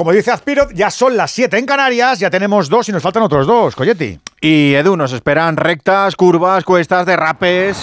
como 0.00 0.12
dice 0.12 0.30
Azpirot, 0.30 0.72
ya 0.72 0.90
son 0.90 1.14
las 1.14 1.30
7 1.30 1.58
en 1.58 1.66
Canarias, 1.66 2.18
ya 2.18 2.30
tenemos 2.30 2.70
dos 2.70 2.88
y 2.88 2.92
nos 2.92 3.02
faltan 3.02 3.22
otros 3.22 3.46
dos, 3.46 3.76
Coyetti. 3.76 4.18
Y 4.40 4.72
Edu, 4.72 4.96
nos 4.96 5.12
esperan 5.12 5.58
rectas, 5.58 6.16
curvas, 6.16 6.64
cuestas, 6.64 7.04
derrapes. 7.04 7.76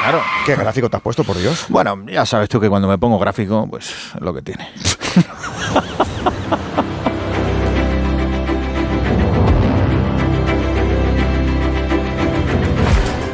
Claro. 0.00 0.22
¿Qué 0.46 0.56
gráfico 0.56 0.88
te 0.88 0.96
has 0.96 1.02
puesto, 1.02 1.22
por 1.22 1.36
Dios? 1.36 1.66
Bueno, 1.68 2.02
ya 2.10 2.24
sabes 2.24 2.48
tú 2.48 2.60
que 2.60 2.70
cuando 2.70 2.88
me 2.88 2.96
pongo 2.96 3.18
gráfico, 3.18 3.66
pues 3.68 3.90
es 3.90 4.22
lo 4.22 4.32
que 4.32 4.40
tiene. 4.40 4.70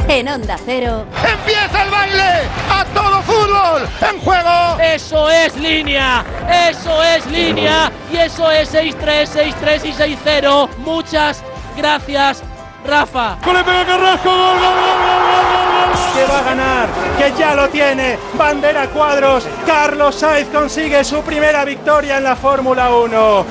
En 0.08 0.28
Onda 0.28 0.56
Cero. 0.64 1.04
¡Empieza 1.28 1.82
el 1.82 1.90
baile! 1.90 2.48
¡A 2.70 2.84
todo 2.94 3.22
fútbol! 3.22 3.88
¡En 4.08 4.20
juego! 4.20 4.80
Eso 4.80 5.28
es 5.28 5.56
línea, 5.56 6.24
eso 6.70 7.02
es 7.02 7.26
línea 7.26 7.90
y 8.12 8.16
eso 8.16 8.48
es 8.50 8.72
6-3, 8.72 9.26
6-3 9.26 9.84
y 9.84 9.92
6-0. 9.92 10.68
Muchas 10.78 11.42
gracias, 11.76 12.42
Rafa. 12.86 13.36
¡Gol 13.44 13.64
Carrasco! 13.64 14.30
¡Gol, 14.30 14.58
gol, 14.58 14.96
gol, 15.02 16.14
Que 16.14 16.24
va 16.24 16.38
a 16.38 16.42
ganar, 16.42 16.88
que 17.18 17.32
ya 17.38 17.54
lo 17.54 17.68
tiene. 17.68 18.18
Bandera 18.34 18.86
cuadros. 18.88 19.46
Carlos 19.66 20.14
Sainz 20.14 20.48
consigue 20.50 21.02
su 21.04 21.20
primera 21.22 21.64
victoria 21.64 22.18
en 22.18 22.24
la 22.24 22.36
Fórmula 22.36 22.90
1. 22.90 23.06
Bravo, 23.06 23.44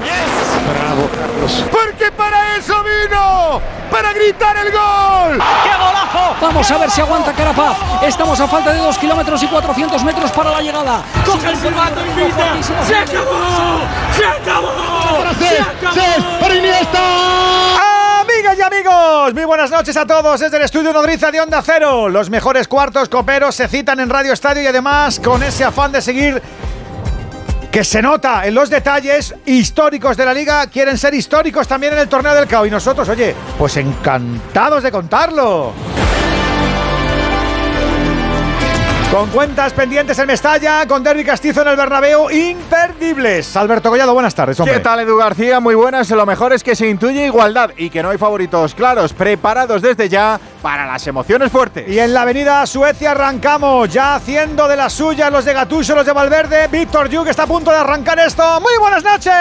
Carlos. 1.20 1.66
Porque 1.72 2.12
para 2.12 2.56
eso 2.58 2.76
vino. 2.84 3.62
Para 3.92 4.14
gritar 4.14 4.58
el 4.58 4.72
gol. 4.72 5.40
¡Qué 5.64 5.70
golazo! 5.78 6.36
Vamos 6.42 6.72
a 6.72 6.78
ver 6.78 6.90
si 6.90 7.02
aguanta 7.02 7.34
Carapaz. 7.34 7.78
Estamos 8.04 8.40
a 8.40 8.48
falta 8.48 8.72
de 8.74 8.80
2 8.80 8.98
kilómetros 8.98 9.44
y 9.44 9.48
400 9.48 10.04
metros 10.04 10.32
para 10.32 10.52
la 10.52 10.62
llegada. 10.62 11.04
Coge 11.26 11.50
el 11.50 11.58
silbato 11.58 12.02
y 12.06 12.20
grita. 12.20 12.62
¡Se 12.62 12.96
acabó! 12.96 13.82
¡Se 14.16 14.26
acabó! 14.26 14.72
¡Se 15.40 15.60
acabó! 15.60 16.40
¡Para 16.40 16.56
Iniesta! 16.56 17.95
Amigas 18.46 18.60
y 18.60 18.76
amigos, 18.76 19.34
muy 19.34 19.46
buenas 19.46 19.72
noches 19.72 19.98
a 19.98 20.06
todos 20.06 20.40
desde 20.40 20.58
el 20.58 20.64
estudio 20.64 20.94
Nodriza 20.94 21.32
de 21.32 21.42
Onda 21.42 21.64
Cero. 21.66 22.10
Los 22.10 22.30
mejores 22.30 22.68
cuartos 22.68 23.10
coperos 23.10 23.56
se 23.56 23.68
citan 23.68 24.00
en 24.00 24.08
Radio 24.08 24.34
Estadio 24.34 24.62
y 24.62 24.68
además 24.68 25.20
con 25.20 25.42
ese 25.42 25.64
afán 25.64 25.92
de 25.92 26.00
seguir 26.00 26.40
que 27.72 27.84
se 27.84 28.04
nota 28.04 28.46
en 28.46 28.54
los 28.54 28.70
detalles 28.70 29.34
históricos 29.46 30.16
de 30.16 30.26
la 30.26 30.34
liga, 30.34 30.68
quieren 30.68 30.96
ser 30.96 31.16
históricos 31.16 31.68
también 31.68 31.94
en 31.94 32.00
el 32.00 32.08
torneo 32.08 32.36
del 32.36 32.46
CAO 32.46 32.68
y 32.68 32.70
nosotros, 32.70 33.10
oye, 33.10 33.34
pues 33.58 33.78
encantados 33.78 34.84
de 34.84 34.92
contarlo. 34.92 35.74
Con 39.16 39.30
cuentas 39.30 39.72
pendientes 39.72 40.20
en 40.20 40.28
Mestalla, 40.28 40.86
con 40.86 41.02
Derby 41.02 41.24
Castizo 41.24 41.62
en 41.62 41.70
el 41.70 41.78
Bernabéu, 41.78 42.30
imperdibles. 42.30 43.56
Alberto 43.56 43.90
Collado, 43.90 44.14
buenas 44.14 44.36
tardes, 44.36 44.60
hombre. 44.60 44.76
¿Qué 44.76 44.82
tal, 44.82 45.00
Edu 45.00 45.16
García? 45.16 45.62
Muy 45.62 45.74
buenas. 45.74 46.10
Lo 46.10 46.26
mejor 46.26 46.52
es 46.52 46.62
que 46.66 46.76
se 46.76 46.90
intuye 46.90 47.26
igualdad 47.26 47.72
y 47.78 47.90
que 47.90 48.04
no 48.04 48.10
hay 48.10 48.18
favoritos 48.18 48.76
claros. 48.76 49.14
Preparados 49.14 49.82
desde 49.82 50.10
ya 50.10 50.38
para 50.62 50.86
las 50.86 51.08
emociones 51.08 51.50
fuertes. 51.50 51.88
Y 51.88 51.98
en 51.98 52.14
la 52.14 52.24
avenida 52.24 52.66
Suecia 52.66 53.12
arrancamos, 53.12 53.88
ya 53.88 54.16
haciendo 54.16 54.68
de 54.68 54.76
las 54.76 54.92
suyas 54.92 55.32
los 55.32 55.46
de 55.46 55.54
Gatuso, 55.54 55.96
los 55.96 56.06
de 56.06 56.12
Valverde. 56.12 56.68
Víctor 56.68 57.08
Yu, 57.08 57.24
que 57.24 57.30
está 57.30 57.44
a 57.44 57.48
punto 57.48 57.72
de 57.72 57.78
arrancar 57.78 58.20
esto. 58.20 58.60
¡Muy 58.60 58.74
buenas 58.82 59.02
noches! 59.02 59.32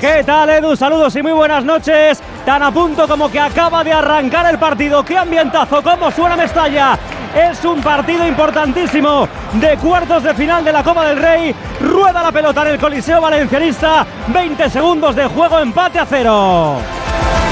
¿Qué 0.00 0.24
tal, 0.26 0.50
Edu? 0.50 0.74
Saludos 0.74 1.14
y 1.14 1.22
muy 1.22 1.32
buenas 1.32 1.64
noches. 1.64 2.18
Tan 2.44 2.64
a 2.64 2.72
punto 2.72 3.06
como 3.06 3.30
que 3.30 3.38
acaba 3.38 3.84
de 3.84 3.92
arrancar 3.92 4.46
el 4.46 4.58
partido. 4.58 5.04
¡Qué 5.04 5.16
ambientazo! 5.16 5.80
¿Cómo 5.84 6.10
suena 6.10 6.34
Mestalla? 6.34 6.98
Es 7.34 7.64
un 7.64 7.80
partido 7.82 8.23
importantísimo 8.26 9.28
de 9.54 9.76
cuartos 9.76 10.22
de 10.22 10.34
final 10.34 10.64
de 10.64 10.72
la 10.72 10.82
Copa 10.82 11.06
del 11.06 11.18
Rey. 11.18 11.54
Rueda 11.80 12.22
la 12.22 12.32
pelota 12.32 12.62
en 12.62 12.68
el 12.68 12.78
Coliseo 12.78 13.20
Valencianista. 13.20 14.06
20 14.28 14.70
segundos 14.70 15.14
de 15.16 15.26
juego, 15.26 15.58
empate 15.58 15.98
a 15.98 16.06
cero. 16.06 16.78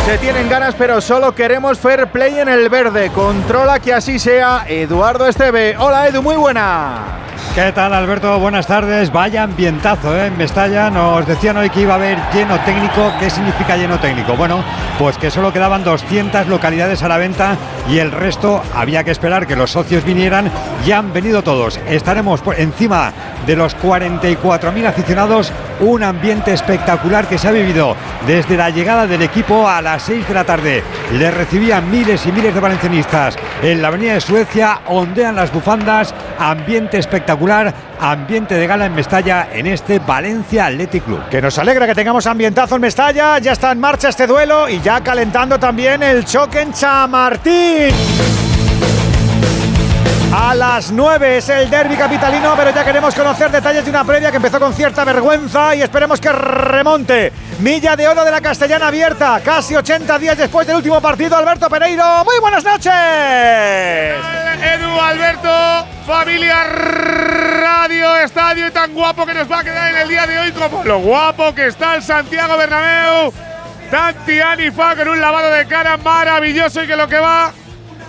Se 0.04 0.18
tienen 0.18 0.48
ganas, 0.48 0.74
pero 0.74 1.00
solo 1.00 1.32
queremos 1.32 1.78
fair 1.78 2.08
play 2.08 2.40
en 2.40 2.48
el 2.48 2.68
verde. 2.68 3.10
Controla 3.10 3.78
que 3.78 3.94
así 3.94 4.18
sea. 4.18 4.64
Eduardo 4.68 5.28
Esteve. 5.28 5.76
Hola, 5.78 6.08
Edu, 6.08 6.22
muy 6.22 6.34
buena. 6.34 7.22
¿Qué 7.54 7.70
tal, 7.72 7.92
Alberto? 7.92 8.38
Buenas 8.38 8.66
tardes. 8.66 9.12
Vaya 9.12 9.42
ambientazo, 9.42 10.16
¿eh? 10.16 10.28
En 10.28 10.38
Mestalla 10.38 10.88
nos 10.88 11.26
decían 11.26 11.58
hoy 11.58 11.68
que 11.68 11.82
iba 11.82 11.92
a 11.92 11.96
haber 11.96 12.18
lleno 12.32 12.58
técnico. 12.60 13.12
¿Qué 13.20 13.28
significa 13.28 13.76
lleno 13.76 14.00
técnico? 14.00 14.34
Bueno, 14.36 14.64
pues 14.98 15.18
que 15.18 15.30
solo 15.30 15.52
quedaban 15.52 15.84
200 15.84 16.46
localidades 16.46 17.02
a 17.02 17.08
la 17.08 17.18
venta 17.18 17.56
y 17.90 17.98
el 17.98 18.10
resto 18.10 18.62
había 18.74 19.04
que 19.04 19.10
esperar 19.10 19.46
que 19.46 19.54
los 19.54 19.70
socios 19.70 20.02
vinieran. 20.02 20.50
Ya 20.86 20.96
han 20.98 21.12
venido 21.12 21.42
todos. 21.42 21.78
Estaremos 21.86 22.40
por 22.40 22.58
encima 22.58 23.12
de 23.46 23.54
los 23.54 23.76
44.000 23.76 24.86
aficionados. 24.86 25.52
Un 25.80 26.04
ambiente 26.04 26.54
espectacular 26.54 27.26
que 27.26 27.36
se 27.36 27.48
ha 27.48 27.52
vivido 27.52 27.96
desde 28.26 28.56
la 28.56 28.70
llegada 28.70 29.06
del 29.06 29.20
equipo 29.20 29.68
a 29.68 29.82
las 29.92 30.04
6 30.04 30.26
de 30.26 30.32
la 30.32 30.44
tarde. 30.44 30.82
Le 31.12 31.30
recibían 31.30 31.90
miles 31.90 32.24
y 32.24 32.32
miles 32.32 32.54
de 32.54 32.60
valencianistas 32.60 33.36
en 33.62 33.82
la 33.82 33.88
avenida 33.88 34.14
de 34.14 34.22
Suecia. 34.22 34.80
Ondean 34.86 35.36
las 35.36 35.52
bufandas. 35.52 36.14
Ambiente 36.38 36.96
espectacular. 36.96 37.74
Ambiente 38.00 38.54
de 38.54 38.66
gala 38.66 38.86
en 38.86 38.94
Mestalla 38.94 39.48
en 39.52 39.66
este 39.66 39.98
Valencia 39.98 40.64
Athletic 40.64 41.04
Club. 41.04 41.28
Que 41.28 41.42
nos 41.42 41.58
alegra 41.58 41.86
que 41.86 41.94
tengamos 41.94 42.26
ambientazo 42.26 42.76
en 42.76 42.80
Mestalla. 42.80 43.38
Ya 43.38 43.52
está 43.52 43.70
en 43.70 43.80
marcha 43.80 44.08
este 44.08 44.26
duelo 44.26 44.66
y 44.66 44.80
ya 44.80 45.02
calentando 45.02 45.58
también 45.58 46.02
el 46.02 46.24
choque 46.24 46.62
en 46.62 46.72
Chamartín. 46.72 47.92
A 50.34 50.54
las 50.54 50.90
9 50.90 51.36
es 51.36 51.48
el 51.50 51.68
derby 51.68 51.94
capitalino, 51.94 52.54
pero 52.56 52.70
ya 52.70 52.82
queremos 52.82 53.14
conocer 53.14 53.50
detalles 53.50 53.84
de 53.84 53.90
una 53.90 54.02
previa 54.02 54.30
que 54.30 54.38
empezó 54.38 54.58
con 54.58 54.72
cierta 54.72 55.04
vergüenza 55.04 55.74
y 55.74 55.82
esperemos 55.82 56.22
que 56.22 56.32
remonte. 56.32 57.30
Milla 57.58 57.96
de 57.96 58.08
oro 58.08 58.24
de 58.24 58.30
la 58.30 58.40
Castellana 58.40 58.86
abierta, 58.86 59.42
casi 59.44 59.76
80 59.76 60.18
días 60.18 60.38
después 60.38 60.66
del 60.66 60.76
último 60.76 61.02
partido. 61.02 61.36
Alberto 61.36 61.68
Pereiro, 61.68 62.24
muy 62.24 62.40
buenas 62.40 62.64
noches. 62.64 62.94
Edu 64.62 65.00
Alberto, 65.00 65.86
familia 66.06 66.64
Radio 66.64 68.16
Estadio 68.16 68.68
y 68.68 68.70
tan 68.70 68.94
guapo 68.94 69.26
que 69.26 69.34
nos 69.34 69.52
va 69.52 69.58
a 69.58 69.64
quedar 69.64 69.90
en 69.90 70.00
el 70.00 70.08
día 70.08 70.26
de 70.26 70.38
hoy 70.38 70.52
como 70.52 70.82
lo 70.82 70.98
guapo 71.00 71.54
que 71.54 71.66
está 71.66 71.94
el 71.94 72.02
Santiago 72.02 72.56
Bernabéu. 72.56 73.34
Tanti 73.90 74.40
Anifa 74.40 74.96
con 74.96 75.08
un 75.08 75.20
lavado 75.20 75.50
de 75.50 75.66
cara 75.66 75.98
maravilloso 75.98 76.82
y 76.82 76.86
que 76.86 76.96
lo 76.96 77.06
que 77.06 77.18
va 77.18 77.52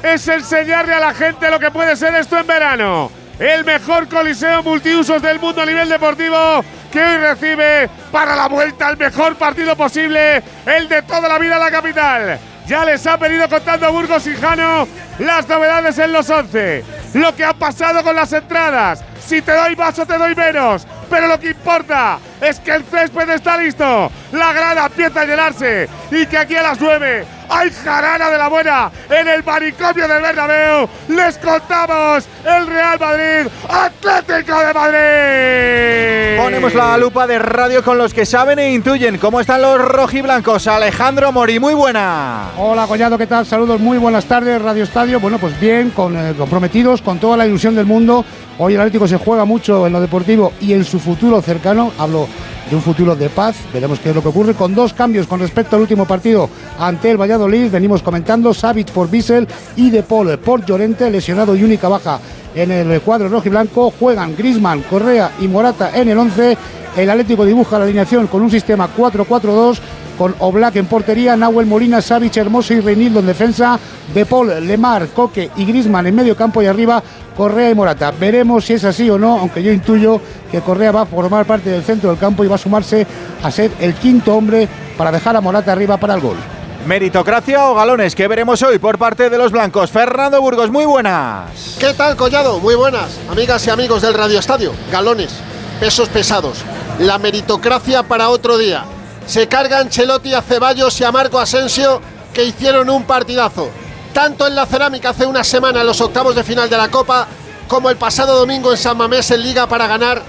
es 0.03 0.27
enseñarle 0.27 0.93
a 0.93 0.99
la 0.99 1.13
gente 1.13 1.49
lo 1.49 1.59
que 1.59 1.71
puede 1.71 1.95
ser 1.95 2.13
esto 2.15 2.37
en 2.37 2.45
verano. 2.45 3.09
El 3.39 3.63
mejor 3.63 4.07
coliseo 4.07 4.61
multiusos 4.61 5.21
del 5.21 5.39
mundo 5.39 5.61
a 5.61 5.65
nivel 5.65 5.89
deportivo 5.89 6.63
que 6.91 7.03
hoy 7.03 7.17
recibe 7.17 7.89
para 8.11 8.35
la 8.35 8.47
vuelta 8.47 8.89
el 8.89 8.97
mejor 8.97 9.35
partido 9.35 9.75
posible, 9.75 10.43
el 10.65 10.87
de 10.87 11.01
toda 11.01 11.27
la 11.27 11.39
vida 11.39 11.55
a 11.55 11.59
la 11.59 11.71
capital. 11.71 12.39
Ya 12.67 12.85
les 12.85 13.05
ha 13.07 13.17
venido 13.17 13.49
contando 13.49 13.91
Burgos 13.91 14.27
y 14.27 14.35
Jano 14.35 14.87
las 15.19 15.47
novedades 15.47 15.97
en 15.97 16.11
los 16.11 16.29
11, 16.29 16.83
lo 17.15 17.35
que 17.35 17.43
ha 17.43 17.53
pasado 17.53 18.03
con 18.03 18.15
las 18.15 18.31
entradas. 18.31 19.03
Si 19.25 19.41
te 19.41 19.53
doy 19.53 19.75
más 19.75 19.97
o 19.99 20.05
te 20.05 20.17
doy 20.17 20.35
menos, 20.35 20.85
pero 21.09 21.27
lo 21.27 21.39
que 21.39 21.51
importa 21.51 22.19
es 22.41 22.59
que 22.59 22.71
el 22.71 22.83
césped 22.83 23.29
está 23.29 23.57
listo, 23.57 24.11
la 24.31 24.53
grada 24.53 24.85
empieza 24.87 25.21
a 25.21 25.25
llenarse 25.25 25.87
y 26.11 26.25
que 26.25 26.37
aquí 26.37 26.55
a 26.55 26.63
las 26.63 26.79
9 26.79 27.25
hay 27.49 27.71
jarana 27.71 28.29
de 28.29 28.37
la 28.37 28.47
buena 28.47 28.91
en 29.09 29.27
el 29.27 29.43
manicomio 29.43 30.07
del 30.07 30.21
Bernabéu. 30.21 30.89
Les 31.09 31.37
contamos 31.37 32.27
el 32.43 32.67
Real 32.67 32.99
Madrid, 32.99 33.51
Atlético 33.69 34.59
de 34.59 34.73
Madrid. 34.73 36.43
Ponemos 36.43 36.73
la 36.73 36.97
lupa 36.97 37.27
de 37.27 37.39
radio 37.39 37.83
con 37.83 37.97
los 37.97 38.13
que 38.13 38.25
saben 38.25 38.59
e 38.59 38.73
intuyen 38.73 39.17
cómo 39.17 39.39
están 39.39 39.61
los 39.61 39.79
rojiblancos. 39.79 40.67
Alejandro 40.67 41.31
Mori, 41.31 41.59
muy 41.59 41.73
buena. 41.73 42.49
Hola, 42.57 42.87
Collado, 42.87 43.17
¿qué 43.17 43.27
tal? 43.27 43.45
Saludos, 43.45 43.79
muy 43.79 43.97
buenas 43.97 44.25
tardes, 44.25 44.61
Radio 44.61 44.83
Estadio. 44.83 45.19
Bueno, 45.19 45.37
pues 45.37 45.59
bien, 45.59 45.91
con, 45.91 46.17
eh, 46.17 46.33
comprometidos 46.37 47.01
con 47.01 47.19
toda 47.19 47.37
la 47.37 47.45
ilusión 47.45 47.75
del 47.75 47.85
mundo. 47.85 48.25
Hoy 48.59 48.75
el 48.75 48.81
Atlético 48.81 49.07
se 49.07 49.17
juega 49.17 49.45
mucho 49.45 49.87
en 49.87 49.93
lo 49.93 49.99
deportivo 49.99 50.53
y 50.61 50.73
en 50.73 50.85
su 50.85 50.99
futuro 50.99 51.41
cercano. 51.41 51.91
Hablo 51.97 52.27
de 52.69 52.75
un 52.75 52.83
futuro 52.83 53.15
de 53.15 53.29
paz. 53.29 53.55
Veremos 53.73 53.99
qué 53.99 54.09
es 54.09 54.15
lo 54.15 54.21
que 54.21 54.27
ocurre 54.27 54.53
con 54.53 54.75
dos 54.75 54.93
cambios 54.93 55.25
con 55.25 55.39
respecto 55.39 55.75
al 55.75 55.81
último 55.81 56.05
partido 56.05 56.47
ante 56.79 57.09
el 57.09 57.19
Valladolid. 57.19 57.71
Venimos 57.71 58.03
comentando 58.03 58.53
Savic 58.53 58.91
por 58.91 59.09
Bissell 59.09 59.47
y 59.75 59.89
De 59.89 60.03
Paul 60.03 60.37
por 60.37 60.63
Llorente, 60.63 61.09
lesionado 61.09 61.55
y 61.55 61.63
única 61.63 61.87
baja 61.87 62.19
en 62.53 62.69
el 62.69 63.01
cuadro 63.01 63.27
rojo 63.27 63.47
y 63.47 63.49
blanco. 63.49 63.91
Juegan 63.99 64.35
Grisman, 64.35 64.83
Correa 64.83 65.31
y 65.41 65.47
Morata 65.47 65.89
en 65.99 66.09
el 66.09 66.17
11. 66.19 66.57
El 66.95 67.09
Atlético 67.09 67.45
dibuja 67.45 67.79
la 67.79 67.85
alineación 67.85 68.27
con 68.27 68.43
un 68.43 68.51
sistema 68.51 68.87
4-4-2 68.95 69.79
con 70.17 70.35
Oblak 70.37 70.75
en 70.75 70.85
portería, 70.85 71.35
Nahuel 71.35 71.65
Molina, 71.65 72.01
Savic, 72.01 72.37
Hermoso 72.37 72.75
y 72.75 72.81
Reinildo 72.81 73.19
en 73.19 73.25
defensa, 73.25 73.79
De 74.13 74.27
Paul, 74.27 74.51
Lemar, 74.67 75.07
Coque 75.07 75.49
y 75.55 75.65
Grisman 75.65 76.05
en 76.05 76.15
medio 76.15 76.35
campo 76.35 76.61
y 76.61 76.67
arriba 76.67 77.01
Correa 77.35 77.69
y 77.69 77.75
Morata. 77.75 78.11
Veremos 78.11 78.65
si 78.65 78.73
es 78.73 78.83
así 78.83 79.09
o 79.09 79.17
no, 79.17 79.39
aunque 79.39 79.63
yo 79.63 79.71
intuyo 79.71 80.19
que 80.51 80.61
Correa 80.61 80.91
va 80.91 81.01
a 81.01 81.05
formar 81.05 81.45
parte 81.45 81.69
del 81.69 81.83
centro 81.83 82.09
del 82.09 82.19
campo 82.19 82.43
y 82.43 82.47
va 82.47 82.55
a 82.55 82.59
sumarse 82.59 83.05
a 83.41 83.51
ser 83.51 83.71
el 83.79 83.95
quinto 83.95 84.35
hombre 84.35 84.67
para 84.97 85.11
dejar 85.11 85.35
a 85.35 85.41
Morata 85.41 85.71
arriba 85.71 85.97
para 85.97 86.13
el 86.15 86.21
gol. 86.21 86.37
Meritocracia 86.85 87.69
o 87.69 87.75
galones 87.75 88.13
que 88.13 88.27
veremos 88.27 88.61
hoy 88.61 88.77
por 88.77 88.97
parte 88.97 89.29
de 89.29 89.37
los 89.37 89.51
blancos. 89.51 89.89
Fernando 89.89 90.41
Burgos, 90.41 90.69
muy 90.69 90.85
buenas. 90.85 91.77
¿Qué 91.79 91.93
tal, 91.93 92.17
Collado? 92.17 92.59
Muy 92.59 92.75
buenas, 92.75 93.17
amigas 93.29 93.65
y 93.67 93.69
amigos 93.69 94.01
del 94.01 94.13
Radio 94.13 94.37
Estadio. 94.39 94.73
Galones, 94.91 95.33
pesos 95.79 96.09
pesados. 96.09 96.63
la 96.99 97.17
meritocracia 97.17 98.03
para 98.03 98.29
otro 98.29 98.57
día. 98.57 98.83
Se 99.25 99.47
cargan 99.47 99.89
Chelotti 99.89 100.33
a 100.33 100.41
Ceballos 100.41 100.99
y 100.99 101.03
a 101.03 101.11
Marco 101.11 101.39
Asensio 101.39 102.01
que 102.33 102.43
hicieron 102.43 102.89
un 102.89 103.03
partidazo. 103.03 103.69
Tanto 104.13 104.45
en 104.45 104.53
la 104.53 104.67
cerámica 104.67 105.09
hace 105.09 105.25
una 105.25 105.43
semana 105.43 105.81
en 105.81 105.87
los 105.87 105.99
octavos 105.99 106.35
de 106.35 106.43
final 106.43 106.69
de 106.69 106.77
la 106.77 106.89
Copa 106.89 107.27
como 107.67 107.89
el 107.89 107.97
pasado 107.97 108.37
domingo 108.37 108.71
en 108.71 108.77
San 108.77 108.95
Mamés 108.95 109.31
en 109.31 109.41
Liga 109.41 109.67
para 109.67 109.87
ganar 109.87 110.21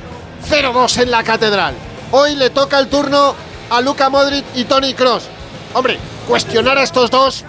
0-2 0.48 1.02
en 1.02 1.10
la 1.10 1.22
Catedral. 1.22 1.74
Hoy 2.10 2.34
le 2.34 2.48
toca 2.48 2.78
el 2.78 2.88
turno 2.88 3.34
a 3.68 3.80
Luca 3.82 4.08
Modric 4.08 4.44
y 4.54 4.64
Tony 4.64 4.94
Cross. 4.94 5.24
Hombre, 5.74 5.98
cuestionar 6.26 6.78
a 6.78 6.82
estos 6.82 7.10
dos 7.10 7.44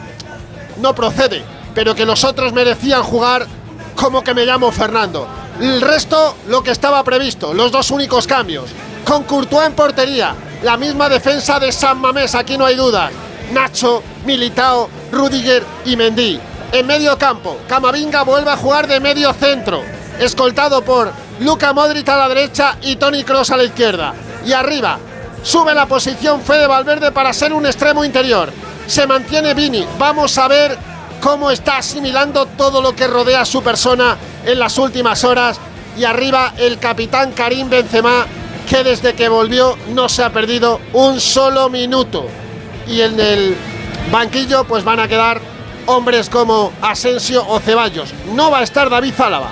no 0.82 0.94
procede, 0.94 1.42
pero 1.74 1.96
que 1.96 2.06
los 2.06 2.26
otros 2.26 2.52
merecían 2.52 3.04
jugar 3.04 3.48
como 3.96 4.22
que 4.22 4.34
me 4.34 4.46
llamo 4.46 4.72
Fernando. 4.74 5.28
El 5.62 5.80
resto, 5.80 6.36
lo 6.50 6.62
que 6.64 6.72
estaba 6.72 7.02
previsto, 7.06 7.54
los 7.54 7.72
dos 7.72 7.92
únicos 7.92 8.28
cambios. 8.28 8.66
Con 9.08 9.24
Courtois 9.24 9.68
en 9.68 9.74
portería, 9.74 10.36
la 10.64 10.76
misma 10.76 11.08
defensa 11.08 11.60
de 11.60 11.72
San 11.72 12.00
Mamés, 12.00 12.36
aquí 12.36 12.58
no 12.58 12.66
hay 12.66 12.76
duda. 12.76 13.10
Nacho, 13.52 14.04
Militao, 14.26 14.90
Rudiger 15.12 15.64
y 15.86 15.96
Mendy. 15.96 16.40
En 16.72 16.88
medio 16.88 17.18
campo, 17.18 17.58
Camavinga 17.68 18.24
vuelve 18.24 18.52
a 18.52 18.58
jugar 18.58 18.88
de 18.88 19.00
medio 19.00 19.32
centro, 19.34 19.82
escoltado 20.20 20.84
por 20.84 21.12
Luca 21.40 21.74
Modric 21.74 22.10
a 22.10 22.18
la 22.18 22.28
derecha 22.28 22.78
y 22.82 22.96
Tony 22.96 23.24
Cross 23.24 23.52
a 23.52 23.58
la 23.58 23.64
izquierda. 23.64 24.14
Y 24.46 24.54
arriba, 24.54 25.00
sube 25.44 25.74
la 25.74 25.86
posición 25.86 26.42
Fede 26.42 26.68
Valverde 26.68 27.12
para 27.12 27.34
ser 27.34 27.54
un 27.54 27.66
extremo 27.66 28.04
interior. 28.04 28.52
Se 28.88 29.08
mantiene 29.08 29.54
Vini. 29.54 29.86
Vamos 29.98 30.38
a 30.38 30.48
ver 30.48 30.78
cómo 31.22 31.50
está 31.50 31.78
asimilando 31.78 32.46
todo 32.46 32.82
lo 32.82 32.96
que 32.96 33.08
rodea 33.08 33.46
su 33.46 33.64
persona 33.64 34.18
en 34.46 34.60
las 34.60 34.78
últimas 34.78 35.24
horas. 35.24 35.60
Y 35.98 36.04
arriba 36.04 36.54
el 36.58 36.78
capitán 36.78 37.32
Karim 37.32 37.70
Benzema, 37.70 38.26
que 38.70 38.84
desde 38.84 39.14
que 39.14 39.30
volvió 39.30 39.78
no 39.90 40.10
se 40.10 40.24
ha 40.24 40.32
perdido 40.32 40.82
un 40.94 41.20
solo 41.20 41.70
minuto. 41.70 42.28
Y 42.88 43.02
en 43.02 43.20
el 43.20 43.56
banquillo 44.12 44.64
pues 44.64 44.84
van 44.84 45.00
a 45.00 45.08
quedar 45.08 45.42
hombres 45.88 46.30
como 46.30 46.72
Asensio 46.82 47.46
o 47.48 47.60
Ceballos. 47.60 48.14
No 48.34 48.52
va 48.52 48.60
a 48.60 48.64
estar 48.64 48.90
David 48.90 49.14
Zálava. 49.14 49.50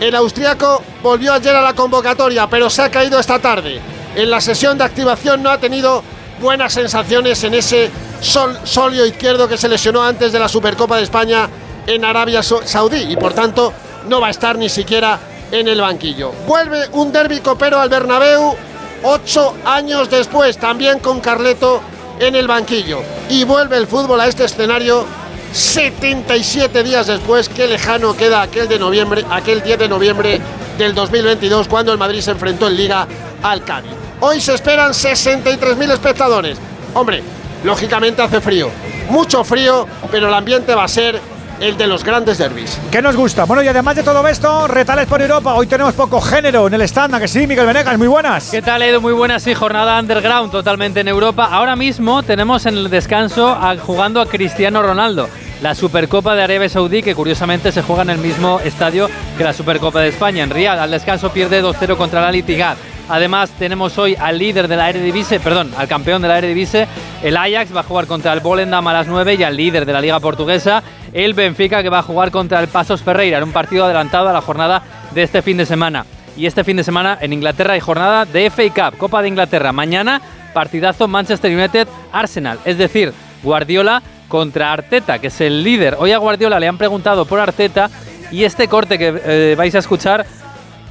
El 0.00 0.14
austriaco 0.14 0.82
volvió 1.02 1.32
ayer 1.32 1.54
a 1.54 1.60
la 1.60 1.74
convocatoria, 1.74 2.48
pero 2.48 2.70
se 2.70 2.82
ha 2.82 2.90
caído 2.90 3.18
esta 3.18 3.38
tarde. 3.38 3.80
En 4.14 4.30
la 4.30 4.40
sesión 4.40 4.78
de 4.78 4.84
activación 4.84 5.42
no 5.42 5.50
ha 5.50 5.58
tenido 5.58 6.02
buenas 6.40 6.72
sensaciones 6.72 7.44
en 7.44 7.54
ese 7.54 7.90
sol, 8.20 8.58
solio 8.64 9.04
izquierdo 9.04 9.46
que 9.46 9.58
se 9.58 9.68
lesionó 9.68 10.02
antes 10.02 10.32
de 10.32 10.38
la 10.38 10.48
Supercopa 10.48 10.96
de 10.96 11.02
España 11.02 11.48
en 11.86 12.04
Arabia 12.04 12.42
Saudí 12.42 13.12
y 13.12 13.16
por 13.16 13.34
tanto 13.34 13.72
no 14.08 14.20
va 14.20 14.28
a 14.28 14.30
estar 14.30 14.56
ni 14.56 14.68
siquiera 14.68 15.18
en 15.52 15.68
el 15.68 15.80
banquillo. 15.80 16.32
Vuelve 16.46 16.88
un 16.92 17.12
derbi 17.12 17.40
copero 17.40 17.78
al 17.78 17.88
Bernabéu 17.88 18.56
ocho 19.02 19.54
años 19.64 20.08
después, 20.10 20.56
también 20.58 20.98
con 21.00 21.20
Carleto 21.20 21.80
en 22.20 22.36
el 22.36 22.46
banquillo. 22.46 23.02
Y 23.28 23.42
vuelve 23.44 23.76
el 23.76 23.88
fútbol 23.88 24.20
a 24.20 24.28
este 24.28 24.44
escenario 24.44 25.04
77 25.52 26.84
días 26.84 27.08
después. 27.08 27.48
Qué 27.48 27.66
lejano 27.66 28.16
queda 28.16 28.42
aquel 28.42 28.68
de 28.68 28.78
noviembre, 28.78 29.24
aquel 29.28 29.62
10 29.62 29.78
de 29.80 29.88
noviembre 29.88 30.40
del 30.78 30.94
2022 30.94 31.66
cuando 31.66 31.92
el 31.92 31.98
Madrid 31.98 32.20
se 32.20 32.30
enfrentó 32.30 32.68
en 32.68 32.76
Liga 32.76 33.08
al 33.42 33.64
Cádiz. 33.64 33.90
Hoy 34.20 34.40
se 34.40 34.54
esperan 34.54 34.92
63.000 34.92 35.92
espectadores. 35.92 36.58
Hombre, 36.94 37.22
lógicamente 37.64 38.22
hace 38.22 38.40
frío. 38.40 38.70
Mucho 39.08 39.42
frío, 39.42 39.88
pero 40.10 40.28
el 40.28 40.34
ambiente 40.34 40.74
va 40.74 40.84
a 40.84 40.88
ser 40.88 41.20
el 41.60 41.76
de 41.76 41.86
los 41.86 42.02
grandes 42.02 42.38
derbis. 42.38 42.78
¿Qué 42.90 43.02
nos 43.02 43.16
gusta? 43.16 43.44
Bueno, 43.44 43.62
y 43.62 43.68
además 43.68 43.96
de 43.96 44.02
todo 44.02 44.26
esto, 44.26 44.66
retales 44.66 45.06
por 45.06 45.20
Europa. 45.20 45.54
Hoy 45.54 45.66
tenemos 45.66 45.94
poco 45.94 46.20
género 46.20 46.66
en 46.66 46.74
el 46.74 46.82
stand, 46.82 47.18
que 47.20 47.28
sí, 47.28 47.46
Miguel 47.46 47.66
Venegas, 47.66 47.98
muy 47.98 48.08
buenas. 48.08 48.50
¿Qué 48.50 48.62
tal, 48.62 48.82
Edu? 48.82 49.00
Muy 49.00 49.12
buenas, 49.12 49.42
sí, 49.42 49.54
jornada 49.54 50.00
underground 50.00 50.50
totalmente 50.50 51.00
en 51.00 51.08
Europa. 51.08 51.48
Ahora 51.50 51.76
mismo 51.76 52.22
tenemos 52.22 52.66
en 52.66 52.76
el 52.76 52.90
descanso 52.90 53.58
jugando 53.82 54.20
a 54.20 54.26
Cristiano 54.26 54.82
Ronaldo. 54.82 55.28
La 55.60 55.74
Supercopa 55.74 56.34
de 56.34 56.42
Arabia 56.42 56.70
Saudí, 56.70 57.02
que 57.02 57.14
curiosamente 57.14 57.70
se 57.70 57.82
juega 57.82 58.02
en 58.02 58.10
el 58.10 58.18
mismo 58.18 58.60
estadio 58.60 59.10
que 59.36 59.44
la 59.44 59.52
Supercopa 59.52 60.00
de 60.00 60.08
España. 60.08 60.42
En 60.42 60.48
Riyadh, 60.48 60.78
al 60.78 60.90
descanso 60.90 61.30
pierde 61.30 61.62
2-0 61.62 61.96
contra 61.96 62.22
la 62.22 62.32
Litigad. 62.32 62.78
Además, 63.10 63.50
tenemos 63.58 63.98
hoy 63.98 64.14
al 64.14 64.38
líder 64.38 64.68
de 64.68 64.76
la 64.76 64.88
Eredivisie, 64.88 65.40
perdón, 65.40 65.72
al 65.76 65.88
campeón 65.88 66.22
de 66.22 66.28
la 66.28 66.38
Eredivisie, 66.38 66.86
el 67.24 67.36
Ajax 67.36 67.74
va 67.74 67.80
a 67.80 67.82
jugar 67.82 68.06
contra 68.06 68.32
el 68.32 68.38
Volendam 68.38 68.86
a 68.86 68.92
las 68.92 69.08
9 69.08 69.34
y 69.34 69.42
al 69.42 69.56
líder 69.56 69.84
de 69.84 69.92
la 69.92 70.00
Liga 70.00 70.20
Portuguesa, 70.20 70.80
el 71.12 71.34
Benfica, 71.34 71.82
que 71.82 71.88
va 71.88 71.98
a 71.98 72.02
jugar 72.04 72.30
contra 72.30 72.60
el 72.60 72.68
Pasos 72.68 73.02
Ferreira 73.02 73.38
en 73.38 73.44
un 73.44 73.52
partido 73.52 73.84
adelantado 73.84 74.28
a 74.28 74.32
la 74.32 74.40
jornada 74.40 74.84
de 75.12 75.24
este 75.24 75.42
fin 75.42 75.56
de 75.56 75.66
semana. 75.66 76.06
Y 76.36 76.46
este 76.46 76.62
fin 76.62 76.76
de 76.76 76.84
semana 76.84 77.18
en 77.20 77.32
Inglaterra 77.32 77.72
hay 77.74 77.80
jornada 77.80 78.26
de 78.26 78.48
FA 78.48 78.90
Cup, 78.90 78.98
Copa 78.98 79.22
de 79.22 79.28
Inglaterra. 79.28 79.72
Mañana, 79.72 80.22
partidazo 80.54 81.08
Manchester 81.08 81.52
United-Arsenal, 81.52 82.60
es 82.64 82.78
decir, 82.78 83.12
Guardiola 83.42 84.04
contra 84.28 84.72
Arteta, 84.72 85.18
que 85.18 85.26
es 85.26 85.40
el 85.40 85.64
líder. 85.64 85.96
Hoy 85.98 86.12
a 86.12 86.18
Guardiola 86.18 86.60
le 86.60 86.68
han 86.68 86.78
preguntado 86.78 87.24
por 87.24 87.40
Arteta 87.40 87.90
y 88.30 88.44
este 88.44 88.68
corte 88.68 88.98
que 88.98 89.20
eh, 89.24 89.54
vais 89.58 89.74
a 89.74 89.80
escuchar 89.80 90.24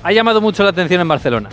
ha 0.04 0.12
llamado 0.12 0.42
mucho 0.42 0.64
la 0.64 0.70
atención 0.70 1.02
en 1.02 1.08
Barcelona. 1.08 1.50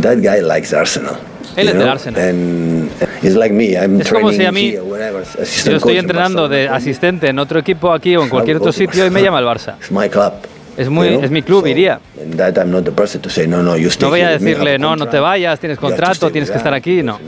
That 0.00 0.18
guy 0.18 0.40
likes 0.40 0.74
Arsenal. 0.74 1.16
Él 1.56 1.68
es 1.68 1.74
del 1.74 1.88
Arsenal. 1.88 2.20
And 2.22 2.90
it's 3.22 3.34
like 3.34 3.52
me. 3.52 3.76
I'm 3.76 4.00
es 4.00 4.12
como 4.12 4.30
si 4.30 4.44
a 4.44 4.50
training 4.50 4.78
mí 4.78 4.90
yo 5.64 5.76
estoy 5.76 5.98
entrenando 5.98 6.48
de 6.48 6.68
asistente 6.68 7.28
en 7.28 7.38
otro 7.38 7.58
equipo 7.58 7.92
aquí 7.92 8.16
o 8.16 8.22
en 8.22 8.28
cualquier 8.28 8.58
otro 8.58 8.72
sitio 8.72 9.06
y 9.06 9.10
me 9.10 9.22
llama 9.24 9.40
el 9.40 9.46
Barça. 9.46 9.76
It's 9.78 9.90
my 9.90 10.08
club. 10.08 10.34
Es 10.76 10.88
muy 10.88 11.08
you 11.08 11.14
know? 11.14 11.24
es 11.24 11.30
mi 11.30 11.42
club, 11.42 11.62
So, 11.62 11.68
iría. 11.68 12.00
And 12.20 12.34
that 12.36 12.56
I'm 12.56 12.70
not 12.70 12.84
the 12.84 12.92
person 12.92 13.20
to 13.22 13.28
say 13.28 13.46
no, 13.46 13.62
voy 14.10 14.20
a 14.20 14.28
have 14.28 14.38
decirle, 14.38 14.78
no, 14.78 14.96
no 14.96 15.08
te 15.08 15.18
vayas, 15.18 15.58
tienes 15.58 15.78
have 15.78 15.88
contrato, 15.88 16.30
tienes 16.30 16.50
que 16.50 16.56
estar 16.56 16.72
aquí, 16.72 17.02
no. 17.02 17.18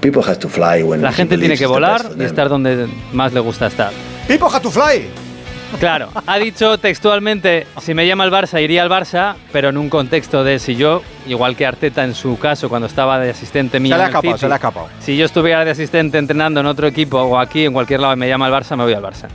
People 0.00 0.22
has 0.26 0.38
to 0.38 0.48
fly 0.48 0.82
when 0.82 1.00
La 1.00 1.12
gente 1.12 1.38
tiene 1.38 1.56
que 1.56 1.66
volar 1.66 2.10
y 2.18 2.24
estar 2.24 2.48
donde 2.48 2.88
más 3.12 3.32
le 3.32 3.40
gusta 3.40 3.68
estar. 3.68 3.92
Pipo 4.28 4.48
had 4.52 4.60
to 4.60 4.70
fly. 4.70 5.08
Claro, 5.78 6.08
ha 6.26 6.38
dicho 6.38 6.78
textualmente, 6.78 7.66
si 7.80 7.94
me 7.94 8.06
llama 8.06 8.24
el 8.24 8.30
Barça, 8.30 8.62
iría 8.62 8.82
al 8.82 8.90
Barça, 8.90 9.34
pero 9.52 9.68
en 9.68 9.76
un 9.76 9.90
contexto 9.90 10.44
de 10.44 10.58
si 10.58 10.76
yo, 10.76 11.02
igual 11.26 11.56
que 11.56 11.66
Arteta 11.66 12.04
en 12.04 12.14
su 12.14 12.38
caso, 12.38 12.68
cuando 12.68 12.86
estaba 12.86 13.18
de 13.18 13.30
asistente 13.30 13.80
mío 13.80 13.94
Se 13.94 13.98
le 13.98 14.04
ha 14.04 14.06
escapado, 14.06 14.38
se 14.38 14.46
le 14.46 14.52
ha 14.52 14.56
escapado. 14.56 14.88
Si 15.00 15.16
yo 15.16 15.26
estuviera 15.26 15.64
de 15.64 15.72
asistente 15.72 16.18
entrenando 16.18 16.60
en 16.60 16.66
otro 16.66 16.86
equipo 16.86 17.18
o 17.18 17.38
aquí 17.38 17.64
en 17.64 17.72
cualquier 17.72 18.00
lado 18.00 18.14
y 18.14 18.16
me 18.16 18.28
llama 18.28 18.46
el 18.46 18.52
Barça, 18.52 18.76
me 18.76 18.84
voy 18.84 18.94
al 18.94 19.02
Barça. 19.02 19.28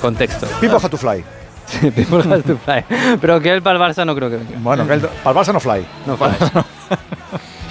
Contexto. 0.00 0.46
Pipo 0.60 0.76
had 0.76 0.90
to 0.90 0.96
fly. 0.96 1.24
Sí, 1.66 1.90
people 1.90 2.18
has 2.18 2.44
to 2.44 2.56
fly. 2.56 2.84
Pero 3.20 3.40
que 3.40 3.52
él 3.52 3.62
para 3.62 3.76
el 3.76 3.94
Barça 3.94 4.06
no 4.06 4.14
creo 4.14 4.30
que 4.30 4.36
venga. 4.36 4.58
Bueno, 4.58 4.86
que 4.86 4.94
el, 4.94 5.00
para 5.00 5.40
el 5.40 5.46
Barça 5.46 5.52
no 5.52 5.60
fly. 5.60 5.84
No 6.06 6.16
fly. 6.16 6.30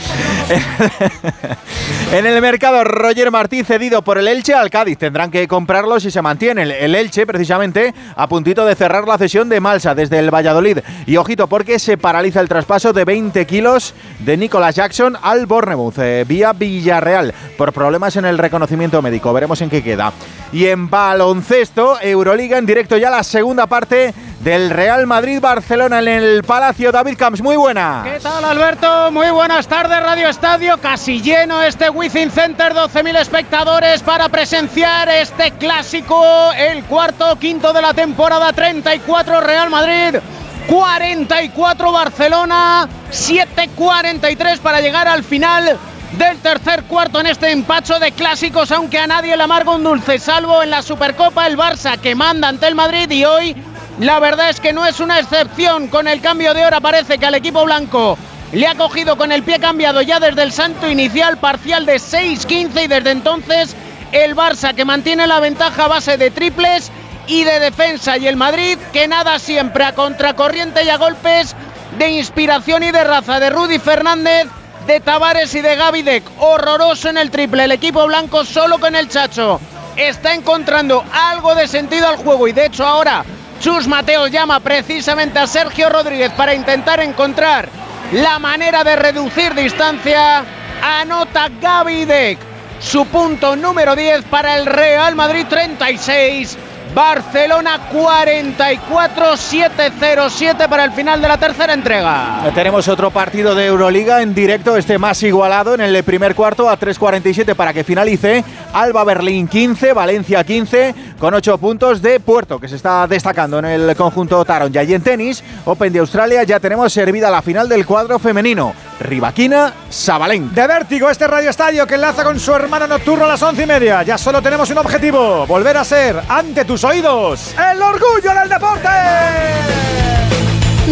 En 2.11 2.25
el 2.25 2.41
mercado, 2.41 2.83
Roger 2.83 3.31
Martí 3.31 3.63
cedido 3.63 4.01
por 4.01 4.17
el 4.17 4.27
Elche 4.27 4.53
al 4.53 4.69
Cádiz. 4.69 4.97
Tendrán 4.97 5.29
que 5.29 5.47
comprarlo 5.47 5.99
si 5.99 6.09
se 6.11 6.21
mantiene. 6.21 6.63
El- 6.63 6.71
El 6.71 6.95
Elche, 6.95 7.25
precisamente, 7.25 7.93
a 8.15 8.27
puntito 8.27 8.65
de 8.65 8.75
cerrar 8.75 9.07
la 9.07 9.17
cesión 9.17 9.49
de 9.49 9.59
Malsa 9.59 9.93
desde 9.93 10.19
el 10.19 10.33
Valladolid. 10.33 10.79
Y 11.05 11.17
ojito, 11.17 11.47
porque 11.47 11.79
se 11.79 11.97
paraliza 11.97 12.39
el 12.39 12.47
traspaso 12.47 12.93
de 12.93 13.03
20 13.05 13.45
kilos 13.45 13.93
de 14.19 14.37
Nicolas 14.37 14.75
Jackson 14.75 15.17
al 15.21 15.45
Bournemouth, 15.45 15.97
eh, 15.99 16.23
vía 16.27 16.53
Villarreal, 16.53 17.33
por 17.57 17.73
problemas 17.73 18.15
en 18.15 18.25
el 18.25 18.37
reconocimiento 18.37 19.01
médico. 19.01 19.33
Veremos 19.33 19.61
en 19.61 19.69
qué 19.69 19.83
queda. 19.83 20.13
Y 20.53 20.67
en 20.67 20.89
baloncesto, 20.89 21.99
Euroliga 22.01 22.57
en 22.57 22.65
directo 22.65 22.95
ya 22.97 23.09
la 23.09 23.23
segunda 23.23 23.67
parte 23.67 24.13
del 24.39 24.69
Real 24.69 25.07
Madrid-Barcelona 25.07 25.99
en 25.99 26.07
el 26.07 26.43
Palacio. 26.43 26.91
David 26.91 27.17
Camps, 27.17 27.41
muy 27.41 27.57
buena. 27.57 28.03
¿Qué 28.05 28.19
tal 28.21 28.45
Alberto? 28.45 29.11
Muy 29.11 29.29
buenas 29.31 29.67
tardes, 29.67 29.86
Radio 29.87 30.27
Estadio, 30.27 30.77
casi 30.79 31.21
lleno 31.21 31.63
este 31.63 31.89
Wizzing 31.89 32.29
Center, 32.29 32.73
12.000 32.73 33.19
espectadores 33.21 34.03
para 34.03 34.27
presenciar 34.27 35.07
este 35.07 35.51
clásico, 35.51 36.51
el 36.57 36.83
cuarto, 36.83 37.37
quinto 37.39 37.71
de 37.71 37.81
la 37.81 37.93
temporada, 37.93 38.51
34 38.51 39.39
Real 39.39 39.69
Madrid, 39.69 40.19
44 40.67 41.91
Barcelona, 41.93 42.89
7.43 43.11 44.59
para 44.59 44.81
llegar 44.81 45.07
al 45.07 45.23
final 45.23 45.77
del 46.17 46.37
tercer 46.39 46.83
cuarto 46.83 47.21
en 47.21 47.27
este 47.27 47.51
empacho 47.51 47.97
de 47.97 48.11
clásicos, 48.11 48.71
aunque 48.71 48.99
a 48.99 49.07
nadie 49.07 49.37
le 49.37 49.43
amarga 49.43 49.71
un 49.71 49.83
dulce, 49.83 50.19
salvo 50.19 50.63
en 50.63 50.69
la 50.69 50.81
Supercopa 50.81 51.47
el 51.47 51.57
Barça 51.57 51.97
que 51.97 52.13
manda 52.13 52.49
ante 52.49 52.67
el 52.67 52.75
Madrid 52.75 53.09
y 53.09 53.23
hoy 53.23 53.55
la 53.99 54.19
verdad 54.19 54.49
es 54.49 54.59
que 54.59 54.73
no 54.73 54.85
es 54.85 54.99
una 54.99 55.17
excepción. 55.19 55.87
Con 55.87 56.09
el 56.09 56.19
cambio 56.19 56.53
de 56.53 56.65
hora 56.65 56.81
parece 56.81 57.17
que 57.17 57.25
al 57.25 57.35
equipo 57.35 57.63
blanco 57.63 58.17
le 58.51 58.67
ha 58.67 58.75
cogido 58.75 59.17
con 59.17 59.31
el 59.31 59.43
pie 59.43 59.59
cambiado 59.59 60.01
ya 60.01 60.19
desde 60.19 60.43
el 60.43 60.51
santo 60.51 60.89
inicial 60.89 61.37
parcial 61.37 61.85
de 61.85 61.95
6-15 61.95 62.83
y 62.83 62.87
desde 62.87 63.11
entonces 63.11 63.75
el 64.11 64.35
Barça 64.35 64.73
que 64.73 64.85
mantiene 64.85 65.27
la 65.27 65.39
ventaja 65.39 65.85
a 65.85 65.87
base 65.87 66.17
de 66.17 66.31
triples 66.31 66.91
y 67.27 67.43
de 67.43 67.59
defensa 67.59 68.17
y 68.17 68.27
el 68.27 68.37
Madrid 68.37 68.77
que 68.93 69.07
nada 69.07 69.37
siempre 69.39 69.83
a 69.83 69.93
contracorriente 69.93 70.83
y 70.83 70.89
a 70.89 70.97
golpes 70.97 71.55
de 71.97 72.09
inspiración 72.11 72.83
y 72.83 72.91
de 72.91 73.03
raza 73.03 73.39
de 73.39 73.49
Rudy 73.49 73.79
Fernández, 73.79 74.47
de 74.85 74.99
Tavares 74.99 75.53
y 75.55 75.61
de 75.61 75.75
Gavidec. 75.75 76.23
Horroroso 76.39 77.09
en 77.09 77.17
el 77.17 77.31
triple. 77.31 77.65
El 77.65 77.71
equipo 77.71 78.05
blanco 78.07 78.45
solo 78.45 78.79
con 78.79 78.95
el 78.95 79.09
Chacho 79.09 79.59
está 79.97 80.33
encontrando 80.33 81.03
algo 81.11 81.55
de 81.55 81.67
sentido 81.67 82.07
al 82.07 82.17
juego 82.17 82.47
y 82.47 82.53
de 82.53 82.67
hecho 82.67 82.85
ahora 82.85 83.25
Chus 83.59 83.87
Mateo 83.87 84.27
llama 84.27 84.59
precisamente 84.59 85.39
a 85.39 85.47
Sergio 85.47 85.89
Rodríguez 85.89 86.31
para 86.33 86.53
intentar 86.53 86.99
encontrar 86.99 87.67
la 88.11 88.39
manera 88.39 88.83
de 88.83 88.95
reducir 88.95 89.53
distancia. 89.53 90.43
Anota 90.81 91.49
Gaby 91.59 92.05
Deck, 92.05 92.37
su 92.79 93.05
punto 93.07 93.55
número 93.55 93.95
10 93.95 94.25
para 94.25 94.57
el 94.57 94.65
Real 94.65 95.15
Madrid 95.15 95.45
36. 95.49 96.57
Barcelona 96.97 97.79
44, 97.91 99.33
7-0-7 99.33 100.67
para 100.67 100.83
el 100.83 100.91
final 100.93 101.21
de 101.21 101.27
la 101.27 101.37
tercera 101.37 101.75
entrega. 101.75 102.51
Tenemos 102.55 102.87
otro 102.87 103.11
partido 103.11 103.53
de 103.53 103.67
Euroliga 103.67 104.23
en 104.23 104.33
directo, 104.33 104.75
este 104.75 104.97
más 104.97 105.21
igualado 105.21 105.75
en 105.75 105.81
el 105.81 106.03
primer 106.03 106.33
cuarto 106.33 106.67
a 106.67 106.79
3.47 106.79 107.53
para 107.53 107.71
que 107.71 107.83
finalice. 107.83 108.43
Alba 108.73 109.03
Berlín 109.03 109.47
15, 109.47 109.93
Valencia 109.93 110.43
15, 110.43 110.95
con 111.19 111.35
8 111.35 111.59
puntos 111.59 112.01
de 112.01 112.19
Puerto, 112.19 112.59
que 112.59 112.67
se 112.67 112.77
está 112.77 113.05
destacando 113.05 113.59
en 113.59 113.65
el 113.65 113.95
conjunto 113.95 114.43
Taron. 114.43 114.73
Y 114.73 114.91
en 114.91 115.03
tenis, 115.03 115.43
Open 115.65 115.93
de 115.93 115.99
Australia, 115.99 116.41
ya 116.45 116.59
tenemos 116.59 116.91
servida 116.91 117.29
la 117.29 117.43
final 117.43 117.69
del 117.69 117.85
cuadro 117.85 118.17
femenino. 118.17 118.73
Rivaquina, 118.99 119.73
Sabalén. 119.89 120.53
De 120.53 120.67
vértigo 120.67 121.09
este 121.09 121.27
Radio 121.27 121.49
Estadio 121.49 121.85
que 121.85 121.95
enlaza 121.95 122.23
con 122.23 122.39
su 122.39 122.53
hermano 122.53 122.87
nocturno 122.87 123.25
a 123.25 123.27
las 123.27 123.41
once 123.41 123.63
y 123.63 123.65
media. 123.65 124.03
Ya 124.03 124.17
solo 124.17 124.41
tenemos 124.41 124.69
un 124.69 124.77
objetivo: 124.79 125.45
volver 125.45 125.77
a 125.77 125.83
ser 125.83 126.21
ante 126.27 126.65
tus 126.65 126.83
oídos 126.83 127.53
el 127.71 127.81
orgullo 127.81 128.33
del 128.33 128.49
deporte. 128.49 128.89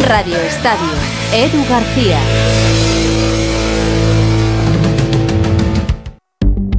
Radio 0.08 0.38
Estadio, 0.38 0.92
Edu 1.34 1.66
García. 1.70 2.20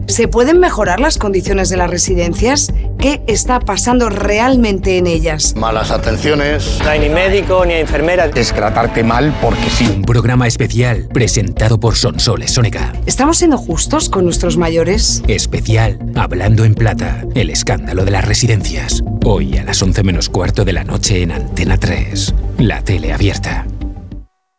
¿Se 0.08 0.28
pueden 0.28 0.60
mejorar 0.60 1.00
las 1.00 1.18
condiciones 1.18 1.68
de 1.68 1.76
las 1.76 1.90
residencias? 1.90 2.72
¿Qué 2.98 3.22
está 3.26 3.58
pasando 3.58 4.08
realmente 4.08 4.98
en 4.98 5.06
ellas? 5.06 5.54
Malas 5.56 5.90
atenciones. 5.90 6.78
No 6.82 6.90
hay 6.90 7.00
ni 7.00 7.08
médico 7.08 7.66
ni 7.66 7.74
enfermera. 7.74 8.26
Es 8.34 8.52
tratarte 8.52 9.02
mal 9.02 9.36
porque 9.42 9.68
sí. 9.68 9.86
Un 9.86 10.02
programa 10.02 10.46
especial 10.46 11.08
presentado 11.12 11.80
por 11.80 11.96
Sonsoles 11.96 12.52
Sónica. 12.52 12.92
¿Estamos 13.04 13.38
siendo 13.38 13.58
justos 13.58 14.08
con 14.08 14.24
nuestros 14.24 14.56
mayores? 14.56 15.22
Especial 15.26 15.98
Hablando 16.14 16.64
en 16.64 16.74
Plata, 16.74 17.24
el 17.34 17.50
escándalo 17.50 18.04
de 18.04 18.12
las 18.12 18.24
residencias. 18.24 19.02
Hoy 19.24 19.58
a 19.58 19.64
las 19.64 19.82
11 19.82 20.04
menos 20.04 20.28
cuarto 20.28 20.64
de 20.64 20.72
la 20.72 20.84
noche 20.84 21.22
en 21.22 21.32
Antena 21.32 21.78
3, 21.78 22.32
la 22.58 22.80
tele 22.82 23.12
abierta. 23.12 23.66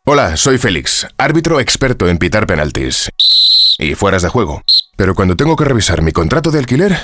Hola, 0.06 0.38
soy 0.38 0.58
Félix, 0.58 1.08
árbitro 1.18 1.60
experto 1.60 2.08
en 2.10 2.18
pitar 2.18 2.48
penaltis 2.48 3.10
y 3.78 3.96
fueras 3.96 4.22
de 4.22 4.30
juego. 4.30 4.62
Pero 4.96 5.16
cuando 5.16 5.36
tengo 5.36 5.56
que 5.56 5.66
revisar 5.66 6.02
mi 6.02 6.12
contrato 6.12 6.52
de 6.52 6.60
alquiler, 6.60 6.98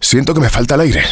siento 0.00 0.34
que 0.34 0.40
me 0.40 0.50
falta 0.50 0.74
el 0.74 0.82
aire. 0.82 1.02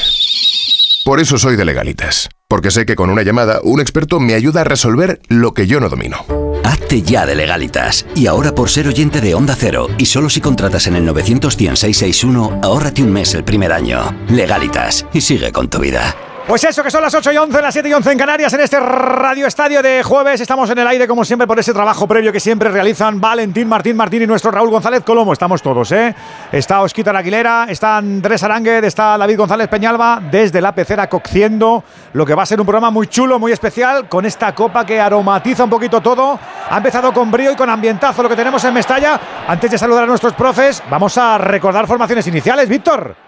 Por 1.05 1.21
eso 1.21 1.39
soy 1.39 1.57
de 1.57 1.65
legalitas, 1.65 2.29
porque 2.49 2.71
sé 2.71 2.85
que 2.85 2.97
con 2.97 3.11
una 3.11 3.23
llamada 3.23 3.61
un 3.63 3.81
experto 3.81 4.19
me 4.19 4.35
ayuda 4.35 4.63
a 4.63 4.65
resolver 4.65 5.21
lo 5.29 5.55
que 5.55 5.67
yo 5.67 5.79
no 5.79 5.89
domino. 5.89 6.27
Hazte 6.65 7.03
ya 7.03 7.25
de 7.27 7.37
legalitas. 7.37 8.05
Y 8.17 8.27
ahora 8.27 8.55
por 8.55 8.69
ser 8.69 8.89
oyente 8.89 9.21
de 9.21 9.35
Onda 9.35 9.55
Cero, 9.57 9.89
y 9.99 10.07
solo 10.07 10.29
si 10.29 10.41
contratas 10.41 10.89
en 10.89 10.97
el 10.97 11.05
91661, 11.05 12.61
ahórrate 12.63 13.03
un 13.05 13.13
mes 13.13 13.35
el 13.35 13.45
primer 13.45 13.73
año. 13.73 14.17
Legalitas, 14.29 15.07
y 15.13 15.21
sigue 15.21 15.53
con 15.53 15.71
tu 15.71 15.79
vida. 15.79 16.17
Pues 16.47 16.63
eso, 16.63 16.85
que 16.85 16.93
son 16.93 17.03
las 17.03 17.13
8 17.13 17.33
y 17.33 17.37
11, 17.39 17.61
las 17.61 17.75
7 17.75 17.89
y 17.89 17.93
11 17.93 18.13
en 18.13 18.19
Canarias, 18.19 18.53
en 18.53 18.61
este 18.61 18.79
Radio 18.79 19.49
Estadio 19.49 19.83
de 19.83 20.05
jueves. 20.05 20.41
Estamos 20.41 20.71
en 20.71 20.79
el 20.79 20.87
aire, 20.87 21.09
como 21.09 21.25
siempre, 21.25 21.45
por 21.45 21.59
ese 21.59 21.73
trabajo 21.75 22.07
previo 22.07 22.31
que 22.31 22.39
siempre 22.39 22.69
realizan 22.69 23.21
Valentín 23.21 23.69
Martín 23.69 23.97
Martín 23.97 24.23
y 24.23 24.29
nuestro 24.29 24.53
Raúl 24.53 24.71
González 24.71 25.03
Colomo. 25.03 25.33
Estamos 25.33 25.61
todos, 25.61 25.91
¿eh? 25.91 26.15
Está 26.53 26.83
Osquita 26.83 27.11
Aguilera, 27.11 27.67
está 27.69 27.97
Andrés 27.97 28.45
Aránguez, 28.45 28.85
está 28.85 29.19
David 29.19 29.39
González 29.39 29.67
Peñalba, 29.67 30.21
desde 30.31 30.61
la 30.61 30.73
pecera 30.73 31.09
cociendo 31.09 31.83
lo 32.13 32.25
que 32.25 32.37
va 32.37 32.45
a 32.45 32.47
ser 32.47 32.61
un 32.61 32.67
programa 32.67 32.93
muy 32.93 33.09
chulo, 33.09 33.41
muy 33.41 33.51
especial, 33.51 34.09
con 34.09 34.25
esta 34.25 34.55
copa 34.55 34.87
que 34.87 35.01
aromatiza 35.01 35.65
un 35.65 35.71
poquito 35.71 36.01
todo. 36.01 36.39
Ha 36.71 36.77
empezado 36.77 37.13
con 37.13 37.29
brío 37.29 37.51
y 37.51 37.57
con 37.57 37.69
ambientazo 37.69 38.23
lo 38.23 38.29
que 38.29 38.37
tenemos 38.37 38.63
en 38.63 38.73
Mestalla. 38.73 39.21
Antes 39.49 39.73
de 39.73 39.79
saludar 39.79 40.05
a 40.05 40.07
nuestros 40.07 40.35
profes, 40.35 40.81
vamos 40.89 41.19
a 41.19 41.39
recordar 41.39 41.89
formaciones 41.89 42.25
iniciales, 42.29 42.69
Víctor. 42.69 43.26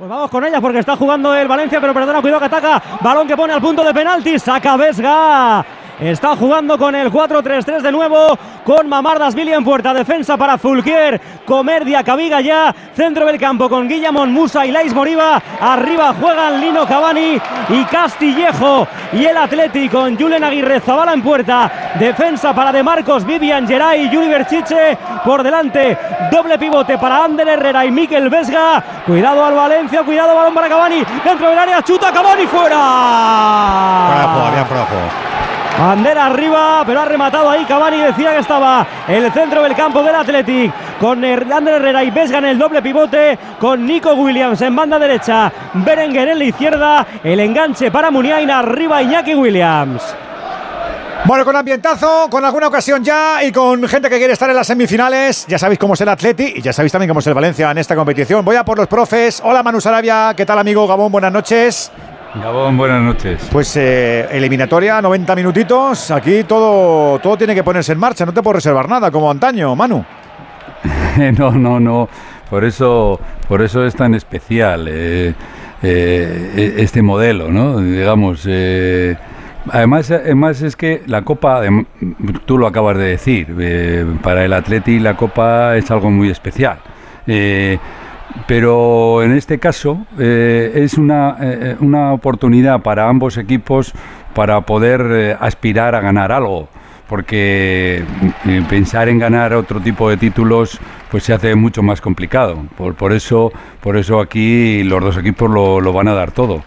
Pues 0.00 0.08
vamos 0.08 0.30
con 0.30 0.42
ellas 0.42 0.62
porque 0.62 0.78
está 0.78 0.96
jugando 0.96 1.34
el 1.34 1.46
Valencia, 1.46 1.78
pero 1.78 1.92
perdona, 1.92 2.22
cuidado 2.22 2.40
que 2.40 2.46
ataca. 2.46 2.82
Balón 3.02 3.28
que 3.28 3.36
pone 3.36 3.52
al 3.52 3.60
punto 3.60 3.84
de 3.84 3.92
penalti, 3.92 4.38
saca 4.38 4.74
Vesga. 4.74 5.62
Está 6.00 6.34
jugando 6.34 6.78
con 6.78 6.94
el 6.94 7.12
4-3-3 7.12 7.82
de 7.82 7.92
nuevo, 7.92 8.38
con 8.64 8.88
Mamardas 8.88 9.34
Billy 9.34 9.52
en 9.52 9.62
puerta, 9.62 9.92
defensa 9.92 10.38
para 10.38 10.56
Fulquier, 10.56 11.20
Comerdia, 11.44 12.02
Caviga 12.02 12.40
ya, 12.40 12.74
centro 12.96 13.26
del 13.26 13.38
campo 13.38 13.68
con 13.68 13.86
Guillamón 13.86 14.32
Musa 14.32 14.64
y 14.64 14.70
Lais 14.70 14.94
Moriba, 14.94 15.42
arriba 15.60 16.14
juegan 16.18 16.58
Lino 16.58 16.86
Cavani 16.86 17.38
y 17.68 17.84
Castillejo 17.84 18.88
y 19.12 19.26
el 19.26 19.36
Atleti 19.36 19.90
con 19.90 20.18
Julen 20.18 20.42
Aguirre 20.42 20.80
Zabala 20.80 21.12
en 21.12 21.22
puerta, 21.22 21.70
defensa 21.98 22.54
para 22.54 22.72
De 22.72 22.82
Marcos, 22.82 23.26
Vivian 23.26 23.68
Geray 23.68 24.06
y 24.06 24.08
Juli 24.08 24.28
Berchiche 24.28 24.96
por 25.22 25.42
delante, 25.42 25.98
doble 26.32 26.58
pivote 26.58 26.96
para 26.96 27.24
Ander 27.24 27.46
Herrera 27.46 27.84
y 27.84 27.90
Miquel 27.90 28.30
Vesga, 28.30 28.82
cuidado 29.04 29.44
al 29.44 29.54
Valencia, 29.54 30.02
cuidado 30.02 30.34
balón 30.34 30.54
para 30.54 30.70
Cavani, 30.70 31.04
dentro 31.22 31.50
del 31.50 31.58
área, 31.58 31.82
chuta 31.82 32.10
Cavani 32.10 32.46
fuera. 32.46 32.78
fuera 34.66 34.86
Bandera 35.78 36.26
arriba, 36.26 36.82
pero 36.84 37.00
ha 37.00 37.04
rematado 37.06 37.48
ahí 37.50 37.64
Cavani. 37.64 37.98
Decía 37.98 38.32
que 38.32 38.40
estaba 38.40 38.86
el 39.08 39.32
centro 39.32 39.62
del 39.62 39.74
campo 39.74 40.02
del 40.02 40.14
Athletic. 40.14 40.72
Con 40.98 41.24
Ander 41.24 41.74
Herrera 41.74 42.04
y 42.04 42.10
Vesga 42.10 42.38
en 42.38 42.46
el 42.46 42.58
doble 42.58 42.82
pivote. 42.82 43.38
Con 43.58 43.86
Nico 43.86 44.12
Williams 44.12 44.60
en 44.60 44.76
banda 44.76 44.98
derecha. 44.98 45.50
Berenguer 45.74 46.28
en 46.28 46.38
la 46.38 46.44
izquierda. 46.44 47.06
El 47.24 47.40
enganche 47.40 47.90
para 47.90 48.10
Muniain. 48.10 48.50
Arriba 48.50 49.02
Iñaki 49.02 49.34
Williams. 49.34 50.02
Bueno, 51.24 51.44
con 51.44 51.54
ambientazo, 51.54 52.28
con 52.30 52.42
alguna 52.44 52.68
ocasión 52.68 53.04
ya 53.04 53.44
y 53.44 53.52
con 53.52 53.86
gente 53.86 54.08
que 54.08 54.16
quiere 54.16 54.32
estar 54.32 54.48
en 54.48 54.56
las 54.56 54.66
semifinales. 54.66 55.46
Ya 55.46 55.58
sabéis 55.58 55.78
cómo 55.78 55.92
es 55.94 56.00
el 56.00 56.08
Atleti 56.08 56.54
y 56.56 56.62
ya 56.62 56.72
sabéis 56.72 56.92
también 56.92 57.08
cómo 57.08 57.20
es 57.20 57.26
el 57.26 57.34
Valencia 57.34 57.70
en 57.70 57.78
esta 57.78 57.94
competición. 57.94 58.42
Voy 58.42 58.56
a 58.56 58.64
por 58.64 58.78
los 58.78 58.86
profes. 58.86 59.40
Hola 59.44 59.62
Manu 59.62 59.80
Sarabia, 59.82 60.32
¿qué 60.34 60.46
tal 60.46 60.58
amigo 60.58 60.86
Gabón? 60.86 61.12
Buenas 61.12 61.30
noches. 61.30 61.92
Gabón, 62.34 62.76
buenas 62.76 63.02
noches. 63.02 63.48
Pues 63.50 63.76
eh, 63.76 64.28
eliminatoria, 64.30 65.02
90 65.02 65.34
minutitos. 65.34 66.12
Aquí 66.12 66.44
todo, 66.44 67.18
todo 67.18 67.36
tiene 67.36 67.56
que 67.56 67.64
ponerse 67.64 67.92
en 67.92 67.98
marcha. 67.98 68.24
No 68.24 68.32
te 68.32 68.40
puedo 68.40 68.54
reservar 68.54 68.88
nada 68.88 69.10
como 69.10 69.28
antaño, 69.28 69.74
Manu. 69.74 70.04
no, 71.38 71.50
no, 71.50 71.80
no. 71.80 72.08
Por 72.48 72.64
eso, 72.64 73.18
por 73.48 73.62
eso 73.62 73.84
es 73.84 73.96
tan 73.96 74.14
especial 74.14 74.86
eh, 74.88 75.34
eh, 75.82 76.74
este 76.78 77.02
modelo, 77.02 77.50
¿no? 77.50 77.78
Digamos. 77.78 78.48
Además, 79.72 80.10
además 80.10 80.62
es 80.62 80.76
que 80.76 81.02
la 81.06 81.22
Copa, 81.22 81.62
tú 82.46 82.58
lo 82.58 82.66
acabas 82.68 82.96
de 82.96 83.04
decir, 83.04 84.18
para 84.22 84.44
el 84.44 84.52
Atleti 84.52 85.00
la 85.00 85.16
Copa 85.16 85.76
es 85.76 85.90
algo 85.90 86.10
muy 86.10 86.30
especial 86.30 86.78
pero 88.46 89.22
en 89.22 89.32
este 89.32 89.58
caso 89.58 90.06
eh, 90.18 90.72
es 90.74 90.94
una, 90.94 91.36
eh, 91.40 91.76
una, 91.80 92.12
oportunidad 92.12 92.80
para 92.82 93.08
ambos 93.08 93.36
equipos 93.36 93.92
para 94.34 94.60
poder 94.62 95.06
eh, 95.10 95.36
aspirar 95.38 95.94
a 95.94 96.00
ganar 96.00 96.32
algo. 96.32 96.68
Porque 97.08 98.04
pensar 98.68 99.08
en 99.08 99.18
ganar 99.18 99.52
otro 99.54 99.80
tipo 99.80 100.08
de 100.08 100.16
títulos 100.16 100.78
pues 101.10 101.24
se 101.24 101.32
hace 101.32 101.56
mucho 101.56 101.82
más 101.82 102.00
complicado. 102.00 102.56
Por, 102.76 102.94
por 102.94 103.12
eso 103.12 103.52
por 103.80 103.96
eso 103.96 104.20
aquí 104.20 104.84
los 104.84 105.02
dos 105.02 105.16
equipos 105.16 105.50
lo, 105.50 105.80
lo 105.80 105.92
van 105.92 106.06
a 106.06 106.14
dar 106.14 106.30
todo. 106.30 106.62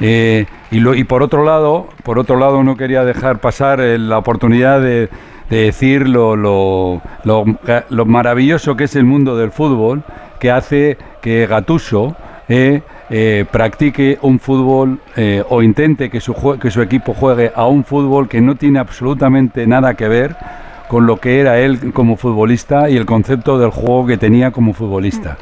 Y, 0.00 0.46
lo, 0.78 0.94
y 0.94 1.04
por 1.04 1.22
otro 1.22 1.42
lado 1.42 1.88
por 2.04 2.18
otro 2.18 2.38
lado 2.38 2.62
no 2.62 2.76
quería 2.76 3.04
dejar 3.04 3.40
pasar 3.40 3.80
la 3.80 4.18
oportunidad 4.18 4.80
de, 4.80 5.08
de 5.50 5.56
decir 5.56 6.08
lo, 6.08 6.36
lo, 6.36 7.00
lo, 7.24 8.06
maravilloso 8.06 8.76
que 8.76 8.84
es 8.84 8.96
el 8.96 9.04
mundo 9.04 9.36
del 9.36 9.50
fútbol 9.50 10.02
que 10.38 10.50
hace 10.50 10.96
que 11.20 11.46
Gatuso 11.46 12.16
eh, 12.48 12.80
eh, 13.10 13.44
practique 13.50 14.18
un 14.22 14.40
fútbol 14.40 15.00
eh, 15.16 15.44
o 15.48 15.62
intente 15.62 16.08
que 16.08 16.20
su, 16.20 16.34
que 16.58 16.70
su 16.70 16.80
equipo 16.80 17.12
juegue 17.12 17.52
a 17.54 17.66
un 17.66 17.84
fútbol 17.84 18.28
que 18.28 18.40
no 18.40 18.56
tiene 18.56 18.78
absolutamente 18.78 19.66
nada 19.66 19.94
que 19.94 20.08
ver 20.08 20.36
con 20.88 21.06
lo 21.06 21.18
que 21.18 21.40
era 21.40 21.58
él 21.58 21.92
como 21.92 22.16
futbolista 22.16 22.88
y 22.88 22.96
el 22.96 23.04
concepto 23.04 23.58
del 23.58 23.70
juego 23.70 24.06
que 24.06 24.16
tenía 24.16 24.50
como 24.50 24.72
futbolista. 24.72 25.36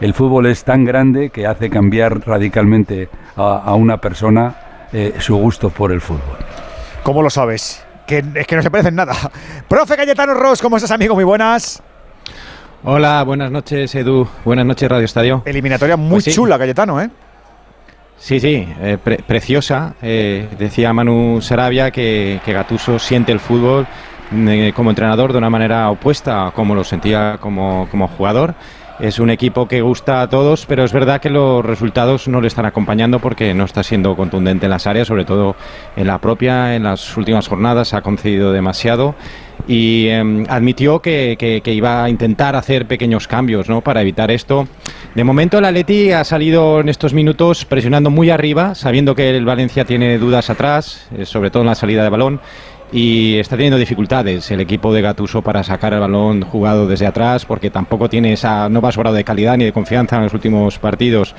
El 0.00 0.14
fútbol 0.14 0.46
es 0.46 0.62
tan 0.62 0.84
grande 0.84 1.30
que 1.30 1.46
hace 1.46 1.70
cambiar 1.70 2.24
radicalmente 2.24 3.08
a, 3.36 3.74
una 3.74 3.96
persona 3.96 4.54
su 5.18 5.36
gusto 5.36 5.70
por 5.70 5.90
el 5.90 6.00
fútbol. 6.00 6.38
¿Cómo 7.02 7.22
lo 7.22 7.30
sabes? 7.30 7.84
Que 8.06 8.22
es 8.34 8.46
que 8.46 8.54
no 8.54 8.62
se 8.62 8.70
parecen 8.70 8.94
nada. 8.94 9.14
Profe 9.68 9.96
Cayetano 9.96 10.34
Ross, 10.34 10.62
¿cómo 10.62 10.76
estás, 10.76 10.92
amigo? 10.92 11.14
Muy 11.16 11.24
buenas. 11.24 11.82
Hola, 12.86 13.22
buenas 13.24 13.50
noches 13.50 13.94
Edu, 13.94 14.28
buenas 14.44 14.66
noches 14.66 14.86
Radio 14.90 15.06
Estadio. 15.06 15.42
Eliminatoria 15.46 15.96
muy 15.96 16.20
pues 16.20 16.34
chula, 16.34 16.58
Cayetano, 16.58 17.00
¿eh? 17.00 17.08
Sí, 18.18 18.38
sí, 18.38 18.68
eh, 18.78 18.98
preciosa. 19.26 19.94
Eh, 20.02 20.50
decía 20.58 20.92
Manu 20.92 21.40
Sarabia 21.40 21.90
que, 21.90 22.42
que 22.44 22.52
Gatuso 22.52 22.98
siente 22.98 23.32
el 23.32 23.40
fútbol 23.40 23.86
eh, 24.34 24.74
como 24.76 24.90
entrenador 24.90 25.32
de 25.32 25.38
una 25.38 25.48
manera 25.48 25.88
opuesta 25.88 26.48
a 26.48 26.50
como 26.50 26.74
lo 26.74 26.84
sentía 26.84 27.38
como, 27.40 27.88
como 27.90 28.06
jugador 28.06 28.54
es 29.00 29.18
un 29.18 29.30
equipo 29.30 29.66
que 29.66 29.80
gusta 29.82 30.22
a 30.22 30.28
todos, 30.28 30.66
pero 30.66 30.84
es 30.84 30.92
verdad 30.92 31.20
que 31.20 31.30
los 31.30 31.64
resultados 31.64 32.28
no 32.28 32.40
le 32.40 32.46
están 32.48 32.64
acompañando 32.66 33.18
porque 33.18 33.52
no 33.54 33.64
está 33.64 33.82
siendo 33.82 34.14
contundente 34.16 34.66
en 34.66 34.70
las 34.70 34.86
áreas, 34.86 35.08
sobre 35.08 35.24
todo 35.24 35.56
en 35.96 36.06
la 36.06 36.18
propia, 36.18 36.76
en 36.76 36.84
las 36.84 37.16
últimas 37.16 37.48
jornadas 37.48 37.92
ha 37.94 38.02
concedido 38.02 38.52
demasiado 38.52 39.14
y 39.66 40.08
em, 40.08 40.44
admitió 40.48 41.00
que, 41.00 41.36
que- 41.38 41.74
iba 41.74 42.04
a 42.04 42.10
intentar 42.10 42.54
hacer 42.56 42.86
pequeños 42.86 43.26
cambios 43.26 43.68
¿no? 43.68 43.80
para 43.80 44.00
evitar 44.02 44.30
esto. 44.30 44.68
De 45.14 45.24
momento 45.24 45.58
el 45.58 45.64
Atleti 45.64 46.12
ha 46.12 46.22
salido 46.24 46.80
en 46.80 46.88
estos 46.88 47.14
minutos 47.14 47.64
presionando 47.64 48.10
muy 48.10 48.30
arriba, 48.30 48.74
sabiendo 48.74 49.14
que 49.14 49.30
el 49.30 49.44
Valencia 49.44 49.84
tiene 49.84 50.18
dudas 50.18 50.50
atrás, 50.50 51.08
eh, 51.16 51.24
sobre 51.24 51.50
todo 51.50 51.62
en 51.62 51.68
la 51.68 51.74
salida 51.74 52.02
de 52.02 52.08
balón. 52.10 52.40
Y 52.96 53.40
está 53.40 53.56
teniendo 53.56 53.76
dificultades 53.76 54.48
el 54.52 54.60
equipo 54.60 54.94
de 54.94 55.02
Gatuso 55.02 55.42
para 55.42 55.64
sacar 55.64 55.92
el 55.94 55.98
balón 55.98 56.42
jugado 56.42 56.86
desde 56.86 57.08
atrás, 57.08 57.44
porque 57.44 57.68
tampoco 57.68 58.08
tiene 58.08 58.34
esa, 58.34 58.68
no 58.68 58.80
va 58.80 58.92
sobrado 58.92 59.16
de 59.16 59.24
calidad 59.24 59.56
ni 59.56 59.64
de 59.64 59.72
confianza 59.72 60.14
en 60.14 60.22
los 60.22 60.32
últimos 60.32 60.78
partidos. 60.78 61.34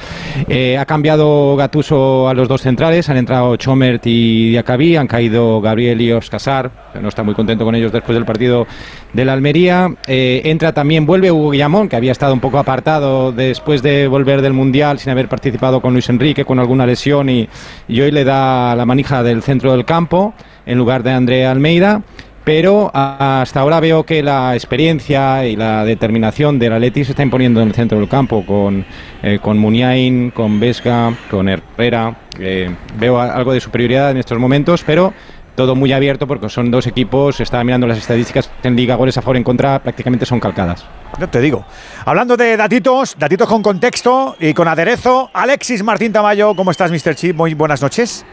Eh, 0.50 0.78
ha 0.78 0.86
cambiado 0.86 1.56
Gatuso 1.56 2.28
a 2.28 2.34
los 2.34 2.50
dos 2.50 2.62
centrales, 2.62 3.08
han 3.08 3.16
entrado 3.16 3.56
Chomert 3.56 4.06
y 4.06 4.50
Diacabí, 4.50 4.98
han 4.98 5.08
caído 5.08 5.62
Gabriel 5.62 6.02
y 6.02 6.12
Oscasar, 6.12 6.72
no 7.02 7.08
está 7.08 7.24
muy 7.24 7.34
contento 7.34 7.64
con 7.64 7.74
ellos 7.74 7.94
después 7.94 8.18
del 8.18 8.26
partido 8.26 8.68
de 9.14 9.24
la 9.24 9.32
Almería. 9.32 9.96
Eh, 10.08 10.42
entra 10.44 10.74
también, 10.74 11.06
vuelve 11.06 11.32
Hugo 11.32 11.52
Guillamón, 11.52 11.88
que 11.88 11.96
había 11.96 12.12
estado 12.12 12.34
un 12.34 12.42
poco 12.42 12.60
apartado 12.60 13.32
después 13.32 13.82
de 13.82 14.10
volver 14.10 14.42
del 14.42 14.52
Mundial 14.52 15.00
sin 15.00 15.12
haber 15.12 15.30
participado 15.30 15.82
con 15.82 15.94
Luis 15.94 16.10
Enrique, 16.10 16.44
con 16.44 16.60
alguna 16.60 16.86
lesión, 16.86 17.30
y, 17.30 17.48
y 17.88 18.02
hoy 18.02 18.12
le 18.12 18.26
da 18.26 18.76
la 18.76 18.86
manija 18.86 19.24
del 19.24 19.42
centro 19.42 19.72
del 19.72 19.86
campo 19.86 20.34
en 20.66 20.78
lugar 20.78 21.04
de 21.04 21.12
André 21.12 21.46
Almeida. 21.46 22.02
Pero 22.44 22.92
a- 22.94 23.42
hasta 23.42 23.60
ahora 23.62 23.80
veo 23.80 24.04
que 24.04 24.22
la 24.22 24.54
experiencia 24.54 25.48
y 25.48 25.56
la 25.56 25.84
determinación 25.84 26.60
del 26.60 26.74
Atleti 26.74 27.04
se 27.04 27.14
está 27.14 27.24
imponiendo 27.24 27.60
en 27.60 27.70
el 27.70 27.74
centro 27.74 27.98
del 27.98 28.08
campo 28.08 28.46
con, 28.46 28.86
eh, 29.24 29.40
con 29.42 29.58
Muniain, 29.58 30.30
con 30.30 30.60
Vesga, 30.60 31.12
con 31.32 31.50
Herrera. 31.50 32.16
Eh, 32.40 32.70
veo 33.00 33.20
algo 33.20 33.52
de 33.52 33.60
superioridad 33.60 34.12
en 34.12 34.18
estos 34.18 34.38
momentos, 34.38 34.84
pero 34.86 35.12
todo 35.56 35.74
muy 35.74 35.92
abierto 35.92 36.28
porque 36.28 36.48
son 36.50 36.70
dos 36.70 36.86
equipos. 36.86 37.40
Estaba 37.40 37.64
mirando 37.64 37.88
las 37.88 37.98
estadísticas 37.98 38.52
en 38.62 38.76
Liga, 38.76 38.94
goles 38.94 39.18
a 39.18 39.24
favor 39.24 39.38
en 39.38 39.44
contra, 39.44 39.82
prácticamente 39.82 40.28
son 40.28 40.40
calcadas. 40.40 40.86
No 41.20 41.28
te 41.28 41.42
digo. 41.42 41.66
Hablando 42.06 42.38
de 42.38 42.58
datitos, 42.58 43.16
datitos 43.18 43.48
con 43.50 43.64
contexto 43.64 44.36
y 44.40 44.54
con 44.54 44.68
aderezo, 44.68 45.32
Alexis 45.34 45.82
Martín 45.82 46.12
Tamayo, 46.14 46.54
¿cómo 46.56 46.70
estás, 46.70 46.92
Mr. 46.92 47.16
Chip? 47.16 47.36
Muy 47.36 47.56
buenas 47.56 47.82
noches. 47.82 48.24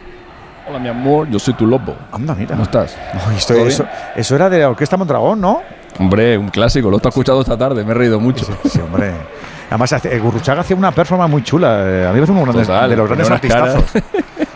Hola, 0.69 0.79
mi 0.79 0.89
amor, 0.89 1.29
yo 1.29 1.39
soy 1.39 1.55
tu 1.55 1.67
lobo. 1.67 1.97
Anda, 2.13 2.35
mira. 2.35 2.51
¿Cómo 2.53 2.63
estás? 2.63 2.97
Ay, 3.29 3.37
esto- 3.37 3.55
¿Todo 3.55 3.67
eso, 3.67 3.85
eso 4.15 4.37
era 4.37 4.49
de 4.49 4.61
la 4.61 4.69
Orquesta 4.71 4.97
Mondragón, 4.97 5.41
¿no? 5.41 5.63
Hombre, 5.99 6.39
un 6.39 6.49
clásico, 6.49 6.91
lo 6.91 6.99
he 7.03 7.09
escuchado 7.09 7.41
esta 7.41 7.57
tarde, 7.59 7.85
me 7.85 7.91
he 7.91 7.95
reído 7.95 8.19
mucho. 8.21 8.47
Sí, 8.69 8.81
hombre. 8.81 9.13
Además, 9.69 9.93
eh, 10.05 10.19
Gurruchaga 10.19 10.61
hacía 10.61 10.77
una 10.77 10.93
performance 10.93 11.31
muy 11.31 11.43
chula. 11.43 11.83
eh, 11.85 12.07
A 12.07 12.13
mí 12.13 12.21
me 12.21 12.27
parece 12.27 12.33
uno 12.33 12.53
de, 12.53 12.97
los 12.97 13.07
grandes 13.09 13.31
artistazos. 13.31 13.85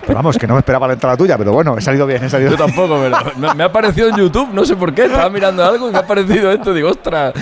Pero 0.06 0.16
vamos, 0.16 0.38
que 0.38 0.46
no 0.46 0.54
me 0.54 0.60
esperaba 0.60 0.86
la 0.86 0.92
entrada 0.92 1.16
tuya, 1.16 1.36
pero 1.36 1.52
bueno, 1.52 1.76
he 1.76 1.80
salido 1.80 2.06
bien, 2.06 2.22
he 2.22 2.30
salido 2.30 2.52
Yo 2.52 2.56
tampoco, 2.56 3.00
pero 3.00 3.16
me, 3.36 3.54
me 3.54 3.62
ha 3.64 3.66
aparecido 3.66 4.08
en 4.08 4.16
YouTube, 4.16 4.48
no 4.52 4.64
sé 4.64 4.76
por 4.76 4.94
qué, 4.94 5.06
estaba 5.06 5.28
mirando 5.28 5.64
algo 5.64 5.88
y 5.88 5.92
me 5.92 5.98
ha 5.98 6.02
aparecido 6.02 6.52
esto, 6.52 6.72
digo, 6.72 6.90
ostras, 6.90 7.32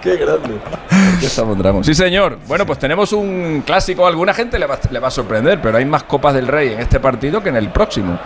qué 0.00 0.16
grande. 0.16 0.58
¿Qué 1.18 1.26
estamos? 1.26 1.84
Sí, 1.84 1.94
señor. 1.94 2.38
Bueno, 2.46 2.66
pues 2.66 2.78
tenemos 2.78 3.12
un 3.12 3.62
clásico, 3.66 4.04
a 4.04 4.08
alguna 4.08 4.34
gente 4.34 4.58
le 4.58 4.66
va, 4.66 4.78
le 4.90 4.98
va 4.98 5.08
a 5.08 5.10
sorprender, 5.10 5.60
pero 5.60 5.78
hay 5.78 5.84
más 5.84 6.04
Copas 6.04 6.34
del 6.34 6.46
Rey 6.46 6.72
en 6.72 6.80
este 6.80 7.00
partido 7.00 7.42
que 7.42 7.48
en 7.48 7.56
el 7.56 7.70
próximo. 7.70 8.18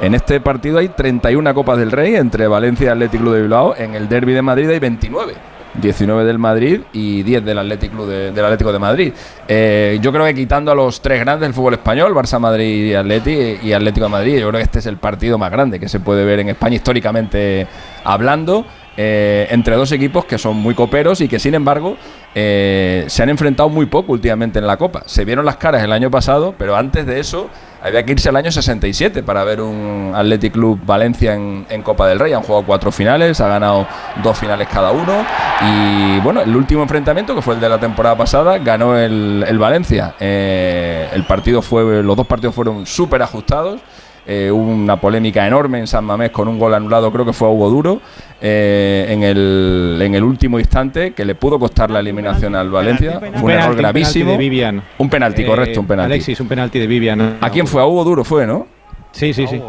En 0.00 0.14
este 0.14 0.40
partido 0.40 0.78
hay 0.78 0.88
31 0.88 1.54
Copas 1.54 1.78
del 1.78 1.92
Rey 1.92 2.16
entre 2.16 2.48
Valencia 2.48 2.86
y 2.86 2.88
Atlético 2.88 3.32
de 3.32 3.42
Bilbao. 3.42 3.74
En 3.76 3.94
el 3.94 4.08
Derby 4.08 4.32
de 4.32 4.42
Madrid 4.42 4.68
hay 4.68 4.80
29. 4.80 5.34
19 5.74 6.24
del 6.24 6.38
Madrid 6.38 6.80
y 6.92 7.22
10 7.22 7.44
del 7.44 7.58
Atlético 7.58 7.96
Club 7.96 8.08
de, 8.08 8.32
del 8.32 8.44
Atlético 8.44 8.72
de 8.72 8.78
Madrid. 8.78 9.12
Eh, 9.48 9.98
yo 10.02 10.12
creo 10.12 10.24
que 10.24 10.34
quitando 10.34 10.70
a 10.72 10.74
los 10.74 11.00
tres 11.00 11.20
grandes 11.20 11.46
del 11.48 11.54
fútbol 11.54 11.74
español, 11.74 12.14
Barça, 12.14 12.38
Madrid 12.38 12.90
y, 12.90 12.94
Atleti, 12.94 13.58
y 13.62 13.72
Atlético 13.72 14.06
de 14.06 14.10
Madrid, 14.10 14.38
yo 14.38 14.48
creo 14.48 14.58
que 14.58 14.64
este 14.64 14.78
es 14.80 14.86
el 14.86 14.96
partido 14.96 15.38
más 15.38 15.50
grande 15.50 15.80
que 15.80 15.88
se 15.88 16.00
puede 16.00 16.24
ver 16.24 16.40
en 16.40 16.50
España 16.50 16.76
históricamente 16.76 17.66
hablando. 18.04 18.64
eh, 18.96 19.46
entre 19.50 19.76
dos 19.76 19.90
equipos 19.92 20.26
que 20.26 20.36
son 20.36 20.56
muy 20.56 20.74
coperos 20.74 21.20
y 21.22 21.28
que 21.28 21.38
sin 21.38 21.54
embargo 21.54 21.96
eh, 22.34 23.04
se 23.08 23.22
han 23.22 23.30
enfrentado 23.30 23.70
muy 23.70 23.86
poco 23.86 24.12
últimamente 24.12 24.58
en 24.58 24.66
la 24.66 24.76
Copa. 24.76 25.02
Se 25.06 25.24
vieron 25.24 25.44
las 25.44 25.56
caras 25.56 25.82
el 25.82 25.92
año 25.92 26.10
pasado, 26.10 26.54
pero 26.58 26.76
antes 26.76 27.06
de 27.06 27.20
eso 27.20 27.48
había 27.82 28.04
que 28.04 28.12
irse 28.12 28.28
al 28.28 28.36
año 28.36 28.52
67 28.52 29.22
para 29.24 29.42
ver 29.42 29.60
un 29.60 30.12
Athletic 30.14 30.52
Club 30.52 30.80
Valencia 30.84 31.34
en, 31.34 31.82
Copa 31.82 32.06
del 32.06 32.20
Rey. 32.20 32.32
Han 32.32 32.42
jugado 32.42 32.64
cuatro 32.64 32.92
finales, 32.92 33.40
ha 33.40 33.48
ganado 33.48 33.88
dos 34.22 34.38
finales 34.38 34.68
cada 34.68 34.92
uno. 34.92 35.24
Y 35.60 36.20
bueno, 36.20 36.42
el 36.42 36.54
último 36.54 36.82
enfrentamiento, 36.82 37.34
que 37.34 37.42
fue 37.42 37.54
el 37.54 37.60
de 37.60 37.68
la 37.68 37.80
temporada 37.80 38.16
pasada, 38.16 38.58
ganó 38.58 38.96
el, 38.96 39.58
Valencia. 39.58 40.14
Eh, 40.20 41.08
el 41.12 41.24
partido 41.24 41.60
fue, 41.60 42.02
los 42.02 42.16
dos 42.16 42.26
partidos 42.26 42.54
fueron 42.54 42.86
súper 42.86 43.20
ajustados. 43.22 43.80
Eh, 44.24 44.52
una 44.52 45.00
polémica 45.00 45.44
enorme 45.44 45.80
en 45.80 45.88
San 45.88 46.04
Mamés 46.04 46.30
con 46.30 46.46
un 46.46 46.56
gol 46.56 46.72
anulado, 46.74 47.10
creo 47.10 47.24
que 47.24 47.32
fue 47.32 47.48
a 47.48 47.50
Hugo 47.50 47.68
Duro, 47.68 48.00
eh, 48.44 49.06
en, 49.08 49.22
el, 49.22 49.98
en 50.02 50.14
el 50.16 50.24
último 50.24 50.58
instante, 50.58 51.12
que 51.12 51.24
le 51.24 51.34
pudo 51.36 51.58
costar 51.60 51.90
la 51.90 52.00
eliminación 52.00 52.54
al 52.56 52.70
Valencia. 52.70 53.20
Fue 53.20 53.28
un, 53.28 53.32
penalti, 53.34 53.52
error 53.52 53.70
un 53.70 53.76
gravísimo. 53.76 54.24
penalti 54.24 54.32
de 54.32 54.36
Vivian. 54.50 54.82
Un 54.98 55.08
penalti, 55.08 55.42
Eh, 55.42 55.46
correcto, 55.46 55.80
un 55.80 55.86
penalti. 55.86 56.12
Alexis, 56.12 56.40
un 56.40 56.48
penalti 56.48 56.78
de 56.80 56.86
Vivian. 56.88 57.38
¿A 57.40 57.50
quién 57.50 57.66
fue? 57.66 57.80
A 57.80 57.86
Hugo 57.86 58.02
Duro 58.04 58.24
fue, 58.24 58.46
¿no? 58.46 58.66
Sí, 59.12 59.34
sí, 59.34 59.46
sí. 59.46 59.60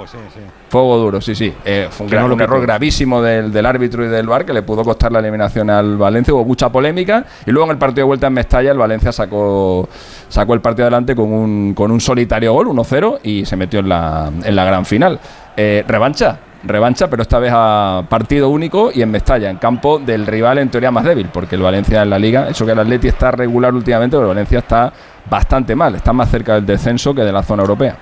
Fue 0.70 0.82
Hugo 0.82 0.98
Duro, 0.98 1.20
sí, 1.22 1.36
sí. 1.36 1.54
Eh, 1.66 1.88
fue 1.92 2.06
un, 2.06 2.10
Que 2.10 2.16
gran- 2.16 2.24
no 2.24 2.30
lo 2.30 2.36
un 2.36 2.42
error 2.42 2.62
gravísimo 2.62 3.22
del, 3.22 3.52
del 3.52 3.66
árbitro 3.66 4.06
y 4.06 4.08
del 4.08 4.26
VAR 4.26 4.46
que 4.46 4.54
le 4.54 4.64
pudo 4.64 4.84
costar 4.86 5.12
la 5.12 5.20
eliminación 5.20 5.70
al 5.70 5.98
Valencia. 5.98 6.34
Hubo 6.34 6.46
mucha 6.46 6.70
polémica. 6.72 7.26
Y 7.46 7.52
luego 7.52 7.66
en 7.66 7.72
el 7.72 7.78
partido 7.78 8.04
de 8.06 8.08
vuelta 8.08 8.28
en 8.28 8.34
Mestalla, 8.34 8.72
el 8.72 8.78
Valencia 8.78 9.12
sacó, 9.12 9.88
sacó 10.30 10.54
el 10.54 10.62
partido 10.62 10.86
adelante 10.86 11.14
con 11.14 11.32
un, 11.32 11.74
con 11.74 11.92
un 11.92 12.00
solitario 12.00 12.54
gol, 12.54 12.68
1-0, 12.68 13.20
y 13.24 13.44
se 13.46 13.58
metió 13.58 13.82
en 13.82 13.90
la, 13.90 14.32
en 14.46 14.56
la 14.56 14.64
gran 14.64 14.86
final. 14.86 15.20
Eh, 15.58 15.84
revancha. 15.88 16.40
Revancha, 16.64 17.10
pero 17.10 17.22
esta 17.22 17.40
vez 17.40 17.52
a 17.54 18.04
partido 18.08 18.50
único 18.50 18.90
y 18.94 19.02
en 19.02 19.12
Mestalla, 19.12 19.50
en 19.50 19.58
campo 19.58 20.00
del 20.00 20.26
rival 20.26 20.60
en 20.60 20.70
teoría 20.70 20.92
más 20.92 21.04
débil, 21.04 21.28
porque 21.32 21.56
el 21.56 21.62
Valencia 21.62 22.02
en 22.04 22.10
la 22.10 22.18
liga, 22.18 22.48
eso 22.48 22.66
que 22.66 22.72
el 22.72 22.80
Atleti 22.80 23.10
está 23.10 23.32
regular 23.32 23.74
últimamente, 23.74 24.16
pero 24.16 24.30
el 24.30 24.36
Valencia 24.36 24.60
está 24.60 24.94
bastante 25.30 25.76
mal, 25.76 25.96
está 25.96 26.14
más 26.14 26.30
cerca 26.30 26.56
del 26.56 26.66
descenso 26.66 27.14
que 27.14 27.22
de 27.22 27.32
la 27.32 27.44
zona 27.44 27.64
europea. 27.64 27.98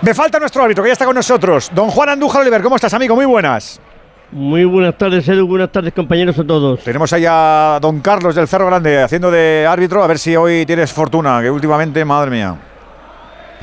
Me 0.00 0.14
falta 0.14 0.38
nuestro 0.38 0.62
árbitro, 0.62 0.82
que 0.82 0.88
ya 0.88 0.92
está 0.92 1.04
con 1.04 1.14
nosotros. 1.14 1.70
Don 1.74 1.90
Juan 1.90 2.08
Andújar 2.08 2.42
Oliver, 2.42 2.62
¿cómo 2.62 2.76
estás, 2.76 2.94
amigo? 2.94 3.14
Muy 3.14 3.26
buenas. 3.26 3.80
Muy 4.30 4.64
buenas 4.64 4.96
tardes, 4.96 5.28
Edu. 5.28 5.46
Buenas 5.46 5.72
tardes, 5.72 5.92
compañeros 5.92 6.38
a 6.38 6.44
todos. 6.44 6.80
Tenemos 6.84 7.12
allá 7.12 7.76
a 7.76 7.80
don 7.80 8.00
Carlos 8.00 8.34
del 8.34 8.46
Cerro 8.46 8.66
Grande 8.66 9.02
haciendo 9.02 9.30
de 9.30 9.66
árbitro, 9.68 10.02
a 10.04 10.06
ver 10.06 10.18
si 10.18 10.36
hoy 10.36 10.64
tienes 10.64 10.92
fortuna, 10.92 11.40
que 11.42 11.50
últimamente, 11.50 12.04
madre 12.04 12.30
mía. 12.30 12.54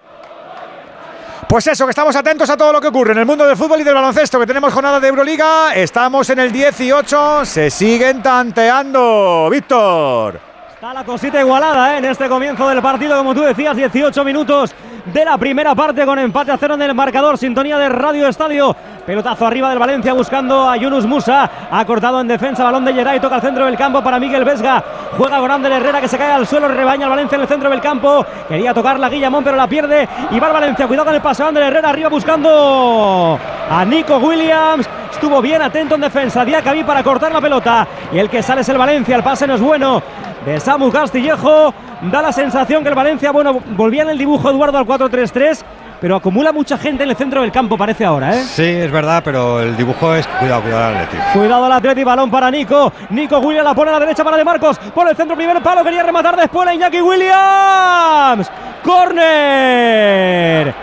Pues 1.48 1.66
eso, 1.68 1.86
que 1.86 1.92
estamos 1.92 2.14
atentos 2.16 2.50
a 2.50 2.58
todo 2.58 2.74
lo 2.74 2.82
que 2.82 2.88
ocurre 2.88 3.14
en 3.14 3.20
el 3.20 3.26
mundo 3.26 3.48
del 3.48 3.56
fútbol 3.56 3.80
y 3.80 3.84
del 3.86 3.94
baloncesto, 3.94 4.38
que 4.38 4.46
tenemos 4.46 4.74
jornada 4.74 5.00
de 5.00 5.08
Euroliga, 5.08 5.74
estamos 5.74 6.30
en 6.30 6.40
el 6.40 6.52
18, 6.52 7.46
se 7.46 7.70
siguen 7.70 8.22
tanteando. 8.22 9.48
Víctor. 9.50 10.47
Está 10.78 10.94
la 10.94 11.04
cosita 11.04 11.40
igualada 11.40 11.96
¿eh? 11.96 11.98
en 11.98 12.06
este 12.06 12.30
comienzo 12.30 12.70
del 12.70 12.84
partido, 12.84 13.18
como 13.18 13.34
tú 13.34 13.42
decías, 13.42 13.76
18 13.76 14.24
minutos 14.24 14.76
de 15.12 15.26
la 15.26 15.36
primera 15.36 15.74
parte 15.74 16.06
con 16.06 16.20
empate 16.20 16.52
a 16.52 16.58
cero 16.58 16.76
en 16.76 16.84
el 16.84 16.94
marcador. 16.94 17.36
Sintonía 17.36 17.80
de 17.80 17.90
Radio 17.90 18.28
Estadio. 18.28 18.76
Pelotazo 19.04 19.48
arriba 19.48 19.72
del 19.72 19.80
Valencia 19.80 20.14
buscando 20.14 20.70
a 20.70 20.78
Yunus 20.78 21.08
Musa. 21.08 21.50
Ha 21.72 21.84
cortado 21.84 22.22
en 22.22 22.28
defensa, 22.28 22.64
balón 22.64 22.86
de 22.86 22.94
Geray, 22.94 23.20
toca 23.20 23.38
al 23.38 23.42
centro 23.42 23.66
del 23.66 23.76
campo 23.76 24.04
para 24.04 24.20
Miguel 24.20 24.46
Vesga. 24.46 24.84
Juega 25.18 25.40
con 25.40 25.50
Ander 25.50 25.72
Herrera 25.72 26.00
que 26.00 26.08
se 26.08 26.16
cae 26.16 26.34
al 26.34 26.46
suelo, 26.46 26.68
rebaña 26.68 27.06
al 27.06 27.10
Valencia 27.10 27.38
en 27.38 27.42
el 27.42 27.48
centro 27.48 27.72
del 27.72 27.82
campo. 27.82 28.24
Quería 28.48 28.72
tocar 28.72 29.00
la 29.00 29.10
Guillamón, 29.10 29.44
pero 29.44 29.58
la 29.58 29.66
pierde. 29.66 30.08
Y 30.30 30.40
va 30.40 30.46
el 30.46 30.54
Valencia, 30.54 30.86
cuidado 30.86 31.06
con 31.06 31.16
el 31.16 31.22
pase. 31.22 31.42
Ander 31.42 31.64
Herrera 31.64 31.90
arriba 31.90 32.10
buscando 32.10 33.40
a 33.68 33.84
Nico 33.84 34.18
Williams. 34.18 34.88
Estuvo 35.12 35.42
bien 35.42 35.60
atento 35.60 35.96
en 35.96 36.02
defensa. 36.02 36.46
Diacabí 36.46 36.84
para 36.84 37.02
cortar 37.02 37.32
la 37.34 37.42
pelota. 37.42 37.88
Y 38.14 38.20
el 38.20 38.30
que 38.30 38.44
sale 38.44 38.62
es 38.62 38.70
el 38.70 38.78
Valencia. 38.78 39.16
El 39.16 39.24
pase 39.24 39.48
no 39.48 39.56
es 39.56 39.62
bueno 39.62 40.04
de 40.46 40.60
Samu 40.60 40.92
Castillejo. 40.92 41.74
Da 42.04 42.22
la 42.22 42.32
sensación 42.32 42.84
que 42.84 42.90
el 42.90 42.96
Valencia, 42.96 43.32
bueno, 43.32 43.60
volvía 43.76 44.04
en 44.04 44.10
el 44.10 44.18
dibujo 44.18 44.50
Eduardo 44.50 44.78
al 44.78 44.86
4-3-3 44.86 45.64
pero 46.00 46.16
acumula 46.16 46.52
mucha 46.52 46.78
gente 46.78 47.04
en 47.04 47.10
el 47.10 47.16
centro 47.16 47.42
del 47.42 47.52
campo, 47.52 47.78
parece 47.78 48.06
ahora, 48.06 48.36
¿eh? 48.36 48.44
Sí, 48.44 48.64
es 48.64 48.92
verdad, 48.92 49.22
pero 49.24 49.62
el 49.62 49.76
dibujo 49.76 50.14
es. 50.14 50.28
Cuidado, 50.28 50.62
cuidado 50.62 50.86
al 50.86 50.98
Atleti. 50.98 51.18
Cuidado 51.34 51.66
al 51.66 51.72
Atleti, 51.72 52.04
balón 52.04 52.30
para 52.30 52.52
Nico. 52.52 52.94
Nico 53.10 53.40
Williams 53.40 53.66
la 53.66 53.74
pone 53.74 53.90
a 53.90 53.94
la 53.94 54.00
derecha 54.00 54.24
para 54.24 54.38
De 54.38 54.44
Marcos. 54.44 54.78
Por 54.94 55.10
el 55.10 55.16
centro, 55.16 55.36
primer 55.36 55.62
palo, 55.62 55.84
quería 55.84 56.04
rematar 56.04 56.36
después 56.36 56.68
a 56.68 56.74
Iñaki 56.74 57.02
Williams. 57.02 58.52
¡Corner! 58.84 60.74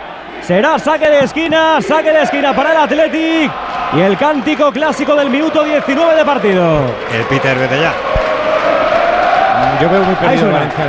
Será 0.41 0.77
saque 0.77 1.09
de 1.09 1.19
esquina, 1.21 1.81
saque 1.81 2.11
de 2.11 2.21
esquina 2.21 2.53
para 2.53 2.71
el 2.71 2.77
Athletic. 2.77 3.51
Y 3.93 4.01
el 4.01 4.17
cántico 4.17 4.71
clásico 4.71 5.15
del 5.15 5.29
minuto 5.29 5.63
19 5.63 6.15
de 6.15 6.25
partido. 6.25 6.79
El 7.13 7.23
Peter, 7.29 7.57
vete 7.57 7.79
ya. 7.79 7.93
Yo 9.81 9.89
veo 9.89 10.03
muy 10.03 10.15
perdido. 10.15 10.51
Valencia 10.51 10.85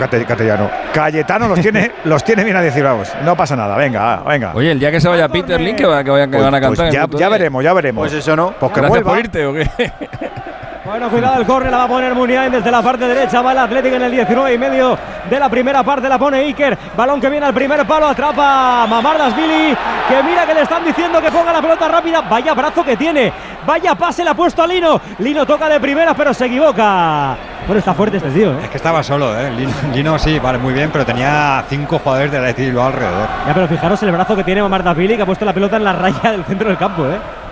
Cate- 0.00 0.24
Catellano. 0.26 0.70
Cayetano 0.92 1.48
los 1.48 1.60
tiene, 1.60 1.92
los 2.04 2.24
tiene 2.24 2.44
bien 2.44 2.56
a 2.56 2.62
decir, 2.62 2.82
vamos. 2.82 3.12
No 3.24 3.36
pasa 3.36 3.56
nada, 3.56 3.76
venga, 3.76 4.22
venga. 4.26 4.52
Oye, 4.54 4.72
el 4.72 4.78
día 4.80 4.90
que 4.90 5.00
se 5.00 5.08
vaya 5.08 5.28
Peter 5.28 5.60
Link, 5.60 5.76
que, 5.76 5.86
va- 5.86 6.02
que 6.04 6.10
vayan- 6.10 6.30
que 6.30 6.36
Pues- 6.38 6.44
van 6.50 6.54
a 6.54 6.66
pues 6.66 6.78
cantar. 6.80 6.86
el 7.04 7.10
ya, 7.12 7.18
ya 7.18 7.28
veremos, 7.28 7.62
ya 7.64 7.72
veremos. 7.72 8.02
Pues 8.02 8.12
eso 8.14 8.34
no. 8.36 8.52
Pues 8.58 8.72
que 8.72 8.80
Gracias 8.80 8.88
vuelva. 9.02 9.10
por 9.10 9.18
irte 9.18 9.46
o 9.46 9.52
qué? 9.52 9.68
Bueno, 10.86 11.10
cuidado 11.10 11.40
el 11.40 11.44
córner, 11.44 11.72
la 11.72 11.78
va 11.78 11.84
a 11.84 11.88
poner 11.88 12.14
Muniain 12.14 12.52
desde 12.52 12.70
la 12.70 12.80
parte 12.80 13.08
derecha, 13.08 13.42
va 13.42 13.50
el 13.50 13.58
Atlético 13.58 13.96
en 13.96 14.02
el 14.02 14.12
19 14.12 14.54
y 14.54 14.56
medio 14.56 14.96
de 15.28 15.40
la 15.40 15.48
primera 15.48 15.82
parte, 15.82 16.08
la 16.08 16.16
pone 16.16 16.38
Iker, 16.38 16.78
balón 16.96 17.20
que 17.20 17.28
viene 17.28 17.44
al 17.44 17.52
primer 17.52 17.84
palo, 17.84 18.06
atrapa 18.06 18.84
a 18.84 18.86
Mamardas-Billy, 18.86 19.76
que 20.08 20.22
mira 20.22 20.46
que 20.46 20.54
le 20.54 20.62
están 20.62 20.84
diciendo 20.84 21.20
que 21.20 21.28
ponga 21.32 21.52
la 21.52 21.60
pelota 21.60 21.88
rápida, 21.88 22.20
vaya 22.20 22.54
brazo 22.54 22.84
que 22.84 22.96
tiene, 22.96 23.32
vaya 23.66 23.96
pase 23.96 24.22
le 24.22 24.30
ha 24.30 24.34
puesto 24.34 24.62
a 24.62 24.66
Lino, 24.68 25.00
Lino 25.18 25.44
toca 25.44 25.68
de 25.68 25.80
primera 25.80 26.14
pero 26.14 26.32
se 26.32 26.46
equivoca. 26.46 27.36
Bueno, 27.66 27.80
está 27.80 27.92
fuerte 27.92 28.18
este 28.18 28.30
tío, 28.30 28.52
¿eh? 28.52 28.58
Es 28.62 28.70
que 28.70 28.76
estaba 28.76 29.02
solo, 29.02 29.36
¿eh? 29.36 29.50
Lino, 29.50 29.72
Lino 29.92 30.18
sí, 30.20 30.38
vale, 30.38 30.58
muy 30.58 30.72
bien, 30.72 30.90
pero 30.92 31.04
tenía 31.04 31.64
cinco 31.68 31.98
jugadores 31.98 32.32
Atleti 32.32 32.66
Bilbao 32.66 32.86
alrededor. 32.86 33.26
Ya, 33.44 33.52
pero 33.52 33.66
fijaros 33.66 34.00
el 34.04 34.12
brazo 34.12 34.36
que 34.36 34.44
tiene 34.44 34.62
Mamardas-Billy, 34.62 35.16
que 35.16 35.22
ha 35.22 35.26
puesto 35.26 35.44
la 35.44 35.52
pelota 35.52 35.78
en 35.78 35.82
la 35.82 35.92
raya 35.92 36.30
del 36.30 36.44
centro 36.44 36.68
del 36.68 36.78
campo, 36.78 37.04
¿eh? 37.06 37.45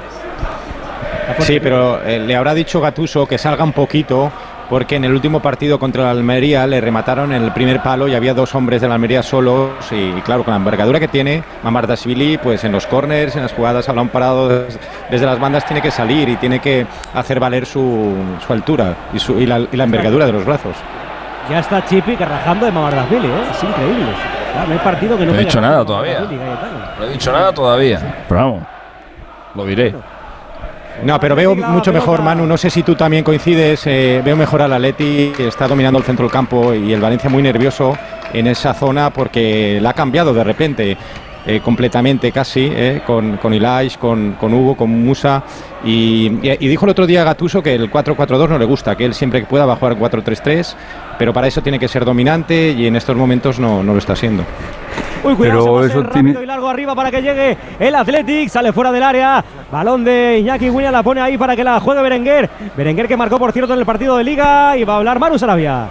Sí, 1.40 1.60
pero 1.60 2.02
eh, 2.04 2.18
le 2.18 2.36
habrá 2.36 2.54
dicho 2.54 2.80
Gatuso 2.80 3.26
que 3.26 3.38
salga 3.38 3.64
un 3.64 3.72
poquito 3.72 4.30
porque 4.68 4.96
en 4.96 5.04
el 5.04 5.12
último 5.12 5.40
partido 5.40 5.78
contra 5.78 6.04
el 6.04 6.08
Almería 6.18 6.66
le 6.66 6.80
remataron 6.80 7.32
en 7.32 7.42
el 7.44 7.52
primer 7.52 7.82
palo 7.82 8.08
y 8.08 8.14
había 8.14 8.32
dos 8.32 8.54
hombres 8.54 8.80
de 8.80 8.88
la 8.88 8.94
Almería 8.94 9.22
solos 9.22 9.70
y 9.90 10.12
claro, 10.22 10.42
con 10.42 10.52
la 10.52 10.56
envergadura 10.56 10.98
que 10.98 11.06
tiene 11.08 11.42
Mamardashvili, 11.62 12.38
pues 12.38 12.64
en 12.64 12.72
los 12.72 12.86
corners, 12.86 13.36
en 13.36 13.42
las 13.42 13.52
jugadas 13.52 13.88
a 13.88 13.92
balón 13.92 14.08
parado 14.08 14.48
des- 14.48 14.78
desde 15.10 15.26
las 15.26 15.38
bandas 15.38 15.66
tiene 15.66 15.82
que 15.82 15.90
salir 15.90 16.28
y 16.30 16.36
tiene 16.36 16.60
que 16.60 16.86
hacer 17.12 17.38
valer 17.40 17.66
su, 17.66 18.14
su 18.46 18.52
altura 18.54 18.94
y, 19.12 19.18
su- 19.18 19.38
y 19.38 19.44
la, 19.46 19.60
y 19.70 19.76
la 19.76 19.84
envergadura 19.84 20.24
de 20.26 20.32
los 20.32 20.44
brazos. 20.46 20.74
Ya 21.50 21.58
está 21.58 21.84
Chipi 21.84 22.16
que 22.16 22.24
rajando 22.24 22.64
de 22.64 22.72
Mamardas-Billy, 22.72 23.26
¿eh? 23.26 23.44
Es 23.50 23.62
increíble. 23.62 24.06
Claro, 24.52 24.66
no 24.68 24.72
hay 24.72 24.78
partido 24.78 25.18
que 25.18 25.26
no 25.26 25.32
No 25.32 25.38
he 25.38 25.44
dicho 25.44 25.60
nada 25.60 25.84
todavía. 25.84 26.20
No 26.98 27.04
he 27.04 27.10
dicho 27.12 27.32
nada 27.32 27.52
todavía. 27.52 28.24
Pero 28.26 28.40
vamos, 28.40 28.62
lo 29.54 29.64
diré. 29.66 29.94
No, 31.02 31.18
pero 31.20 31.34
veo 31.34 31.54
mucho 31.54 31.92
mejor, 31.92 32.22
Manu. 32.22 32.46
No 32.46 32.56
sé 32.56 32.70
si 32.70 32.82
tú 32.82 32.94
también 32.94 33.24
coincides. 33.24 33.86
eh, 33.86 34.22
veo 34.24 34.36
mejor 34.36 34.62
al 34.62 34.72
Atleti, 34.72 35.32
que 35.36 35.48
está 35.48 35.66
dominando 35.66 35.98
el 35.98 36.04
centro 36.04 36.24
del 36.24 36.32
campo 36.32 36.72
y 36.72 36.92
el 36.92 37.00
Valencia 37.00 37.28
muy 37.28 37.42
nervioso 37.42 37.96
en 38.32 38.46
esa 38.46 38.74
zona 38.74 39.10
porque 39.10 39.78
la 39.82 39.90
ha 39.90 39.94
cambiado 39.94 40.32
de 40.32 40.44
repente. 40.44 40.96
Eh, 41.46 41.60
completamente 41.60 42.32
casi, 42.32 42.70
eh, 42.72 43.02
con, 43.06 43.36
con 43.36 43.52
Ilaish, 43.54 43.98
con, 43.98 44.32
con 44.40 44.52
Hugo, 44.54 44.76
con 44.76 44.90
Musa. 44.90 45.42
Y, 45.84 46.26
y- 46.42 46.56
y 46.60 46.68
dijo 46.68 46.86
el 46.86 46.90
otro 46.92 47.06
día 47.06 47.22
Gatuso 47.24 47.62
que 47.62 47.74
el 47.74 47.90
4-4-2 47.90 48.48
no 48.48 48.58
le 48.58 48.64
gusta, 48.64 48.96
que 48.96 49.04
él 49.04 49.14
siempre 49.14 49.40
que 49.40 49.46
pueda 49.46 49.66
va 49.66 49.74
a 49.74 49.76
jugar 49.76 49.96
4-3-3, 49.98 50.74
pero 51.18 51.32
para 51.32 51.46
eso 51.46 51.60
tiene 51.62 51.78
que 51.78 51.88
ser 51.88 52.04
dominante 52.04 52.70
y 52.70 52.86
en 52.86 52.96
estos 52.96 53.14
momentos 53.16 53.58
no, 53.60 53.82
no 53.82 53.92
lo 53.92 53.98
está 53.98 54.16
siendo. 54.16 54.44
Uy, 55.22 55.34
cuidado, 55.34 55.64
Pero 55.64 55.84
eso 55.86 56.02
rápido 56.02 56.22
tiene- 56.22 56.42
y 56.42 56.46
largo 56.46 56.68
arriba 56.68 56.94
para 56.94 57.10
que 57.10 57.22
llegue 57.22 57.56
el 57.78 57.94
Athletic, 57.94 58.48
sale 58.50 58.72
fuera 58.72 58.92
del 58.92 59.02
área, 59.02 59.42
balón 59.72 60.04
de 60.04 60.38
Iñaki 60.40 60.68
Williams, 60.70 60.92
la 60.92 61.02
pone 61.02 61.20
ahí 61.20 61.36
para 61.38 61.56
que 61.56 61.64
la 61.64 61.80
juegue 61.80 62.02
Berenguer, 62.02 62.50
Berenguer 62.76 63.08
que 63.08 63.16
marcó 63.16 63.38
por 63.38 63.52
cierto 63.52 63.72
en 63.72 63.78
el 63.78 63.86
partido 63.86 64.16
de 64.18 64.24
Liga 64.24 64.76
y 64.76 64.84
va 64.84 64.94
a 64.94 64.96
hablar 64.98 65.18
Manu 65.18 65.38
Sarabia. 65.38 65.88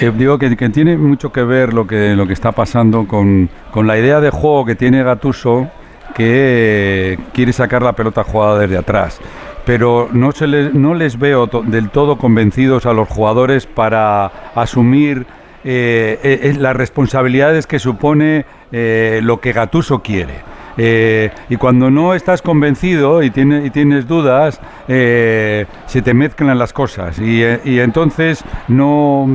Eh, 0.00 0.12
digo 0.14 0.38
que, 0.38 0.54
tiene 0.68 0.98
mucho 0.98 1.32
que 1.32 1.42
ver 1.42 1.72
lo 1.72 1.86
que, 1.86 2.14
lo 2.14 2.26
que 2.26 2.34
está 2.34 2.52
pasando 2.52 3.06
con, 3.06 3.48
con 3.70 3.86
la 3.86 3.98
idea 3.98 4.20
de 4.20 4.30
juego 4.30 4.66
que 4.66 4.74
tiene 4.74 5.02
Gatuso, 5.02 5.70
que 6.14 7.14
eh, 7.14 7.18
quiere 7.32 7.52
sacar 7.52 7.82
la 7.82 7.94
pelota 7.94 8.22
jugada 8.22 8.58
desde 8.58 8.76
atrás. 8.76 9.18
Pero 9.64 10.08
no, 10.12 10.30
les, 10.38 10.74
no 10.74 10.94
les 10.94 11.18
veo 11.18 11.46
del 11.46 11.88
todo 11.90 12.18
convencidos 12.18 12.84
a 12.84 12.92
los 12.92 13.08
jugadores 13.08 13.66
para 13.66 14.26
asumir 14.54 15.26
eh, 15.64 16.54
las 16.58 16.76
responsabilidades 16.76 17.66
que 17.66 17.78
supone 17.78 18.44
lo 18.70 19.40
que 19.40 19.52
Gatuso 19.52 20.02
quiere. 20.02 20.55
Eh, 20.78 21.30
y 21.48 21.56
cuando 21.56 21.90
no 21.90 22.14
estás 22.14 22.42
convencido 22.42 23.22
y, 23.22 23.30
tiene- 23.30 23.64
y 23.64 23.70
tienes 23.70 24.06
dudas, 24.06 24.60
eh, 24.88 25.66
se 25.86 26.02
te 26.02 26.12
mezclan 26.14 26.58
las 26.58 26.72
cosas. 26.72 27.18
Y, 27.18 27.42
eh, 27.42 27.60
entonces 27.82 28.44
no 28.68 29.26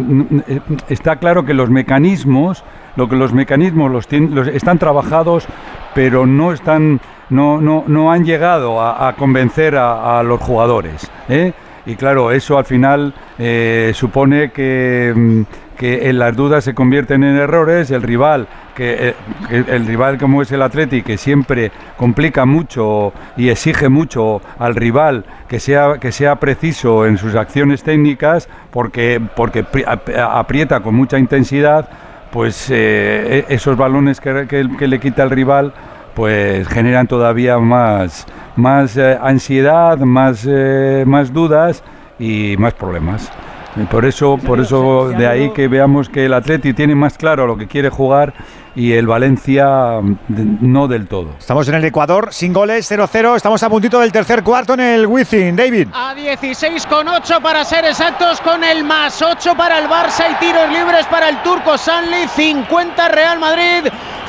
eh, 0.48 0.60
está 0.90 1.16
claro 1.16 1.44
que 1.46 1.54
los 1.54 1.70
mecanismos, 1.70 2.64
lo 2.96 3.10
que 3.10 3.16
los 3.16 3.34
mecanismos 3.34 3.92
los, 3.92 4.08
tien- 4.10 4.30
los 4.30 4.48
están 4.48 4.78
trabajados, 4.78 5.46
pero 5.96 6.26
no 6.26 6.52
están, 6.54 7.00
no, 7.30 7.60
no, 7.60 7.84
no 7.88 8.12
han 8.12 8.24
llegado 8.24 8.82
a, 8.82 9.14
convencer 9.18 9.76
a, 9.78 10.22
los 10.24 10.40
jugadores. 10.42 11.10
Y 11.86 11.96
claro, 11.96 12.32
eso 12.32 12.58
al 12.58 12.66
final 12.66 13.14
supone 13.94 14.52
que, 14.52 15.14
mm, 15.16 15.42
que 15.78 16.10
en 16.10 16.20
las 16.20 16.36
dudas 16.36 16.64
se 16.64 16.76
convierten 16.76 17.24
en 17.24 17.38
errores. 17.38 17.90
El 17.92 18.04
rival, 18.04 18.48
que, 18.76 19.10
eh, 19.10 19.16
que 19.50 19.58
el 19.76 19.86
rival 19.86 20.18
como 20.18 20.42
es 20.42 20.52
el 20.52 20.62
Atleti, 20.62 21.02
que 21.02 21.18
siempre 21.18 21.72
complica 21.98 22.46
mucho 22.46 23.14
y 23.38 23.50
exige 23.50 23.90
mucho 23.90 24.42
al 24.60 24.76
rival 24.76 25.26
que 25.48 25.60
sea, 25.60 25.98
que 26.00 26.12
sea 26.12 26.36
preciso 26.38 27.06
en 27.06 27.18
sus 27.18 27.36
acciones 27.36 27.84
técnicas, 27.84 28.48
porque, 28.72 29.22
porque 29.36 29.64
pri- 29.64 29.84
ap- 29.88 30.10
aprieta 30.18 30.80
con 30.82 30.96
mucha 30.96 31.18
intensidad, 31.20 31.90
pues 32.32 32.70
eh, 32.70 33.46
e- 33.50 33.54
esos 33.56 33.76
balones 33.78 34.20
que, 34.22 34.48
que- 34.48 34.70
que 34.78 34.88
le 34.88 35.00
quita 35.00 35.24
el 35.24 35.30
rival 35.30 35.74
pues 36.14 36.68
generan 36.68 37.08
todavía 37.08 37.58
más, 37.60 38.26
más 38.58 38.98
eh, 38.98 39.18
ansiedad, 39.22 39.98
más, 40.00 40.46
eh, 40.48 41.04
más 41.08 41.32
dudas 41.32 41.84
y 42.20 42.56
más 42.58 42.74
problemas. 42.74 43.32
Y 43.78 43.84
por 43.86 44.04
eso, 44.04 44.38
por 44.38 44.60
eso 44.60 45.10
de 45.18 45.26
ahí 45.28 45.52
que 45.52 45.70
veamos 45.70 46.10
que 46.10 46.26
el 46.26 46.34
Atleti 46.34 46.74
tiene 46.74 46.94
más 46.96 47.18
claro 47.18 47.48
lo 47.48 47.56
que 47.58 47.68
quiere 47.68 47.88
jugar 47.90 48.34
y 48.76 48.94
el 48.94 49.08
Valencia 49.08 50.00
mm, 50.02 50.18
no 50.62 50.88
del 50.88 51.08
todo. 51.08 51.36
Estamos 51.38 51.68
en 51.68 51.76
el 51.76 51.86
Ecuador, 51.86 52.30
sin 52.32 52.54
goles, 52.54 52.90
0-0. 52.90 53.36
Estamos 53.36 53.62
a 53.64 53.70
puntito 53.70 54.00
del 54.00 54.12
tercer 54.12 54.44
cuarto 54.44 54.74
en 54.74 54.80
el 54.82 55.08
Wizzing. 55.08 55.56
David. 55.56 55.88
A 55.94 56.16
16 56.16 56.86
con 56.88 57.08
8 57.08 57.40
para 57.42 57.64
ser 57.66 57.86
exactos, 57.86 58.42
con 58.42 58.64
el 58.64 58.84
más 58.84 59.22
8 59.22 59.56
para 59.56 59.78
el 59.80 59.88
Barça 59.88 60.32
y 60.32 60.36
tiros 60.36 60.72
libres 60.72 61.06
para 61.08 61.30
el 61.30 61.42
turco 61.44 61.78
Sanli, 61.78 62.28
50 62.28 63.08
Real 63.10 63.38
Madrid, 63.40 63.86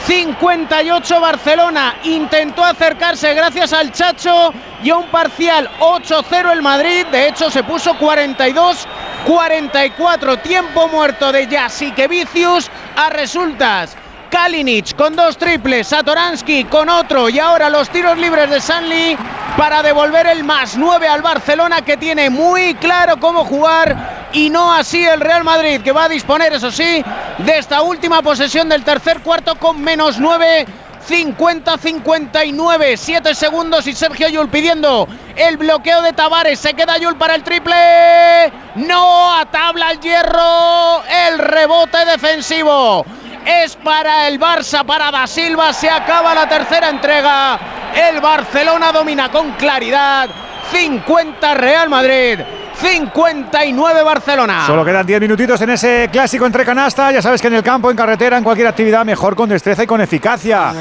58 0.07 1.21
Barcelona. 1.21 1.95
Intentó 2.05 2.65
acercarse 2.65 3.35
gracias 3.35 3.73
al 3.73 3.93
Chacho 3.93 4.53
y 4.83 4.91
a 4.91 4.97
un 4.97 5.07
parcial 5.07 5.71
8-0 5.79 6.53
el 6.53 6.63
Madrid, 6.63 7.07
de 7.13 7.29
hecho 7.29 7.49
se 7.51 7.63
puso 7.63 7.95
42-44, 7.95 10.43
tiempo 10.43 10.89
muerto 10.89 11.31
de 11.31 11.47
Jasikevicius 11.47 12.69
a 12.97 13.11
resultas. 13.11 13.97
Kalinic 14.33 14.97
con 14.97 15.15
dos 15.15 15.37
triples, 15.37 15.89
Satoransky 15.89 16.65
con 16.65 16.89
otro 16.89 17.29
y 17.29 17.39
ahora 17.39 17.69
los 17.69 17.91
tiros 17.91 18.17
libres 18.17 18.49
de 18.49 18.63
Sanli 18.63 19.15
para 19.59 19.83
devolver 19.83 20.27
el 20.27 20.43
más 20.43 20.75
9 20.79 21.07
al 21.07 21.21
Barcelona 21.21 21.83
que 21.83 21.99
tiene 21.99 22.31
muy 22.31 22.75
claro 22.77 23.21
cómo 23.21 23.45
jugar 23.45 24.31
y 24.33 24.49
no 24.49 24.73
así 24.73 25.05
el 25.05 25.21
Real 25.21 25.45
Madrid 25.45 25.83
que 25.83 25.93
va 25.93 26.05
a 26.05 26.09
disponer, 26.09 26.55
eso 26.55 26.71
sí, 26.71 27.05
de 27.39 27.59
esta 27.59 27.83
última 27.83 28.23
posesión 28.23 28.71
del 28.71 28.85
tercer 28.85 29.21
cuarto 29.21 29.57
con 29.57 29.83
menos 29.83 30.19
9 30.19 30.67
50-59, 31.07 32.97
7 32.97 33.35
segundos 33.35 33.87
y 33.87 33.93
Sergio 33.93 34.31
Yul 34.31 34.49
pidiendo 34.49 35.09
el 35.37 35.59
bloqueo 35.59 36.01
de 36.01 36.13
Tavares. 36.13 36.61
Se 36.61 36.75
queda 36.75 36.97
Yul 36.97 37.17
para 37.17 37.35
el 37.35 37.43
triple. 37.43 37.75
No, 38.77 39.37
a 39.37 39.45
tabla 39.47 39.91
el 39.91 39.99
hierro. 39.99 41.03
El 41.29 41.41
rebote 41.41 42.05
defensivo 42.05 43.05
es 43.47 43.77
para 43.77 44.29
el 44.29 44.39
Barça, 44.39 44.85
para 44.85 45.11
Da 45.11 45.27
Silva. 45.27 45.73
Se 45.73 45.89
acaba 45.89 46.35
la 46.35 46.49
tercera 46.49 46.89
entrega. 46.89 47.59
El 47.95 48.21
Barcelona 48.21 48.93
domina 48.93 49.31
con 49.31 49.53
claridad. 49.53 50.29
50 50.71 51.55
Real 51.55 51.89
Madrid. 51.89 52.41
59 52.75 54.03
Barcelona. 54.03 54.67
Solo 54.67 54.85
quedan 54.85 55.07
10 55.07 55.21
minutitos 55.21 55.61
en 55.61 55.71
ese 55.71 56.09
clásico 56.11 56.47
entre 56.47 56.65
canasta. 56.65 57.13
Ya 57.13 57.23
sabes 57.23 57.41
que 57.41 57.49
en 57.49 57.55
el 57.55 57.63
campo, 57.63 57.91
en 57.91 57.97
carretera, 57.97 58.39
en 58.39 58.45
cualquier 58.45 58.69
actividad, 58.69 59.05
mejor 59.05 59.37
con 59.37 59.49
destreza 59.49 59.85
y 59.85 59.87
con 59.87 60.01
eficacia. 60.01 60.73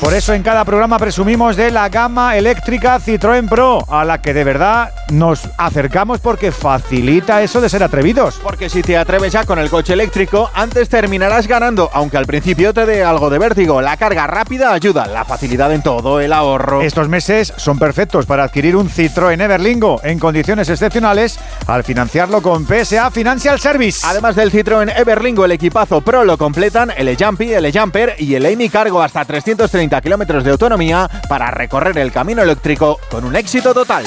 Por 0.00 0.14
eso 0.14 0.32
en 0.32 0.42
cada 0.42 0.64
programa 0.64 0.98
presumimos 0.98 1.56
de 1.56 1.70
la 1.70 1.88
gama 1.88 2.36
eléctrica 2.36 2.98
Citroën 2.98 3.48
Pro, 3.48 3.84
a 3.88 4.04
la 4.04 4.20
que 4.20 4.32
de 4.32 4.44
verdad 4.44 4.92
nos 5.10 5.48
acercamos 5.58 6.20
porque 6.20 6.52
facilita 6.52 7.42
eso 7.42 7.60
de 7.60 7.68
ser 7.68 7.82
atrevidos. 7.82 8.38
Porque 8.42 8.68
si 8.68 8.82
te 8.82 8.96
atreves 8.96 9.32
ya 9.32 9.44
con 9.44 9.58
el 9.58 9.70
coche 9.70 9.92
eléctrico, 9.92 10.50
antes 10.54 10.88
terminarás 10.88 11.46
ganando, 11.46 11.90
aunque 11.92 12.16
al 12.16 12.26
principio 12.26 12.72
te 12.72 12.86
dé 12.86 13.02
algo 13.02 13.30
de 13.30 13.38
vértigo. 13.38 13.80
La 13.82 13.96
carga 13.96 14.26
rápida 14.26 14.72
ayuda, 14.72 15.06
la 15.06 15.24
facilidad 15.24 15.72
en 15.72 15.82
todo, 15.82 16.20
el 16.20 16.32
ahorro. 16.32 16.82
Estos 16.82 17.08
meses 17.08 17.52
son 17.56 17.78
perfectos 17.78 18.26
para 18.26 18.44
adquirir 18.44 18.76
un 18.76 18.88
Citroën 18.88 19.40
Everlingo 19.40 20.00
en 20.04 20.18
condiciones 20.18 20.68
excepcionales 20.68 21.39
al 21.66 21.84
financiarlo 21.84 22.42
con 22.42 22.66
PSA 22.66 23.10
Financial 23.10 23.58
Service. 23.60 24.06
Además 24.06 24.36
del 24.36 24.50
Citroën 24.50 24.92
Everlingo, 24.96 25.44
el 25.44 25.52
equipazo 25.52 26.00
Pro 26.00 26.24
lo 26.24 26.36
completan 26.36 26.90
el 26.96 27.08
E-Jumpy, 27.08 27.52
el 27.52 27.66
E-Jumper 27.66 28.16
y 28.18 28.34
el 28.34 28.46
Amy 28.46 28.68
Cargo 28.68 29.02
hasta 29.02 29.24
330 29.24 30.00
kilómetros 30.00 30.44
de 30.44 30.50
autonomía 30.50 31.08
para 31.28 31.50
recorrer 31.50 31.96
el 31.98 32.12
camino 32.12 32.42
eléctrico 32.42 32.98
con 33.10 33.24
un 33.24 33.36
éxito 33.36 33.72
total. 33.74 34.04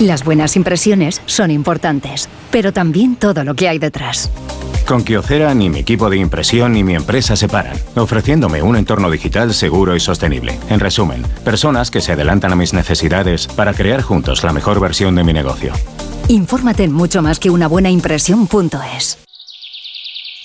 Las 0.00 0.24
buenas 0.24 0.56
impresiones 0.56 1.22
son 1.26 1.50
importantes, 1.50 2.28
pero 2.50 2.72
también 2.72 3.14
todo 3.14 3.44
lo 3.44 3.54
que 3.54 3.68
hay 3.68 3.78
detrás. 3.78 4.30
Con 4.86 5.04
Kyocera 5.04 5.54
ni 5.54 5.70
mi 5.70 5.78
equipo 5.78 6.10
de 6.10 6.16
impresión 6.16 6.72
ni 6.72 6.84
mi 6.84 6.94
empresa 6.94 7.36
se 7.36 7.48
paran, 7.48 7.76
ofreciéndome 7.96 8.62
un 8.62 8.76
entorno 8.76 9.10
digital 9.10 9.54
seguro 9.54 9.96
y 9.96 10.00
sostenible. 10.00 10.58
En 10.68 10.80
resumen, 10.80 11.22
personas 11.44 11.90
que 11.90 12.00
se 12.00 12.12
adelantan 12.12 12.52
a 12.52 12.56
mis 12.56 12.74
necesidades 12.74 13.46
para 13.46 13.74
crear 13.74 14.02
juntos 14.02 14.42
la 14.42 14.52
mejor 14.52 14.80
versión 14.80 15.14
de 15.14 15.24
mi 15.24 15.32
negocio. 15.32 15.72
Infórmate 16.28 16.84
en 16.84 16.92
mucho 16.92 17.22
más 17.22 17.38
que 17.38 17.50
una 17.50 17.68
buena 17.68 17.90
impresión.es. 17.90 19.21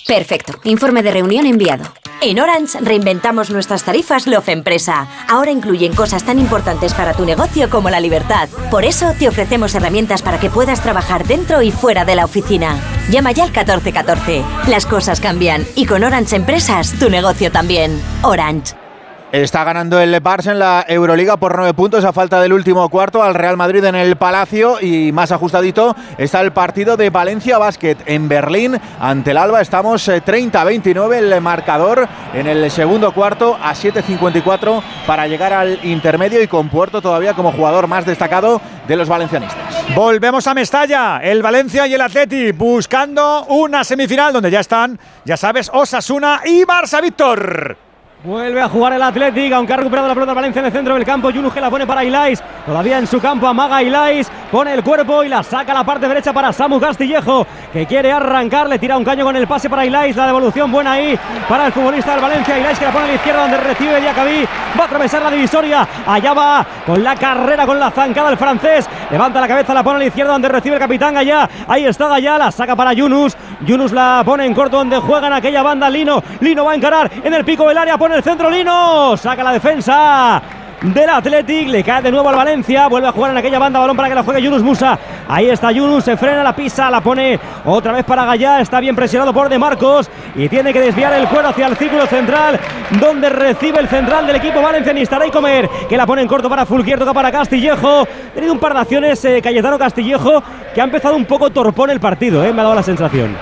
Perfecto. 0.08 0.54
Informe 0.64 1.04
de 1.04 1.12
reunión 1.12 1.46
enviado. 1.46 1.84
En 2.22 2.40
Orange 2.40 2.80
reinventamos 2.82 3.52
nuestras 3.52 3.84
tarifas 3.84 4.26
Love 4.26 4.50
Empresa. 4.50 5.08
Ahora 5.28 5.52
incluyen 5.52 5.94
cosas 5.94 6.24
tan 6.24 6.40
importantes 6.40 6.94
para 6.94 7.14
tu 7.14 7.26
negocio 7.26 7.70
como 7.70 7.90
la 7.90 8.00
libertad. 8.00 8.50
Por 8.72 8.86
eso 8.86 9.14
te 9.20 9.28
ofrecemos 9.28 9.76
herramientas 9.76 10.22
para 10.22 10.40
que 10.40 10.50
puedas 10.50 10.82
trabajar 10.82 11.28
dentro 11.28 11.62
y 11.62 11.72
fuera 11.72 12.06
de 12.06 12.16
la 12.16 12.26
oficina. 12.26 12.80
Llama 13.12 13.34
ya 13.34 13.44
al 13.44 13.52
1414. 13.52 14.44
Las 14.68 14.86
cosas 14.86 15.20
cambian 15.20 15.68
y 15.76 15.86
con 15.86 16.04
Orange 16.04 16.38
Empresas 16.38 16.98
tu 16.98 17.10
negocio 17.10 17.52
también. 17.52 18.02
Orange. 18.24 18.87
Está 19.34 19.66
ganando 19.66 20.00
el 20.00 20.24
Barça 20.24 20.52
en 20.52 20.60
la 20.60 20.86
Euroliga 20.88 21.36
por 21.36 21.58
nueve 21.58 21.74
puntos 21.74 22.06
a 22.06 22.14
falta 22.14 22.40
del 22.40 22.54
último 22.54 22.88
cuarto 22.88 23.22
al 23.22 23.36
Real 23.36 23.58
Madrid 23.58 23.84
en 23.84 23.96
el 23.96 24.16
Palacio 24.16 24.80
y 24.80 25.12
más 25.12 25.34
ajustadito 25.34 25.98
está 26.18 26.40
el 26.40 26.54
partido 26.54 26.96
de 26.96 27.10
Valencia 27.10 27.58
Basket 27.58 27.98
en 28.06 28.30
Berlín 28.30 28.80
ante 29.02 29.32
el 29.32 29.38
Alba. 29.38 29.60
Estamos 29.60 30.08
30-29 30.08 31.16
el 31.16 31.42
marcador 31.42 32.08
en 32.34 32.48
el 32.48 32.72
segundo 32.72 33.14
cuarto 33.14 33.58
a 33.62 33.74
7.54 33.74 34.82
para 35.06 35.28
llegar 35.28 35.52
al 35.52 35.78
intermedio 35.84 36.42
y 36.42 36.48
con 36.48 36.70
Puerto 36.70 37.02
todavía 37.02 37.34
como 37.34 37.52
jugador 37.52 37.88
más 37.88 38.06
destacado 38.06 38.62
de 38.88 38.96
los 38.96 39.10
valencianistas. 39.10 39.94
Volvemos 39.94 40.48
a 40.48 40.54
Mestalla, 40.54 41.20
el 41.22 41.42
Valencia 41.42 41.86
y 41.86 41.94
el 41.94 42.02
Atleti 42.02 42.54
buscando 42.54 43.44
una 43.50 43.84
semifinal 43.84 44.32
donde 44.32 44.52
ya 44.52 44.62
están, 44.62 44.98
ya 45.26 45.36
sabes, 45.36 45.70
Osasuna 45.74 46.44
y 46.46 46.64
Barça 46.64 47.02
Víctor. 47.02 47.87
Vuelve 48.28 48.62
a 48.62 48.68
jugar 48.68 48.92
el 48.92 49.02
Athletic, 49.02 49.54
aunque 49.54 49.72
ha 49.72 49.78
recuperado 49.78 50.10
la 50.10 50.14
pelota 50.14 50.34
Valencia 50.34 50.60
en 50.60 50.66
el 50.66 50.72
centro 50.74 50.94
del 50.96 51.06
campo. 51.06 51.30
Yunus 51.30 51.54
que 51.54 51.62
la 51.62 51.70
pone 51.70 51.88
para 51.88 52.04
Ilais. 52.04 52.44
Todavía 52.66 52.98
en 52.98 53.08
su 53.08 53.22
campo 53.22 53.48
amaga 53.48 53.82
Ilais. 53.82 54.30
Pone 54.52 54.74
el 54.74 54.84
cuerpo 54.84 55.24
y 55.24 55.30
la 55.30 55.44
saca 55.44 55.72
a 55.72 55.76
la 55.76 55.86
parte 55.86 56.10
derecha 56.10 56.34
para 56.34 56.52
Samu 56.52 56.78
Castillejo, 56.78 57.48
que 57.72 57.86
quiere 57.86 58.12
arrancar. 58.12 58.68
Le 58.68 58.80
tira 58.80 58.98
un 58.98 59.06
caño 59.06 59.24
con 59.24 59.38
el 59.38 59.48
pase 59.48 59.70
para 59.70 59.86
Ilais. 59.86 60.14
La 60.14 60.26
devolución 60.26 60.70
buena 60.70 60.92
ahí 60.92 61.18
para 61.48 61.68
el 61.68 61.72
futbolista 61.72 62.12
del 62.12 62.22
Valencia. 62.22 62.60
Ilais 62.60 62.78
que 62.78 62.84
la 62.84 62.92
pone 62.92 63.06
a 63.06 63.08
la 63.08 63.14
izquierda 63.14 63.42
donde 63.44 63.58
recibe 63.60 64.02
Diacabí. 64.02 64.46
Va 64.78 64.84
a 64.84 64.88
atravesar 64.88 65.22
la 65.22 65.32
divisoria. 65.32 65.88
Allá 66.06 66.34
va 66.34 66.66
con 66.86 67.02
la 67.02 67.16
carrera, 67.16 67.66
con 67.66 67.80
la 67.80 67.92
zancada 67.92 68.30
el 68.30 68.38
francés. 68.38 68.90
Levanta 69.10 69.40
la 69.40 69.48
cabeza, 69.48 69.74
la 69.74 69.84
pone 69.84 69.96
a 69.96 70.00
la 70.00 70.06
izquierda 70.06 70.34
donde 70.34 70.50
recibe 70.50 70.76
el 70.76 70.82
capitán 70.82 71.14
Gallá. 71.14 71.50
Ahí 71.66 71.86
está 71.86 72.10
Gallá, 72.10 72.38
la 72.38 72.52
saca 72.52 72.76
para 72.76 72.92
Yunus. 72.92 73.38
Yunus 73.62 73.94
la 73.94 74.22
pone 74.26 74.46
en 74.46 74.54
corto 74.54 74.78
donde 74.78 74.98
juegan 74.98 75.32
aquella 75.32 75.64
banda. 75.64 75.90
Lino. 75.90 76.22
Lino 76.42 76.66
va 76.66 76.74
a 76.74 76.76
encarar 76.76 77.10
en 77.24 77.34
el 77.34 77.46
pico 77.46 77.66
del 77.70 77.78
área. 77.78 77.98
Pone 77.98 78.17
el 78.18 78.24
centro 78.24 78.50
Lino. 78.50 79.16
Saca 79.16 79.44
la 79.44 79.52
defensa 79.52 80.42
del 80.82 81.10
Athletic, 81.10 81.70
le 81.70 81.84
cae 81.84 82.02
de 82.02 82.12
nuevo 82.12 82.30
al 82.30 82.36
Valencia, 82.36 82.88
vuelve 82.88 83.08
a 83.08 83.12
jugar 83.12 83.32
en 83.32 83.38
aquella 83.38 83.60
banda, 83.60 83.80
balón 83.80 83.96
para 83.96 84.10
que 84.10 84.16
la 84.16 84.24
juegue 84.24 84.42
Yunus 84.44 84.62
Musa, 84.62 84.98
ahí 85.28 85.50
está 85.50 85.72
Yunus, 85.72 86.04
se 86.04 86.16
frena 86.18 86.44
la 86.44 86.56
pisa, 86.56 86.90
la 86.92 87.02
pone 87.02 87.40
otra 87.66 87.94
vez 87.94 88.06
para 88.06 88.26
Gallá, 88.26 88.62
está 88.62 88.80
bien 88.80 88.96
presionado 88.96 89.34
por 89.34 89.50
De 89.50 89.58
Marcos. 89.58 90.10
Y 90.36 90.48
tiene 90.50 90.72
que 90.72 90.80
desviar 90.80 91.14
el 91.14 91.28
cuero 91.28 91.50
hacia 91.50 91.68
el 91.68 91.76
círculo 91.78 92.06
central, 92.06 92.60
donde 93.00 93.30
recibe 93.30 93.80
el 93.80 93.88
central 93.88 94.28
del 94.28 94.36
equipo 94.36 94.62
valencianista, 94.62 95.20
y 95.26 95.32
Comer, 95.32 95.70
que 95.90 95.98
la 95.98 96.06
pone 96.06 96.22
en 96.22 96.28
corto 96.28 96.50
para 96.50 96.66
Fulquier, 96.66 97.00
toca 97.00 97.14
para 97.14 97.32
Castillejo, 97.32 98.02
ha 98.02 98.34
tenido 98.34 98.54
un 98.54 98.60
par 98.60 98.74
de 98.74 98.80
acciones 98.80 99.24
eh, 99.26 99.42
Cayetano 99.42 99.80
Castillejo, 99.80 100.44
que 100.74 100.82
ha 100.82 100.84
empezado 100.84 101.16
un 101.16 101.26
poco 101.26 101.50
torpón 101.50 101.90
el 101.90 102.00
partido, 102.00 102.44
eh, 102.44 102.54
me 102.54 102.62
ha 102.62 102.64
dado 102.64 102.76
la 102.76 102.84
sensación. 102.84 103.36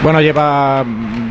Bueno, 0.00 0.20
lleva 0.20 0.84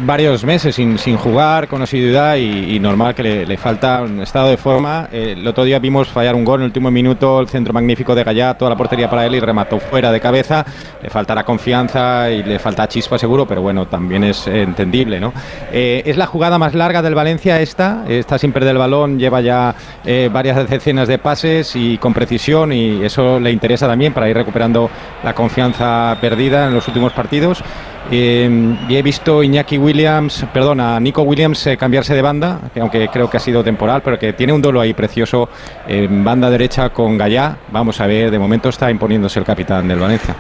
varios 0.08 0.46
meses 0.46 0.74
sin, 0.74 0.98
sin 0.98 1.18
jugar 1.18 1.68
con 1.68 1.82
asiduidad 1.82 2.38
y, 2.38 2.76
y 2.76 2.80
normal 2.80 3.14
que 3.14 3.24
le, 3.24 3.46
le, 3.46 3.58
falta 3.58 4.02
un 4.02 4.22
estado 4.22 4.48
de 4.48 4.56
forma. 4.56 5.10
Eh, 5.12 5.36
el 5.38 5.46
otro 5.46 5.66
día 5.66 5.80
vimos 5.80 6.08
fallar 6.08 6.34
un 6.34 6.46
gol 6.46 6.62
en 6.62 6.64
el 6.64 6.70
último 6.70 6.90
minuto, 6.90 7.42
el 7.42 7.50
centro 7.50 7.74
magnífico 7.74 8.16
de 8.16 8.24
Gallá, 8.24 8.54
toda 8.58 8.70
la 8.72 8.78
portería 8.78 9.10
para 9.10 9.26
él 9.26 9.36
y 9.36 9.42
remató 9.42 9.80
fuera 9.80 10.12
de 10.12 10.22
cabeza. 10.22 10.66
Le 11.04 11.10
faltará 11.10 11.44
confianza 11.44 12.32
y 12.32 12.42
le 12.42 12.58
falta 12.58 12.88
chispa 12.88 13.18
seguro, 13.20 13.46
pero 13.46 13.62
bueno, 13.62 13.88
también 13.88 14.24
es 14.24 14.48
eh, 14.48 14.62
entendible, 14.62 15.20
¿no? 15.20 15.34
Eh, 15.74 16.04
es 16.06 16.16
la 16.16 16.26
jugada 16.26 16.58
más 16.58 16.74
larga 16.74 17.02
del 17.02 17.14
Valencia 17.14 17.60
esta, 17.60 18.06
está 18.08 18.38
sin 18.38 18.54
perder 18.54 18.72
el 18.72 18.78
balón, 18.78 19.20
lleva 19.20 19.42
ya 19.42 19.76
eh, 20.06 20.30
varias 20.32 20.70
decenas 20.70 21.10
de 21.10 21.18
pases 21.18 21.76
y 21.76 21.98
con 21.98 22.14
precisión 22.14 22.72
y 22.72 23.04
eso 23.04 23.42
le 23.42 23.52
interesa 23.52 23.88
también 23.88 24.14
para 24.14 24.30
ir 24.30 24.38
recuperando 24.38 24.90
la 25.22 25.36
confianza 25.36 26.18
perdida 26.22 26.68
en 26.68 26.74
los 26.74 26.88
últimos 26.88 27.12
partidos. 27.12 27.62
Eh, 28.10 28.76
y 28.88 28.96
he 28.96 29.02
visto 29.02 29.44
Iñaki 29.44 29.78
Williams, 29.98 30.46
perdona, 30.54 31.00
Nico 31.00 31.24
Williams 31.24 31.66
eh, 31.66 31.76
cambiarse 31.76 32.14
de 32.14 32.22
banda, 32.22 32.60
que 32.72 32.80
aunque 32.80 33.08
creo 33.08 33.28
que 33.32 33.38
ha 33.38 33.40
sido 33.40 33.64
temporal, 33.64 34.04
pero 34.04 34.20
que 34.20 34.32
tiene 34.34 34.54
un 34.54 34.62
duelo 34.62 34.80
ahí 34.80 34.94
precioso 34.94 35.50
en 35.88 36.24
banda 36.24 36.52
derecha 36.52 36.90
con 36.90 37.18
Gallá. 37.18 37.58
Vamos 37.72 38.00
a 38.00 38.06
ver, 38.06 38.30
de 38.30 38.38
momento 38.38 38.70
está 38.70 38.92
imponiéndose 38.92 39.40
el 39.40 39.46
capitán 39.46 39.88
del 39.88 39.98
Valencia. 39.98 40.36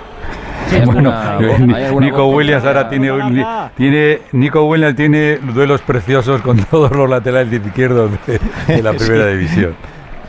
bueno, 0.85 1.11
Nico 1.99 2.27
Williams 2.27 2.65
ahora 2.67 2.87
tiene, 2.87 3.11
un, 3.11 3.43
tiene 3.75 4.19
Nico 4.33 4.63
Williams 4.65 4.95
tiene 4.95 5.37
duelos 5.37 5.81
preciosos 5.81 6.39
con 6.41 6.57
todos 6.69 6.91
los 6.91 7.09
laterales 7.09 7.59
izquierdos 7.65 8.11
de, 8.27 8.39
de 8.67 8.83
la 8.83 8.93
primera 8.93 9.25
división. 9.25 9.75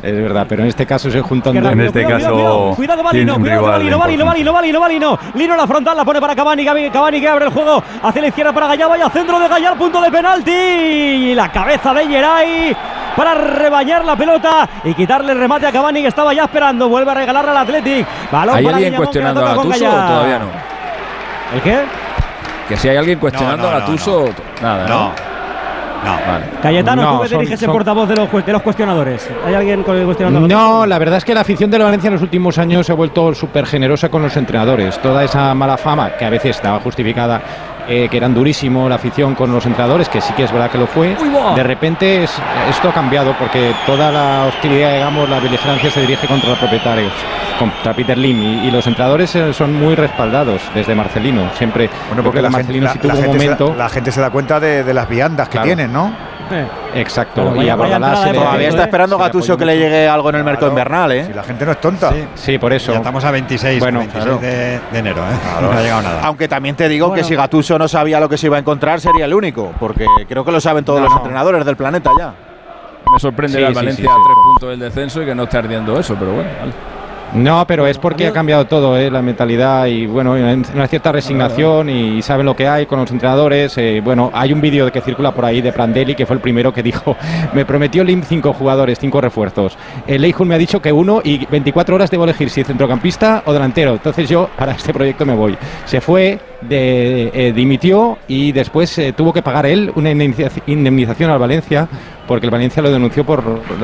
Es 0.03 0.15
verdad, 0.15 0.47
pero 0.49 0.63
en 0.63 0.69
este 0.69 0.87
caso 0.87 1.11
se 1.11 1.21
juntan 1.21 1.61
dos. 1.61 1.73
En 1.73 1.81
este 1.81 2.05
cuidado, 2.05 2.69
caso. 2.71 2.77
Cuidado, 2.77 3.03
Valino, 3.03 3.35
cuidado 3.35 3.63
Valino, 3.63 3.99
Valino, 3.99 4.25
Valino, 4.25 4.53
Valino, 4.53 4.81
Valino. 4.81 5.19
Lino 5.35 5.57
la 5.57 5.67
frontal, 5.67 5.97
la 5.97 6.05
pone 6.05 6.21
para 6.21 6.37
Cavani, 6.37 6.65
Cavani 6.65 7.21
que 7.21 7.29
abre 7.29 7.47
el 7.47 7.53
juego 7.53 7.83
hacia 8.03 8.23
la 8.23 8.29
izquierda 8.29 8.53
para 8.53 8.69
Gallá, 8.69 8.87
vaya 8.87 9.11
centro 9.11 9.41
de 9.41 9.49
Gallá, 9.49 9.75
punto 9.75 10.01
de 10.01 10.11
penalti. 10.11 10.53
Y 10.53 11.35
la 11.35 11.51
cabeza 11.51 11.93
de 11.93 12.07
Geray 12.07 12.77
para 13.17 13.35
rebañar 13.35 14.05
la 14.05 14.15
pelota 14.15 14.69
y 14.85 14.95
quitarle 14.95 15.33
el 15.33 15.39
remate 15.39 15.67
a 15.67 15.73
Cavani 15.73 16.03
que 16.03 16.09
estaba 16.09 16.33
ya 16.33 16.45
esperando. 16.45 16.89
Vuelve 16.89 17.11
a 17.11 17.15
regalarle 17.15 17.51
al 17.51 17.57
Athletic. 17.57 18.07
Balón 18.31 18.57
¿Hay 18.57 18.65
para 18.65 18.77
alguien 18.77 18.93
Guillamón, 18.93 19.13
que 19.13 19.19
la 19.19 19.33
cuestionando 19.33 19.41
a 19.41 19.45
toca 19.45 19.57
con 19.57 19.69
Gattuso 19.71 19.91
todavía 19.91 20.39
no? 20.39 20.47
¿El 21.55 21.63
qué? 21.63 21.79
Que 22.69 22.77
si 22.77 22.89
hay 22.89 22.97
alguien 22.99 23.19
cuestionando 23.19 23.65
No, 23.65 23.71
no, 23.71 23.77
a 23.77 23.81
Gattuso, 23.81 24.29
nada, 24.63 24.87
¿no? 24.87 25.13
No. 26.05 26.13
Vale. 26.33 26.45
Cayetano, 26.63 27.03
No, 27.03 27.17
tú 27.17 27.23
que 27.23 27.29
son- 27.29 27.39
diriges 27.41 27.61
el 27.63 27.67
son- 27.67 27.75
portavoz 27.75 28.09
de 28.09 28.17
los, 28.17 28.47
de 28.47 28.53
los 28.53 28.63
cuestionadores. 28.63 29.29
¿Hay 29.47 29.55
alguien 29.55 29.83
co- 29.83 29.93
cuestionando? 30.05 30.45
a 30.45 30.49
No, 30.49 30.87
la 30.87 30.99
verdad 30.99 31.19
es 31.19 31.25
que 31.25 31.35
la 31.35 31.41
afición 31.41 31.71
de 31.71 31.79
la 31.79 31.85
Valencia 31.87 32.09
en 32.09 32.15
los 32.15 32.23
últimos 32.23 32.57
años 32.59 32.87
se 32.87 32.93
ha 32.93 32.95
vuelto 32.95 33.35
súper 33.35 33.67
generosa 33.67 34.09
con 34.09 34.23
los 34.23 34.37
entrenadores. 34.37 34.99
Toda 35.01 35.25
esa 35.25 35.55
mala 35.55 35.77
fama, 35.77 36.11
que 36.19 36.25
a 36.25 36.31
veces 36.31 36.57
estaba 36.57 36.79
justificada, 36.81 37.41
eh, 37.89 38.09
que 38.11 38.17
eran 38.19 38.35
durísimos 38.35 38.89
la 38.89 38.97
afición 38.97 39.35
con 39.35 39.51
los 39.53 39.65
entrenadores, 39.67 40.09
que 40.09 40.21
sí 40.21 40.33
que 40.35 40.45
es 40.45 40.53
verdad 40.53 40.71
que 40.71 40.79
lo 40.79 40.87
fue, 40.87 41.17
de 41.57 41.63
repente 41.63 42.25
es- 42.25 42.39
esto 42.69 42.91
ha 42.91 42.93
cambiado 42.93 43.33
porque 43.39 43.73
toda 43.87 44.13
la 44.13 44.45
hostilidad, 44.47 44.93
digamos, 44.93 45.29
la 45.29 45.41
beligerancia 45.41 45.91
se 45.91 46.01
dirige 46.03 46.27
contra 46.27 46.51
los 46.51 46.59
propietarios, 46.59 47.13
contra 47.59 47.95
Peter 47.95 48.17
Lim, 48.19 48.43
y, 48.43 48.69
y 48.69 48.71
los 48.71 48.87
entrenadores 48.87 49.35
eh, 49.37 49.53
son 49.53 49.75
muy 49.75 49.95
respaldados 49.95 50.61
desde 50.75 50.95
Marcelino, 50.95 51.51
siempre. 51.55 51.89
Bueno, 52.09 52.23
porque 52.23 52.39
que 52.39 52.43
la 52.43 52.49
gente, 52.51 52.63
Marcelino 52.65 52.85
la, 52.87 52.93
sí 52.93 52.99
tuvo 52.99 53.13
la 53.13 53.19
un 53.19 53.23
gente 53.25 53.39
se 53.41 53.47
da- 53.49 53.57
momento. 53.57 53.75
la 53.79 53.89
gente 53.89 54.13
se 54.13 54.21
da 54.21 54.31
cuenta 54.31 54.61
de, 54.61 54.85
de 54.85 54.95
las 54.95 55.09
viandas 55.09 55.49
que 55.49 55.53
Claro. 55.53 55.67
tienen, 55.67 55.93
¿no? 55.93 56.13
Exacto, 56.95 57.55
y 57.63 57.69
a 57.69 57.77
Bordalás 57.77 58.33
Todavía 58.33 58.69
está 58.69 58.83
esperando 58.85 59.23
apoyó 59.23 59.57
que 59.57 59.65
le 59.65 59.79
llegue 59.79 60.09
algo 60.09 60.31
en 60.31 60.37
el 60.37 60.45
mercado 60.45 60.69
invernal, 60.69 61.13
¿eh? 61.13 61.25
Si 61.27 61.33
la 61.33 61.43
gente 61.43 61.65
no 61.67 61.73
es 61.73 61.81
tonta. 61.81 62.13
Sí, 62.35 62.59
por 62.59 62.73
eso. 62.73 62.93
Ya 62.93 62.99
estamos 62.99 63.25
a 63.25 63.31
26, 63.31 63.81
Bueno, 63.81 63.99
26 64.01 64.25
claro. 64.25 64.41
de, 64.41 64.81
de 64.93 64.99
enero, 64.99 65.23
¿eh? 65.23 65.37
No 65.63 65.71
ha 65.73 65.81
llegado 65.83 66.03
nada. 66.03 66.21
Aunque 66.25 66.49
también 66.49 66.75
te 66.77 66.89
digo 66.89 67.09
Bueno. 67.09 67.23
que 67.23 67.29
si 67.29 67.35
Gattuso 67.35 67.79
no 67.79 67.89
sabía 67.89 68.21
lo 68.21 68.29
que 68.29 68.37
se 68.39 68.47
iba 68.47 68.57
a 68.57 68.61
encontrar, 68.61 69.01
sería 69.01 69.25
el 69.25 69.35
único. 69.35 69.73
Porque 69.79 70.07
creo 70.29 70.45
que 70.45 70.53
lo 70.53 70.61
saben 70.61 70.85
todos 70.85 71.01
No, 71.01 71.05
los 71.05 71.13
no. 71.15 71.19
entrenadores 71.21 71.65
del 71.65 71.77
planeta 71.77 72.11
ya. 72.19 72.33
Me 73.11 73.19
sorprende 73.19 73.59
Sí, 73.59 73.65
sí, 73.67 73.73
Valencia 73.75 74.05
sí, 74.05 74.11
a 74.11 74.15
sí. 74.15 74.21
tres 74.25 74.37
puntos 74.45 74.69
del 74.71 74.79
descenso 74.81 75.23
y 75.23 75.27
que 75.27 75.35
no 75.35 75.45
esté 75.45 75.59
ardiendo 75.59 75.99
eso, 75.99 76.15
pero 76.19 76.33
bueno, 76.33 76.51
vale. 76.61 76.73
No, 77.35 77.67
pero 77.67 77.87
es 77.87 77.99
porque 77.99 78.27
ha 78.27 78.33
cambiado 78.33 78.67
todo, 78.67 78.97
¿eh? 78.97 79.11
la 79.11 79.21
mentalidad 79.21 79.87
y 79.87 80.07
bueno, 80.07 80.33
una 80.33 80.87
cierta 80.89 81.13
resignación 81.13 81.91
y 81.91 82.23
saben 82.23 82.47
lo 82.47 82.57
que 82.57 82.67
hay 82.67 82.87
con 82.87 82.99
los 82.99 83.11
entrenadores. 83.11 83.77
eh, 83.79 84.01
bueno, 84.03 84.31
hay 84.33 84.53
un 84.53 84.61
vídeo 84.61 84.91
que 84.91 85.01
circula 85.01 85.33
por 85.33 85.45
ahí 85.45 85.61
de 85.61 85.73
Prandelli 85.73 86.15
que 86.15 86.25
fue 86.25 86.37
el 86.37 86.43
primero 86.43 86.73
que 86.73 86.83
dijo, 86.83 87.17
me 87.53 87.65
prometió 87.65 88.03
Lim 88.03 88.23
cinco 88.23 88.53
jugadores, 88.53 88.99
cinco 88.99 89.21
refuerzos. 89.21 89.77
El 90.07 90.23
Leijun 90.23 90.49
me 90.49 90.55
ha 90.55 90.59
dicho 90.59 90.81
que 90.81 90.91
uno 90.91 91.21
y 91.23 91.45
24 91.47 91.95
horas 91.95 92.11
debo 92.11 92.25
elegir 92.25 92.49
si 92.51 92.65
centrocampista 92.65 93.43
o 93.45 93.53
delantero. 93.53 93.93
Entonces 93.93 94.29
yo 94.29 94.49
para 94.57 94.73
este 94.73 94.93
proyecto 94.93 95.27
me 95.27 95.35
voy. 95.35 95.57
Se 95.85 96.01
fue, 96.01 96.41
de, 96.61 97.31
eh, 97.33 97.53
dimitió 97.53 98.19
y 98.27 98.53
después 98.53 98.97
eh, 98.99 99.13
tuvo 99.13 99.33
que 99.33 99.43
pagar 99.43 99.67
él 99.67 99.93
una 99.95 100.11
indemnizaci- 100.11 100.63
indemnización 100.67 101.31
al 101.31 101.39
Valencia 101.39 101.87
porque 102.27 102.47
el 102.47 102.51
Valencia 102.51 102.83
lo 102.83 102.91
denunció 102.91 103.25
por, 103.25 103.43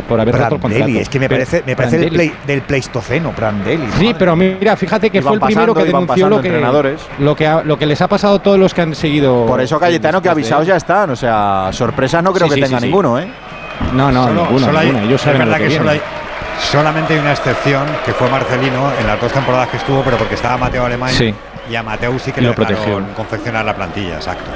por 0.09 0.21
haber 0.21 0.35
roto 0.35 0.57
el 0.57 0.61
contrato. 0.61 0.87
Es 0.99 1.09
que 1.09 1.19
me 1.19 1.29
parece, 1.29 1.63
me 1.67 1.75
parece 1.77 1.99
del, 1.99 2.13
plei- 2.13 2.33
del 2.47 2.61
Pleistoceno, 2.63 3.31
Prandelli. 3.31 3.87
Sí, 3.99 4.05
madre 4.07 4.17
pero 4.19 4.37
mira, 4.37 4.77
fíjate 4.77 5.09
que 5.09 5.19
Iban 5.19 5.29
fue 5.29 5.35
el 5.37 5.41
primero 5.55 5.73
pasando, 5.73 5.75
que 5.85 5.89
iban 5.89 6.01
denunció 6.03 6.29
lo 6.29 6.43
que, 6.43 6.49
entrenadores. 6.49 7.01
lo, 7.21 7.35
que 7.37 7.47
ha- 7.47 7.63
lo 7.63 7.79
que 7.79 7.87
les 7.87 8.01
ha 8.03 8.09
pasado 8.09 8.35
a 8.37 8.39
todos 8.43 8.59
los 8.59 8.75
que 8.75 8.83
han 8.83 8.95
seguido. 8.95 9.47
Por 9.47 9.61
eso 9.61 9.79
Cayetano 9.81 10.21
que 10.21 10.29
avisados 10.29 10.67
ya 10.67 10.77
están. 10.77 11.09
O 11.11 11.17
sea, 11.17 11.69
sorpresas 11.73 12.23
no 12.23 12.33
creo 12.35 12.49
Sí, 12.49 12.55
que 12.55 12.57
sí, 12.57 12.63
tenga 12.65 12.79
sí, 12.79 12.83
sí. 12.83 12.87
ninguno, 12.89 13.19
¿eh? 13.19 13.27
No, 13.95 14.13
no, 14.13 14.25
Solo- 14.25 14.43
ninguna, 14.45 14.67
solo 14.67 14.79
hay- 14.79 14.87
ninguna. 14.89 15.05
Ellos 15.07 15.21
es 15.21 15.23
saben 15.23 15.39
lo 15.41 15.45
verdad 15.47 15.59
que, 15.59 15.69
que, 15.69 15.77
solo 15.79 15.91
hay, 15.91 16.01
solamente 16.71 17.15
hay 17.15 17.21
una 17.21 17.33
excepción, 17.33 17.85
que 18.05 18.13
fue 18.13 18.29
Marcelino 18.29 18.91
en 19.01 19.07
las 19.07 19.21
dos 19.21 19.33
temporadas 19.33 19.69
que 19.69 19.77
estuvo, 19.79 20.03
pero 20.03 20.17
porque 20.19 20.35
estaba 20.35 20.59
Mateo 20.59 20.85
Alemán 20.85 21.11
Sí. 21.11 21.35
Y 21.71 21.77
a 21.77 21.83
Mateo 21.83 22.19
sí 22.19 22.33
que 22.33 22.41
Y 22.41 22.45
le 22.45 22.49
lo 22.51 22.55
protegió. 22.55 22.85
dejaron 22.85 23.07
confeccionar 23.15 23.65
la 23.65 23.75
plantilla, 23.75 24.15
exacto. 24.17 24.51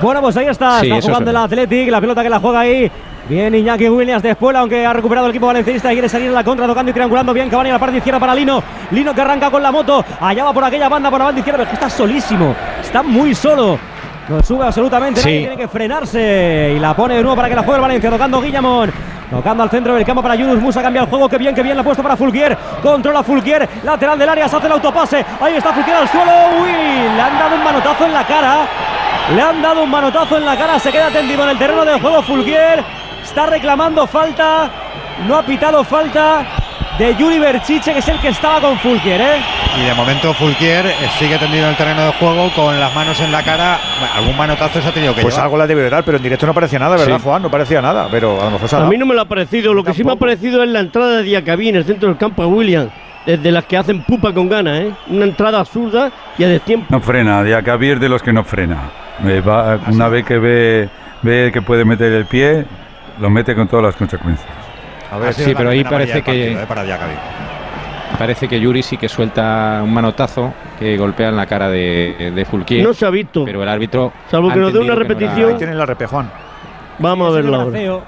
Bueno, 0.00 0.20
pues 0.20 0.36
ahí 0.36 0.46
está, 0.46 0.80
Sí, 0.80 0.90
está 0.90 1.06
jugando 1.08 1.30
el. 1.30 1.36
Athletic, 1.36 1.90
la 1.90 2.00
pelota 2.00 2.22
que 2.22 2.30
la 2.30 2.38
juega 2.38 2.60
ahí. 2.60 2.90
Bien 3.28 3.54
Iñaki 3.54 3.88
Williams 3.90 4.22
después, 4.22 4.56
aunque 4.56 4.86
ha 4.86 4.92
recuperado 4.92 5.26
el 5.26 5.30
equipo 5.32 5.46
valencianista 5.46 5.90
y 5.92 5.96
quiere 5.96 6.08
salir 6.08 6.28
en 6.28 6.34
la 6.34 6.42
contra, 6.42 6.66
tocando 6.66 6.90
y 6.90 6.94
triangulando 6.94 7.34
bien 7.34 7.50
Cavani 7.50 7.68
a 7.68 7.74
la 7.74 7.78
parte 7.78 7.98
izquierda 7.98 8.18
para 8.18 8.34
Lino. 8.34 8.62
Lino 8.90 9.12
que 9.14 9.20
arranca 9.20 9.50
con 9.50 9.62
la 9.62 9.70
moto, 9.70 10.02
allá 10.20 10.44
va 10.44 10.52
por 10.54 10.64
aquella 10.64 10.88
banda, 10.88 11.10
por 11.10 11.18
la 11.18 11.26
banda 11.26 11.40
izquierda, 11.40 11.58
pero 11.58 11.70
es 11.70 11.78
que 11.78 11.84
está 11.84 11.90
solísimo, 11.94 12.54
está 12.80 13.02
muy 13.02 13.34
solo. 13.34 13.78
No 14.30 14.42
sube 14.42 14.64
absolutamente, 14.64 15.20
Sí. 15.20 15.26
nadie 15.28 15.40
tiene 15.40 15.56
que 15.56 15.68
frenarse 15.68 16.74
y 16.76 16.78
la 16.78 16.94
pone 16.94 17.16
de 17.16 17.22
nuevo 17.22 17.36
para 17.36 17.48
que 17.50 17.54
la 17.56 17.62
juegue 17.62 17.76
el 17.76 17.82
Valencia, 17.82 18.10
tocando 18.10 18.40
Guillamón. 18.40 18.92
Tocando 19.30 19.62
al 19.62 19.70
centro 19.70 19.94
del 19.94 20.04
campo 20.04 20.22
para 20.22 20.34
Yunus 20.34 20.60
Musa, 20.60 20.82
cambia 20.82 21.02
el 21.02 21.08
juego, 21.08 21.28
que 21.28 21.36
bien, 21.36 21.54
que 21.54 21.62
bien, 21.62 21.76
la 21.76 21.82
ha 21.82 21.84
puesto 21.84 22.02
para 22.02 22.16
Fulquier. 22.16 22.56
Controla 22.82 23.22
Fulquier, 23.22 23.68
lateral 23.84 24.18
del 24.18 24.28
área, 24.28 24.48
se 24.48 24.56
hace 24.56 24.66
el 24.66 24.72
autopase. 24.72 25.24
Ahí 25.40 25.54
está 25.54 25.72
Fulquier 25.72 25.96
al 25.96 26.08
suelo. 26.08 26.32
Uy, 26.62 26.70
le 26.70 27.20
han 27.20 27.38
dado 27.38 27.56
un 27.56 27.64
manotazo 27.64 28.06
en 28.06 28.12
la 28.12 28.26
cara. 28.26 28.66
Le 29.34 29.42
han 29.42 29.60
dado 29.60 29.82
un 29.82 29.90
manotazo 29.90 30.38
en 30.38 30.46
la 30.46 30.56
cara, 30.56 30.78
se 30.78 30.90
queda 30.90 31.10
tendido 31.10 31.42
en 31.44 31.50
el 31.50 31.58
terreno 31.58 31.84
del 31.84 32.00
juego 32.00 32.22
Fulquier. 32.22 32.82
Está 33.22 33.46
reclamando 33.46 34.06
falta. 34.06 34.70
No 35.26 35.36
ha 35.36 35.42
pitado 35.42 35.84
falta 35.84 36.46
de 36.98 37.14
Yuri 37.16 37.38
Berchiche, 37.38 37.92
que 37.92 38.00
es 38.00 38.08
el 38.08 38.18
que 38.18 38.28
estaba 38.28 38.60
con 38.60 38.76
Fulquier, 38.78 39.20
¿eh? 39.20 39.36
Y 39.80 39.86
de 39.86 39.94
momento 39.94 40.34
Fulquier 40.34 40.86
eh, 40.86 40.94
sigue 41.18 41.38
tendido 41.38 41.64
en 41.64 41.70
el 41.70 41.76
terreno 41.76 42.06
de 42.06 42.12
juego 42.14 42.50
con 42.56 42.78
las 42.80 42.92
manos 42.94 43.20
en 43.20 43.30
la 43.30 43.42
cara. 43.44 43.78
Algún 44.16 44.36
manotazo 44.36 44.82
se 44.82 44.88
ha 44.88 44.92
tenido 44.92 45.14
que 45.14 45.22
Pues 45.22 45.34
llevar. 45.34 45.44
algo 45.46 45.56
la 45.58 45.66
debe 45.68 45.82
de 45.82 45.90
dar, 45.90 46.02
pero 46.04 46.16
en 46.16 46.22
directo 46.24 46.46
no 46.46 46.54
parecía 46.54 46.78
nada, 46.80 46.96
¿verdad, 46.96 47.16
Sí. 47.18 47.22
Juan? 47.22 47.42
No 47.42 47.50
parecía 47.50 47.80
nada, 47.80 48.08
pero 48.10 48.40
a 48.40 48.46
lo 48.46 48.50
mejor 48.52 48.68
se 48.68 48.76
ha 48.76 48.80
A 48.80 48.88
mí 48.88 48.98
no 48.98 49.06
me 49.06 49.14
lo 49.14 49.20
ha 49.20 49.24
parecido. 49.26 49.72
Lo 49.74 49.84
que 49.84 49.94
sí 49.94 50.02
me 50.02 50.12
ha 50.12 50.16
parecido 50.16 50.62
es 50.64 50.68
la 50.70 50.80
entrada 50.80 51.18
de 51.18 51.22
Diacabí 51.22 51.68
en 51.68 51.76
el 51.76 51.84
centro 51.84 52.08
del 52.08 52.18
campo 52.18 52.42
a 52.42 52.46
William. 52.48 52.88
Desde 53.26 53.52
las 53.52 53.64
que 53.66 53.76
hacen 53.76 54.02
pupa 54.02 54.32
con 54.32 54.48
ganas, 54.48 54.80
¿eh? 54.80 54.90
Una 55.08 55.24
entrada 55.26 55.60
absurda 55.60 56.10
y 56.38 56.44
a 56.44 56.48
destiempo. 56.48 56.86
No 56.88 57.00
frena, 57.00 57.44
Diacabí 57.44 57.90
es 57.90 58.00
de 58.00 58.08
los 58.08 58.22
que 58.22 58.32
no 58.32 58.42
frena. 58.42 58.90
Eh, 59.24 59.40
va- 59.46 59.78
una 59.88 60.08
vez 60.08 60.24
que 60.24 60.38
ve, 60.38 60.88
ve 61.22 61.50
que 61.52 61.60
puede 61.62 61.84
meter 61.84 62.12
el 62.12 62.24
pie, 62.24 62.64
lo 63.20 63.28
mete 63.30 63.54
con 63.54 63.68
todas 63.68 63.84
las 63.86 63.96
consecuencias. 63.96 64.48
A 65.10 65.18
ver, 65.18 65.34
sí, 65.34 65.52
la 65.52 65.58
pero 65.58 65.70
ahí 65.70 65.84
parece 65.84 66.22
que- 66.22 66.56
partido, 66.56 66.62
eh, 66.62 66.66
para. 66.66 66.84
Parece 68.18 68.48
que 68.48 68.58
Yuri 68.58 68.82
sí 68.82 68.96
que 68.96 69.08
suelta 69.08 69.80
un 69.82 69.92
manotazo 69.92 70.52
que 70.78 70.96
golpea 70.96 71.28
en 71.28 71.36
la 71.36 71.46
cara 71.46 71.68
de, 71.68 72.32
de 72.34 72.44
Fulquier. 72.44 72.82
No 72.84 72.92
se 72.94 73.06
ha 73.06 73.10
visto. 73.10 73.44
Pero 73.44 73.62
el 73.62 73.68
árbitro. 73.68 74.12
Salvo 74.30 74.50
que 74.52 74.58
nos 74.58 74.72
dé 74.72 74.78
una 74.80 74.88
que 74.88 74.92
no 74.94 74.98
repetición. 74.98 75.50
Ahí 75.50 75.56
tienen 75.56 75.78
la 75.78 75.86
repe, 75.86 76.06
Juan. 76.06 76.28
Vamos 76.98 77.28
a 77.28 77.30
En 77.30 77.36
el 77.36 77.42
verlo 77.42 77.56
ahora. 77.58 77.70
braceo. 77.70 78.02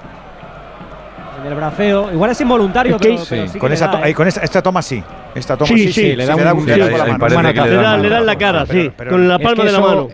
En 1.41 1.47
el 1.47 1.55
braceo. 1.55 2.11
Igual 2.11 2.31
es 2.31 2.41
involuntario, 2.41 2.95
Es 2.95 3.01
que- 3.01 3.07
pero, 3.09 3.23
pero 3.29 3.41
sí. 3.43 3.47
sí 3.47 3.53
que 3.53 3.59
Con 3.59 3.71
esa, 3.71 3.87
da, 3.87 4.07
¿eh? 4.09 4.13
con 4.13 4.27
esta, 4.27 4.41
esta 4.41 4.61
toma 4.61 4.81
sí. 4.81 5.01
Esta 5.33 5.55
toma 5.55 5.67
Sí, 5.69 5.77
sí, 5.87 5.93
sí, 5.93 6.15
le 6.15 6.25
da 6.25 6.35
un- 6.35 6.39
sí, 6.41 6.45
la 6.45 6.45
le 6.45 6.53
da 6.57 7.97
le 7.97 8.09
da 8.09 8.19
en 8.19 8.25
la 8.25 8.35
cara, 8.37 8.65
Pero- 8.67 8.81
sí. 8.83 8.91
pero- 8.97 9.11
con 9.11 9.27
la 9.27 9.35
Es 9.35 9.41
palma 9.41 9.63
que 9.63 9.67
de 9.67 9.71
la 9.71 9.79
eso- 9.79 9.87
mano. 9.87 10.07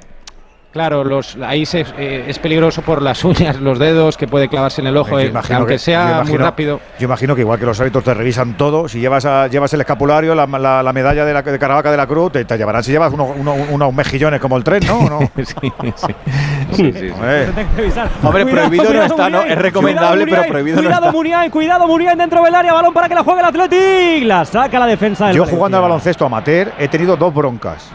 Claro, 0.72 1.04
los, 1.04 1.38
ahí 1.44 1.66
se- 1.66 1.86
eh, 1.98 2.26
es 2.28 2.38
peligroso 2.40 2.82
por 2.84 3.02
las 3.02 3.24
uñas, 3.26 3.60
los 3.60 3.80
dedos, 3.80 4.16
que 4.18 4.28
puede 4.28 4.48
clavarse 4.48 4.82
en 4.82 4.88
el 4.88 4.98
ojo, 4.98 5.12
Yo 5.12 5.20
eh, 5.22 5.26
imagino 5.28 5.58
aunque 5.60 5.74
que- 5.76 5.80
sea 5.80 6.04
muy 6.06 6.14
imagino- 6.34 6.44
rápido. 6.46 6.80
Yo 7.00 7.06
imagino 7.06 7.34
que 7.36 7.42
igual 7.42 7.58
que 7.58 7.66
los 7.66 7.80
árbitros 7.80 8.04
te 8.04 8.14
revisan 8.14 8.58
todo, 8.58 8.88
si 8.88 9.00
llevas 9.00 9.26
a- 9.26 9.48
llevas 9.48 9.74
el 9.74 9.82
escapulario, 9.82 10.36
la, 10.36 10.46
la- 10.46 10.84
la 10.84 10.94
medalla 10.94 11.26
de, 11.26 11.34
la, 11.34 11.42
de 11.42 11.58
Caravaca 11.58 11.90
de 11.90 11.98
la 11.98 12.06
Cruz, 12.06 12.34
te, 12.34 12.46
te 12.46 12.58
llevarán 12.58 12.84
si 12.84 12.92
llevas 12.92 13.12
uno- 13.14 13.34
uno- 13.36 13.56
unos 13.72 13.94
mejillones 13.94 14.40
como 14.40 14.58
el 14.58 14.64
tren, 14.64 14.84
¿no? 14.86 15.00
¿O 15.00 15.10
no? 15.10 15.20
sí, 15.38 15.44
sí. 15.46 15.72
Sí, 15.96 16.14
sí, 16.74 16.94
sí. 16.94 17.10
Hombre. 17.12 17.48
Hombre, 18.24 18.46
prohibido 18.46 18.94
no 18.94 19.04
está, 19.04 19.30
¿no? 19.30 19.38
Muniain. 19.40 19.52
Es 19.58 19.58
recomendable, 19.58 20.24
Cuidado, 20.26 20.42
pero 20.44 20.52
prohibido 20.54 20.76
no 20.78 20.84
cuidado, 20.84 21.06
está. 21.06 21.12
Muniain, 21.18 21.50
cuidado, 21.52 21.88
Muniain 21.88 22.18
dentro 22.18 22.44
del 22.44 22.54
área. 22.54 22.74
Balón 22.74 22.94
para 22.94 23.08
que 23.10 23.16
la 23.16 23.24
juegue 23.24 23.40
el 23.40 23.46
Athletic. 23.48 24.28
La 24.28 24.46
saca 24.46 24.78
la 24.80 24.86
defensa 24.86 25.28
del 25.28 25.36
Yo 25.38 25.42
Valencia. 25.44 25.58
jugando 25.58 25.78
al 25.78 25.84
baloncesto 25.84 26.26
amateur 26.26 26.72
he 26.78 26.88
tenido 26.88 27.16
dos 27.18 27.34
broncas. 27.34 27.90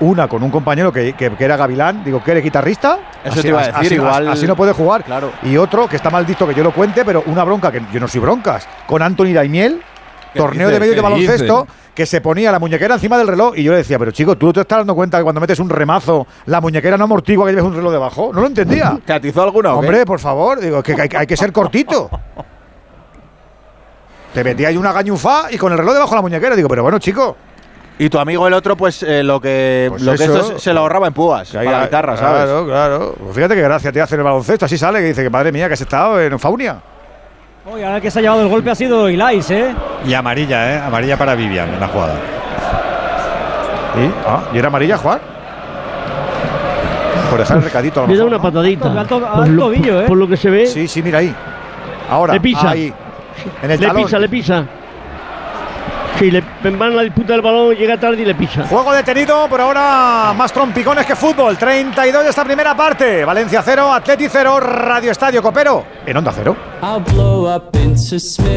Una 0.00 0.26
con 0.28 0.42
un 0.42 0.50
compañero 0.50 0.92
que, 0.92 1.12
que- 1.12 1.30
que 1.30 1.44
era 1.44 1.56
Gavilán, 1.56 2.02
digo, 2.04 2.22
que 2.22 2.32
eres 2.32 2.42
guitarrista. 2.44 2.98
Eso 3.24 3.40
te 3.40 3.48
iba 3.48 3.60
a 3.60 3.66
decir, 3.66 3.76
así, 3.80 3.94
igual- 3.94 4.28
así 4.28 4.46
no 4.46 4.56
puede 4.56 4.72
jugar. 4.72 5.04
Claro. 5.04 5.30
Y 5.42 5.56
otro 5.56 5.88
que 5.88 5.96
está 5.96 6.10
mal 6.10 6.24
visto 6.26 6.46
que 6.46 6.54
yo 6.54 6.62
lo 6.64 6.72
cuente, 6.72 7.04
pero 7.04 7.22
una 7.26 7.44
bronca 7.44 7.70
que 7.70 7.80
yo 7.92 8.00
no 8.00 8.08
soy 8.08 8.20
broncas. 8.20 8.66
Con 8.86 9.00
Anthony 9.02 9.32
Daimiel, 9.32 9.80
¿Qué 10.32 10.38
torneo 10.40 10.68
de 10.70 10.80
medio 10.80 10.92
de 10.92 10.96
¿Qué 10.96 11.02
baloncesto, 11.02 11.66
que 11.94 12.06
se 12.06 12.22
ponía 12.22 12.50
la 12.50 12.58
muñequera 12.58 12.94
encima 12.94 13.18
del 13.18 13.26
reloj. 13.28 13.52
Y 13.56 13.62
yo 13.64 13.72
le 13.72 13.78
decía, 13.78 13.98
pero 13.98 14.10
chico, 14.12 14.36
tú 14.38 14.46
no 14.46 14.52
te 14.54 14.60
estás 14.62 14.78
dando 14.78 14.94
cuenta 14.94 15.18
que 15.18 15.22
cuando 15.24 15.40
metes 15.42 15.58
un 15.58 15.68
remazo, 15.68 16.26
la 16.46 16.58
muñequera 16.60 16.96
no 16.96 17.04
amortigua 17.04 17.44
que 17.46 17.52
lleves 17.52 17.64
un 17.66 17.74
reloj 17.74 17.92
debajo. 17.92 18.30
No 18.32 18.40
lo 18.40 18.46
entendía. 18.46 18.98
¿Te 19.06 19.12
atizó 19.12 19.42
alguna? 19.42 19.74
Hombre, 19.74 20.06
por 20.06 20.18
favor, 20.18 20.58
digo, 20.58 20.82
que 20.82 20.92
hay, 21.00 21.08
hay 21.14 21.26
que 21.26 21.36
ser 21.36 21.52
cortito. 21.52 22.08
Te 24.34 24.42
metía 24.42 24.68
ahí 24.68 24.76
una 24.78 24.92
gañufa 24.92 25.48
y 25.50 25.58
con 25.58 25.70
el 25.72 25.78
reloj 25.78 25.92
debajo 25.92 26.10
de 26.12 26.16
la 26.16 26.22
muñequera. 26.22 26.56
Digo, 26.56 26.68
pero 26.68 26.82
bueno, 26.82 26.98
chico. 26.98 27.36
Y 27.98 28.08
tu 28.08 28.18
amigo 28.18 28.46
el 28.48 28.54
otro, 28.54 28.76
pues 28.76 29.02
eh, 29.02 29.22
lo 29.22 29.40
que, 29.40 29.86
Pues 29.90 30.02
lo 30.02 30.14
que 30.14 30.24
eso. 30.24 30.34
esto 30.36 30.52
se- 30.54 30.58
se 30.58 30.72
lo 30.72 30.80
ahorraba 30.80 31.06
en 31.06 31.12
púas, 31.12 31.50
Que 31.50 31.58
para 31.58 31.70
la 31.78 31.84
guitarra, 31.84 32.16
¿sabes? 32.16 32.44
Claro, 32.44 32.66
claro. 32.66 33.14
Pues 33.22 33.36
fíjate 33.36 33.54
qué 33.54 33.62
gracia 33.62 33.92
te 33.92 34.00
hace 34.00 34.16
el 34.16 34.22
baloncesto. 34.22 34.64
Así 34.64 34.76
sale, 34.78 34.98
que 35.00 35.06
dice 35.06 35.22
que 35.22 35.30
madre 35.30 35.52
mía, 35.52 35.68
que 35.68 35.74
has 35.74 35.80
estado 35.80 36.20
en 36.20 36.38
Faunia. 36.38 36.78
Uy, 37.64 37.82
ahora 37.82 37.96
el 37.96 38.02
que 38.02 38.10
se 38.10 38.18
ha 38.18 38.22
llevado 38.22 38.42
el 38.42 38.48
golpe 38.48 38.70
ha 38.70 38.74
sido 38.74 39.08
Ilais, 39.08 39.48
¿eh? 39.50 39.72
Y 40.04 40.14
amarilla, 40.14 40.74
¿eh? 40.74 40.78
Amarilla 40.80 41.16
para 41.16 41.34
Vivian 41.36 41.68
en 41.74 41.78
la 41.80 41.86
jugada. 41.86 42.14
¿Y? 43.94 44.10
Ah, 44.26 44.40
¿y 44.52 44.58
era 44.58 44.68
amarilla, 44.68 44.96
Juan? 44.96 45.20
Por 47.30 47.38
dejar 47.38 47.58
el 47.58 47.62
recadito 47.62 48.00
a 48.00 48.02
lo 48.02 48.08
Le 48.08 48.16
da 48.18 48.24
mejor, 48.24 48.28
una 48.28 48.36
¿no? 48.38 48.42
patadita. 48.42 48.86
Alto- 49.00 49.16
alto- 49.16 49.32
por, 49.36 49.48
lo, 49.48 49.62
tobillo, 49.64 50.00
¿eh? 50.02 50.04
por 50.06 50.16
lo 50.18 50.26
que 50.28 50.36
se 50.36 50.50
ve, 50.50 50.66
Sí, 50.66 50.88
sí, 50.88 51.02
mira 51.02 51.18
ahí. 51.18 51.34
Ahora, 52.10 52.32
Le 52.34 52.40
pisa. 52.40 52.70
ahí. 52.70 52.92
En 53.62 53.70
el 53.70 53.80
le 53.80 53.86
talón. 53.86 54.04
pisa, 54.04 54.18
le 54.18 54.28
pisa. 54.28 54.64
Sí, 56.18 56.30
le 56.30 56.42
van 56.62 56.94
la 56.94 57.02
disputa 57.02 57.32
del 57.32 57.42
balón, 57.42 57.74
llega 57.74 57.98
tarde 57.98 58.22
y 58.22 58.24
le 58.24 58.34
pisa. 58.34 58.64
Juego 58.68 58.92
detenido, 58.92 59.48
por 59.48 59.60
ahora 59.60 60.32
más 60.36 60.52
trompicones 60.52 61.06
que 61.06 61.16
fútbol. 61.16 61.56
32 61.58 62.24
de 62.24 62.30
esta 62.30 62.44
primera 62.44 62.76
parte. 62.76 63.24
Valencia 63.24 63.62
0, 63.64 63.92
Atleti 63.92 64.26
0, 64.28 64.60
Radio 64.60 65.10
Estadio 65.10 65.42
Copero. 65.42 65.84
En 66.06 66.16
Onda 66.16 66.32
0. 66.34 66.56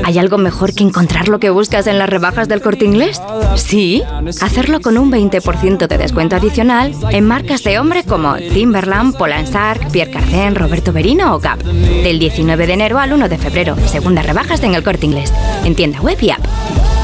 ¿Hay 0.04 0.18
algo 0.20 0.38
mejor 0.38 0.74
que 0.74 0.84
encontrar 0.84 1.28
lo 1.28 1.40
que 1.40 1.50
buscas 1.50 1.88
en 1.88 2.00
las 2.00 2.10
rebajas 2.10 2.48
del 2.48 2.62
corte 2.62 2.86
inglés? 2.86 3.22
Sí, 3.56 4.04
hacerlo 4.42 4.82
con 4.82 4.98
un 4.98 5.12
20% 5.12 5.88
de 5.88 5.98
descuento 5.98 6.36
adicional 6.36 6.94
en 7.12 7.26
marcas 7.26 7.64
de 7.64 7.80
hombre 7.80 8.04
como 8.04 8.36
Timberland, 8.36 9.18
Polansark, 9.18 9.92
Pierre 9.92 10.12
Cardin, 10.12 10.56
Roberto 10.56 10.92
Berino 10.94 11.36
o 11.36 11.40
Gap. 11.40 11.60
Del 11.60 12.20
19 12.20 12.68
de 12.68 12.74
enero 12.74 13.00
al 13.00 13.14
1 13.14 13.30
de 13.30 13.38
febrero. 13.38 13.76
Segundas 13.88 14.26
rebajas 14.26 14.64
en 14.64 14.76
el 14.76 14.84
corte 14.84 15.06
inglés. 15.06 15.34
En 15.64 15.76
tienda 15.76 16.02
web 16.02 16.18
y 16.22 16.32
app. 16.32 16.95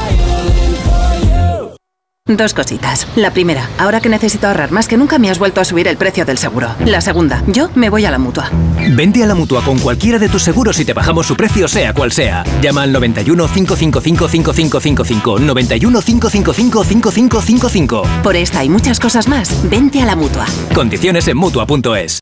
Dos 2.28 2.54
cositas. 2.54 3.08
La 3.16 3.32
primera, 3.32 3.68
ahora 3.78 4.00
que 4.00 4.08
necesito 4.08 4.46
ahorrar 4.46 4.70
más 4.70 4.86
que 4.86 4.96
nunca 4.96 5.18
me 5.18 5.28
has 5.28 5.40
vuelto 5.40 5.60
a 5.60 5.64
subir 5.64 5.88
el 5.88 5.96
precio 5.96 6.24
del 6.24 6.38
seguro. 6.38 6.68
La 6.86 7.00
segunda, 7.00 7.42
yo 7.48 7.68
me 7.74 7.90
voy 7.90 8.04
a 8.04 8.12
la 8.12 8.18
mutua. 8.18 8.48
Vente 8.94 9.24
a 9.24 9.26
la 9.26 9.34
mutua 9.34 9.64
con 9.64 9.80
cualquiera 9.80 10.20
de 10.20 10.28
tus 10.28 10.42
seguros 10.42 10.78
y 10.78 10.84
te 10.84 10.92
bajamos 10.92 11.26
su 11.26 11.36
precio, 11.36 11.66
sea 11.66 11.92
cual 11.92 12.12
sea. 12.12 12.44
Llama 12.60 12.82
al 12.82 12.92
91 12.92 13.48
555 13.48 14.28
5555. 14.28 15.38
91 15.40 16.00
555 16.00 16.84
5555. 16.84 18.02
Por 18.22 18.36
esta 18.36 18.62
y 18.62 18.68
muchas 18.68 19.00
cosas 19.00 19.26
más, 19.26 19.68
vente 19.68 20.00
a 20.00 20.06
la 20.06 20.14
mutua. 20.14 20.46
Condiciones 20.72 21.26
en 21.26 21.36
mutua.es. 21.36 22.20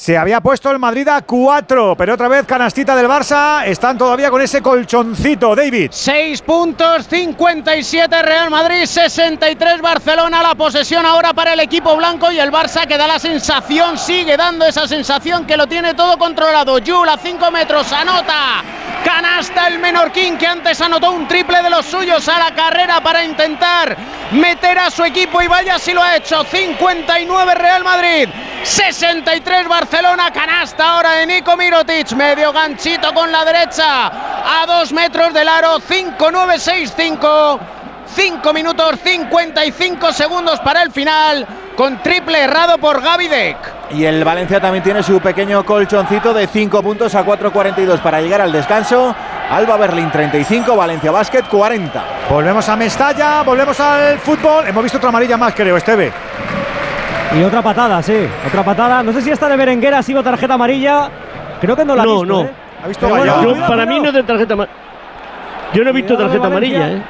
Se 0.00 0.16
había 0.16 0.40
puesto 0.40 0.70
el 0.70 0.78
Madrid 0.78 1.06
a 1.08 1.20
4, 1.20 1.94
pero 1.94 2.14
otra 2.14 2.26
vez 2.26 2.46
canastita 2.46 2.96
del 2.96 3.06
Barça. 3.06 3.66
Están 3.66 3.98
todavía 3.98 4.30
con 4.30 4.40
ese 4.40 4.62
colchoncito, 4.62 5.54
David. 5.54 5.90
6 5.92 6.40
puntos, 6.40 7.06
57 7.06 8.22
Real 8.22 8.48
Madrid, 8.48 8.86
63 8.86 9.82
Barcelona. 9.82 10.42
La 10.42 10.54
posesión 10.54 11.04
ahora 11.04 11.34
para 11.34 11.52
el 11.52 11.60
equipo 11.60 11.94
blanco 11.96 12.32
y 12.32 12.38
el 12.38 12.50
Barça 12.50 12.86
que 12.86 12.96
da 12.96 13.06
la 13.06 13.18
sensación, 13.18 13.98
sigue 13.98 14.38
dando 14.38 14.64
esa 14.64 14.88
sensación 14.88 15.46
que 15.46 15.58
lo 15.58 15.66
tiene 15.66 15.92
todo 15.92 16.16
controlado. 16.16 16.78
Yul 16.78 17.06
a 17.06 17.18
5 17.18 17.50
metros, 17.50 17.92
anota. 17.92 18.64
Canasta 19.04 19.68
el 19.68 19.80
Menorquín 19.80 20.38
que 20.38 20.46
antes 20.46 20.80
anotó 20.80 21.10
un 21.10 21.28
triple 21.28 21.62
de 21.62 21.68
los 21.68 21.84
suyos 21.84 22.26
a 22.28 22.38
la 22.38 22.54
carrera 22.54 23.02
para 23.02 23.22
intentar 23.22 23.96
meter 24.32 24.78
a 24.78 24.90
su 24.90 25.04
equipo 25.04 25.42
y 25.42 25.46
vaya 25.46 25.78
si 25.78 25.92
lo 25.92 26.02
ha 26.02 26.16
hecho. 26.16 26.42
59 26.44 27.54
Real 27.54 27.84
Madrid, 27.84 28.28
63 28.62 29.68
Barcelona, 29.68 29.89
canasta 30.32 30.92
ahora 30.92 31.12
de 31.12 31.26
Nico 31.26 31.56
Mirotic, 31.56 32.12
medio 32.12 32.52
ganchito 32.52 33.12
con 33.12 33.30
la 33.32 33.44
derecha 33.44 34.06
a 34.06 34.66
dos 34.66 34.92
metros 34.92 35.32
del 35.34 35.48
aro, 35.48 35.78
5-9-6-5. 35.80 37.60
5 38.12 38.52
minutos 38.52 38.98
55 39.04 40.12
segundos 40.12 40.58
para 40.60 40.82
el 40.82 40.90
final, 40.90 41.46
con 41.76 42.02
triple 42.02 42.42
errado 42.42 42.76
por 42.78 43.00
Gavidec. 43.00 43.56
Y 43.92 44.04
el 44.04 44.24
Valencia 44.24 44.60
también 44.60 44.82
tiene 44.82 45.00
su 45.04 45.20
pequeño 45.20 45.64
colchoncito 45.64 46.34
de 46.34 46.48
5 46.48 46.82
puntos 46.82 47.14
a 47.14 47.24
4.42 47.24 48.00
para 48.00 48.20
llegar 48.20 48.40
al 48.40 48.50
descanso. 48.50 49.14
Alba 49.48 49.76
Berlín 49.76 50.10
35, 50.10 50.74
Valencia 50.74 51.12
Basket 51.12 51.44
40. 51.48 52.04
Volvemos 52.28 52.68
a 52.68 52.74
Mestalla, 52.74 53.42
volvemos 53.42 53.78
al 53.78 54.18
fútbol. 54.18 54.66
Hemos 54.66 54.82
visto 54.82 54.98
otra 54.98 55.10
amarilla 55.10 55.36
más, 55.36 55.54
creo, 55.54 55.76
Esteve. 55.76 56.12
Y 57.32 57.42
otra 57.44 57.62
patada, 57.62 58.02
sí. 58.02 58.26
Otra 58.46 58.62
patada. 58.64 59.02
No 59.02 59.12
sé 59.12 59.22
si 59.22 59.30
esta 59.30 59.48
de 59.48 59.56
Berenguera 59.56 59.98
ha 59.98 60.02
sido 60.02 60.22
tarjeta 60.22 60.54
amarilla. 60.54 61.08
Creo 61.60 61.76
que 61.76 61.84
no 61.84 61.94
la 61.94 62.02
ha 62.02 62.06
No, 62.06 62.20
visto. 62.20 62.26
no. 62.26 62.40
¿eh? 62.42 62.50
Bueno, 63.08 63.42
Yo- 63.42 63.66
para 63.68 63.86
mí 63.86 64.00
no 64.00 64.08
es 64.08 64.14
de 64.14 64.22
tarjeta 64.22 64.54
amarilla. 64.54 64.74
Yo 65.72 65.84
no 65.84 65.90
he 65.90 65.92
visto 65.92 66.14
Cuidado 66.14 66.28
tarjeta 66.30 66.46
amarilla. 66.48 66.88
¿eh? 66.88 67.02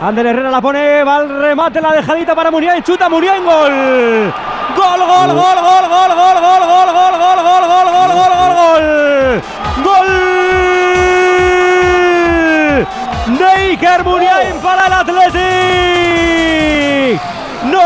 Ander 0.00 0.26
Herrera 0.26 0.50
la 0.50 0.60
pone, 0.60 1.02
va 1.02 1.16
al 1.16 1.28
remate, 1.40 1.80
la 1.80 1.90
dejadita 1.92 2.32
para 2.36 2.52
Muriel, 2.52 2.84
chuta 2.84 3.08
Muriel, 3.08 3.42
gol. 3.42 3.72
Gol, 4.76 5.00
gol, 5.00 5.28
gol, 5.34 5.34
gol, 5.34 5.58
gol, 5.58 6.10
gol, 6.14 6.38
gol, 6.38 6.38
gol, 6.38 6.88
gol, 6.92 7.18
gol, 7.18 7.38
gol, 7.42 7.64
gol, 7.66 7.86
gol, 7.90 8.10
gol, 8.14 8.32
gol, 8.38 8.52
gol. 8.54 9.42
Gol. 9.82 10.08
Neiker 13.40 14.04
Muriel 14.04 14.54
para 14.62 14.86
el 14.86 14.92
Athletic. 14.92 15.38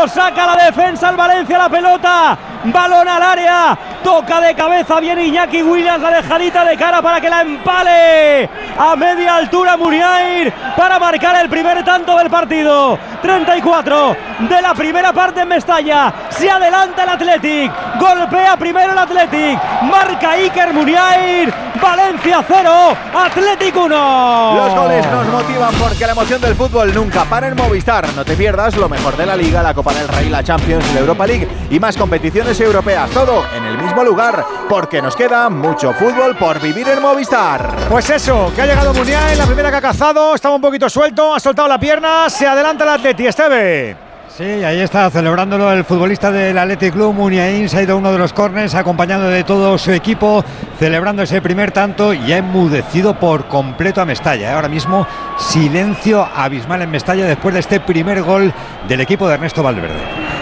Saca 0.07 0.45
la 0.47 0.65
defensa 0.65 1.09
el 1.09 1.15
Valencia 1.15 1.57
la 1.57 1.69
pelota. 1.69 2.52
Balón 2.65 3.07
al 3.07 3.21
área. 3.21 3.77
Toca 4.03 4.41
de 4.41 4.53
cabeza 4.53 4.99
bien 4.99 5.19
Iñaki 5.19 5.61
Williams 5.61 6.01
la 6.01 6.11
dejadita 6.11 6.65
de 6.65 6.77
cara 6.77 7.01
para 7.01 7.19
que 7.19 7.29
la 7.29 7.41
empale. 7.41 8.49
A 8.77 8.95
media 8.95 9.35
altura 9.35 9.77
Muriain 9.77 10.51
para 10.75 10.99
marcar 10.99 11.41
el 11.41 11.49
primer 11.49 11.83
tanto 11.83 12.17
del 12.17 12.29
partido. 12.29 12.97
34 13.21 14.15
de 14.49 14.61
la 14.61 14.73
primera 14.73 15.13
parte 15.13 15.41
en 15.41 15.47
Mestalla. 15.47 16.13
Se 16.29 16.49
adelanta 16.49 17.03
el 17.03 17.09
Athletic. 17.09 17.71
Golpea 17.99 18.57
primero 18.57 18.91
el 18.91 18.97
Athletic. 18.97 19.59
Marca 19.83 20.31
Iker 20.31 20.73
Muriain. 20.73 21.53
Valencia 21.81 22.43
0. 22.47 22.71
Athletic 23.13 23.75
1. 23.75 24.55
Los 24.55 24.75
goles 24.75 25.05
nos 25.11 25.27
motivan 25.27 25.73
porque 25.75 26.05
la 26.05 26.13
emoción 26.13 26.39
del 26.41 26.55
fútbol 26.55 26.93
nunca 26.93 27.25
para 27.25 27.47
en 27.47 27.55
Movistar. 27.55 28.07
No 28.15 28.23
te 28.23 28.35
pierdas 28.35 28.75
lo 28.77 28.87
mejor 28.87 29.17
de 29.17 29.25
la 29.25 29.35
Liga, 29.35 29.61
la 29.61 29.73
Copa 29.73 29.93
del 29.93 30.07
Rey, 30.07 30.29
la 30.29 30.43
Champions, 30.43 30.85
la 30.93 30.99
Europa 30.99 31.27
League 31.27 31.47
y 31.69 31.79
más 31.79 31.97
competiciones 31.97 32.52
europeas. 32.59 33.09
Todo 33.11 33.43
en 33.55 33.63
el 33.63 33.77
mismo 33.77 34.03
lugar, 34.03 34.45
porque 34.69 35.01
nos 35.01 35.15
queda 35.15 35.49
mucho 35.49 35.93
fútbol 35.93 36.35
por 36.35 36.59
vivir 36.59 36.87
en 36.87 37.01
Movistar. 37.01 37.75
Pues 37.89 38.09
eso, 38.09 38.51
que 38.55 38.61
ha 38.61 38.65
llegado 38.65 38.93
Muniain, 38.93 39.37
la 39.37 39.45
primera 39.45 39.69
que 39.71 39.77
ha 39.77 39.81
cazado, 39.81 40.35
estaba 40.35 40.55
un 40.55 40.61
poquito 40.61 40.89
suelto, 40.89 41.33
ha 41.33 41.39
soltado 41.39 41.67
la 41.67 41.79
pierna, 41.79 42.29
se 42.29 42.47
adelanta 42.47 42.83
el 42.83 42.89
Atleti, 42.91 43.27
Esteve. 43.27 43.95
Sí, 44.35 44.43
ahí 44.43 44.79
está 44.79 45.11
celebrándolo 45.11 45.71
el 45.71 45.83
futbolista 45.83 46.31
del 46.31 46.57
Athletic 46.57 46.93
Club, 46.93 47.13
Muniain, 47.13 47.69
se 47.69 47.77
ha 47.77 47.83
ido 47.83 47.93
a 47.93 47.97
uno 47.97 48.11
de 48.11 48.17
los 48.17 48.33
corners, 48.33 48.73
acompañado 48.73 49.29
de 49.29 49.43
todo 49.43 49.77
su 49.77 49.91
equipo, 49.91 50.43
celebrando 50.79 51.21
ese 51.21 51.39
primer 51.39 51.71
tanto 51.71 52.15
y 52.15 52.33
ha 52.33 52.37
enmudecido 52.37 53.13
por 53.19 53.47
completo 53.47 54.01
a 54.01 54.05
Mestalla. 54.05 54.55
Ahora 54.55 54.69
mismo 54.69 55.05
silencio 55.37 56.27
abismal 56.35 56.81
en 56.81 56.89
Mestalla 56.89 57.25
después 57.25 57.53
de 57.53 57.59
este 57.59 57.79
primer 57.79 58.23
gol 58.23 58.51
del 58.87 59.01
equipo 59.01 59.27
de 59.27 59.35
Ernesto 59.35 59.61
Valverde. 59.61 60.32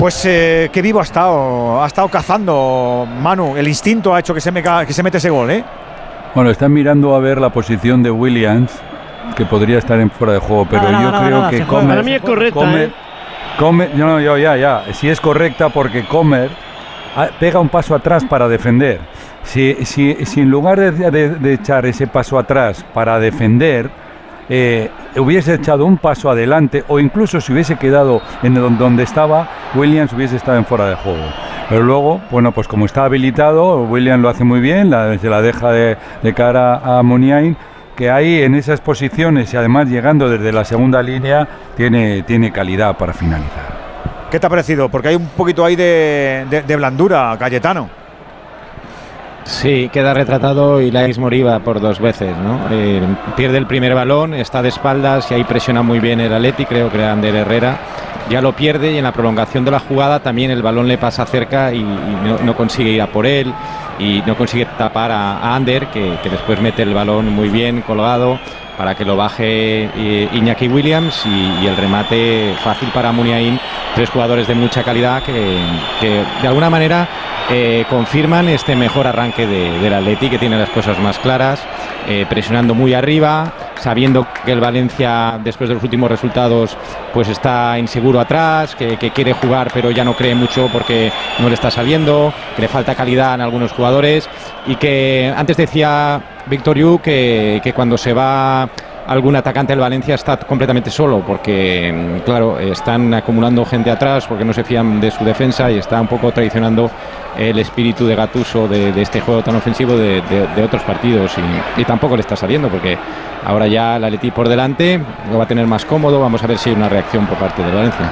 Pues 0.00 0.24
eh, 0.24 0.70
qué 0.72 0.80
vivo 0.80 0.98
ha 1.00 1.02
estado, 1.02 1.82
ha 1.82 1.86
estado 1.86 2.08
cazando 2.08 3.06
Manu, 3.20 3.54
el 3.58 3.68
instinto 3.68 4.14
ha 4.14 4.20
hecho 4.20 4.32
que 4.32 4.40
se, 4.40 4.50
me 4.50 4.62
que 4.62 4.92
se 4.94 5.02
mete 5.02 5.18
ese 5.18 5.28
gol, 5.28 5.50
¿eh? 5.50 5.62
Bueno, 6.34 6.48
están 6.50 6.72
mirando 6.72 7.14
a 7.14 7.18
ver 7.18 7.38
la 7.38 7.50
posición 7.50 8.02
de 8.02 8.10
Williams, 8.10 8.72
que 9.36 9.44
podría 9.44 9.76
estar 9.76 10.00
en 10.00 10.10
fuera 10.10 10.32
de 10.32 10.38
juego, 10.38 10.66
pero 10.70 10.84
Nada, 10.84 11.02
yo 11.02 11.10
nada, 11.10 11.26
creo 11.26 11.38
nada, 11.40 11.50
que. 11.50 11.62
Comer, 11.66 11.88
Para 11.88 12.02
mí 12.02 12.14
es 12.14 12.22
correcta, 12.22 12.60
Comer- 12.60 12.88
¿eh? 12.88 12.92
Comer- 13.58 13.90
no, 13.94 14.20
yo, 14.20 14.38
ya, 14.38 14.56
ya, 14.56 14.84
sí 14.94 15.06
es 15.10 15.20
correcta 15.20 15.68
porque 15.68 16.06
Comer 16.06 16.48
pega 17.38 17.60
un 17.60 17.68
paso 17.68 17.94
atrás 17.94 18.24
para 18.24 18.48
defender. 18.48 19.00
Si, 19.42 19.84
si, 19.84 20.14
si 20.24 20.40
en 20.40 20.50
lugar 20.50 20.80
de, 20.80 21.10
de- 21.10 21.28
de 21.34 21.52
echar 21.52 21.84
ese 21.84 22.06
paso 22.06 22.38
atrás 22.38 22.86
para 22.94 23.18
defender, 23.18 23.90
eh, 24.50 24.90
hubiese 25.16 25.54
echado 25.54 25.86
un 25.86 25.96
paso 25.96 26.28
adelante 26.28 26.84
o 26.88 26.98
incluso 26.98 27.40
si 27.40 27.52
hubiese 27.52 27.76
quedado 27.76 28.20
en 28.42 28.52
don- 28.54 28.76
donde 28.76 29.04
estaba, 29.04 29.48
Williams 29.74 30.12
hubiese 30.12 30.36
estado 30.36 30.58
en 30.58 30.64
fuera 30.66 30.86
de 30.86 30.96
juego. 30.96 31.24
Pero 31.68 31.82
luego, 31.84 32.20
bueno, 32.30 32.50
pues 32.52 32.66
como 32.68 32.84
está 32.84 33.04
habilitado, 33.04 33.82
Williams 33.84 34.20
lo 34.22 34.28
hace 34.28 34.42
muy 34.44 34.60
bien, 34.60 34.90
se 35.20 35.28
la 35.30 35.40
deja 35.40 35.70
de, 35.70 35.96
de 36.22 36.34
cara 36.34 36.80
a 36.84 37.02
Muniain, 37.02 37.56
que 37.96 38.10
ahí 38.10 38.42
en 38.42 38.54
esas 38.56 38.80
posiciones 38.80 39.54
y 39.54 39.56
además 39.56 39.88
llegando 39.88 40.28
desde 40.28 40.52
la 40.52 40.64
segunda 40.64 41.00
línea, 41.02 41.46
tiene, 41.76 42.22
tiene 42.24 42.50
calidad 42.50 42.96
para 42.96 43.12
finalizar. 43.12 43.78
¿Qué 44.30 44.40
te 44.40 44.46
ha 44.46 44.50
parecido? 44.50 44.88
Porque 44.88 45.08
hay 45.08 45.14
un 45.16 45.26
poquito 45.28 45.64
ahí 45.64 45.76
de, 45.76 46.44
de- 46.50 46.62
de 46.62 46.76
blandura, 46.76 47.36
Cayetano. 47.38 47.88
Sí, 49.44 49.90
queda 49.92 50.14
retratado 50.14 50.80
Ilaix 50.80 51.18
Moriba 51.18 51.58
por 51.60 51.80
dos 51.80 51.98
veces, 51.98 52.36
¿no? 52.36 52.60
Eh, 52.70 53.00
pierde 53.36 53.58
el 53.58 53.66
primer 53.66 53.94
balón, 53.94 54.34
está 54.34 54.62
de 54.62 54.68
espaldas 54.68 55.30
y 55.30 55.34
ahí 55.34 55.44
presiona 55.44 55.82
muy 55.82 55.98
bien 55.98 56.20
el 56.20 56.32
Atleti, 56.32 56.66
creo 56.66 56.90
que 56.90 57.04
Ander 57.04 57.34
Herrera. 57.34 57.78
Ya 58.28 58.40
lo 58.40 58.54
pierde 58.54 58.92
y 58.92 58.98
en 58.98 59.04
la 59.04 59.12
prolongación 59.12 59.64
de 59.64 59.72
la 59.72 59.80
jugada 59.80 60.20
también 60.20 60.50
el 60.52 60.62
balón 60.62 60.86
le 60.86 60.98
pasa 60.98 61.26
cerca 61.26 61.72
y, 61.72 61.82
no, 61.82 62.54
consigue 62.54 62.90
ir 62.90 63.02
a 63.02 63.08
por 63.08 63.26
él 63.26 63.52
y 63.98 64.22
no 64.24 64.36
consigue 64.36 64.66
tapar 64.78 65.10
a, 65.10 65.38
a 65.38 65.56
Ander, 65.56 65.86
que, 65.88 66.16
que 66.22 66.30
después 66.30 66.60
mete 66.60 66.82
el 66.82 66.94
balón 66.94 67.28
muy 67.30 67.48
bien 67.48 67.80
colgado 67.82 68.38
para 68.80 68.94
que 68.94 69.04
lo 69.04 69.14
baje 69.14 69.90
eh, 69.94 70.28
Iñaki 70.32 70.66
Williams 70.66 71.26
y, 71.26 71.62
y 71.62 71.66
el 71.66 71.76
remate 71.76 72.54
fácil 72.64 72.88
para 72.94 73.12
Muniain. 73.12 73.60
Tres 73.94 74.10
jugadores 74.10 74.46
de 74.46 74.54
mucha 74.54 74.82
calidad 74.82 75.22
que, 75.22 75.32
que 76.00 76.24
de 76.42 76.48
alguna 76.48 76.70
manera 76.70 77.08
eh, 77.52 77.84
confirman 77.90 78.48
este 78.48 78.76
mejor 78.76 79.08
arranque 79.08 79.44
de, 79.44 79.80
del 79.80 79.92
Atleti, 79.92 80.30
que 80.30 80.38
tiene 80.38 80.56
las 80.56 80.70
cosas 80.70 81.00
más 81.00 81.18
claras, 81.18 81.60
eh, 82.06 82.24
presionando 82.28 82.76
muy 82.76 82.94
arriba, 82.94 83.52
sabiendo 83.74 84.24
que 84.44 84.52
el 84.52 84.60
Valencia, 84.60 85.40
después 85.42 85.68
de 85.68 85.74
los 85.74 85.82
últimos 85.82 86.08
resultados, 86.08 86.76
pues 87.12 87.26
está 87.26 87.76
inseguro 87.76 88.20
atrás, 88.20 88.76
que, 88.76 88.96
quiere 89.10 89.32
jugar 89.32 89.72
pero 89.74 89.90
ya 89.90 90.04
no 90.04 90.14
cree 90.14 90.36
mucho 90.36 90.68
porque 90.72 91.10
no 91.40 91.48
le 91.48 91.54
está 91.54 91.72
saliendo, 91.72 92.32
que 92.54 92.62
le 92.62 92.68
falta 92.68 92.94
calidad 92.94 93.34
en 93.34 93.40
algunos 93.40 93.72
jugadores 93.72 94.28
y 94.68 94.76
que 94.76 95.34
antes 95.36 95.56
decía 95.56 96.20
Víctor 96.46 96.78
Yu 96.78 97.00
que, 97.02 97.60
que 97.64 97.72
cuando 97.72 97.98
se 97.98 98.12
va 98.12 98.68
algún 99.10 99.34
atacante 99.34 99.72
del 99.72 99.80
Valencia 99.80 100.14
está 100.14 100.36
completamente 100.38 100.88
solo 100.90 101.20
porque, 101.26 101.92
mm, 101.92 102.20
claro, 102.24 102.58
están 102.60 103.12
acumulando 103.12 103.64
gente 103.64 103.90
atrás 103.90 104.24
porque 104.26 104.44
no 104.44 104.52
se 104.52 104.62
fían 104.64 105.00
de 105.00 105.10
su 105.10 105.24
defensa 105.24 105.68
y 105.70 105.78
está 105.78 106.00
un 106.00 106.06
poco 106.06 106.30
traicionando 106.32 106.88
el 107.36 107.58
espíritu 107.58 108.06
de 108.06 108.14
Gatuso 108.14 108.68
de, 108.68 108.92
de 108.92 109.02
este 109.02 109.20
juego 109.20 109.42
tan 109.42 109.56
ofensivo 109.56 109.96
de, 109.96 110.20
de- 110.22 110.46
de 110.54 110.62
otros 110.62 110.82
partidos 110.82 111.32
y, 111.76 111.80
y 111.80 111.84
tampoco 111.84 112.14
le 112.16 112.20
está 112.22 112.36
saliendo 112.36 112.68
porque 112.68 112.96
ahora 113.44 113.66
ya 113.66 113.96
el 113.96 114.04
Atleti 114.04 114.30
por 114.30 114.48
delante 114.48 115.00
lo 115.30 115.38
va 115.38 115.44
a 115.44 115.48
tener 115.48 115.66
más 115.66 115.84
cómodo, 115.84 116.20
vamos 116.20 116.42
a 116.44 116.46
ver 116.46 116.58
si 116.58 116.70
hay 116.70 116.76
una 116.76 116.88
reacción 116.88 117.26
por 117.26 117.36
parte 117.38 117.62
del 117.64 117.74
Valencia. 117.74 118.10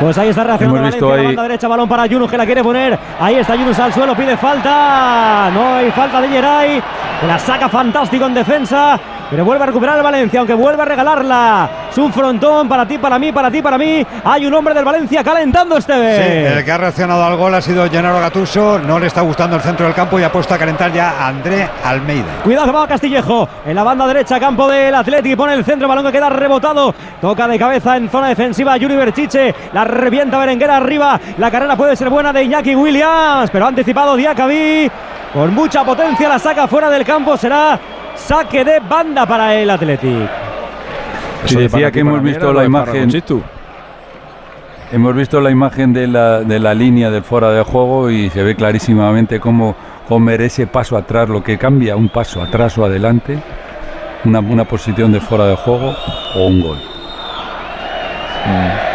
Pues 0.00 0.18
ahí 0.18 0.30
está 0.30 0.42
reaccionando 0.42 0.78
Hemos 0.80 0.90
visto 0.92 1.06
Valencia, 1.06 1.22
la 1.24 1.30
ahí- 1.30 1.36
banda 1.36 1.42
derecha, 1.48 1.68
balón 1.68 1.88
para 1.88 2.06
Yunus 2.06 2.28
que 2.30 2.36
la 2.38 2.46
quiere 2.46 2.64
poner. 2.64 2.98
Ahí 3.20 3.36
está 3.36 3.54
Yunus 3.54 3.78
al 3.78 3.92
suelo, 3.92 4.16
pide 4.16 4.36
falta. 4.36 5.50
No 5.54 5.76
hay 5.76 5.90
falta 5.92 6.20
de 6.20 6.28
Geray. 6.28 6.82
La 7.28 7.38
saca 7.38 7.68
fantástico 7.68 8.26
en 8.26 8.34
defensa. 8.34 8.98
Pero 9.32 9.46
vuelve 9.46 9.62
a 9.62 9.66
recuperar 9.66 9.96
el 9.96 10.02
Valencia, 10.02 10.40
aunque 10.40 10.52
vuelve 10.52 10.82
a 10.82 10.84
regalarla. 10.84 11.70
Es 11.90 11.96
un 11.96 12.12
frontón 12.12 12.68
para 12.68 12.84
ti, 12.84 12.98
para 12.98 13.18
mí, 13.18 13.32
para 13.32 13.50
ti, 13.50 13.62
para 13.62 13.78
mí. 13.78 14.06
Hay 14.24 14.44
un 14.44 14.52
hombre 14.52 14.74
del 14.74 14.84
Valencia 14.84 15.24
calentando 15.24 15.78
este. 15.78 15.94
Sí, 15.94 16.58
el 16.58 16.62
que 16.62 16.70
ha 16.70 16.76
reaccionado 16.76 17.24
al 17.24 17.36
gol 17.38 17.54
ha 17.54 17.62
sido 17.62 17.88
Gennaro 17.88 18.20
Gatuso. 18.20 18.78
No 18.80 18.98
le 18.98 19.06
está 19.06 19.22
gustando 19.22 19.56
el 19.56 19.62
centro 19.62 19.86
del 19.86 19.94
campo 19.94 20.20
y 20.20 20.22
ha 20.22 20.30
puesto 20.30 20.52
a 20.52 20.58
calentar 20.58 20.92
ya 20.92 21.14
a 21.18 21.28
André 21.28 21.66
Almeida. 21.82 22.42
Cuidado 22.44 22.74
va 22.74 22.86
Castillejo. 22.86 23.48
En 23.64 23.74
la 23.74 23.82
banda 23.82 24.06
derecha, 24.06 24.38
campo 24.38 24.68
del 24.68 24.94
Atleti. 24.94 25.34
Pone 25.34 25.54
el 25.54 25.64
centro, 25.64 25.88
balón 25.88 26.04
que 26.04 26.12
queda 26.12 26.28
rebotado. 26.28 26.94
Toca 27.18 27.48
de 27.48 27.58
cabeza 27.58 27.96
en 27.96 28.10
zona 28.10 28.28
defensiva 28.28 28.76
Yuri 28.76 28.96
Berchiche. 28.96 29.54
La 29.72 29.84
revienta 29.84 30.36
Berenguera 30.36 30.76
arriba. 30.76 31.18
La 31.38 31.50
carrera 31.50 31.74
puede 31.74 31.96
ser 31.96 32.10
buena 32.10 32.34
de 32.34 32.44
Iñaki 32.44 32.74
Williams. 32.74 33.48
Pero 33.50 33.64
ha 33.64 33.68
anticipado 33.68 34.14
Diacabí. 34.14 34.90
Con 35.32 35.54
mucha 35.54 35.82
potencia 35.84 36.28
la 36.28 36.38
saca 36.38 36.68
fuera 36.68 36.90
del 36.90 37.02
campo. 37.02 37.38
Será 37.38 37.80
saque 38.26 38.64
de 38.64 38.80
banda 38.80 39.26
para 39.26 39.54
el 39.54 39.70
Athletic. 39.70 40.30
Sí, 41.46 41.56
decía 41.56 41.90
que 41.90 42.00
hemos 42.00 42.22
visto 42.22 42.52
la 42.52 42.64
imagen. 42.64 43.10
Hemos 44.92 45.16
visto 45.16 45.40
la 45.40 45.50
imagen 45.50 45.92
de 45.94 46.06
la, 46.06 46.40
de 46.40 46.58
la 46.58 46.74
línea 46.74 47.10
del 47.10 47.22
fuera 47.22 47.50
de 47.50 47.62
juego 47.62 48.10
y 48.10 48.28
se 48.28 48.42
ve 48.42 48.54
clarísimamente 48.54 49.40
cómo 49.40 49.74
comer 50.06 50.42
ese 50.42 50.66
paso 50.66 50.98
atrás, 50.98 51.30
lo 51.30 51.42
que 51.42 51.56
cambia 51.56 51.96
un 51.96 52.10
paso 52.10 52.42
atrás 52.42 52.76
o 52.76 52.84
adelante, 52.84 53.38
una, 54.26 54.40
una 54.40 54.64
posición 54.64 55.10
de 55.10 55.20
fuera 55.20 55.46
de 55.46 55.56
juego 55.56 55.96
o 56.36 56.46
un 56.46 56.60
gol. 56.60 56.78
Mm. 58.46 58.91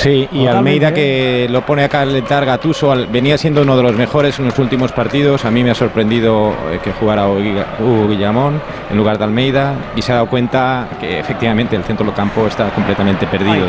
Sí, 0.00 0.26
y 0.32 0.46
Almeida 0.46 0.94
que 0.94 1.46
lo 1.50 1.60
pone 1.66 1.84
a 1.84 1.88
calentar 1.90 2.46
Gatuso, 2.46 2.94
venía 3.10 3.36
siendo 3.36 3.60
uno 3.60 3.76
de 3.76 3.82
los 3.82 3.94
mejores 3.94 4.38
en 4.38 4.46
los 4.46 4.58
últimos 4.58 4.92
partidos. 4.92 5.44
A 5.44 5.50
mí 5.50 5.62
me 5.62 5.72
ha 5.72 5.74
sorprendido 5.74 6.54
eh, 6.70 6.80
que 6.82 6.90
jugara 6.92 7.28
Hugo 7.28 8.08
Guillamón 8.08 8.62
en 8.90 8.96
lugar 8.96 9.18
de 9.18 9.24
Almeida 9.24 9.74
y 9.94 10.00
se 10.00 10.12
ha 10.12 10.14
dado 10.14 10.28
cuenta 10.28 10.88
que 10.98 11.18
efectivamente 11.18 11.76
el 11.76 11.84
centro 11.84 12.06
del 12.06 12.14
campo 12.14 12.46
está 12.46 12.70
completamente 12.70 13.26
perdido 13.26 13.66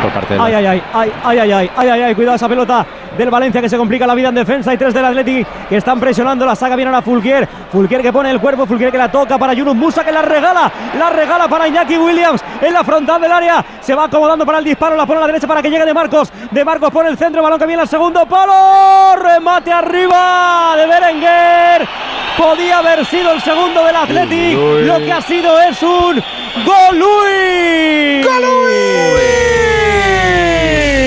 por 0.00 0.12
parte 0.12 0.34
de 0.34 0.40
ay, 0.40 0.54
ay, 0.54 0.66
ay, 0.66 0.82
ay, 0.92 1.10
ay, 1.24 1.38
ay, 1.38 1.70
ay, 1.76 1.88
ay, 1.88 2.02
ay, 2.02 2.14
cuidado 2.14 2.36
esa 2.36 2.48
pelota 2.48 2.86
del 3.18 3.30
Valencia 3.30 3.60
que 3.60 3.68
se 3.68 3.76
complica 3.76 4.06
la 4.06 4.14
vida 4.14 4.28
en 4.28 4.36
defensa. 4.36 4.72
Y 4.72 4.78
tres 4.78 4.94
del 4.94 5.04
Athletic 5.04 5.46
que 5.68 5.76
están 5.76 5.98
presionando 5.98 6.46
la 6.46 6.54
saga 6.54 6.76
viene 6.76 6.94
a 6.94 7.02
Fulquier. 7.02 7.48
Fulquier 7.72 8.00
que 8.00 8.12
pone 8.12 8.30
el 8.30 8.38
cuerpo 8.38 8.64
Fulquier 8.64 8.92
que 8.92 8.98
la 8.98 9.10
toca 9.10 9.38
para 9.38 9.54
Yunus 9.54 9.74
Musa 9.74 10.04
que 10.04 10.12
la 10.12 10.22
regala 10.22 10.70
la 10.96 11.10
regala 11.10 11.48
para 11.48 11.66
Iñaki 11.66 11.96
Williams 11.96 12.42
en 12.60 12.72
la 12.72 12.84
frontal 12.84 13.20
del 13.20 13.32
área. 13.32 13.64
Se 13.80 13.94
va 13.94 14.04
acomodando 14.04 14.46
para 14.46 14.58
el 14.58 14.64
disparo 14.64 14.96
la 14.96 15.04
pone 15.04 15.18
a 15.18 15.22
la 15.22 15.26
derecha 15.26 15.48
para 15.48 15.63
que 15.64 15.70
llegue 15.70 15.86
de 15.86 15.94
Marcos. 15.94 16.30
De 16.50 16.64
Marcos 16.64 16.90
pone 16.90 17.08
el 17.08 17.16
centro 17.16 17.42
balón 17.42 17.58
que 17.58 17.66
viene 17.66 17.82
al 17.82 17.88
segundo 17.88 18.26
palo. 18.26 19.16
Remate 19.16 19.72
arriba 19.72 20.74
de 20.76 20.86
Berenguer. 20.86 21.88
Podía 22.36 22.78
haber 22.78 23.04
sido 23.06 23.32
el 23.32 23.40
segundo 23.40 23.84
del 23.84 23.96
Athletic. 23.96 24.58
Lo 24.58 24.98
que 24.98 25.12
ha 25.12 25.22
sido 25.22 25.58
es 25.60 25.82
un 25.82 26.22
gol 26.64 26.98
Luis. 26.98 28.24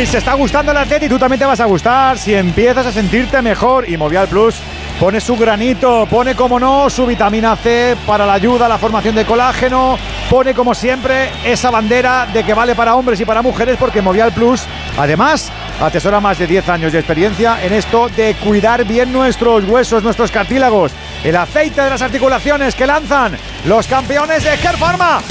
Se 0.10 0.20
está 0.20 0.34
gustando 0.36 0.72
el 0.72 0.78
Atleti, 0.78 1.10
tú 1.10 1.20
también 1.20 1.38
te 1.38 1.46
vas 1.46 1.60
a 1.60 1.66
gustar. 1.66 2.18
Si 2.18 2.34
empiezas 2.34 2.86
a 2.86 2.92
sentirte 2.92 3.42
mejor. 3.42 3.88
Y 3.88 3.98
Movial 3.98 4.28
Plus 4.28 4.56
pone 5.00 5.22
su 5.22 5.36
granito, 5.38 6.08
pone 6.10 6.34
como 6.34 6.60
no 6.60 6.90
su 6.90 7.06
vitamina 7.06 7.56
C 7.58 7.96
para 8.08 8.26
la 8.26 8.34
ayuda 8.34 8.66
a 8.66 8.70
la 8.70 8.78
formación 8.78 9.14
de 9.16 9.26
colágeno, 9.26 9.98
pone 10.30 10.54
como 10.54 10.76
siempre 10.76 11.32
esa 11.44 11.70
bandera 11.70 12.28
de 12.34 12.44
que 12.44 12.54
vale 12.54 12.76
para 12.76 12.96
hombres 12.96 13.20
y 13.20 13.26
para 13.26 13.42
mujeres 13.42 13.76
porque 13.80 14.02
Movial 14.02 14.32
Plus 14.34 14.64
además 14.98 15.52
atesora 15.80 16.20
más 16.20 16.38
de 16.40 16.48
10 16.48 16.70
años 16.70 16.92
de 16.92 17.00
experiencia 17.00 17.64
en 17.64 17.74
esto 17.74 18.10
de 18.10 18.36
cuidar 18.36 18.84
bien 18.86 19.12
nuestros 19.14 19.64
huesos, 19.66 20.04
nuestros 20.04 20.32
cartílagos, 20.32 20.92
el 21.24 21.36
aceite 21.36 21.82
de 21.82 21.90
las 21.90 22.02
articulaciones 22.02 22.76
que 22.76 22.86
lanzan 22.88 23.38
los 23.66 23.88
campeones 23.88 24.44
de 24.44 24.58
Care 24.58 24.78
Pharma. 24.78 25.22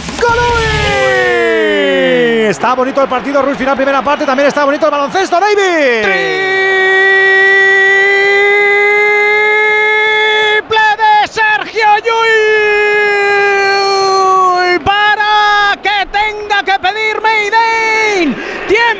Está 2.48 2.74
bonito 2.74 3.02
el 3.02 3.08
partido, 3.08 3.42
Ruiz 3.42 3.58
final 3.58 3.76
primera 3.76 4.02
parte, 4.02 4.24
también 4.24 4.48
está 4.48 4.64
bonito 4.64 4.86
el 4.86 4.92
baloncesto, 4.92 5.38
David. 5.40 6.04
Triple 10.52 10.78
de 10.96 11.26
Sergio 11.28 11.88
Llull 12.04 12.36
para 14.84 15.76
que 15.82 16.06
tenga 16.12 16.62
que 16.62 16.78
pedir 16.78 17.20
Mayday. 17.20 18.34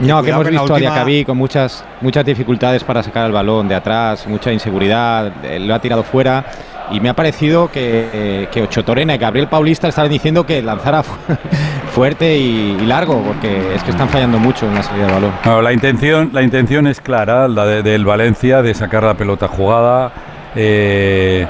No, 0.00 0.22
que 0.22 0.30
hemos 0.30 0.48
visto 0.48 0.74
a 0.74 0.78
Diacabí 0.78 1.24
con 1.24 1.36
muchas, 1.36 1.84
muchas 2.00 2.24
dificultades 2.24 2.82
para 2.84 3.02
sacar 3.02 3.26
el 3.26 3.32
balón 3.32 3.68
de 3.68 3.74
atrás, 3.74 4.26
mucha 4.26 4.50
inseguridad, 4.50 5.30
lo 5.58 5.74
ha 5.74 5.78
tirado 5.78 6.02
fuera 6.02 6.44
y 6.90 7.00
me 7.00 7.08
ha 7.08 7.14
parecido 7.14 7.70
que, 7.70 8.48
que 8.50 8.62
Ocho 8.62 8.84
Torena 8.84 9.14
y 9.14 9.18
Gabriel 9.18 9.48
Paulista 9.48 9.88
estaban 9.88 10.10
diciendo 10.10 10.44
que 10.46 10.62
lanzara 10.62 11.02
fuerte 11.92 12.36
y, 12.36 12.78
largo, 12.86 13.22
porque 13.22 13.74
es 13.74 13.82
que 13.82 13.90
están 13.90 14.08
fallando 14.08 14.38
mucho 14.38 14.66
en 14.66 14.74
la 14.74 14.82
salida 14.82 15.06
de 15.06 15.12
balón. 15.12 15.64
la, 15.64 15.72
intención, 15.72 16.30
la 16.32 16.42
intención 16.42 16.86
es 16.86 17.00
clara, 17.00 17.48
la 17.48 17.66
del 17.66 18.04
Valencia, 18.04 18.62
de 18.62 18.74
sacar 18.74 19.02
la 19.02 19.14
pelota 19.14 19.48
jugada. 19.48 20.12
Eh, 20.56 21.46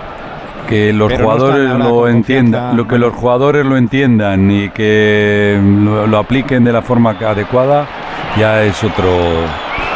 que 0.68 0.92
los 0.92 1.12
jugadores 1.12 1.68
lo 1.70 2.06
entiendan, 2.06 2.76
lo 2.76 2.86
que 2.86 2.98
los 2.98 3.12
jugadores 3.14 3.66
lo 3.66 3.76
entiendan 3.76 4.50
y 4.50 4.68
que 4.68 5.58
lo, 6.08 6.16
apliquen 6.16 6.62
de 6.62 6.72
la 6.72 6.82
forma 6.82 7.10
adecuada, 7.10 7.86
ya 8.38 8.62
es 8.62 8.84
otro 8.84 9.10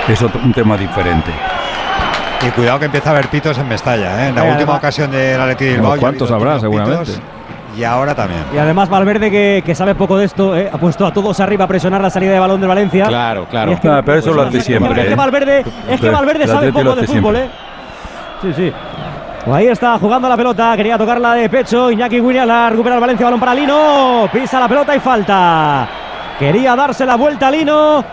es 0.08 0.20
otro, 0.20 0.40
un 0.42 0.52
tema 0.52 0.76
diferente. 0.76 1.30
Y 2.42 2.50
cuidado 2.50 2.78
que 2.78 2.84
empieza 2.86 3.10
a 3.10 3.12
haber 3.12 3.28
pitos 3.28 3.56
en 3.58 3.68
Mestalla, 3.68 4.24
¿eh? 4.24 4.28
en 4.28 4.34
la 4.34 4.44
última 4.44 4.76
ocasión 4.76 5.10
del 5.10 5.40
Atleti 5.40 5.66
Bilbao. 5.66 5.96
¿Cuántos 5.98 6.30
habrá 6.30 6.60
seguramente? 6.60 7.12
y 7.76 7.84
ahora 7.84 8.14
también. 8.14 8.44
Y 8.54 8.58
además 8.58 8.88
Valverde, 8.88 9.62
que, 9.62 9.74
sabe 9.74 9.94
poco 9.94 10.16
de 10.18 10.26
esto, 10.26 10.56
¿eh? 10.56 10.70
ha 10.72 10.78
puesto 10.78 11.06
a 11.06 11.12
todos 11.12 11.40
arriba 11.40 11.64
a 11.64 11.68
presionar 11.68 12.00
la 12.00 12.10
salida 12.10 12.32
de 12.32 12.38
balón 12.38 12.60
del 12.60 12.68
Valencia. 12.68 13.06
Claro, 13.06 13.46
claro. 13.48 13.78
pero 13.82 14.14
eso 14.14 14.32
lo 14.32 14.42
hace 14.42 14.60
siempre. 14.60 15.02
Es 15.02 15.08
que 15.08 15.14
Valverde, 15.14 15.64
es 15.88 16.00
que 16.00 16.10
Valverde 16.10 16.46
sabe 16.46 16.72
poco 16.72 16.94
de 16.94 17.06
fútbol, 17.06 17.36
¿eh? 17.36 17.48
Sí, 18.42 18.52
sí. 18.54 18.72
Pues 19.44 19.56
ahí 19.56 19.66
está 19.66 19.98
jugando 19.98 20.28
la 20.28 20.36
pelota, 20.36 20.74
quería 20.76 20.96
tocarla 20.96 21.34
de 21.34 21.48
pecho. 21.48 21.90
Iñaki 21.90 22.20
Williams 22.20 22.48
la 22.48 22.70
recupera 22.70 22.94
el 22.94 23.00
Valencia, 23.00 23.24
balón 23.24 23.40
para 23.40 23.54
Lino. 23.54 24.28
Pisa 24.32 24.58
la 24.58 24.68
pelota 24.68 24.96
y 24.96 25.00
falta. 25.00 25.88
Quería 26.38 26.74
darse 26.74 27.04
la 27.04 27.16
vuelta 27.16 27.48
a 27.48 27.50
Lino. 27.50 28.04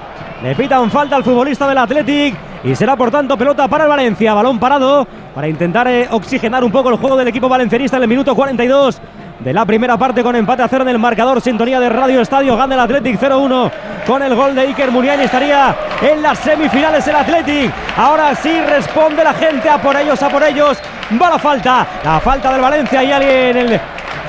Le 0.44 0.56
pitan 0.56 0.90
falta 0.90 1.16
al 1.16 1.24
futbolista 1.24 1.68
del 1.68 1.78
Athletic. 1.78 2.36
Y 2.64 2.76
será 2.76 2.96
por 2.96 3.12
tanto 3.12 3.38
pelota 3.38 3.68
para 3.68 3.84
el 3.84 3.90
Valencia. 3.90 4.34
Balón 4.34 4.60
parado 4.60 5.08
para 5.36 5.48
intentar 5.48 5.88
eh, 5.88 6.08
oxigenar 6.12 6.64
un 6.64 6.72
poco 6.72 6.90
el 6.90 6.98
juego 6.98 7.16
del 7.16 7.28
equipo 7.28 7.48
valencianista 7.48 7.98
en 7.98 8.04
el 8.04 8.10
minuto 8.10 8.36
42 8.36 9.02
de 9.40 9.54
la 9.54 9.66
primera 9.66 9.98
parte 9.98 10.22
con 10.22 10.36
empate 10.36 10.62
a 10.62 10.68
cero 10.68 10.84
en 10.84 10.90
el 10.90 11.00
marcador. 11.00 11.42
Sintonía 11.42 11.80
de 11.80 11.90
Radio 11.90 12.22
Estadio. 12.22 12.56
Gana 12.58 12.76
el 12.76 12.82
Athletic 12.82 13.20
0-1 13.20 13.72
con 14.06 14.22
el 14.24 14.36
gol 14.36 14.56
de 14.56 14.62
Iker 14.62 14.92
Muniain. 14.92 15.22
Estaría 15.22 15.76
en 16.02 16.22
las 16.22 16.40
semifinales 16.40 17.08
el 17.08 17.16
Athletic. 17.16 17.72
Ahora 17.98 18.36
sí 18.36 18.62
responde 18.62 19.24
la 19.24 19.34
gente 19.34 19.70
a 19.70 19.80
por 19.80 19.96
ellos, 19.96 20.22
a 20.22 20.30
por 20.30 20.44
ellos. 20.44 20.78
Va 21.22 21.30
la 21.30 21.40
falta. 21.40 21.88
La 22.04 22.20
falta 22.20 22.52
del 22.52 22.62
Valencia 22.62 23.04
y 23.04 23.12
alguien 23.12 23.58
en 23.58 23.58
el 23.58 23.82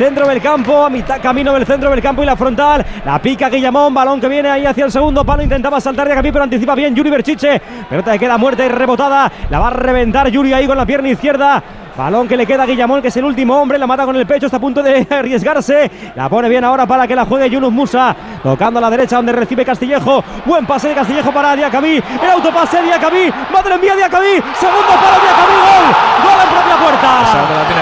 centro 0.03 0.27
del 0.27 0.43
campo, 0.43 0.85
a 0.85 0.91
mitad 0.91 1.21
camino 1.23 1.53
del 1.55 1.65
centro 1.65 1.89
del 1.89 2.03
campo 2.03 2.25
y 2.25 2.27
la 2.27 2.35
frontal. 2.35 2.85
La 3.05 3.23
pica 3.23 3.49
Guillamón, 3.49 3.95
balón 3.95 4.21
que 4.21 4.27
viene 4.27 4.51
ahí 4.51 4.67
hacia 4.67 4.85
el 4.85 4.91
segundo 4.91 5.25
palo. 5.25 5.45
Intentaba 5.45 5.81
saltar 5.81 6.09
de 6.09 6.13
Acabí, 6.13 6.33
pero 6.33 6.43
anticipa 6.43 6.75
bien 6.75 6.93
Yuri 6.93 7.09
Berchiche. 7.09 7.63
Pelota 7.89 8.11
que 8.15 8.19
queda 8.19 8.37
muerta 8.37 8.67
y 8.67 8.69
rebotada. 8.69 9.31
La 9.49 9.61
va 9.61 9.69
a 9.69 9.71
reventar 9.71 10.29
Yuri 10.29 10.55
ahí 10.55 10.67
con 10.67 10.77
la 10.77 10.85
pierna 10.85 11.09
izquierda. 11.09 11.63
Balón 11.97 12.27
que 12.27 12.37
le 12.37 12.47
queda 12.47 12.63
a 12.63 12.67
Guillamón, 12.67 13.03
que 13.03 13.09
es 13.09 13.17
el 13.17 13.25
último 13.25 13.61
hombre. 13.61 13.79
La 13.79 13.87
mata 13.87 14.05
con 14.05 14.17
el 14.17 14.27
pecho, 14.27 14.47
está 14.47 14.57
a 14.57 14.61
punto 14.61 14.83
de 14.83 15.07
arriesgarse. 15.11 15.91
La 16.15 16.29
pone 16.29 16.49
bien 16.49 16.65
ahora 16.65 16.87
para 16.87 17.07
que 17.07 17.15
la 17.15 17.25
juegue 17.27 17.51
Yunus 17.51 17.73
Musa. 17.73 18.15
Tocando 18.43 18.79
a 18.79 18.83
la 18.83 18.91
derecha 18.91 19.17
donde 19.17 19.33
recibe 19.33 19.65
Castillejo. 19.65 20.25
Buen 20.47 20.67
pase 20.67 20.89
de 20.89 20.95
Castillejo 20.95 21.33
para 21.33 21.55
Diacabí. 21.55 22.03
El 22.23 22.31
autopase 22.31 22.79
de 22.79 22.85
Diacabí. 22.85 23.33
Madre 23.53 23.79
mía, 23.79 23.95
Diacabí. 23.95 24.43
Segundo 24.59 24.89
para 24.89 25.19
Diacabí. 25.21 25.57
Gol. 25.63 25.87
Gol 26.25 26.39
en 26.43 26.51
propia 26.51 26.77
puerta. 26.83 27.11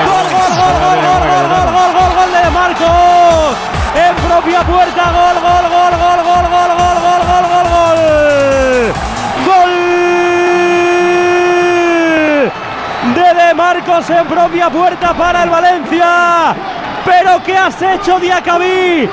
Gol, 0.06 0.26
gol, 0.30 0.52
gol, 0.58 0.74
gol, 0.80 0.98
gol, 1.00 1.22
gol, 1.30 1.46
gol, 1.48 1.68
gol, 1.70 1.90
gol, 1.94 2.10
gol 2.18 2.30
de 2.34 2.50
Marcos. 2.50 3.56
En 3.94 4.14
propia 4.28 4.60
puerta. 4.62 5.02
Gol, 5.10 5.36
gol, 5.40 5.64
gol, 5.70 5.70
gol, 5.70 5.94
gol, 5.98 6.00
gol, 6.00 6.09
Marcos 13.54 14.08
en 14.10 14.26
propia 14.26 14.70
puerta 14.70 15.14
para 15.14 15.42
el 15.42 15.50
Valencia. 15.50 16.54
Pero 17.04 17.42
¿qué 17.42 17.56
has 17.56 17.80
hecho, 17.80 18.18
Diacabí? 18.18 19.08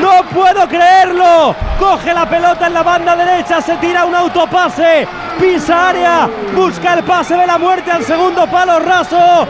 No 0.00 0.24
puedo 0.24 0.68
creerlo. 0.68 1.54
Coge 1.78 2.12
la 2.12 2.28
pelota 2.28 2.66
en 2.66 2.74
la 2.74 2.82
banda 2.82 3.16
derecha, 3.16 3.60
se 3.60 3.76
tira 3.76 4.04
un 4.04 4.14
autopase, 4.14 5.06
pisa 5.38 5.88
área, 5.88 6.28
busca 6.54 6.94
el 6.94 7.04
pase 7.04 7.36
de 7.36 7.46
la 7.46 7.58
muerte 7.58 7.90
al 7.90 8.04
segundo 8.04 8.46
palo 8.46 8.78
raso. 8.80 9.46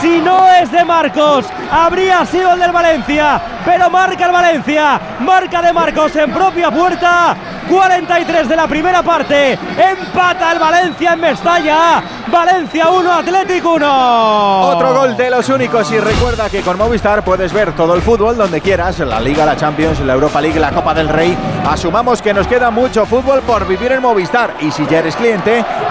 Si 0.00 0.20
no 0.20 0.48
es 0.48 0.70
de 0.70 0.84
Marcos, 0.84 1.46
habría 1.70 2.24
sido 2.26 2.52
el 2.52 2.60
del 2.60 2.72
Valencia. 2.72 3.40
Pero 3.64 3.90
marca 3.90 4.26
el 4.26 4.32
Valencia, 4.32 5.00
marca 5.20 5.62
de 5.62 5.72
Marcos 5.72 6.16
en 6.16 6.32
propia 6.32 6.70
puerta. 6.70 7.36
43 7.68 8.48
de 8.48 8.56
la 8.56 8.66
primera 8.66 9.02
parte. 9.02 9.52
Empata 9.52 10.52
el 10.52 10.58
Valencia 10.58 11.12
en 11.12 11.20
Mestalla. 11.20 12.02
Valencia 12.30 12.90
1, 12.90 13.12
Atlético 13.12 13.74
1. 13.74 14.60
Otro 14.68 14.94
gol 14.94 15.16
de 15.16 15.30
los 15.30 15.48
únicos 15.48 15.90
y 15.92 15.98
recuerda 15.98 16.50
que 16.50 16.62
con 16.62 16.76
Movistar 16.76 17.22
puedes 17.22 17.52
ver 17.52 17.72
todo 17.72 17.94
el 17.94 18.02
fútbol 18.02 18.36
donde 18.36 18.60
quieras, 18.60 18.98
la 19.00 19.20
Liga, 19.20 19.46
la 19.46 19.56
Champions, 19.56 20.00
la 20.00 20.14
Europa 20.14 20.40
League, 20.40 20.58
la 20.58 20.70
Copa 20.70 20.94
del 20.94 21.08
Rey. 21.08 21.36
Asumamos 21.66 22.20
que 22.20 22.34
nos 22.34 22.46
queda 22.46 22.70
mucho 22.70 23.06
fútbol 23.06 23.40
por 23.42 23.66
vivir 23.66 23.92
en 23.92 24.02
Movistar 24.02 24.54
y 24.60 24.70
si 24.70 24.86
ya 24.86 24.98
eres 24.98 25.14
cliente, 25.14 25.31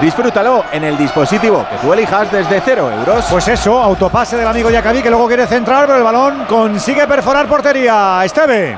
disfrútalo 0.01 0.65
en 0.71 0.83
el 0.83 0.97
dispositivo 0.97 1.65
que 1.69 1.77
tú 1.77 1.93
elijas 1.93 2.31
desde 2.31 2.61
0 2.63 2.91
euros. 2.91 3.25
Pues 3.29 3.47
eso, 3.47 3.81
autopase 3.81 4.37
del 4.37 4.47
amigo 4.47 4.69
Yacabí 4.69 5.01
que 5.01 5.09
luego 5.09 5.27
quiere 5.27 5.47
centrar, 5.47 5.85
pero 5.85 5.97
el 5.97 6.03
balón 6.03 6.45
consigue 6.47 7.07
perforar 7.07 7.47
portería. 7.47 8.21
Esteve. 8.23 8.77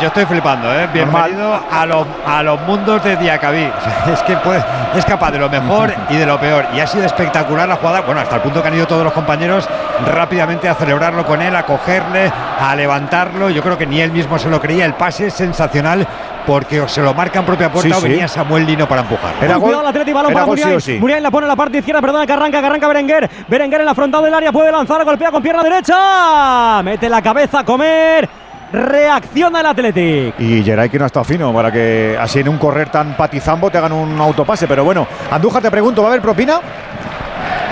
Yo 0.00 0.06
estoy 0.06 0.24
flipando, 0.24 0.72
¿eh? 0.72 0.88
Bienvenido 0.92 1.60
a 1.70 1.84
los, 1.84 2.06
a 2.24 2.42
los 2.42 2.60
mundos 2.62 3.02
de 3.04 3.16
Diacabí. 3.16 3.68
Es 4.12 4.22
que 4.22 4.36
puede- 4.36 4.64
es 4.96 5.04
capaz 5.04 5.30
de 5.32 5.38
lo 5.38 5.50
mejor 5.50 5.92
y 6.08 6.16
de 6.16 6.24
lo 6.24 6.38
peor. 6.40 6.64
Y 6.74 6.80
ha 6.80 6.86
sido 6.86 7.04
espectacular 7.04 7.68
la 7.68 7.76
jugada, 7.76 8.00
bueno, 8.00 8.20
hasta 8.20 8.36
el 8.36 8.40
punto 8.42 8.62
que 8.62 8.68
han 8.68 8.74
ido 8.74 8.86
todos 8.86 9.04
los 9.04 9.12
compañeros 9.12 9.68
rápidamente 10.06 10.68
a 10.68 10.74
celebrarlo 10.74 11.26
con 11.26 11.42
él, 11.42 11.54
a 11.54 11.64
cogerle, 11.64 12.32
a 12.60 12.74
levantarlo. 12.76 13.50
Yo 13.50 13.62
creo 13.62 13.76
que 13.76 13.86
ni 13.86 14.00
él 14.00 14.10
mismo 14.10 14.38
se 14.38 14.48
lo 14.48 14.60
creía. 14.60 14.84
El 14.86 14.94
pase 14.94 15.26
es 15.26 15.34
sensacional 15.34 16.06
porque 16.46 16.80
o 16.80 16.88
se 16.88 17.02
lo 17.02 17.14
marca 17.14 17.38
en 17.38 17.44
propia 17.46 17.70
puerta 17.70 17.88
Sí, 17.94 17.96
o 17.96 18.00
sí. 18.00 18.08
venía 18.08 18.28
Samuel 18.28 18.66
Lino 18.66 18.88
para 18.88 19.02
empujar. 19.02 19.32
Uy, 19.40 19.60
cuidado 19.60 19.82
el 19.82 19.88
Atleti, 19.88 20.12
balón 20.12 20.30
Era 20.32 20.34
para 20.34 20.46
gol 20.46 20.56
sí 20.58 20.62
Muniain. 20.64 20.76
o 20.76 20.80
sí. 20.80 20.98
Muniain 20.98 21.22
la 21.22 21.30
pone 21.30 21.44
en 21.44 21.48
la 21.48 21.56
parte 21.56 21.78
izquierda, 21.78 22.00
perdona, 22.00 22.26
que 22.26 22.32
arranca, 22.32 22.60
que 22.60 22.66
arranca 22.66 22.88
Berenguer. 22.88 23.30
Berenguer 23.48 23.80
en 23.80 23.86
la 23.86 23.94
frontal 23.94 24.24
del 24.24 24.34
área, 24.34 24.52
puede 24.52 24.70
lanzar, 24.72 25.04
golpea 25.04 25.30
con 25.30 25.42
pierna 25.42 25.62
derecha. 25.62 26.82
Mete 26.82 27.08
la 27.08 27.22
cabeza 27.22 27.60
a 27.60 27.64
comer. 27.64 28.28
Reacciona 28.72 29.60
el 29.60 29.66
Athletic. 29.66 30.34
Y 30.38 30.62
Geray 30.62 30.88
que 30.88 30.96
no 30.98 31.04
ha 31.04 31.06
estado 31.06 31.24
fino 31.24 31.52
para 31.52 31.72
que 31.72 32.16
así 32.20 32.38
en 32.38 32.48
un 32.48 32.56
correr 32.56 32.88
tan 32.88 33.16
patizambo 33.16 33.68
te 33.70 33.78
hagan 33.78 33.92
un 33.92 34.20
autopase. 34.20 34.68
Pero 34.68 34.84
bueno, 34.84 35.06
Andújar, 35.30 35.60
te 35.60 35.70
pregunto, 35.70 36.02
¿va 36.02 36.08
a 36.08 36.10
haber 36.12 36.22
propina? 36.22 36.60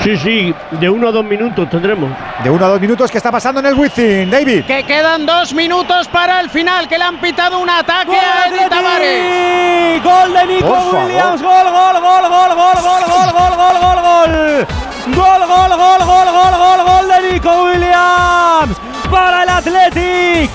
Sí, 0.02 0.16
sí, 0.16 0.54
de 0.72 0.88
uno 0.88 1.08
a 1.08 1.12
dos 1.12 1.24
minutos 1.24 1.68
tendremos. 1.68 2.10
De 2.42 2.50
uno 2.50 2.64
a 2.64 2.68
dos 2.68 2.80
minutos, 2.80 3.10
¿qué 3.10 3.18
está 3.18 3.32
pasando 3.32 3.60
en 3.60 3.66
el 3.66 3.74
Wizzing, 3.74 4.30
David? 4.30 4.64
Que 4.64 4.84
quedan 4.84 5.26
dos 5.26 5.52
minutos 5.52 6.08
para 6.08 6.40
el 6.40 6.48
final, 6.50 6.88
que 6.88 6.98
le 6.98 7.04
han 7.04 7.20
pitado 7.20 7.58
un 7.58 7.68
ataque 7.68 8.16
a 8.16 8.48
Eddie 8.48 8.68
Tavares. 8.68 10.02
Gol 10.04 10.32
de 10.32 10.46
Nico. 10.46 10.90
Williams. 10.92 11.42
Gol, 11.42 11.64
gol, 11.64 12.00
gol, 12.00 12.28
gol, 12.30 12.54
gol, 12.54 12.54
gol, 12.54 13.04
gol, 13.08 13.32
gol, 13.32 13.56
gol, 13.56 13.78
gol, 13.80 14.02
gol. 14.02 14.87
Gol, 15.14 15.40
gol, 15.46 15.70
gol, 15.70 15.98
gol, 16.04 16.28
gol, 16.32 16.54
gol, 16.58 16.84
gol 16.84 17.08
de 17.08 17.32
Nico 17.32 17.62
Williams. 17.64 18.76
Para 19.10 19.42
el 19.42 19.48
Athletic. 19.48 20.50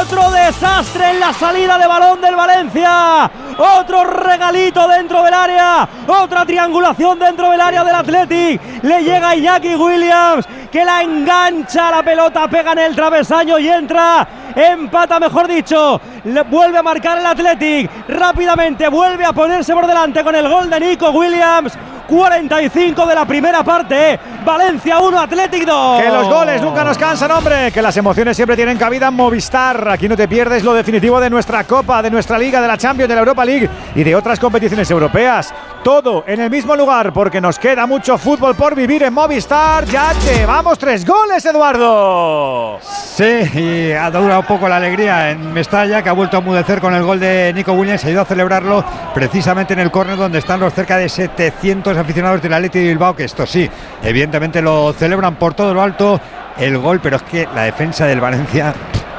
Otro 0.00 0.30
desastre 0.30 1.10
en 1.10 1.20
la 1.20 1.32
salida 1.32 1.78
de 1.78 1.86
balón 1.86 2.20
del 2.20 2.34
Valencia. 2.34 3.30
Otro 3.58 4.04
regalito 4.04 4.88
dentro 4.88 5.22
del 5.22 5.34
área. 5.34 5.88
Otra 6.06 6.46
triangulación 6.46 7.18
dentro 7.18 7.50
del 7.50 7.60
área 7.60 7.84
del 7.84 7.94
Athletic. 7.94 8.82
Le 8.82 9.02
llega 9.02 9.36
Iñaki 9.36 9.74
Williams 9.74 10.46
que 10.70 10.84
la 10.84 11.02
engancha 11.02 11.90
la 11.90 12.02
pelota, 12.02 12.46
pega 12.48 12.72
en 12.72 12.78
el 12.78 12.94
travesaño 12.94 13.58
y 13.58 13.68
entra. 13.68 14.26
Empata, 14.54 15.20
mejor 15.20 15.46
dicho. 15.46 16.00
Vuelve 16.48 16.78
a 16.78 16.82
marcar 16.82 17.18
el 17.18 17.26
Athletic. 17.26 17.90
Rápidamente 18.08 18.88
vuelve 18.88 19.24
a 19.24 19.32
ponerse 19.32 19.72
por 19.74 19.86
delante 19.86 20.22
con 20.24 20.34
el 20.34 20.48
gol 20.48 20.68
de 20.68 20.80
Nico 20.80 21.10
Williams. 21.10 21.72
45 22.08 23.06
de 23.06 23.14
la 23.14 23.26
primera 23.26 23.62
parte. 23.62 24.18
Valencia 24.44 24.98
1, 24.98 25.20
Athletic 25.20 25.66
2. 25.66 26.00
Que 26.00 26.08
los 26.08 26.26
goles 26.26 26.62
nunca 26.62 26.82
nos 26.82 26.96
cansan, 26.96 27.30
hombre. 27.30 27.70
Que 27.70 27.82
las 27.82 27.96
emociones 27.98 28.34
siempre 28.34 28.56
tienen 28.56 28.78
cabida 28.78 29.08
en 29.08 29.14
Movistar. 29.14 29.90
Aquí 29.90 30.08
no 30.08 30.16
te 30.16 30.26
pierdes 30.26 30.64
lo 30.64 30.72
definitivo 30.72 31.20
de 31.20 31.28
nuestra 31.28 31.64
Copa, 31.64 32.00
de 32.00 32.10
nuestra 32.10 32.38
Liga, 32.38 32.62
de 32.62 32.68
la 32.68 32.78
Champions, 32.78 33.10
de 33.10 33.14
la 33.14 33.20
Europa 33.20 33.44
League 33.44 33.68
y 33.94 34.02
de 34.02 34.16
otras 34.16 34.40
competiciones 34.40 34.90
europeas. 34.90 35.52
Todo 35.88 36.22
en 36.26 36.38
el 36.38 36.50
mismo 36.50 36.76
lugar, 36.76 37.14
porque 37.14 37.40
nos 37.40 37.58
queda 37.58 37.86
mucho 37.86 38.18
fútbol 38.18 38.54
por 38.54 38.74
vivir 38.74 39.04
en 39.04 39.14
Movistar. 39.14 39.86
Ya 39.86 40.12
llevamos 40.12 40.78
tres 40.78 41.02
goles, 41.02 41.42
Eduardo. 41.46 42.78
Sí, 42.82 43.24
y 43.54 43.92
ha 43.92 44.10
durado 44.10 44.40
un 44.40 44.46
poco 44.46 44.68
la 44.68 44.76
alegría 44.76 45.30
en 45.30 45.50
Mestalla, 45.50 46.02
que 46.02 46.10
ha 46.10 46.12
vuelto 46.12 46.36
a 46.36 46.40
mudecer 46.42 46.82
con 46.82 46.92
el 46.92 47.02
gol 47.04 47.18
de 47.18 47.52
Nico 47.54 47.72
Williams. 47.72 48.04
Ha 48.04 48.10
ido 48.10 48.20
a 48.20 48.26
celebrarlo 48.26 48.84
precisamente 49.14 49.72
en 49.72 49.78
el 49.78 49.90
córner 49.90 50.18
donde 50.18 50.40
están 50.40 50.60
los 50.60 50.74
cerca 50.74 50.98
de 50.98 51.08
700 51.08 51.96
aficionados 51.96 52.42
del 52.42 52.52
Atleti 52.52 52.80
de 52.80 52.88
Bilbao, 52.88 53.16
que 53.16 53.24
esto 53.24 53.46
sí, 53.46 53.66
evidentemente 54.02 54.60
lo 54.60 54.92
celebran 54.92 55.36
por 55.36 55.54
todo 55.54 55.72
lo 55.72 55.80
alto 55.80 56.20
el 56.58 56.76
gol, 56.76 57.00
pero 57.02 57.16
es 57.16 57.22
que 57.22 57.48
la 57.54 57.62
defensa 57.62 58.04
del 58.04 58.20
Valencia 58.20 58.74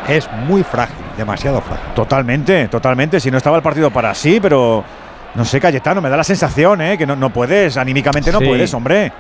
es 0.07 0.29
muy 0.47 0.61
frágil, 0.61 1.03
demasiado 1.17 1.61
frágil. 1.61 1.93
Totalmente, 1.95 2.67
totalmente. 2.67 3.19
Si 3.19 3.31
no 3.31 3.37
estaba 3.37 3.57
el 3.57 3.63
partido 3.63 3.89
para 3.89 4.13
sí, 4.13 4.39
pero 4.39 4.83
no 5.35 5.45
sé, 5.45 5.59
Cayetano, 5.59 6.01
me 6.01 6.09
da 6.09 6.17
la 6.17 6.23
sensación, 6.23 6.81
¿eh? 6.81 6.97
Que 6.97 7.05
no, 7.05 7.15
no 7.15 7.29
puedes, 7.29 7.77
anímicamente 7.77 8.31
no 8.31 8.39
Sí. 8.39 8.45
puedes, 8.45 8.73
hombre. 8.73 9.11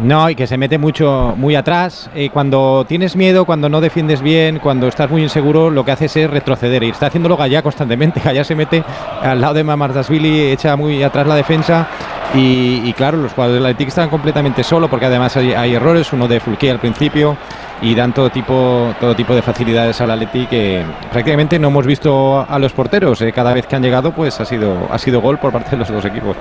No, 0.00 0.30
y 0.30 0.36
que 0.36 0.46
se 0.46 0.56
mete 0.56 0.78
mucho, 0.78 1.34
muy 1.36 1.56
atrás. 1.56 2.08
Eh, 2.14 2.30
cuando 2.32 2.84
tienes 2.86 3.16
miedo, 3.16 3.44
cuando 3.44 3.68
no 3.68 3.80
defiendes 3.80 4.22
bien, 4.22 4.60
cuando 4.60 4.86
estás 4.86 5.10
muy 5.10 5.22
inseguro, 5.22 5.70
lo 5.70 5.84
que 5.84 5.90
haces 5.90 6.16
es 6.16 6.30
retroceder. 6.30 6.84
Y 6.84 6.90
está 6.90 7.06
haciéndolo 7.06 7.36
Gallá 7.36 7.62
constantemente. 7.62 8.20
Gallá 8.24 8.44
se 8.44 8.54
mete 8.54 8.84
al 9.22 9.40
lado 9.40 9.54
de 9.54 9.64
Mamardasvili, 9.64 10.52
echa 10.52 10.76
muy 10.76 11.02
atrás 11.02 11.26
la 11.26 11.34
defensa. 11.34 11.88
Y, 12.34 12.82
y 12.84 12.92
claro, 12.92 13.16
los 13.16 13.32
jugadores 13.32 13.60
del 13.60 13.66
Atlético 13.66 13.88
están 13.88 14.08
completamente 14.08 14.62
solos 14.62 14.88
porque 14.88 15.06
además 15.06 15.36
hay, 15.36 15.52
hay 15.52 15.74
errores, 15.74 16.12
uno 16.12 16.28
de 16.28 16.38
Fulqué 16.38 16.70
al 16.70 16.78
principio 16.78 17.36
y 17.80 17.94
dan 17.94 18.12
todo 18.12 18.30
tipo, 18.30 18.92
todo 19.00 19.14
tipo 19.14 19.34
de 19.34 19.42
facilidades 19.42 20.00
al 20.00 20.10
Atlético 20.10 20.50
que 20.50 20.82
prácticamente 21.12 21.58
no 21.58 21.68
hemos 21.68 21.86
visto 21.86 22.44
a 22.48 22.58
los 22.58 22.72
porteros. 22.72 23.20
eh. 23.22 23.32
Cada 23.32 23.54
vez 23.54 23.66
que 23.66 23.76
han 23.76 23.82
llegado, 23.82 24.12
pues 24.12 24.40
ha 24.40 24.44
sido, 24.44 24.88
ha 24.90 24.98
sido 24.98 25.20
gol 25.20 25.38
por 25.38 25.52
parte 25.52 25.70
de 25.70 25.76
los 25.78 25.88
dos 25.88 26.04
equipos. 26.04 26.36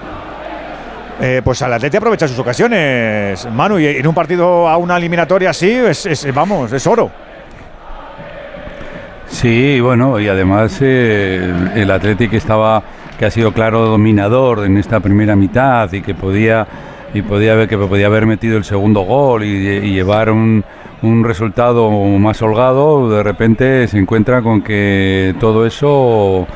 Eh, 1.19 1.41
pues 1.43 1.61
al 1.63 1.73
Atleti 1.73 1.97
aprovecha 1.97 2.27
sus 2.27 2.37
ocasiones, 2.37 3.47
Manu, 3.51 3.79
y 3.79 3.87
en 3.87 4.05
un 4.07 4.13
partido 4.13 4.67
a 4.67 4.77
una 4.77 4.97
eliminatoria 4.97 5.49
así, 5.49 5.69
es, 5.71 6.05
es- 6.05 6.31
vamos, 6.33 6.71
es 6.73 6.85
oro. 6.85 7.09
Sí, 9.27 9.79
bueno, 9.81 10.19
y 10.19 10.27
además 10.27 10.77
eh, 10.81 11.53
el 11.75 11.91
Athletic 11.91 12.33
estaba 12.33 12.81
que 13.19 13.25
ha 13.25 13.31
sido 13.31 13.51
claro 13.51 13.81
dominador 13.85 14.63
en 14.65 14.77
esta 14.77 14.99
primera 14.99 15.35
mitad 15.35 15.91
y 15.91 16.01
que 16.01 16.13
podía 16.13 16.65
y 17.13 17.21
podía 17.23 17.53
haber 17.53 17.67
que 17.67 17.77
podía 17.77 18.05
haber 18.07 18.25
metido 18.25 18.57
el 18.57 18.63
segundo 18.63 19.01
gol 19.01 19.43
y, 19.43 19.47
y 19.47 19.93
llevar 19.93 20.29
un, 20.29 20.63
un 21.03 21.23
resultado 21.23 21.91
más 21.91 22.41
holgado, 22.41 23.09
de 23.09 23.23
repente 23.23 23.87
se 23.87 23.99
encuentra 23.99 24.41
con 24.41 24.61
que 24.61 25.35
todo 25.39 25.65
eso 25.65 26.47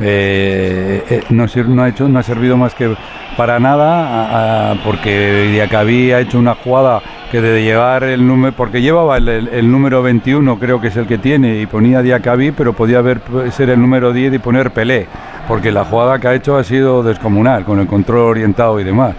eh, 0.00 1.04
eh, 1.10 1.22
no, 1.30 1.44
ha 1.82 1.88
hecho 1.88 2.08
no 2.08 2.18
ha 2.18 2.22
servido 2.22 2.56
más 2.56 2.74
que 2.74 2.96
para 3.36 3.60
nada 3.60 4.74
porque 4.84 5.50
Diacabí 5.52 6.12
ha 6.12 6.20
hecho 6.20 6.38
una 6.38 6.54
jugada 6.54 7.02
que 7.30 7.40
de 7.42 7.62
llevar 7.62 8.04
el 8.04 8.26
número 8.26 8.54
porque 8.56 8.80
llevaba 8.80 9.18
el, 9.18 9.70
número 9.70 10.02
21 10.02 10.58
creo 10.58 10.80
que 10.80 10.88
es 10.88 10.96
el 10.96 11.06
que 11.06 11.18
tiene 11.18 11.60
y 11.60 11.66
ponía 11.66 12.00
Diacabí 12.02 12.50
pero 12.52 12.72
podía 12.72 12.98
haber 12.98 13.20
p- 13.20 13.50
ser 13.50 13.68
el 13.70 13.80
número 13.80 14.12
10 14.14 14.34
y 14.34 14.38
poner 14.38 14.70
Pelé 14.70 15.06
porque 15.46 15.70
la 15.70 15.84
jugada 15.84 16.18
que 16.18 16.28
ha 16.28 16.34
hecho 16.34 16.56
ha 16.56 16.64
sido 16.64 17.02
descomunal 17.02 17.64
con 17.64 17.78
el 17.80 17.86
control 17.86 18.20
orientado 18.20 18.80
y 18.80 18.84
demás. 18.84 19.14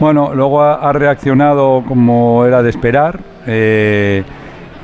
Bueno 0.00 0.32
luego 0.34 0.62
ha 0.62 0.92
reaccionado 0.92 1.84
como 1.86 2.44
era 2.44 2.62
de 2.62 2.70
esperar 2.70 3.20
eh, 3.48 4.22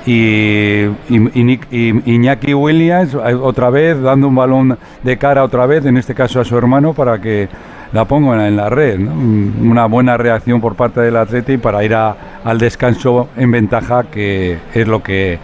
y, 0.06 0.84
y, 1.08 1.60
y, 1.70 2.14
Iñaki 2.14 2.52
Williams 2.52 3.14
otra 3.14 3.70
vez 3.70 4.00
dando 4.00 4.28
un 4.28 4.34
balón 4.34 4.78
de 5.02 5.16
cara 5.16 5.44
otra 5.44 5.66
vez, 5.66 5.86
en 5.86 5.96
este 5.96 6.14
caso 6.14 6.40
a 6.40 6.44
su 6.44 6.58
hermano, 6.58 6.92
para 6.92 7.20
que 7.20 7.48
la 7.92 8.04
ponga 8.04 8.46
en 8.46 8.56
la 8.56 8.68
red. 8.68 8.98
Una 9.00 9.86
buena 9.86 10.16
reacción 10.16 10.60
por 10.60 10.74
parte 10.74 11.00
del 11.00 11.16
Atleti 11.16 11.56
para 11.56 11.84
ir 11.84 11.94
al 11.94 12.58
descanso 12.58 13.28
en 13.36 13.50
ventaja, 13.50 14.04
que 14.04 14.58
es 14.74 14.86
lo 14.86 15.02
que 15.02 15.38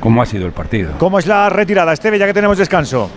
cómo 0.00 0.22
ha 0.22 0.26
sido 0.26 0.46
el 0.46 0.52
partido. 0.52 0.92
¿Cómo 0.98 1.18
es 1.18 1.26
la 1.26 1.50
retirada, 1.50 1.92
Esteve, 1.92 2.18
ya 2.18 2.26
que 2.26 2.34
tenemos 2.34 2.58
descanso? 2.58 3.10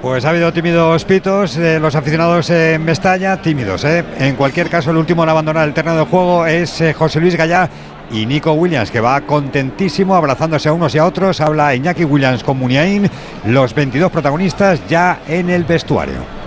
Pues 0.00 0.24
ha 0.24 0.30
habido 0.30 0.52
tímidos 0.52 1.04
pitos, 1.04 1.56
eh, 1.56 1.80
los 1.80 1.96
aficionados 1.96 2.50
en 2.50 2.84
Mestalla, 2.84 3.42
tímidos. 3.42 3.84
Eh. 3.84 4.04
En 4.20 4.36
cualquier 4.36 4.70
caso, 4.70 4.90
el 4.90 4.96
último 4.96 5.24
en 5.24 5.28
abandonar 5.28 5.66
el 5.66 5.74
terreno 5.74 5.96
de 5.96 6.04
juego 6.04 6.46
es 6.46 6.80
eh, 6.80 6.92
José 6.92 7.20
Luis 7.20 7.34
Gallá 7.34 7.68
y 8.10 8.26
Nico 8.26 8.52
Williams, 8.52 8.90
que 8.90 9.00
va 9.00 9.20
contentísimo, 9.22 10.14
abrazándose 10.14 10.68
a 10.68 10.72
unos 10.72 10.94
y 10.94 10.98
a 10.98 11.04
otros. 11.04 11.40
Habla 11.40 11.74
Iñaki 11.74 12.04
Williams 12.04 12.42
con 12.42 12.58
Muniain, 12.58 13.10
los 13.46 13.74
22 13.74 14.10
protagonistas 14.10 14.80
ya 14.88 15.20
en 15.28 15.50
el 15.50 15.64
vestuario. 15.64 16.38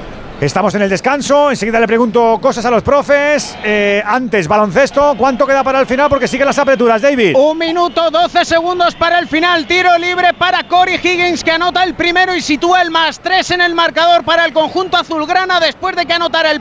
Estamos 0.41 0.73
en 0.73 0.81
el 0.81 0.89
descanso, 0.89 1.51
enseguida 1.51 1.79
le 1.79 1.85
pregunto 1.85 2.39
cosas 2.41 2.65
a 2.65 2.71
los 2.71 2.81
profes. 2.81 3.55
Eh, 3.63 4.01
antes, 4.03 4.47
baloncesto, 4.47 5.13
¿cuánto 5.15 5.45
queda 5.45 5.63
para 5.63 5.79
el 5.79 5.85
final? 5.85 6.09
Porque 6.09 6.27
siguen 6.27 6.47
las 6.47 6.57
aperturas, 6.57 6.99
David. 6.99 7.35
Un 7.35 7.59
minuto, 7.59 8.09
12 8.09 8.43
segundos 8.43 8.95
para 8.95 9.19
el 9.19 9.27
final. 9.27 9.67
Tiro 9.67 9.95
libre 9.99 10.33
para 10.33 10.67
Corey 10.67 10.95
Higgins, 10.95 11.43
que 11.43 11.51
anota 11.51 11.83
el 11.83 11.93
primero 11.93 12.35
y 12.35 12.41
sitúa 12.41 12.81
el 12.81 12.89
más 12.89 13.19
3 13.19 13.51
en 13.51 13.61
el 13.61 13.75
marcador 13.75 14.23
para 14.23 14.45
el 14.45 14.51
conjunto 14.51 14.97
azulgrana 14.97 15.59
después 15.59 15.95
de 15.95 16.07
que 16.07 16.13
anotara 16.13 16.49
el, 16.49 16.59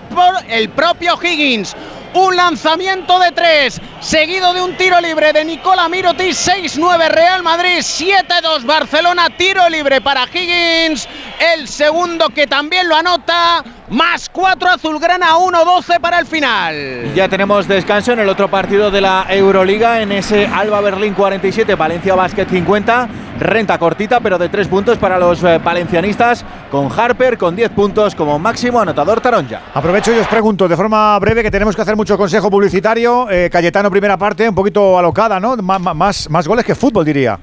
el 0.50 0.68
propio 0.68 1.18
Higgins 1.22 1.74
un 2.14 2.36
lanzamiento 2.36 3.18
de 3.18 3.32
tres, 3.32 3.80
seguido 4.00 4.52
de 4.52 4.62
un 4.62 4.76
tiro 4.76 5.00
libre 5.00 5.32
de 5.32 5.44
Nicola 5.44 5.88
Mirotic, 5.88 6.32
6-9 6.32 7.08
Real 7.08 7.42
Madrid, 7.42 7.78
7-2 7.78 8.64
Barcelona, 8.64 9.28
tiro 9.36 9.68
libre 9.68 10.00
para 10.00 10.24
Higgins, 10.24 11.08
el 11.54 11.68
segundo 11.68 12.30
que 12.30 12.46
también 12.46 12.88
lo 12.88 12.96
anota, 12.96 13.64
más 13.90 14.28
4 14.30 14.70
Azulgrana, 14.70 15.36
1-12 15.36 16.00
para 16.00 16.20
el 16.20 16.26
final. 16.26 17.12
Ya 17.14 17.28
tenemos 17.28 17.66
descanso 17.66 18.12
en 18.12 18.20
el 18.20 18.28
otro 18.28 18.48
partido 18.48 18.90
de 18.90 19.00
la 19.00 19.26
Euroliga, 19.28 20.00
en 20.00 20.12
ese 20.12 20.46
Alba 20.46 20.80
Berlín 20.80 21.12
47, 21.14 21.74
Valencia 21.74 22.14
Basket 22.14 22.46
50, 22.46 23.08
renta 23.40 23.78
cortita 23.78 24.20
pero 24.20 24.38
de 24.38 24.48
3 24.48 24.68
puntos 24.68 24.98
para 24.98 25.18
los 25.18 25.42
eh, 25.42 25.58
valencianistas, 25.58 26.44
con 26.70 26.88
Harper 26.90 27.36
con 27.36 27.56
10 27.56 27.70
puntos 27.72 28.14
como 28.14 28.38
máximo 28.38 28.80
anotador 28.80 29.20
Taronja. 29.20 29.60
Aprovecho 29.74 30.14
y 30.14 30.18
os 30.18 30.28
pregunto 30.28 30.68
de 30.68 30.76
forma 30.76 31.18
breve 31.18 31.42
que 31.42 31.50
tenemos 31.50 31.74
que 31.74 31.82
hacer 31.82 31.96
mucho 31.96 32.16
consejo 32.16 32.50
publicitario. 32.50 33.28
Eh, 33.28 33.50
Cayetano, 33.50 33.90
primera 33.90 34.16
parte, 34.16 34.48
un 34.48 34.54
poquito 34.54 34.98
alocada, 34.98 35.40
¿no? 35.40 35.56
más, 35.56 36.30
más 36.30 36.48
goles 36.48 36.64
que 36.64 36.74
fútbol, 36.74 37.04
diría. 37.04 37.38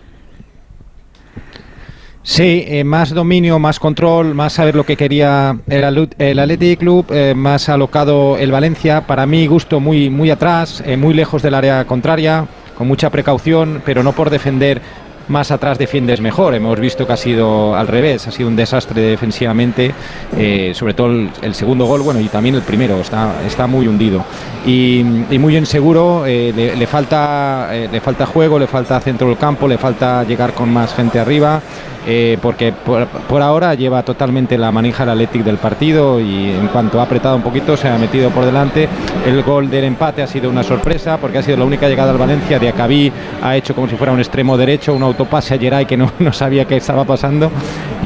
Sí, 2.30 2.66
eh, 2.68 2.84
más 2.84 3.14
dominio, 3.14 3.58
más 3.58 3.80
control, 3.80 4.36
más 4.36 4.52
saber 4.52 4.76
lo 4.76 4.86
que 4.86 4.98
quería 4.98 5.58
el, 5.70 6.10
el 6.20 6.40
Athletic 6.40 6.80
Club, 6.80 7.06
eh, 7.10 7.34
más 7.34 7.70
alocado 7.70 8.38
el 8.38 8.52
Valencia. 8.52 9.08
Para 9.08 9.26
mí, 9.26 9.48
gusto 9.48 9.80
muy, 9.80 10.10
muy 10.10 10.30
atrás, 10.30 10.84
muy 10.98 11.14
lejos 11.14 11.42
del 11.42 11.54
área 11.54 11.86
contraria, 11.86 12.46
con 12.78 12.86
mucha 12.86 13.10
precaución, 13.12 13.82
pero 13.86 14.04
no 14.04 14.12
por 14.12 14.30
defender 14.30 14.82
más 15.28 15.52
atrás 15.52 15.78
defiendes 15.78 16.22
mejor. 16.22 16.56
Hemos 16.56 16.80
visto 16.80 17.06
que 17.06 17.14
ha 17.14 17.18
sido 17.18 17.76
al 17.76 17.88
revés, 17.88 18.28
ha 18.28 18.32
sido 18.32 18.50
un 18.50 18.56
desastre 18.56 19.02
defensivamente, 19.02 19.94
eh, 20.38 20.72
sobre 20.74 20.94
todo 20.94 21.08
el, 21.42 21.56
segundo 21.56 21.86
gol, 21.86 22.02
bueno, 22.02 22.20
y 22.20 22.28
también 22.28 22.56
el 22.56 22.62
primero, 22.62 23.00
está, 23.00 23.42
está 23.46 23.68
muy 23.68 23.88
hundido. 23.88 24.24
Y, 24.66 25.04
muy 25.40 25.56
inseguro, 25.58 26.26
eh, 26.26 26.54
le, 26.56 26.88
falta, 26.88 27.70
eh, 27.72 27.88
le 27.92 28.02
falta 28.02 28.26
juego, 28.26 28.60
le 28.60 28.68
falta 28.68 29.00
centro 29.00 29.28
del 29.28 29.38
campo, 29.38 29.68
le 29.68 29.78
falta 29.78 30.24
llegar 30.24 30.54
con 30.54 30.72
más 30.72 30.94
gente 30.94 31.20
arriba. 31.20 31.62
Eh, 32.10 32.38
porque 32.42 32.72
por, 32.72 33.42
ahora 33.42 33.76
lleva 33.76 34.02
totalmente 34.02 34.58
la 34.58 34.72
manija 34.72 35.04
el 35.04 35.10
Athletic 35.10 35.44
del 35.44 35.58
partido 35.58 36.22
y 36.22 36.52
en 36.52 36.68
cuanto 36.70 37.02
ha 37.02 37.04
apretado 37.04 37.36
un 37.36 37.42
poquito 37.42 37.76
se 37.76 37.90
ha 37.90 37.98
metido 37.98 38.30
por 38.30 38.46
delante. 38.46 38.88
El 39.26 39.44
gol 39.44 39.70
del 39.70 39.84
empate 39.84 40.24
ha 40.24 40.28
sido 40.28 40.50
una 40.50 40.64
sorpresa 40.64 41.18
porque 41.18 41.40
ha 41.40 41.44
sido 41.44 41.58
la 41.58 41.66
única 41.66 41.90
llegada 41.90 42.12
al 42.12 42.18
Valencia. 42.18 42.60
De 42.60 42.70
Acabí 42.70 43.12
ha 43.44 43.58
hecho 43.58 43.76
como 43.76 43.90
si 43.90 43.98
fuera 43.98 44.14
un 44.14 44.20
extremo 44.20 44.58
derecho, 44.58 44.94
un 44.94 45.04
autopase 45.04 45.56
a 45.56 45.58
Geray 45.58 45.86
que 45.86 45.98
no, 45.98 46.10
no 46.20 46.32
sabía 46.32 46.64
qué 46.64 46.78
estaba 46.78 47.04
pasando 47.04 47.52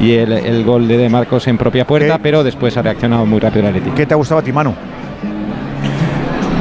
y 0.00 0.14
el, 0.14 0.64
gol 0.64 0.88
de, 0.88 0.96
de 0.98 1.08
Marcos 1.08 1.46
en 1.46 1.56
propia 1.56 1.86
puerta, 1.86 2.18
pero 2.20 2.42
después 2.42 2.76
ha 2.76 2.82
reaccionado 2.82 3.24
muy 3.24 3.38
rápido 3.38 3.68
el 3.68 3.68
Athletic. 3.68 3.94
¿Qué 3.94 4.06
te 4.06 4.14
ha 4.14 4.16
gustado 4.16 4.40
a 4.40 4.42
ti, 4.42 4.52
Manu? 4.52 4.74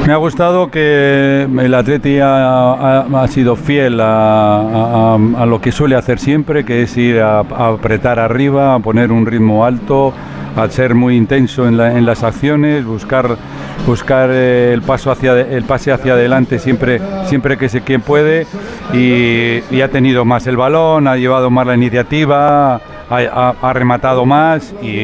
Me 0.06 0.14
ha 0.14 0.18
gustado 0.18 0.72
que 0.72 1.44
el 1.44 1.74
Atleti 1.76 2.18
ha, 2.22 3.26
sido 3.30 3.56
fiel 3.56 4.00
a, 4.02 5.18
lo 5.46 5.62
que 5.62 5.72
suele 5.72 5.96
hacer 5.96 6.18
siempre, 6.18 6.66
que 6.66 6.82
es 6.82 6.98
ir 6.98 7.20
a, 7.20 7.40
apretar 7.40 8.20
arriba, 8.20 8.74
a 8.74 8.80
poner 8.80 9.12
un 9.12 9.28
ritmo 9.28 9.64
alto, 9.64 10.12
a 10.56 10.68
ser 10.70 10.96
muy 10.96 11.16
intenso 11.16 11.68
en, 11.68 12.06
las 12.06 12.24
acciones, 12.24 12.84
buscar, 12.84 13.38
buscar 13.86 14.30
eh, 14.32 14.74
el, 14.74 14.82
paso 14.82 15.12
hacia, 15.12 15.40
el 15.40 15.64
pase 15.64 15.92
hacia 15.92 16.14
adelante 16.14 16.58
siempre, 16.58 17.00
siempre 17.26 17.58
que 17.58 17.70
se 17.70 17.82
quien 17.82 18.02
puede 18.02 18.48
y, 18.94 19.82
ha 19.82 19.88
tenido 19.90 20.26
más 20.26 20.48
el 20.48 20.58
balón, 20.58 21.08
ha 21.08 21.16
llevado 21.16 21.52
más 21.52 21.68
la 21.68 21.76
iniciativa, 21.76 22.82
ha, 23.10 23.74
rematado 23.74 24.26
más 24.26 24.74
y, 24.82 24.96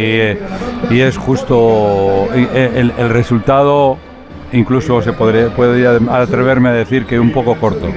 es 0.89 1.17
justo 1.17 2.27
eh, 2.33 2.89
el 2.97 3.09
resultado 3.09 3.99
incluso 4.51 5.01
se 5.01 5.13
podría, 5.13 5.49
atreverme 6.11 6.69
a 6.69 6.73
decir 6.73 7.05
que 7.05 7.19
un 7.19 7.31
poco 7.31 7.55
corto. 7.55 7.87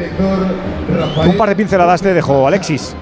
Un 1.26 1.36
par 1.36 1.48
de 1.48 1.56
pinceladas 1.56 2.02
te 2.02 2.14
dejó 2.14 2.46
Alexis. 2.46 2.96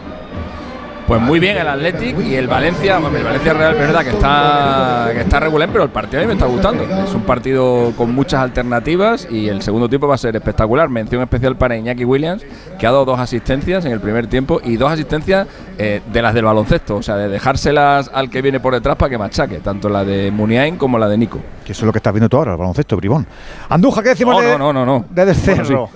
Pues 1.08 1.22
muy 1.22 1.40
bien 1.40 1.56
el 1.56 1.66
Athletic 1.66 2.20
y 2.20 2.34
el 2.34 2.48
Valencia, 2.48 2.98
el 2.98 3.24
Valencia 3.24 3.54
Real 3.54 3.72
es 3.72 3.78
verdad 3.78 4.02
que 4.02 4.10
está, 4.10 5.08
que 5.10 5.20
está 5.22 5.40
regular, 5.40 5.70
pero 5.72 5.84
el 5.84 5.88
partido 5.88 6.18
a 6.18 6.20
mí 6.20 6.26
me 6.26 6.34
está 6.34 6.44
gustando. 6.44 6.84
Es 6.84 7.14
un 7.14 7.22
partido 7.22 7.94
con 7.96 8.14
muchas 8.14 8.42
alternativas 8.42 9.26
y 9.30 9.48
el 9.48 9.62
segundo 9.62 9.88
tiempo 9.88 10.06
va 10.06 10.16
a 10.16 10.18
ser 10.18 10.36
espectacular. 10.36 10.90
Mención 10.90 11.22
especial 11.22 11.56
para 11.56 11.78
Iñaki 11.78 12.04
Williams, 12.04 12.44
que 12.78 12.86
ha 12.86 12.90
dado 12.90 13.06
dos 13.06 13.18
asistencias 13.18 13.86
en 13.86 13.92
el 13.92 14.00
primer 14.00 14.26
tiempo 14.26 14.60
y 14.62 14.76
dos 14.76 14.92
asistencias 14.92 15.48
eh, 15.78 16.02
de 16.12 16.20
las 16.20 16.34
del 16.34 16.44
baloncesto, 16.44 16.96
o 16.96 17.02
sea, 17.02 17.16
de 17.16 17.30
dejárselas 17.30 18.10
al 18.12 18.28
que 18.28 18.42
viene 18.42 18.60
por 18.60 18.74
detrás 18.74 18.96
para 18.96 19.08
que 19.08 19.16
machaque, 19.16 19.60
tanto 19.60 19.88
la 19.88 20.04
de 20.04 20.30
Muniain 20.30 20.76
como 20.76 20.98
la 20.98 21.08
de 21.08 21.16
Nico. 21.16 21.40
Que 21.64 21.72
eso 21.72 21.84
es 21.84 21.86
lo 21.86 21.92
que 21.92 22.00
estás 22.00 22.12
viendo 22.12 22.28
tú 22.28 22.36
ahora, 22.36 22.52
el 22.52 22.58
baloncesto, 22.58 22.98
Bribón. 22.98 23.26
Anduja, 23.70 24.02
¿qué 24.02 24.10
decimos 24.10 24.34
no, 24.34 24.42
de, 24.42 24.58
no, 24.58 24.74
no, 24.74 24.84
no, 24.84 25.06
de 25.08 25.24
descenso? 25.24 25.88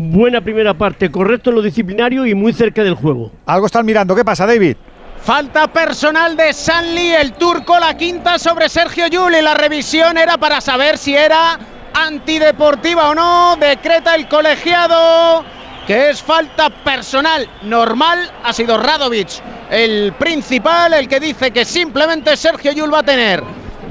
Buena 0.00 0.40
primera 0.40 0.74
parte, 0.74 1.10
correcto 1.10 1.50
en 1.50 1.56
lo 1.56 1.62
disciplinario 1.62 2.24
y 2.24 2.32
muy 2.32 2.52
cerca 2.52 2.84
del 2.84 2.94
juego. 2.94 3.32
Algo 3.46 3.66
están 3.66 3.84
mirando, 3.84 4.14
¿qué 4.14 4.24
pasa, 4.24 4.46
David? 4.46 4.76
Falta 5.20 5.66
personal 5.66 6.36
de 6.36 6.52
Sanli, 6.52 7.14
el 7.14 7.32
turco, 7.32 7.76
la 7.80 7.96
quinta 7.96 8.38
sobre 8.38 8.68
Sergio 8.68 9.08
Yuli. 9.08 9.42
La 9.42 9.54
revisión 9.54 10.16
era 10.16 10.38
para 10.38 10.60
saber 10.60 10.98
si 10.98 11.16
era 11.16 11.58
antideportiva 11.94 13.10
o 13.10 13.14
no. 13.16 13.56
Decreta 13.56 14.14
el 14.14 14.28
colegiado 14.28 15.44
que 15.88 16.10
es 16.10 16.22
falta 16.22 16.70
personal 16.70 17.50
normal. 17.62 18.30
Ha 18.44 18.52
sido 18.52 18.78
Radovic 18.78 19.30
el 19.68 20.12
principal, 20.12 20.94
el 20.94 21.08
que 21.08 21.18
dice 21.18 21.50
que 21.50 21.64
simplemente 21.64 22.36
Sergio 22.36 22.70
Yul 22.70 22.94
va 22.94 23.00
a 23.00 23.02
tener 23.02 23.42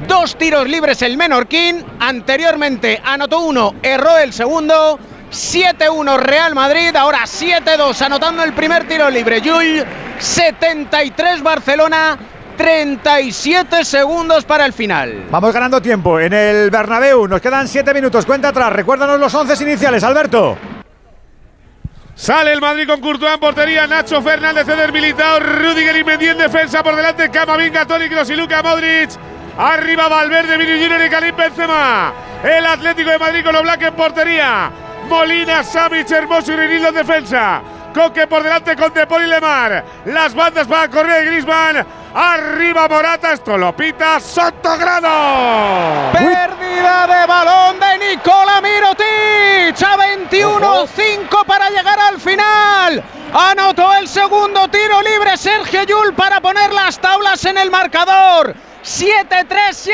dos 0.07 0.37
tiros 0.37 0.69
libres 0.69 1.01
el 1.01 1.17
menorquín. 1.17 1.83
Anteriormente 1.99 3.01
anotó 3.03 3.41
uno, 3.41 3.73
erró 3.83 4.17
el 4.17 4.31
segundo. 4.31 4.97
7-1 5.31 6.17
Real 6.17 6.55
Madrid, 6.55 6.95
ahora 6.95 7.23
7-2 7.23 8.01
anotando 8.01 8.43
el 8.43 8.53
primer 8.53 8.87
tiro 8.87 9.09
libre. 9.09 9.41
Yul, 9.41 9.85
73 10.19 11.43
Barcelona, 11.43 12.17
37 12.57 13.85
segundos 13.85 14.45
para 14.45 14.65
el 14.65 14.73
final. 14.73 15.25
Vamos 15.29 15.53
ganando 15.53 15.81
tiempo 15.81 16.19
en 16.19 16.33
el 16.33 16.71
Bernabéu, 16.71 17.27
nos 17.27 17.41
quedan 17.41 17.67
7 17.67 17.93
minutos, 17.93 18.25
cuenta 18.25 18.49
atrás, 18.49 18.71
recuérdanos 18.73 19.19
los 19.19 19.33
11 19.33 19.63
iniciales, 19.63 20.03
Alberto. 20.03 20.57
Sale 22.15 22.51
el 22.51 22.59
Madrid 22.59 22.87
con 22.87 22.99
Courtois 22.99 23.35
en 23.35 23.39
portería, 23.39 23.85
Nacho 23.85 24.23
Fernández, 24.23 24.67
Eder 24.67 24.91
Militao, 24.91 25.39
Rudiger 25.39 25.97
y 25.97 26.03
Mendy 26.03 26.29
en 26.29 26.39
defensa, 26.39 26.81
por 26.81 26.95
delante 26.95 27.29
Camavinga, 27.29 27.85
Toni 27.85 28.09
Kroos 28.09 28.29
y 28.31 28.35
Luka 28.35 28.63
Modric. 28.63 29.11
Arriba 29.55 30.07
Valverde, 30.07 30.57
Vini 30.57 30.81
Junior 30.81 31.03
y 31.05 31.09
Karim 31.09 31.35
Benzema. 31.35 32.13
El 32.43 32.65
Atlético 32.65 33.11
de 33.11 33.19
Madrid 33.19 33.43
con 33.43 33.55
Oblak 33.55 33.83
en 33.83 33.93
portería. 33.93 34.71
Molina, 35.07 35.63
Samic, 35.63 36.09
Hermoso 36.11 36.51
y 36.51 36.55
Rinildo 36.55 36.89
en 36.89 36.95
defensa. 36.95 37.61
Coque 37.93 38.27
por 38.27 38.43
delante 38.43 38.75
con 38.75 38.93
Depol 38.93 39.23
y 39.23 39.27
Lemar. 39.27 39.83
Las 40.05 40.35
bandas 40.35 40.67
para 40.67 40.87
correr 40.89 41.25
Grisman. 41.25 41.85
Arriba 42.13 42.87
Morata, 42.87 43.33
esto 43.33 43.57
lo 43.57 43.75
pita 43.75 44.19
Sotogrado. 44.19 46.11
Pérdida 46.13 47.07
de 47.07 47.25
balón 47.25 47.79
de 47.79 48.09
Nicola 48.09 48.61
Mirotic. 48.61 49.81
A 49.83 49.97
21-5 49.97 51.45
para 51.45 51.69
llegar 51.69 51.99
al 51.99 52.19
final. 52.19 53.03
Anotó 53.33 53.93
el 53.95 54.07
segundo 54.07 54.67
tiro 54.67 55.01
libre 55.01 55.35
Sergio 55.37 55.83
Yul 55.83 56.13
para 56.13 56.39
poner 56.39 56.71
las 56.73 56.99
tablas 56.99 57.43
en 57.45 57.57
el 57.57 57.71
marcador. 57.71 58.55
7-3, 58.87 59.47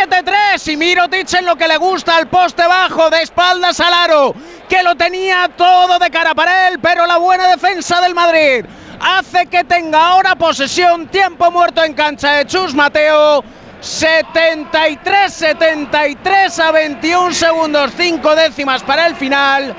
7-3 0.08 0.72
y 0.72 0.78
Mirotic 0.78 1.34
en 1.34 1.46
lo 1.46 1.56
que 1.56 1.68
le 1.68 1.78
gusta 1.78 2.16
al 2.16 2.28
poste 2.28 2.68
bajo 2.68 3.10
de 3.10 3.24
espaldas 3.24 3.80
al 3.80 3.91
aro, 3.91 4.36
que 4.70 4.84
lo 4.84 4.94
tenía 4.96 5.50
todo 5.58 5.98
de 5.98 6.12
cara 6.12 6.36
para 6.36 6.68
él, 6.68 6.78
pero 6.80 7.08
la 7.08 7.18
buena 7.18 7.48
defensa 7.48 8.00
del 8.02 8.14
Madrid 8.14 8.64
hace 9.00 9.48
que 9.48 9.64
tenga 9.64 10.10
ahora 10.10 10.36
posesión, 10.36 11.08
tiempo 11.08 11.50
muerto 11.50 11.84
en 11.84 11.96
cancha 11.96 12.34
de 12.34 12.46
Chus 12.46 12.76
Mateo. 12.76 13.44
73-73 13.84 16.60
a 16.60 16.72
21 16.72 17.34
segundos, 17.34 17.92
5 17.98 18.36
décimas 18.36 18.82
para 18.82 19.08
el 19.08 19.16
final. 19.16 19.76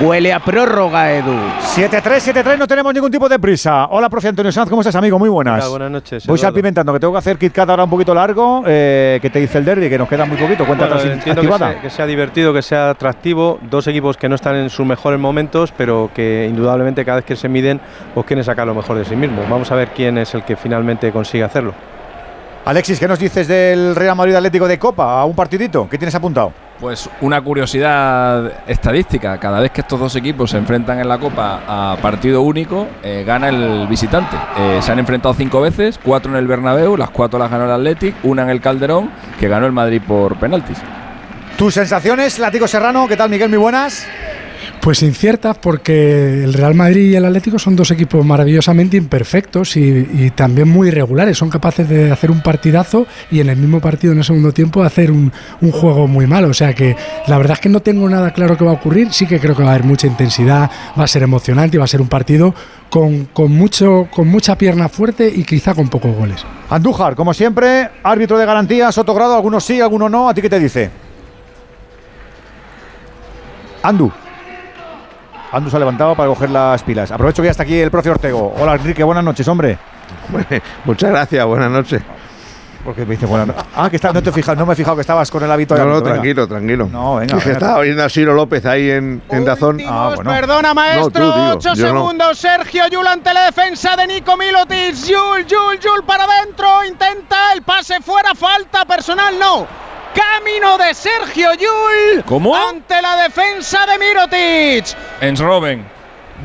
Huele 0.00 0.32
a 0.32 0.40
prórroga, 0.40 1.12
Edu. 1.12 1.32
7-3, 1.76 2.02
7-3, 2.02 2.58
no 2.58 2.66
tenemos 2.66 2.92
ningún 2.92 3.12
tipo 3.12 3.28
de 3.28 3.38
prisa. 3.38 3.86
Hola, 3.90 4.10
profe 4.10 4.26
Antonio 4.26 4.50
Sanz, 4.50 4.68
¿cómo 4.68 4.82
estás, 4.82 4.96
amigo? 4.96 5.20
Muy 5.20 5.28
buenas. 5.28 5.60
Hola, 5.60 5.68
buenas 5.70 5.92
noches. 5.92 6.26
Voy 6.26 6.36
salpimentando, 6.36 6.92
que 6.92 6.98
tengo 6.98 7.12
que 7.12 7.20
hacer 7.20 7.38
Kit 7.38 7.52
Kat 7.52 7.70
ahora 7.70 7.84
un 7.84 7.90
poquito 7.90 8.12
largo. 8.12 8.64
Eh, 8.66 9.20
que 9.22 9.30
te 9.30 9.38
dice 9.38 9.58
el 9.58 9.64
derby? 9.64 9.88
Que 9.88 9.98
nos 9.98 10.08
queda 10.08 10.24
muy 10.24 10.36
poquito. 10.36 10.66
Cuenta 10.66 10.86
Bueno, 10.86 11.00
atrás 11.00 11.12
entiendo 11.12 11.42
que 11.42 11.58
sea, 11.58 11.80
que 11.80 11.90
sea 11.90 12.06
divertido, 12.06 12.52
que 12.52 12.62
sea 12.62 12.90
atractivo. 12.90 13.60
Dos 13.70 13.86
equipos 13.86 14.16
que 14.16 14.28
no 14.28 14.34
están 14.34 14.56
en 14.56 14.68
sus 14.68 14.84
mejores 14.84 15.20
momentos, 15.20 15.72
pero 15.76 16.10
que 16.12 16.48
indudablemente 16.50 17.04
cada 17.04 17.18
vez 17.18 17.24
que 17.24 17.36
se 17.36 17.48
miden, 17.48 17.80
pues 18.14 18.26
quieren 18.26 18.42
sacar 18.42 18.66
lo 18.66 18.74
mejor 18.74 18.98
de 18.98 19.04
sí 19.04 19.14
mismos. 19.14 19.48
Vamos 19.48 19.70
a 19.70 19.76
ver 19.76 19.90
quién 19.94 20.18
es 20.18 20.34
el 20.34 20.42
que 20.42 20.56
finalmente 20.56 21.12
consigue 21.12 21.44
hacerlo. 21.44 21.72
Alexis, 22.64 23.00
¿qué 23.00 23.08
nos 23.08 23.18
dices 23.18 23.48
del 23.48 23.96
Real 23.96 24.14
Madrid 24.14 24.36
Atlético 24.36 24.68
de 24.68 24.78
Copa? 24.78 25.20
A 25.20 25.24
un 25.24 25.34
partidito. 25.34 25.88
¿Qué 25.90 25.98
tienes 25.98 26.14
apuntado? 26.14 26.52
Pues 26.78 27.10
una 27.20 27.40
curiosidad 27.40 28.52
estadística, 28.68 29.36
cada 29.38 29.58
vez 29.58 29.72
que 29.72 29.80
estos 29.80 29.98
dos 29.98 30.14
equipos 30.14 30.50
se 30.50 30.58
enfrentan 30.58 31.00
en 31.00 31.08
la 31.08 31.18
Copa 31.18 31.62
a 31.66 31.96
partido 32.00 32.42
único, 32.42 32.86
eh, 33.02 33.24
gana 33.26 33.48
el 33.48 33.88
visitante. 33.88 34.36
Eh, 34.58 34.78
se 34.80 34.92
han 34.92 35.00
enfrentado 35.00 35.34
cinco 35.34 35.60
veces, 35.60 35.98
cuatro 36.00 36.30
en 36.30 36.36
el 36.36 36.46
Bernabéu, 36.46 36.96
las 36.96 37.10
cuatro 37.10 37.36
las 37.36 37.50
ganó 37.50 37.64
el 37.64 37.72
Athletic, 37.72 38.14
una 38.22 38.42
en 38.42 38.50
el 38.50 38.60
Calderón, 38.60 39.10
que 39.40 39.48
ganó 39.48 39.66
el 39.66 39.72
Madrid 39.72 40.00
por 40.06 40.36
penaltis. 40.36 40.78
¿Tus 41.58 41.74
sensaciones, 41.74 42.38
Látigo 42.38 42.68
Serrano? 42.68 43.08
¿Qué 43.08 43.16
tal, 43.16 43.28
Miguel? 43.28 43.48
Muy 43.48 43.58
buenas. 43.58 44.06
Pues 44.82 45.00
inciertas 45.04 45.56
porque 45.58 46.42
el 46.42 46.54
Real 46.54 46.74
Madrid 46.74 47.12
y 47.12 47.14
el 47.14 47.24
Atlético 47.24 47.56
son 47.56 47.76
dos 47.76 47.92
equipos 47.92 48.26
maravillosamente 48.26 48.96
imperfectos 48.96 49.76
y, 49.76 50.32
también 50.34 50.68
muy 50.68 50.88
irregulares. 50.88 51.38
Son 51.38 51.48
capaces 51.50 51.88
de 51.88 52.10
hacer 52.10 52.32
un 52.32 52.42
partidazo 52.42 53.06
y 53.30 53.38
en 53.38 53.48
el 53.48 53.58
mismo 53.58 53.78
partido 53.78 54.12
en 54.12 54.18
el 54.18 54.24
segundo 54.24 54.50
tiempo 54.50 54.82
hacer 54.82 55.12
un, 55.12 55.32
un 55.60 55.70
juego 55.70 56.08
muy 56.08 56.26
malo. 56.26 56.48
O 56.48 56.52
sea 56.52 56.74
que 56.74 56.96
la 57.28 57.38
verdad 57.38 57.58
es 57.58 57.60
que 57.60 57.68
no 57.68 57.78
tengo 57.78 58.10
nada 58.10 58.32
claro 58.32 58.58
que 58.58 58.64
va 58.64 58.72
a 58.72 58.74
ocurrir. 58.74 59.12
Sí 59.12 59.24
que 59.24 59.38
creo 59.38 59.54
que 59.54 59.62
va 59.62 59.70
a 59.70 59.74
haber 59.74 59.86
mucha 59.86 60.08
intensidad, 60.08 60.68
va 60.98 61.04
a 61.04 61.06
ser 61.06 61.22
emocionante 61.22 61.76
y 61.76 61.78
va 61.78 61.84
a 61.84 61.86
ser 61.86 62.00
un 62.00 62.08
partido 62.08 62.52
con, 62.90 63.26
con 63.26 63.52
mucho, 63.52 64.08
con 64.10 64.26
mucha 64.26 64.58
pierna 64.58 64.88
fuerte 64.88 65.32
y 65.32 65.44
quizá 65.44 65.76
con 65.76 65.88
pocos 65.88 66.12
goles. 66.16 66.44
Andújar, 66.70 67.14
como 67.14 67.32
siempre, 67.32 67.88
árbitro 68.02 68.36
de 68.36 68.46
garantía, 68.46 68.90
Sotogrado, 68.90 69.36
algunos 69.36 69.62
sí, 69.62 69.80
algunos 69.80 70.10
no. 70.10 70.28
¿A 70.28 70.34
ti 70.34 70.42
qué 70.42 70.50
te 70.50 70.58
dice? 70.58 70.90
Andu. 73.84 74.10
Andu 75.52 75.68
se 75.70 75.76
ha 75.76 75.78
levantado 75.78 76.14
para 76.16 76.28
coger 76.28 76.50
las 76.50 76.82
pilas. 76.82 77.10
Aprovecho 77.10 77.42
que 77.42 77.46
ya 77.46 77.50
está 77.50 77.62
aquí 77.62 77.78
el 77.78 77.90
profe 77.90 78.10
Ortego. 78.10 78.54
Hola, 78.58 78.74
Enrique, 78.74 79.04
buenas 79.04 79.22
noches, 79.24 79.46
hombre. 79.48 79.78
Muchas 80.84 81.10
gracias, 81.10 81.44
buenas 81.46 81.70
noches. 81.70 82.02
Porque 82.84 83.04
me 83.04 83.12
dice 83.14 83.26
buenas 83.26 83.46
noches. 83.48 83.62
Ah, 83.76 83.88
que 83.88 83.96
está, 83.96 84.12
no, 84.12 84.20
te 84.22 84.32
fijas, 84.32 84.56
no 84.56 84.66
me 84.66 84.72
he 84.72 84.76
fijado 84.76 84.96
que 84.96 85.02
estabas 85.02 85.30
con 85.30 85.44
el 85.44 85.50
hábito 85.52 85.76
No, 85.76 85.84
no, 85.84 85.94
venga. 86.00 86.12
tranquilo, 86.14 86.48
tranquilo. 86.48 86.88
No, 86.90 87.16
venga, 87.16 87.36
estaba 87.46 87.76
oyendo 87.78 88.02
a 88.02 88.08
Ciro 88.08 88.34
López 88.34 88.64
ahí 88.66 88.90
en, 88.90 89.22
en 89.28 89.44
Dazón. 89.44 89.78
Ah, 89.86 90.14
Perdona, 90.24 90.74
maestro. 90.74 91.02
No, 91.04 91.32
tú, 91.32 91.38
digo, 91.40 91.52
8 91.58 91.74
yo 91.74 91.92
no. 91.92 92.00
segundos. 92.00 92.38
Sergio 92.38 92.88
Yul 92.88 93.06
ante 93.06 93.32
la 93.32 93.44
defensa 93.44 93.94
de 93.94 94.06
Nico 94.08 94.36
Milotic. 94.36 94.94
Yul, 94.94 95.46
Yul, 95.46 95.78
Yul 95.78 96.02
para 96.04 96.24
adentro. 96.24 96.66
Intenta 96.88 97.52
el 97.54 97.62
pase 97.62 98.00
fuera. 98.00 98.34
Falta 98.34 98.84
personal, 98.84 99.38
no. 99.38 99.66
Camino 100.14 100.78
de 100.78 100.94
Sergio 100.94 101.54
Yul. 101.54 102.24
¿Cómo? 102.24 102.54
Ante 102.56 103.00
la 103.00 103.16
defensa 103.22 103.86
de 103.86 103.98
Mirotic. 103.98 104.96
En 105.20 105.36
Robben. 105.36 105.86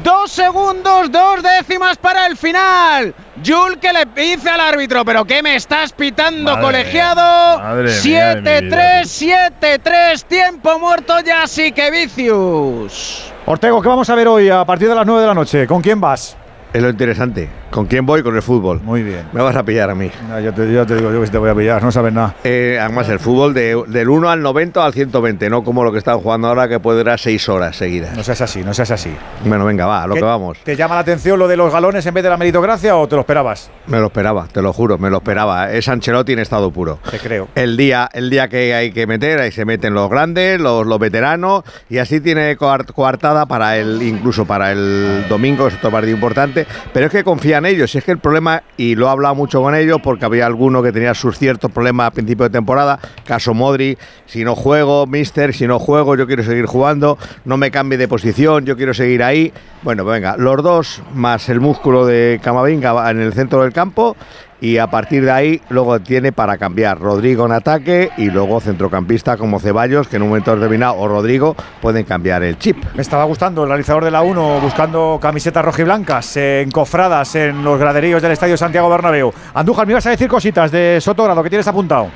Dos 0.03 0.31
segundos, 0.31 1.11
dos 1.11 1.41
décimas 1.41 1.97
para 1.97 2.27
el 2.27 2.37
final. 2.37 3.15
Yul 3.41 3.79
que 3.79 3.91
le 3.91 4.05
dice 4.15 4.49
al 4.49 4.59
árbitro, 4.61 5.03
pero 5.03 5.25
¿qué 5.25 5.41
me 5.41 5.55
estás 5.55 5.91
pitando, 5.91 6.51
Madre 6.51 6.61
colegiado? 6.61 7.57
mía, 7.57 7.67
madre 7.67 8.01
mía 8.03 8.35
de 8.35 8.61
mi 8.61 8.69
7-3, 8.69 9.49
7-3, 9.83 10.23
tiempo 10.23 10.77
muerto 10.77 11.19
ya, 11.21 11.47
sí 11.47 11.71
que 11.71 11.89
vicius. 11.89 13.31
Ortego, 13.47 13.81
¿qué 13.81 13.87
vamos 13.87 14.09
a 14.09 14.15
ver 14.15 14.27
hoy 14.27 14.49
a 14.49 14.63
partir 14.65 14.87
de 14.87 14.95
las 14.95 15.05
9 15.05 15.21
de 15.21 15.27
la 15.27 15.33
noche? 15.33 15.65
¿Con 15.65 15.81
quién 15.81 15.99
vas? 15.99 16.37
Es 16.77 16.83
lo 16.83 16.89
interesante. 16.89 17.49
¿Con 17.71 17.87
quién 17.87 18.05
voy? 18.05 18.21
Con 18.21 18.35
el 18.35 18.41
fútbol. 18.43 18.79
Muy 18.83 19.01
bien. 19.01 19.23
Me 19.33 19.41
vas 19.41 19.55
a 19.55 19.63
pillar 19.63 19.89
a 19.89 19.95
mí. 19.95 20.11
yo, 20.43 20.53
te, 20.53 20.71
yo 20.71 20.85
te 20.85 20.95
digo 20.95 21.11
yo 21.11 21.21
que 21.21 21.27
te 21.27 21.37
voy 21.39 21.49
a 21.49 21.55
pillar, 21.55 21.81
no 21.83 21.91
sabes 21.91 22.13
nada. 22.13 22.35
Eh, 22.43 22.77
además, 22.79 23.09
el 23.09 23.19
fútbol 23.19 23.53
de- 23.55 23.83
del 23.87 24.07
1 24.09 24.29
al 24.29 24.41
90 24.43 24.79
o 24.79 24.83
al 24.83 24.93
120, 24.93 25.49
no 25.49 25.63
como 25.63 25.83
lo 25.83 25.91
que 25.91 25.97
están 25.97 26.19
jugando 26.19 26.47
ahora, 26.49 26.67
que 26.67 26.79
puede 26.79 26.99
durar 26.99 27.19
6 27.19 27.49
horas 27.49 27.75
seguidas. 27.75 28.15
No 28.15 28.23
seas 28.23 28.41
así, 28.41 28.63
no 28.63 28.73
seas 28.75 28.91
así. 28.91 29.09
Bueno, 29.43 29.65
venga, 29.65 29.87
va, 29.87 30.03
a 30.03 30.07
lo 30.07 30.13
¿Qué- 30.13 30.19
que 30.19 30.25
vamos. 30.25 30.57
¿Te 30.63 30.75
llama 30.75 30.93
la 30.95 31.01
atención 31.01 31.39
lo 31.39 31.47
de 31.47 31.57
los 31.57 31.73
galones 31.73 32.05
en 32.05 32.13
vez 32.13 32.23
de 32.23 32.29
la 32.29 32.37
meritocracia 32.37 32.95
o 32.95 33.07
te 33.07 33.15
lo 33.15 33.21
esperabas? 33.21 33.71
Me 33.87 33.99
lo 33.99 34.05
esperaba, 34.05 34.45
te 34.51 34.61
lo 34.61 34.71
juro, 34.71 34.99
me 34.99 35.09
lo 35.09 35.17
esperaba. 35.17 35.71
Es 35.71 35.87
Ancelotti 35.87 36.33
en 36.33 36.39
estado 36.39 36.69
puro. 36.69 36.99
Te 37.09 37.17
creo. 37.17 37.47
El 37.55 37.75
día, 37.75 38.07
el 38.13 38.29
día 38.29 38.47
que 38.49 38.75
hay 38.75 38.91
que 38.91 39.07
meter, 39.07 39.39
ahí 39.39 39.51
se 39.51 39.65
meten 39.65 39.95
los 39.95 40.09
grandes, 40.11 40.59
los, 40.61 40.85
los 40.85 40.99
veteranos, 40.99 41.63
y 41.89 41.97
así 41.97 42.21
tiene 42.21 42.55
coar- 42.55 42.85
coartada 42.93 43.47
para 43.47 43.77
el, 43.77 44.01
incluso 44.03 44.45
para 44.45 44.71
el 44.71 45.25
domingo, 45.27 45.67
es 45.67 45.73
otro 45.75 45.89
partido 45.89 46.13
importante. 46.13 46.66
Pero 46.93 47.07
es 47.07 47.11
que 47.11 47.23
confía 47.23 47.57
en 47.57 47.65
ellos, 47.65 47.93
y 47.93 47.97
es 47.97 48.03
que 48.03 48.11
el 48.11 48.19
problema, 48.19 48.63
y 48.77 48.95
lo 48.95 49.07
he 49.07 49.09
hablado 49.09 49.35
mucho 49.35 49.61
con 49.61 49.75
ellos, 49.75 49.99
porque 50.03 50.25
había 50.25 50.45
alguno 50.45 50.81
que 50.81 50.91
tenía 50.91 51.13
sus 51.13 51.37
ciertos 51.37 51.71
problemas 51.71 52.07
a 52.07 52.11
principio 52.11 52.45
de 52.45 52.49
temporada, 52.51 52.99
caso 53.25 53.53
Modri, 53.53 53.97
si 54.25 54.43
no 54.43 54.55
juego, 54.55 55.07
mister, 55.07 55.53
si 55.53 55.67
no 55.67 55.79
juego, 55.79 56.15
yo 56.15 56.27
quiero 56.27 56.43
seguir 56.43 56.65
jugando, 56.65 57.17
no 57.45 57.57
me 57.57 57.71
cambie 57.71 57.97
de 57.97 58.07
posición, 58.07 58.65
yo 58.65 58.75
quiero 58.77 58.93
seguir 58.93 59.23
ahí. 59.23 59.53
Bueno, 59.83 60.05
venga, 60.05 60.35
los 60.37 60.63
dos 60.63 61.01
más 61.13 61.49
el 61.49 61.59
músculo 61.59 62.05
de 62.05 62.39
Camavinga 62.43 63.09
en 63.11 63.21
el 63.21 63.33
centro 63.33 63.61
del 63.61 63.73
campo 63.73 64.15
y 64.61 64.77
a 64.77 64.87
partir 64.87 65.23
de 65.25 65.31
ahí 65.31 65.61
luego 65.69 65.99
tiene 65.99 66.31
para 66.31 66.57
cambiar 66.57 66.99
Rodrigo 66.99 67.45
en 67.45 67.51
ataque 67.51 68.11
y 68.17 68.29
luego 68.29 68.59
centrocampista 68.59 69.37
como 69.37 69.59
Ceballos 69.59 70.07
que 70.07 70.15
en 70.15 70.23
un 70.23 70.29
momento 70.29 70.55
determinado 70.55 70.97
o 70.97 71.07
Rodrigo 71.07 71.55
pueden 71.81 72.03
cambiar 72.05 72.43
el 72.43 72.57
chip. 72.57 72.77
Me 72.95 73.01
estaba 73.01 73.23
gustando 73.25 73.63
el 73.63 73.69
realizador 73.69 74.03
de 74.03 74.11
la 74.11 74.21
1 74.21 74.59
buscando 74.61 75.19
camisetas 75.21 75.63
rojiblancas 75.63 76.37
eh, 76.37 76.61
encofradas 76.61 77.35
en 77.35 77.63
los 77.63 77.79
graderíos 77.79 78.21
del 78.21 78.31
Estadio 78.31 78.57
Santiago 78.57 78.89
Bernabéu. 78.89 79.33
Andújar, 79.53 79.85
me 79.85 79.93
ibas 79.93 80.05
a 80.07 80.11
decir 80.11 80.27
cositas 80.27 80.71
de 80.71 80.99
Sotogrado 81.01 81.43
que 81.43 81.49
tienes 81.49 81.67
apuntado. 81.67 82.09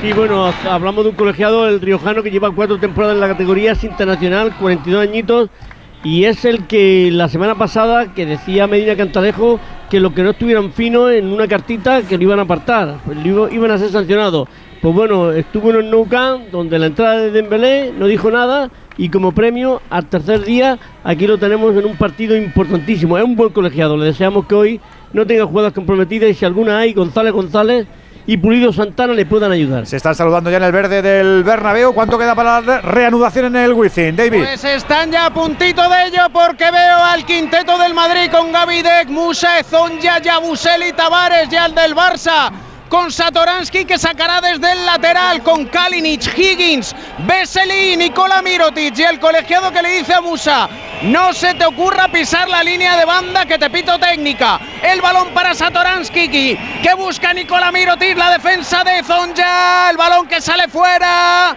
Sí, 0.00 0.12
bueno, 0.12 0.52
hablamos 0.70 1.04
de 1.04 1.10
un 1.10 1.16
colegiado, 1.16 1.68
el 1.68 1.80
riojano, 1.80 2.22
que 2.22 2.30
lleva 2.30 2.50
cuatro 2.50 2.78
temporadas 2.78 3.14
en 3.14 3.20
la 3.20 3.28
categoría 3.28 3.72
es 3.72 3.82
internacional, 3.82 4.54
42 4.60 5.02
añitos, 5.02 5.50
y 6.04 6.24
es 6.24 6.44
el 6.44 6.66
que 6.66 7.10
la 7.12 7.28
semana 7.28 7.54
pasada, 7.56 8.14
que 8.14 8.26
decía 8.26 8.66
Medina 8.66 8.96
Cantalejo, 8.96 9.58
que 9.90 10.00
los 10.00 10.12
que 10.12 10.22
no 10.22 10.30
estuvieran 10.30 10.72
finos 10.72 11.12
en 11.12 11.26
una 11.26 11.48
cartita, 11.48 12.02
que 12.02 12.16
lo 12.16 12.24
iban 12.24 12.38
a 12.38 12.42
apartar, 12.42 12.98
pues 13.04 13.16
lo 13.18 13.26
iba- 13.26 13.52
iban 13.52 13.70
a 13.70 13.78
ser 13.78 13.90
sancionados. 13.90 14.48
Pues 14.80 14.94
bueno, 14.94 15.32
estuvo 15.32 15.70
en 15.70 15.76
el 15.76 15.90
Nou 15.90 16.06
Camp, 16.06 16.44
donde 16.52 16.78
la 16.78 16.86
entrada 16.86 17.18
de 17.18 17.30
Dembélé 17.30 17.92
no 17.98 18.06
dijo 18.06 18.30
nada, 18.30 18.70
y 18.98 19.08
como 19.08 19.32
premio, 19.32 19.82
al 19.90 20.06
tercer 20.06 20.44
día, 20.44 20.78
aquí 21.02 21.26
lo 21.26 21.38
tenemos 21.38 21.74
en 21.76 21.86
un 21.86 21.96
partido 21.96 22.36
importantísimo. 22.36 23.18
Es 23.18 23.24
un 23.24 23.34
buen 23.36 23.50
colegiado, 23.50 23.96
le 23.96 24.06
deseamos 24.06 24.46
que 24.46 24.54
hoy 24.54 24.80
no 25.12 25.26
tenga 25.26 25.44
jugadas 25.44 25.72
comprometidas, 25.72 26.30
y 26.30 26.34
si 26.34 26.44
alguna 26.44 26.78
hay, 26.78 26.92
González 26.92 27.32
González 27.32 27.86
y 28.26 28.36
Pulido 28.36 28.72
Santana 28.72 29.12
le 29.12 29.24
puedan 29.26 29.52
ayudar. 29.52 29.86
Se 29.86 29.96
están 29.96 30.14
saludando 30.14 30.50
ya 30.50 30.56
en 30.56 30.64
el 30.64 30.72
verde 30.72 31.00
del 31.02 31.44
Bernabéu. 31.44 31.92
¿Cuánto 31.94 32.18
queda 32.18 32.34
para 32.34 32.60
la 32.60 32.80
re- 32.80 32.80
reanudación 32.82 33.46
en 33.46 33.56
el 33.56 33.72
Wizzing? 33.72 34.16
David. 34.16 34.42
Pues 34.44 34.64
están 34.64 35.12
ya 35.12 35.26
a 35.26 35.30
puntito 35.32 35.88
de 35.88 36.06
ello 36.06 36.22
porque 36.32 36.70
veo 36.70 36.96
al 37.04 37.24
quinteto 37.24 37.78
del 37.78 37.94
Madrid 37.94 38.30
con 38.30 38.50
Gavidec, 38.52 39.08
Musa, 39.08 39.58
Ezonja, 39.60 40.18
Yabusel 40.20 40.82
y 40.88 40.92
Tavares 40.92 41.48
ya 41.48 41.66
el 41.66 41.74
del 41.74 41.94
Barça. 41.94 42.50
Con 42.88 43.10
Satoransky 43.10 43.84
que 43.84 43.98
sacará 43.98 44.40
desde 44.40 44.70
el 44.70 44.86
lateral 44.86 45.42
con 45.42 45.66
Kalinic, 45.66 46.38
Higgins, 46.38 46.94
Vesely, 47.18 47.96
Nicola 47.96 48.42
Mirotic 48.42 48.96
y 48.96 49.02
el 49.02 49.18
colegiado 49.18 49.72
que 49.72 49.82
le 49.82 49.98
dice 49.98 50.14
a 50.14 50.20
Musa, 50.20 50.68
no 51.02 51.32
se 51.32 51.54
te 51.54 51.66
ocurra 51.66 52.06
pisar 52.08 52.48
la 52.48 52.62
línea 52.62 52.96
de 52.96 53.04
banda 53.04 53.44
que 53.44 53.58
te 53.58 53.70
pito 53.70 53.98
técnica. 53.98 54.60
El 54.82 55.00
balón 55.00 55.34
para 55.34 55.54
Satoransky 55.54 56.28
que 56.28 56.94
busca 56.94 57.32
Nicola 57.32 57.72
Mirotic, 57.72 58.16
la 58.16 58.30
defensa 58.30 58.84
de 58.84 59.02
Zonja, 59.02 59.90
el 59.90 59.96
balón 59.96 60.28
que 60.28 60.40
sale 60.40 60.68
fuera. 60.68 61.56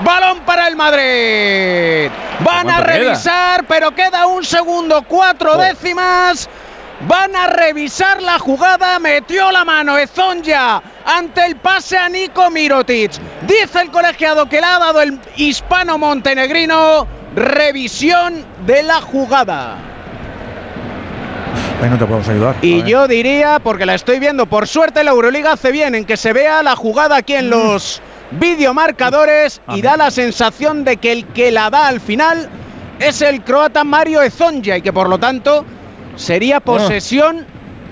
Balón 0.00 0.40
para 0.40 0.66
el 0.66 0.76
Madrid. 0.76 2.10
Van 2.40 2.70
a 2.70 2.80
revisar, 2.80 3.64
pero 3.66 3.94
queda 3.94 4.26
un 4.26 4.44
segundo, 4.44 5.02
cuatro 5.02 5.56
décimas. 5.56 6.48
Van 7.06 7.34
a 7.36 7.46
revisar 7.46 8.22
la 8.22 8.38
jugada. 8.38 8.98
Metió 8.98 9.50
la 9.52 9.64
mano 9.64 9.96
Ezonja 9.96 10.82
ante 11.04 11.46
el 11.46 11.56
pase 11.56 11.96
a 11.96 12.08
Nico 12.08 12.50
Mirotic. 12.50 13.12
Dice 13.46 13.80
el 13.82 13.90
colegiado 13.90 14.48
que 14.48 14.60
le 14.60 14.66
ha 14.66 14.78
dado 14.78 15.00
el 15.00 15.20
hispano 15.36 15.98
montenegrino. 15.98 17.06
Revisión 17.34 18.44
de 18.66 18.82
la 18.82 19.00
jugada. 19.00 19.76
Ahí 21.80 21.90
no 21.90 21.98
te 21.98 22.06
podemos 22.06 22.28
ayudar. 22.28 22.56
Y 22.62 22.82
yo 22.82 23.06
diría, 23.06 23.60
porque 23.60 23.86
la 23.86 23.94
estoy 23.94 24.18
viendo, 24.18 24.46
por 24.46 24.66
suerte 24.66 25.04
la 25.04 25.12
Euroliga 25.12 25.52
hace 25.52 25.70
bien 25.70 25.94
en 25.94 26.04
que 26.04 26.16
se 26.16 26.32
vea 26.32 26.62
la 26.64 26.74
jugada 26.74 27.16
aquí 27.16 27.34
en 27.34 27.50
los 27.50 28.02
videomarcadores 28.32 29.60
y 29.68 29.82
da 29.82 29.96
la 29.96 30.10
sensación 30.10 30.82
de 30.82 30.96
que 30.96 31.12
el 31.12 31.26
que 31.28 31.52
la 31.52 31.70
da 31.70 31.86
al 31.86 32.00
final 32.00 32.48
es 32.98 33.22
el 33.22 33.42
croata 33.44 33.84
Mario 33.84 34.22
Ezonja 34.22 34.76
y 34.76 34.82
que 34.82 34.92
por 34.92 35.08
lo 35.08 35.18
tanto 35.18 35.64
sería 36.18 36.60
posesión 36.60 37.46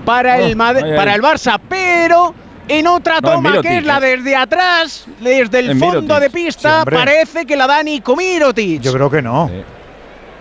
para, 0.04 0.38
el, 0.38 0.60
ay, 0.60 0.76
ay. 0.84 0.96
para 0.96 1.14
el 1.14 1.22
Barça, 1.22 1.58
pero 1.68 2.34
en 2.68 2.86
otra 2.86 3.20
No, 3.22 3.28
en 3.28 3.34
toma 3.36 3.62
que 3.62 3.78
es 3.78 3.84
la 3.84 3.98
eh. 3.98 4.16
desde 4.16 4.36
atrás, 4.36 5.06
desde 5.20 5.58
el 5.60 5.70
En 5.70 5.78
fondo 5.80 6.00
Mirotic. 6.02 6.20
de 6.20 6.30
pista, 6.30 6.82
Sí, 6.84 6.90
parece 6.94 7.46
que 7.46 7.56
la 7.56 7.66
da 7.66 7.82
Niko 7.82 8.14
Mirotic. 8.16 8.82
Yo 8.82 8.92
creo 8.92 9.08
que 9.10 9.22
no. 9.22 9.50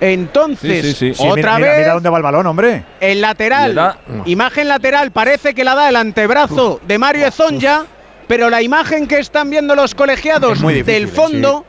Entonces, 0.02 0.82
Sí, 0.86 0.94
sí, 0.94 1.14
sí. 1.14 1.14
Sí, 1.14 1.28
otra 1.28 1.56
mira, 1.56 1.70
vez 1.70 1.80
mira 1.80 1.94
dónde 1.94 2.10
va 2.10 2.18
el 2.18 2.24
balón, 2.24 2.46
hombre. 2.48 2.84
el 3.00 3.22
lateral, 3.22 3.96
imagen 4.26 4.68
lateral, 4.68 5.12
parece 5.12 5.54
que 5.54 5.64
la 5.64 5.74
da 5.74 5.88
el 5.90 5.96
antebrazo 5.96 6.82
de 6.86 6.98
Mario 6.98 7.28
Ezonja, 7.28 7.86
pero 8.28 8.50
la 8.50 8.62
imagen 8.62 9.08
que 9.08 9.20
están 9.20 9.50
viendo 9.50 9.74
los 9.76 9.96
colegiados 9.96 10.54
Es 10.58 10.62
muy 10.62 10.74
difícil, 10.74 11.06
del 11.06 11.08
fondo 11.16 11.66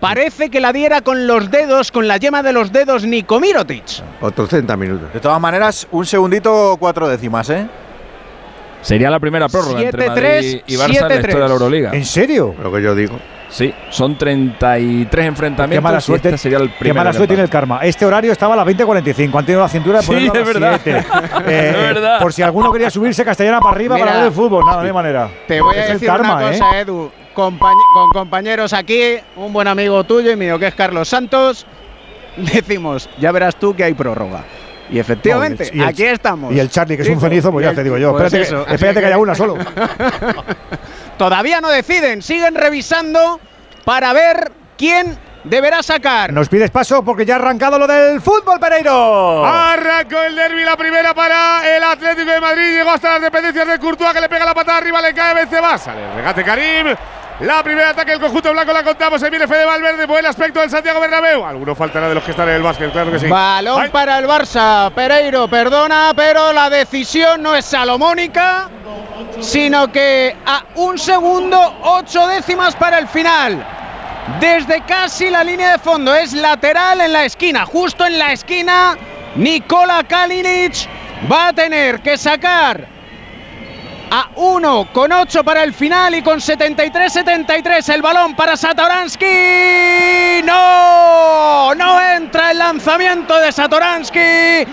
parece 0.00 0.50
que 0.50 0.60
la 0.60 0.72
diera 0.72 1.00
con 1.00 1.26
los 1.26 1.50
dedos, 1.50 1.90
con 1.92 2.06
la 2.08 2.16
yema 2.16 2.42
de 2.42 2.52
los 2.52 2.72
dedos 2.72 3.04
Niko 3.04 3.40
Mirotic. 3.40 3.84
Otros 4.20 4.48
30 4.48 4.76
minutos. 4.76 5.12
De 5.12 5.20
todas 5.20 5.40
maneras, 5.40 5.86
un 5.90 6.06
segundito, 6.06 6.76
cuatro 6.78 7.08
décimas, 7.08 7.48
¿eh? 7.50 7.66
Sería 8.80 9.10
la 9.10 9.18
primera 9.18 9.48
prórroga 9.48 9.82
entre 9.82 10.06
7-3, 10.06 10.08
Madrid 10.08 10.60
y 10.66 10.76
Barça 10.76 10.84
en 10.84 10.92
la 10.92 11.08
7-3. 11.08 11.16
historia 11.18 11.34
de 11.34 11.38
la 11.48 11.52
Euroliga. 11.54 11.90
¿En 11.92 12.04
serio? 12.04 12.54
Lo 12.62 12.72
que 12.72 12.80
yo 12.82 12.94
digo. 12.94 13.18
Sí, 13.50 13.74
son 13.88 14.18
33 14.18 15.26
enfrentamientos 15.26 15.78
Qué 15.78 15.80
mala 15.80 16.00
suerte, 16.02 16.28
este 16.28 16.36
sería 16.38 16.58
el 16.58 16.70
qué 16.74 16.92
mala 16.92 17.14
suerte 17.14 17.28
tiene 17.28 17.42
el 17.44 17.48
karma. 17.48 17.80
Este 17.82 18.04
horario 18.04 18.30
estaba 18.30 18.52
a 18.52 18.58
las 18.58 18.66
20.45. 18.66 19.38
Han 19.38 19.46
tenido 19.46 19.62
la 19.62 19.68
cintura 19.70 19.98
de 20.00 20.04
Sí, 20.04 20.12
ponerlo 20.12 20.32
a 20.34 20.38
es 20.38 20.44
las 20.44 20.54
verdad. 20.54 20.80
7. 20.84 21.06
Eh, 21.50 21.68
Es 21.74 21.94
verdad. 21.94 22.18
Por 22.20 22.32
si 22.34 22.42
alguno 22.42 22.70
quería 22.70 22.90
subirse 22.90 23.24
castellana 23.24 23.58
para 23.60 23.74
arriba 23.74 23.94
Mira, 23.94 24.06
para 24.06 24.18
ver 24.18 24.26
el 24.28 24.32
fútbol. 24.34 24.64
Nada, 24.66 24.82
no 24.82 24.86
hay 24.86 24.92
manera. 24.92 25.30
Te 25.48 25.60
voy 25.62 25.74
a 25.76 25.80
Es 25.80 25.86
el 25.86 25.92
decir 25.94 26.08
karma, 26.08 26.36
una 26.36 26.54
¿eh? 26.54 26.58
cosa, 26.58 26.78
Edu. 26.80 27.10
Compañ- 27.38 27.76
con 27.94 28.10
compañeros 28.10 28.72
aquí, 28.72 29.14
un 29.36 29.52
buen 29.52 29.68
amigo 29.68 30.02
tuyo 30.02 30.32
y 30.32 30.36
mío 30.36 30.58
que 30.58 30.66
es 30.66 30.74
Carlos 30.74 31.08
Santos, 31.08 31.66
decimos, 32.36 33.08
ya 33.20 33.30
verás 33.30 33.54
tú 33.54 33.76
que 33.76 33.84
hay 33.84 33.94
prórroga. 33.94 34.42
Y 34.90 34.98
efectivamente, 34.98 35.68
Oh, 35.70 35.76
y 35.76 35.80
el- 35.82 35.86
aquí 35.88 36.04
estamos. 36.04 36.52
Y 36.52 36.58
el 36.58 36.68
Charlie, 36.68 36.96
que 36.96 37.02
es 37.04 37.08
un 37.08 37.20
cenizo, 37.20 37.52
pues 37.52 37.62
ya 37.62 37.70
el- 37.70 37.76
te 37.76 37.84
digo 37.84 37.96
yo. 37.96 38.10
pues 38.10 38.24
espérate 38.24 38.48
eso, 38.48 38.64
que, 38.66 38.74
espérate 38.74 38.98
así 38.98 39.00
que 39.02 39.06
haya 39.06 39.18
una 39.18 39.34
solo. 39.36 39.56
Todavía 41.18 41.60
no 41.60 41.68
deciden, 41.68 42.22
siguen 42.22 42.54
revisando 42.56 43.38
para 43.84 44.12
ver 44.12 44.50
quién 44.76 45.16
deberá 45.44 45.82
sacar. 45.82 46.32
Nos 46.32 46.48
pides 46.48 46.70
paso 46.70 47.04
porque 47.04 47.24
ya 47.24 47.34
ha 47.34 47.38
arrancado 47.38 47.78
lo 47.78 47.86
del 47.86 48.20
fútbol, 48.20 48.58
Pereiro. 48.58 49.44
Arrancó 49.44 50.20
el 50.22 50.34
derby, 50.34 50.64
la 50.64 50.76
primera 50.76 51.14
para 51.14 51.76
el 51.76 51.82
Atlético 51.84 52.30
de 52.30 52.40
Madrid. 52.40 52.72
Llegó 52.78 52.90
hasta 52.90 53.12
las 53.14 53.22
dependencias 53.22 53.66
de 53.66 53.78
Courtois, 53.78 54.12
que 54.12 54.20
le 54.20 54.28
pega 54.28 54.44
la 54.44 54.54
patada 54.54 54.78
arriba, 54.78 55.00
le 55.00 55.12
cae 55.14 55.34
Benzema. 55.34 55.78
Sale 55.78 56.04
el 56.04 56.14
regate 56.16 56.42
Karim. 56.44 56.86
La 57.40 57.62
primera 57.62 57.90
ataque 57.90 58.10
del 58.10 58.20
conjunto 58.20 58.50
blanco 58.50 58.72
la 58.72 58.82
contamos. 58.82 59.20
Se 59.20 59.30
viene 59.30 59.46
Fede 59.46 59.64
Valverde. 59.64 60.06
Buen 60.06 60.26
aspecto 60.26 60.58
del 60.58 60.70
Santiago 60.70 60.98
Bernabéu. 60.98 61.44
Alguno 61.44 61.72
faltará 61.76 62.08
de 62.08 62.14
los 62.16 62.24
que 62.24 62.32
están 62.32 62.48
en 62.48 62.56
el 62.56 62.62
básquet, 62.62 62.90
claro 62.90 63.12
que 63.12 63.20
sí. 63.20 63.28
Balón 63.28 63.80
Ay, 63.80 63.90
para 63.90 64.18
el 64.18 64.26
Barça. 64.26 64.92
Pereiro, 64.92 65.46
perdona, 65.46 66.12
pero 66.16 66.52
la 66.52 66.68
decisión 66.68 67.40
no 67.40 67.54
es 67.54 67.64
salomónica, 67.64 68.68
sino 69.38 69.92
que 69.92 70.36
a 70.44 70.64
un 70.74 70.98
segundo, 70.98 71.78
ocho 71.82 72.26
décimas 72.26 72.74
para 72.74 72.98
el 72.98 73.06
final. 73.06 73.64
Desde 74.40 74.80
casi 74.82 75.30
la 75.30 75.44
línea 75.44 75.72
de 75.72 75.78
fondo, 75.78 76.14
es 76.16 76.32
lateral 76.32 77.00
en 77.00 77.12
la 77.12 77.24
esquina, 77.24 77.64
justo 77.64 78.04
en 78.04 78.18
la 78.18 78.32
esquina. 78.32 78.98
Nikola 79.36 80.02
Kalinic 80.08 80.88
va 81.30 81.48
a 81.48 81.52
tener 81.52 82.00
que 82.00 82.18
sacar 82.18 82.97
a 84.10 84.30
1 84.34 84.88
con 84.92 85.12
8 85.12 85.44
para 85.44 85.62
el 85.62 85.74
final 85.74 86.14
y 86.14 86.22
con 86.22 86.40
73-73 86.40 87.94
el 87.94 88.02
balón 88.02 88.34
para 88.34 88.56
Satoransky. 88.56 90.42
No, 90.44 91.74
no 91.74 92.00
entra 92.00 92.50
el 92.52 92.58
lanzamiento 92.58 93.38
de 93.38 93.52
Satoransky. 93.52 94.66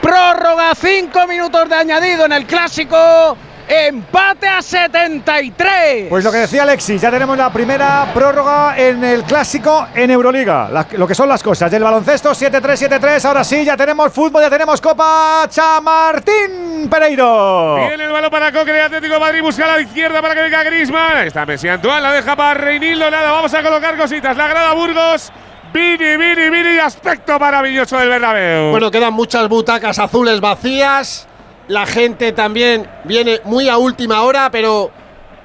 Prórroga, 0.00 0.74
5 0.74 1.26
minutos 1.26 1.68
de 1.68 1.74
añadido 1.74 2.24
en 2.24 2.32
el 2.32 2.46
clásico. 2.46 3.36
Empate 3.68 4.48
a 4.48 4.62
73. 4.62 6.06
Pues 6.08 6.24
lo 6.24 6.32
que 6.32 6.38
decía 6.38 6.62
Alexis, 6.62 7.02
ya 7.02 7.10
tenemos 7.10 7.36
la 7.36 7.52
primera 7.52 8.06
prórroga 8.14 8.74
en 8.78 9.04
el 9.04 9.24
clásico 9.24 9.88
en 9.94 10.10
Euroliga. 10.10 10.68
La- 10.70 10.86
lo 10.92 11.06
que 11.06 11.14
son 11.14 11.28
las 11.28 11.42
cosas 11.42 11.70
del 11.70 11.82
baloncesto, 11.84 12.30
7-3, 12.34 12.76
7-3. 12.88 13.24
Ahora 13.26 13.44
sí, 13.44 13.64
ya 13.66 13.76
tenemos 13.76 14.10
fútbol, 14.10 14.40
ya 14.42 14.48
tenemos 14.48 14.80
Copa 14.80 15.46
Chamartín 15.50 16.88
Pereiro. 16.90 17.76
Viene 17.88 18.04
el 18.04 18.12
balón 18.12 18.30
para 18.30 18.50
Coque 18.52 18.72
de 18.72 18.80
Atlético 18.82 19.14
de 19.14 19.20
Madrid. 19.20 19.42
Busca 19.42 19.64
a 19.64 19.76
la 19.76 19.80
izquierda 19.82 20.22
para 20.22 20.34
que 20.34 20.40
venga 20.42 20.62
Grisman. 20.64 21.16
Ahí 21.18 21.28
está 21.28 21.44
Messi 21.44 21.68
Antoine. 21.68 22.00
La 22.00 22.12
deja 22.12 22.34
para 22.34 22.54
Reinildo. 22.54 23.10
Nada, 23.10 23.30
vamos 23.32 23.52
a 23.52 23.62
colocar 23.62 23.98
cositas. 23.98 24.34
La 24.36 24.48
grada 24.48 24.72
Burgos. 24.72 25.30
Vini, 25.74 26.16
Vini, 26.16 26.48
Vini. 26.48 26.78
Aspecto 26.78 27.38
maravilloso 27.38 27.98
del 27.98 28.08
Bernabéu. 28.08 28.70
Bueno, 28.70 28.90
quedan 28.90 29.12
muchas 29.12 29.46
butacas 29.48 29.98
azules 29.98 30.40
vacías. 30.40 31.27
La 31.68 31.86
gente 31.86 32.32
también 32.32 32.86
viene 33.04 33.40
muy 33.44 33.68
a 33.68 33.76
última 33.76 34.22
hora, 34.22 34.50
pero 34.50 34.90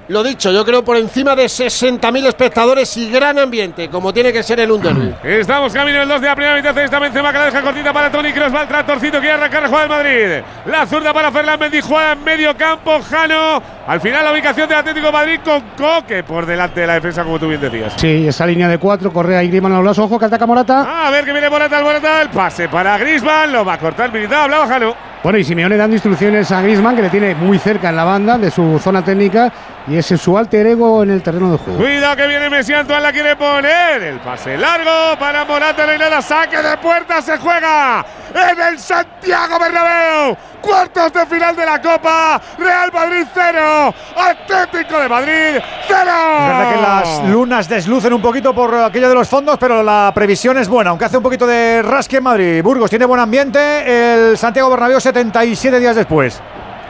lo 0.08 0.22
dicho, 0.22 0.50
yo 0.52 0.64
creo 0.66 0.84
por 0.84 0.96
encima 0.98 1.34
de 1.34 1.44
60.000 1.44 2.26
espectadores 2.26 2.94
y 2.98 3.10
gran 3.10 3.38
ambiente, 3.38 3.88
como 3.88 4.12
tiene 4.12 4.32
que 4.32 4.42
ser 4.42 4.60
en 4.60 4.70
un 4.70 4.82
derby. 4.82 5.14
Estamos 5.22 5.72
camino 5.72 5.98
del 5.98 6.08
2 6.08 6.20
de 6.20 6.26
la 6.26 6.34
primera 6.34 6.56
mitad. 6.56 6.76
Esta 6.76 6.98
Benzema 6.98 7.32
que 7.32 7.38
la 7.38 7.44
deja 7.46 7.62
cortita 7.62 7.92
para 7.92 8.10
Tony 8.10 8.32
Kroos. 8.32 8.54
Va 8.54 8.62
el 8.62 8.68
tractorcito. 8.68 9.18
Quiere 9.18 9.32
arrancar 9.32 9.66
jugada 9.66 9.82
del 9.82 9.88
Madrid. 9.88 10.44
La 10.66 10.86
zurda 10.86 11.12
para 11.14 11.30
Ferland 11.32 11.60
Mendy. 11.60 11.80
Juega 11.80 12.12
en 12.12 12.24
medio 12.24 12.54
campo. 12.56 13.00
Jano. 13.02 13.62
Al 13.86 14.00
final 14.00 14.24
la 14.24 14.32
ubicación 14.32 14.68
del 14.68 14.78
Atlético 14.78 15.06
de 15.06 15.12
Madrid 15.12 15.40
con 15.42 15.60
Coque 15.76 16.22
por 16.22 16.44
delante 16.44 16.80
de 16.80 16.86
la 16.86 16.94
defensa, 16.94 17.24
como 17.24 17.38
tú 17.38 17.48
bien 17.48 17.60
decías. 17.60 17.94
Sí, 17.96 18.26
esa 18.28 18.46
línea 18.46 18.68
de 18.68 18.76
cuatro, 18.78 19.10
Correa 19.10 19.42
y 19.42 19.48
Griezmann 19.48 19.72
a 19.72 19.80
los 19.80 19.98
ojo, 19.98 20.18
que 20.18 20.24
ataca 20.26 20.46
Morata. 20.46 21.06
A 21.06 21.10
ver 21.10 21.24
que 21.24 21.32
viene 21.32 21.48
Morata, 21.48 21.78
el 21.78 21.84
Morata. 21.84 22.22
El 22.22 22.28
pase 22.28 22.68
para 22.68 22.98
Grisman. 22.98 23.52
Lo 23.52 23.64
va 23.64 23.74
a 23.74 23.78
cortar 23.78 24.12
Militao. 24.12 24.44
Hablaba 24.44 24.66
Jano. 24.66 25.13
Bueno, 25.24 25.38
y 25.38 25.44
Simeone 25.44 25.78
dando 25.78 25.96
instrucciones 25.96 26.52
a 26.52 26.60
Griezmann, 26.60 26.94
que 26.96 27.00
le 27.00 27.08
tiene 27.08 27.34
muy 27.34 27.58
cerca 27.58 27.88
en 27.88 27.96
la 27.96 28.04
banda 28.04 28.36
de 28.36 28.50
su 28.50 28.78
zona 28.78 29.02
técnica 29.02 29.50
y 29.88 29.96
es 29.96 30.04
su 30.04 30.36
alter 30.36 30.66
ego 30.66 31.02
en 31.02 31.12
el 31.12 31.22
terreno 31.22 31.50
de 31.50 31.56
juego. 31.56 31.78
Cuidado 31.78 32.14
que 32.14 32.26
viene 32.26 32.50
Messi, 32.50 32.74
Antoine 32.74 33.00
la 33.00 33.10
quiere 33.10 33.34
poner. 33.34 34.02
El 34.02 34.18
pase 34.18 34.58
largo 34.58 35.18
para 35.18 35.46
Morata, 35.46 35.86
no. 35.86 36.20
Saque 36.20 36.58
de 36.58 36.76
puerta, 36.76 37.22
se 37.22 37.38
juega 37.38 38.04
en 38.34 38.60
el 38.68 38.78
Santiago 38.78 39.58
Bernabéu. 39.58 40.36
Cuartos 40.64 41.12
de 41.12 41.26
final 41.26 41.54
de 41.54 41.66
la 41.66 41.80
Copa. 41.80 42.40
Real 42.58 42.90
Madrid 42.90 43.26
0. 43.34 43.94
Atlético 44.16 44.98
de 44.98 45.08
Madrid 45.08 45.60
0. 45.86 45.90
Es 45.90 46.48
verdad 46.48 46.74
que 46.74 46.80
las 46.80 47.30
lunas 47.30 47.68
deslucen 47.68 48.12
un 48.14 48.22
poquito 48.22 48.54
por 48.54 48.74
aquello 48.74 49.10
de 49.10 49.14
los 49.14 49.28
fondos, 49.28 49.58
pero 49.58 49.82
la 49.82 50.10
previsión 50.14 50.56
es 50.56 50.68
buena, 50.68 50.90
aunque 50.90 51.04
hace 51.04 51.18
un 51.18 51.22
poquito 51.22 51.46
de 51.46 51.82
rasque 51.82 52.16
en 52.16 52.22
Madrid. 52.22 52.62
Burgos 52.62 52.88
tiene 52.88 53.04
buen 53.04 53.20
ambiente, 53.20 54.30
el 54.30 54.38
Santiago 54.38 54.70
Bernabéu 54.70 55.00
77 55.00 55.78
días 55.78 55.96
después. 55.96 56.40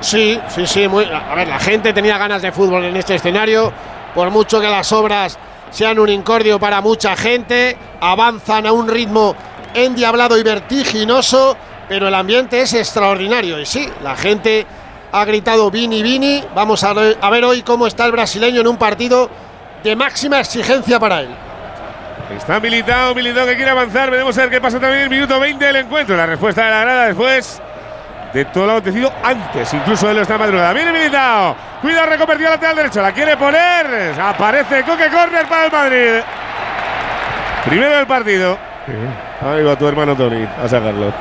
Sí, 0.00 0.40
sí, 0.48 0.66
sí. 0.66 0.86
Muy, 0.86 1.06
a 1.06 1.34
ver, 1.34 1.48
la 1.48 1.58
gente 1.58 1.92
tenía 1.92 2.16
ganas 2.16 2.42
de 2.42 2.52
fútbol 2.52 2.84
en 2.84 2.96
este 2.96 3.16
escenario. 3.16 3.72
Por 4.14 4.30
mucho 4.30 4.60
que 4.60 4.68
las 4.68 4.92
obras 4.92 5.36
sean 5.70 5.98
un 5.98 6.08
incordio 6.08 6.60
para 6.60 6.80
mucha 6.80 7.16
gente, 7.16 7.76
avanzan 8.00 8.66
a 8.66 8.72
un 8.72 8.86
ritmo 8.86 9.34
endiablado 9.74 10.38
y 10.38 10.44
vertiginoso, 10.44 11.56
pero 11.89 12.09
el 12.09 12.14
ambiente 12.14 12.61
es 12.61 12.74
extraordinario. 12.74 13.61
Y 13.61 13.66
sí, 13.66 13.89
la 14.03 14.16
gente 14.16 14.66
ha 15.12 15.24
gritado 15.24 15.70
Vini, 15.70 16.03
Vini. 16.03 16.43
Vamos 16.55 16.82
a, 16.85 16.93
ver 16.93 17.45
hoy 17.45 17.62
cómo 17.62 17.87
está 17.87 18.05
el 18.07 18.12
brasileño 18.12 18.61
en 18.61 18.66
un 18.66 18.76
partido 18.76 19.30
de 19.82 19.95
máxima 19.95 20.41
exigencia 20.41 20.99
para 20.99 21.20
él. 21.20 21.28
Está 22.37 22.59
Militao, 22.59 23.14
Militao 23.14 23.47
que 23.47 23.55
quiere 23.55 23.70
avanzar. 23.70 24.11
Veremos 24.11 24.37
a 24.39 24.43
ver 24.43 24.51
qué 24.51 24.61
pasa 24.61 24.80
también 24.80 25.01
en 25.01 25.05
el 25.05 25.11
minuto 25.11 25.39
20 25.39 25.64
del 25.64 25.76
encuentro. 25.76 26.16
La 26.16 26.26
respuesta 26.26 26.64
de 26.64 26.70
la 26.70 26.80
grada 26.80 27.07
después 27.07 27.61
de 28.32 28.45
todo 28.47 28.66
lo 28.66 28.72
acontecido 28.72 29.12
antes, 29.22 29.72
incluso 29.72 30.12
de 30.12 30.20
esta 30.20 30.37
madrugada. 30.37 30.72
Viene 30.72 30.93
Militao. 30.93 31.55
Cuidado, 31.80 32.07
reconvertido 32.07 32.49
al 32.49 32.55
lateral 32.55 32.76
derecho. 32.76 33.03
La 33.03 33.12
quiere 33.12 33.37
poner. 33.37 34.18
Aparece 34.18 34.82
Coque 34.82 35.09
Corner 35.11 35.47
para 35.47 35.66
el 35.66 35.72
Madrid. 35.72 36.24
Primero 37.66 37.97
del 37.97 38.07
partido. 38.07 38.59
Ahí 39.41 39.62
va 39.62 39.76
tu 39.76 39.87
hermano 39.87 40.16
Tony 40.16 40.47
a 40.62 40.68
sacarlo. 40.68 41.12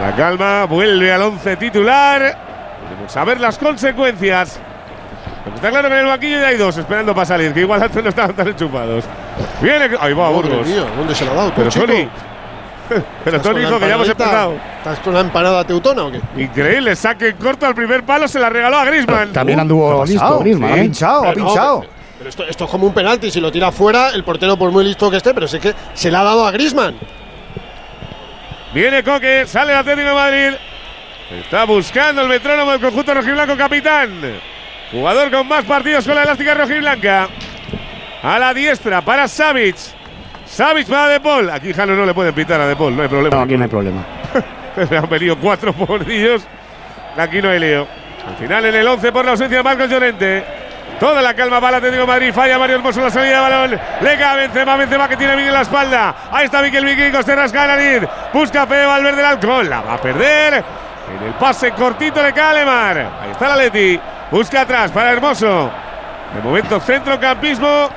La 0.00 0.14
calma, 0.14 0.64
vuelve 0.64 1.12
al 1.12 1.22
once 1.22 1.56
titular. 1.56 2.36
Vamos 2.96 3.16
a 3.16 3.24
ver 3.24 3.40
las 3.40 3.58
consecuencias. 3.58 4.60
Porque 5.44 5.56
está 5.56 5.70
claro 5.70 5.88
que 5.88 5.94
en 5.94 6.00
el 6.00 6.06
banquillo 6.06 6.40
ya 6.40 6.48
hay 6.48 6.56
dos 6.56 6.76
esperando 6.76 7.14
para 7.14 7.26
salir, 7.26 7.52
que 7.52 7.60
igual 7.60 7.82
antes 7.82 8.02
no 8.02 8.08
estaban 8.10 8.34
tan 8.34 8.48
enchufados. 8.48 9.04
Viene. 9.60 9.90
Ahí 10.00 10.12
va, 10.12 10.28
Burgos. 10.30 10.66
mía, 10.66 10.84
¿Dónde 10.96 11.14
se 11.14 11.24
lo 11.24 11.32
ha 11.32 11.34
dado? 11.34 11.52
Pero 11.56 11.70
chico? 11.70 11.86
Tony. 11.86 12.08
Pero 12.88 13.36
¿Estás 13.36 13.42
Tony 13.42 13.60
la 13.62 13.68
dijo 13.68 13.80
que 13.80 13.88
ya 13.88 13.94
hemos 13.94 14.08
empezado. 14.08 14.54
¿Estás 14.78 14.98
con 15.00 15.12
una 15.12 15.20
empanada 15.20 15.64
teutona 15.64 16.04
o 16.04 16.10
qué? 16.12 16.20
Increíble, 16.36 16.96
saque 16.96 17.34
corto 17.34 17.66
al 17.66 17.74
primer 17.74 18.02
palo, 18.04 18.26
se 18.28 18.38
la 18.38 18.48
regaló 18.48 18.78
a 18.78 18.84
Griezmann. 18.86 19.32
También 19.32 19.60
anduvo 19.60 20.04
listo, 20.04 20.38
Griezmann. 20.40 20.72
Ha 20.72 20.76
pinchado, 20.76 21.18
ha 21.24 21.32
Pero 21.32 21.46
pinchado. 21.46 21.80
pero- 21.80 21.92
pero 22.18 22.30
esto, 22.30 22.44
esto 22.48 22.64
es 22.64 22.70
como 22.70 22.86
un 22.86 22.94
penalti, 22.94 23.30
si 23.30 23.40
lo 23.40 23.52
tira 23.52 23.70
fuera, 23.70 24.10
el 24.10 24.24
portero 24.24 24.56
por 24.56 24.70
muy 24.72 24.84
listo 24.84 25.08
que 25.10 25.18
esté, 25.18 25.34
pero 25.34 25.46
sé 25.46 25.60
que 25.60 25.72
se 25.94 26.10
le 26.10 26.16
ha 26.16 26.22
dado 26.24 26.46
a 26.46 26.50
Grisman. 26.50 26.94
Viene 28.72 29.02
Coque, 29.02 29.46
sale 29.46 29.72
el 29.72 29.78
Atlético 29.78 30.08
de 30.08 30.14
Madrid. 30.14 30.50
Está 31.40 31.64
buscando 31.64 32.22
el 32.22 32.28
metrónomo 32.28 32.72
del 32.72 32.80
conjunto 32.80 33.14
rojiblanco 33.14 33.56
capitán. 33.56 34.20
Jugador 34.90 35.30
con 35.30 35.46
más 35.46 35.64
partidos 35.64 36.06
con 36.06 36.14
la 36.14 36.22
elástica 36.22 36.54
rojiblanca. 36.54 37.28
A 38.22 38.38
la 38.38 38.52
diestra 38.52 39.02
para 39.02 39.28
Savic. 39.28 39.76
Savic 40.46 40.86
para 40.88 41.08
De 41.08 41.20
Paul. 41.20 41.50
Aquí 41.50 41.72
Jano 41.72 41.94
no 41.94 42.06
le 42.06 42.14
pueden 42.14 42.34
pitar 42.34 42.60
a 42.60 42.66
De 42.66 42.76
Paul, 42.76 42.96
no 42.96 43.02
hay 43.02 43.08
problema. 43.08 43.36
No, 43.36 43.42
aquí 43.42 43.56
no 43.56 43.62
hay 43.64 43.68
problema. 43.70 44.04
Le 44.90 44.96
han 44.96 45.08
venido 45.08 45.36
cuatro 45.38 45.72
portillos. 45.74 46.46
Aquí 47.16 47.42
no 47.42 47.50
hay 47.50 47.58
lío. 47.58 47.86
Al 48.26 48.36
final 48.36 48.64
en 48.66 48.74
el 48.74 48.86
11 48.86 49.12
por 49.12 49.24
la 49.24 49.32
ausencia 49.32 49.58
de 49.58 49.64
Marcos 49.64 49.90
Llorente. 49.90 50.44
Toda 51.00 51.22
la 51.22 51.32
calma 51.34 51.60
para 51.60 51.68
el 51.70 51.74
Atlético 51.76 52.00
de 52.02 52.06
Madrid. 52.08 52.32
Falla 52.32 52.58
Mario 52.58 52.76
Hermoso 52.76 53.00
la 53.00 53.10
salida 53.10 53.34
de 53.36 53.40
balón. 53.40 53.70
Le 54.00 54.16
cae 54.16 54.24
a 54.24 54.34
Benzema. 54.36 54.76
Benzema 54.76 55.08
que 55.08 55.16
tiene 55.16 55.36
bien 55.36 55.48
en 55.48 55.54
la 55.54 55.60
espalda. 55.62 56.14
Ahí 56.32 56.46
está 56.46 56.60
Miquel 56.60 56.84
Vikingo. 56.84 57.22
Se 57.22 57.36
rasca 57.36 57.66
la 57.66 57.76
nariz. 57.76 58.02
Busca 58.32 58.66
Fede 58.66 58.84
Valverde 58.86 59.20
el 59.20 59.26
alcohol. 59.26 59.68
La 59.70 59.80
va 59.82 59.94
a 59.94 59.98
perder. 59.98 60.54
En 60.54 61.26
el 61.28 61.34
pase 61.34 61.70
cortito 61.72 62.22
le 62.22 62.32
cae 62.32 62.42
a 62.44 62.50
Alemar. 62.50 62.98
Ahí 63.22 63.30
está 63.30 63.48
la 63.48 63.56
Leti. 63.56 63.98
Busca 64.30 64.62
atrás 64.62 64.90
para 64.90 65.12
Hermoso. 65.12 65.70
De 66.34 66.42
momento 66.42 66.80
centrocampismo. 66.80 67.88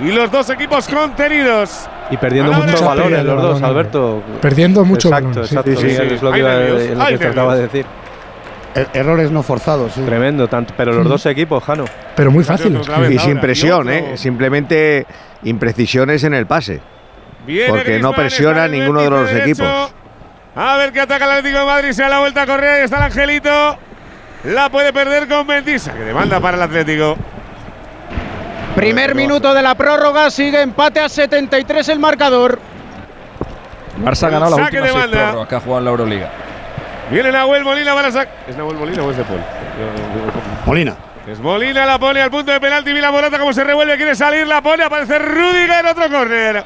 Y 0.00 0.10
los 0.10 0.30
dos 0.30 0.50
equipos 0.50 0.88
contenidos. 0.88 1.88
Y 2.10 2.16
perdiendo 2.16 2.52
muchos 2.52 2.82
balones 2.84 3.24
los 3.24 3.40
dos, 3.42 3.62
Alberto. 3.62 4.22
Perdiendo 4.40 4.84
mucho 4.84 5.08
Exacto, 5.08 5.28
balón, 5.28 5.46
sí. 5.46 5.54
exacto. 5.54 5.70
Sí, 5.70 5.76
sí, 5.76 5.84
Miguel, 5.86 6.08
sí. 6.08 6.14
es 6.16 6.22
lo 6.22 6.32
que, 6.32 6.38
iba- 6.40 6.54
lo 6.54 7.04
hay 7.04 7.12
que 7.18 7.24
trataba 7.26 7.54
de 7.54 7.62
decir. 7.62 7.86
Er- 8.74 8.88
errores 8.94 9.30
no 9.30 9.42
forzados, 9.42 9.92
sí. 9.92 10.00
Tremendo, 10.02 10.48
tanto, 10.48 10.72
pero 10.76 10.92
los 10.92 11.06
dos 11.08 11.26
equipos, 11.26 11.62
Jano. 11.64 11.84
Pero 12.16 12.30
muy 12.30 12.42
fácil. 12.44 12.80
Y 13.10 13.18
sin 13.18 13.38
presión, 13.40 13.90
¿eh? 13.90 14.16
Simplemente 14.16 15.06
imprecisiones 15.42 16.24
en 16.24 16.34
el 16.34 16.46
pase. 16.46 16.80
Porque 17.68 17.98
no 17.98 18.12
presiona 18.12 18.68
ninguno 18.68 19.02
de 19.02 19.10
los 19.10 19.30
equipos. 19.32 19.92
A 20.54 20.76
ver 20.76 20.92
qué 20.92 21.00
ataca 21.00 21.24
el 21.24 21.30
Atlético 21.32 21.60
de 21.60 21.66
Madrid. 21.66 21.92
Se 21.92 22.02
da 22.02 22.08
la 22.10 22.18
vuelta 22.20 22.42
a 22.42 22.46
correr. 22.46 22.68
Ahí 22.78 22.84
está 22.84 22.98
el 22.98 23.02
Angelito. 23.04 23.78
La 24.44 24.68
puede 24.70 24.92
perder 24.92 25.26
con 25.28 25.46
Mentisa. 25.46 25.92
Que 25.94 26.00
demanda 26.00 26.40
para 26.40 26.56
el 26.58 26.62
Atlético. 26.62 27.16
Primer 28.74 29.14
minuto 29.14 29.52
de 29.54 29.62
la 29.62 29.74
prórroga, 29.74 30.30
sigue 30.30 30.60
empate 30.62 31.00
a 31.00 31.08
73 31.08 31.88
el 31.90 31.98
marcador. 31.98 32.58
Barça 34.02 34.24
ha 34.26 34.30
ganado 34.30 34.56
últimas 34.56 34.88
de 34.88 34.92
seis 34.92 35.06
prórrogas 35.10 35.48
que 35.48 35.54
ha 35.56 35.60
jugado 35.60 35.78
en 35.78 35.84
la 35.84 35.90
Euroliga. 35.90 36.30
Viene 37.12 37.30
Nahuel 37.30 37.62
Molina 37.62 37.94
para 37.94 38.10
sacar. 38.10 38.34
¿Es 38.48 38.56
Nahuel 38.56 38.76
Molina 38.78 39.02
o 39.04 39.10
es 39.10 39.16
de 39.18 39.24
Paul? 39.24 39.40
Molina. 40.66 40.96
Es 41.26 41.38
Molina, 41.38 41.86
la 41.86 41.98
pone 41.98 42.20
al 42.20 42.30
punto 42.30 42.50
de 42.50 42.58
penalti. 42.60 42.92
Mira 42.92 43.12
Morata 43.12 43.38
cómo 43.38 43.52
se 43.52 43.62
revuelve, 43.62 43.96
quiere 43.96 44.14
salir, 44.14 44.46
la 44.46 44.60
pone. 44.62 44.82
Aparece 44.84 45.18
Rudiger, 45.18 45.86
otro 45.86 46.08
córner. 46.10 46.64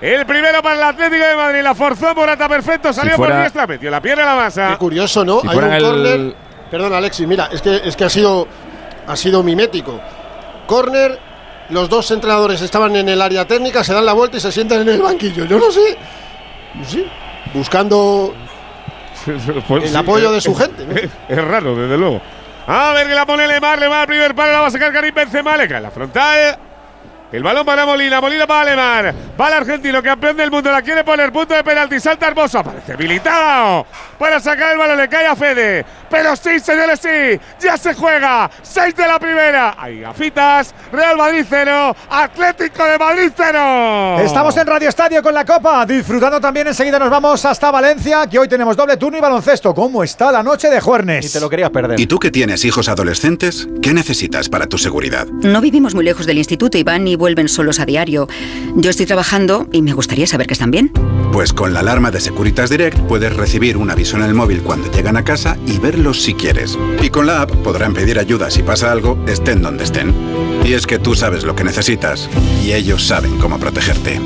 El 0.00 0.24
primero 0.26 0.62
para 0.62 0.76
el 0.76 0.82
Atlético 0.82 1.24
de 1.24 1.34
Madrid. 1.36 1.60
La 1.62 1.74
forzó 1.74 2.14
Morata, 2.14 2.48
perfecto. 2.48 2.92
Salió 2.92 3.16
por 3.16 3.26
fuera- 3.26 3.40
diestra, 3.40 3.66
metió 3.66 3.90
la 3.90 4.00
pierna 4.00 4.22
a 4.24 4.36
la 4.36 4.42
masa. 4.44 4.68
Qué 4.70 4.76
curioso, 4.76 5.24
¿no? 5.24 5.40
Si 5.40 5.48
Hay 5.48 5.56
un 5.58 5.72
el- 5.72 5.82
córner. 5.82 6.34
Perdón, 6.70 6.92
Alexis, 6.94 7.26
mira, 7.26 7.48
es 7.52 7.60
que, 7.62 7.80
es 7.84 7.96
que 7.96 8.04
ha 8.04 8.08
sido 8.10 8.46
ha 9.08 9.16
sido 9.16 9.42
mimético. 9.42 9.98
Córner, 10.68 11.18
los 11.70 11.88
dos 11.88 12.08
entrenadores 12.12 12.62
estaban 12.62 12.94
en 12.94 13.08
el 13.08 13.20
área 13.20 13.44
técnica, 13.44 13.82
se 13.82 13.92
dan 13.92 14.06
la 14.06 14.12
vuelta 14.12 14.36
y 14.36 14.40
se 14.40 14.52
sientan 14.52 14.82
en 14.82 14.90
el 14.90 15.02
banquillo. 15.02 15.46
Yo 15.46 15.58
no 15.58 15.70
sé. 15.72 15.96
Sí, 16.86 17.04
buscando 17.52 18.32
Pues 19.68 19.90
el 19.90 19.96
apoyo 19.96 20.30
eh, 20.30 20.34
de 20.34 20.40
su 20.40 20.52
eh, 20.52 20.54
gente. 20.54 20.86
¿no? 20.86 20.94
Es 21.28 21.44
raro, 21.44 21.76
desde 21.76 21.96
luego. 21.96 22.20
A 22.66 22.92
ver 22.92 23.08
que 23.08 23.14
la 23.14 23.26
pone 23.26 23.48
Lemar, 23.48 23.78
Lemar, 23.78 24.06
primer 24.06 24.34
palo, 24.34 24.52
la 24.52 24.60
va 24.60 24.66
a 24.68 24.70
sacar 24.70 24.92
Karim 24.92 25.14
Benzema, 25.14 25.56
le 25.56 25.66
cae 25.66 25.80
la 25.80 25.90
frontal. 25.90 26.58
El 27.32 27.44
balón 27.44 27.64
para 27.64 27.86
Molina, 27.86 28.20
Molina 28.20 28.46
para 28.46 28.62
Alemán. 28.62 29.14
Va 29.40 29.48
el 29.48 29.54
argentino, 29.54 30.02
campeón 30.02 30.36
del 30.36 30.50
mundo, 30.50 30.70
la 30.70 30.82
quiere 30.82 31.04
poner, 31.04 31.32
punto 31.32 31.54
de 31.54 31.62
penalti, 31.62 32.00
salta 32.00 32.26
Hermoso, 32.26 32.58
aparece 32.58 32.92
habilitado 32.92 33.86
para 34.18 34.40
sacar 34.40 34.72
el 34.72 34.78
balón, 34.78 34.98
le 34.98 35.08
cae 35.08 35.26
a 35.26 35.36
Fede. 35.36 35.84
Pero 36.10 36.34
sí, 36.34 36.58
señores, 36.58 37.00
sí, 37.00 37.40
ya 37.60 37.76
se 37.76 37.94
juega. 37.94 38.50
Seis 38.62 38.94
de 38.96 39.06
la 39.06 39.18
primera. 39.18 39.76
Hay 39.78 40.00
gafitas, 40.00 40.74
Real 40.92 41.16
Madrid 41.16 41.44
cero, 41.48 41.94
Atlético 42.10 42.84
de 42.84 42.98
Madrid 42.98 43.30
cero. 43.34 44.18
Estamos 44.18 44.56
en 44.56 44.66
Radio 44.66 44.88
Estadio 44.88 45.22
con 45.22 45.32
la 45.32 45.44
Copa, 45.44 45.86
disfrutando 45.86 46.40
también. 46.40 46.66
Enseguida 46.66 46.98
nos 46.98 47.10
vamos 47.10 47.44
hasta 47.44 47.70
Valencia, 47.70 48.26
que 48.26 48.40
hoy 48.40 48.48
tenemos 48.48 48.76
doble 48.76 48.96
turno 48.96 49.18
y 49.18 49.20
baloncesto. 49.20 49.72
¿Cómo 49.72 50.02
está 50.02 50.32
la 50.32 50.42
noche 50.42 50.68
de 50.68 50.80
Juernes? 50.80 51.24
Y 51.24 51.32
te 51.32 51.40
lo 51.40 51.48
querías 51.48 51.70
perder. 51.70 51.98
¿Y 51.98 52.06
tú 52.06 52.18
que 52.18 52.32
tienes 52.32 52.64
hijos 52.64 52.88
adolescentes? 52.88 53.68
¿Qué 53.80 53.94
necesitas 53.94 54.48
para 54.48 54.66
tu 54.66 54.78
seguridad? 54.78 55.26
No 55.28 55.60
vivimos 55.60 55.94
muy 55.94 56.04
lejos 56.04 56.26
del 56.26 56.38
instituto 56.38 56.76
y 56.76 56.82
van 56.82 57.06
y 57.06 57.14
vuelven 57.20 57.48
solos 57.48 57.78
a 57.78 57.86
diario. 57.86 58.26
Yo 58.74 58.90
estoy 58.90 59.06
trabajando 59.06 59.68
y 59.70 59.82
me 59.82 59.92
gustaría 59.92 60.26
saber 60.26 60.48
que 60.48 60.54
están 60.54 60.72
bien. 60.72 60.90
Pues 61.32 61.52
con 61.52 61.72
la 61.72 61.78
alarma 61.80 62.10
de 62.10 62.20
Securitas 62.20 62.70
Direct 62.70 62.98
puedes 63.02 63.36
recibir 63.36 63.76
un 63.76 63.88
aviso 63.90 64.16
en 64.16 64.24
el 64.24 64.34
móvil 64.34 64.62
cuando 64.62 64.90
llegan 64.90 65.16
a 65.16 65.22
casa 65.22 65.56
y 65.66 65.78
verlos 65.78 66.20
si 66.20 66.34
quieres. 66.34 66.76
Y 67.00 67.10
con 67.10 67.26
la 67.26 67.42
app 67.42 67.52
podrán 67.62 67.94
pedir 67.94 68.18
ayuda 68.18 68.50
si 68.50 68.64
pasa 68.64 68.90
algo, 68.90 69.16
estén 69.28 69.62
donde 69.62 69.84
estén. 69.84 70.12
Y 70.64 70.72
es 70.72 70.88
que 70.88 70.98
tú 70.98 71.14
sabes 71.14 71.44
lo 71.44 71.54
que 71.54 71.62
necesitas 71.62 72.28
y 72.64 72.72
ellos 72.72 73.06
saben 73.06 73.38
cómo 73.38 73.60
protegerte. 73.60 74.18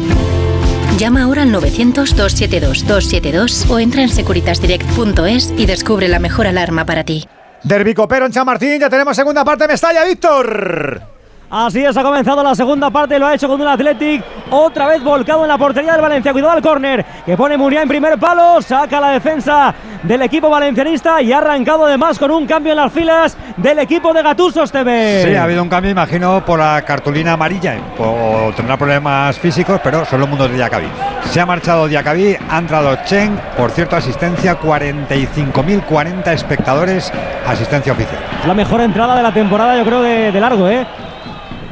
Llama 0.97 1.25
ahora 1.25 1.43
al 1.43 1.53
900-272-272 1.53 3.69
o 3.69 3.79
entra 3.81 4.01
en 4.03 4.09
securitasdirect.es 4.09 5.53
y 5.59 5.67
descubre 5.67 6.09
la 6.09 6.21
mejor 6.21 6.47
alarma 6.47 6.87
para 6.87 7.05
ti. 7.05 7.27
Derby 7.65 7.93
Copero 7.95 8.27
en 8.27 8.33
Chamartín, 8.33 8.79
ya 8.79 8.89
tenemos 8.89 9.17
segunda 9.17 9.45
parte. 9.45 9.67
Mestalla, 9.67 10.05
Víctor. 10.05 11.14
Así 11.57 11.85
es, 11.85 11.97
ha 11.97 12.03
comenzado 12.03 12.43
la 12.43 12.53
segunda 12.57 12.91
parte, 12.91 13.17
lo 13.17 13.29
ha 13.29 13.35
hecho 13.35 13.47
con 13.47 13.61
un 13.61 13.69
Athletic, 13.69 14.25
otra 14.51 14.89
vez 14.89 15.01
volcado 15.05 15.45
en 15.45 15.49
la 15.49 15.57
portería 15.57 15.93
del 15.93 16.01
Valencia. 16.01 16.33
Cuidado 16.33 16.51
al 16.55 16.61
córner, 16.61 17.07
que 17.25 17.37
pone 17.37 17.57
Muriá 17.57 17.83
en 17.83 17.87
primer 17.89 18.19
palo, 18.19 18.61
saca 18.61 19.01
la 19.01 19.11
defensa 19.11 19.73
del 20.03 20.23
equipo 20.23 20.51
valencianista 20.51 21.23
y 21.23 21.33
ha 21.33 21.39
arrancado 21.39 21.87
además 21.87 22.19
con 22.19 22.33
un 22.33 22.45
cambio 22.45 22.73
en 22.73 22.79
las 22.79 22.93
filas 22.93 23.37
del 23.57 23.79
equipo 23.79 24.13
de 24.13 24.25
Gatuso 24.25 24.65
Esteve. 24.65 25.23
Sí, 25.23 25.37
ha 25.37 25.45
habido 25.45 25.63
un 25.63 25.69
cambio, 25.69 25.93
imagino, 25.93 26.45
por 26.45 26.59
la 26.59 26.83
cartulina 26.83 27.35
amarilla. 27.35 27.77
O 28.01 28.51
tendrá 28.57 28.77
problemas 28.77 29.39
físicos, 29.39 29.81
pero 29.81 30.05
son 30.05 30.19
los 30.19 30.29
mundos 30.29 30.51
de 30.51 30.57
Diacabí. 30.57 30.89
Se 31.31 31.41
ha 31.41 31.47
marchado 31.47 31.87
Diacabí, 31.87 32.37
ha 32.51 32.59
entrado 32.59 32.97
Chen. 33.05 33.39
Por 33.57 33.71
cierto, 33.71 33.95
asistencia 33.95 34.59
45.040 34.59 36.33
espectadores, 36.33 37.13
asistencia 37.47 37.93
oficial. 37.93 38.19
Es 38.41 38.49
la 38.49 38.55
mejor 38.55 38.81
entrada 38.81 39.15
de 39.15 39.23
la 39.23 39.33
temporada, 39.33 39.79
yo 39.79 39.85
creo, 39.85 40.03
de, 40.03 40.33
de 40.33 40.41
largo, 40.41 40.69
¿eh? 40.69 40.85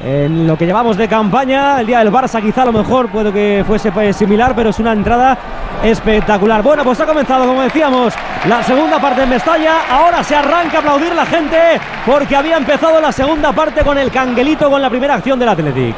En 0.04 0.48
lo 0.48 0.58
que 0.58 0.66
llevamos 0.66 0.96
de 0.96 1.06
campaña, 1.06 1.80
el 1.80 1.86
día 1.86 2.00
del 2.00 2.10
Barça 2.10 2.42
quizá 2.42 2.62
a 2.62 2.66
lo 2.66 2.72
mejor 2.72 3.08
puede 3.08 3.32
que 3.32 3.62
fuese 3.64 3.92
pues, 3.92 4.16
similar, 4.16 4.52
pero 4.56 4.70
es 4.70 4.80
una 4.80 4.92
entrada 4.92 5.38
espectacular. 5.84 6.60
Bueno, 6.60 6.82
pues 6.82 6.98
ha 7.00 7.06
comenzado, 7.06 7.46
como 7.46 7.62
decíamos, 7.62 8.12
la 8.48 8.64
segunda 8.64 9.00
parte 9.00 9.22
en 9.22 9.28
Mestalla. 9.28 9.82
Ahora 9.88 10.24
se 10.24 10.34
arranca 10.34 10.78
a 10.78 10.80
aplaudir 10.80 11.14
la 11.14 11.24
gente 11.24 11.80
porque 12.04 12.34
había 12.34 12.56
empezado 12.56 13.00
la 13.00 13.12
segunda 13.12 13.52
parte 13.52 13.84
con 13.84 13.96
el 13.96 14.10
canguelito 14.10 14.68
con 14.68 14.82
la 14.82 14.90
primera 14.90 15.14
acción 15.14 15.38
del 15.38 15.48
Athletic. 15.48 15.94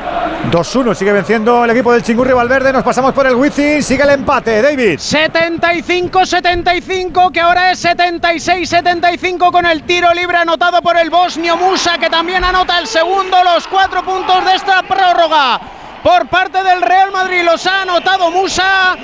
2-1, 0.50 0.94
sigue 0.94 1.12
venciendo 1.12 1.64
el 1.64 1.70
equipo 1.70 1.90
del 1.92 2.02
Chingurri 2.02 2.34
Valverde. 2.34 2.74
Nos 2.74 2.82
pasamos 2.82 3.14
por 3.14 3.26
el 3.26 3.34
Wizzing, 3.34 3.82
sigue 3.82 4.02
el 4.02 4.10
empate, 4.10 4.60
David. 4.60 4.98
75-75, 4.98 7.32
que 7.32 7.40
ahora 7.40 7.70
es 7.70 7.82
76-75 7.82 9.50
con 9.50 9.64
el 9.64 9.84
tiro 9.84 10.12
libre 10.12 10.36
anotado 10.36 10.82
por 10.82 10.98
el 10.98 11.08
bosnio 11.08 11.56
Musa, 11.56 11.96
que 11.98 12.10
también 12.10 12.44
anota 12.44 12.78
el 12.78 12.86
segundo, 12.86 13.42
los 13.42 13.66
cuatro 13.66 13.93
puntos 14.02 14.44
de 14.44 14.54
esta 14.54 14.82
prórroga. 14.82 15.60
Por 16.02 16.28
parte 16.28 16.62
del 16.62 16.82
Real 16.82 17.12
Madrid 17.12 17.42
los 17.44 17.66
ha 17.66 17.82
anotado 17.82 18.30
Musa. 18.30 18.96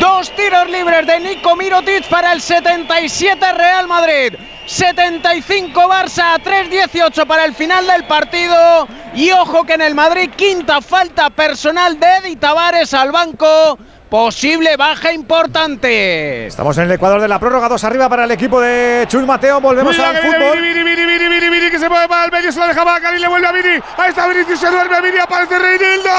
Dos 0.00 0.30
tiros 0.34 0.68
libres 0.70 1.06
de 1.06 1.20
Nico 1.20 1.56
Mirotic 1.56 2.04
para 2.08 2.32
el 2.32 2.40
77 2.40 3.52
Real 3.52 3.86
Madrid. 3.86 4.34
75 4.66 5.80
Barça, 5.88 6.38
3-18 6.42 7.26
para 7.26 7.44
el 7.44 7.54
final 7.54 7.86
del 7.86 8.04
partido. 8.04 8.88
Y 9.14 9.30
ojo 9.32 9.64
que 9.64 9.74
en 9.74 9.82
el 9.82 9.94
Madrid, 9.94 10.30
quinta 10.36 10.80
falta 10.80 11.30
personal 11.30 11.98
de 12.00 12.06
Eddie 12.16 12.36
Tavares 12.36 12.92
al 12.94 13.12
banco. 13.12 13.78
Posible 14.08 14.76
baja 14.76 15.12
importante. 15.12 16.46
Estamos 16.46 16.78
en 16.78 16.84
el 16.84 16.92
Ecuador 16.92 17.20
de 17.20 17.26
la 17.26 17.40
prórroga, 17.40 17.68
dos 17.68 17.82
arriba 17.82 18.08
para 18.08 18.24
el 18.24 18.30
equipo 18.30 18.60
de 18.60 19.04
Chus 19.08 19.26
Mateo. 19.26 19.60
Volvemos 19.60 19.96
Cuidado 19.96 20.16
al 20.16 20.22
viene 20.22 20.38
fútbol. 20.38 20.62
Vini, 20.62 20.82
Vini, 20.84 21.06
Vini, 21.06 21.28
Vini, 21.28 21.48
Vini, 21.50 21.70
que 21.70 21.78
se 21.78 21.88
mueve 21.88 22.06
para 22.06 22.24
el 22.26 22.30
medio, 22.30 22.52
se 22.52 22.60
la 22.60 22.68
dejaba 22.68 22.94
a 22.94 23.00
Cari, 23.00 23.18
le 23.18 23.26
vuelve 23.26 23.48
a 23.48 23.52
Vini. 23.52 23.80
Ahí 23.96 24.10
está 24.10 24.28
Vinicius, 24.28 24.60
se 24.60 24.70
duerme 24.70 25.00
Vini, 25.00 25.18
aparece 25.18 25.58
Reinildo. 25.58 26.10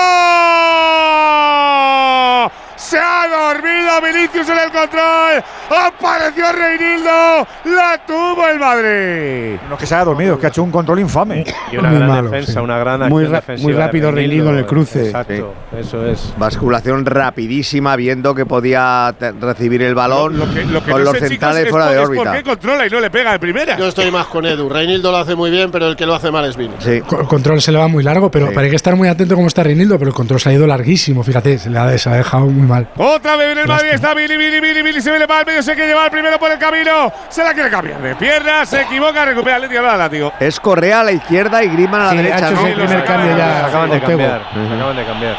Se 2.88 2.97
ha 2.97 3.27
dormido 3.27 4.01
Vinicius 4.01 4.47
en 4.47 4.57
el 4.59 4.71
control. 4.71 5.43
Apareció 5.70 6.45
Reinildo. 6.53 7.47
La 7.66 7.99
tuvo 8.07 8.47
el 8.47 8.59
Madrid. 8.59 9.59
No 9.67 9.74
es 9.75 9.79
que 9.82 9.86
se 9.86 9.95
haya 9.95 10.05
dormido, 10.05 10.36
es 10.36 10.39
que 10.39 10.45
ha 10.45 10.49
hecho 10.49 10.63
un 10.63 10.71
control 10.71 10.99
infame. 11.01 11.43
Y 11.71 11.75
una 11.78 11.89
Muy 11.89 11.97
gran 11.97 12.09
malo, 12.09 12.29
defensa, 12.29 12.53
sí. 12.53 12.59
una 12.59 12.78
gran 12.78 13.09
Muy 13.09 13.28
muy 13.59 13.74
rápido 13.74 14.12
Reinildo 14.12 14.51
en 14.51 14.57
el 14.59 14.66
cruce. 14.66 15.07
Exacto, 15.07 15.53
eso 15.78 16.05
es. 16.07 16.33
Basculación 16.37 17.05
rapidísima, 17.05 17.95
viendo 17.97 18.33
que 18.33 18.45
podía 18.45 19.13
recibir 19.41 19.82
el 19.82 19.93
balón 19.93 20.37
Lo 20.39 20.53
que, 20.53 20.63
lo 20.63 20.82
que 20.83 20.91
con 20.91 21.03
no 21.03 21.12
los 21.12 21.20
sé, 21.20 21.28
centrales 21.28 21.66
chicos, 21.66 21.71
fuera 21.71 21.87
es 21.87 21.93
de 21.93 21.99
órbita. 21.99 22.24
por 22.24 22.33
qué 22.37 22.43
controla 22.43 22.87
y 22.87 22.89
no 22.89 22.99
le 23.01 23.09
pega 23.09 23.32
de 23.33 23.39
primera. 23.39 23.78
Yo 23.78 23.87
estoy 23.87 24.09
más 24.12 24.28
con 24.28 24.45
Edu. 24.45 24.70
Reinildo 24.70 25.12
lo 25.12 25.17
hace 25.17 25.36
muy 25.36 25.51
bien, 25.51 25.71
pero 25.71 25.87
el 25.87 25.97
que 25.97 26.05
lo 26.05 26.16
hace 26.16 26.32
mal 26.32 26.45
es 26.45 26.55
Vini. 26.55 26.75
Sí. 26.79 26.91
El 26.91 27.03
control 27.28 27.62
se 27.62 27.74
le 27.74 27.79
va 27.79 27.89
muy 27.89 28.03
largo, 28.03 28.32
pero 28.32 28.47
Sí. 28.47 28.55
para 28.55 28.70
que 28.70 28.75
estar 28.78 28.95
muy 28.95 29.09
atento 29.09 29.36
cómo 29.36 29.47
está 29.47 29.63
Reinildo, 29.63 29.97
pero 29.99 30.09
el 30.09 30.16
control 30.16 30.39
se 30.39 30.49
ha 30.49 30.53
ido 30.53 30.66
larguísimo, 30.66 31.21
fíjate, 31.24 31.57
se 31.59 31.70
le 31.70 31.78
ha, 31.79 31.97
se 31.97 32.09
ha 32.09 32.13
dejado 32.13 32.45
muy 32.45 32.66
mal. 32.67 32.76
Otra 32.97 33.32
sabe 33.32 33.45
bien 33.45 33.58
el 33.58 33.67
Madrid. 33.67 33.89
Está 33.93 34.13
Billy, 34.13 34.37
Billy, 34.37 34.59
Billy, 34.59 34.82
Billy. 34.82 35.01
Se 35.01 35.09
viene 35.09 35.28
para 35.28 35.41
el 35.41 35.45
medio. 35.47 35.63
Se 35.63 35.74
quiere 35.74 35.89
llevar 35.89 36.05
el 36.05 36.12
primero 36.12 36.37
por 36.39 36.51
el 36.51 36.58
camino. 36.59 37.12
Se 37.29 37.43
la 37.43 37.54
quiere 37.54 37.70
cambiar 37.70 38.01
de 38.01 38.16
pierna. 38.16 38.66
Se 38.66 38.82
equivoca. 38.82 39.25
Recupera 39.25 39.58
el 39.58 39.63
Atlético 39.66 39.89
de 39.91 39.97
látigo. 39.97 40.33
Es 40.39 40.59
Correa 40.59 41.01
a 41.01 41.04
la 41.04 41.12
izquierda 41.12 41.63
y 41.63 41.70
Griezmann 41.70 42.01
a 42.01 42.05
la 42.05 42.12
Sí, 42.12 42.17
derecha. 42.17 42.36
ha 42.36 42.39
hecho 42.51 42.51
¿no? 42.62 42.67
su 42.67 42.74
primer 42.74 43.04
cambio 43.05 43.37
ya. 43.37 43.66
Acaban 43.66 43.89
de 43.89 43.99
cambiar. 44.01 44.41
Acaban 44.75 44.95
de 44.97 45.05
cambiar. 45.05 45.37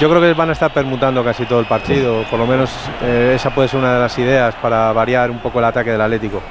Yo 0.00 0.08
creo 0.10 0.20
que 0.20 0.32
van 0.34 0.48
a 0.50 0.52
estar 0.52 0.72
permutando 0.72 1.22
casi 1.24 1.44
todo 1.46 1.60
el 1.60 1.66
partido. 1.66 2.24
Por 2.24 2.38
lo 2.38 2.46
menos 2.46 2.70
eh, 3.02 3.32
esa 3.36 3.50
puede 3.50 3.68
ser 3.68 3.78
una 3.78 3.94
de 3.94 4.00
las 4.00 4.18
ideas 4.18 4.54
para 4.56 4.92
variar 4.92 5.30
un 5.30 5.38
poco 5.38 5.60
el 5.60 5.64
ataque 5.66 5.90
del 5.92 6.00
Atlético. 6.00 6.42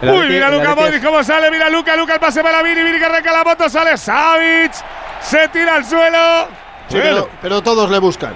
El 0.00 0.10
Uy, 0.10 0.16
Atleti- 0.18 0.28
mira 0.28 0.48
el 0.48 0.54
Luca 0.54 0.74
Modric 0.74 1.02
cómo 1.04 1.22
sale. 1.24 1.50
Mira 1.50 1.68
Luca, 1.68 1.96
Luca 1.96 2.14
el 2.14 2.20
pase 2.20 2.42
para 2.42 2.62
Vini. 2.62 2.82
Vini 2.82 2.98
que 2.98 3.04
arranca 3.04 3.32
la 3.32 3.44
moto. 3.44 3.68
Sale 3.68 3.96
Savic. 3.96 4.72
Se 5.20 5.48
tira 5.48 5.74
al 5.76 5.84
suelo. 5.84 6.46
Sí, 6.88 6.98
pero, 7.02 7.28
pero 7.40 7.62
todos 7.62 7.90
le 7.90 7.98
buscan. 7.98 8.32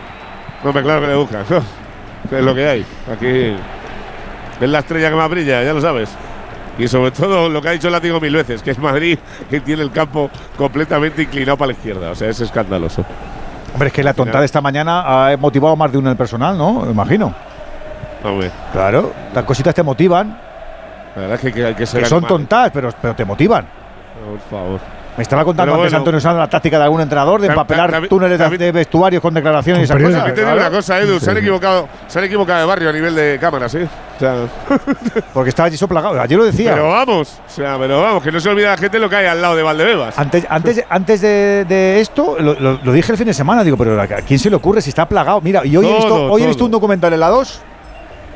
Hombre, 0.64 0.82
claro 0.82 1.00
que 1.02 1.06
le 1.06 1.16
buscan. 1.16 1.44
es 2.30 2.44
lo 2.44 2.54
que 2.54 2.66
hay. 2.66 2.86
Aquí 3.12 3.54
es 4.60 4.68
la 4.68 4.78
estrella 4.78 5.10
que 5.10 5.16
más 5.16 5.30
brilla, 5.30 5.62
ya 5.62 5.72
lo 5.72 5.80
sabes. 5.80 6.10
Y 6.78 6.88
sobre 6.88 7.10
todo 7.10 7.48
lo 7.48 7.62
que 7.62 7.68
ha 7.68 7.72
dicho 7.72 7.88
el 7.88 7.92
látigo 7.92 8.20
mil 8.20 8.34
veces, 8.34 8.62
que 8.62 8.70
es 8.70 8.78
Madrid, 8.78 9.18
que 9.48 9.60
tiene 9.60 9.82
el 9.82 9.90
campo 9.90 10.30
completamente 10.58 11.22
inclinado 11.22 11.56
para 11.56 11.68
la 11.68 11.72
izquierda. 11.72 12.10
O 12.10 12.14
sea, 12.14 12.28
es 12.28 12.40
escandaloso. 12.40 13.04
Hombre, 13.72 13.88
es 13.88 13.94
que 13.94 14.02
la 14.02 14.14
tontada 14.14 14.40
de 14.40 14.46
esta 14.46 14.60
mañana 14.60 15.30
ha 15.32 15.36
motivado 15.36 15.72
a 15.72 15.76
más 15.76 15.92
de 15.92 15.98
uno 15.98 16.08
en 16.08 16.12
el 16.12 16.16
personal, 16.16 16.56
¿no? 16.56 16.80
Me 16.80 16.92
imagino. 16.92 17.34
Hombre, 18.22 18.50
Claro, 18.72 19.12
las 19.34 19.44
cositas 19.44 19.74
te 19.74 19.82
motivan. 19.82 20.38
la 21.14 21.22
verdad 21.22 21.40
es 21.42 21.52
que, 21.52 21.64
hay 21.64 21.74
que 21.74 21.86
ser 21.86 22.02
Que 22.02 22.08
son 22.08 22.24
tontas, 22.24 22.70
pero, 22.72 22.90
pero 23.00 23.14
te 23.14 23.24
motivan. 23.24 23.66
Por 24.24 24.40
favor. 24.50 24.80
Me 25.16 25.22
estaba 25.22 25.44
contando 25.44 25.74
antes. 25.74 25.94
Antonio 25.94 26.20
Sandro 26.20 26.40
la 26.40 26.48
táctica 26.50 26.76
de 26.78 26.84
algún 26.84 27.00
entrenador 27.00 27.40
de 27.40 27.46
empapelar 27.48 28.06
túneles 28.08 28.38
de, 28.38 28.58
de 28.58 28.72
vestuarios 28.72 29.22
con 29.22 29.32
declaraciones 29.32 29.80
y 29.80 29.84
esas 29.84 29.94
También 29.96 30.12
cosas. 30.20 30.34
te 30.34 30.40
digo 30.42 30.52
una 30.52 30.70
cosa, 30.70 31.00
Edu, 31.00 31.18
se 31.18 31.30
han 31.30 31.38
equivocado, 31.38 31.88
se 32.06 32.18
han 32.18 32.24
equivocado 32.26 32.60
de 32.60 32.66
barrio 32.66 32.90
a 32.90 32.92
nivel 32.92 33.14
de 33.14 33.38
cámaras, 33.40 33.74
¿eh? 33.76 33.88
O 34.16 34.18
sea, 34.18 34.34
Porque 35.34 35.48
estaba 35.50 35.68
allí 35.68 35.76
soplagado. 35.78 36.20
Ayer 36.20 36.38
lo 36.38 36.44
decía. 36.44 36.72
pero 36.72 36.90
vamos, 36.90 37.40
o 37.46 37.50
sea, 37.50 37.78
pero 37.78 38.02
vamos, 38.02 38.22
que 38.22 38.30
no 38.30 38.40
se 38.40 38.48
olvida 38.50 38.70
la 38.72 38.76
gente 38.76 38.98
lo 38.98 39.08
que 39.08 39.16
hay 39.16 39.26
al 39.26 39.40
lado 39.40 39.56
de 39.56 39.62
Valdebebas. 39.62 40.18
Antes, 40.18 40.46
antes, 40.50 40.84
antes 40.88 41.20
de, 41.22 41.64
de 41.66 42.00
esto, 42.00 42.36
lo, 42.38 42.54
lo- 42.60 42.78
lo 42.82 42.92
dije 42.92 43.10
el 43.12 43.18
fin 43.18 43.26
de 43.26 43.34
semana, 43.34 43.64
digo, 43.64 43.76
pero 43.78 43.98
¿a 44.00 44.06
quién 44.06 44.38
se 44.38 44.50
le 44.50 44.56
ocurre 44.56 44.82
si 44.82 44.90
está 44.90 45.08
plagado? 45.08 45.40
Mira, 45.40 45.64
y 45.64 45.76
hoy, 45.76 45.86
he, 45.86 45.94
visto, 45.94 46.08
Todo, 46.08 46.38
he 46.38 46.46
visto 46.46 46.64
un 46.66 46.70
documental 46.70 47.12
en 47.14 47.20
la 47.20 47.28
2. 47.28 47.60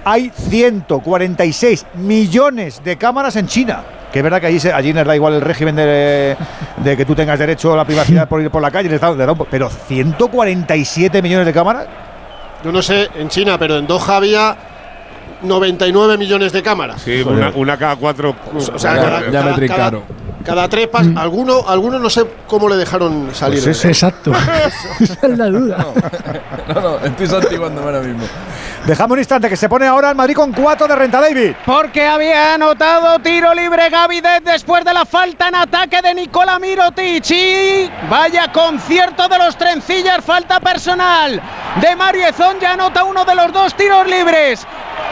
Hay 0.03 0.31
146 0.35 1.87
millones 1.95 2.81
de 2.83 2.97
cámaras 2.97 3.37
en 3.37 3.47
China. 3.47 3.83
Que 4.13 4.19
es 4.19 4.23
verdad 4.23 4.41
que 4.41 4.47
allí, 4.49 4.59
se- 4.61 4.73
allí 4.73 4.93
les 4.93 5.07
da 5.07 5.15
igual 5.15 5.35
el 5.35 5.41
régimen 5.41 5.77
de, 5.77 6.37
de 6.79 6.97
que 6.97 7.05
tú 7.05 7.15
tengas 7.15 7.39
derecho 7.39 7.73
a 7.73 7.77
la 7.77 7.85
privacidad 7.85 8.29
por 8.29 8.41
ir 8.43 8.51
por 8.51 8.61
la 8.63 8.71
calle, 8.71 8.89
les 8.89 9.01
da- 9.01 9.11
les 9.13 9.27
da 9.27 9.33
un 9.33 9.47
pero 9.51 9.69
147 9.71 11.23
millones 11.23 11.47
de 11.47 11.53
cámaras. 11.53 11.87
Yo 12.65 12.73
no 12.73 12.83
sé 12.83 13.09
en 13.17 13.29
China, 13.29 13.57
pero 13.59 13.79
en 13.79 13.87
Doha 13.87 14.17
había 14.17 14.57
99 15.43 16.19
millones 16.19 16.53
de 16.53 16.63
cámaras. 16.63 17.01
Sí, 17.03 17.23
una, 17.23 17.51
una 17.55 17.77
cada 17.77 17.97
cuatro. 17.97 18.35
O 18.55 18.79
sea, 18.79 18.95
cada, 18.97 19.21
ya 19.21 19.27
me 19.27 19.33
cada- 19.33 19.55
trincaron. 19.55 20.03
Cada- 20.45 20.69
tres 20.69 20.89
pas, 20.89 21.07
alguno, 21.17 21.65
alguno 21.69 21.99
no 21.99 22.11
sé 22.11 22.25
cómo 22.47 22.69
le 22.69 22.77
dejaron 22.77 23.31
salir. 23.35 23.63
Pues 23.63 23.83
de- 23.83 23.89
Exacto. 23.89 24.33
Esa 25.01 25.27
es 25.27 25.39
la 25.39 25.47
duda. 25.47 25.87
No, 26.75 26.81
no, 26.81 26.99
estoy 26.99 27.27
santiguándome 27.27 27.87
ahora 27.87 28.01
mismo. 28.01 28.25
Dejamos 28.87 29.13
un 29.13 29.19
instante 29.19 29.49
que 29.49 29.57
se 29.57 29.69
pone 29.69 29.87
ahora 29.87 30.11
el 30.11 30.17
Madrid 30.17 30.35
con 30.35 30.53
4 30.53 30.89
de 30.89 30.97
renta 30.97 31.21
David. 31.21 31.53
Porque 31.67 32.07
había 32.07 32.55
anotado 32.55 33.19
tiro 33.19 33.53
libre 33.55 33.91
Gavidet 33.91 34.43
después 34.43 34.85
de 34.85 34.95
la 34.95 35.05
falta 35.05 35.49
en 35.49 35.55
ataque 35.57 36.01
de 36.01 36.15
Nicola 36.15 36.59
Mirotic. 36.59 37.31
Y 37.31 37.91
vaya 38.09 38.51
concierto 38.53 39.29
de 39.29 39.39
los 39.39 39.57
trencillas, 39.57 40.25
falta 40.25 40.61
personal. 40.61 41.41
De 41.81 41.95
Mario 41.97 42.27
Ezón 42.29 42.57
ya 42.61 42.73
anota 42.73 43.05
uno 43.05 43.25
de 43.25 43.35
los 43.35 43.53
dos 43.53 43.75
tiros 43.75 44.07
libres. 44.07 44.67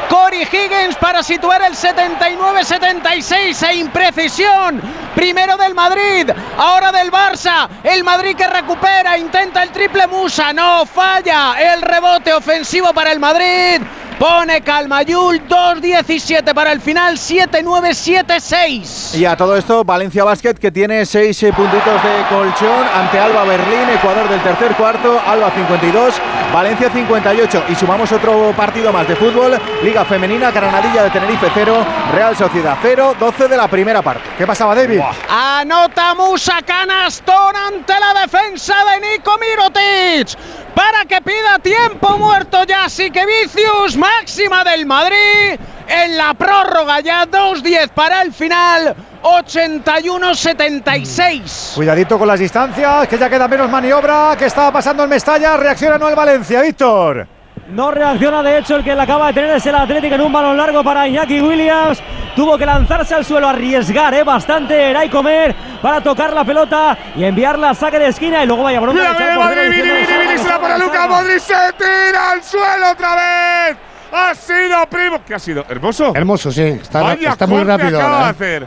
Cory 0.09 0.43
Higgins 0.51 0.97
para 0.99 1.23
situar 1.23 1.61
el 1.63 1.75
79-76 1.75 3.63
e 3.69 3.75
imprecisión. 3.77 4.81
Primero 5.19 5.57
del 5.57 5.75
Madrid, 5.75 6.31
ahora 6.59 6.93
del 6.93 7.11
Barça. 7.11 7.69
El 7.83 8.05
Madrid 8.05 8.37
que 8.37 8.47
recupera, 8.47 9.19
intenta 9.19 9.65
el 9.65 9.73
triple 9.73 10.07
Musa, 10.07 10.53
no 10.53 10.87
falla. 10.87 11.57
El 11.61 11.83
rebote 11.83 12.33
ofensivo 12.33 12.95
para 12.95 13.11
el 13.11 13.19
Madrid. 13.19 13.83
Pone 14.19 14.63
Calmayul 14.63 15.47
2-17 15.47 16.53
para 16.53 16.73
el 16.73 16.81
final, 16.81 17.17
7-9-7-6. 17.17 19.15
Y 19.17 19.25
a 19.25 19.37
todo 19.37 19.57
esto, 19.57 19.85
Valencia 19.85 20.25
Basket 20.25 20.55
que 20.55 20.73
tiene 20.73 21.07
seis 21.07 21.41
eh, 21.45 21.53
puntitos 21.53 22.03
de 22.03 22.27
colchón 22.29 22.85
ante 22.97 23.17
Alba 23.17 23.45
Berlín, 23.45 23.89
Ecuador 23.95 24.29
del 24.29 24.43
tercer 24.43 24.75
cuarto, 24.75 25.21
Alba 25.25 25.53
52, 25.53 26.15
Valencia 26.53 26.91
58. 26.91 27.67
Y 27.69 27.77
sumamos 27.77 28.11
otro 28.11 28.53
partido 28.57 28.93
más 28.93 29.07
de 29.07 29.15
fútbol, 29.15 29.57
Liga 29.85 30.05
Femenina, 30.05 30.51
Granadilla 30.51 31.05
de 31.05 31.11
Tenerife 31.11 31.47
0, 31.55 31.87
Real 32.13 32.37
Sociedad 32.37 32.77
0, 32.83 33.15
12 33.21 33.47
de 33.47 33.57
la 33.57 33.69
primera 33.69 34.03
parte. 34.03 34.25
¿Qué 34.37 34.45
pasaba, 34.49 34.75
David? 34.75 35.01
Anota 35.29 36.17
Musa 36.17 36.61
Canastón 36.67 37.55
ante 37.55 37.93
la 37.93 38.23
defensa 38.23 38.75
de 38.85 38.99
Nico 39.01 39.39
Mirotic. 39.39 40.37
Para 40.75 41.05
que 41.07 41.21
pida 41.21 41.59
tiempo 41.59 42.19
muerto 42.19 42.63
ya 42.65 42.87
que 42.89 43.27
Vicius, 43.27 43.97
máxima 44.19 44.65
del 44.65 44.87
Madrid. 44.87 45.59
En 45.89 46.17
la 46.17 46.33
prórroga 46.35 47.01
ya 47.01 47.27
2-10 47.27 47.89
para 47.91 48.23
el 48.23 48.33
final. 48.33 48.95
81-76. 49.23 51.75
Cuidadito 51.75 52.19
con 52.19 52.29
las 52.29 52.39
distancias, 52.41 53.09
que 53.09 53.19
ya 53.19 53.29
queda 53.29 53.47
menos 53.49 53.69
maniobra. 53.71 54.35
¿Qué 54.39 54.47
estaba 54.47 54.71
pasando 54.73 55.03
en 55.05 55.11
Mestalla? 55.11 55.57
Reacciona 55.57 55.99
no 55.99 56.09
el 56.09 56.15
Valencia, 56.15 56.63
Víctor. 56.63 57.27
No 57.71 57.91
reacciona, 57.91 58.43
de 58.43 58.59
hecho, 58.59 58.77
el 58.77 58.85
que 58.85 58.95
la 58.95 59.03
acaba 59.03 59.27
de 59.29 59.35
tener 59.35 59.57
es 59.57 59.67
el 59.67 59.75
Atlético 59.75 60.15
en 60.15 60.21
un 60.23 60.33
balón 60.33 60.57
largo 60.57 60.83
para 60.83 61.07
Iñaki 61.07 61.39
Williams. 61.41 61.99
Tuvo 62.35 62.57
que 62.57 62.65
lanzarse 62.65 63.15
al 63.15 63.25
suelo, 63.27 63.47
arriesgar 63.49 64.15
¿eh? 64.15 64.23
bastante 64.23 64.91
Eray 64.91 65.11
Comer 65.11 65.55
para 65.83 66.01
tocar 66.01 66.33
la 66.33 66.45
pelota 66.45 66.97
y 67.17 67.25
enviarla 67.25 67.71
a 67.71 67.75
saque 67.75 67.99
de 67.99 68.07
esquina 68.09 68.43
y 68.43 68.47
luego 68.47 68.63
vaya 68.63 68.81
bronca. 68.81 69.13
Mira, 69.13 69.37
mira, 69.37 69.49
Vini, 69.63 69.83
Vini, 69.83 69.91
Vini, 69.91 70.39
se 70.39 70.49
la 70.49 70.59
para 70.61 70.79
"Salga, 70.79 70.87
Luca 70.87 70.99
salga". 70.99 71.15
Modric, 71.17 71.39
se 71.41 71.55
tira 71.77 72.31
al 72.31 72.43
suelo 72.43 72.91
otra 72.93 73.15
vez. 73.17 73.77
Ha 74.13 74.35
sido 74.35 74.87
primo. 74.91 75.21
¿Qué 75.27 75.35
ha 75.35 75.39
sido? 75.39 75.65
¿Hermoso? 75.69 76.13
Hermoso, 76.15 76.51
sí. 76.53 76.63
Está, 76.63 77.03
Vaya 77.03 77.31
está 77.31 77.47
muy 77.47 77.63
rápido 77.65 77.99
acaba 77.99 78.05
ahora. 78.05 78.25
de 78.25 78.29
¿eh? 78.29 78.31
hacer. 78.31 78.67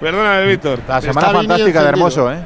Perdóname, 0.00 0.46
Víctor. 0.46 0.78
La 0.88 1.00
semana 1.00 1.28
fantástica 1.30 1.82
de. 1.82 1.88
Hermoso, 1.88 2.32
¿eh? 2.32 2.38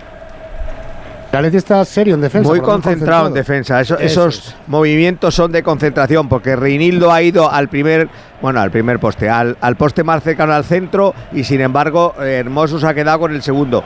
Atleti 1.30 1.56
está 1.58 1.84
serio 1.84 2.14
en 2.14 2.20
defensa. 2.20 2.48
Muy 2.48 2.60
concentrado 2.60 3.28
en 3.28 3.34
defensa. 3.34 3.80
Eso- 3.80 3.96
Eso 3.98 4.26
esos 4.28 4.56
movimientos 4.66 5.34
son 5.36 5.52
de 5.52 5.62
concentración 5.62 6.28
porque 6.28 6.56
Reinildo 6.56 7.12
ha 7.12 7.22
ido 7.22 7.48
al 7.50 7.68
primer, 7.68 8.08
bueno, 8.42 8.60
al 8.60 8.72
primer 8.72 8.98
poste, 8.98 9.30
al, 9.30 9.56
al 9.60 9.76
poste 9.76 10.02
más 10.02 10.22
cercano 10.24 10.52
al 10.52 10.64
centro 10.64 11.14
y 11.32 11.44
sin 11.44 11.60
embargo 11.60 12.14
eh, 12.20 12.38
Hermoso 12.40 12.80
se 12.80 12.86
ha 12.88 12.94
quedado 12.94 13.20
con 13.20 13.34
el 13.34 13.42
segundo. 13.42 13.84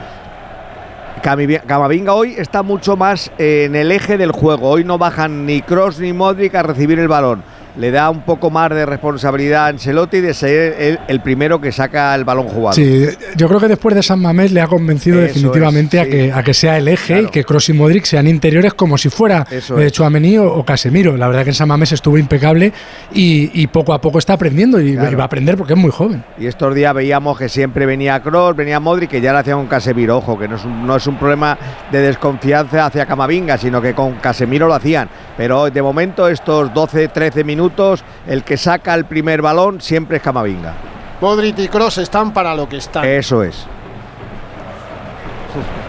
Camavinga 1.23 2.15
hoy 2.15 2.35
está 2.39 2.63
mucho 2.63 2.97
más 2.97 3.31
eh, 3.39 3.65
en 3.67 3.77
el 3.77 3.93
eje 3.93 4.17
del 4.17 4.33
juego. 4.33 4.71
Hoy 4.71 4.85
no 4.85 4.97
bajan 4.99 5.45
ni 5.45 5.61
Cross 5.63 6.01
ni 6.01 6.13
Modric 6.13 6.55
a 6.55 6.63
recibir 6.63 6.99
el 6.99 7.09
balón. 7.09 7.43
Le 7.77 7.91
da 7.91 8.11
un 8.11 8.21
poco 8.23 8.51
más 8.51 8.71
de 8.71 8.85
responsabilidad 8.85 9.65
a 9.65 9.69
Ancelotti 9.69 10.21
de 10.21 10.35
ser 10.35 10.75
el, 10.79 10.99
el 11.09 11.21
primero 11.21 11.61
que 11.61 11.73
saca 11.73 12.15
el 12.15 12.25
balón 12.25 12.47
jugado. 12.49 12.75
Sí, 12.75 13.07
yo 13.37 13.49
creo 13.49 13.61
que 13.61 13.69
después 13.69 13.95
de 13.95 14.03
San 14.03 14.21
Mamés 14.21 14.53
le 14.53 14.61
ha 14.61 14.67
convencido 14.67 15.21
Eso 15.23 15.29
definitivamente 15.29 15.99
es, 15.99 16.03
a, 16.07 16.07
que, 16.11 16.33
a 16.33 16.43
que 16.43 16.53
sea 16.55 16.77
el 16.77 16.89
eje 16.89 17.23
y 17.23 17.27
que 17.29 17.45
Cross 17.45 17.71
y 17.71 17.73
Modric 17.73 18.05
sean 18.05 18.27
interiores 18.27 18.75
como 18.75 18.99
si 18.99 19.09
fuera 19.09 19.47
eh, 19.51 19.59
es. 19.59 19.93
Tchouaméni 19.93 20.37
o, 20.39 20.53
o 20.53 20.65
Casemiro. 20.65 21.17
La 21.17 21.29
verdad 21.29 21.45
que 21.45 21.51
en 21.51 21.55
San 21.55 21.69
Mamés 21.69 21.93
estuvo 21.93 22.19
impecable 22.19 22.73
y, 23.15 23.51
y 23.63 23.67
poco 23.69 23.95
a 23.95 24.01
poco 24.01 24.19
está 24.19 24.35
aprendiendo 24.35 24.79
y, 24.81 24.93
Claro. 24.93 25.11
y 25.13 25.15
va 25.15 25.23
a 25.23 25.27
aprender 25.27 25.57
porque 25.57 25.73
es 25.73 25.79
muy 25.79 25.91
joven. 25.91 26.23
Y 26.39 26.47
estos 26.47 26.75
días 26.75 26.93
veíamos 26.95 27.39
que 27.39 27.49
siempre 27.49 27.87
venía 27.87 28.21
Cross, 28.21 28.55
venía 28.55 28.81
Modric, 28.81 29.11
que 29.11 29.21
ya 29.23 29.33
le 29.33 29.39
hacían 29.39 29.57
un 29.59 29.67
Casemiro. 29.67 30.19
Ojo, 30.19 30.39
que 30.39 30.47
no 30.47 30.57
es 30.57 30.65
un, 30.65 30.87
no 30.87 30.97
es 30.97 31.07
un 31.07 31.17
problema 31.19 31.57
de 31.91 32.01
desconfianza 32.01 32.87
hacia 32.87 33.07
Camavinga, 33.07 33.57
sino 33.57 33.81
que 33.81 33.95
con 33.95 34.15
Casemiro 34.17 34.69
lo 34.69 34.75
hacían. 34.75 35.09
Pero 35.37 35.71
de 35.71 35.83
momento, 35.83 36.29
estos 36.29 36.73
12, 36.75 37.09
13 37.09 37.45
minutos, 37.45 38.05
el 38.27 38.45
que 38.45 38.57
saca 38.57 38.95
el 38.95 39.05
primer 39.07 39.41
balón 39.43 39.81
siempre 39.81 40.19
es 40.19 40.23
Camavinga. 40.23 40.75
Modric 41.21 41.59
y 41.61 41.69
Cross 41.69 41.99
están 41.99 42.33
para 42.33 42.55
lo 42.55 42.69
que 42.69 42.77
están. 42.79 43.05
Eso 43.05 43.43
es. 43.43 43.67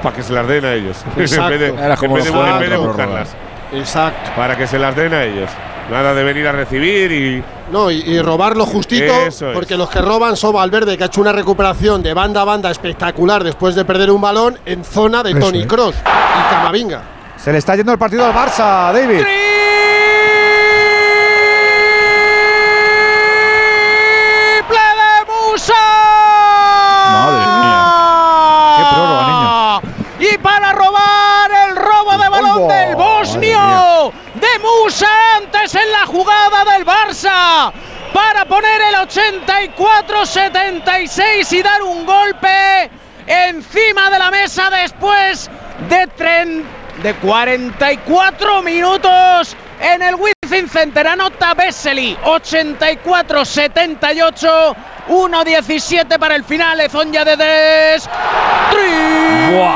Para 0.01 0.15
que 0.15 0.23
se 0.23 0.33
las 0.33 0.47
den 0.47 0.65
a 0.65 0.73
ellos. 0.73 0.97
Exacto. 1.17 1.53
en 1.53 1.59
vez 1.59 1.75
de, 1.75 1.83
Era 1.85 1.97
como 1.97 2.17
en 2.17 2.23
vez 2.23 2.25
de- 2.25 2.31
los 2.31 2.39
juegos 2.41 2.53
en 2.55 2.59
vez 2.59 2.69
de 2.69 2.75
de 2.77 2.87
buscarlas. 2.87 3.35
Exacto. 3.73 4.31
Para 4.35 4.57
que 4.57 4.67
se 4.67 4.77
las 4.79 4.95
den 4.95 5.13
a 5.13 5.23
ellos. 5.23 5.49
Nada 5.91 6.13
de 6.13 6.23
venir 6.23 6.47
a 6.47 6.51
recibir 6.53 7.11
y. 7.11 7.43
No, 7.71 7.91
y, 7.91 7.97
y 8.01 8.21
robarlo 8.21 8.65
justito, 8.65 9.13
Eso 9.25 9.49
es. 9.49 9.53
porque 9.53 9.75
los 9.75 9.89
que 9.89 9.99
roban 10.01 10.37
son 10.37 10.53
Valverde, 10.53 10.97
que 10.97 11.03
ha 11.03 11.07
hecho 11.07 11.19
una 11.21 11.33
recuperación 11.33 12.01
de 12.01 12.13
banda 12.13 12.41
a 12.41 12.45
banda 12.45 12.71
espectacular 12.71 13.43
después 13.43 13.75
de 13.75 13.83
perder 13.83 14.11
un 14.11 14.21
balón 14.21 14.57
en 14.65 14.83
zona 14.85 15.23
de 15.23 15.31
Eso 15.31 15.39
Tony. 15.39 15.65
Cross 15.65 15.95
y 15.97 16.53
Camavinga. 16.53 17.01
Se 17.43 17.51
le 17.51 17.57
está 17.57 17.75
yendo 17.75 17.91
el 17.91 17.97
partido 17.97 18.25
al 18.25 18.33
Barça, 18.33 18.93
David. 18.93 19.17
¡Triple 19.17 19.27
de 25.01 25.25
Musa! 25.27 25.83
Madre 27.11 27.45
mía. 27.59 27.79
Qué 28.77 28.83
prórroga, 28.95 29.23
niño. 29.27 29.51
Y 30.31 30.33
para 30.37 30.71
robar 30.71 31.51
el 31.67 31.75
robo 31.75 32.17
de 32.17 32.29
balón 32.29 32.69
del 32.69 32.95
bosnio 32.95 34.13
de 34.35 34.53
incluso 34.63 35.05
antes 35.37 35.75
en 35.75 35.91
la 35.91 36.05
jugada 36.05 36.63
del 36.73 36.85
Barça 36.85 37.73
para 38.13 38.45
poner 38.45 38.81
el 38.81 38.95
84-76 38.95 41.51
y 41.51 41.61
dar 41.61 41.83
un 41.83 42.05
golpe 42.05 42.89
encima 43.25 44.09
de 44.09 44.19
la 44.19 44.31
mesa 44.31 44.69
después 44.69 45.51
de, 45.89 46.07
tren, 46.07 46.65
de 47.01 47.13
44 47.15 48.61
minutos 48.61 49.55
en 49.79 50.01
el 50.01 50.15
Wizzing 50.15 50.67
Center. 50.69 51.07
Anota 51.07 51.53
Besseli 51.53 52.17
84-78. 52.23 54.75
1-17 55.09 56.17
para 56.17 56.35
el 56.35 56.43
final. 56.43 56.79
Ezonja 56.79 57.23
de 57.25 57.35
Des. 57.35 58.09
Buah. 59.51 59.75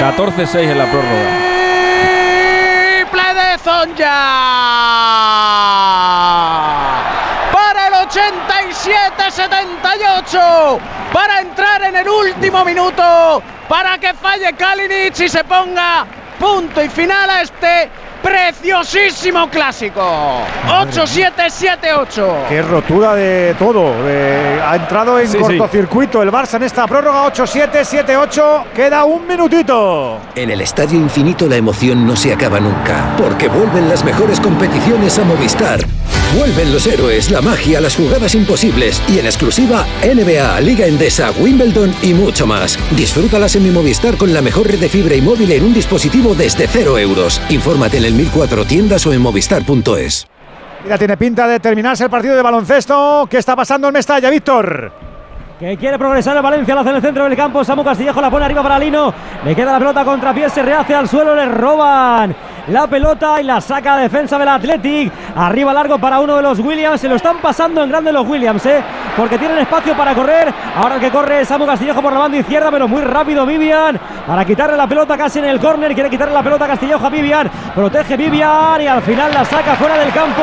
14-6 0.00 0.56
en 0.56 0.78
la 0.78 0.86
prórroga. 0.86 1.50
Triple 3.00 3.34
de 3.34 3.58
Zonja. 3.58 4.16
Para 7.52 7.88
el 7.88 7.94
87-78. 8.80 10.80
Para 11.12 11.40
entrar 11.40 11.82
en 11.82 11.96
el 11.96 12.08
último 12.08 12.64
minuto. 12.64 13.42
Para 13.68 13.98
que 13.98 14.14
falle 14.14 14.54
Kalinic 14.54 15.20
y 15.20 15.28
se 15.28 15.44
ponga 15.44 16.06
punto 16.38 16.82
y 16.82 16.88
final 16.88 17.28
a 17.28 17.42
este 17.42 17.90
preciosísimo 18.22 19.48
clásico. 19.50 20.02
8-7-7-8. 20.68 22.48
Qué 22.48 22.62
rotura 22.62 23.14
de 23.14 23.54
todo. 23.58 23.92
ha 24.66 24.76
entrado 24.76 25.18
en 25.18 25.26
Sí, 25.28 25.38
sí. 25.38 25.42
cortocircuito 25.58 26.22
el 26.22 26.30
Barça 26.30 26.54
en 26.56 26.64
esta 26.64 26.86
prórroga 26.86 27.24
8-7, 27.26 27.84
7-8. 27.84 28.64
Queda 28.74 29.04
un 29.04 29.26
minutito. 29.26 30.18
En 30.34 30.50
el 30.50 30.60
Estadio 30.60 30.98
Infinito 30.98 31.46
la 31.46 31.56
emoción 31.56 32.06
no 32.06 32.16
se 32.16 32.32
acaba 32.32 32.60
nunca, 32.60 33.14
porque 33.18 33.48
vuelven 33.48 33.88
las 33.88 34.04
mejores 34.04 34.40
competiciones 34.40 35.18
a 35.18 35.24
Movistar. 35.24 35.80
Vuelven 36.38 36.72
los 36.72 36.86
héroes, 36.86 37.28
la 37.32 37.40
magia, 37.42 37.80
las 37.80 37.96
jugadas 37.96 38.36
imposibles 38.36 39.02
y 39.08 39.18
en 39.18 39.26
exclusiva 39.26 39.84
NBA, 40.04 40.60
Liga 40.60 40.86
Endesa, 40.86 41.32
Wimbledon 41.40 41.92
y 42.02 42.14
mucho 42.14 42.46
más. 42.46 42.78
Disfrútalas 42.92 43.56
en 43.56 43.64
mi 43.64 43.70
Movistar 43.70 44.16
con 44.16 44.32
la 44.32 44.40
mejor 44.40 44.68
red 44.68 44.78
de 44.78 44.88
fibra 44.88 45.16
y 45.16 45.20
móvil 45.20 45.50
en 45.50 45.64
un 45.64 45.74
dispositivo 45.74 46.36
desde 46.36 46.68
0 46.68 46.98
euros. 46.98 47.40
Infórmate 47.48 47.96
en 47.96 48.04
el 48.04 48.09
1004 48.12 48.64
tiendas 48.64 49.06
o 49.06 49.12
en 49.12 49.20
movistar.es. 49.22 50.26
Ya 50.88 50.96
tiene 50.96 51.16
pinta 51.16 51.46
de 51.46 51.60
terminarse 51.60 52.04
el 52.04 52.10
partido 52.10 52.34
de 52.34 52.42
baloncesto. 52.42 53.26
¿Qué 53.30 53.38
está 53.38 53.54
pasando 53.54 53.88
en 53.88 53.94
Mestalla, 53.94 54.30
Víctor? 54.30 54.92
Que 55.58 55.76
quiere 55.76 55.98
progresar 55.98 56.34
el 56.34 56.42
Valencia, 56.42 56.74
lo 56.74 56.80
hace 56.80 56.90
en 56.90 56.96
el 56.96 57.02
centro 57.02 57.24
del 57.24 57.36
campo. 57.36 57.62
Samu 57.62 57.84
Castillejo 57.84 58.20
la 58.20 58.30
pone 58.30 58.46
arriba 58.46 58.62
para 58.62 58.78
Lino. 58.78 59.12
Le 59.44 59.54
queda 59.54 59.72
la 59.72 59.78
pelota 59.78 60.04
contra 60.06 60.32
pie, 60.32 60.48
se 60.48 60.62
rehace 60.62 60.94
al 60.94 61.06
suelo, 61.06 61.34
le 61.34 61.44
roban 61.46 62.34
la 62.68 62.86
pelota 62.86 63.40
y 63.40 63.44
la 63.44 63.60
saca 63.60 63.96
la 63.96 64.02
defensa 64.02 64.38
del 64.38 64.48
Athletic. 64.48 65.12
Arriba 65.36 65.72
largo 65.72 65.98
para 65.98 66.20
uno 66.20 66.36
de 66.36 66.42
los 66.42 66.58
Williams. 66.58 67.00
Se 67.00 67.08
lo 67.08 67.16
están 67.16 67.38
pasando 67.38 67.82
en 67.82 67.90
grande 67.90 68.12
los 68.12 68.26
Williams, 68.26 68.64
¿eh? 68.66 68.82
Porque 69.16 69.38
tienen 69.38 69.58
espacio 69.58 69.96
para 69.96 70.14
correr. 70.14 70.52
Ahora 70.76 70.98
que 70.98 71.10
corre 71.10 71.44
Samu 71.44 71.66
Castillejo 71.66 72.00
por 72.02 72.12
la 72.12 72.20
banda 72.20 72.38
izquierda, 72.38 72.70
pero 72.70 72.88
muy 72.88 73.02
rápido 73.02 73.46
Vivian. 73.46 73.98
Para 74.26 74.44
quitarle 74.44 74.76
la 74.76 74.86
pelota 74.86 75.16
casi 75.16 75.38
en 75.38 75.46
el 75.46 75.58
córner. 75.58 75.94
Quiere 75.94 76.10
quitarle 76.10 76.34
la 76.34 76.42
pelota 76.42 76.66
Castillejo 76.66 77.06
a 77.06 77.10
Vivian. 77.10 77.50
Protege 77.74 78.16
Vivian 78.16 78.80
y 78.82 78.86
al 78.86 79.02
final 79.02 79.32
la 79.32 79.44
saca 79.44 79.74
fuera 79.74 79.96
del 79.98 80.12
campo. 80.12 80.42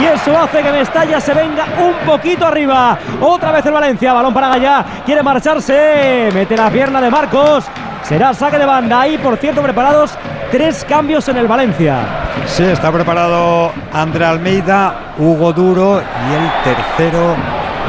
Y 0.00 0.04
eso 0.04 0.38
hace 0.38 0.62
que 0.62 0.72
Mestalla 0.72 1.20
se 1.20 1.32
venga 1.32 1.64
un 1.78 2.06
poquito 2.06 2.46
arriba. 2.46 2.98
Otra 3.20 3.52
vez 3.52 3.64
el 3.64 3.72
Valencia. 3.72 4.12
Balón 4.12 4.34
para 4.34 4.48
Gallá. 4.48 4.84
Quiere 5.04 5.22
marcharse. 5.22 6.28
Mete 6.34 6.56
la 6.56 6.70
pierna 6.70 7.00
de 7.00 7.10
Marcos. 7.10 7.64
Será 8.08 8.32
saque 8.32 8.56
de 8.58 8.66
banda. 8.66 9.00
Ahí, 9.00 9.18
por 9.18 9.36
cierto, 9.36 9.60
preparados 9.62 10.16
tres 10.52 10.84
cambios 10.88 11.28
en 11.28 11.38
el 11.38 11.48
Valencia. 11.48 11.98
Sí, 12.46 12.62
está 12.62 12.92
preparado 12.92 13.72
André 13.92 14.24
Almeida, 14.24 15.14
Hugo 15.18 15.52
Duro 15.52 16.00
y 16.00 16.34
el 16.34 16.74
tercero. 16.74 17.34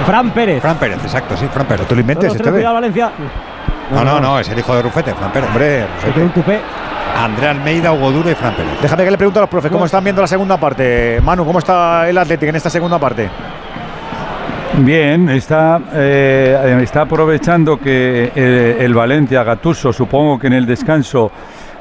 Fran 0.07 0.31
Pérez. 0.31 0.61
Fran 0.61 0.77
Pérez, 0.77 0.97
exacto, 1.03 1.37
sí, 1.37 1.47
Fran 1.53 1.67
Pérez. 1.67 1.87
Tú 1.87 1.93
lo 1.93 2.01
inventes, 2.01 2.33
cuidado, 2.41 2.73
Valencia. 2.73 3.11
No, 3.91 4.03
no, 4.03 4.19
no, 4.19 4.39
es 4.39 4.49
el 4.49 4.57
hijo 4.57 4.75
de 4.75 4.81
Rufete, 4.81 5.13
Fran 5.13 5.31
Pérez. 5.31 5.49
Hombre, 5.49 5.85
tiene 6.13 6.23
un 6.23 6.33
tupé. 6.33 6.61
André 7.15 7.47
Almeida, 7.49 7.93
Hugo 7.93 8.11
Duro 8.11 8.31
y 8.31 8.35
Fran 8.35 8.55
Pérez. 8.55 8.73
Déjame 8.81 9.05
que 9.05 9.11
le 9.11 9.17
pregunte 9.17 9.39
a 9.39 9.41
los 9.41 9.49
profes 9.49 9.71
cómo 9.71 9.85
están 9.85 10.03
viendo 10.03 10.21
la 10.21 10.27
segunda 10.27 10.57
parte. 10.57 11.19
Manu, 11.21 11.45
¿cómo 11.45 11.59
está 11.59 12.09
el 12.09 12.17
Athletic 12.17 12.49
en 12.49 12.55
esta 12.55 12.71
segunda 12.71 12.97
parte? 12.97 13.29
Bien, 14.77 15.27
está, 15.29 15.81
eh, 15.93 16.79
está 16.83 17.01
aprovechando 17.01 17.79
que 17.79 18.31
eh, 18.35 18.77
el 18.79 18.93
Valencia, 18.93 19.43
Gatuso, 19.43 19.91
supongo 19.91 20.37
que 20.37 20.47
en 20.47 20.53
el 20.53 20.65
descanso 20.67 21.31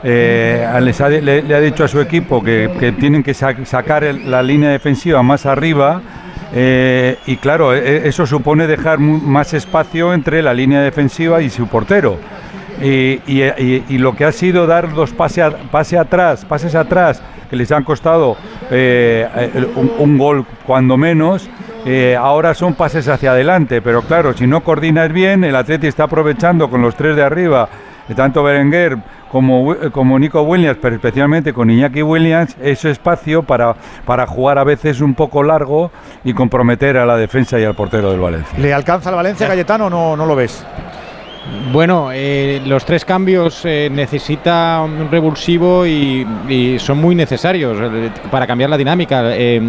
eh, 0.03 0.67
les 0.81 1.01
ha- 1.03 1.09
le, 1.11 1.55
ha 1.55 1.61
dicho 1.61 1.85
a 1.85 1.89
su 1.89 2.01
equipo 2.01 2.43
que, 2.43 2.95
tienen 2.99 3.23
que 3.23 3.35
sa- 3.35 3.55
sacar 3.67 4.03
la 4.03 4.43
línea 4.43 4.71
defensiva 4.71 5.23
más 5.23 5.45
arriba. 5.47 6.01
y 6.55 7.37
claro, 7.37 7.75
e- 7.75 8.09
eso 8.09 8.25
supone 8.27 8.67
dejar 8.67 8.99
más 8.99 9.53
espacio 9.53 10.15
entre 10.15 10.41
la 10.43 10.55
línea 10.55 10.81
defensiva 10.81 11.43
y 11.43 11.51
su 11.51 11.67
portero. 11.67 12.19
Y, 12.83 13.99
lo 13.99 14.15
que 14.17 14.25
ha 14.25 14.33
sido 14.33 14.67
dar 14.67 14.95
dos 14.95 15.13
pase, 15.13 15.43
a- 15.43 15.51
pase 15.71 15.99
atrás, 15.99 16.45
pases 16.47 16.75
atrás, 16.75 17.21
que 17.47 17.57
les 17.57 17.71
han 17.73 17.85
costado 17.85 18.37
eh, 18.71 19.27
el- 19.55 19.69
un, 19.99 20.19
gol 20.19 20.45
cuando 20.67 20.97
menos, 20.97 21.49
eh, 21.85 22.17
ahora 22.19 22.55
son 22.55 22.75
pases 22.75 23.09
hacia 23.09 23.31
adelante. 23.33 23.81
Pero 23.83 24.03
claro, 24.03 24.33
si 24.35 24.47
no 24.47 24.63
coordinas 24.63 25.13
bien, 25.13 25.45
el 25.45 25.57
Atleti 25.57 25.87
está 25.87 26.05
aprovechando 26.05 26.69
con 26.69 26.83
los 26.83 26.95
tres 26.97 27.17
de 27.17 27.23
arriba, 27.23 27.69
eh, 28.09 28.15
tanto 28.15 28.43
Berenguer 28.43 28.97
como, 29.31 29.75
como 29.93 30.19
Nico 30.19 30.43
Williams, 30.43 30.79
pero 30.81 30.95
especialmente 30.95 31.53
con 31.53 31.69
Iñaki 31.71 32.03
Williams, 32.03 32.57
ese 32.63 32.91
espacio 32.91 33.43
para, 33.43 33.75
para 34.05 34.27
jugar 34.27 34.59
a 34.59 34.65
veces 34.65 35.01
un 35.01 35.15
poco 35.15 35.43
largo 35.43 35.91
y 36.25 36.33
comprometer 36.33 36.97
a 36.97 37.05
la 37.07 37.17
defensa 37.17 37.59
y 37.59 37.65
al 37.65 37.75
portero 37.75 38.11
del 38.13 38.21
Valencia. 38.21 38.57
¿Le 38.59 38.73
alcanza 38.73 39.11
el 39.11 39.17
Valencia, 39.17 39.49
Cayetano, 39.49 39.87
o 39.87 39.91
no, 39.91 40.17
no 40.17 40.27
lo 40.27 40.37
ves? 40.37 40.65
Bueno, 41.73 42.09
eh, 42.13 42.61
los 42.65 42.85
tres 42.85 43.05
cambios 43.05 43.61
eh, 43.65 43.89
necesita 43.93 44.81
un 44.85 45.09
revulsivo 45.11 45.87
y, 45.87 46.27
y 46.49 46.79
son 46.79 46.99
muy 46.99 47.15
necesarios 47.15 47.77
eh, 47.81 48.11
para 48.31 48.47
cambiar 48.47 48.71
la 48.71 48.77
dinámica. 48.77 49.23
Eh, 49.35 49.61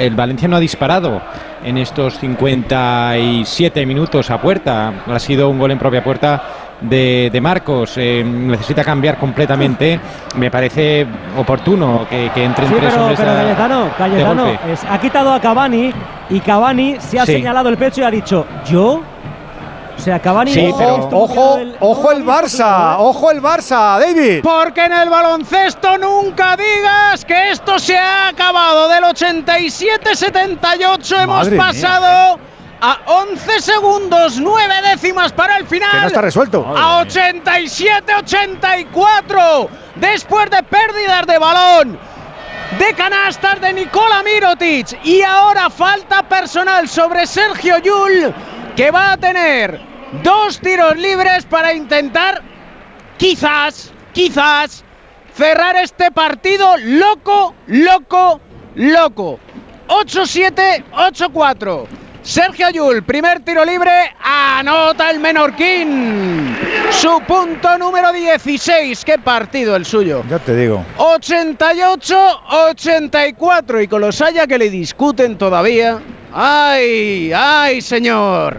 el 0.00 0.14
Valencia 0.14 0.48
no 0.48 0.56
ha 0.56 0.60
disparado 0.60 1.20
en 1.64 1.78
estos 1.78 2.18
57 2.18 3.86
minutos 3.86 4.30
a 4.30 4.40
puerta. 4.40 4.92
Ha 5.06 5.18
sido 5.18 5.48
un 5.50 5.58
gol 5.58 5.70
en 5.70 5.78
propia 5.78 6.02
puerta 6.04 6.42
de, 6.80 7.30
de 7.32 7.40
Marcos. 7.40 7.94
Eh, 7.96 8.22
necesita 8.24 8.84
cambiar 8.84 9.16
completamente. 9.18 9.98
Me 10.36 10.50
parece 10.50 11.06
oportuno 11.36 12.06
que, 12.08 12.30
que 12.34 12.44
entren 12.44 12.68
Sí, 12.68 12.74
tres 12.78 12.90
pero, 12.92 13.02
hombres 13.02 13.18
pero 13.20 13.30
a- 13.32 13.34
Cayetano, 13.96 14.46
es- 14.72 14.84
ha 14.88 14.98
quitado 15.00 15.32
a 15.32 15.40
Cavani 15.40 15.92
y 16.30 16.40
Cavani 16.40 16.96
se 16.98 17.18
ha 17.18 17.26
Sí. 17.26 17.32
señalado 17.32 17.68
el 17.68 17.76
pecho 17.76 18.00
y 18.00 18.04
ha 18.04 18.10
dicho, 18.10 18.46
¿yo? 18.70 19.02
O 20.00 20.02
sea, 20.02 20.18
Cavani... 20.18 20.50
Sí, 20.54 20.66
ojo, 20.70 20.78
pero- 20.78 21.08
Ojo, 21.12 21.56
del- 21.58 21.76
ojo 21.78 22.10
el 22.12 22.24
Barça, 22.24 22.96
ojo 22.98 23.30
el 23.30 23.42
Barça, 23.42 23.98
David. 24.00 24.40
Porque 24.42 24.86
en 24.86 24.94
el 24.94 25.10
baloncesto 25.10 25.98
nunca 25.98 26.56
digas 26.56 27.22
que 27.26 27.50
esto 27.50 27.78
se 27.78 27.98
ha 27.98 28.28
acabado. 28.28 28.88
Del 28.88 29.04
87-78 29.04 31.22
hemos 31.22 31.50
mía, 31.50 31.62
pasado 31.62 32.38
a 32.80 32.98
11 33.04 33.60
segundos, 33.60 34.38
9 34.40 34.74
décimas 34.90 35.32
para 35.32 35.58
el 35.58 35.66
final. 35.66 35.90
Que 35.90 36.00
no 36.00 36.06
está 36.06 36.22
resuelto. 36.22 36.64
A 36.66 37.04
87-84. 37.04 39.68
Después 39.96 40.48
de 40.48 40.62
pérdidas 40.62 41.26
de 41.26 41.38
balón. 41.38 41.98
De 42.78 42.94
canastas 42.94 43.60
de 43.60 43.74
Nikola 43.74 44.22
Mirotic. 44.22 44.98
Y 45.04 45.20
ahora 45.20 45.68
falta 45.68 46.22
personal 46.22 46.88
sobre 46.88 47.26
Sergio 47.26 47.76
Yul. 47.78 48.32
Que 48.76 48.90
va 48.90 49.12
a 49.12 49.16
tener 49.18 49.89
dos 50.22 50.60
tiros 50.60 50.96
libres 50.96 51.44
para 51.46 51.72
intentar 51.72 52.42
quizás, 53.16 53.92
quizás, 54.12 54.84
cerrar 55.36 55.76
este 55.76 56.10
partido 56.10 56.76
loco, 56.78 57.54
loco, 57.66 58.40
loco. 58.74 59.38
8-7, 59.88 60.84
8-4. 60.92 61.86
Sergio 62.22 62.66
Ayul, 62.66 63.02
primer 63.02 63.40
tiro 63.40 63.64
libre, 63.64 64.14
anota 64.22 65.10
el 65.10 65.20
Menorquín. 65.20 66.54
Su 66.90 67.22
punto 67.26 67.78
número 67.78 68.12
16. 68.12 69.02
Qué 69.04 69.18
partido 69.18 69.74
el 69.74 69.86
suyo. 69.86 70.22
Ya 70.28 70.38
te 70.38 70.54
digo. 70.54 70.84
88-84. 70.98 73.82
Y 73.82 73.88
con 73.88 74.02
los 74.02 74.20
haya 74.20 74.46
que 74.46 74.58
le 74.58 74.68
discuten 74.68 75.38
todavía. 75.38 75.98
¡Ay, 76.32 77.32
ay, 77.34 77.80
señor! 77.80 78.58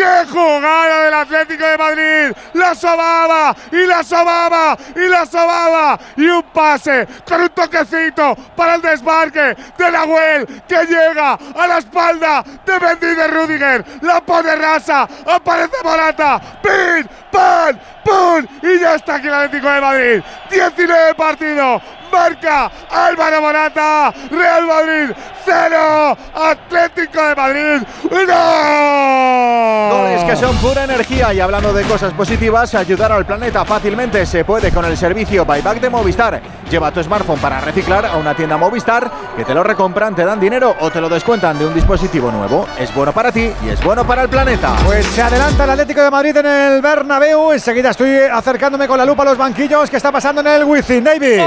¡Qué 0.00 0.26
jugada 0.30 1.04
del 1.04 1.12
Atlético 1.12 1.62
de 1.62 1.76
Madrid. 1.76 2.36
La 2.54 2.74
sobaba 2.74 3.54
y 3.70 3.84
la 3.84 4.02
sobaba 4.02 4.74
y 4.96 5.06
la 5.06 5.26
sobaba. 5.26 6.00
Y 6.16 6.26
un 6.26 6.42
pase 6.44 7.06
con 7.28 7.42
un 7.42 7.50
toquecito 7.50 8.34
para 8.56 8.76
el 8.76 8.80
desmarque 8.80 9.54
de 9.76 9.90
Nahuel 9.90 10.46
que 10.66 10.86
llega 10.86 11.38
a 11.54 11.66
la 11.66 11.78
espalda 11.78 12.42
de 12.64 12.80
Mendy 12.80 13.14
de 13.14 13.26
Rudiger. 13.28 13.84
La 14.00 14.22
pone 14.22 14.56
rasa. 14.56 15.06
Aparece 15.26 15.76
Morata. 15.84 16.40
¡Pin! 16.62 17.06
¡Pan! 17.30 17.78
¡Pum! 18.02 18.46
Y 18.62 18.78
ya 18.78 18.94
está 18.94 19.16
aquí 19.16 19.26
el 19.26 19.34
Atlético 19.34 19.68
de 19.68 19.80
Madrid. 19.82 20.22
19 20.50 21.14
partidos. 21.14 21.82
Marca 22.10 22.70
Álvaro 22.90 23.40
Morata. 23.40 24.12
Real 24.30 24.66
Madrid 24.66 25.14
0. 25.44 26.16
Atlético 26.34 27.22
de 27.22 27.34
Madrid 27.34 27.82
1. 28.10 29.90
Goles 29.90 30.24
que 30.24 30.36
son 30.36 30.56
pura 30.56 30.84
energía 30.84 31.32
y 31.32 31.40
hablando 31.40 31.72
de 31.72 31.82
cosas 31.84 32.12
positivas, 32.12 32.74
ayudar 32.74 33.12
al 33.12 33.26
planeta 33.26 33.64
fácilmente 33.64 34.26
se 34.26 34.44
puede 34.44 34.70
con 34.70 34.84
el 34.84 34.96
servicio 34.96 35.44
Buyback 35.44 35.80
de 35.80 35.90
Movistar. 35.90 36.40
Lleva 36.70 36.92
tu 36.92 37.02
smartphone 37.02 37.40
para 37.40 37.60
reciclar 37.60 38.06
a 38.06 38.16
una 38.16 38.34
tienda 38.34 38.56
Movistar 38.56 39.10
que 39.36 39.44
te 39.44 39.54
lo 39.54 39.62
recompran, 39.62 40.14
te 40.14 40.24
dan 40.24 40.38
dinero 40.38 40.76
o 40.80 40.90
te 40.90 41.00
lo 41.00 41.08
descuentan 41.08 41.58
de 41.58 41.66
un 41.66 41.74
dispositivo 41.74 42.30
nuevo. 42.30 42.66
Es 42.78 42.94
bueno 42.94 43.12
para 43.12 43.32
ti 43.32 43.50
y 43.64 43.68
es 43.68 43.82
bueno 43.82 44.06
para 44.06 44.22
el 44.22 44.28
planeta. 44.28 44.76
Pues 44.84 45.06
se 45.06 45.22
adelanta 45.22 45.64
el 45.64 45.70
Atlético 45.70 46.02
de 46.02 46.10
Madrid 46.10 46.36
en 46.36 46.46
el 46.46 46.80
Bernabéu. 46.80 47.52
Enseguida 47.52 47.90
estoy 47.90 48.16
acercándome 48.30 48.86
con 48.86 48.98
la 48.98 49.04
lupa 49.04 49.22
a 49.22 49.26
los 49.26 49.38
banquillos. 49.38 49.90
¿Qué 49.90 49.96
está 49.96 50.12
pasando 50.12 50.40
en 50.42 50.46
el 50.46 50.64
Wizzing, 50.64 51.02
David? 51.02 51.40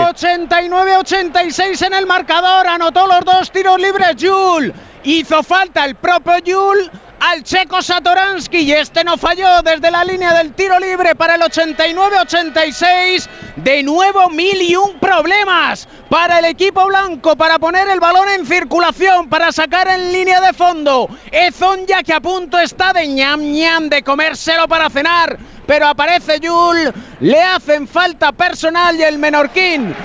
89-86 0.53 1.87
en 1.87 1.93
el 1.95 2.05
marcador. 2.05 2.67
Anotó 2.67 3.07
los 3.07 3.21
dos 3.25 3.51
tiros 3.51 3.79
libres 3.79 4.15
Jul. 4.19 4.71
Hizo 5.03 5.41
falta 5.41 5.83
el 5.83 5.95
propio 5.95 6.35
Jul 6.45 6.91
al 7.19 7.41
checo 7.43 7.81
Satoransky 7.81 8.59
y 8.59 8.73
este 8.73 9.03
no 9.03 9.17
falló 9.17 9.61
desde 9.63 9.89
la 9.89 10.03
línea 10.03 10.33
del 10.33 10.53
tiro 10.53 10.79
libre 10.79 11.15
para 11.15 11.35
el 11.35 11.41
89-86. 11.41 13.27
De 13.55 13.81
nuevo 13.81 14.29
mil 14.29 14.61
y 14.61 14.75
un 14.75 14.99
problemas 14.99 15.87
para 16.07 16.37
el 16.37 16.45
equipo 16.45 16.85
blanco 16.85 17.35
para 17.35 17.57
poner 17.57 17.89
el 17.89 17.99
balón 17.99 18.29
en 18.29 18.45
circulación, 18.45 19.29
para 19.29 19.51
sacar 19.51 19.87
en 19.87 20.11
línea 20.13 20.39
de 20.39 20.53
fondo. 20.53 21.09
Ezon 21.31 21.87
ya 21.87 22.03
que 22.03 22.13
a 22.13 22.21
punto 22.21 22.59
está 22.59 22.93
de 22.93 23.07
ñam 23.07 23.41
ñam 23.41 23.89
de 23.89 24.03
comérselo 24.03 24.67
para 24.67 24.91
cenar. 24.91 25.39
Pero 25.65 25.87
aparece 25.87 26.39
Yul, 26.39 26.93
le 27.21 27.41
hacen 27.41 27.87
falta 27.87 28.33
personal 28.33 28.95
y 28.97 29.03
el 29.03 29.17
Menorquín 29.17 29.95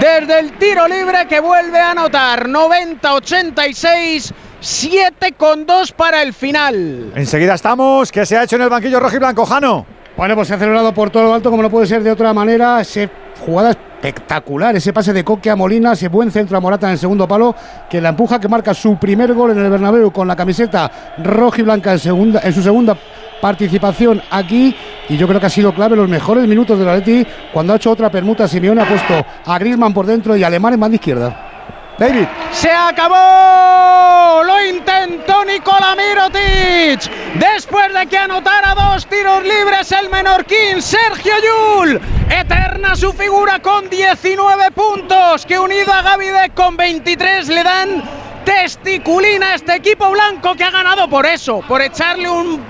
desde 0.00 0.38
el 0.40 0.52
tiro 0.58 0.86
libre 0.86 1.26
que 1.26 1.40
vuelve 1.40 1.78
a 1.78 1.92
anotar 1.92 2.48
90-86. 2.48 4.32
7 4.60 5.34
con 5.36 5.66
2 5.66 5.92
para 5.92 6.20
el 6.22 6.34
final. 6.34 7.12
Enseguida 7.14 7.54
estamos. 7.54 8.10
¿Qué 8.10 8.26
se 8.26 8.36
ha 8.36 8.42
hecho 8.42 8.56
en 8.56 8.62
el 8.62 8.68
banquillo 8.68 8.98
rojo 8.98 9.14
y 9.14 9.18
blanco, 9.18 9.46
Jano? 9.46 9.86
Bueno, 10.16 10.34
pues 10.34 10.48
se 10.48 10.54
ha 10.54 10.58
celebrado 10.58 10.92
por 10.92 11.10
todo 11.10 11.22
lo 11.22 11.34
alto, 11.34 11.48
como 11.48 11.62
no 11.62 11.70
puede 11.70 11.86
ser 11.86 12.02
de 12.02 12.10
otra 12.10 12.32
manera. 12.32 12.80
Ese 12.80 13.08
jugada 13.46 13.70
espectacular, 13.70 14.74
ese 14.74 14.92
pase 14.92 15.12
de 15.12 15.22
Coque 15.22 15.48
a 15.48 15.54
Molina, 15.54 15.92
ese 15.92 16.08
buen 16.08 16.32
centro 16.32 16.56
a 16.56 16.60
Morata 16.60 16.88
en 16.88 16.94
el 16.94 16.98
segundo 16.98 17.28
palo, 17.28 17.54
que 17.88 18.00
la 18.00 18.08
empuja, 18.08 18.40
que 18.40 18.48
marca 18.48 18.74
su 18.74 18.96
primer 18.96 19.32
gol 19.32 19.52
en 19.52 19.58
el 19.58 19.70
Bernabéu 19.70 20.10
con 20.10 20.26
la 20.26 20.34
camiseta 20.34 20.90
roja 21.18 21.60
y 21.60 21.62
blanca 21.62 21.92
en, 21.92 21.98
segunda, 22.00 22.40
en 22.42 22.52
su 22.52 22.62
segunda 22.62 22.96
participación 23.40 24.22
aquí. 24.30 24.74
Y 25.08 25.16
yo 25.16 25.26
creo 25.26 25.40
que 25.40 25.46
ha 25.46 25.50
sido 25.50 25.72
clave 25.72 25.96
los 25.96 26.08
mejores 26.08 26.46
minutos 26.46 26.78
del 26.78 26.88
Atleti 26.88 27.26
cuando 27.52 27.72
ha 27.72 27.76
hecho 27.76 27.90
otra 27.90 28.10
permuta. 28.10 28.46
Simeone 28.46 28.82
ha 28.82 28.88
puesto 28.88 29.24
a 29.44 29.58
Griezmann 29.58 29.94
por 29.94 30.06
dentro 30.06 30.36
y 30.36 30.44
Alemán 30.44 30.74
en 30.74 30.80
banda 30.80 30.94
izquierda. 30.96 31.48
David. 31.98 32.26
Se 32.52 32.70
acabó. 32.70 34.44
Lo 34.44 34.64
intentó 34.64 35.44
Nikola 35.44 35.96
Mirotic. 35.96 37.10
Después 37.34 37.92
de 37.92 38.06
que 38.06 38.18
anotara 38.18 38.74
dos 38.74 39.06
tiros 39.06 39.42
libres 39.42 39.90
el 39.92 40.08
menorquín 40.08 40.80
Sergio 40.80 41.32
Yul. 41.42 42.00
Eterna 42.30 42.94
su 42.94 43.12
figura 43.12 43.58
con 43.60 43.90
19 43.90 44.70
puntos. 44.70 45.44
Que 45.44 45.58
unido 45.58 45.92
a 45.92 46.02
Gavidec 46.02 46.54
con 46.54 46.76
23 46.76 47.48
le 47.48 47.64
dan 47.64 48.02
testiculina 48.48 49.54
este 49.54 49.74
equipo 49.74 50.10
blanco 50.10 50.54
que 50.54 50.64
ha 50.64 50.70
ganado 50.70 51.06
por 51.08 51.26
eso. 51.26 51.60
Por 51.68 51.82
echarle 51.82 52.30
un. 52.30 52.64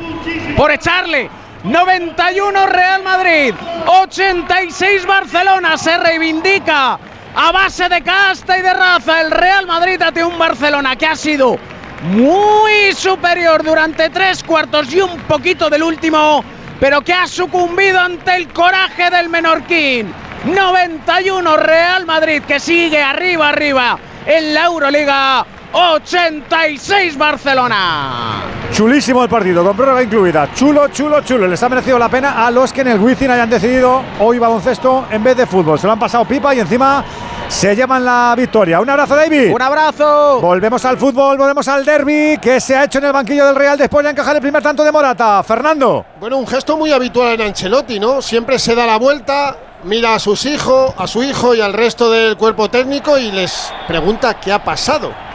Por 0.57 0.73
echarle. 0.73 1.31
91 1.63 2.67
Real 2.67 3.03
Madrid, 3.03 3.53
86 3.87 5.07
Barcelona, 5.07 5.77
se 5.77 5.99
reivindica 5.99 6.99
a 7.35 7.53
base 7.53 7.89
de 7.89 8.01
casta 8.03 8.59
y 8.59 8.63
de 8.63 8.73
raza 8.73 9.21
el 9.21 9.31
Real 9.31 9.67
Madrid 9.67 10.01
ante 10.01 10.25
un 10.25 10.39
Barcelona 10.39 10.95
que 10.95 11.07
ha 11.07 11.17
sido 11.17 11.59
muy 12.03 12.93
superior 12.95 13.65
durante 13.65 14.09
tres 14.09 14.45
cuartos 14.45 14.93
y 14.93 15.01
un 15.01 15.19
poquito 15.23 15.69
del 15.69 15.83
último, 15.83 16.45
pero 16.79 17.03
que 17.03 17.13
ha 17.13 17.27
sucumbido 17.27 17.99
ante 17.99 18.37
el 18.37 18.49
coraje 18.53 19.11
del 19.11 19.29
Menorquín. 19.29 20.13
91 20.45 21.57
Real 21.57 22.07
Madrid 22.07 22.43
que 22.47 22.61
sigue 22.61 23.03
arriba, 23.03 23.49
arriba 23.49 23.99
en 24.27 24.55
la 24.55 24.67
Euroliga. 24.67 25.47
86 25.73 27.19
Barcelona. 27.19 28.43
Chulísimo 28.73 29.23
el 29.23 29.29
partido, 29.29 29.63
con 29.65 29.77
prórroga 29.77 30.03
incluida. 30.03 30.49
Chulo, 30.55 30.89
chulo, 30.89 31.21
chulo. 31.23 31.47
Les 31.47 31.63
ha 31.63 31.69
merecido 31.69 31.99
la 31.99 32.09
pena 32.09 32.47
a 32.47 32.51
los 32.51 32.73
que 32.73 32.81
en 32.81 32.89
el 32.89 33.01
Wizzing 33.01 33.31
hayan 33.31 33.51
decidido 33.51 34.03
hoy 34.21 34.39
baloncesto 34.39 35.07
en 35.11 35.23
vez 35.23 35.37
de 35.37 35.47
fútbol. 35.47 35.79
Se 35.79 35.87
lo 35.87 35.93
han 35.93 35.99
pasado 35.99 36.25
pipa 36.25 36.55
y 36.55 36.61
encima 36.61 37.05
se 37.49 37.75
llevan 37.75 38.05
la 38.05 38.35
victoria. 38.37 38.81
Un 38.81 38.89
abrazo, 38.89 39.17
David. 39.17 39.53
Un 39.53 39.63
abrazo. 39.63 40.41
Volvemos 40.41 40.85
al 40.85 40.97
fútbol, 40.97 41.37
volvemos 41.37 41.67
al 41.69 41.85
derby 41.85 42.39
que 42.41 42.61
se 42.61 42.77
ha 42.77 42.85
hecho 42.85 42.99
en 42.99 43.07
el 43.07 43.13
banquillo 43.13 43.47
del 43.47 43.57
Real 43.57 43.77
después 43.77 44.05
de 44.05 44.11
encajar 44.11 44.37
el 44.37 44.43
primer 44.43 44.63
tanto 44.63 44.85
de 44.85 44.93
Morata. 44.93 45.43
Fernando. 45.43 46.07
Bueno, 46.21 46.39
un 46.39 46.47
gesto 46.47 46.77
muy 46.77 46.93
habitual 46.93 47.33
en 47.35 47.43
Ancelotti, 47.43 48.01
¿no? 48.01 48.23
Siempre 48.23 48.59
se 48.59 48.75
da 48.75 48.87
la 48.87 48.99
vuelta, 48.99 49.57
mira 49.85 50.15
a 50.15 50.19
sus 50.19 50.47
hijos, 50.47 50.95
a 50.97 51.07
su 51.07 51.23
hijo 51.23 51.55
y 51.55 51.61
al 51.61 51.73
resto 51.73 52.11
del 52.11 52.37
cuerpo 52.37 52.71
técnico 52.71 53.19
y 53.19 53.33
les 53.33 53.73
pregunta 53.87 54.39
qué 54.41 54.53
ha 54.53 54.63
pasado 54.63 55.28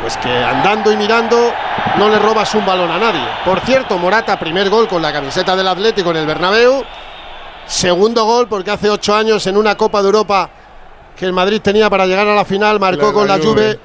pues 0.00 0.16
que 0.18 0.28
andando 0.28 0.92
y 0.92 0.96
mirando 0.96 1.52
no 1.96 2.08
le 2.08 2.18
robas 2.18 2.54
un 2.54 2.64
balón 2.64 2.90
a 2.90 2.98
nadie. 2.98 3.24
Por 3.44 3.60
cierto, 3.60 3.98
Morata, 3.98 4.38
primer 4.38 4.70
gol 4.70 4.88
con 4.88 5.02
la 5.02 5.12
camiseta 5.12 5.56
del 5.56 5.68
Atlético 5.68 6.10
en 6.10 6.16
el 6.18 6.26
Bernabéu. 6.26 6.84
Segundo 7.66 8.24
gol 8.24 8.48
porque 8.48 8.70
hace 8.70 8.88
ocho 8.88 9.14
años 9.14 9.46
en 9.46 9.56
una 9.56 9.76
Copa 9.76 10.00
de 10.00 10.06
Europa 10.06 10.50
que 11.16 11.26
el 11.26 11.32
Madrid 11.32 11.60
tenía 11.60 11.90
para 11.90 12.06
llegar 12.06 12.26
a 12.28 12.34
la 12.34 12.44
final, 12.44 12.78
marcó 12.78 13.12
con 13.12 13.26
la 13.26 13.38
Juve 13.38 13.78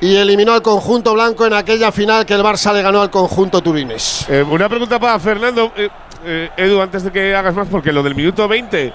y 0.00 0.16
eliminó 0.16 0.52
al 0.52 0.62
conjunto 0.62 1.12
blanco 1.12 1.46
en 1.46 1.52
aquella 1.52 1.92
final 1.92 2.24
que 2.24 2.34
el 2.34 2.42
Barça 2.42 2.72
le 2.72 2.80
ganó 2.80 3.02
al 3.02 3.10
conjunto 3.10 3.60
turinés. 3.60 4.26
Eh, 4.28 4.42
una 4.48 4.68
pregunta 4.68 4.98
para 4.98 5.18
Fernando. 5.18 5.72
Eh, 5.76 5.88
eh, 6.24 6.50
Edu, 6.56 6.80
antes 6.80 7.04
de 7.04 7.10
que 7.10 7.34
hagas 7.34 7.54
más, 7.54 7.68
porque 7.68 7.92
lo 7.92 8.02
del 8.02 8.14
minuto 8.14 8.48
20 8.48 8.92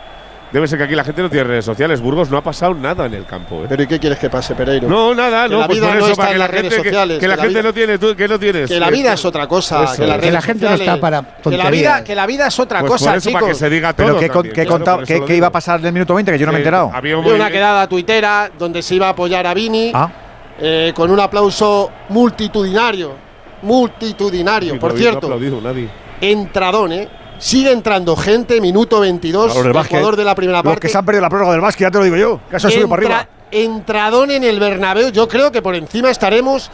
Debe 0.55 0.69
ser 0.69 0.77
que 0.77 0.85
aquí 0.85 0.95
la 0.95 1.03
gente 1.03 1.21
no 1.21 1.29
tiene 1.29 1.43
redes 1.43 1.65
sociales. 1.65 1.99
Burgos 1.99 2.29
no 2.31 2.37
ha 2.37 2.41
pasado 2.41 2.73
nada 2.73 3.07
en 3.07 3.13
el 3.13 3.25
campo. 3.25 3.63
¿eh? 3.63 3.65
¿Pero 3.67 3.83
y 3.83 3.87
qué 3.87 3.99
quieres 3.99 4.17
que 4.17 4.29
pase, 4.29 4.55
Pereiro? 4.55 4.87
No, 4.87 5.13
nada, 5.13 5.43
Que 5.47 5.53
no. 5.53 5.59
la 5.59 5.65
pues 5.67 5.79
vida 5.79 5.87
por 5.89 5.97
no 5.97 6.01
eso, 6.05 6.11
está 6.13 6.21
para 6.23 6.29
en 6.29 6.33
que 6.35 6.39
la 6.39 6.45
las 6.45 6.51
redes 6.51 6.61
gente, 6.73 6.83
que- 6.83 6.89
sociales, 6.89 7.19
que, 7.19 7.27
la 7.27 7.33
que 7.33 7.37
la 7.37 7.43
gente 7.43 7.59
vida- 7.59 7.67
no 7.67 7.73
tiene, 7.73 7.97
tú, 7.99 8.15
que 8.15 8.27
no 8.29 8.39
tienes. 8.39 8.69
Que 8.69 8.79
la 8.79 8.89
vida 8.89 9.11
es 9.13 9.25
otra 9.25 9.47
cosa. 9.49 9.83
Eso 9.83 9.95
que, 10.05 10.19
Que 10.21 10.31
la 10.31 10.41
gente 10.41 10.65
no 10.69 10.75
está 10.75 10.97
para 10.97 11.21
que 11.43 11.57
la 11.57 11.69
vida, 11.69 12.03
que 12.05 12.15
la 12.15 12.25
vida 12.25 12.47
es 12.47 12.57
otra 12.57 12.79
Pues 12.79 12.93
cosa, 12.93 13.05
por 13.09 13.17
eso, 13.17 13.29
chicos. 13.29 13.41
para 13.41 13.51
que 13.53 13.59
se 13.59 13.69
diga 13.69 13.91
todo. 13.93 14.07
Pero 14.07 14.19
¿qué, 14.19 14.29
también. 14.29 14.55
qué 14.55 14.61
Claro, 14.65 14.77
conta- 14.77 14.93
por 14.95 15.03
eso 15.03 15.07
qué- 15.13 15.19
lo 15.19 15.25
qué 15.25 15.33
digo. 15.33 15.37
iba 15.41 15.47
a 15.47 15.51
pasar 15.51 15.81
del 15.81 15.91
minuto 15.91 16.15
20 16.15 16.31
que 16.31 16.39
yo 16.39 16.45
no 16.45 16.53
me 16.53 16.57
he 16.59 16.61
enterado? 16.61 16.89
había 16.93 17.17
un 17.17 17.23
Había 17.25 17.35
una 17.35 17.51
quedada 17.51 17.87
tuitera 17.89 18.49
donde 18.57 18.81
se 18.81 18.95
iba 18.95 19.07
a 19.07 19.09
apoyar 19.09 19.45
a 19.45 19.53
Vini 19.53 19.91
Ah. 19.93 20.09
eh, 20.57 20.93
con 20.95 21.11
un 21.11 21.19
aplauso 21.19 21.91
multitudinario. 22.09 23.13
Multitudinario. 23.61 24.79
Por 24.79 24.81
no 24.81 24.87
ha 24.87 24.91
habido 24.95 25.09
cierto, 25.11 25.27
aplaudido 25.27 25.59
nadie. 25.61 25.89
entradón, 26.21 26.93
¿eh? 26.93 27.09
Sigue 27.37 27.71
entrando 27.71 28.15
gente, 28.15 28.59
minuto 28.61 28.99
22. 28.99 29.47
Los 29.47 29.55
del 29.57 29.65
el 29.67 29.73
básquet, 29.73 29.97
jugador 29.97 30.15
de 30.15 30.23
la 30.23 30.35
primera 30.35 30.59
Los 30.59 30.63
parte. 30.65 30.81
que 30.81 30.89
se 30.89 30.97
han 30.97 31.05
perdido 31.05 31.21
la 31.21 31.29
prórroga 31.29 31.51
del 31.51 31.61
básquet, 31.61 31.87
ya 31.87 31.91
te 31.91 31.97
lo 31.99 32.03
digo 32.05 32.15
yo. 32.15 32.39
Que 32.49 32.57
eso 32.57 32.69
para 32.89 32.93
arriba. 33.01 33.27
Entradón 33.51 34.31
en 34.31 34.43
el 34.43 34.59
Bernabéu. 34.59 35.09
Yo 35.11 35.27
creo 35.27 35.51
que 35.51 35.61
por 35.61 35.75
encima 35.75 36.09
estaremos 36.09 36.69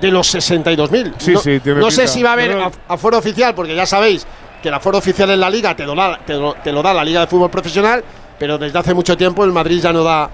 de 0.00 0.10
los 0.10 0.34
62.000. 0.34 1.14
Sí, 1.18 1.32
no, 1.32 1.40
sí, 1.40 1.60
tiene 1.60 1.80
no 1.80 1.90
sé 1.90 2.06
si 2.08 2.22
va 2.22 2.30
a 2.30 2.32
haber 2.34 2.52
Pero- 2.52 2.72
aforo 2.88 3.18
oficial, 3.18 3.54
porque 3.54 3.74
ya 3.74 3.86
sabéis 3.86 4.26
que 4.62 4.68
el 4.68 4.74
aforo 4.74 4.98
oficial 4.98 5.30
en 5.30 5.40
la 5.40 5.50
liga 5.50 5.74
te 5.74 5.84
lo, 5.84 5.94
da, 5.94 6.18
te 6.24 6.34
lo- 6.34 6.54
te 6.54 6.70
lo 6.72 6.82
da 6.82 6.94
la 6.94 7.04
Liga 7.04 7.20
de 7.20 7.26
Fútbol 7.26 7.50
Profesional, 7.50 8.02
pero 8.38 8.58
desde 8.58 8.78
hace 8.78 8.94
mucho 8.94 9.16
tiempo 9.16 9.44
el 9.44 9.52
Madrid 9.52 9.80
ya 9.82 9.92
no 9.92 10.02
da 10.04 10.28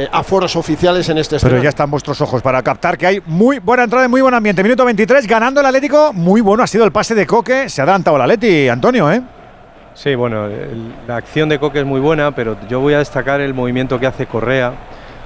eh, 0.00 0.08
aforos 0.12 0.54
oficiales 0.54 1.08
en 1.08 1.18
este 1.18 1.30
Pero 1.36 1.38
escenario. 1.38 1.62
ya 1.64 1.68
están 1.70 1.90
vuestros 1.90 2.20
ojos 2.20 2.40
para 2.40 2.62
captar 2.62 2.96
que 2.96 3.06
hay 3.06 3.22
muy 3.26 3.58
buena 3.58 3.82
entrada 3.84 4.06
y 4.06 4.08
muy 4.08 4.20
buen 4.20 4.32
ambiente. 4.34 4.62
Minuto 4.62 4.84
23, 4.84 5.26
ganando 5.26 5.60
el 5.60 5.66
Atlético. 5.66 6.12
Muy 6.12 6.40
bueno 6.40 6.62
ha 6.62 6.66
sido 6.68 6.84
el 6.84 6.92
pase 6.92 7.14
de 7.16 7.26
Coque. 7.26 7.68
Se 7.68 7.80
ha 7.80 7.84
adelantado 7.84 8.16
el 8.16 8.22
Atleti, 8.22 8.68
Antonio, 8.68 9.10
¿eh? 9.10 9.20
Sí, 9.94 10.14
bueno, 10.14 10.46
el- 10.46 10.92
la 11.08 11.16
acción 11.16 11.48
de 11.48 11.58
Coque 11.58 11.80
es 11.80 11.86
muy 11.86 11.98
buena, 12.00 12.30
pero 12.32 12.56
yo 12.68 12.78
voy 12.78 12.94
a 12.94 12.98
destacar 12.98 13.40
el 13.40 13.54
movimiento 13.54 13.98
que 13.98 14.06
hace 14.06 14.26
Correa, 14.26 14.72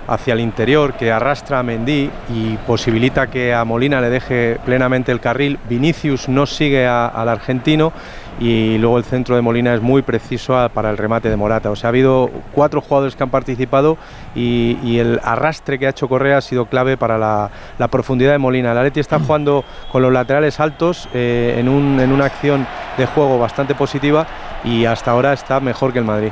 hacia 0.09 0.33
el 0.33 0.41
interior 0.41 0.95
que 0.95 1.13
arrastra 1.13 1.59
a 1.59 1.63
Mendy 1.63 2.11
y 2.35 2.57
posibilita 2.67 3.27
que 3.29 3.53
a 3.55 3.65
Molina 3.65 4.01
le 4.01 4.09
deje 4.11 4.59
plenamente 4.65 5.13
el 5.13 5.21
carril. 5.21 5.59
Vinicius 5.69 6.29
no 6.29 6.47
sigue 6.47 6.87
a- 6.87 7.07
al 7.07 7.29
argentino 7.29 7.93
y 8.41 8.79
luego 8.79 8.99
el 8.99 9.05
centro 9.05 9.37
de 9.37 9.43
Molina 9.43 9.75
es 9.75 9.81
muy 9.83 10.03
preciso 10.03 10.57
a- 10.59 10.69
para 10.69 10.91
el 10.91 10.97
remate 10.99 11.29
de 11.31 11.37
Morata. 11.37 11.71
O 11.71 11.77
sea, 11.77 11.89
ha 11.89 11.91
habido 11.91 12.31
cuatro 12.53 12.81
jugadores 12.81 13.15
que 13.15 13.23
han 13.23 13.31
participado 13.31 13.99
y, 14.35 14.79
y 14.83 14.99
el 14.99 15.21
arrastre 15.23 15.79
que 15.79 15.87
ha 15.87 15.91
hecho 15.91 16.09
Correa 16.09 16.39
ha 16.39 16.41
sido 16.41 16.67
clave 16.67 16.97
para 16.97 17.19
la, 17.19 17.51
la 17.79 17.89
profundidad 17.89 18.33
de 18.33 18.39
Molina. 18.39 18.73
El 18.73 18.79
Atleti 18.79 19.01
está 19.01 19.19
jugando 19.19 19.65
con 19.93 20.03
los 20.03 20.13
laterales 20.13 20.59
altos 20.61 21.09
eh, 21.15 21.57
en, 21.59 21.69
un- 21.69 22.01
en 22.01 22.11
una 22.13 22.25
acción 22.25 22.67
de 22.99 23.07
juego 23.07 23.39
bastante 23.39 23.75
positiva 23.75 24.27
y 24.65 24.85
hasta 24.87 25.11
ahora 25.13 25.33
está 25.33 25.61
mejor 25.61 25.93
que 25.93 25.99
el 26.01 26.05
Madrid. 26.05 26.31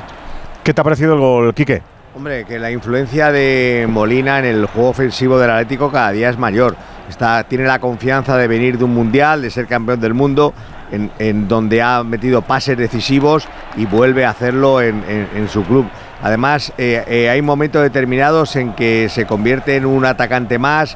¿Qué 0.63 0.73
te 0.73 0.81
ha 0.81 0.83
parecido 0.83 1.13
el 1.13 1.19
gol, 1.19 1.53
Quique? 1.53 1.81
Hombre, 2.15 2.43
que 2.45 2.59
la 2.59 2.69
influencia 2.69 3.31
de 3.31 3.87
Molina 3.89 4.39
en 4.39 4.45
el 4.45 4.65
juego 4.65 4.89
ofensivo 4.89 5.39
del 5.39 5.49
Atlético 5.49 5.89
cada 5.91 6.11
día 6.11 6.29
es 6.29 6.37
mayor. 6.37 6.75
Está, 7.09 7.43
tiene 7.45 7.65
la 7.65 7.79
confianza 7.79 8.35
de 8.37 8.47
venir 8.47 8.77
de 8.77 8.83
un 8.83 8.93
mundial, 8.93 9.41
de 9.41 9.49
ser 9.49 9.65
campeón 9.65 9.99
del 10.01 10.13
mundo, 10.13 10.53
en, 10.91 11.47
donde 11.47 11.81
ha 11.81 12.03
metido 12.03 12.41
pases 12.41 12.77
decisivos 12.77 13.47
y 13.77 13.85
vuelve 13.85 14.25
a 14.25 14.29
hacerlo 14.31 14.81
en 14.81 15.47
su 15.49 15.63
club. 15.63 15.87
Además, 16.23 16.71
eh, 16.77 17.03
eh, 17.07 17.29
hay 17.29 17.41
momentos 17.41 17.81
determinados 17.81 18.55
en 18.55 18.73
que 18.73 19.09
se 19.09 19.25
convierte 19.25 19.75
en 19.75 19.85
un 19.85 20.05
atacante 20.05 20.59
más. 20.59 20.95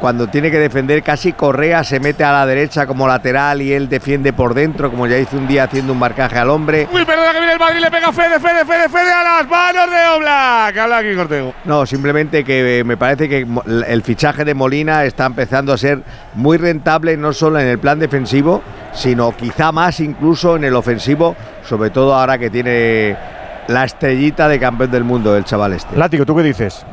Cuando 0.00 0.26
tiene 0.26 0.50
que 0.50 0.58
defender, 0.58 1.02
casi 1.02 1.32
Correa 1.32 1.82
se 1.82 2.00
mete 2.00 2.22
a 2.22 2.32
la 2.32 2.46
derecha 2.46 2.86
como 2.86 3.08
lateral 3.08 3.62
y 3.62 3.72
él 3.72 3.88
defiende 3.88 4.32
por 4.32 4.52
dentro, 4.52 4.90
como 4.90 5.06
ya 5.06 5.18
hizo 5.18 5.38
un 5.38 5.48
día 5.48 5.64
haciendo 5.64 5.94
un 5.94 5.98
marcaje 5.98 6.38
al 6.38 6.50
hombre. 6.50 6.86
Uy, 6.92 7.04
perdona 7.04 7.32
que 7.32 7.38
viene 7.38 7.52
el 7.54 7.58
Madrid, 7.58 7.80
le 7.80 7.90
pega 7.90 8.12
Fede, 8.12 8.38
Fede, 8.38 8.64
Fede, 8.64 8.88
Fede 8.88 9.10
a 9.10 9.22
las 9.22 9.48
manos 9.48 9.90
de 9.90 10.16
Oblak. 10.16 10.76
Habla 10.76 10.98
aquí, 10.98 11.14
Cortego. 11.14 11.54
No, 11.64 11.86
simplemente 11.86 12.44
que 12.44 12.80
eh, 12.80 12.84
me 12.84 12.96
parece 12.98 13.28
que 13.28 13.46
el 13.86 14.02
fichaje 14.02 14.44
de 14.44 14.54
Molina 14.54 15.04
está 15.04 15.24
empezando 15.24 15.72
a 15.72 15.78
ser 15.78 16.02
muy 16.34 16.58
rentable 16.58 17.16
no 17.16 17.32
solo 17.32 17.58
en 17.58 17.66
el 17.66 17.78
plan 17.78 17.98
defensivo, 17.98 18.62
sino 18.92 19.34
quizá 19.34 19.72
más 19.72 20.00
incluso 20.00 20.56
en 20.56 20.64
el 20.64 20.74
ofensivo, 20.74 21.36
sobre 21.64 21.90
todo 21.90 22.14
ahora 22.14 22.38
que 22.38 22.50
tiene 22.50 23.16
la 23.68 23.84
estrellita 23.84 24.48
de 24.48 24.60
campeón 24.60 24.90
del 24.90 25.04
mundo, 25.04 25.36
el 25.36 25.44
chaval 25.44 25.72
este. 25.72 25.96
Látigo, 25.96 26.26
¿tú 26.26 26.36
qué 26.36 26.42
dices? 26.42 26.84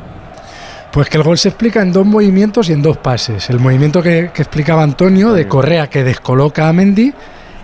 Pues 0.94 1.10
que 1.10 1.18
el 1.18 1.24
gol 1.24 1.40
se 1.40 1.50
explica 1.50 1.82
en 1.82 1.92
dos 1.92 2.06
movimientos 2.06 2.70
y 2.70 2.74
en 2.74 2.84
dos 2.84 2.98
pases. 2.98 3.50
El 3.50 3.60
movimiento 3.60 4.04
que, 4.04 4.30
que 4.32 4.44
explicaba 4.44 4.84
Antonio 4.84 5.34
de 5.34 5.48
Correa 5.48 5.90
que 5.90 6.04
descoloca 6.04 6.70
a 6.70 6.74
Mendy, 6.74 7.12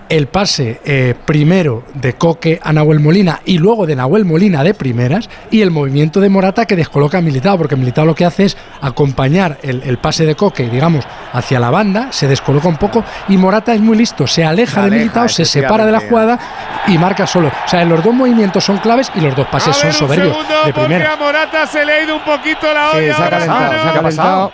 el 0.09 0.27
pase 0.27 0.81
eh, 0.85 1.13
primero 1.25 1.83
de 1.93 2.13
Coque 2.13 2.59
a 2.63 2.73
Nahuel 2.73 2.99
Molina 2.99 3.41
y 3.45 3.59
luego 3.59 3.85
de 3.85 3.95
Nahuel 3.95 4.25
Molina 4.25 4.63
de 4.63 4.73
primeras 4.73 5.29
y 5.51 5.61
el 5.61 5.69
movimiento 5.71 6.19
de 6.19 6.29
Morata 6.29 6.65
que 6.65 6.75
descoloca 6.75 7.19
a 7.19 7.21
Militao, 7.21 7.57
porque 7.57 7.75
Militao 7.75 8.05
lo 8.05 8.15
que 8.15 8.25
hace 8.25 8.45
es 8.45 8.57
acompañar 8.81 9.57
el, 9.61 9.83
el 9.83 9.97
pase 9.99 10.25
de 10.25 10.35
Coque, 10.35 10.67
digamos, 10.69 11.05
hacia 11.33 11.59
la 11.59 11.69
banda, 11.69 12.07
se 12.11 12.27
descoloca 12.27 12.67
un 12.67 12.77
poco 12.77 13.03
y 13.27 13.37
Morata 13.37 13.73
es 13.73 13.81
muy 13.81 13.97
listo, 13.97 14.25
se 14.25 14.43
aleja, 14.43 14.83
Se 14.83 14.89
de 14.89 14.97
Militao, 14.97 15.27
se 15.29 15.45
separa 15.45 15.85
de 15.85 15.91
la 15.91 15.99
jugada 15.99 16.39
y 16.87 16.97
marca 16.97 17.27
solo. 17.27 17.49
O 17.49 17.67
sea, 17.69 17.85
los 17.85 18.03
dos 18.03 18.13
movimientos 18.13 18.63
son 18.63 18.77
claves 18.79 19.11
y 19.15 19.21
los 19.21 19.35
dos 19.35 19.47
pases 19.47 19.77
A 19.77 19.83
ver, 19.85 19.93
son 19.93 20.03
un 20.03 20.09
soberbios 20.09 20.35
segundo, 20.37 20.65
de 20.65 20.73
porque 20.73 20.87
primera. 20.87 21.13
a 21.13 21.17
Morata 21.17 21.67
se 21.67 21.85
le 21.85 21.93
ha 21.93 22.03
ido 22.03 22.15
un 22.15 22.23
poquito 22.23 22.73
la 22.73 22.91
Sí, 22.91 22.97
olla. 22.97 23.15
se 23.15 23.21
ha 23.21 23.25
ahora 23.25 23.37
calentado, 23.37 23.71
mismo. 23.73 23.83
se 23.83 23.89
ha 23.89 24.01
calentado. 24.01 24.51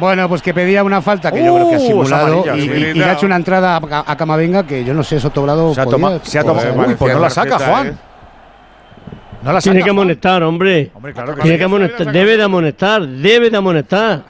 Bueno, 0.00 0.28
pues 0.28 0.42
que 0.42 0.52
pedía 0.54 0.82
una 0.82 1.00
falta 1.02 1.30
que 1.30 1.44
yo 1.44 1.54
creo 1.54 1.68
que 1.68 1.74
ha 1.76 1.78
Uh, 1.78 1.86
simulado 1.86 2.44
y, 2.56 2.60
sí. 2.62 2.68
y- 2.70 2.72
y 2.86 2.94
le 2.94 3.04
ha 3.04 3.12
hecho 3.12 3.26
una 3.26 3.36
entrada 3.36 3.76
a, 3.76 4.04
a 4.12 4.16
Camavinga 4.16 4.66
que 4.66 4.82
yo 4.84 4.94
no 4.94 5.02
sé, 5.04 5.16
eso 5.16 5.30
Toblado 5.30 5.74
Se 5.74 5.80
ha 5.82 5.86
tomado- 5.86 6.20
se 6.24 6.38
ha 6.38 6.42
tomado- 6.44 6.72
Uy, 6.88 6.94
pues 6.94 7.14
no 7.14 7.20
la 7.20 7.30
saca, 7.30 7.58
Juan. 7.58 7.86
¿eh? 7.88 7.94
No 9.42 9.52
la 9.52 9.60
Tiene 9.60 9.78
saca, 9.80 9.84
que 9.84 9.90
Juan. 9.90 9.98
amonestar, 9.98 10.42
hombre. 10.42 10.90
claro 11.14 11.34
que 11.34 11.42
Tiene 11.42 11.56
sí. 11.56 11.58
que 11.58 11.64
amonestar. 11.64 12.12
Debe 12.12 12.36
de 12.36 12.42
amonestar, 12.42 13.06
debe 13.06 13.50
de 13.50 13.56
amonestar. 13.56 14.22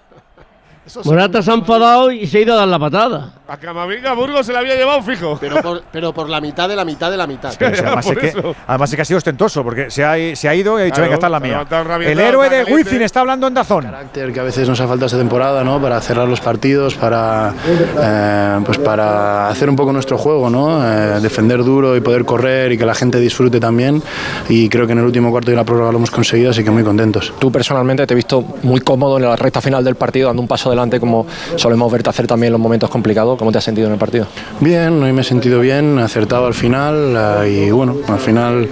Morata 1.05 1.41
se 1.43 1.51
ha 1.51 1.55
enfadado 1.55 2.11
y 2.11 2.27
se 2.27 2.39
ha 2.39 2.41
ido 2.43 2.55
a 2.55 2.57
dar 2.59 2.69
la 2.69 2.79
patada. 2.79 3.33
A 3.51 3.56
Camavinga 3.56 4.12
Burgos 4.12 4.47
se 4.47 4.52
la 4.52 4.60
había 4.60 4.77
llevado 4.77 5.02
fijo. 5.02 5.36
Pero 5.40 5.56
por, 5.60 5.82
pero 5.90 6.14
por 6.14 6.28
la 6.28 6.40
mitad 6.40 6.68
de 6.68 6.77
la 6.77 6.85
mitad 6.85 7.10
de 7.10 7.16
la 7.16 7.27
mitad. 7.27 7.52
Además, 7.60 8.06
es 8.06 8.16
que, 8.16 8.27
eso. 8.28 8.55
además 8.64 8.90
es 8.90 8.94
que 8.94 9.02
ha 9.02 9.05
sido 9.05 9.18
ostentoso, 9.18 9.64
porque 9.64 9.90
se 9.90 10.05
ha, 10.05 10.36
se 10.36 10.48
ha 10.48 10.55
ido 10.55 10.78
y 10.78 10.82
ha 10.82 10.85
dicho, 10.85 10.94
Claro, 10.94 11.10
venga, 11.10 11.14
esta 11.14 11.27
es 11.27 11.32
la 11.32 11.98
mía. 11.98 12.12
El 12.12 12.20
héroe 12.20 12.47
está 12.47 12.64
de. 12.64 12.72
Wizzing 12.72 13.02
está 13.02 13.20
hablando 13.22 13.48
en 13.48 13.55
Dazón. 13.55 13.82
carácter 13.86 14.32
que 14.32 14.39
a 14.39 14.44
veces 14.44 14.68
nos 14.68 14.78
ha 14.81 14.86
faltado 14.86 15.06
esta 15.06 15.18
temporada, 15.18 15.64
¿no? 15.64 15.82
Para 15.82 16.01
cerrar 16.01 16.28
los 16.28 16.40
partidos, 16.40 16.94
para 16.94 17.52
eh, 18.01 18.60
pues 18.64 18.78
para 18.78 19.48
hacer 19.48 19.68
un 19.68 19.74
poco 19.74 19.93
nuestro 19.93 20.16
juego, 20.16 20.48
¿no? 20.48 20.86
Eh, 20.86 21.18
defender 21.20 21.64
duro 21.64 21.97
y 21.97 22.01
poder 22.01 22.24
correr 22.24 22.70
y 22.70 22.78
que 22.78 22.86
la 22.86 22.94
gente 22.94 23.18
disfrute 23.18 23.59
también. 23.59 24.01
Y 24.48 24.68
creo 24.68 24.86
que 24.86 24.93
en 24.93 24.98
el 24.98 25.05
último 25.06 25.32
cuarto 25.32 25.51
de 25.51 25.56
la 25.56 25.64
prórroga 25.64 25.90
lo 25.90 25.98
hemos 25.98 26.12
conseguido, 26.12 26.51
así 26.51 26.62
que 26.62 26.70
muy 26.70 26.85
contentos. 26.85 27.35
Tú 27.40 27.51
personalmente 27.51 28.06
te 28.06 28.14
he 28.14 28.16
visto 28.16 28.44
muy 28.62 28.78
cómodo 28.78 29.16
en 29.16 29.24
la 29.24 29.35
recta 29.35 29.60
final 29.60 29.82
del 29.82 29.97
partido, 29.97 30.28
dando 30.28 30.40
un 30.40 30.47
paso 30.47 30.68
adelante 30.68 31.01
como 31.01 31.27
solemos 31.56 31.90
verte 31.90 32.10
hacer 32.10 32.28
también 32.28 32.48
en 32.48 32.52
los 32.52 32.60
momentos 32.60 32.89
complicados. 32.89 33.40
¿Cómo 33.41 33.51
te 33.53 33.57
has 33.57 33.65
sentido 33.65 33.87
en 33.87 33.95
el 33.95 33.99
partido? 33.99 34.27
Bien, 34.61 35.03
hoy 35.03 35.15
me 35.15 35.23
he 35.23 35.25
sentido 35.25 35.61
bien, 35.61 35.99
acertado 35.99 36.45
al 36.47 36.53
final 36.53 37.15
eh, 37.47 37.65
y 37.69 37.71
bueno, 37.71 37.97
al 38.07 38.19
final 38.19 38.69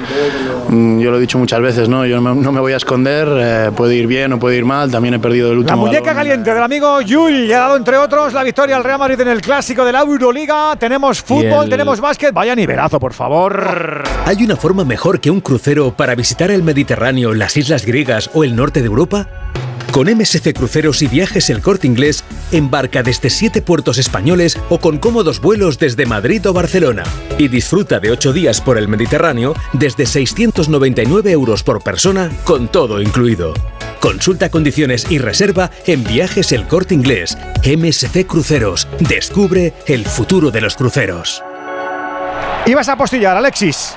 mm, 0.68 0.98
yo 1.00 1.10
lo 1.10 1.16
he 1.16 1.20
dicho 1.22 1.38
muchas 1.38 1.58
veces, 1.62 1.88
¿no? 1.88 2.04
Yo 2.04 2.20
no 2.20 2.52
me, 2.52 2.60
voy 2.60 2.74
a 2.74 2.76
esconder, 2.76 3.26
eh, 3.34 3.70
puede 3.74 3.94
ir 3.94 4.06
bien 4.06 4.34
o 4.34 4.38
puede 4.38 4.58
ir 4.58 4.66
mal, 4.66 4.90
también 4.90 5.14
he 5.14 5.18
perdido 5.18 5.46
el 5.48 5.54
La 5.54 5.60
último 5.60 5.78
muñeca 5.86 6.00
balón. 6.02 6.16
caliente 6.16 6.52
del 6.52 6.62
amigo 6.62 7.00
Yul 7.00 7.46
le 7.48 7.54
ha 7.54 7.60
dado, 7.60 7.76
entre 7.78 7.96
otros, 7.96 8.34
la 8.34 8.44
victoria 8.44 8.76
al 8.76 8.84
Real 8.84 8.98
Madrid 8.98 9.18
en 9.22 9.28
el 9.28 9.40
clásico 9.40 9.86
de 9.86 9.92
la 9.92 10.00
Euroliga. 10.00 10.76
Tenemos 10.76 11.22
fútbol, 11.22 11.64
el- 11.64 11.70
tenemos 11.70 11.98
básquet. 11.98 12.34
Vaya 12.34 12.54
nivelazo, 12.54 13.00
por 13.00 13.14
favor. 13.14 14.02
¿Hay 14.26 14.44
una 14.44 14.56
forma 14.56 14.84
mejor 14.84 15.18
que 15.18 15.30
un 15.30 15.40
crucero 15.40 15.92
para 15.96 16.14
visitar 16.14 16.50
el 16.50 16.62
Mediterráneo, 16.62 17.32
las 17.32 17.56
islas 17.56 17.86
griegas 17.86 18.28
o 18.34 18.44
el 18.44 18.54
norte 18.54 18.80
de 18.80 18.86
Europa? 18.88 19.26
Con 19.92 20.06
MSC 20.06 20.52
Cruceros 20.54 21.02
y 21.02 21.06
Viajes 21.06 21.50
El 21.50 21.62
Corte 21.62 21.86
Inglés, 21.86 22.22
embarca 22.52 23.02
desde 23.02 23.30
siete 23.30 23.62
puertos 23.62 23.98
españoles 23.98 24.58
o 24.68 24.78
con 24.78 24.98
cómodos 24.98 25.40
vuelos 25.40 25.78
desde 25.78 26.06
Madrid 26.06 26.46
o 26.48 26.52
Barcelona. 26.52 27.04
Y 27.38 27.48
disfruta 27.48 27.98
de 27.98 28.10
ocho 28.10 28.32
días 28.32 28.60
por 28.60 28.78
el 28.78 28.86
Mediterráneo 28.86 29.54
desde 29.72 30.06
699 30.06 31.32
euros 31.32 31.62
por 31.62 31.82
persona, 31.82 32.30
con 32.44 32.68
todo 32.68 33.00
incluido. 33.00 33.54
Consulta 34.00 34.50
condiciones 34.50 35.10
y 35.10 35.18
reserva 35.18 35.70
en 35.86 36.04
Viajes 36.04 36.52
El 36.52 36.66
Corte 36.68 36.94
Inglés. 36.94 37.36
MSC 37.64 38.26
Cruceros. 38.26 38.86
Descubre 39.00 39.72
el 39.86 40.04
futuro 40.04 40.50
de 40.50 40.60
los 40.60 40.76
cruceros. 40.76 41.42
Ibas 42.66 42.88
a 42.88 42.92
apostillar, 42.92 43.36
Alexis. 43.36 43.96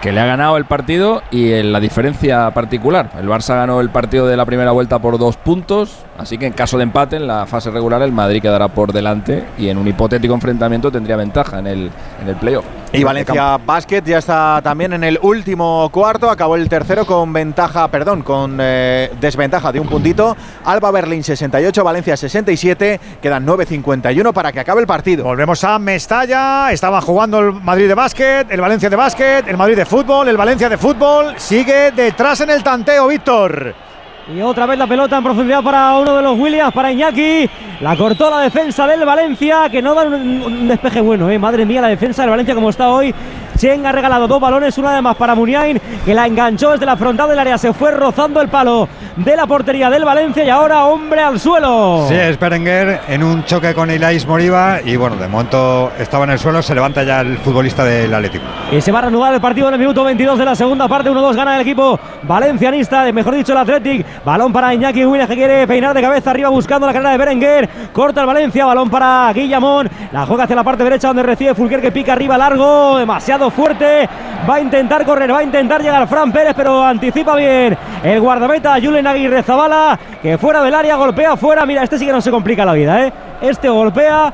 Que 0.00 0.12
le 0.12 0.20
ha 0.20 0.26
ganado 0.26 0.56
el 0.56 0.64
partido 0.64 1.22
y 1.30 1.52
en 1.52 1.72
la 1.72 1.80
diferencia 1.80 2.50
particular. 2.52 3.10
El 3.18 3.28
Barça 3.28 3.54
ganó 3.54 3.80
el 3.80 3.90
partido 3.90 4.26
de 4.26 4.36
la 4.36 4.44
primera 4.44 4.70
vuelta 4.70 4.98
por 4.98 5.18
dos 5.18 5.36
puntos, 5.36 6.04
así 6.16 6.38
que 6.38 6.46
en 6.46 6.52
caso 6.52 6.76
de 6.76 6.84
empate 6.84 7.16
en 7.16 7.26
la 7.26 7.46
fase 7.46 7.70
regular 7.70 8.02
el 8.02 8.12
Madrid 8.12 8.40
quedará 8.40 8.68
por 8.68 8.92
delante 8.92 9.44
y 9.58 9.68
en 9.68 9.78
un 9.78 9.88
hipotético 9.88 10.34
enfrentamiento 10.34 10.92
tendría 10.92 11.16
ventaja 11.16 11.58
en 11.58 11.66
el, 11.66 11.90
en 12.22 12.28
el 12.28 12.36
playoff. 12.36 12.64
Y 12.92 13.04
Valencia 13.04 13.58
Basket 13.58 14.02
ya 14.02 14.18
está 14.18 14.60
también 14.62 14.94
en 14.94 15.04
el 15.04 15.18
último 15.20 15.88
cuarto. 15.92 16.30
Acabó 16.30 16.56
el 16.56 16.68
tercero 16.68 17.04
con 17.04 17.32
ventaja, 17.32 17.88
perdón, 17.88 18.22
con 18.22 18.58
eh, 18.60 19.10
desventaja 19.20 19.70
de 19.72 19.80
un 19.80 19.88
puntito. 19.88 20.34
Alba 20.64 20.90
Berlín 20.90 21.22
68, 21.22 21.84
Valencia 21.84 22.16
67. 22.16 23.00
Quedan 23.20 23.46
9.51 23.46 24.32
para 24.32 24.52
que 24.52 24.60
acabe 24.60 24.80
el 24.80 24.86
partido. 24.86 25.24
Volvemos 25.24 25.62
a 25.64 25.78
Mestalla. 25.78 26.72
Estaban 26.72 27.02
jugando 27.02 27.40
el 27.40 27.52
Madrid 27.52 27.88
de 27.88 27.94
básquet, 27.94 28.50
el 28.50 28.60
Valencia 28.60 28.88
de 28.88 28.96
básquet, 28.96 29.46
el 29.48 29.56
Madrid 29.58 29.76
de 29.76 29.84
fútbol, 29.84 30.28
el 30.28 30.36
Valencia 30.36 30.68
de 30.68 30.78
fútbol. 30.78 31.34
Sigue 31.36 31.92
detrás 31.92 32.40
en 32.40 32.50
el 32.50 32.62
tanteo, 32.62 33.06
Víctor. 33.08 33.87
Y 34.34 34.42
otra 34.42 34.66
vez 34.66 34.78
la 34.78 34.86
pelota 34.86 35.16
en 35.16 35.24
profundidad 35.24 35.62
para 35.62 35.96
uno 35.96 36.14
de 36.16 36.22
los 36.22 36.38
Williams, 36.38 36.74
para 36.74 36.92
Iñaki. 36.92 37.48
La 37.80 37.96
cortó 37.96 38.28
la 38.28 38.40
defensa 38.40 38.86
del 38.86 39.04
Valencia, 39.06 39.68
que 39.70 39.80
no 39.80 39.94
da 39.94 40.02
un, 40.02 40.12
un 40.12 40.68
despeje 40.68 41.00
bueno, 41.00 41.30
¿eh? 41.30 41.38
Madre 41.38 41.64
mía, 41.64 41.80
la 41.80 41.88
defensa 41.88 42.22
del 42.22 42.30
Valencia 42.30 42.54
como 42.54 42.68
está 42.68 42.88
hoy. 42.90 43.14
Chen 43.56 43.84
ha 43.86 43.92
regalado 43.92 44.28
dos 44.28 44.40
balones, 44.40 44.78
una 44.78 44.92
además 44.92 45.16
para 45.16 45.34
Muniain, 45.34 45.80
que 46.04 46.14
la 46.14 46.26
enganchó 46.26 46.70
desde 46.70 46.86
la 46.86 46.96
frontal 46.96 47.28
del 47.28 47.38
área, 47.40 47.58
se 47.58 47.72
fue 47.72 47.90
rozando 47.90 48.40
el 48.40 48.48
palo 48.48 48.88
de 49.16 49.34
la 49.34 49.48
portería 49.48 49.90
del 49.90 50.04
Valencia 50.04 50.44
y 50.44 50.48
ahora 50.48 50.84
hombre 50.84 51.20
al 51.22 51.40
suelo. 51.40 52.06
Sí, 52.08 52.14
es 52.14 52.38
Berenguer 52.38 53.00
en 53.08 53.24
un 53.24 53.44
choque 53.44 53.74
con 53.74 53.90
Ilais 53.90 54.24
Moriba 54.28 54.78
y 54.84 54.94
bueno, 54.94 55.16
de 55.16 55.26
momento 55.26 55.90
estaba 55.98 56.22
en 56.24 56.30
el 56.30 56.38
suelo, 56.38 56.62
se 56.62 56.72
levanta 56.72 57.02
ya 57.02 57.20
el 57.20 57.36
futbolista 57.38 57.84
del 57.84 58.14
Atlético. 58.14 58.44
Y 58.70 58.80
se 58.80 58.92
va 58.92 59.00
a 59.00 59.02
reanudar 59.02 59.34
el 59.34 59.40
partido 59.40 59.66
en 59.66 59.74
el 59.74 59.80
minuto 59.80 60.04
22 60.04 60.38
de 60.38 60.44
la 60.44 60.54
segunda 60.54 60.86
parte. 60.86 61.10
1-2 61.10 61.34
gana 61.34 61.56
el 61.56 61.62
equipo 61.62 61.98
valencianista, 62.22 63.10
mejor 63.12 63.34
dicho 63.34 63.52
el 63.52 63.58
Athletic. 63.58 64.06
Balón 64.24 64.52
para 64.52 64.74
Iñaki 64.74 65.04
Williams 65.04 65.28
que 65.28 65.36
quiere 65.36 65.66
peinar 65.66 65.94
de 65.94 66.02
cabeza 66.02 66.30
arriba 66.30 66.48
buscando 66.48 66.86
la 66.86 66.92
carrera 66.92 67.12
de 67.12 67.18
Berenguer. 67.18 67.68
Corta 67.92 68.20
el 68.20 68.26
Valencia, 68.26 68.66
balón 68.66 68.90
para 68.90 69.32
Guillamón. 69.32 69.88
La 70.12 70.26
juega 70.26 70.44
hacia 70.44 70.56
la 70.56 70.64
parte 70.64 70.84
derecha 70.84 71.08
donde 71.08 71.22
recibe 71.22 71.54
Fulker 71.54 71.80
que 71.80 71.92
pica 71.92 72.12
arriba 72.12 72.36
largo, 72.36 72.98
demasiado 72.98 73.50
fuerte. 73.50 74.08
Va 74.48 74.56
a 74.56 74.60
intentar 74.60 75.04
correr, 75.04 75.32
va 75.32 75.38
a 75.38 75.42
intentar 75.42 75.82
llegar 75.82 76.06
Fran 76.08 76.32
Pérez, 76.32 76.54
pero 76.56 76.84
anticipa 76.84 77.36
bien 77.36 77.76
el 78.02 78.20
guardameta 78.20 78.76
Julen 78.80 79.06
Aguirre 79.06 79.42
Zabala, 79.42 79.98
que 80.22 80.38
fuera 80.38 80.62
del 80.62 80.74
área 80.74 80.96
golpea 80.96 81.36
fuera. 81.36 81.66
Mira, 81.66 81.82
este 81.82 81.98
sí 81.98 82.06
que 82.06 82.12
no 82.12 82.20
se 82.20 82.30
complica 82.30 82.64
la 82.64 82.72
vida, 82.72 83.04
¿eh? 83.06 83.12
Este 83.40 83.68
golpea, 83.68 84.32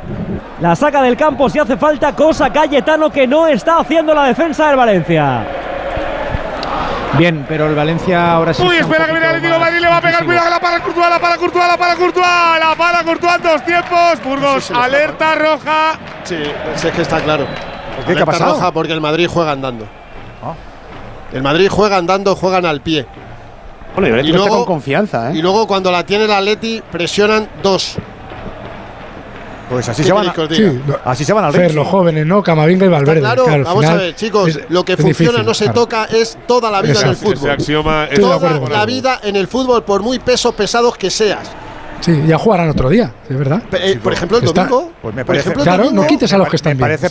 la 0.61 0.77
saca 0.77 1.03
del 1.03 1.17
campo 1.17 1.49
si 1.49 1.59
hace 1.59 1.77
falta, 1.77 2.15
cosa 2.15 2.51
Cayetano 2.51 3.11
que 3.11 3.27
no 3.27 3.47
está 3.47 3.79
haciendo 3.79 4.15
la 4.15 4.25
defensa 4.25 4.69
del 4.69 4.77
Valencia. 4.77 5.45
Bien, 7.19 7.45
pero 7.49 7.67
el 7.67 7.75
Valencia 7.75 8.33
ahora 8.33 8.53
sí. 8.53 8.63
Uy, 8.63 8.77
espera 8.77 9.07
que 9.07 9.13
viene 9.13 9.27
el 9.27 9.37
Atlético 9.37 9.61
Madrid, 9.61 9.79
le 9.81 9.89
va 9.89 9.97
a 9.99 10.01
pegar. 10.01 10.25
Cuidado, 10.25 10.51
la 10.51 10.61
para 10.61 10.81
Courtois, 10.81 11.09
la 11.09 11.19
para 11.19 11.37
Courtois, 11.37 11.69
la 11.69 11.77
para 11.77 11.95
Courtois, 11.97 12.27
la 12.61 12.75
para 12.77 13.05
Courtois, 13.05 13.43
dos 13.43 13.65
tiempos. 13.65 14.25
Burgos, 14.25 14.65
sí, 14.65 14.75
alerta 14.77 15.35
roja. 15.35 15.99
Sí, 16.25 16.39
es 16.75 16.93
que 16.93 17.03
está 17.03 17.21
claro. 17.21 17.47
¿Qué, 18.07 18.19
ha 18.19 18.27
pasado? 18.27 18.55
roja 18.55 18.73
porque 18.73 18.93
el 18.93 19.01
Madrid 19.01 19.29
juega 19.33 19.53
andando. 19.53 19.87
Ah. 20.43 20.55
El 21.33 21.43
Madrid 21.43 21.69
juega 21.71 21.97
andando, 21.97 22.35
juegan 22.35 22.67
al 22.67 22.81
pie. 22.81 23.07
Bueno, 23.95 24.19
y, 24.21 24.29
luego, 24.33 24.45
está 24.45 24.57
con 24.57 24.65
confianza, 24.65 25.31
¿eh? 25.31 25.37
Y 25.37 25.43
luego 25.43 25.69
cuando 25.69 25.93
la 25.93 26.05
tiene 26.05 26.25
el 26.25 26.33
Atleti 26.33 26.83
presionan 26.91 27.49
dos. 27.63 27.97
Pues 29.69 29.89
así 29.89 30.05
se, 30.05 30.13
van, 30.13 30.29
a, 30.29 30.35
sí, 31.15 31.33
al 31.33 31.53
Fer, 31.53 31.75
los 31.75 31.87
jóvenes, 31.89 32.27
¿no? 32.27 32.43
Camavinga 32.43 32.87
y 32.87 32.89
Valverde. 32.89 33.21
Claro, 33.21 33.47
vamos 33.65 33.85
a 33.85 33.95
ver, 33.95 34.15
chicos, 34.15 34.61
lo 34.69 34.85
que 34.85 34.97
funciona 34.97 35.43
no 35.43 35.55
se 35.55 35.69
toca 35.71 36.05
es 36.05 36.37
toda 36.47 36.71
la 36.71 36.83
vida 36.83 36.93
Exacto. 36.93 37.27
en 37.27 37.33
el 37.33 37.39
fútbol. 37.39 38.09
Toda 38.21 38.69
la 38.69 38.87
vida 38.87 39.21
en 39.23 39.37
el 39.37 39.49
fútbol, 39.49 39.83
por 39.85 40.03
muy 40.03 40.19
pesos 40.19 40.55
pesados 40.55 40.97
que 40.97 41.11
seas. 41.11 41.51
Sí, 42.01 42.23
ya 42.27 42.37
jugarán 42.37 42.69
otro 42.69 42.91
día, 42.91 43.11
es 43.31 43.39
verdad. 43.39 43.63
Eh, 43.73 43.99
por 44.03 44.13
ejemplo, 44.13 44.37
el 44.37 44.45
domingo. 44.45 44.93
Pues 45.01 45.15
me 45.15 45.25
parece, 45.25 45.51
por 45.51 45.63
ejemplo, 45.63 45.63
claro, 45.63 45.91
no 45.91 46.07
quites 46.07 46.31
a 46.35 46.39
los 46.39 46.49
que 46.49 46.57
están 46.57 46.77
me 46.77 46.81
parece 46.81 47.09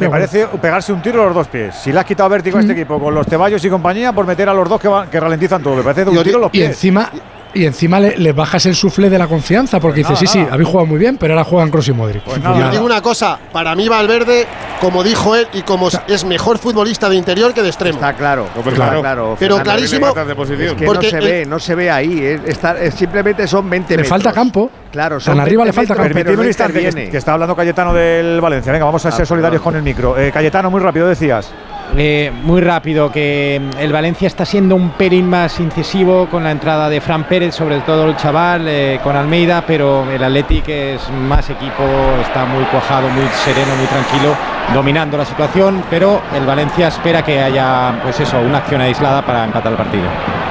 me 0.00 0.08
parece 0.08 0.46
pegarse 0.60 0.92
un 0.92 1.00
tiro 1.00 1.22
a 1.22 1.26
los 1.26 1.34
dos 1.34 1.46
pies. 1.46 1.76
Si 1.76 1.92
le 1.92 2.00
has 2.00 2.04
quitado 2.04 2.28
vértigo 2.28 2.58
a 2.58 2.60
este 2.60 2.72
mm. 2.72 2.76
equipo 2.76 2.98
con 2.98 3.14
los 3.14 3.24
Ceballos 3.26 3.64
y 3.64 3.70
compañía 3.70 4.12
por 4.12 4.26
meter 4.26 4.48
a 4.48 4.54
los 4.54 4.68
dos 4.68 4.80
que, 4.80 4.88
van, 4.88 5.08
que 5.08 5.20
ralentizan 5.20 5.62
todo, 5.62 5.76
me 5.76 5.82
parece 5.82 6.10
un 6.10 6.22
tiro 6.24 6.38
a 6.38 6.40
los 6.40 6.50
pies. 6.50 6.64
Y 6.64 6.66
encima 6.66 7.08
y 7.54 7.66
encima 7.66 8.00
les 8.00 8.18
le 8.18 8.32
bajas 8.32 8.66
el 8.66 8.74
sufle 8.74 9.10
de 9.10 9.18
la 9.18 9.26
confianza 9.26 9.80
porque 9.80 10.02
pues 10.02 10.20
dices, 10.20 10.30
sí, 10.30 10.38
sí, 10.38 10.46
habéis 10.50 10.68
jugado 10.68 10.86
muy 10.86 10.98
bien, 10.98 11.18
pero 11.18 11.34
ahora 11.34 11.44
juegan 11.44 11.70
Cross 11.70 11.88
y 11.88 11.92
Modric. 11.92 12.22
Pues 12.22 12.40
digo 12.70 12.84
una 12.84 13.02
cosa, 13.02 13.38
para 13.52 13.74
mí 13.74 13.88
Valverde, 13.88 14.46
como 14.80 15.02
dijo 15.02 15.36
él, 15.36 15.46
y 15.52 15.62
como 15.62 15.88
es 16.08 16.24
mejor 16.24 16.58
futbolista 16.58 17.08
de 17.08 17.16
interior 17.16 17.52
que 17.52 17.62
de 17.62 17.68
extremo. 17.68 17.96
Está 17.96 18.14
claro, 18.14 18.46
pero 18.54 18.76
claro. 18.76 19.00
claro 19.00 19.36
pero 19.38 19.62
clarísimo. 19.62 20.14
Que 20.14 20.86
no 20.86 21.02
se 21.02 21.20
ve, 21.20 21.46
no 21.46 21.58
se 21.58 21.74
ve 21.74 21.90
ahí. 21.90 22.40
Está, 22.46 22.90
simplemente 22.90 23.46
son 23.46 23.68
20 23.68 23.96
metros. 23.96 24.06
Le 24.06 24.08
falta 24.08 24.32
campo. 24.32 24.70
Claro, 24.90 25.20
son 25.20 25.40
arriba 25.40 25.64
le 25.64 25.72
falta 25.72 25.94
campo. 25.94 26.14
Que, 26.14 27.16
está 27.16 27.32
hablando 27.32 27.56
Cayetano 27.56 27.92
del 27.92 28.40
Valencia. 28.40 28.72
Venga, 28.72 28.84
vamos 28.84 29.04
a 29.06 29.10
ser 29.10 29.22
ah, 29.22 29.26
solidarios 29.26 29.62
con 29.62 29.74
el 29.76 29.82
micro. 29.82 30.18
Eh, 30.18 30.30
Cayetano, 30.32 30.70
muy 30.70 30.80
rápido, 30.80 31.08
decías. 31.08 31.50
Eh, 31.96 32.32
muy 32.42 32.62
rápido, 32.62 33.12
que 33.12 33.60
mm, 33.60 33.78
el 33.78 33.92
Valencia 33.92 34.26
está 34.26 34.46
siendo 34.46 34.76
un 34.76 34.90
pelín 34.90 35.28
más 35.28 35.60
incisivo 35.60 36.26
con 36.30 36.42
la 36.42 36.50
entrada 36.50 36.88
de 36.88 37.00
Fran 37.00 37.24
Pérez, 37.24 37.54
sobre 37.54 37.80
todo 37.80 38.06
el 38.06 38.16
chaval, 38.16 38.66
eh, 38.66 38.98
con 39.02 39.14
Almeida, 39.14 39.62
pero 39.66 40.10
el 40.10 40.22
Athletic 40.22 40.68
es 40.68 41.10
más 41.10 41.50
equipo, 41.50 41.84
está 42.22 42.46
muy 42.46 42.64
cuajado, 42.64 43.08
muy 43.10 43.26
sereno, 43.44 43.76
muy 43.76 43.86
tranquilo, 43.86 44.34
dominando 44.72 45.18
la 45.18 45.26
situación, 45.26 45.84
pero 45.90 46.22
el 46.34 46.46
Valencia 46.46 46.88
espera 46.88 47.22
que 47.22 47.42
haya, 47.42 48.00
pues 48.02 48.18
eso, 48.20 48.40
una 48.40 48.58
acción 48.58 48.80
aislada 48.80 49.20
para 49.20 49.44
empatar 49.44 49.72
el 49.72 49.78
partido. 49.78 50.41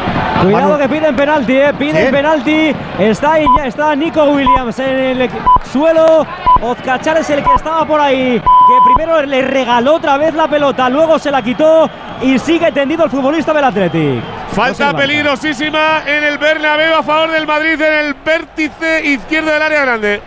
Cuidado 0.42 0.78
que 0.78 0.90
piden 0.90 1.16
penalti, 1.16 1.56
eh, 1.58 1.74
piden 1.78 2.12
penalti. 2.12 2.76
Está 2.98 3.34
ahí, 3.34 3.46
ya 3.58 3.68
está 3.68 3.96
Nico 3.96 4.24
Williams 4.24 4.80
en 4.80 5.22
el 5.22 5.30
suelo. 5.72 6.26
Ozcachar 6.62 7.18
es 7.18 7.30
el 7.30 7.44
que 7.44 7.54
estaba 7.56 7.86
por 7.86 8.00
ahí, 8.00 8.40
que 8.40 8.94
primero 8.94 9.22
le 9.24 9.42
regaló 9.42 9.96
otra 9.96 10.18
vez 10.18 10.34
la 10.34 10.48
pelota, 10.48 10.90
luego 10.90 11.18
se 11.18 11.32
la 11.32 11.42
quitó 11.42 11.90
y 12.22 12.38
sigue 12.38 12.72
tendido 12.72 13.06
el 13.06 13.10
futbolista 13.10 13.52
del 13.54 13.64
Athletic. 13.64 14.24
Falta 14.52 14.94
peligrosísima 14.94 16.04
en 16.06 16.24
el 16.24 16.38
Bernabéu 16.38 16.96
a 16.96 17.04
favor 17.04 17.32
del 17.32 17.48
Madrid 17.48 17.82
en 17.82 17.94
el 17.94 18.14
vértice 18.14 19.06
izquierdo 19.06 19.52
del 19.52 19.62
área 19.62 19.82
grande. 19.82 20.22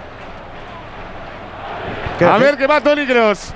A 2.21 2.39
ver 2.39 2.57
qué 2.57 2.67
va 2.67 2.81
Tony 2.81 3.07
Cross. 3.07 3.53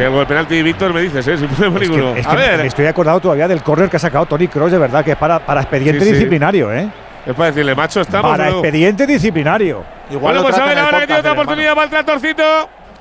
Si 0.00 0.06
hay 0.06 0.24
penalti, 0.24 0.62
Víctor, 0.62 0.94
me 0.94 1.02
dices, 1.02 1.28
¿eh? 1.28 1.36
Si 1.36 1.46
puede 1.46 1.84
es 1.84 1.90
ninguno. 1.90 2.16
Estoy 2.16 2.86
acordado 2.86 3.20
todavía 3.20 3.46
del 3.46 3.62
córner 3.62 3.90
que 3.90 3.98
ha 3.98 4.00
sacado 4.00 4.24
Tony 4.24 4.48
Cross, 4.48 4.72
de 4.72 4.78
verdad, 4.78 5.04
que 5.04 5.10
es 5.10 5.16
para, 5.18 5.44
para 5.44 5.60
expediente 5.60 6.02
disciplinario, 6.02 6.72
¿eh? 6.72 6.88
Es 7.26 7.34
para 7.34 7.50
decirle, 7.50 7.74
macho, 7.74 8.00
estamos. 8.00 8.30
Para 8.30 8.48
expediente 8.48 9.06
disciplinario. 9.06 9.84
Igual 10.10 10.36
bueno, 10.36 10.48
pues 10.48 10.58
a 10.58 10.64
ver 10.64 10.78
ahora 10.78 11.00
que 11.00 11.06
tiene 11.06 11.20
otra 11.20 11.32
oportunidad 11.32 11.74
para 11.74 11.84
el 11.84 11.90
tratorcito. 11.90 12.42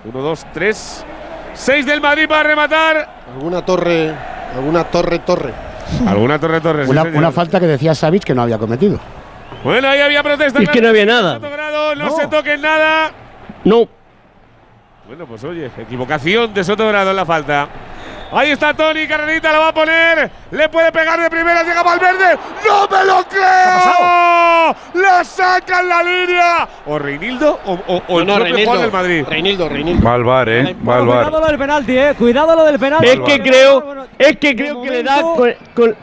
Uno, 0.04 0.22
dos, 0.22 0.46
tres. 0.54 1.06
Seis 1.54 1.86
del 1.86 2.02
Madrid 2.02 2.28
para 2.28 2.44
rematar. 2.44 3.10
Alguna 3.34 3.64
torre, 3.64 4.14
alguna 4.58 4.84
torre, 4.84 5.20
torre. 5.20 5.54
alguna 6.06 6.38
torre, 6.38 6.60
torre. 6.60 6.86
una, 6.86 7.32
falta 7.32 7.62
que 7.62 7.68
decía 7.68 7.96
Savic 7.96 8.26
que 8.26 8.36
no 8.36 8.42
había 8.42 8.58
cometido. 8.58 9.00
Bueno, 9.64 9.88
ahí 9.88 10.02
había 10.02 10.22
protesta. 10.22 10.62
Es 10.62 10.68
que 10.68 10.82
no 10.82 10.90
había 10.90 11.06
nada. 11.06 11.40
No, 11.40 11.96
no, 11.96 12.18
se 12.18 12.28
toquen 12.28 12.62
nada. 12.62 13.12
No. 13.64 13.88
Bueno, 15.10 15.26
pues 15.26 15.44
oye, 15.44 15.72
equivocación 15.76 16.54
de 16.54 16.64
Soto 16.64 16.84
Dorado 16.84 17.10
en 17.10 17.16
la 17.16 17.26
falta. 17.26 17.68
Ahí 18.32 18.52
está 18.52 18.76
Tony, 18.76 19.08
Carrerita 19.08 19.52
la 19.52 19.58
va 19.58 19.70
a 19.70 19.74
poner. 19.74 20.30
Le 20.52 20.70
puede 20.70 20.92
pegar 20.92 21.20
de 21.20 21.32
primera, 21.32 21.64
llega 21.64 21.82
Valverde. 21.82 22.38
¡No 22.64 22.88
me 22.88 23.06
lo 23.06 23.24
creo! 23.24 24.76
¡La 25.04 25.24
sacan 25.24 25.90
la 25.90 26.04
línea! 26.04 26.70
O 26.86 27.00
Reinildo 27.00 27.60
o, 27.66 28.20
el 28.20 28.26
propio 28.28 28.66
Juan 28.66 28.82
del 28.82 28.92
Madrid. 28.92 29.26
Reinildo, 29.28 29.68
Reinildo. 29.68 30.44
Eh. 30.48 30.76
Cuidado 30.80 31.40
lo 31.40 31.46
del 31.48 31.58
penalti, 31.58 31.98
eh. 31.98 32.14
Cuidado 32.16 32.56
lo 32.56 32.66
del 32.66 32.78
penalti. 32.78 33.08
Es 33.08 33.20
que 33.22 33.42
creo, 33.42 34.06
es 34.16 34.38
que 34.38 34.56
creo 34.56 34.80
que 34.84 34.92
le 34.92 35.02
da 35.02 35.24
con, 35.74 35.96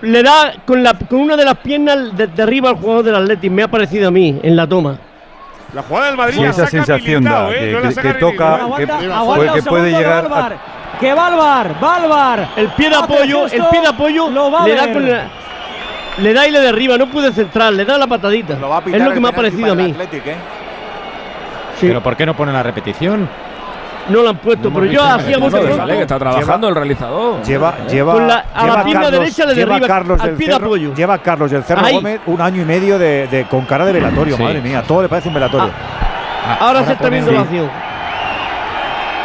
le 0.00 0.22
da 0.22 0.54
con, 0.64 0.82
la, 0.82 0.94
con 0.94 1.20
una 1.20 1.36
de 1.36 1.44
las 1.44 1.58
piernas 1.58 2.16
de, 2.16 2.42
arriba 2.42 2.70
al 2.70 2.76
jugador 2.76 3.04
del 3.04 3.16
Atlético. 3.16 3.54
Me 3.54 3.64
ha 3.64 3.68
parecido 3.68 4.08
a 4.08 4.10
mí 4.10 4.40
en 4.42 4.56
la 4.56 4.66
toma. 4.66 5.09
La 5.72 5.82
jugada 5.82 6.06
del 6.06 6.16
Madrid. 6.16 6.36
Sí, 6.36 6.44
esa 6.44 6.52
saca 6.52 6.70
sensación 6.70 7.24
da, 7.24 7.50
eh, 7.50 7.78
que, 7.80 7.88
no 7.88 8.02
que, 8.02 8.14
toca, 8.14 8.54
aguanta, 8.56 9.54
que, 9.54 9.60
que 9.60 9.62
puede 9.62 9.90
llegar. 9.90 10.26
A... 10.32 10.98
Que 10.98 11.14
Balbar, 11.14 11.80
Balbar. 11.80 12.48
El 12.56 12.68
pie 12.70 12.90
de 12.90 12.96
apoyo, 12.96 13.46
el 13.46 13.64
pie 13.66 13.80
de 13.80 13.86
apoyo 13.86 14.28
lo 14.30 14.50
va 14.50 14.66
le 14.66 14.74
da 14.74 14.92
con 14.92 15.08
la, 15.08 15.28
le 16.18 16.34
da 16.34 16.46
y 16.46 16.50
le 16.50 16.60
derriba, 16.60 16.98
no 16.98 17.06
puede 17.08 17.32
centrar, 17.32 17.72
le 17.72 17.84
da 17.84 17.96
la 17.96 18.06
patadita. 18.06 18.54
Lo 18.54 18.68
va 18.68 18.78
a 18.78 18.82
es 18.84 19.02
lo 19.02 19.12
que 19.12 19.20
me 19.20 19.28
ha 19.28 19.32
parecido 19.32 19.72
a 19.72 19.74
mí. 19.74 19.90
Athletic, 19.90 20.26
¿eh? 20.26 20.36
sí. 21.78 21.86
Pero 21.86 22.02
¿por 22.02 22.16
qué 22.16 22.26
no 22.26 22.34
pone 22.34 22.52
la 22.52 22.62
repetición? 22.62 23.28
no 24.10 24.22
la 24.22 24.30
han 24.30 24.38
puesto, 24.38 24.70
pero 24.72 24.86
yo 24.86 25.02
hacía 25.02 25.38
mucho 25.38 25.58
tiempo. 25.58 25.86
que 25.86 26.00
está 26.02 26.18
trabajando 26.18 26.68
el 26.68 26.74
realizador. 26.74 27.42
Lleva, 27.42 27.74
eh, 27.78 27.90
lleva, 27.90 28.14
la, 28.14 28.44
a 28.54 28.62
lleva 28.62 28.76
la 28.76 28.84
pierna 28.84 29.02
Carlos, 29.02 29.20
derecha 29.20 29.46
le 29.46 29.54
derriba 29.54 29.86
Carlos 29.86 30.20
al 30.20 30.30
pie 30.32 30.48
de 30.48 30.54
apoyo. 30.54 30.94
Lleva 30.94 31.14
a 31.14 31.18
Carlos 31.18 31.50
del 31.50 31.64
Cerro 31.64 31.84
Ahí. 31.84 31.94
Gómez 31.94 32.20
un 32.26 32.40
año 32.40 32.62
y 32.62 32.64
medio 32.64 32.98
de, 32.98 33.26
de 33.28 33.44
con 33.44 33.64
cara 33.64 33.84
de 33.84 33.92
velatorio, 33.92 34.36
sí. 34.36 34.42
madre 34.42 34.60
mía, 34.60 34.82
todo 34.86 35.02
le 35.02 35.08
parece 35.08 35.28
un 35.28 35.34
velatorio. 35.34 35.70
Ah, 35.70 36.46
ah 36.46 36.56
ahora, 36.60 36.80
ahora, 36.80 36.86
se 36.86 36.92
está 36.92 37.08
viendo 37.08 37.32
la 37.32 37.40
acción. 37.40 37.70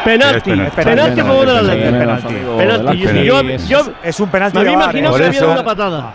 Penalti, 0.05 0.51
penalti, 0.75 1.19
a 1.19 1.25
favor 1.25 1.47
de 1.47 1.53
la 1.53 1.61
ley. 1.63 1.91
Penalti, 2.57 3.73
es 4.03 4.19
un 4.19 4.29
penalti. 4.29 4.59
Me 4.59 4.71
imagino 4.71 5.13
que 5.13 5.25
había 5.25 5.41
dado 5.41 5.51
una 5.53 5.63
patada. 5.63 6.13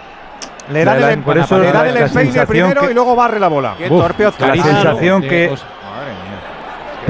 Le 0.73 0.85
da, 0.85 1.13
el, 1.13 1.19
por 1.21 1.37
eso 1.37 1.59
le 1.59 1.73
da 1.73 1.89
el 1.89 1.97
empeine 1.97 2.47
primero 2.47 2.89
y 2.89 2.95
luego 2.95 3.17
barre 3.17 3.41
la 3.41 3.49
bola. 3.49 3.75
Qué 3.77 3.89
torpe 3.89 4.25
La 4.39 4.55
sensación 4.55 5.23
que 5.23 5.53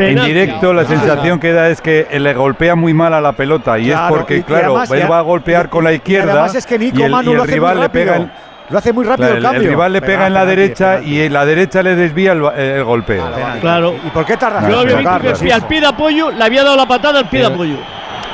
en 0.00 0.24
directo 0.24 0.72
la 0.72 0.84
sensación 0.84 1.38
que 1.38 1.52
da 1.52 1.68
es 1.68 1.80
que 1.80 2.06
le 2.18 2.34
golpea 2.34 2.74
muy 2.74 2.94
mal 2.94 3.14
a 3.14 3.20
la 3.20 3.32
pelota 3.32 3.78
y 3.78 3.86
claro, 3.86 4.14
es 4.14 4.18
porque, 4.18 4.36
y, 4.38 4.42
claro, 4.42 4.76
además, 4.78 4.90
él 4.90 5.10
va 5.10 5.18
a 5.18 5.22
golpear 5.22 5.68
con 5.68 5.84
la 5.84 5.92
izquierda 5.92 6.48
y, 6.52 6.56
es 6.56 6.66
que 6.66 6.78
Nico, 6.78 6.98
y 6.98 7.02
el, 7.02 7.10
Manu, 7.10 7.32
el 7.32 7.46
rival 7.46 7.80
le 7.80 7.88
pega 7.88 8.30
lo 8.70 8.78
hace 8.78 8.92
muy 8.92 9.04
rápido 9.04 9.30
claro, 9.30 9.38
el, 9.38 9.42
cambio. 9.42 9.62
El 9.62 9.68
rival 9.68 9.92
le 9.92 10.00
pega 10.00 10.28
en 10.28 10.34
la 10.34 10.46
derecha 10.46 11.00
y 11.00 11.20
en 11.20 11.32
la 11.32 11.44
derecha 11.44 11.82
le 11.82 11.96
desvía 11.96 12.32
el, 12.32 12.44
eh, 12.54 12.74
el 12.76 12.84
golpe. 12.84 13.16
Claro, 13.16 13.60
claro. 13.60 13.96
¿Y 14.04 14.10
por 14.10 14.24
qué 14.24 14.36
tarda? 14.36 14.68
Yo 14.68 14.78
había 14.78 14.96
visto 14.96 15.44
que 15.44 15.52
al 15.52 15.66
pie 15.66 15.80
de 15.80 15.86
apoyo 15.88 16.30
le 16.30 16.44
había 16.44 16.62
dado 16.62 16.76
la 16.76 16.86
patada 16.86 17.18
al 17.18 17.28
pie 17.28 17.40
de 17.40 17.46
apoyo. 17.46 17.76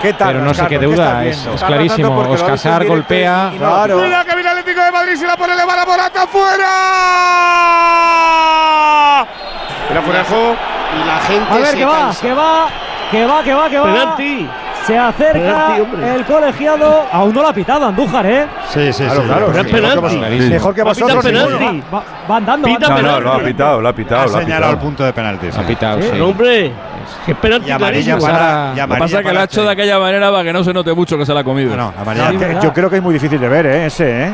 ¿Qué 0.03 0.13
tal, 0.13 0.35
Pero 0.35 0.45
no 0.45 0.53
sé 0.53 0.67
qué 0.69 0.79
deuda, 0.79 1.25
es, 1.25 1.47
es 1.47 1.65
clarísimo. 1.65 2.19
Oscar 2.19 2.87
golpea. 2.87 3.51
Y 3.55 3.59
no, 3.59 3.61
claro. 3.61 3.99
Mira 3.99 4.25
que 4.25 4.35
viene 4.35 4.51
Atlético 4.51 4.83
de 4.83 4.93
Madrid, 4.93 5.17
si 5.17 5.25
la 5.25 5.37
pone 5.37 5.57
Levara 5.57 5.87
Morata, 5.87 6.27
fuera. 6.27 6.67
Era 9.91 10.03
fuera 10.03 10.25
y 11.03 11.07
la 11.07 11.19
gente 11.19 11.53
A 11.53 11.57
ver, 11.57 11.67
se 11.67 11.77
que 11.77 11.85
va, 11.85 11.99
cansa. 11.99 12.21
que 12.21 12.33
va, 12.35 12.69
que 13.11 13.27
va, 13.27 13.43
que 13.43 13.55
va, 13.55 13.71
que 13.71 13.79
va. 13.79 13.85
Penalti. 13.85 14.49
Se 14.87 14.97
acerca 14.97 15.75
penalti, 15.77 16.15
el 16.15 16.25
colegiado. 16.25 17.07
Aún 17.13 17.35
no 17.35 17.43
la 17.43 17.49
ha 17.49 17.53
pitado 17.53 17.87
Andújar, 17.87 18.25
¿eh? 18.27 18.47
Sí, 18.69 18.93
sí, 18.93 19.03
claro, 19.05 19.21
sí. 19.21 19.27
Claro, 19.27 19.53
sí, 19.53 19.73
penalti. 19.73 20.17
Mejor, 20.17 20.49
mejor 20.49 20.75
que 20.75 20.83
vosotros. 20.83 21.25
Penalti. 21.25 21.83
Va, 21.93 22.37
andando. 22.37 22.69
Pita 22.69 22.89
no, 22.89 23.03
no, 23.03 23.21
lo 23.21 23.33
ha 23.33 23.39
pitado, 23.41 23.81
lo 23.81 23.89
ha 23.89 23.93
pitado. 23.93 24.37
Ha 24.37 24.41
señalado 24.41 24.73
el 24.73 24.79
punto 24.79 25.05
de 25.05 25.13
penalti. 25.13 25.51
Sí. 25.51 25.59
Ha 25.61 25.67
pitado, 25.67 26.01
sí. 26.03 26.21
Hombre. 26.21 26.73
Que 27.25 27.35
penalti 27.35 27.69
y 27.69 27.71
amarilla 27.73 28.19
para, 28.19 28.73
y 28.77 28.81
amarilla 28.81 28.87
Lo 28.87 28.95
que 28.95 28.99
pasa 29.01 29.23
que 29.23 29.33
la 29.33 29.41
ha 29.41 29.45
hecho 29.45 29.63
de 29.63 29.71
este. 29.71 29.83
aquella 29.83 29.99
manera 29.99 30.31
para 30.31 30.45
que 30.45 30.53
no 30.53 30.65
se 30.65 30.73
note 30.73 30.93
mucho 30.93 31.17
que 31.19 31.27
se 31.27 31.35
la 31.35 31.41
ha 31.41 31.45
comido. 31.45 31.77
No, 31.77 31.93
no 31.93 32.01
amarilla. 32.01 32.61
yo 32.61 32.73
creo 32.73 32.91
que 32.91 32.97
es 32.97 33.03
muy 33.03 33.13
difícil 33.15 33.41
de 33.41 33.49
ver, 33.49 33.67
¿eh? 33.67 33.87
Ese, 33.87 34.25
¿eh? 34.25 34.33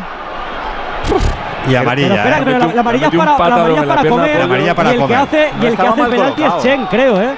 Y 1.68 1.74
amarilla. 1.74 2.08
Pero, 2.08 2.16
espera, 2.16 2.38
pero 2.44 2.50
¿eh? 2.50 2.58
la, 2.58 2.66
la, 2.74 2.80
amarilla 2.80 3.06
es 3.06 3.14
para, 3.14 3.48
la 3.48 3.54
amarilla 3.54 3.86
para 3.86 4.08
comer. 4.08 4.38
La 4.38 4.44
amarilla 4.44 4.74
para 4.74 4.90
y 4.90 4.94
el 4.94 5.00
comer. 5.00 5.16
Que 5.16 5.22
hace, 5.22 5.50
y 5.60 5.66
el 5.66 5.76
que 5.76 5.82
hace 5.82 6.00
el 6.00 6.08
penalti 6.08 6.42
colocado. 6.42 6.58
es 6.58 6.64
Chen, 6.64 6.86
creo, 6.86 7.22
¿eh? 7.22 7.34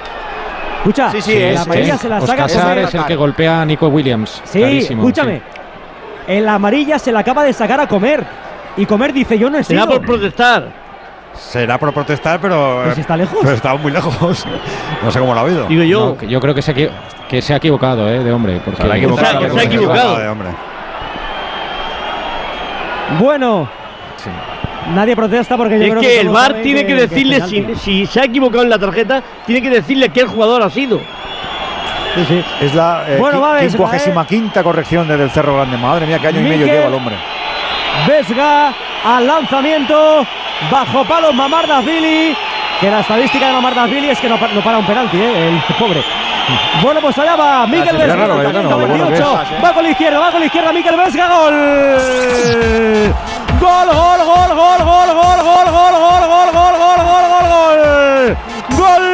Escucha, 0.77 1.11
sí, 1.11 1.21
sí, 1.21 1.33
es, 1.35 1.59
amarilla 1.59 1.97
se 1.97 2.09
la 2.09 2.21
saca. 2.21 2.45
Oscar 2.45 2.77
es 2.77 2.93
el 2.93 3.05
que 3.05 3.15
golpea 3.15 3.61
a 3.61 3.65
Nico 3.65 3.87
Williams. 3.87 4.41
Sí, 4.45 4.59
Clarísimo, 4.59 5.01
escúchame. 5.01 5.37
Sí. 5.37 5.43
Eh, 6.27 6.47
amarilla 6.47 6.99
se 6.99 7.11
la 7.11 7.19
acaba 7.19 7.43
de 7.43 7.53
sacar 7.53 7.79
a 7.79 7.87
comer. 7.87 8.23
Y 8.77 8.85
comer 8.85 9.13
dice: 9.13 9.37
Yo 9.37 9.49
no 9.49 9.57
he 9.57 9.63
Será 9.63 9.83
sido. 9.83 9.95
por 9.95 10.05
protestar. 10.05 10.85
Será 11.33 11.77
por 11.77 11.93
protestar, 11.93 12.39
pero. 12.39 12.81
Pues 12.85 12.97
está 12.97 13.17
lejos. 13.17 13.39
Pero 13.41 13.53
estaba 13.53 13.77
muy 13.77 13.91
lejos. 13.91 14.45
no 15.03 15.11
sé 15.11 15.19
cómo 15.19 15.33
lo 15.33 15.39
ha 15.39 15.43
oído. 15.43 15.67
Digo 15.67 15.83
yo. 15.83 16.17
No, 16.21 16.27
yo 16.27 16.39
creo 16.39 16.53
que 16.53 16.61
se, 16.61 16.71
ha, 16.71 17.27
que 17.27 17.41
se 17.41 17.53
ha 17.53 17.57
equivocado, 17.57 18.07
¿eh? 18.09 18.23
De 18.23 18.31
hombre. 18.31 18.61
Porque 18.63 18.81
se 18.81 18.91
ha 18.91 18.97
equivocado. 18.97 19.49
Se 19.53 19.59
ha 19.59 19.63
equivocado. 19.63 20.19
De 20.19 20.27
hombre. 20.27 20.49
Bueno. 23.19 23.69
Nadie 24.93 25.15
protesta 25.15 25.57
porque 25.57 25.77
yo 25.79 25.85
Es 25.85 25.89
creo 25.89 26.01
que 26.01 26.21
el 26.21 26.29
VAR 26.29 26.55
tiene 26.61 26.85
que, 26.85 26.93
decirle, 26.93 27.41
si, 27.41 27.65
si 27.75 28.05
se 28.05 28.19
ha 28.19 28.25
equivocado 28.25 28.63
en 28.63 28.69
la 28.69 28.77
tarjeta, 28.77 29.23
tiene 29.45 29.61
que 29.61 29.69
decirle 29.69 30.09
qué 30.09 30.25
jugador 30.25 30.61
ha 30.61 30.69
sido. 30.69 30.99
Sí, 32.15 32.25
sí. 32.29 32.43
Es 32.61 32.73
la 32.73 33.03
eh, 33.07 33.17
Bueno, 33.19 33.41
va 33.41 33.59
quincuagésima 33.59 34.25
quinta 34.25 34.63
corrección 34.63 35.07
desde 35.07 35.23
el 35.23 35.31
Cerro 35.31 35.55
Grande. 35.55 35.77
Madre 35.77 36.05
mía, 36.05 36.19
qué 36.19 36.27
año 36.27 36.39
y 36.39 36.43
medio 36.43 36.59
Miquel. 36.59 36.73
lleva 36.75 36.87
el 36.87 36.93
hombre. 36.93 37.15
Vesga 38.07 38.73
al 39.03 39.27
lanzamiento. 39.27 40.25
Bajo 40.71 41.03
palos 41.03 41.33
Mamardashvili. 41.33 42.35
Que 42.79 42.89
la 42.91 43.01
estadística 43.01 43.47
de 43.47 43.53
Mamardashvili 43.53 44.09
es 44.09 44.19
que 44.19 44.29
no, 44.29 44.37
no 44.37 44.61
para 44.61 44.77
un 44.77 44.85
penalti, 44.85 45.17
¿eh? 45.17 45.49
el 45.49 45.75
pobre. 45.79 46.01
Bueno, 46.83 47.01
pues 47.01 47.17
allá 47.17 47.35
va 47.35 47.65
Miguel 47.67 47.89
sería 47.89 48.15
Vesga. 48.15 48.27
Vallecano, 48.27 48.77
bueno, 48.77 48.93
28. 49.07 49.39
que 49.49 49.55
es, 49.55 49.63
Va 49.63 49.73
con 49.73 49.83
la 49.83 49.89
izquierda, 49.89 50.19
va 50.19 50.31
con 50.31 50.39
la 50.39 50.45
izquierda. 50.45 50.73
Miguel 50.73 50.95
Vesga, 50.95 51.27
gol. 51.27 51.53
Gol, 53.59 53.87
gol, 53.87 54.19
gol, 54.29 54.51
gol, 54.59 54.79
gol, 54.89 55.09
gol, 55.15 55.39
gol, 55.47 55.67
gol, 55.75 55.95
gol, 56.03 56.21
gol, 56.31 56.49
gol, 56.51 56.75
gol, 56.81 56.99
gol, 57.07 57.25
gol, 57.31 57.45
gol. 57.53 57.79
Gol 58.79 59.05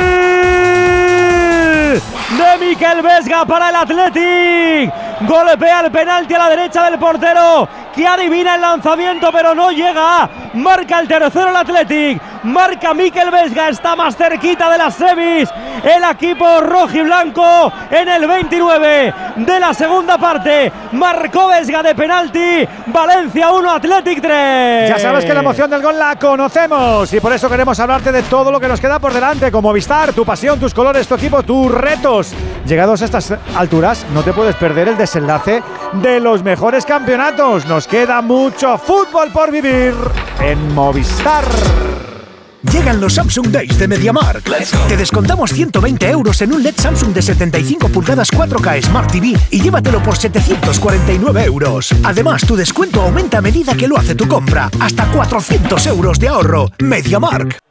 de 2.38 2.50
Miquel 2.60 3.02
Vesga 3.02 3.46
para 3.46 3.70
el 3.70 3.76
Athletic. 3.76 5.11
Golpea 5.28 5.82
el 5.82 5.92
penalti 5.92 6.34
a 6.34 6.40
la 6.40 6.50
derecha 6.50 6.90
del 6.90 7.00
portero 7.00 7.68
que 7.96 8.08
adivina 8.08 8.56
el 8.56 8.62
lanzamiento 8.62 9.30
pero 9.32 9.54
no 9.54 9.72
llega. 9.72 10.30
Marca 10.54 11.00
el 11.00 11.08
tercero 11.08 11.50
el 11.50 11.56
Athletic. 11.56 12.22
Marca 12.44 12.94
Miquel 12.94 13.30
Vesga. 13.30 13.70
Está 13.70 13.96
más 13.96 14.16
cerquita 14.16 14.70
de 14.70 14.78
las 14.78 14.96
semis. 14.96 15.50
El 15.84 16.04
equipo 16.04 16.62
rojo 16.62 16.96
y 16.96 17.02
blanco 17.02 17.72
en 17.90 18.08
el 18.08 18.28
29 18.28 19.14
de 19.38 19.60
la 19.60 19.74
segunda 19.74 20.18
parte. 20.18 20.72
Marcó 20.92 21.48
Vesga 21.48 21.84
de 21.84 21.96
penalti. 21.96 22.68
Valencia 22.88 23.52
1, 23.52 23.72
Athletic 23.72 24.22
3. 24.22 24.90
Ya 24.90 25.00
sabes 25.00 25.26
que 25.26 25.34
la 25.34 25.40
emoción 25.42 25.70
del 25.70 25.82
gol 25.82 25.98
la 25.98 26.16
conocemos 26.18 27.12
y 27.14 27.20
por 27.20 27.34
eso 27.34 27.50
queremos 27.50 27.80
hablarte 27.80 28.12
de 28.12 28.24
todo 28.24 28.52
lo 28.52 28.60
que 28.60 28.68
nos 28.68 28.80
queda 28.80 29.00
por 29.00 29.14
delante, 29.14 29.52
como 29.52 29.72
Vistar, 29.72 30.14
tu 30.14 30.26
pasión, 30.26 30.60
tus 30.60 30.74
colores, 30.74 31.08
tu 31.08 31.16
equipo, 31.16 31.44
tus 31.44 31.72
retos. 31.72 32.34
Llegados 32.66 33.02
a 33.02 33.06
estas 33.06 33.34
alturas, 33.56 34.06
no 34.14 34.22
te 34.22 34.34
puedes 34.34 34.56
perder 34.56 34.90
el 34.90 34.98
desenlace 35.12 35.62
de 36.02 36.22
los 36.22 36.42
mejores 36.42 36.86
campeonatos. 36.86 37.66
Nos 37.66 37.86
queda 37.86 38.22
mucho 38.22 38.78
fútbol 38.78 39.30
por 39.34 39.52
vivir 39.52 39.94
en 40.40 40.74
Movistar. 40.74 41.44
Llegan 42.72 43.02
los 43.02 43.16
Samsung 43.16 43.48
Days 43.48 43.78
de 43.78 43.90
MediaMark. 43.90 44.50
Te 44.88 44.96
descontamos 44.96 45.52
120 45.52 46.10
euros 46.10 46.42
en 46.42 46.54
un 46.54 46.64
LED 46.64 46.76
Samsung 46.78 47.12
de 47.12 47.22
75 47.22 47.90
pulgadas 47.90 48.32
4K 48.32 48.84
Smart 48.84 49.12
TV 49.12 49.36
y 49.50 49.62
llévatelo 49.62 50.02
por 50.02 50.16
749 50.16 51.44
euros. 51.44 51.94
Además, 52.06 52.46
tu 52.46 52.56
descuento 52.56 53.02
aumenta 53.02 53.40
a 53.40 53.42
medida 53.42 53.76
que 53.76 53.90
lo 53.90 53.98
hace 53.98 54.16
tu 54.16 54.30
compra. 54.30 54.70
Hasta 54.80 55.08
400 55.08 55.88
euros 55.88 56.20
de 56.20 56.30
ahorro. 56.30 56.72
MediaMark. 56.80 57.71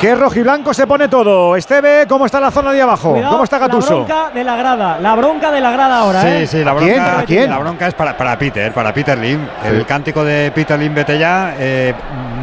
Que 0.00 0.14
rojiblanco 0.16 0.74
se 0.74 0.84
pone 0.86 1.06
todo. 1.06 1.54
Esteve, 1.54 2.06
¿cómo 2.08 2.26
está 2.26 2.40
la 2.40 2.50
zona 2.50 2.72
de 2.72 2.82
abajo? 2.82 3.12
Cuidado, 3.12 3.30
¿Cómo 3.32 3.44
está 3.44 3.58
La 3.60 3.68
Gatuso? 3.68 3.94
bronca 4.04 4.30
de 4.34 4.42
la 4.42 4.56
grada. 4.56 4.98
La 4.98 5.14
bronca 5.14 5.50
de 5.52 5.60
la 5.60 5.70
grada 5.70 5.98
ahora, 5.98 6.22
Sí, 6.22 6.28
¿eh? 6.28 6.46
sí, 6.48 6.64
la 6.64 6.72
bronca, 6.72 7.18
¿A 7.20 7.24
quién? 7.24 7.48
La 7.48 7.58
bronca 7.58 7.86
es 7.86 7.94
para, 7.94 8.16
para 8.16 8.36
Peter, 8.36 8.72
para 8.72 8.92
Peter 8.92 9.16
Lim. 9.16 9.46
El 9.64 9.86
cántico 9.86 10.24
de 10.24 10.50
Peter 10.52 10.76
Lim, 10.78 10.92
vete 10.92 11.16
ya. 11.16 11.54
Eh, 11.56 11.94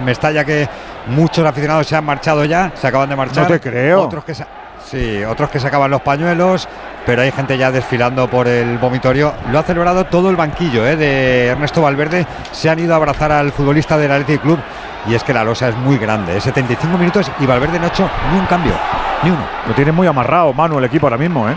me 0.05 0.13
estalla 0.13 0.45
que 0.45 0.69
muchos 1.07 1.45
aficionados 1.45 1.85
se 1.85 1.97
han 1.97 2.05
marchado 2.05 2.45
ya, 2.45 2.71
se 2.75 2.87
acaban 2.87 3.09
de 3.09 3.15
marchar. 3.17 3.43
No 3.43 3.49
te 3.49 3.59
creo. 3.59 4.03
Otros 4.03 4.23
que, 4.23 4.33
sa- 4.35 4.47
sí, 4.89 5.23
otros 5.23 5.49
que 5.49 5.59
sacaban 5.59 5.91
los 5.91 6.01
pañuelos, 6.01 6.67
pero 7.05 7.21
hay 7.21 7.31
gente 7.31 7.57
ya 7.57 7.71
desfilando 7.71 8.27
por 8.29 8.47
el 8.47 8.77
vomitorio. 8.77 9.33
Lo 9.51 9.59
ha 9.59 9.63
celebrado 9.63 10.05
todo 10.05 10.29
el 10.29 10.35
banquillo 10.35 10.85
eh, 10.87 10.95
de 10.95 11.47
Ernesto 11.47 11.81
Valverde. 11.81 12.25
Se 12.51 12.69
han 12.69 12.79
ido 12.79 12.93
a 12.93 12.97
abrazar 12.97 13.31
al 13.31 13.51
futbolista 13.51 13.97
del 13.97 14.11
Athletic 14.11 14.41
Club. 14.41 14.59
Y 15.07 15.15
es 15.15 15.23
que 15.23 15.33
la 15.33 15.43
losa 15.43 15.69
es 15.69 15.77
muy 15.77 15.97
grande, 15.97 16.35
es 16.35 16.43
75 16.43 16.97
minutos 16.97 17.31
y 17.39 17.45
Valverde 17.45 17.79
no 17.79 17.85
ha 17.85 17.87
hecho 17.87 18.09
ni 18.33 18.37
un 18.37 18.45
cambio, 18.47 18.73
ni 19.23 19.29
uno. 19.29 19.41
Lo 19.65 19.73
tiene 19.73 19.93
muy 19.93 20.05
amarrado, 20.07 20.53
Manu, 20.53 20.77
el 20.77 20.83
equipo 20.83 21.07
ahora 21.07 21.17
mismo, 21.17 21.49
¿eh? 21.49 21.55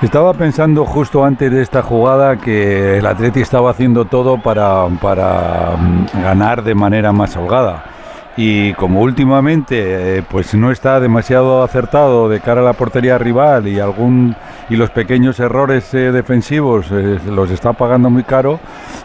Estaba 0.00 0.32
pensando 0.34 0.84
justo 0.84 1.24
antes 1.24 1.50
de 1.50 1.62
esta 1.62 1.82
jugada 1.82 2.36
que 2.36 2.98
el 2.98 3.06
Atleti 3.06 3.40
estaba 3.40 3.72
haciendo 3.72 4.04
todo 4.04 4.38
para, 4.38 4.86
para 5.00 5.76
mm, 5.76 6.22
ganar 6.22 6.62
de 6.62 6.74
manera 6.76 7.12
más 7.12 7.36
holgada. 7.36 7.91
Y 8.36 8.72
como 8.74 9.02
últimamente 9.02 10.18
eh, 10.18 10.22
pues 10.28 10.54
no 10.54 10.70
está 10.70 11.00
demasiado 11.00 11.62
acertado 11.62 12.30
de 12.30 12.40
cara 12.40 12.62
a 12.62 12.64
la 12.64 12.72
portería 12.72 13.18
rival 13.18 13.68
y 13.68 13.78
algún 13.78 14.34
y 14.70 14.76
los 14.76 14.88
pequeños 14.90 15.38
errores 15.38 15.92
eh, 15.92 16.12
defensivos 16.12 16.86
eh, 16.90 17.18
los 17.30 17.50
está 17.50 17.74
pagando 17.74 18.08
muy 18.08 18.24
caro, 18.24 18.58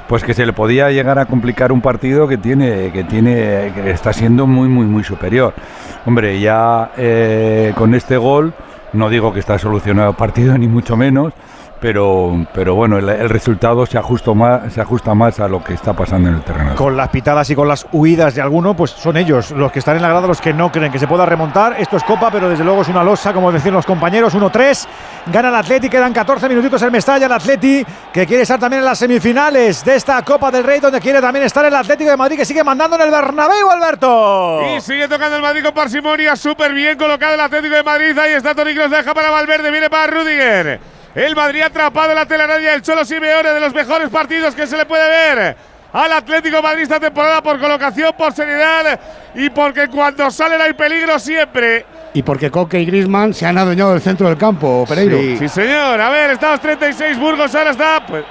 pues 0.08 0.24
que 0.24 0.34
se 0.34 0.46
le 0.46 0.54
podía 0.54 0.92
llegar 0.92 1.20
a 1.20 1.26
complicar 1.26 1.74
un 1.74 1.82
partido 1.82 2.26
que 2.28 2.38
tiene 2.38 2.92
que 2.94 3.04
tiene 3.04 3.74
que 3.76 3.92
está 3.92 4.14
siendo 4.14 4.48
muy 4.48 4.70
muy 4.70 4.86
muy 4.86 5.04
superior. 5.04 5.54
Hombre, 6.06 6.40
ya 6.40 6.92
con 7.76 7.96
este 7.96 8.16
gol 8.16 8.54
no 8.94 9.10
digo 9.10 9.34
que 9.34 9.40
está 9.40 9.60
solucionado 9.60 10.12
el 10.12 10.16
partido, 10.16 10.58
ni 10.58 10.68
mucho 10.68 10.96
menos, 10.96 11.34
pero, 11.80 12.46
pero 12.54 12.76
bueno, 12.76 12.98
el, 12.98 13.08
el 13.10 13.30
resultado 13.30 13.86
se 13.86 13.98
ajusta, 13.98 14.34
más, 14.34 14.74
se 14.74 14.82
ajusta 14.82 15.14
más 15.14 15.40
a 15.40 15.48
lo 15.48 15.64
que 15.64 15.74
está 15.74 15.94
pasando 15.94 16.30
en 16.30 16.36
el 16.36 16.42
terreno. 16.42 16.76
Con 16.76 16.98
las 16.98 17.10
pitadas 17.10 17.50
y 17.50 17.56
con 17.56 17.68
las 17.68 17.86
huidas 17.92 18.36
de 18.36 18.42
alguno, 18.42 18.76
pues 18.76 18.92
son 18.92 19.18
ellos 19.18 19.52
los 19.52 19.72
que 19.72 19.80
están 19.80 19.96
en 19.96 20.02
la 20.02 20.10
grada, 20.10 20.28
los 20.28 20.42
que 20.42 20.54
no 20.54 20.72
creen 20.72 20.92
que 20.92 21.00
se 21.00 21.08
pueda 21.08 21.26
remontar. 21.26 21.76
Esto 21.80 21.98
es 21.98 22.04
Copa, 22.04 22.30
pero 22.32 22.50
desde 22.50 22.64
luego 22.64 22.82
es 22.82 22.88
una 22.88 23.04
losa, 23.04 23.34
como 23.34 23.52
decían 23.52 23.74
los 23.74 23.86
compañeros. 23.86 24.36
1-3, 24.36 24.88
gana 25.28 25.50
el 25.50 25.56
Atleti, 25.56 25.90
quedan 25.90 26.14
14 26.14 26.50
minutitos 26.50 26.82
el 26.82 26.92
Mestalla, 26.92 27.26
el 27.26 27.32
Atleti, 27.32 27.86
que 28.12 28.26
quiere 28.26 28.44
estar 28.44 28.60
también 28.60 28.80
en 28.82 28.86
las 28.86 29.00
semifinales 29.00 29.84
de 29.84 29.96
esta 29.96 30.22
Copa 30.24 30.52
del 30.52 30.64
Rey, 30.64 30.80
donde 30.80 31.00
quiere 31.00 31.22
también 31.22 31.46
estar 31.46 31.66
el 31.66 31.76
Atlético 31.76 32.10
de 32.10 32.18
Madrid, 32.18 32.38
que 32.38 32.46
sigue 32.46 32.64
mandando 32.64 32.96
en 32.96 33.04
el 33.04 33.12
Bernabéu, 33.12 33.70
Alberto. 33.70 34.62
Y 34.76 34.82
sigue 34.82 35.08
tocando 35.08 35.36
el 35.36 35.42
Madrid 35.42 35.64
con 35.64 35.74
parsimonia, 35.74 36.36
súper 36.36 36.74
bien 36.74 36.98
colocado 36.98 37.36
el 37.36 37.42
Atlético 37.42 37.76
de 37.76 37.84
Madrid. 37.84 38.18
Ahí 38.18 38.34
está 38.34 38.56
Toni 38.56 38.74
Kroos, 38.74 38.92
deja 38.92 39.14
para 39.14 39.30
Valverde, 39.30 39.72
viene 39.72 39.90
para 39.90 40.08
Rudiger. 40.08 40.97
El 41.18 41.36
Madrid 41.36 41.64
atrapado 41.64 42.12
en 42.12 42.16
la 42.16 42.28
telaraña 42.28 42.70
del 42.72 42.84
Cholo 42.84 43.04
Simeone, 43.04 43.50
de 43.50 43.60
los 43.60 43.74
mejores 43.74 44.08
partidos 44.10 44.54
que 44.54 44.68
se 44.68 44.78
le 44.78 44.86
puede 44.86 45.10
ver 45.10 45.58
al 45.92 46.12
Atlético 46.12 46.62
Madrid 46.62 46.84
esta 46.84 47.00
temporada 47.00 47.42
por 47.42 47.60
colocación, 47.60 48.14
por 48.16 48.32
seriedad 48.34 49.00
y 49.34 49.50
porque 49.50 49.88
cuando 49.88 50.30
salen 50.30 50.62
hay 50.62 50.74
peligro 50.74 51.18
siempre. 51.18 51.88
Y 52.14 52.22
porque 52.22 52.52
Coque 52.52 52.80
y 52.80 52.86
Grisman 52.86 53.34
se 53.34 53.48
han 53.48 53.58
adueñado 53.58 53.94
del 53.94 54.02
centro 54.02 54.28
del 54.30 54.38
campo, 54.38 54.86
Pereiro. 54.88 55.18
Sí, 55.18 55.38
sí, 55.40 55.50
señor. 55.50 56.00
A 56.00 56.10
ver, 56.12 56.30
estamos 56.30 56.60
36, 56.62 57.18
Burgos 57.18 57.56
ahora 57.56 57.72
está. 57.72 58.06
Pues, 58.06 58.24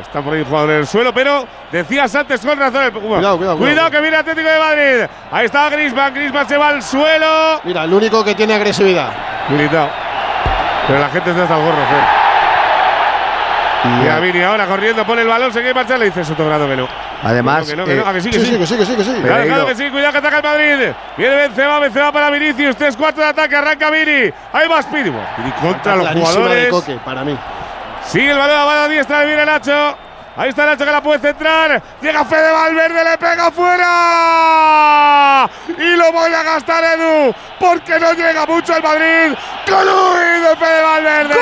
está 0.00 0.20
por 0.20 0.34
ahí 0.34 0.40
un 0.40 0.46
jugador 0.46 0.70
en 0.70 0.76
el 0.78 0.86
suelo, 0.88 1.14
pero 1.14 1.46
decías 1.70 2.12
antes 2.16 2.40
con 2.40 2.58
razón. 2.58 2.82
el- 2.82 2.92
Cuidado, 2.92 3.36
cuidado, 3.38 3.56
cuidado. 3.58 3.90
que 3.90 4.00
viene 4.00 4.16
Atlético 4.16 4.48
de 4.48 4.58
Madrid. 4.58 5.10
Ahí 5.30 5.44
está 5.46 5.70
Grisman, 5.70 6.12
Grisman 6.12 6.48
se 6.48 6.56
va 6.56 6.68
al 6.70 6.82
suelo. 6.82 7.60
Mira, 7.62 7.84
el 7.84 7.92
único 7.94 8.24
que 8.24 8.34
tiene 8.34 8.54
agresividad. 8.54 9.12
Militao. 9.48 9.88
Pero 10.88 10.98
la 10.98 11.08
gente 11.10 11.30
está 11.30 11.42
hasta 11.44 11.56
el 11.56 11.62
gorro, 11.64 11.76
Fer. 11.76 12.31
Y 13.84 14.08
a 14.08 14.20
Vini 14.20 14.40
ahora 14.42 14.66
corriendo, 14.66 15.04
pone 15.04 15.22
el 15.22 15.28
balón, 15.28 15.52
se 15.52 15.58
quiere 15.58 15.74
marchar, 15.74 15.98
le 15.98 16.04
dice 16.06 16.24
Sotogrado 16.24 16.68
que 16.68 16.76
no. 16.76 16.88
Además, 17.24 17.66
Que 17.68 17.74
no, 17.76 17.84
que 17.84 17.94
no, 17.96 18.12
que 18.12 18.20
sí, 18.20 18.30
que 18.30 18.38
Sí, 18.38 18.46
sí. 18.46 18.52
sí, 18.52 18.58
que 18.58 18.66
sí, 18.66 18.76
que 18.76 18.84
sí, 18.86 18.94
que 18.96 19.02
sí. 19.04 19.10
Claro, 19.10 19.22
claro 19.22 19.44
Pereiro. 19.44 19.66
que 19.66 19.74
sí, 19.74 19.90
cuidado 19.90 20.12
que 20.12 20.18
ataca 20.18 20.36
el 20.36 20.42
Madrid. 20.42 20.92
Viene 21.16 21.34
Benzema, 21.36 21.78
Benzema 21.80 22.12
para 22.12 22.30
Vinicius, 22.30 22.76
tres 22.76 22.96
cuartos 22.96 23.24
de 23.24 23.30
ataque, 23.30 23.56
arranca 23.56 23.90
Vini. 23.90 24.32
Ahí 24.52 24.68
va 24.68 24.82
Speedy. 24.82 25.10
Bueno, 25.10 25.26
Speedy 25.34 25.50
contra 25.60 25.96
los 25.96 26.14
de 26.14 26.20
jugadores. 26.20 26.68
Coque, 26.70 26.98
para 27.04 27.24
mí. 27.24 27.36
Sigue 28.06 28.30
el 28.32 28.38
balón 28.38 28.56
a 28.60 28.64
mano 28.66 28.88
diestra, 28.88 29.24
viene 29.24 29.44
Nacho. 29.46 29.96
Ahí 30.36 30.48
está 30.48 30.64
Nacho 30.64 30.84
que 30.84 30.90
la 30.92 31.02
puede 31.02 31.18
centrar. 31.18 31.82
Llega 32.00 32.24
Fede 32.24 32.50
Valverde, 32.52 33.04
le 33.04 33.18
pega 33.18 33.50
fuera. 33.50 35.48
Y 35.78 35.96
lo 35.96 36.10
voy 36.12 36.32
a 36.32 36.42
gastar 36.42 36.82
Edu, 36.84 37.34
porque 37.60 37.98
no 38.00 38.12
llega 38.14 38.46
mucho 38.46 38.76
el 38.76 38.82
Madrid. 38.82 39.34
¡Colui 39.66 40.40
de 40.40 40.56
Fede 40.56 40.82
Valverde! 40.82 41.32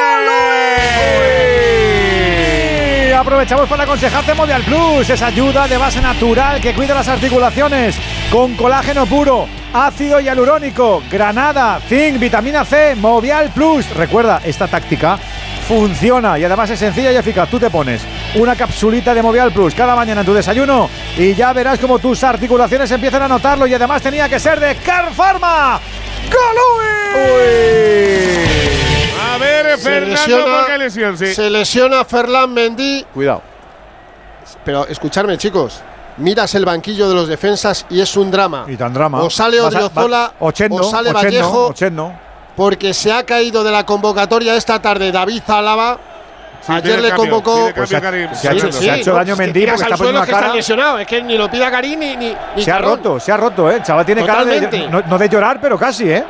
Aprovechamos 3.20 3.68
para 3.68 3.84
aconsejarte 3.84 4.32
Movial 4.34 4.62
Plus, 4.62 5.10
esa 5.10 5.26
ayuda 5.26 5.68
de 5.68 5.76
base 5.76 6.00
natural 6.00 6.60
que 6.60 6.72
cuida 6.72 6.94
las 6.94 7.08
articulaciones 7.08 7.96
con 8.32 8.54
colágeno 8.56 9.04
puro, 9.04 9.46
ácido 9.74 10.20
hialurónico, 10.20 11.02
granada, 11.10 11.80
zinc, 11.86 12.18
vitamina 12.18 12.64
C, 12.64 12.94
Movial 12.96 13.50
Plus. 13.50 13.88
Recuerda, 13.94 14.40
esta 14.42 14.68
táctica 14.68 15.18
funciona 15.68 16.38
y 16.38 16.44
además 16.44 16.70
es 16.70 16.78
sencilla 16.78 17.12
y 17.12 17.16
eficaz. 17.16 17.50
Tú 17.50 17.58
te 17.58 17.68
pones 17.68 18.00
una 18.36 18.56
capsulita 18.56 19.12
de 19.12 19.22
Movial 19.22 19.52
Plus 19.52 19.74
cada 19.74 19.94
mañana 19.94 20.22
en 20.22 20.26
tu 20.26 20.32
desayuno 20.32 20.88
y 21.18 21.34
ya 21.34 21.52
verás 21.52 21.78
como 21.78 21.98
tus 21.98 22.24
articulaciones 22.24 22.90
empiezan 22.90 23.22
a 23.22 23.28
notarlo 23.28 23.66
y 23.66 23.74
además 23.74 24.00
tenía 24.00 24.28
que 24.28 24.40
ser 24.40 24.58
de 24.58 24.76
Car 24.76 25.12
Pharma. 25.12 25.78
A 29.32 29.38
ver, 29.38 29.78
Se 29.78 29.82
Fernando, 29.84 30.14
lesiona- 30.16 30.56
¿por 30.58 30.66
qué 30.66 30.78
lesión? 30.78 31.18
Sí. 31.18 31.34
Se 31.34 31.50
lesiona 31.50 32.04
Ferland 32.04 32.52
Mendy. 32.52 33.04
Cuidado. 33.14 33.42
Pero 34.64 34.86
escuchadme, 34.88 35.36
chicos. 35.38 35.80
Miras 36.16 36.54
el 36.54 36.64
banquillo 36.64 37.08
de 37.08 37.14
los 37.14 37.28
defensas 37.28 37.86
y 37.88 38.00
es 38.00 38.16
un 38.16 38.30
drama. 38.30 38.64
Y 38.68 38.76
tan 38.76 38.92
drama. 38.92 39.22
O 39.22 39.30
sale 39.30 39.60
Odriozola 39.60 40.32
o 40.38 40.50
sale 40.52 40.68
Ochendo, 40.80 41.12
Vallejo. 41.12 41.66
Ochendo. 41.68 42.12
Porque 42.56 42.92
se 42.92 43.12
ha 43.12 43.24
caído 43.24 43.62
de 43.64 43.70
la 43.70 43.86
convocatoria 43.86 44.54
esta 44.56 44.82
tarde 44.82 45.12
David 45.12 45.42
Zálava. 45.46 45.98
Ayer 46.66 46.82
pide 46.82 47.00
le 47.00 47.08
cambio, 47.08 47.42
convocó. 47.42 47.72
cambio, 47.72 47.86
Se 47.86 47.96
ha- 47.96 48.00
se 48.00 48.56
hecho- 48.58 48.72
Sí, 48.72 48.72
se 48.84 48.90
ha 48.90 48.94
sí, 48.96 49.00
hecho 49.00 49.10
no, 49.12 49.16
daño 49.16 49.32
es 49.32 49.38
que 49.40 49.46
Mendy 49.46 49.66
porque 49.66 49.82
está 49.82 49.96
poniendo 49.96 50.18
una 50.20 50.26
que 50.26 50.32
está 50.32 50.42
cara. 50.42 50.54
lesionado. 50.54 50.98
Es 50.98 51.06
que 51.06 51.22
ni 51.22 51.38
lo 51.38 51.50
pida 51.50 51.70
Karim 51.70 51.98
ni, 52.00 52.16
ni, 52.16 52.36
ni 52.56 52.62
Se 52.62 52.70
ha 52.70 52.78
roto, 52.80 53.18
se 53.18 53.32
ha 53.32 53.36
roto, 53.38 53.70
¿eh? 53.70 53.76
El 53.76 53.82
chaval 53.82 54.04
tiene 54.04 54.26
cara 54.26 54.44
de. 54.44 54.60
Totalmente. 54.60 54.88
No, 54.90 55.02
no 55.08 55.16
de 55.18 55.28
llorar, 55.30 55.58
pero 55.58 55.78
casi, 55.78 56.10
¿eh? 56.10 56.24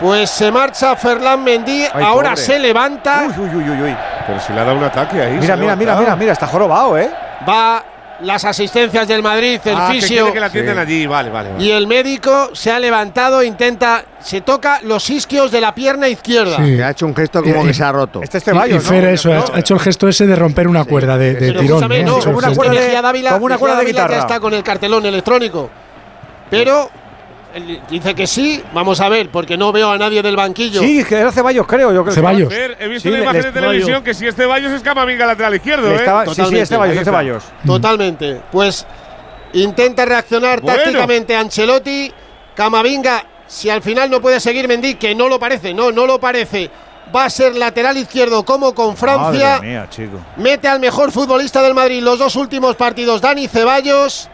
Pues 0.00 0.30
se 0.30 0.50
marcha 0.50 0.96
Ferland 0.96 1.44
Mendy. 1.44 1.82
Ay, 1.92 2.04
ahora 2.04 2.30
pobre. 2.30 2.42
se 2.42 2.58
levanta. 2.58 3.24
Uy, 3.38 3.48
uy, 3.48 3.70
uy, 3.70 3.82
uy. 3.82 3.96
Pero 4.26 4.40
si 4.40 4.52
le 4.52 4.60
ha 4.60 4.64
dado 4.64 4.78
un 4.78 4.84
ataque 4.84 5.20
ahí. 5.22 5.38
Mira, 5.40 5.56
mira, 5.56 5.76
mira, 5.76 5.96
mira, 5.96 6.16
mira, 6.16 6.32
está 6.32 6.46
jorobado, 6.46 6.98
¿eh? 6.98 7.08
Va 7.48 7.84
las 8.20 8.44
asistencias 8.44 9.06
del 9.08 9.20
Madrid, 9.22 9.60
el 9.64 9.74
Ah, 9.76 9.88
que 9.88 9.94
fisio. 10.00 10.16
quiere 10.18 10.32
que 10.32 10.40
la 10.40 10.46
atiendan 10.46 10.78
allí. 10.78 11.06
Vale, 11.06 11.30
vale. 11.30 11.52
vale. 11.52 11.64
Y 11.64 11.70
el 11.72 11.86
médico 11.88 12.50
se 12.52 12.70
ha 12.70 12.78
levantado, 12.78 13.42
intenta, 13.42 14.04
se 14.20 14.40
toca 14.42 14.78
los 14.82 15.08
isquios 15.10 15.50
de 15.50 15.60
la 15.60 15.74
pierna 15.74 16.08
izquierda. 16.08 16.56
Sí. 16.56 16.80
Ha 16.80 16.90
hecho 16.90 17.06
un 17.06 17.16
gesto 17.16 17.42
como 17.42 17.64
Y- 17.64 17.68
que 17.68 17.74
se 17.74 17.82
ha 17.84 17.90
roto. 17.92 18.22
Este 18.22 18.38
es 18.38 18.44
Y, 18.46 18.50
y 18.50 18.52
Ceballos, 18.52 18.84
Fer 18.84 19.04
¿no? 19.04 19.10
eso, 19.10 19.32
ha 19.32 19.38
hecho- 19.40 19.54
ha 19.54 19.58
hecho 19.58 19.74
el 19.74 19.80
gesto 19.80 20.08
ese 20.08 20.26
de 20.26 20.36
romper 20.36 20.68
una 20.68 20.84
cuerda 20.84 21.18
de, 21.18 21.34
tirón. 21.34 21.64
escúchame, 21.64 22.02
¿no? 22.04 22.18
como 22.18 22.38
una 22.38 22.48
que 22.50 22.54
cuerda 22.56 22.72
de- 22.80 23.02
Dávila, 23.02 23.32
como 23.32 23.46
una 23.46 23.58
cuerda 23.58 23.78
de 23.78 23.84
guitarra. 23.86 24.14
ya 24.14 24.20
está 24.20 24.38
con 24.40 24.54
el 24.54 24.62
cartelón 24.62 25.04
electrónico. 25.06 25.68
Pero 26.48 26.90
dice 27.90 28.14
que 28.14 28.26
sí, 28.26 28.62
vamos 28.72 29.00
a 29.00 29.08
ver, 29.08 29.28
porque 29.30 29.56
no 29.56 29.72
veo 29.72 29.90
a 29.90 29.98
nadie 29.98 30.22
del 30.22 30.36
banquillo. 30.36 30.80
Sí, 30.80 31.04
que 31.04 31.16
era 31.16 31.30
Ceballos, 31.32 31.66
creo. 31.66 31.92
Yo 31.92 32.02
creo 32.02 32.14
Ceballos. 32.14 32.52
He 32.52 32.88
visto 32.88 33.08
Sí, 33.08 33.14
una 33.14 33.22
imagen 33.24 33.42
de 33.42 33.52
televisión 33.52 34.02
que 34.04 34.14
si 34.14 34.26
es 34.26 34.34
Ceballos 34.34 34.72
es 34.72 34.82
Camavinga 34.82 35.26
lateral 35.26 35.54
izquierdo, 35.54 35.90
¿eh? 35.90 35.96
estaba- 35.96 36.26
sí, 36.26 36.42
sí, 36.48 36.58
es 36.58 36.68
Ceballos, 36.68 36.96
es. 36.96 37.04
Ceballos. 37.04 37.44
Totalmente. 37.66 38.40
Pues 38.50 38.86
intenta 39.54 40.04
reaccionar 40.04 40.60
Bueno. 40.60 40.78
tácticamente 40.78 41.36
Ancelotti. 41.36 42.12
Camavinga, 42.54 43.24
si 43.46 43.70
al 43.70 43.82
final 43.82 44.10
no 44.10 44.20
puede 44.20 44.38
seguir 44.40 44.68
Mendy, 44.68 44.94
que 44.94 45.14
no 45.14 45.28
lo 45.28 45.38
parece, 45.38 45.72
no, 45.74 45.90
no 45.90 46.06
lo 46.06 46.18
parece. 46.20 46.70
Va 47.14 47.24
a 47.26 47.30
ser 47.30 47.54
lateral 47.56 47.96
izquierdo 47.96 48.42
como 48.44 48.74
con 48.74 48.96
Francia. 48.96 49.56
Madre 49.56 49.68
mía, 49.68 49.86
chico. 49.90 50.18
Mete 50.36 50.68
al 50.68 50.80
mejor 50.80 51.12
futbolista 51.12 51.60
del 51.62 51.74
Madrid 51.74 52.02
los 52.02 52.18
dos 52.18 52.36
últimos 52.36 52.76
partidos, 52.76 53.20
Dani 53.20 53.48
Ceballos. 53.48 54.28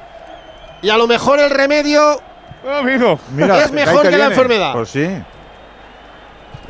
Y 0.83 0.91
a 0.91 0.97
lo 0.97 1.09
mejor 1.09 1.41
el 1.41 1.51
remedio 1.51 2.21
Oh, 2.65 2.71
amigo. 2.71 3.19
Mira, 3.33 3.63
es 3.65 3.73
mejor 3.73 4.09
que 4.09 4.17
la 4.17 4.27
enfermedad. 4.27 4.73
Pues 4.73 4.89
sí. 4.91 5.09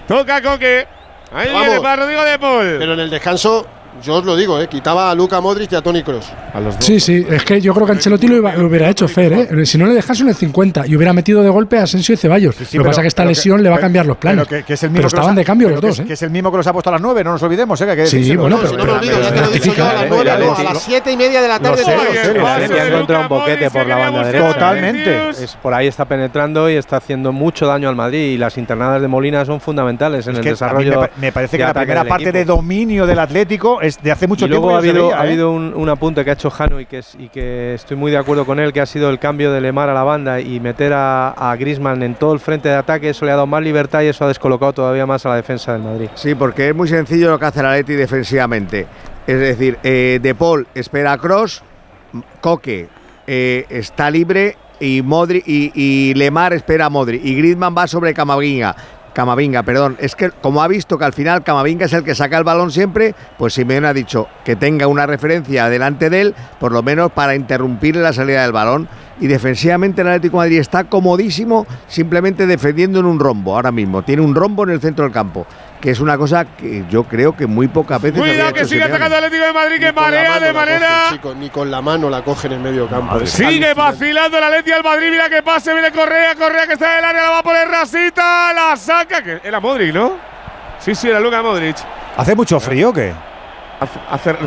Toca 0.07 0.43
Coque. 0.43 0.87
Ahí 1.33 1.49
Vamos. 1.49 1.67
viene 1.67 1.81
para 1.81 1.97
Rodrigo 1.97 2.25
de 2.25 2.39
Paul. 2.39 2.77
Pero 2.79 2.95
en 2.95 3.01
el 3.01 3.11
descanso, 3.11 3.67
yo 4.03 4.15
os 4.17 4.25
lo 4.25 4.37
digo, 4.37 4.61
eh, 4.61 4.69
quitaba 4.69 5.11
a 5.11 5.15
Luca 5.15 5.41
Modric 5.41 5.73
y 5.73 5.77
a 5.77 5.83
Toni 5.83 6.03
Kroos. 6.03 6.27
A 6.53 6.61
los 6.61 6.77
dos. 6.77 6.85
Sí, 6.85 7.01
sí, 7.01 7.27
es 7.29 7.45
que 7.45 7.61
yo 7.61 7.75
creo 7.75 7.87
que 7.87 7.93
Ancelotti 7.93 8.27
lo, 8.29 8.37
iba- 8.37 8.55
lo 8.55 8.67
hubiera 8.69 8.89
hecho 8.89 9.07
Fer, 9.09 9.33
¿eh? 9.33 9.67
Si 9.67 9.77
no 9.79 9.87
le 9.87 9.95
dejas 9.95 10.21
en 10.21 10.29
el 10.29 10.35
50 10.35 10.87
y 10.87 10.97
hubiera 10.97 11.13
metido 11.13 11.43
de 11.43 11.49
golpe 11.51 11.79
a 11.79 11.83
Asensio 11.85 12.15
y 12.15 12.17
Ceballos. 12.17 12.55
Sí, 12.57 12.63
lo 12.65 12.69
que 12.69 12.79
pero- 12.79 12.85
pasa 12.85 13.01
es 13.01 13.05
que 13.05 13.09
esta 13.09 13.25
lesión 13.25 13.63
le 13.63 13.69
va 13.71 13.77
a 13.77 13.81
cambiar 13.81 14.07
los 14.07 14.17
planes. 14.17 14.47
Pero 14.49 14.61
que, 14.61 14.67
que 14.67 14.75
es 14.75 14.83
el 14.83 14.91
mismo 14.91 14.99
Pero 15.01 15.09
que 15.09 15.17
los 15.17 15.19
estaban 15.21 15.37
ha- 15.37 15.41
de 15.41 15.45
cambio 15.45 15.69
los 15.71 15.81
dos, 15.81 15.97
que, 15.97 16.03
¿eh? 16.03 16.07
que 16.07 16.13
es 16.15 16.23
el 16.23 16.31
mismo 16.31 16.51
que 16.51 16.57
los 16.59 16.67
ha 16.67 16.73
puesto 16.73 16.91
a 16.91 16.93
las 16.93 17.01
9, 17.03 17.25
no 17.25 17.33
nos 17.33 17.43
olvidemos, 17.43 17.81
¿eh? 17.81 17.87
Que 17.97 18.07
Sí, 18.07 18.37
bueno, 18.37 18.57
No, 18.57 18.63
pero- 18.63 18.71
si 18.71 18.77
no 18.77 18.85
me 18.85 18.93
olvido, 18.93 19.21
ya 19.23 19.33
te 19.35 19.41
lo 19.41 19.47
he 19.47 19.53
dicho 19.53 19.75
yo 19.75 19.85
a 19.85 19.87
las 19.93 19.95
rectifica, 20.03 20.09
nueve, 20.09 20.31
¿eh? 20.31 20.47
no, 20.47 20.55
a 20.57 20.63
las 20.65 20.83
siete 20.83 21.13
y 21.13 21.17
media 21.17 21.43
de 21.43 21.49
la 21.49 21.59
tarde. 21.59 21.83
de 21.85 22.81
ha 22.81 22.87
encontrado 22.89 23.23
un 23.23 23.29
boquete 23.29 23.59
que 23.65 23.71
por 23.71 23.87
la 23.87 23.97
banda 23.97 24.25
derecha. 24.25 24.53
Totalmente. 24.53 25.21
Por 25.63 25.75
ahí 25.75 25.87
está 25.87 26.05
penetrando 26.05 26.71
y 26.71 26.75
está 26.75 26.97
haciendo 26.99 27.33
mucho 27.33 27.67
daño 27.67 27.89
al 27.89 27.97
Madrid. 27.97 28.33
Y 28.35 28.39
las 28.39 28.57
internadas 28.59 29.01
de 29.03 29.09
Molina 29.09 29.45
son 29.45 29.61
fundamentales 29.61 30.27
en 30.27 30.37
el 30.37 30.45
desarrollo. 30.45 31.01
me, 31.01 31.09
pa- 31.09 31.11
me 31.21 31.33
parece 31.33 31.57
que 31.57 31.63
la 31.65 31.75
primera 31.75 32.05
parte 32.05 32.33
de 32.33 32.45
dominio 32.45 33.07
del 33.07 33.19
Atlético 33.19 33.81
es 33.89 34.03
de 34.03 34.13
hace 34.13 34.27
mucho 34.27 34.47
y 34.47 34.49
luego 34.49 34.69
tiempo. 34.69 34.77
ha 34.77 34.79
habido, 34.79 35.09
veía, 35.09 35.21
ha 35.21 35.25
¿eh? 35.25 35.29
habido 35.29 35.51
un, 35.51 35.75
un 35.75 35.89
apunte 35.89 36.25
que 36.25 36.31
ha 36.31 36.35
hecho 36.35 36.51
Jano 36.51 36.81
y 36.81 36.87
que, 36.87 36.99
es, 36.99 37.17
y 37.19 37.29
que 37.29 37.75
estoy 37.75 37.97
muy 37.97 38.11
de 38.11 38.19
acuerdo 38.19 38.47
con 38.47 38.61
él, 38.61 38.73
que 38.73 38.81
ha 38.81 38.87
sido 38.87 39.11
el 39.11 39.19
cambio 39.19 39.53
de 39.53 39.61
Lemar 39.61 39.89
a 39.89 39.95
la 39.95 40.05
banda 40.05 40.41
y 40.41 40.61
meter 40.61 40.93
a, 40.93 41.31
a 41.31 41.57
Griezmann 41.57 42.03
en 42.03 42.15
todo 42.15 42.33
el 42.33 42.41
frente 42.41 42.69
de 42.69 42.77
ataque. 42.77 43.11
Eso 43.11 43.25
le 43.25 43.33
ha 43.33 43.35
dado 43.35 43.47
más 43.47 43.63
libertad 43.63 44.03
y 44.03 44.07
eso 44.07 44.25
ha 44.25 44.29
descolocado 44.29 44.73
todavía 44.73 45.07
más 45.07 45.27
a 45.27 45.31
la 45.31 45.37
defensa 45.37 45.73
del 45.73 45.83
Madrid. 45.83 46.09
Sí, 46.15 46.35
porque 46.35 46.69
es 46.69 46.75
muy 46.75 46.89
sencillo 46.89 47.31
lo 47.31 47.39
que 47.39 47.47
hace 47.47 47.61
el 47.61 47.67
Atleti 47.67 47.95
defensivamente. 47.95 48.87
Es 49.27 49.39
decir, 49.39 49.79
eh, 49.83 50.21
De 50.23 50.35
Paul 50.35 50.67
espera 50.75 51.13
a 51.13 51.19
Cross, 51.19 51.63
Coque 52.41 52.89
eh, 53.27 53.67
está 53.69 54.11
libre 54.11 54.57
y 54.81 55.03
Modri 55.03 55.43
y, 55.45 55.73
y 55.75 56.15
Lemar 56.15 56.53
espera 56.53 56.87
a 56.87 56.91
Modri 56.91 57.21
y 57.23 57.35
Griezmann 57.35 57.75
va 57.77 57.87
sobre 57.87 58.15
Camavinga. 58.15 58.75
Camavinga, 59.19 59.65
perdón, 59.65 59.97
es 59.99 60.15
que 60.15 60.31
como 60.31 60.63
ha 60.63 60.69
visto 60.69 60.97
que 60.97 61.05
al 61.05 61.13
final 61.13 61.43
Camavinga 61.43 61.87
es 61.87 61.93
el 61.93 62.05
que 62.05 62.15
saca 62.15 62.39
el 62.39 62.45
balón 62.45 62.71
siempre, 62.71 63.17
pues 63.37 63.53
Simeone 63.53 63.89
ha 63.89 63.93
dicho 63.93 64.29
que 64.45 64.55
tenga 64.55 64.87
una 64.87 65.07
referencia 65.07 65.69
delante 65.69 66.09
de 66.09 66.21
él, 66.21 66.35
por 66.61 66.71
lo 66.71 66.85
menos 66.85 67.11
para 67.11 67.35
interrumpir 67.35 67.97
la 67.97 68.13
salida 68.13 68.43
del 68.43 68.53
balón. 68.53 68.89
Y 69.21 69.27
defensivamente 69.27 70.03
el 70.03 70.07
Atlético 70.07 70.37
de 70.37 70.47
Madrid 70.47 70.61
está 70.61 70.85
comodísimo, 70.85 71.67
simplemente 71.89 72.47
defendiendo 72.47 73.01
en 73.01 73.07
un 73.07 73.19
rombo 73.19 73.57
ahora 73.57 73.73
mismo. 73.73 74.03
Tiene 74.03 74.23
un 74.23 74.37
rombo 74.37 74.63
en 74.63 74.71
el 74.71 74.81
centro 74.81 75.03
del 75.03 75.13
campo, 75.13 75.49
que 75.81 75.91
es 75.91 76.01
una 76.01 76.19
cosa 76.19 76.45
que 76.45 76.85
yo 76.91 77.05
creo 77.05 77.37
que 77.37 77.47
muy 77.47 77.69
pocas 77.69 78.01
veces. 78.03 78.21
había 78.21 78.33
Cuidado 78.35 78.53
que 78.53 78.61
hecho 78.61 78.69
sigue 78.69 78.83
Simeone. 78.83 78.95
atacando 79.05 79.19
el 79.19 79.25
Atlético 79.25 79.47
de 79.47 79.53
Madrid 79.53 79.79
que 79.79 79.87
Ni 79.87 79.93
con 79.93 80.03
la 80.03 80.11
marea 80.11 80.31
mano 80.31 80.41
de 80.41 80.53
la 80.53 80.59
manera. 80.61 80.91
ni 81.39 81.51
con 81.51 81.71
la 81.71 81.81
mano 81.83 82.11
la 82.11 82.23
cogen 82.23 82.53
en 82.53 82.63
medio 82.63 82.89
campo. 82.89 83.25
Sigue 83.27 83.75
vacilando 83.75 84.39
el 84.39 84.45
Atleti 84.45 84.73
al 84.73 84.83
Madrid. 84.83 85.11
Mira 85.11 85.29
que 85.29 85.43
pase, 85.43 85.73
viene 85.73 85.93
Correa. 85.93 86.35
Correa 86.35 86.67
que 86.67 86.73
está 86.73 86.93
en 86.95 86.99
el 86.99 87.05
área, 87.05 87.23
la 87.23 87.31
va 87.31 87.39
a 87.39 87.43
poner 87.43 87.69
Rasita. 87.69 88.53
La 88.53 88.77
saca. 88.77 89.23
Que 89.23 89.41
era 89.45 89.61
Modric, 89.61 89.95
¿no? 89.95 90.13
Sí, 90.81 90.95
sí, 90.95 91.09
era 91.09 91.21
Luka 91.21 91.43
Modric. 91.43 91.77
¿Hace 92.17 92.35
mucho 92.35 92.59
frío 92.59 92.91
o 92.91 92.93
qué? 92.93 93.13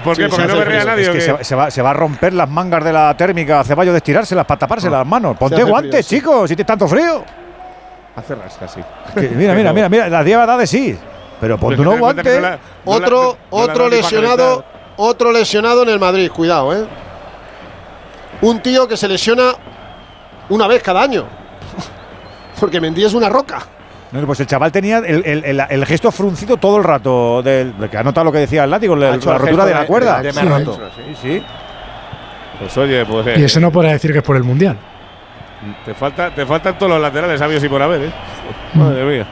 ¿Por 0.03 0.17
qué? 0.17 0.23
se 0.23 0.29
Porque 0.29 0.47
no 0.47 0.55
me 0.57 0.65
rea 0.65 0.83
nadie. 0.83 1.03
Es 1.03 1.09
¿o 1.09 1.13
que 1.13 1.21
se, 1.21 1.31
va- 1.31 1.43
se 1.43 1.55
va, 1.55 1.71
se 1.71 1.81
va 1.81 1.91
a 1.91 1.93
romper 1.93 2.33
las 2.33 2.49
mangas 2.49 2.83
de 2.83 2.91
la 2.91 3.15
térmica 3.15 3.63
Ceballos 3.63 3.93
de 3.93 3.97
estirárselas 3.99 4.45
para 4.45 4.59
taparse 4.59 4.89
las 4.89 5.05
manos. 5.07 5.37
Ponte 5.37 5.63
guantes, 5.63 5.91
frío, 5.91 6.03
sí. 6.03 6.15
chicos, 6.17 6.49
si 6.49 6.55
tienes 6.57 6.67
tanto 6.67 6.87
frío. 6.87 7.23
Hace 8.13 8.35
rasca, 8.35 8.67
sí. 8.67 8.81
Que 9.15 9.29
mira, 9.29 9.53
mira, 9.53 9.71
mira, 9.73 9.87
mira, 9.87 10.09
la 10.09 10.21
dieva 10.23 10.45
da 10.45 10.57
de 10.57 10.67
sí. 10.67 10.97
Pero 11.41 11.57
ponte 11.57 11.81
unos 11.81 11.99
guantes. 11.99 12.25
no 12.35 12.41
la- 12.41 12.49
no 12.51 12.57
la- 12.57 12.59
Otro, 12.85 13.37
no 13.51 13.57
otro 13.57 13.89
lesionado, 13.89 14.63
otro 14.97 15.31
lesionado 15.31 15.83
en 15.83 15.89
el 15.89 15.99
Madrid, 15.99 16.29
cuidado, 16.31 16.73
¿eh? 16.73 16.85
Un 18.41 18.59
tío 18.61 18.87
que 18.87 18.95
se 18.95 19.07
lesiona 19.07 19.51
una 20.49 20.67
vez 20.67 20.81
cada 20.81 21.01
año. 21.01 21.25
Porque 22.59 22.79
Mendy 22.79 23.03
es 23.03 23.13
una 23.13 23.27
roca. 23.29 23.59
No, 24.11 24.25
pues 24.25 24.39
el 24.41 24.47
chaval 24.47 24.71
tenía 24.71 24.97
el, 24.99 25.25
el- 25.25 25.43
el- 25.45 25.63
el 25.69 25.85
gesto 25.85 26.11
fruncido 26.11 26.57
todo 26.57 26.77
el 26.77 26.83
rato. 26.83 27.41
Del, 27.41 27.77
de 27.77 27.89
que 27.89 27.97
ha 27.97 28.03
notado 28.03 28.25
lo 28.25 28.31
que 28.31 28.39
decía 28.39 28.63
el 28.65 28.69
látigo, 28.69 28.95
la, 28.95 29.15
la 29.17 29.37
rotura 29.37 29.65
de 29.65 29.73
la 29.73 29.85
cuerda. 29.85 30.21
de- 30.21 30.31
de 30.31 30.33
Sí, 30.33 30.47
roto. 30.47 30.79
Sí, 30.95 31.15
sí. 31.21 31.43
Pues 32.59 32.77
oye, 32.77 33.05
pues. 33.05 33.25
Y 33.37 33.41
eh, 33.41 33.45
ese 33.45 33.59
no 33.59 33.71
podrá 33.71 33.91
decir 33.93 34.11
que 34.11 34.19
es 34.19 34.23
por 34.23 34.35
el 34.35 34.43
Mundial. 34.43 34.77
Te, 35.85 35.93
falta, 35.93 36.29
te 36.33 36.45
faltan 36.45 36.77
todos 36.77 36.91
los 36.91 37.01
laterales, 37.01 37.39
sabios 37.39 37.63
y 37.63 37.69
por 37.69 37.81
haber, 37.81 38.01
¿eh? 38.03 38.11
Madre 38.73 39.03
mía. 39.05 39.27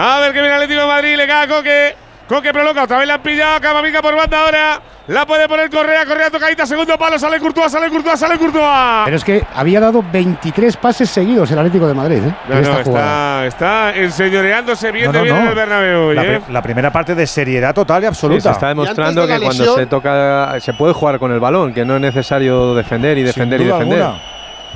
A 0.00 0.20
ver 0.20 0.32
que 0.32 0.40
viene 0.40 0.48
el 0.48 0.62
Atlético 0.62 0.80
de 0.82 0.86
Madrid, 0.86 1.16
le 1.16 1.26
cae 1.26 1.44
a 1.44 1.48
Coque. 1.48 1.96
Coque 2.28 2.52
proloca, 2.52 2.82
otra 2.84 2.98
vez 2.98 3.08
la 3.08 3.14
han 3.14 3.22
pillado. 3.22 3.60
Camavinga 3.60 4.00
por 4.02 4.14
banda 4.14 4.44
ahora. 4.44 4.80
La 5.08 5.26
puede 5.26 5.48
poner 5.48 5.70
Correa, 5.70 6.04
Correa 6.04 6.30
tocadita, 6.30 6.66
segundo 6.66 6.96
palo. 6.98 7.18
Sale 7.18 7.40
Courtois, 7.40 7.72
sale 7.72 7.88
Courtois, 7.88 8.20
sale 8.20 8.36
Courtois. 8.38 9.04
Pero 9.06 9.16
es 9.16 9.24
que 9.24 9.42
había 9.54 9.80
dado 9.80 10.04
23 10.12 10.76
pases 10.76 11.08
seguidos 11.08 11.50
el 11.50 11.58
Atlético 11.58 11.88
de 11.88 11.94
Madrid. 11.94 12.18
¿eh? 12.18 12.34
No, 12.48 12.78
está, 12.78 13.46
está 13.46 13.96
enseñoreándose 13.96 14.92
bien 14.92 15.06
No, 15.06 15.12
de 15.12 15.22
bien 15.22 15.34
no. 15.34 15.40
en 15.42 15.48
el 15.48 15.54
Bernabéu. 15.54 16.12
La, 16.12 16.24
¿eh? 16.24 16.40
la 16.50 16.60
primera 16.62 16.92
parte 16.92 17.14
de 17.14 17.26
seriedad 17.26 17.74
total 17.74 17.96
y 17.96 18.00
Sí, 18.00 18.02
se 18.04 18.08
absoluta. 18.08 18.50
está 18.52 18.68
demostrando 18.68 19.26
de 19.26 19.34
que 19.34 19.40
cuando 19.42 19.74
se 19.74 19.86
toca 19.86 20.60
se 20.60 20.74
puede 20.74 20.92
jugar 20.92 21.18
con 21.18 21.32
el 21.32 21.40
balón, 21.40 21.72
que 21.72 21.86
no 21.86 21.94
es 21.96 22.00
necesario 22.02 22.74
defender 22.74 23.16
y 23.16 23.22
defender 23.22 23.62
y 23.62 23.64
defender. 23.64 24.02
alguna. 24.02 24.22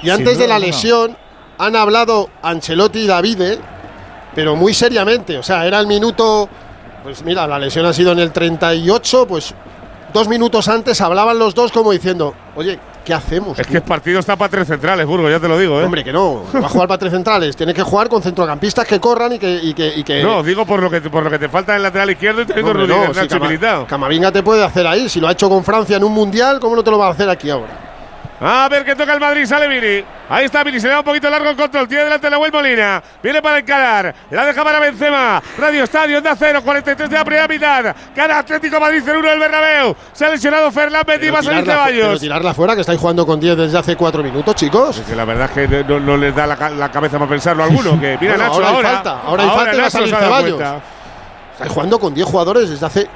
Y 0.02 0.08
antes 0.08 0.38
de 0.38 0.48
la 0.48 0.58
lesión 0.58 1.14
han 1.58 1.76
hablado 1.76 2.30
Ancelotti 2.42 3.00
y 3.00 3.06
Davide, 3.06 3.58
pero 4.34 4.56
muy 4.56 4.74
seriamente. 4.74 5.38
O 5.38 5.42
sea, 5.42 5.66
era 5.66 5.78
el 5.80 5.86
minuto. 5.86 6.48
Pues 7.02 7.22
mira, 7.24 7.46
la 7.46 7.58
lesión 7.58 7.84
ha 7.86 7.92
sido 7.92 8.12
en 8.12 8.20
el 8.20 8.30
38, 8.32 9.26
pues 9.26 9.54
dos 10.12 10.28
minutos 10.28 10.68
antes 10.68 11.00
hablaban 11.00 11.38
los 11.38 11.54
dos 11.54 11.72
como 11.72 11.90
diciendo, 11.90 12.32
oye, 12.54 12.78
¿qué 13.04 13.12
hacemos? 13.12 13.58
Es 13.58 13.66
que 13.66 13.78
el 13.78 13.82
partido 13.82 14.20
está 14.20 14.36
para 14.36 14.50
tres 14.50 14.68
centrales, 14.68 15.04
Burgo, 15.04 15.28
ya 15.28 15.40
te 15.40 15.48
lo 15.48 15.58
digo, 15.58 15.80
¿eh? 15.80 15.84
Hombre, 15.84 16.04
que 16.04 16.12
no, 16.12 16.44
va 16.54 16.66
a 16.66 16.68
jugar 16.68 16.86
para 16.86 16.98
tres 16.98 17.12
centrales, 17.12 17.56
tiene 17.56 17.74
que 17.74 17.82
jugar 17.82 18.08
con 18.08 18.22
centrocampistas 18.22 18.86
que 18.86 19.00
corran 19.00 19.32
y 19.32 19.38
que. 19.40 19.54
Y 19.62 19.74
que, 19.74 19.92
y 19.96 20.04
que- 20.04 20.22
No, 20.22 20.44
digo 20.44 20.64
por 20.64 20.80
lo 20.80 20.88
que, 20.90 21.00
te- 21.00 21.10
por 21.10 21.24
lo 21.24 21.30
que 21.30 21.40
te 21.40 21.48
falta 21.48 21.72
en 21.72 21.78
el 21.78 21.82
lateral 21.82 22.10
izquierdo 22.10 22.42
y 22.42 22.44
teniendo 22.46 22.86
no, 22.86 23.12
si 23.14 23.26
Cama- 23.26 23.46
Militao. 23.46 23.86
Camavinga 23.86 24.30
te 24.30 24.42
puede 24.44 24.62
hacer 24.62 24.86
ahí, 24.86 25.08
si 25.08 25.18
lo 25.18 25.26
ha 25.26 25.32
hecho 25.32 25.48
con 25.48 25.64
Francia 25.64 25.96
en 25.96 26.04
un 26.04 26.12
mundial, 26.12 26.60
¿cómo 26.60 26.76
no 26.76 26.84
te 26.84 26.90
lo 26.92 26.98
va 26.98 27.08
a 27.08 27.10
hacer 27.10 27.28
aquí 27.28 27.50
ahora? 27.50 27.91
A 28.44 28.68
ver 28.68 28.84
qué 28.84 28.96
toca 28.96 29.12
el 29.14 29.20
Madrid, 29.20 29.46
sale 29.46 29.68
Vini. 29.68 30.04
Ahí 30.28 30.46
está 30.46 30.64
Vini, 30.64 30.80
se 30.80 30.88
le 30.88 30.94
da 30.94 30.98
un 30.98 31.04
poquito 31.04 31.30
largo 31.30 31.48
el 31.50 31.56
control. 31.56 31.86
Tiene 31.86 32.04
delante 32.04 32.26
la 32.28 32.30
Nahuel 32.36 32.50
Molina. 32.50 33.00
Viene 33.22 33.40
para 33.40 33.58
encarar. 33.58 34.12
La 34.30 34.44
deja 34.46 34.64
para 34.64 34.80
Benzema. 34.80 35.40
Radio 35.58 35.84
Estadio, 35.84 36.18
onda 36.18 36.34
cero, 36.36 36.60
43 36.64 37.08
de 37.08 37.16
la 37.16 37.24
primera 37.24 37.46
mitad. 37.46 37.94
Gana 38.16 38.38
Atlético 38.38 38.80
Madrid 38.80 39.00
0-1 39.06 39.22
del 39.30 39.38
Bernabéu. 39.38 39.94
Se 40.12 40.24
ha 40.26 40.30
lesionado 40.30 40.72
Fernández 40.72 41.22
y 41.22 41.30
va 41.30 41.38
a 41.38 41.42
salir 41.44 41.64
pero 41.64 41.72
Ceballos. 41.84 42.20
tirarla 42.20 42.52
fuera, 42.52 42.74
que 42.74 42.80
estáis 42.80 42.98
jugando 42.98 43.24
con 43.24 43.38
10 43.38 43.56
desde 43.56 43.78
hace 43.78 43.94
cuatro 43.94 44.24
minutos, 44.24 44.54
chicos. 44.56 44.98
Es 44.98 45.06
que 45.06 45.14
la 45.14 45.24
verdad 45.24 45.48
es 45.56 45.68
que 45.68 45.84
no, 45.84 46.00
no 46.00 46.16
les 46.16 46.34
da 46.34 46.44
la, 46.46 46.56
ca- 46.56 46.70
la 46.70 46.90
cabeza 46.90 47.18
para 47.18 47.30
pensarlo 47.30 47.62
a 47.62 47.66
alguno. 47.66 48.00
Que 48.00 48.18
mira 48.20 48.34
Bueno, 48.34 48.44
Nacho 48.50 48.54
ahora 48.54 48.68
hay 48.68 48.74
ahora. 48.74 48.88
falta, 48.90 49.20
ahora 49.24 49.42
hay 49.44 49.48
falta 49.50 49.74
y 49.76 49.80
va 49.80 49.86
a 49.86 49.90
salir 49.90 50.16
Ceballos. 50.16 50.60
Estáis 51.52 51.72
jugando 51.72 52.00
con 52.00 52.12
10 52.12 52.26
jugadores 52.26 52.70
desde 52.70 52.86
hace. 52.86 53.08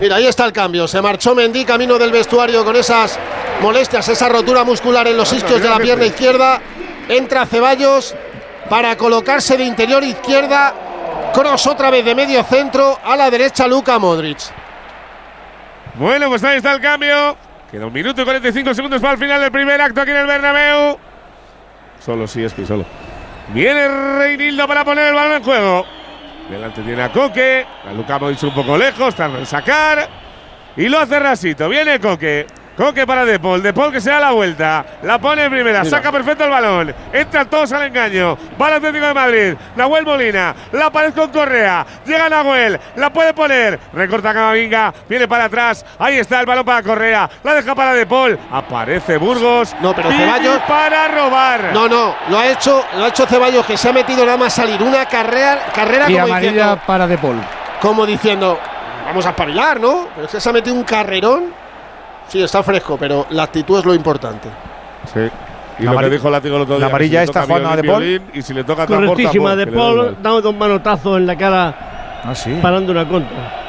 Mira, 0.00 0.16
ahí 0.16 0.26
está 0.26 0.44
el 0.44 0.52
cambio. 0.52 0.88
Se 0.88 1.00
marchó 1.00 1.34
Mendy 1.34 1.64
camino 1.64 1.98
del 1.98 2.10
vestuario 2.10 2.64
con 2.64 2.74
esas 2.76 3.18
molestias, 3.60 4.08
esa 4.08 4.28
rotura 4.28 4.64
muscular 4.64 5.06
en 5.06 5.16
los 5.16 5.32
isquios 5.32 5.62
de 5.62 5.68
la 5.68 5.78
pierna 5.78 6.06
izquierda. 6.06 6.60
Entra 7.08 7.46
Ceballos 7.46 8.14
para 8.68 8.96
colocarse 8.96 9.56
de 9.56 9.64
interior 9.64 10.02
izquierda. 10.02 10.74
Cross 11.32 11.66
otra 11.68 11.90
vez 11.90 12.04
de 12.04 12.14
medio 12.14 12.42
centro. 12.44 12.98
A 13.04 13.16
la 13.16 13.30
derecha 13.30 13.68
Luca 13.68 13.98
Modric. 13.98 14.38
Bueno, 15.94 16.28
pues 16.28 16.42
ahí 16.42 16.56
está 16.56 16.72
el 16.72 16.80
cambio. 16.80 17.36
Queda 17.70 17.86
un 17.86 17.92
minuto 17.92 18.20
y 18.20 18.24
45 18.24 18.74
segundos 18.74 19.00
para 19.00 19.14
el 19.14 19.18
final 19.18 19.40
del 19.40 19.52
primer 19.52 19.80
acto 19.80 20.00
aquí 20.00 20.10
en 20.10 20.16
el 20.16 20.26
Bernabéu. 20.26 20.98
Solo 22.04 22.26
sí, 22.26 22.42
Espi, 22.42 22.66
solo. 22.66 22.84
Viene 23.48 23.88
Reinildo 24.18 24.66
para 24.66 24.84
poner 24.84 25.08
el 25.08 25.14
balón 25.14 25.36
en 25.36 25.42
juego. 25.42 25.86
Delante 26.48 26.82
tiene 26.82 27.02
a 27.02 27.10
Coque. 27.10 27.66
A 27.88 27.92
Luca 27.92 28.18
Modric 28.18 28.42
un 28.42 28.54
poco 28.54 28.76
lejos, 28.76 29.14
tarda 29.14 29.38
en 29.38 29.46
sacar. 29.46 30.08
Y 30.76 30.88
lo 30.88 30.98
hace 30.98 31.18
Rasito. 31.18 31.68
Viene 31.68 32.00
Coque. 32.00 32.46
Coque 32.76 33.06
para 33.06 33.24
Depol. 33.24 33.62
Depol 33.62 33.92
que 33.92 34.00
se 34.00 34.10
da 34.10 34.18
la 34.18 34.32
vuelta. 34.32 34.84
La 35.02 35.18
pone 35.18 35.44
en 35.44 35.50
primera. 35.52 35.84
Saca 35.84 36.10
perfecto 36.10 36.44
el 36.44 36.50
balón. 36.50 36.92
Entran 37.12 37.48
todos 37.48 37.72
al 37.72 37.84
engaño. 37.84 38.36
Va 38.60 38.68
el 38.68 38.74
Atlético 38.74 39.06
de 39.06 39.14
Madrid. 39.14 39.54
Nahuel 39.76 40.04
Molina. 40.04 40.54
La 40.72 40.90
pared 40.90 41.14
con 41.14 41.30
Correa. 41.30 41.86
Llega 42.04 42.28
Nahuel. 42.28 42.80
La 42.96 43.10
puede 43.12 43.32
poner. 43.32 43.78
Recorta 43.92 44.34
Camavinga. 44.34 44.92
Viene 45.08 45.28
para 45.28 45.44
atrás. 45.44 45.86
Ahí 46.00 46.18
está 46.18 46.40
el 46.40 46.46
balón 46.46 46.64
para 46.64 46.82
Correa. 46.82 47.30
La 47.44 47.54
deja 47.54 47.74
para 47.76 47.94
Depol. 47.94 48.36
Aparece 48.50 49.18
Burgos. 49.18 49.74
No, 49.80 49.94
pero 49.94 50.10
Ceballos- 50.10 50.60
para 50.66 51.06
robar. 51.08 51.70
No, 51.72 51.88
no, 51.88 52.14
lo 52.28 52.38
ha 52.38 52.48
hecho, 52.48 52.84
lo 52.96 53.04
ha 53.04 53.08
hecho 53.08 53.24
Ceballos 53.26 53.64
que 53.66 53.76
se 53.76 53.88
ha 53.88 53.92
metido 53.92 54.24
nada 54.26 54.36
más 54.36 54.52
salir 54.52 54.82
una 54.82 55.06
carrera, 55.06 55.66
carrera 55.74 56.10
Y 56.10 56.14
como 56.14 56.26
amarilla 56.26 56.52
diciendo, 56.52 56.80
para 56.86 57.06
De 57.06 57.18
Paul. 57.18 57.40
como 57.80 58.04
diciendo, 58.04 58.58
vamos 59.06 59.24
a 59.26 59.30
espabilar, 59.30 59.78
¿no? 59.78 60.08
Pero 60.14 60.26
es 60.26 60.32
que 60.32 60.40
se 60.40 60.48
ha 60.48 60.52
metido 60.52 60.74
un 60.74 60.82
carrerón. 60.84 61.63
Sí, 62.28 62.42
está 62.42 62.62
fresco, 62.62 62.96
pero 62.98 63.26
la 63.30 63.44
actitud 63.44 63.78
es 63.78 63.84
lo 63.84 63.94
importante. 63.94 64.48
Sí. 65.12 65.20
Y 65.78 65.82
La 65.84 65.92
lo 65.92 66.00
que 66.02 66.10
dijo 66.10 66.30
Látigo 66.30 66.56
el 66.56 66.62
otro 66.62 66.74
la 66.74 66.78
día. 66.78 66.86
que 66.86 66.92
amarilla 66.92 67.20
si 67.22 67.26
toca 67.26 67.42
jugando 67.46 67.68
a 67.70 67.76
De 67.76 67.82
Paul. 67.84 68.02
violín, 68.02 68.22
Y 68.32 68.42
si 68.42 68.54
le 68.54 68.62
toca 68.64 68.86
Correctísima, 68.86 69.54
pues, 69.54 69.56
De 69.58 69.66
da 69.66 69.72
Paul 69.76 70.16
dando 70.22 70.40
dos 70.42 70.54
manotazos 70.56 71.16
en 71.18 71.26
la 71.26 71.36
cara, 71.36 72.20
Ah, 72.24 72.34
sí. 72.34 72.58
parando 72.62 72.92
una 72.92 73.06
contra. 73.06 73.62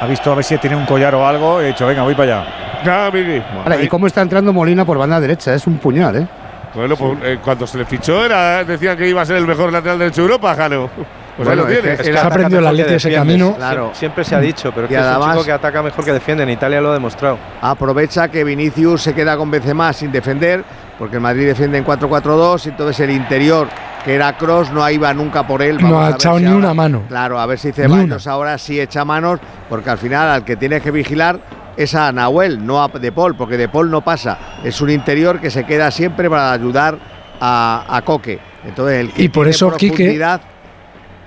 Ha 0.00 0.06
visto 0.06 0.30
a 0.30 0.34
ver 0.34 0.44
si 0.44 0.56
tiene 0.58 0.76
un 0.76 0.84
collar 0.84 1.14
o 1.14 1.26
algo. 1.26 1.60
He 1.60 1.68
dicho, 1.68 1.86
venga, 1.86 2.02
voy 2.02 2.14
para 2.14 2.40
allá. 2.40 2.46
Ya, 2.84 3.10
Miguel. 3.12 3.42
Ahora, 3.64 3.82
¿y 3.82 3.88
cómo 3.88 4.06
está 4.06 4.20
entrando 4.20 4.52
Molina 4.52 4.84
por 4.84 4.98
banda 4.98 5.18
derecha? 5.20 5.54
Es 5.54 5.66
un 5.66 5.78
puñal, 5.78 6.16
¿eh? 6.16 6.26
Bueno, 6.74 6.96
pues 6.96 7.18
eh, 7.24 7.38
cuando 7.42 7.66
se 7.66 7.78
le 7.78 7.84
fichó 7.84 8.24
era, 8.24 8.62
decían 8.62 8.96
que 8.96 9.08
iba 9.08 9.22
a 9.22 9.26
ser 9.26 9.36
el 9.36 9.46
mejor 9.46 9.72
lateral 9.72 9.98
derecho 9.98 10.20
de 10.22 10.26
Europa, 10.28 10.54
Jano. 10.54 10.90
Pues 11.38 11.48
es 11.86 12.00
que- 12.00 12.10
es 12.10 12.16
ha 12.16 12.26
aprendido 12.26 12.60
la 12.60 12.72
leche 12.72 12.96
ese 12.96 13.12
camino. 13.12 13.54
Claro. 13.56 13.90
Sie- 13.94 13.98
Siempre 14.00 14.24
se 14.24 14.34
ha 14.34 14.40
dicho, 14.40 14.70
pero 14.74 14.86
es 14.86 14.92
Y 14.92 14.94
que 14.94 15.00
es 15.00 15.06
un 15.16 15.30
chico 15.30 15.44
que 15.44 15.52
ataca 15.52 15.82
mejor 15.82 16.04
que 16.04 16.12
defiende. 16.12 16.42
En 16.42 16.50
Italia 16.50 16.80
lo 16.80 16.90
ha 16.90 16.94
demostrado. 16.94 17.38
Aprovecha 17.60 18.28
que 18.28 18.42
Vinicius 18.44 19.02
se 19.02 19.14
queda 19.14 19.36
con 19.36 19.50
Benzema 19.50 19.92
sin 19.92 20.10
defender, 20.12 20.64
porque 20.98 21.16
el 21.16 21.22
Madrid 21.22 21.46
defiende 21.46 21.78
en 21.78 21.84
4-4-2, 21.84 22.66
y 22.66 22.70
entonces 22.70 22.98
el 23.00 23.10
interior, 23.10 23.68
que 24.04 24.14
era 24.14 24.36
Cross, 24.36 24.70
no 24.72 24.88
iba 24.90 25.12
nunca 25.14 25.46
por 25.46 25.62
él. 25.62 25.78
No 25.80 25.98
ha 26.00 26.06
a 26.06 26.06
ver 26.08 26.14
echado 26.16 26.36
si 26.38 26.42
ni 26.44 26.48
ahora- 26.50 26.58
una 26.64 26.74
mano. 26.74 27.02
Claro, 27.08 27.38
a 27.38 27.46
ver 27.46 27.58
si 27.58 27.70
Ceballos 27.72 28.26
ahora 28.26 28.58
sí 28.58 28.80
echa 28.80 29.04
manos, 29.04 29.38
porque 29.68 29.90
al 29.90 29.98
final 29.98 30.28
al 30.28 30.44
que 30.44 30.56
tienes 30.56 30.82
que 30.82 30.90
vigilar 30.90 31.38
es 31.76 31.94
a 31.94 32.10
Nahuel, 32.10 32.64
no 32.66 32.82
a 32.82 32.88
De 32.88 33.12
Paul, 33.12 33.36
porque 33.36 33.56
De 33.56 33.68
Paul 33.68 33.90
no 33.90 34.00
pasa. 34.00 34.38
Es 34.64 34.80
un 34.80 34.90
interior 34.90 35.38
que 35.40 35.50
se 35.50 35.64
queda 35.64 35.90
siempre 35.92 36.28
para 36.28 36.50
ayudar 36.52 36.98
a, 37.40 37.84
a 37.88 38.02
Coque. 38.02 38.40
Entonces, 38.64 39.00
el 39.00 39.12
que 39.12 39.22
Y 39.22 39.28
por 39.28 39.44
tiene 39.44 39.50
eso, 39.54 39.70
Quique- 39.76 39.88
profundidad- 39.94 40.40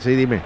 Sí, 0.02 0.16
dime. 0.16 0.42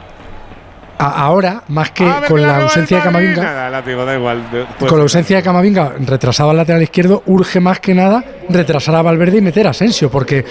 A- 0.97 1.23
ahora, 1.25 1.61
más 1.67 1.91
que 1.91 2.05
A 2.05 2.21
ver, 2.21 2.29
con 2.29 2.41
la 2.41 2.57
ausencia 2.61 2.97
de. 2.97 3.03
Camavinga, 3.03 3.43
Nada, 3.43 3.69
Látigo, 3.69 4.05
da 4.05 4.15
igual. 4.15 4.43
pues- 4.79 4.89
con 4.89 4.97
la 4.97 5.03
ausencia 5.03 5.35
de 5.35 5.43
Camavinga 5.43 5.93
retrasado 5.99 6.51
al 6.51 6.57
lateral 6.57 6.81
izquierdo, 6.83 7.21
urge 7.25 7.59
más 7.59 7.81
que 7.81 7.93
nada 7.93 8.23
retrasar 8.47 8.95
a 8.95 9.01
Valverde 9.01 9.39
y 9.39 9.41
meter 9.41 9.67
a 9.67 9.71
Asensio, 9.71 10.09
porque 10.09 10.45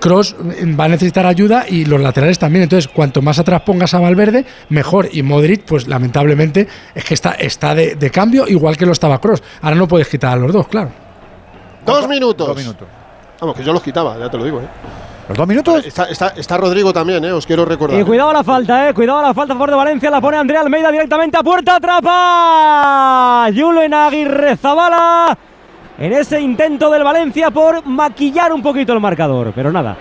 Cross 0.00 0.36
va 0.78 0.84
a 0.84 0.88
necesitar 0.88 1.26
ayuda 1.26 1.66
y 1.68 1.84
los 1.84 2.00
laterales 2.00 2.38
también. 2.38 2.62
Entonces, 2.62 2.90
cuanto 2.90 3.20
más 3.20 3.38
atrás 3.38 3.60
pongas 3.60 3.92
a 3.92 4.00
Valverde, 4.00 4.46
mejor. 4.70 5.08
Y 5.12 5.22
Modric, 5.22 5.64
pues 5.64 5.86
lamentablemente, 5.86 6.66
es 6.94 7.04
que 7.04 7.12
está, 7.12 7.32
está 7.32 7.74
de, 7.74 7.94
de 7.96 8.10
cambio, 8.10 8.48
igual 8.48 8.74
que 8.78 8.86
lo 8.86 8.92
estaba 8.92 9.20
Cross. 9.20 9.42
Ahora 9.60 9.76
no 9.76 9.86
puedes 9.86 10.08
quitar 10.08 10.32
a 10.32 10.36
los 10.36 10.50
dos, 10.50 10.66
claro. 10.68 10.90
Dos 11.84 12.08
minutos. 12.08 12.48
Dos 12.48 12.56
minutos. 12.56 12.88
Vamos, 13.38 13.54
que 13.54 13.62
yo 13.62 13.72
los 13.74 13.82
quitaba, 13.82 14.18
ya 14.18 14.30
te 14.30 14.38
lo 14.38 14.44
digo, 14.44 14.60
¿eh? 14.62 14.68
¿Los 15.28 15.36
dos 15.36 15.46
minutos? 15.46 15.84
Está, 15.84 16.04
está, 16.04 16.28
está 16.28 16.56
Rodrigo 16.56 16.90
también, 16.92 17.22
¿eh? 17.24 17.32
Os 17.32 17.46
quiero 17.46 17.66
recordar. 17.66 18.00
Y 18.00 18.04
cuidado 18.04 18.32
la 18.32 18.42
falta, 18.42 18.88
eh. 18.88 18.94
Cuidado 18.94 19.20
la 19.20 19.34
falta 19.34 19.52
a 19.52 19.56
favor 19.56 19.70
de 19.70 19.76
Valencia. 19.76 20.10
La 20.10 20.22
pone 20.22 20.38
Andrea 20.38 20.60
Almeida 20.62 20.90
directamente 20.90 21.36
a 21.36 21.42
puerta. 21.42 21.76
Atrapa. 21.76 23.48
Julen 23.54 23.92
Aguirre 23.92 24.56
Zabala. 24.56 25.36
En 25.98 26.12
ese 26.12 26.40
intento 26.40 26.90
del 26.90 27.04
Valencia 27.04 27.50
por 27.50 27.84
maquillar 27.84 28.52
un 28.52 28.62
poquito 28.62 28.94
el 28.94 29.00
marcador. 29.00 29.52
Pero 29.54 29.70
nada. 29.70 29.96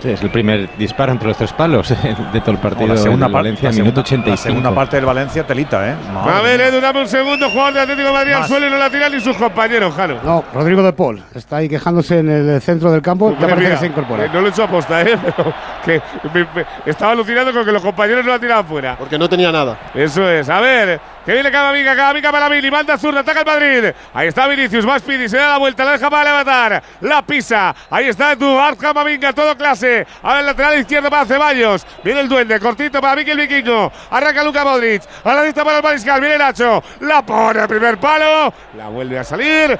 Sí, 0.00 0.10
es 0.10 0.22
el 0.22 0.30
primer 0.30 0.68
disparo 0.76 1.12
entre 1.12 1.28
los 1.28 1.36
tres 1.36 1.52
palos 1.52 1.88
de 2.32 2.40
todo 2.40 2.52
el 2.52 2.58
partido. 2.58 2.88
la 2.88 2.96
segunda 2.96 3.26
del 3.26 3.32
parte, 3.32 3.48
Valencia, 3.48 3.68
la 3.70 3.72
minuto 3.76 4.04
segunda- 4.04 4.30
85. 4.30 4.30
La 4.30 4.36
segunda 4.36 4.74
parte 4.74 4.96
del 4.96 5.04
Valencia, 5.06 5.46
telita, 5.46 5.88
¿eh? 5.88 5.94
A 6.14 6.40
ver, 6.40 6.60
Edu, 6.60 6.80
dame 6.80 7.00
un 7.00 7.08
segundo. 7.08 7.48
Jugador 7.50 7.74
de 7.74 7.80
Atlético 7.80 8.08
de 8.08 8.14
Madrid 8.14 8.32
al 8.32 8.44
suelo 8.46 8.66
y 8.66 8.70
no 8.70 8.76
la 8.78 8.90
tira 8.90 9.08
ni 9.08 9.20
sus 9.20 9.36
compañeros, 9.36 9.94
Jano. 9.94 10.16
No, 10.22 10.44
Rodrigo 10.54 10.82
de 10.82 10.92
Paul 10.92 11.22
está 11.34 11.56
ahí 11.56 11.68
quejándose 11.68 12.18
en 12.18 12.28
el 12.30 12.60
centro 12.60 12.90
del 12.90 13.02
campo. 13.02 13.30
Ya 13.30 13.34
Hombre, 13.34 13.48
parece 13.48 13.60
mira, 13.68 13.74
que 13.74 13.80
se 13.80 13.86
incorpora. 13.86 14.24
eh, 14.24 14.30
no 14.32 14.40
lo 14.40 14.46
he 14.46 14.50
hecho 14.50 14.64
aposta, 14.64 15.02
¿eh? 15.02 15.16
Pero 15.36 15.52
que 15.84 16.02
me- 16.34 16.40
me- 16.54 16.66
estaba 16.86 17.12
alucinando 17.12 17.52
con 17.52 17.64
que 17.64 17.72
los 17.72 17.82
compañeros 17.82 18.24
no 18.24 18.30
la 18.32 18.38
tiraban 18.38 18.64
fuera. 18.66 18.96
Porque 18.96 19.18
no 19.18 19.28
tenía 19.28 19.50
nada. 19.52 19.78
Eso 19.94 20.28
es. 20.30 20.48
A 20.48 20.60
ver, 20.60 21.00
que 21.28 21.34
viene 21.34 21.52
Camavinga, 21.52 21.94
Camavinga 21.94 22.32
para 22.32 22.48
Vini, 22.48 22.70
manda 22.70 22.96
zurda, 22.96 23.20
ataca 23.20 23.40
el 23.40 23.44
Madrid. 23.44 23.94
Ahí 24.14 24.28
está 24.28 24.46
Vinicius, 24.46 24.88
va 24.88 24.98
Speedy, 24.98 25.28
se 25.28 25.36
da 25.36 25.48
la 25.48 25.58
vuelta, 25.58 25.84
la 25.84 25.92
deja 25.92 26.08
para 26.08 26.24
levantar. 26.24 26.82
La 27.02 27.20
pisa. 27.20 27.74
Ahí 27.90 28.06
está 28.06 28.32
Eduard 28.32 28.78
Camavinga, 28.78 29.34
todo 29.34 29.54
clase. 29.54 30.06
A 30.22 30.36
ver, 30.36 30.44
lateral 30.44 30.78
izquierdo 30.78 31.10
para 31.10 31.26
Ceballos. 31.26 31.86
Viene 32.02 32.20
el 32.20 32.30
duende, 32.30 32.58
cortito 32.58 32.98
para 33.02 33.14
Mikel 33.14 33.36
Vikingo. 33.36 33.92
Arranca 34.10 34.42
Luca 34.42 34.64
Modric. 34.64 35.02
A 35.22 35.34
la 35.34 35.44
lista 35.44 35.66
para 35.66 35.76
el 35.76 35.82
Mariscal, 35.82 36.18
viene 36.18 36.38
Nacho. 36.38 36.82
La 37.00 37.20
pone 37.20 37.68
primer 37.68 37.98
palo. 37.98 38.50
La 38.74 38.88
vuelve 38.88 39.18
a 39.18 39.24
salir. 39.24 39.78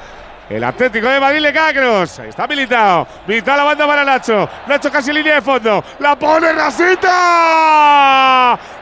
El 0.48 0.64
Atlético 0.64 1.08
de 1.08 1.20
Madrid 1.20 1.40
le 1.40 1.52
cae 1.52 2.02
está 2.26 2.46
Militao. 2.46 3.06
Militao 3.26 3.56
la 3.56 3.64
banda 3.64 3.86
para 3.86 4.02
Nacho. 4.02 4.48
Nacho 4.66 4.90
casi 4.90 5.12
línea 5.12 5.34
de 5.34 5.42
fondo. 5.42 5.84
La 5.98 6.18
pone 6.18 6.52
Rasita. 6.52 7.08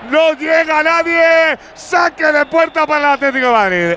No 0.09 0.33
llega 0.35 0.83
nadie. 0.85 1.59
Saque 1.75 2.25
de 2.27 2.47
puerta 2.47 2.87
para 2.87 3.01
el 3.01 3.07
Atlético 3.15 3.47
de 3.47 3.53
Madrid. 3.53 3.97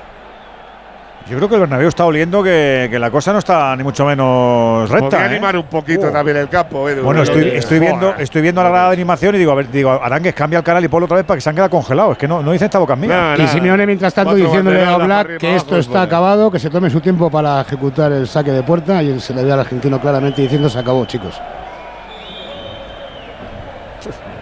Yo 1.30 1.36
creo 1.36 1.48
que 1.48 1.54
el 1.54 1.60
Bernabéu 1.60 1.86
está 1.88 2.04
oliendo 2.06 2.42
que, 2.42 2.88
que 2.90 2.98
la 2.98 3.08
cosa 3.08 3.32
no 3.32 3.38
está 3.38 3.76
ni 3.76 3.84
mucho 3.84 4.04
menos 4.04 4.90
recta. 4.90 5.04
Podría 5.10 5.22
¿eh? 5.22 5.28
animar 5.30 5.56
un 5.56 5.62
poquito 5.62 6.08
Oh. 6.08 6.10
también 6.10 6.36
el 6.38 6.48
campo. 6.48 6.88
Edu. 6.88 7.04
Bueno, 7.04 7.22
estoy, 7.22 7.44
Eh, 7.44 7.56
estoy 7.58 7.78
viendo, 7.78 8.16
estoy 8.16 8.42
viendo 8.42 8.60
la 8.64 8.68
grada 8.68 8.88
de 8.88 8.94
animación 8.94 9.36
y 9.36 9.38
digo, 9.38 9.52
a 9.52 9.54
ver, 9.54 9.70
digo, 9.70 9.92
Arangues 9.92 10.34
cambia 10.34 10.58
el 10.58 10.64
canal 10.64 10.84
y 10.84 10.88
ponlo 10.88 11.04
otra 11.04 11.18
vez 11.18 11.24
para 11.24 11.36
que 11.36 11.40
se 11.42 11.48
han 11.48 11.54
quedado 11.54 11.70
congelados. 11.70 12.12
Es 12.12 12.18
que 12.18 12.26
no, 12.26 12.42
no 12.42 12.50
dice 12.50 12.64
esta 12.64 12.80
boca 12.80 12.96
mía. 12.96 13.36
y 13.38 13.46
Simeone, 13.46 13.86
mientras 13.86 14.12
tanto, 14.12 14.30
Cuatro 14.32 14.44
diciéndole 14.44 14.84
a 14.84 14.98
para 14.98 15.38
que 15.38 15.54
esto 15.54 15.76
está 15.78 16.02
acabado, 16.02 16.50
que 16.50 16.58
se 16.58 16.68
tome 16.68 16.90
su 16.90 17.00
tiempo 17.00 17.30
para 17.30 17.60
ejecutar 17.60 18.10
el 18.10 18.26
saque 18.26 18.50
de 18.50 18.64
puerta. 18.64 19.00
Y 19.00 19.20
se 19.20 19.32
le 19.32 19.44
ve 19.44 19.52
al 19.52 19.60
argentino 19.60 20.00
claramente 20.00 20.42
diciendo: 20.42 20.68
Se 20.68 20.80
acabó, 20.80 21.04
chicos. 21.04 21.40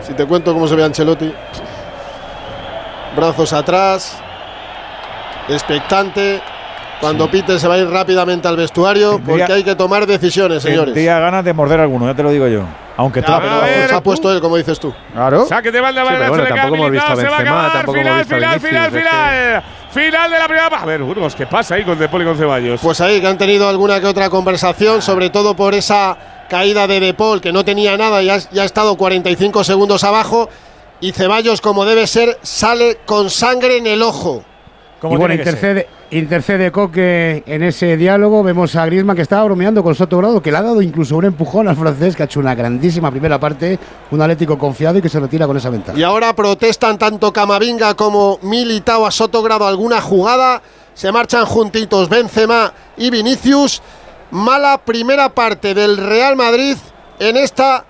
Si 0.01 0.15
te 0.15 0.25
cuento 0.25 0.55
cómo 0.55 0.67
se 0.67 0.75
ve 0.75 0.85
Ancelotti. 0.85 1.35
Brazos 3.15 3.53
atrás. 3.53 4.19
Expectante. 5.49 6.41
Cuando 7.01 7.31
pite 7.31 7.59
se 7.59 7.69
va 7.69 7.75
a 7.75 7.79
ir 7.79 7.89
rápidamente 7.89 8.49
al 8.49 8.57
vestuario 8.57 9.13
Tendría- 9.17 9.37
porque 9.47 9.53
hay 9.53 9.65
que 9.65 9.75
tomar 9.77 10.07
decisiones, 10.07 10.63
señores. 10.63 10.95
Tendría 10.95 11.19
ganas 11.21 11.45
de 11.45 11.53
morder 11.53 11.81
alguno, 11.81 12.07
ya 12.07 12.15
te 12.15 12.23
lo 12.23 12.31
digo 12.31 12.49
yo. 12.49 12.63
Aunque 12.97 13.23
pero 13.23 13.39
se 13.89 13.95
ha 13.95 14.01
puesto 14.03 14.33
él, 14.33 14.41
como 14.41 14.57
dices 14.57 14.81
tú. 14.81 14.93
Claro. 15.13 15.47
Saque 15.47 15.71
de 15.71 15.81
banda 15.81 16.01
Sí, 16.03 16.07
para 16.07 16.19
Nacho, 16.19 16.31
bueno, 16.31 16.45
tampoco 16.49 16.75
hemos 16.75 16.91
visto 16.91 17.07
a 17.07 17.11
Militao, 17.11 17.25
se 17.25 17.31
va 17.31 17.37
a 17.37 17.39
Benzema, 17.39 17.73
tampoco 17.73 17.99
final, 17.99 18.13
hemos 18.13 18.19
visto 18.29 18.35
a 18.35 18.39
final, 18.39 18.61
final, 18.61 18.91
final. 18.91 19.63
Final 19.91 20.31
de 20.33 20.39
la 20.39 20.49
primera. 20.49 20.67
A 20.67 20.85
ver, 20.85 21.03
Burgos, 21.03 21.35
¿qué 21.37 21.47
pasa 21.47 21.77
ahí 21.77 21.85
con 21.85 21.97
Depol 21.99 22.23
y 22.23 22.25
con 22.25 22.37
Ceballos? 22.37 22.81
Pues 22.83 23.01
ahí 23.01 23.21
que 23.21 23.27
han 23.29 23.39
tenido 23.39 23.69
alguna 23.69 24.01
que 24.01 24.07
otra 24.07 24.29
conversación, 24.29 25.01
sobre 25.01 25.31
todo 25.31 25.55
por 25.55 25.75
esa 25.75 26.17
caída 26.51 26.89
de 26.89 26.99
Depol, 26.99 27.41
que 27.41 27.53
no 27.53 27.65
tenía 27.65 27.97
nada 27.97 28.21
y 28.21 28.31
ha, 28.31 28.39
ya 28.39 28.63
ha 28.63 28.67
estado 28.67 28.97
45 28.97 29.63
segundos 29.63 30.03
abajo. 30.03 30.49
Y 31.01 31.13
Ceballos, 31.13 31.61
como 31.61 31.85
debe 31.85 32.09
ser, 32.09 32.37
sale 32.43 32.99
con 33.07 33.31
sangre 33.31 33.77
en 33.77 33.87
el 33.87 34.03
ojo. 34.03 34.43
Y 35.03 35.17
bueno, 35.17 35.35
intercede, 35.35 35.87
intercede 36.11 36.73
Coque 36.73 37.45
en 37.47 37.63
ese 37.63 37.97
diálogo. 37.97 38.43
Vemos 38.43 38.75
a 38.75 38.85
Griezmann 38.87 39.15
que 39.15 39.23
estaba 39.23 39.45
bromeando 39.45 39.83
con 39.85 39.95
Soto 39.95 40.19
Grado, 40.19 40.43
que 40.43 40.51
le 40.51 40.59
ha 40.59 40.63
dado 40.63 40.83
incluso 40.83 41.17
un 41.17 41.27
empujón 41.27 41.69
al 41.69 41.77
francés, 41.77 42.17
que 42.17 42.25
ha 42.25 42.27
hecho 42.27 42.41
una 42.41 42.55
grandísima 42.55 43.11
primera 43.11 43.39
parte. 43.39 43.79
Un 44.11 44.21
Atlético 44.21 44.59
confiado 44.59 44.99
y 44.99 45.03
que 45.03 45.09
se 45.09 45.21
retira 45.21 45.47
con 45.47 45.57
esa 45.57 45.71
ventaja. 45.71 45.97
Y 45.97 46.03
ahora 46.03 46.35
protestan 46.35 46.99
tanto 46.99 47.33
Camavinga 47.33 47.95
como 47.95 48.41
Militao 48.43 49.07
a 49.07 49.11
Sotogrado 49.11 49.67
alguna 49.67 50.01
jugada. 50.01 50.63
Se 50.95 51.13
marchan 51.13 51.47
juntitos 51.47 52.09
Benzema 52.09 52.73
y 52.97 53.11
Vinicius. 53.11 53.81
Mala 54.33 54.79
primera 54.79 55.29
parte 55.29 55.75
del 55.75 55.97
Real 55.97 56.35
Madrid 56.35 56.77
en 57.21 57.37
esta 57.37 57.85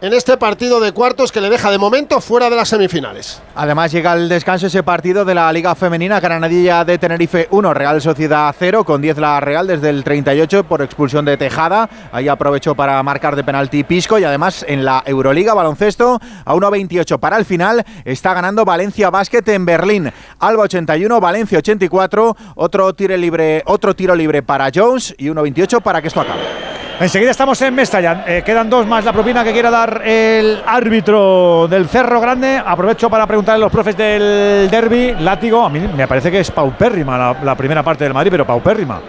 en 0.00 0.12
este 0.12 0.36
partido 0.36 0.78
de 0.78 0.92
cuartos 0.92 1.32
que 1.32 1.40
le 1.40 1.50
deja 1.50 1.70
de 1.70 1.78
momento 1.78 2.20
fuera 2.20 2.48
de 2.48 2.56
las 2.56 2.68
semifinales. 2.68 3.42
Además 3.54 3.90
llega 3.90 4.12
al 4.12 4.28
descanso 4.28 4.68
ese 4.68 4.82
partido 4.82 5.24
de 5.24 5.34
la 5.34 5.52
Liga 5.52 5.74
Femenina 5.74 6.20
Granadilla 6.20 6.84
de 6.84 6.98
Tenerife 6.98 7.48
1, 7.50 7.74
Real 7.74 8.00
Sociedad 8.00 8.54
0, 8.56 8.84
con 8.84 9.02
10 9.02 9.18
la 9.18 9.40
Real 9.40 9.66
desde 9.66 9.90
el 9.90 10.04
38 10.04 10.64
por 10.64 10.82
expulsión 10.82 11.24
de 11.24 11.36
Tejada. 11.36 11.88
Ahí 12.12 12.28
aprovechó 12.28 12.74
para 12.74 13.02
marcar 13.02 13.34
de 13.34 13.42
penalti 13.42 13.82
Pisco 13.82 14.18
y 14.18 14.24
además 14.24 14.64
en 14.68 14.84
la 14.84 15.02
Euroliga 15.04 15.54
baloncesto 15.54 16.20
a 16.44 16.54
1.28 16.54 17.18
para 17.18 17.36
el 17.36 17.44
final 17.44 17.84
está 18.04 18.34
ganando 18.34 18.64
Valencia 18.64 19.10
Basket 19.10 19.42
en 19.48 19.64
Berlín. 19.64 20.12
Alba 20.38 20.64
81, 20.64 21.20
Valencia 21.20 21.58
84, 21.58 22.36
otro 22.54 22.94
tiro 22.94 23.16
libre, 23.16 23.62
otro 23.66 23.94
tiro 23.96 24.14
libre 24.14 24.42
para 24.42 24.70
Jones 24.72 25.14
y 25.18 25.26
1.28 25.26 25.82
para 25.82 26.00
que 26.00 26.08
esto 26.08 26.20
acabe. 26.20 26.87
Enseguida 27.00 27.30
estamos 27.30 27.62
en 27.62 27.74
Mestalla. 27.76 28.24
Eh, 28.26 28.42
quedan 28.44 28.68
dos 28.68 28.84
más 28.84 29.04
la 29.04 29.12
propina 29.12 29.44
que 29.44 29.52
quiera 29.52 29.70
dar 29.70 30.02
el 30.04 30.60
árbitro 30.66 31.68
del 31.68 31.88
Cerro 31.88 32.20
Grande. 32.20 32.60
Aprovecho 32.64 33.08
para 33.08 33.24
preguntarle 33.24 33.62
a 33.62 33.66
los 33.66 33.72
profes 33.72 33.96
del 33.96 34.68
derby. 34.68 35.14
Látigo, 35.20 35.64
a 35.64 35.70
mí 35.70 35.78
me 35.78 36.08
parece 36.08 36.28
que 36.28 36.40
es 36.40 36.50
paupérrima 36.50 37.16
la, 37.16 37.36
la 37.44 37.54
primera 37.54 37.84
parte 37.84 38.02
del 38.02 38.14
Madrid, 38.14 38.32
pero 38.32 38.44
paupérrima. 38.44 39.00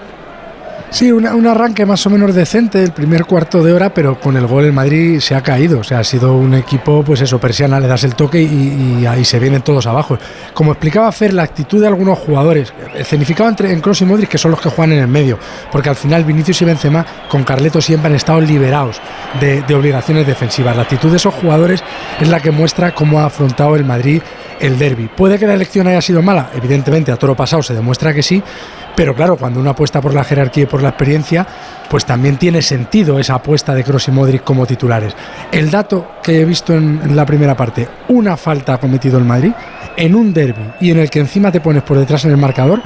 Sí, 0.92 1.12
un 1.12 1.46
arranque 1.46 1.86
más 1.86 2.04
o 2.08 2.10
menos 2.10 2.34
decente 2.34 2.84
el 2.84 2.92
primer 2.92 3.26
cuarto 3.26 3.64
de 3.64 3.72
hora, 3.72 3.94
pero 3.94 4.20
con 4.20 4.36
el 4.36 4.48
gol 4.48 4.66
el 4.66 4.74
Madrid 4.74 5.20
se 5.20 5.36
ha 5.36 5.42
caído. 5.42 5.80
O 5.80 5.84
sea, 5.84 6.00
ha 6.00 6.04
sido 6.04 6.34
un 6.34 6.56
equipo, 6.56 7.04
pues 7.04 7.22
eso, 7.22 7.40
persiana, 7.40 7.80
le 7.80 7.88
das 7.88 8.04
el 8.04 8.16
toque 8.16 8.42
y, 8.42 9.06
ahí 9.06 9.24
se 9.24 9.38
vienen 9.38 9.62
todos 9.62 9.86
abajo. 9.86 10.18
Como 10.54 10.72
explicaba 10.72 11.12
Fer, 11.12 11.34
la 11.34 11.44
actitud 11.44 11.80
de 11.80 11.88
algunos 11.88 12.18
jugadores, 12.18 12.74
escenificaba 12.96 13.50
entre 13.50 13.72
en 13.72 13.82
Kroos 13.82 14.02
y 14.02 14.06
Modric, 14.06 14.30
que 14.30 14.40
son 14.40 14.50
los 14.50 14.60
que 14.60 14.70
juegan 14.70 14.94
en 14.94 15.04
el 15.04 15.08
medio, 15.08 15.38
porque 15.72 15.90
al 15.90 15.96
final 15.96 16.26
Vinicius 16.26 16.64
y 16.64 16.66
Benzema 16.66 17.06
con 17.30 17.44
Carleto 17.44 17.82
siempre 17.82 18.10
han 18.10 18.16
estado 18.16 18.42
liberados 18.42 19.00
de, 19.40 19.62
de 19.62 19.76
obligaciones 19.76 20.26
defensivas. 20.26 20.76
La 20.76 20.84
actitud 20.84 21.12
de 21.12 21.18
esos 21.18 21.36
jugadores 21.36 21.84
es 22.20 22.28
la 22.28 22.40
que 22.40 22.50
muestra 22.50 22.96
cómo 22.96 23.20
ha 23.20 23.26
afrontado 23.26 23.76
el 23.76 23.86
Madrid 23.86 24.24
el 24.60 24.78
derby. 24.78 25.08
Puede 25.08 25.40
que 25.40 25.48
la 25.48 25.54
elección 25.54 25.88
haya 25.88 26.02
sido 26.02 26.22
mala, 26.22 26.50
evidentemente 26.56 27.12
a 27.12 27.18
toro 27.18 27.36
pasado 27.36 27.64
se 27.64 27.74
demuestra 27.74 28.14
que 28.14 28.24
sí, 28.24 28.44
pero 29.00 29.16
claro, 29.16 29.38
cuando 29.38 29.62
uno 29.62 29.70
apuesta 29.70 30.02
por 30.02 30.14
la 30.14 30.26
jerarquía 30.26 30.64
y 30.64 30.66
por 30.66 30.84
la 30.84 30.90
experiencia, 30.90 31.48
pues 31.90 32.04
también 32.04 32.36
tiene 32.36 32.62
sentido 32.62 33.18
esa 33.18 33.36
apuesta 33.36 33.74
de 33.74 33.86
Kroos 33.86 34.10
y 34.10 34.12
Modric 34.12 34.44
como 34.44 34.66
titulares. 34.66 35.16
El 35.54 35.72
dato 35.72 36.16
que 36.22 36.42
he 36.42 36.44
visto 36.44 36.74
en, 36.74 37.16
la 37.16 37.26
primera 37.26 37.56
parte, 37.56 37.88
una 38.10 38.36
falta 38.36 38.74
ha 38.74 38.78
cometido 38.78 39.18
el 39.18 39.24
Madrid 39.24 39.54
en 39.96 40.16
un 40.16 40.34
derby 40.34 40.74
y 40.82 40.92
en 40.92 41.00
el 41.00 41.10
que 41.10 41.22
encima 41.22 41.50
te 41.50 41.62
pones 41.62 41.84
por 41.84 41.98
detrás 41.98 42.26
en 42.26 42.32
el 42.32 42.36
marcador, 42.36 42.82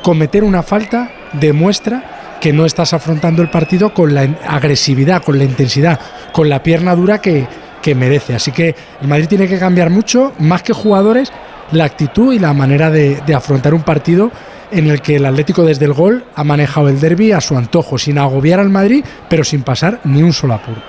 cometer 0.00 0.42
una 0.42 0.62
falta 0.62 1.10
demuestra 1.34 2.38
que 2.40 2.54
no 2.54 2.64
estás 2.64 2.94
afrontando 2.94 3.42
el 3.42 3.50
partido 3.50 3.92
con 3.92 4.14
la 4.14 4.26
agresividad, 4.46 5.22
con 5.22 5.36
la 5.36 5.44
intensidad, 5.44 6.00
con 6.32 6.48
la 6.48 6.62
pierna 6.62 6.94
dura 6.94 7.20
que, 7.20 7.46
que 7.82 7.94
merece. 7.94 8.34
Así 8.34 8.52
que 8.52 8.74
el 9.02 9.06
Madrid 9.06 9.28
tiene 9.28 9.46
que 9.46 9.58
cambiar 9.58 9.90
mucho, 9.90 10.32
más 10.38 10.62
que 10.62 10.72
jugadores, 10.72 11.30
la 11.72 11.84
actitud 11.84 12.32
y 12.32 12.38
la 12.38 12.54
manera 12.54 12.90
de 12.90 13.34
afrontar 13.34 13.74
un 13.74 13.82
partido 13.82 14.30
en 14.70 14.88
el 14.88 15.00
que 15.00 15.16
el 15.16 15.26
Atlético 15.26 15.64
desde 15.64 15.84
el 15.84 15.92
gol 15.92 16.24
ha 16.34 16.44
manejado 16.44 16.88
el 16.88 17.00
derby 17.00 17.32
a 17.32 17.40
su 17.40 17.56
antojo, 17.56 17.98
sin 17.98 18.18
agobiar 18.18 18.60
al 18.60 18.68
Madrid, 18.68 19.04
pero 19.28 19.44
sin 19.44 19.62
pasar 19.62 20.00
ni 20.04 20.22
un 20.22 20.32
solo 20.32 20.54
apuro. 20.54 20.80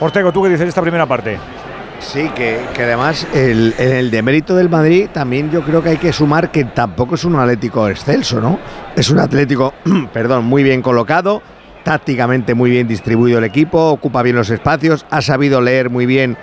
Ortego, 0.00 0.32
¿tú 0.32 0.42
qué 0.42 0.48
dices 0.48 0.64
de 0.64 0.68
esta 0.68 0.82
primera 0.82 1.06
parte? 1.06 1.38
Sí, 2.00 2.28
que, 2.34 2.60
que 2.74 2.82
además 2.82 3.26
el, 3.32 3.74
en 3.78 3.92
el 3.92 4.10
demérito 4.10 4.54
del 4.54 4.68
Madrid 4.68 5.08
también 5.12 5.50
yo 5.50 5.62
creo 5.62 5.82
que 5.82 5.90
hay 5.90 5.96
que 5.96 6.12
sumar 6.12 6.50
que 6.50 6.64
tampoco 6.64 7.14
es 7.14 7.24
un 7.24 7.36
Atlético 7.36 7.88
excelso, 7.88 8.40
¿no? 8.40 8.58
Es 8.94 9.10
un 9.10 9.20
Atlético, 9.20 9.72
perdón, 10.12 10.44
muy 10.44 10.62
bien 10.62 10.82
colocado, 10.82 11.40
tácticamente 11.82 12.54
muy 12.54 12.70
bien 12.70 12.88
distribuido 12.88 13.38
el 13.38 13.44
equipo, 13.44 13.90
ocupa 13.90 14.22
bien 14.22 14.36
los 14.36 14.50
espacios, 14.50 15.06
ha 15.10 15.22
sabido 15.22 15.60
leer 15.60 15.88
muy 15.88 16.06
bien 16.06 16.36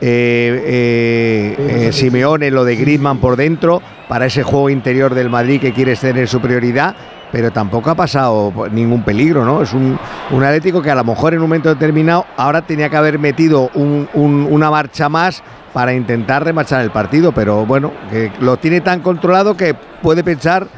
eh, 0.00 1.56
eh, 1.58 1.86
eh, 1.88 1.92
Simeone 1.92 2.50
lo 2.50 2.64
de 2.64 2.76
Griezmann 2.76 3.18
por 3.18 3.36
dentro 3.36 3.80
para 4.08 4.26
ese 4.26 4.42
juego 4.42 4.70
interior 4.70 5.14
del 5.14 5.30
Madrid 5.30 5.60
que 5.60 5.72
quiere 5.72 5.96
tener 5.96 6.28
su 6.28 6.40
prioridad, 6.40 6.94
pero 7.32 7.50
tampoco 7.52 7.90
ha 7.90 7.94
pasado 7.94 8.52
ningún 8.70 9.02
peligro, 9.02 9.44
¿no? 9.44 9.62
Es 9.62 9.72
un, 9.72 9.98
un 10.30 10.44
Atlético 10.44 10.82
que 10.82 10.90
a 10.90 10.94
lo 10.94 11.04
mejor 11.04 11.32
en 11.34 11.40
un 11.40 11.46
momento 11.48 11.68
determinado 11.68 12.26
ahora 12.36 12.62
tenía 12.62 12.88
que 12.90 12.96
haber 12.96 13.18
metido 13.18 13.70
un- 13.74 14.08
un- 14.14 14.46
una 14.50 14.70
marcha 14.70 15.08
más 15.08 15.42
para 15.72 15.92
intentar 15.94 16.44
remachar 16.44 16.82
el 16.82 16.90
partido, 16.90 17.32
pero 17.32 17.66
bueno, 17.66 17.92
que 18.10 18.30
lo 18.40 18.56
tiene 18.58 18.80
tan 18.80 19.00
controlado 19.00 19.56
que 19.56 19.74
puede 20.02 20.22
pensar 20.22 20.68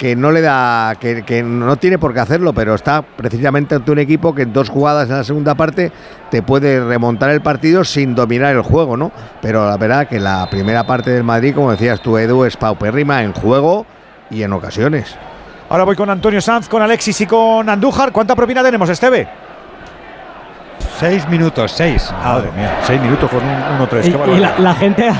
que 0.00 0.16
no 0.16 0.32
le 0.32 0.40
da, 0.40 0.94
que, 0.98 1.24
que 1.24 1.42
no 1.42 1.76
tiene 1.76 1.98
por 1.98 2.14
qué 2.14 2.20
hacerlo, 2.20 2.54
pero 2.54 2.74
está 2.74 3.02
precisamente 3.02 3.74
ante 3.74 3.90
un 3.90 3.98
equipo 3.98 4.34
que 4.34 4.40
en 4.40 4.52
dos 4.54 4.70
jugadas 4.70 5.10
en 5.10 5.16
la 5.16 5.24
segunda 5.24 5.54
parte 5.54 5.92
te 6.30 6.40
puede 6.40 6.82
remontar 6.82 7.28
el 7.28 7.42
partido 7.42 7.84
sin 7.84 8.14
dominar 8.14 8.56
el 8.56 8.62
juego, 8.62 8.96
¿no? 8.96 9.12
Pero 9.42 9.68
la 9.68 9.76
verdad 9.76 10.08
que 10.08 10.18
la 10.18 10.48
primera 10.50 10.86
parte 10.86 11.10
del 11.10 11.22
Madrid, 11.22 11.54
como 11.54 11.70
decías 11.70 12.00
tú, 12.00 12.16
Edu, 12.16 12.46
es 12.46 12.56
paupérrima 12.56 13.22
en 13.22 13.34
juego 13.34 13.84
y 14.30 14.42
en 14.42 14.54
ocasiones. 14.54 15.14
Ahora 15.68 15.84
voy 15.84 15.96
con 15.96 16.08
Antonio 16.08 16.40
Sanz, 16.40 16.66
con 16.70 16.80
Alexis 16.80 17.20
y 17.20 17.26
con 17.26 17.68
Andújar. 17.68 18.10
¿Cuánta 18.10 18.34
propina 18.34 18.62
tenemos, 18.62 18.88
Esteve? 18.88 19.28
Seis 21.00 21.26
minutos, 21.30 21.72
seis. 21.72 22.12
Madre 22.22 22.50
mía, 22.54 22.78
seis 22.82 23.00
minutos 23.00 23.30
con 23.30 23.40
un 23.42 23.88
1-3. 23.88 24.06
Y, 24.06 24.12
qué 24.12 24.32
y 24.36 24.62
la, 24.62 24.74
gente, 24.74 25.10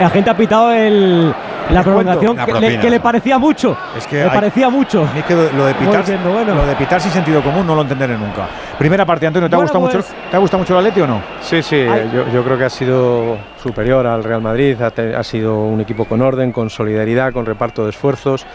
la 0.00 0.08
gente 0.08 0.30
ha 0.30 0.34
pitado 0.36 0.72
el, 0.72 1.34
la 1.70 1.82
prolongación 1.82 2.36
que 2.38 2.46
le, 2.46 2.52
propina. 2.52 2.80
que 2.80 2.90
le 2.90 3.00
parecía 3.00 3.38
mucho. 3.38 3.76
Es 3.98 4.06
que 4.06 4.16
le 4.16 4.22
hay- 4.22 4.30
parecía 4.30 4.70
mucho. 4.70 5.06
Es 5.14 5.22
que 5.24 5.34
lo, 5.34 5.52
lo 5.52 5.66
de 5.66 5.74
pitar, 5.74 5.98
diciendo, 5.98 6.30
bueno. 6.32 6.54
lo 6.54 6.64
de 6.64 6.74
pitar 6.74 7.02
sin 7.02 7.12
sentido 7.12 7.42
común 7.42 7.66
no 7.66 7.74
lo 7.74 7.82
entenderé 7.82 8.16
nunca. 8.16 8.46
Primera 8.78 9.04
parte, 9.04 9.26
Antonio, 9.26 9.50
¿te 9.50 9.56
ha 9.56 9.58
gustado 9.58 9.80
pues- 9.84 9.96
mucho? 9.96 10.08
¿Te 10.30 10.36
ha 10.36 10.40
gustado 10.40 10.58
mucho 10.62 10.72
el 10.72 10.86
Atleti 10.86 11.00
o 11.02 11.06
no? 11.06 11.20
Sí, 11.42 11.62
sí, 11.62 11.76
eh, 11.76 12.08
yo, 12.14 12.26
yo 12.32 12.42
creo 12.42 12.56
que 12.56 12.64
ha 12.64 12.70
sido 12.70 13.36
superior 13.62 14.06
al 14.06 14.24
Real 14.24 14.40
Madrid, 14.40 14.80
ha, 14.80 14.90
te- 14.90 15.14
ha 15.14 15.22
sido 15.22 15.58
un 15.58 15.82
equipo 15.82 16.06
con 16.06 16.22
orden, 16.22 16.50
con 16.50 16.70
solidaridad, 16.70 17.34
con 17.34 17.44
reparto 17.44 17.84
de 17.84 17.90
esfuerzos. 17.90 18.46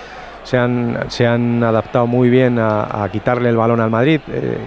Se 0.43 0.57
han, 0.57 0.97
se 1.09 1.25
han 1.27 1.63
adaptado 1.63 2.05
muy 2.07 2.29
bien 2.29 2.57
a, 2.59 3.03
a 3.03 3.09
quitarle 3.09 3.49
el 3.49 3.57
balón 3.57 3.81
al 3.81 3.89
Madrid. 3.89 4.21
Eh, 4.31 4.57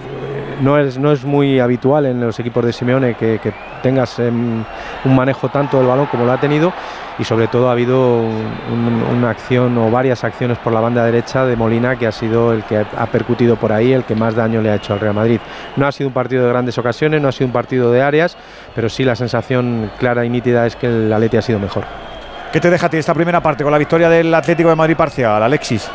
no, 0.61 0.77
es, 0.77 0.97
no 0.97 1.11
es 1.11 1.23
muy 1.25 1.59
habitual 1.59 2.05
en 2.05 2.19
los 2.21 2.39
equipos 2.39 2.65
de 2.65 2.73
Simeone 2.73 3.15
que, 3.15 3.39
tengas 3.81 4.19
em, 4.19 4.63
un 5.05 5.15
manejo 5.15 5.47
tanto 5.49 5.77
del 5.77 5.87
balón 5.87 6.07
como 6.07 6.25
lo 6.25 6.31
ha 6.33 6.37
tenido 6.39 6.73
y 7.17 7.23
sobre 7.23 7.47
todo 7.47 7.69
ha 7.69 7.71
habido 7.73 8.17
un- 8.17 8.45
un- 8.71 9.03
una 9.17 9.29
acción 9.29 9.77
o 9.77 9.89
varias 9.89 10.23
acciones 10.23 10.57
por 10.57 10.73
la 10.73 10.79
banda 10.81 11.03
derecha 11.05 11.45
de 11.45 11.55
Molina 11.55 11.95
que 11.95 12.07
ha 12.07 12.11
sido 12.11 12.51
el 12.53 12.63
que 12.63 12.77
ha 12.77 13.05
percutido 13.07 13.55
por 13.55 13.71
ahí, 13.71 13.93
el 13.93 14.03
que 14.03 14.15
más 14.15 14.35
daño 14.35 14.61
le 14.61 14.69
ha 14.71 14.75
hecho 14.75 14.93
al 14.93 14.99
Real 14.99 15.13
Madrid. 15.15 15.39
No 15.77 15.87
ha 15.87 15.91
sido 15.91 16.07
un 16.09 16.13
partido 16.13 16.43
de 16.43 16.49
grandes 16.49 16.77
ocasiones, 16.77 17.21
no 17.21 17.27
ha 17.29 17.31
sido 17.31 17.47
un 17.47 17.53
partido 17.53 17.91
de 17.91 18.01
áreas, 18.01 18.35
pero 18.75 18.89
sí 18.89 19.03
la 19.05 19.15
sensación 19.15 19.91
clara 19.97 20.25
y 20.25 20.29
nítida 20.29 20.65
es 20.65 20.75
que 20.75 20.87
el 20.87 21.11
Atleti 21.13 21.37
ha 21.37 21.41
sido 21.41 21.59
mejor. 21.59 21.83
¿Qué 22.51 22.59
te 22.59 22.69
deja 22.69 22.87
a 22.87 22.89
ti 22.89 22.97
esta 22.97 23.13
primera 23.13 23.41
parte 23.41 23.63
con 23.63 23.71
la 23.71 23.77
victoria 23.77 24.09
del 24.09 24.33
Atlético 24.33 24.69
de 24.69 24.75
Madrid 24.75 24.95
parcial, 24.97 25.41
Alexis? 25.43 25.89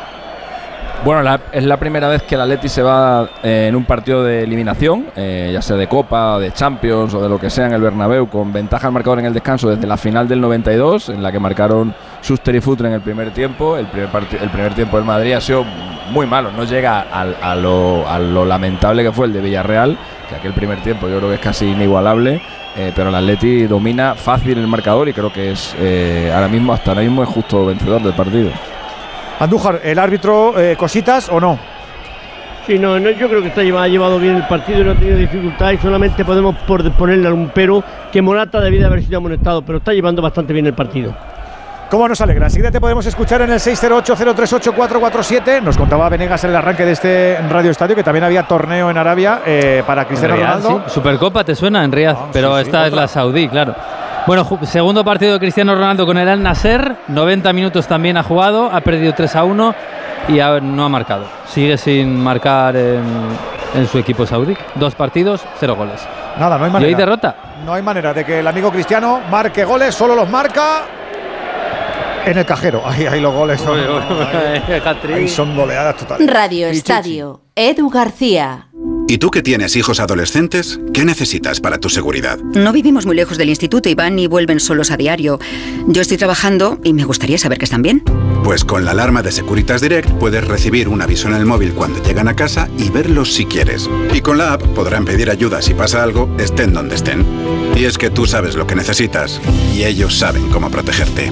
Bueno, 1.04 1.22
la- 1.22 1.38
es 1.52 1.62
la 1.64 1.76
primera 1.76 2.08
vez 2.08 2.22
que 2.22 2.34
el 2.34 2.40
Atleti 2.40 2.66
se 2.66 2.80
va 2.82 3.28
eh, 3.42 3.66
en 3.68 3.76
un 3.76 3.84
partido 3.84 4.24
de 4.24 4.42
eliminación, 4.42 5.04
eh, 5.16 5.50
ya 5.52 5.60
sea 5.60 5.76
de 5.76 5.86
Copa, 5.86 6.38
de 6.38 6.50
Champions 6.52 7.12
o 7.12 7.20
de 7.22 7.28
lo 7.28 7.38
que 7.38 7.50
sea 7.50 7.66
en 7.66 7.74
el 7.74 7.82
Bernabéu, 7.82 8.26
con 8.30 8.50
ventaja 8.54 8.86
al 8.86 8.94
marcador 8.94 9.18
en 9.18 9.26
el 9.26 9.34
descanso 9.34 9.68
desde 9.68 9.86
la 9.86 9.98
final 9.98 10.26
del 10.28 10.40
92, 10.40 11.10
en 11.10 11.22
la 11.22 11.30
que 11.30 11.38
marcaron 11.38 11.94
Suster 12.22 12.54
y 12.56 12.60
Futre 12.62 12.88
en 12.88 12.94
el 12.94 13.02
primer 13.02 13.32
tiempo. 13.32 13.76
El 13.76 13.86
primer, 13.86 14.72
tiempo 14.74 14.96
del 14.96 15.04
Madrid 15.04 15.34
ha 15.34 15.42
sido 15.42 15.62
muy 16.10 16.26
malo, 16.26 16.50
no 16.52 16.64
llega 16.64 17.00
a, 17.12 17.54
lo, 17.54 18.44
lamentable 18.46 19.02
que 19.02 19.12
fue 19.12 19.26
el 19.26 19.34
de 19.34 19.40
Villarreal, 19.42 19.98
que 20.30 20.36
aquel 20.36 20.54
primer 20.54 20.80
tiempo 20.82 21.06
yo 21.08 21.18
creo 21.18 21.28
que 21.28 21.34
es 21.34 21.40
casi 21.42 21.66
inigualable. 21.66 22.40
eh, 22.76 22.92
pero 22.96 23.10
el 23.10 23.14
Atleti 23.14 23.66
domina 23.66 24.14
fácil 24.14 24.56
el 24.56 24.66
marcador 24.66 25.06
y 25.08 25.12
creo 25.12 25.30
que 25.30 25.50
es 25.52 25.76
ahora 26.34 26.48
mismo, 26.48 26.72
hasta 26.72 26.92
ahora 26.92 27.02
mismo, 27.02 27.22
es 27.22 27.28
justo 27.28 27.66
vencedor 27.66 28.02
del 28.02 28.14
partido. 28.14 28.50
Andújar, 29.40 29.80
¿el 29.84 29.98
árbitro 29.98 30.58
eh, 30.58 30.76
cositas 30.76 31.28
o 31.28 31.40
no? 31.40 31.58
Sí, 32.66 32.78
no, 32.78 32.98
no, 32.98 33.10
yo 33.10 33.28
creo 33.28 33.42
que 33.42 33.48
está 33.48 33.62
llevado, 33.62 33.84
ha 33.84 33.88
llevado 33.88 34.18
bien 34.18 34.36
el 34.36 34.46
partido 34.46 34.80
y 34.80 34.84
no 34.84 34.92
ha 34.92 34.94
tenido 34.94 35.18
dificultad 35.18 35.72
y 35.72 35.78
solamente 35.78 36.24
podemos 36.24 36.56
por- 36.66 36.90
ponerle 36.92 37.26
algún 37.28 37.50
pero 37.54 37.82
que 38.10 38.22
Morata 38.22 38.58
debía 38.60 38.80
de 38.80 38.86
haber 38.86 39.02
sido 39.02 39.18
amonestado, 39.18 39.60
pero 39.62 39.78
está 39.78 39.92
llevando 39.92 40.22
bastante 40.22 40.52
bien 40.54 40.64
el 40.66 40.72
partido. 40.72 41.14
¿Cómo 41.90 42.08
nos 42.08 42.20
alegra? 42.22 42.46
Enseguida 42.46 42.70
te 42.70 42.80
podemos 42.80 43.04
escuchar 43.04 43.42
en 43.42 43.50
el 43.52 43.58
608-038-447. 43.60 45.60
Nos 45.62 45.76
contaba 45.76 46.08
Venegas 46.08 46.42
en 46.44 46.50
el 46.50 46.56
arranque 46.56 46.84
de 46.84 46.92
este 46.92 47.38
Radio 47.50 47.70
Estadio 47.70 47.94
que 47.94 48.02
también 48.02 48.24
había 48.24 48.44
torneo 48.44 48.88
en 48.90 48.96
Arabia 48.98 49.42
eh, 49.44 49.82
para 49.86 50.06
Cristiano 50.06 50.34
Real, 50.36 50.62
Ronaldo. 50.62 50.84
sí. 50.86 50.94
Supercopa 50.94 51.44
te 51.44 51.54
suena 51.54 51.84
en 51.84 51.92
Riyadh, 51.92 52.30
pero 52.32 52.56
sí, 52.56 52.62
esta 52.62 52.86
es 52.86 52.92
otra. 52.92 53.02
la 53.02 53.08
saudí, 53.08 53.48
claro. 53.48 53.74
Bueno, 54.26 54.48
segundo 54.62 55.04
partido 55.04 55.34
de 55.34 55.38
Cristiano 55.38 55.74
Ronaldo 55.74 56.06
con 56.06 56.16
el 56.16 56.26
Al 56.28 56.42
Nasser, 56.42 56.96
90 57.08 57.52
minutos 57.52 57.86
también 57.86 58.16
ha 58.16 58.22
jugado, 58.22 58.70
ha 58.72 58.80
perdido 58.80 59.12
3 59.12 59.36
a 59.36 59.44
1 59.44 59.74
y 60.28 60.40
ha- 60.40 60.60
no 60.60 60.84
ha 60.84 60.88
marcado. 60.88 61.26
Sigue 61.46 61.76
sin 61.76 62.18
marcar 62.22 62.74
en, 62.74 63.02
en 63.74 63.86
su 63.86 63.98
equipo 63.98 64.24
saudí. 64.24 64.56
Dos 64.76 64.94
partidos, 64.94 65.42
cero 65.60 65.76
goles. 65.76 66.00
Nada, 66.38 66.56
no 66.56 66.64
hay 66.64 66.70
Y 66.70 66.72
manera. 66.72 66.88
hoy 66.88 66.94
derrota. 66.94 67.36
No 67.66 67.74
hay 67.74 67.82
manera 67.82 68.14
de 68.14 68.24
que 68.24 68.38
el 68.40 68.46
amigo 68.46 68.70
Cristiano 68.70 69.20
marque 69.30 69.62
goles, 69.64 69.94
solo 69.94 70.14
los 70.14 70.28
marca 70.30 70.84
en 72.24 72.38
el 72.38 72.46
cajero. 72.46 72.82
Ahí, 72.86 73.04
ahí 73.06 73.20
los 73.20 73.34
goles 73.34 73.60
son, 73.60 73.78
ahí, 73.78 75.12
ahí 75.14 75.28
son 75.28 75.54
goleadas 75.54 75.96
totales. 75.96 76.32
Radio 76.32 76.68
Estadio, 76.68 77.42
Edu 77.54 77.90
García. 77.90 78.68
¿Y 79.06 79.18
tú 79.18 79.30
que 79.30 79.42
tienes 79.42 79.76
hijos 79.76 80.00
adolescentes? 80.00 80.80
¿Qué 80.94 81.04
necesitas 81.04 81.60
para 81.60 81.78
tu 81.78 81.90
seguridad? 81.90 82.38
No 82.38 82.72
vivimos 82.72 83.04
muy 83.04 83.14
lejos 83.14 83.36
del 83.36 83.50
instituto 83.50 83.90
y 83.90 83.94
van 83.94 84.18
y 84.18 84.26
vuelven 84.26 84.60
solos 84.60 84.90
a 84.90 84.96
diario. 84.96 85.38
Yo 85.86 86.00
estoy 86.00 86.16
trabajando 86.16 86.78
y 86.82 86.94
me 86.94 87.04
gustaría 87.04 87.36
saber 87.36 87.58
que 87.58 87.66
están 87.66 87.82
bien. 87.82 88.02
Pues 88.42 88.64
con 88.64 88.82
la 88.84 88.92
alarma 88.92 89.22
de 89.22 89.32
Securitas 89.32 89.82
Direct 89.82 90.10
puedes 90.12 90.46
recibir 90.46 90.88
un 90.88 91.02
aviso 91.02 91.28
en 91.28 91.34
el 91.34 91.44
móvil 91.44 91.74
cuando 91.74 92.02
llegan 92.02 92.28
a 92.28 92.36
casa 92.36 92.68
y 92.78 92.88
verlos 92.90 93.34
si 93.34 93.44
quieres. 93.44 93.90
Y 94.12 94.22
con 94.22 94.38
la 94.38 94.54
app 94.54 94.62
podrán 94.68 95.04
pedir 95.04 95.28
ayuda 95.30 95.60
si 95.60 95.74
pasa 95.74 96.02
algo, 96.02 96.34
estén 96.38 96.72
donde 96.72 96.94
estén. 96.94 97.26
Y 97.76 97.84
es 97.84 97.98
que 97.98 98.08
tú 98.10 98.24
sabes 98.26 98.54
lo 98.54 98.66
que 98.66 98.74
necesitas 98.74 99.38
y 99.74 99.84
ellos 99.84 100.18
saben 100.18 100.48
cómo 100.48 100.70
protegerte. 100.70 101.30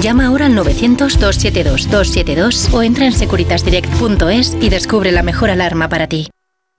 Llama 0.00 0.26
ahora 0.26 0.46
al 0.46 0.56
900-272-272 0.56 2.72
o 2.72 2.82
entra 2.82 3.06
en 3.06 3.12
securitasdirect.es 3.12 4.56
y 4.60 4.68
descubre 4.68 5.10
la 5.12 5.22
mejor 5.22 5.50
alarma 5.50 5.88
para 5.88 6.06
ti. 6.06 6.28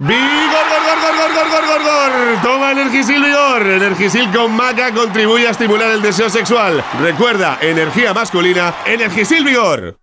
¡Vigor, 0.04 0.18
gor, 0.18 0.82
gor, 0.84 1.16
gor, 1.16 1.32
gor, 1.32 1.52
gor, 1.52 1.66
gor, 1.68 1.84
gor! 1.84 2.42
Toma 2.42 2.72
Energisil 2.72 3.24
Vigor. 3.24 3.68
Energisil 3.68 4.32
con 4.32 4.52
maca 4.52 4.92
contribuye 4.92 5.48
a 5.48 5.52
estimular 5.52 5.92
el 5.92 6.02
deseo 6.02 6.28
sexual. 6.28 6.84
Recuerda, 7.00 7.60
energía 7.62 8.12
masculina, 8.12 8.74
Energisil 8.88 9.46
Vigor. 9.46 10.00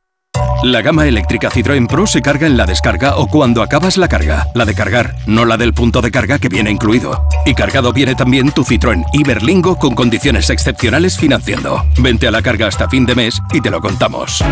La 0.62 0.82
gama 0.82 1.08
eléctrica 1.08 1.50
Citroën 1.50 1.88
Pro 1.88 2.06
se 2.06 2.22
carga 2.22 2.46
en 2.46 2.56
la 2.56 2.64
descarga 2.64 3.16
o 3.16 3.26
cuando 3.26 3.60
acabas 3.60 3.96
la 3.96 4.06
carga. 4.06 4.46
La 4.54 4.64
de 4.64 4.76
cargar, 4.76 5.16
no 5.26 5.44
la 5.44 5.56
del 5.56 5.74
punto 5.74 6.00
de 6.00 6.12
carga 6.12 6.38
que 6.38 6.48
viene 6.48 6.70
incluido. 6.70 7.26
Y 7.44 7.54
cargado 7.54 7.92
viene 7.92 8.14
también 8.14 8.52
tu 8.52 8.62
Citroën 8.62 9.04
Iberlingo 9.12 9.80
con 9.80 9.96
condiciones 9.96 10.48
excepcionales 10.48 11.18
financiando. 11.18 11.84
Vente 11.98 12.28
a 12.28 12.30
la 12.30 12.40
carga 12.40 12.68
hasta 12.68 12.88
fin 12.88 13.04
de 13.04 13.16
mes 13.16 13.42
y 13.52 13.60
te 13.60 13.70
lo 13.70 13.80
contamos. 13.80 14.44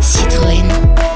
Citroën. 0.00 1.09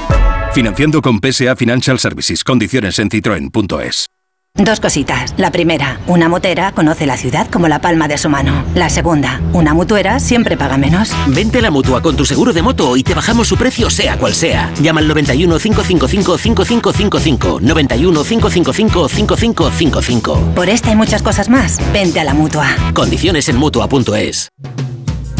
Financiando 0.55 1.01
con 1.01 1.19
PSA 1.19 1.57
Financial 1.57 1.99
Services. 1.99 2.41
Condiciones 2.41 2.97
en 2.99 3.09
citroen.es. 3.09 4.07
Dos 4.53 4.79
cositas. 4.79 5.33
La 5.35 5.51
primera, 5.51 5.99
una 6.07 6.29
motera 6.29 6.71
conoce 6.71 7.05
la 7.05 7.17
ciudad 7.17 7.49
como 7.51 7.67
la 7.67 7.81
palma 7.81 8.07
de 8.07 8.17
su 8.17 8.29
mano. 8.29 8.63
La 8.73 8.89
segunda, 8.89 9.41
una 9.51 9.73
mutuera 9.73 10.17
siempre 10.21 10.55
paga 10.55 10.77
menos. 10.77 11.11
Vente 11.27 11.57
a 11.57 11.61
la 11.61 11.71
mutua 11.71 12.01
con 12.01 12.15
tu 12.15 12.23
seguro 12.23 12.53
de 12.53 12.61
moto 12.61 12.95
y 12.95 13.03
te 13.03 13.13
bajamos 13.13 13.49
su 13.49 13.57
precio 13.57 13.89
sea 13.89 14.17
cual 14.17 14.33
sea. 14.33 14.71
Llama 14.81 15.01
al 15.01 15.09
91 15.09 15.59
555 15.59 16.37
5555. 16.37 17.59
91 17.59 18.23
555 18.23 19.09
5555. 19.09 20.55
Por 20.55 20.69
esta 20.69 20.89
y 20.89 20.95
muchas 20.95 21.21
cosas 21.21 21.49
más, 21.49 21.81
vente 21.91 22.21
a 22.21 22.23
la 22.23 22.33
mutua. 22.33 22.69
Condiciones 22.93 23.49
en 23.49 23.57
mutua.es. 23.57 24.47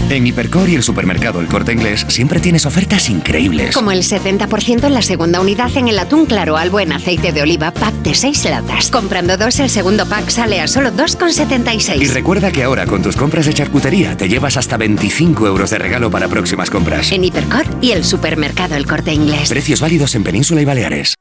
En 0.07 0.27
Hipercor 0.27 0.69
y 0.69 0.75
el 0.75 0.83
supermercado 0.83 1.39
El 1.39 1.47
Corte 1.47 1.73
Inglés 1.73 2.05
siempre 2.09 2.39
tienes 2.39 2.67
ofertas 2.67 3.09
increíbles. 3.09 3.73
Como 3.73 3.91
el 3.91 4.03
70% 4.03 4.85
en 4.85 4.93
la 4.93 5.01
segunda 5.01 5.41
unidad 5.41 5.75
en 5.75 5.87
el 5.87 5.97
atún 5.97 6.27
claro 6.27 6.57
al 6.57 6.69
buen 6.69 6.91
aceite 6.91 7.31
de 7.31 7.41
oliva 7.41 7.71
pack 7.71 7.93
de 7.95 8.13
6 8.13 8.45
latas. 8.45 8.91
Comprando 8.91 9.35
dos, 9.35 9.59
el 9.59 9.69
segundo 9.69 10.07
pack 10.07 10.29
sale 10.29 10.61
a 10.61 10.67
solo 10.67 10.89
Y 10.89 10.91
2,76. 10.91 12.13
recuerda 12.13 12.51
que 12.51 12.63
ahora 12.63 12.85
con 12.85 13.01
tus 13.01 13.15
compras 13.15 13.47
de 13.47 13.53
charcutería 13.55 14.15
te 14.15 14.29
llevas 14.29 14.57
hasta 14.57 14.77
25 14.77 15.47
euros 15.47 15.71
de 15.71 15.79
regalo 15.79 16.11
para 16.11 16.27
próximas 16.27 16.69
compras. 16.69 17.11
En 17.11 17.23
Hipercor 17.23 17.65
y 17.81 17.91
el 17.91 18.03
supermercado 18.03 18.75
El 18.75 18.85
Corte 18.85 19.11
Inglés. 19.11 19.49
Precios 19.49 19.81
válidos 19.81 20.13
en 20.13 20.23
Península 20.23 20.61
y 20.61 20.65
Baleares. 20.65 21.15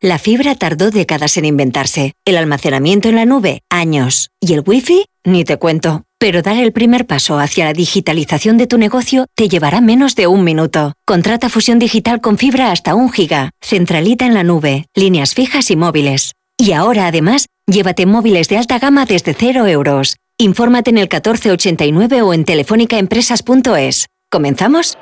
La 0.00 0.20
fibra 0.20 0.54
tardó 0.54 0.92
décadas 0.92 1.36
en 1.36 1.44
inventarse. 1.44 2.12
El 2.24 2.36
almacenamiento 2.36 3.08
en 3.08 3.16
la 3.16 3.24
nube, 3.24 3.62
años. 3.68 4.30
Y 4.40 4.52
el 4.52 4.62
wifi, 4.64 5.06
ni 5.24 5.44
te 5.44 5.56
cuento. 5.56 6.04
Pero 6.20 6.42
dar 6.42 6.56
el 6.56 6.72
primer 6.72 7.06
paso 7.06 7.38
hacia 7.38 7.64
la 7.64 7.72
digitalización 7.72 8.58
de 8.58 8.66
tu 8.66 8.76
negocio 8.76 9.26
te 9.36 9.48
llevará 9.48 9.80
menos 9.80 10.16
de 10.16 10.26
un 10.26 10.42
minuto. 10.42 10.94
Contrata 11.06 11.48
fusión 11.48 11.78
digital 11.78 12.20
con 12.20 12.38
fibra 12.38 12.72
hasta 12.72 12.96
un 12.96 13.12
giga, 13.12 13.50
centralita 13.60 14.26
en 14.26 14.34
la 14.34 14.42
nube, 14.42 14.86
líneas 14.96 15.34
fijas 15.34 15.70
y 15.70 15.76
móviles. 15.76 16.32
Y 16.56 16.72
ahora, 16.72 17.06
además, 17.06 17.46
llévate 17.66 18.04
móviles 18.04 18.48
de 18.48 18.58
alta 18.58 18.80
gama 18.80 19.06
desde 19.06 19.32
0 19.32 19.68
euros. 19.68 20.16
Infórmate 20.38 20.90
en 20.90 20.98
el 20.98 21.04
1489 21.04 22.22
o 22.22 22.34
en 22.34 22.44
telefónicaempresas.es. 22.44 24.06
¿Comenzamos? 24.28 24.98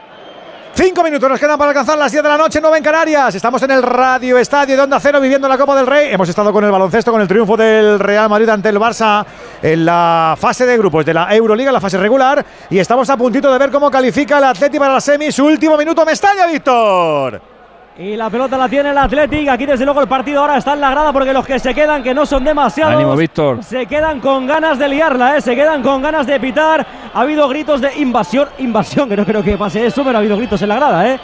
Cinco 0.77 1.03
minutos 1.03 1.31
nos 1.31 1.41
quedan 1.41 1.57
para 1.57 1.71
alcanzar 1.71 1.97
las 1.97 2.13
10 2.13 2.23
de 2.23 2.29
la 2.29 2.37
noche, 2.37 2.59
9 2.61 2.77
en 2.77 2.85
Canarias. 2.85 3.35
Estamos 3.35 3.63
en 3.63 3.71
el 3.71 3.83
Radio 3.83 4.37
Estadio 4.37 4.77
de 4.77 4.83
Onda 4.83 5.01
Cero 5.01 5.23
viviendo 5.23 5.49
la 5.49 5.57
Copa 5.57 5.75
del 5.75 5.87
Rey. 5.87 6.13
Hemos 6.13 6.29
estado 6.29 6.53
con 6.53 6.63
el 6.65 6.71
baloncesto, 6.71 7.11
con 7.11 7.23
el 7.23 7.27
triunfo 7.27 7.57
del 7.57 7.99
Real 7.99 8.29
Madrid 8.29 8.51
ante 8.51 8.69
el 8.69 8.77
Barça 8.77 9.25
en 9.63 9.87
la 9.87 10.37
fase 10.39 10.67
de 10.67 10.77
grupos 10.77 11.07
de 11.07 11.15
la 11.15 11.35
Euroliga, 11.35 11.73
la 11.73 11.81
fase 11.81 11.97
regular. 11.97 12.45
Y 12.69 12.79
estamos 12.79 13.09
a 13.09 13.17
puntito 13.17 13.51
de 13.51 13.59
ver 13.59 13.71
cómo 13.71 13.91
califica 13.91 14.37
el 14.37 14.45
Atleti 14.45 14.79
para 14.79 14.93
la 14.93 15.01
semi. 15.01 15.33
Su 15.33 15.47
último 15.47 15.79
minuto, 15.79 16.05
Mestalla, 16.05 16.47
Víctor. 16.47 17.56
Y 17.99 18.15
la 18.15 18.29
pelota 18.29 18.59
la 18.59 18.69
tiene 18.69 18.91
el 18.91 18.99
Athletic. 18.99 19.49
Aquí 19.49 19.65
desde 19.65 19.85
luego 19.87 20.03
el 20.03 20.09
partido 20.09 20.41
ahora 20.43 20.59
está 20.59 20.75
en 20.75 20.81
la 20.83 20.91
grada 20.91 21.13
porque 21.15 21.33
los 21.33 21.47
que 21.47 21.59
se 21.59 21.75
quedan, 21.75 22.03
que 22.03 22.13
no 22.13 22.27
son 22.27 22.45
demasiados, 22.45 22.95
Ánimo, 22.95 23.17
Víctor. 23.17 23.63
se 23.65 23.87
quedan 23.87 24.21
con 24.21 24.47
ganas 24.47 24.79
de 24.79 24.87
liarla, 24.89 25.39
¿eh? 25.39 25.41
se 25.41 25.55
quedan 25.57 25.83
con 25.83 26.03
ganas 26.03 26.27
de 26.27 26.39
pitar. 26.39 26.87
Ha 27.15 27.21
habido 27.21 27.49
gritos 27.49 27.81
de 27.81 27.97
invasión, 27.99 28.49
invasión, 28.59 29.09
que 29.09 29.17
no 29.17 29.25
creo 29.25 29.43
que 29.43 29.57
pase 29.57 29.87
eso, 29.87 30.05
pero 30.05 30.19
ha 30.19 30.21
habido 30.21 30.37
gritos 30.37 30.61
en 30.61 30.69
la 30.69 30.77
grada, 30.77 31.09
¿eh? 31.09 31.19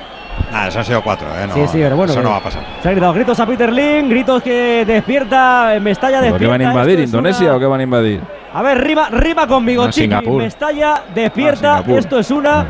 Nada, 0.50 0.68
eso 0.68 0.78
han 0.78 0.84
sido 0.86 1.02
cuatro, 1.02 1.26
¿eh? 1.28 1.46
No, 1.46 1.52
sí, 1.54 1.60
sí, 1.66 1.78
pero 1.82 1.94
bueno. 1.94 2.12
Eso 2.12 2.22
no 2.22 2.30
va 2.30 2.36
a 2.38 2.42
pasar. 2.42 2.62
Se 2.82 2.88
han 2.88 2.94
gritado 2.94 3.12
gritos 3.12 3.38
a 3.38 3.44
Peter 3.46 3.70
Lin, 3.70 4.08
gritos 4.08 4.42
que 4.42 4.84
despierta, 4.86 5.74
Mestalla 5.78 6.20
¿Pero 6.20 6.32
despierta. 6.32 6.38
¿Qué 6.38 6.46
van 6.46 6.60
a 6.62 6.64
invadir? 6.72 7.00
Esto 7.00 7.16
¿Indonesia 7.18 7.46
una- 7.48 7.56
o 7.56 7.60
qué 7.60 7.66
van 7.66 7.80
a 7.80 7.82
invadir? 7.82 8.20
A 8.54 8.62
ver, 8.62 8.78
rima, 8.82 9.08
rima 9.10 9.46
conmigo, 9.46 9.84
No, 9.84 9.90
Chiqui. 9.90 10.04
Singapur. 10.06 10.42
Mestalla 10.42 11.02
despierta. 11.14 11.76
Ah. 11.76 11.84
Esto 11.86 12.18
es 12.18 12.30
una. 12.30 12.64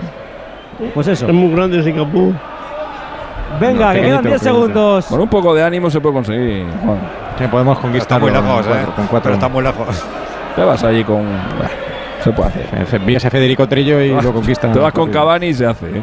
Pues 0.93 1.07
eso. 1.07 1.27
Es 1.29 1.33
muy 1.33 1.55
grande 1.55 1.81
Singapur. 1.85 2.33
Venga, 3.61 3.93
que 3.93 4.01
quedan 4.01 4.23
10 4.23 4.23
pequeñito. 4.23 4.45
segundos. 4.45 5.07
Con 5.07 5.21
un 5.21 5.29
poco 5.29 5.55
de 5.55 5.63
ánimo 5.63 5.91
se 5.91 6.01
puede 6.01 6.15
conseguir. 6.15 6.67
Juan. 6.85 6.99
Que 7.39 7.49
podemos 7.49 7.77
Está 7.77 7.83
conquistarlo 7.83 8.27
muy 8.27 8.33
lejos, 8.35 8.47
con 8.49 8.63
cuatro- 8.65 8.75
¿eh? 8.81 8.93
con 8.97 9.07
cuatro. 9.07 9.23
Pero 9.23 9.35
está 9.35 9.49
muy 9.49 9.63
lejos. 9.63 10.05
Te 10.57 10.65
vas 10.65 10.85
allí 10.85 11.05
con. 11.05 11.23
Bah, 11.25 11.69
se 12.23 12.31
puede 12.33 12.49
hacer. 12.51 13.01
Envías 13.01 13.25
a 13.25 13.31
Federico 13.31 13.67
Trillo 13.69 14.01
y 14.01 14.09
lo 14.21 14.33
conquistan. 14.33 14.73
Te 14.73 14.79
vas 14.79 14.93
con 14.93 15.11
Cavani 15.11 15.47
y 15.49 15.55
se 15.55 15.67
hace. 15.67 15.87
¿eh? 15.87 16.03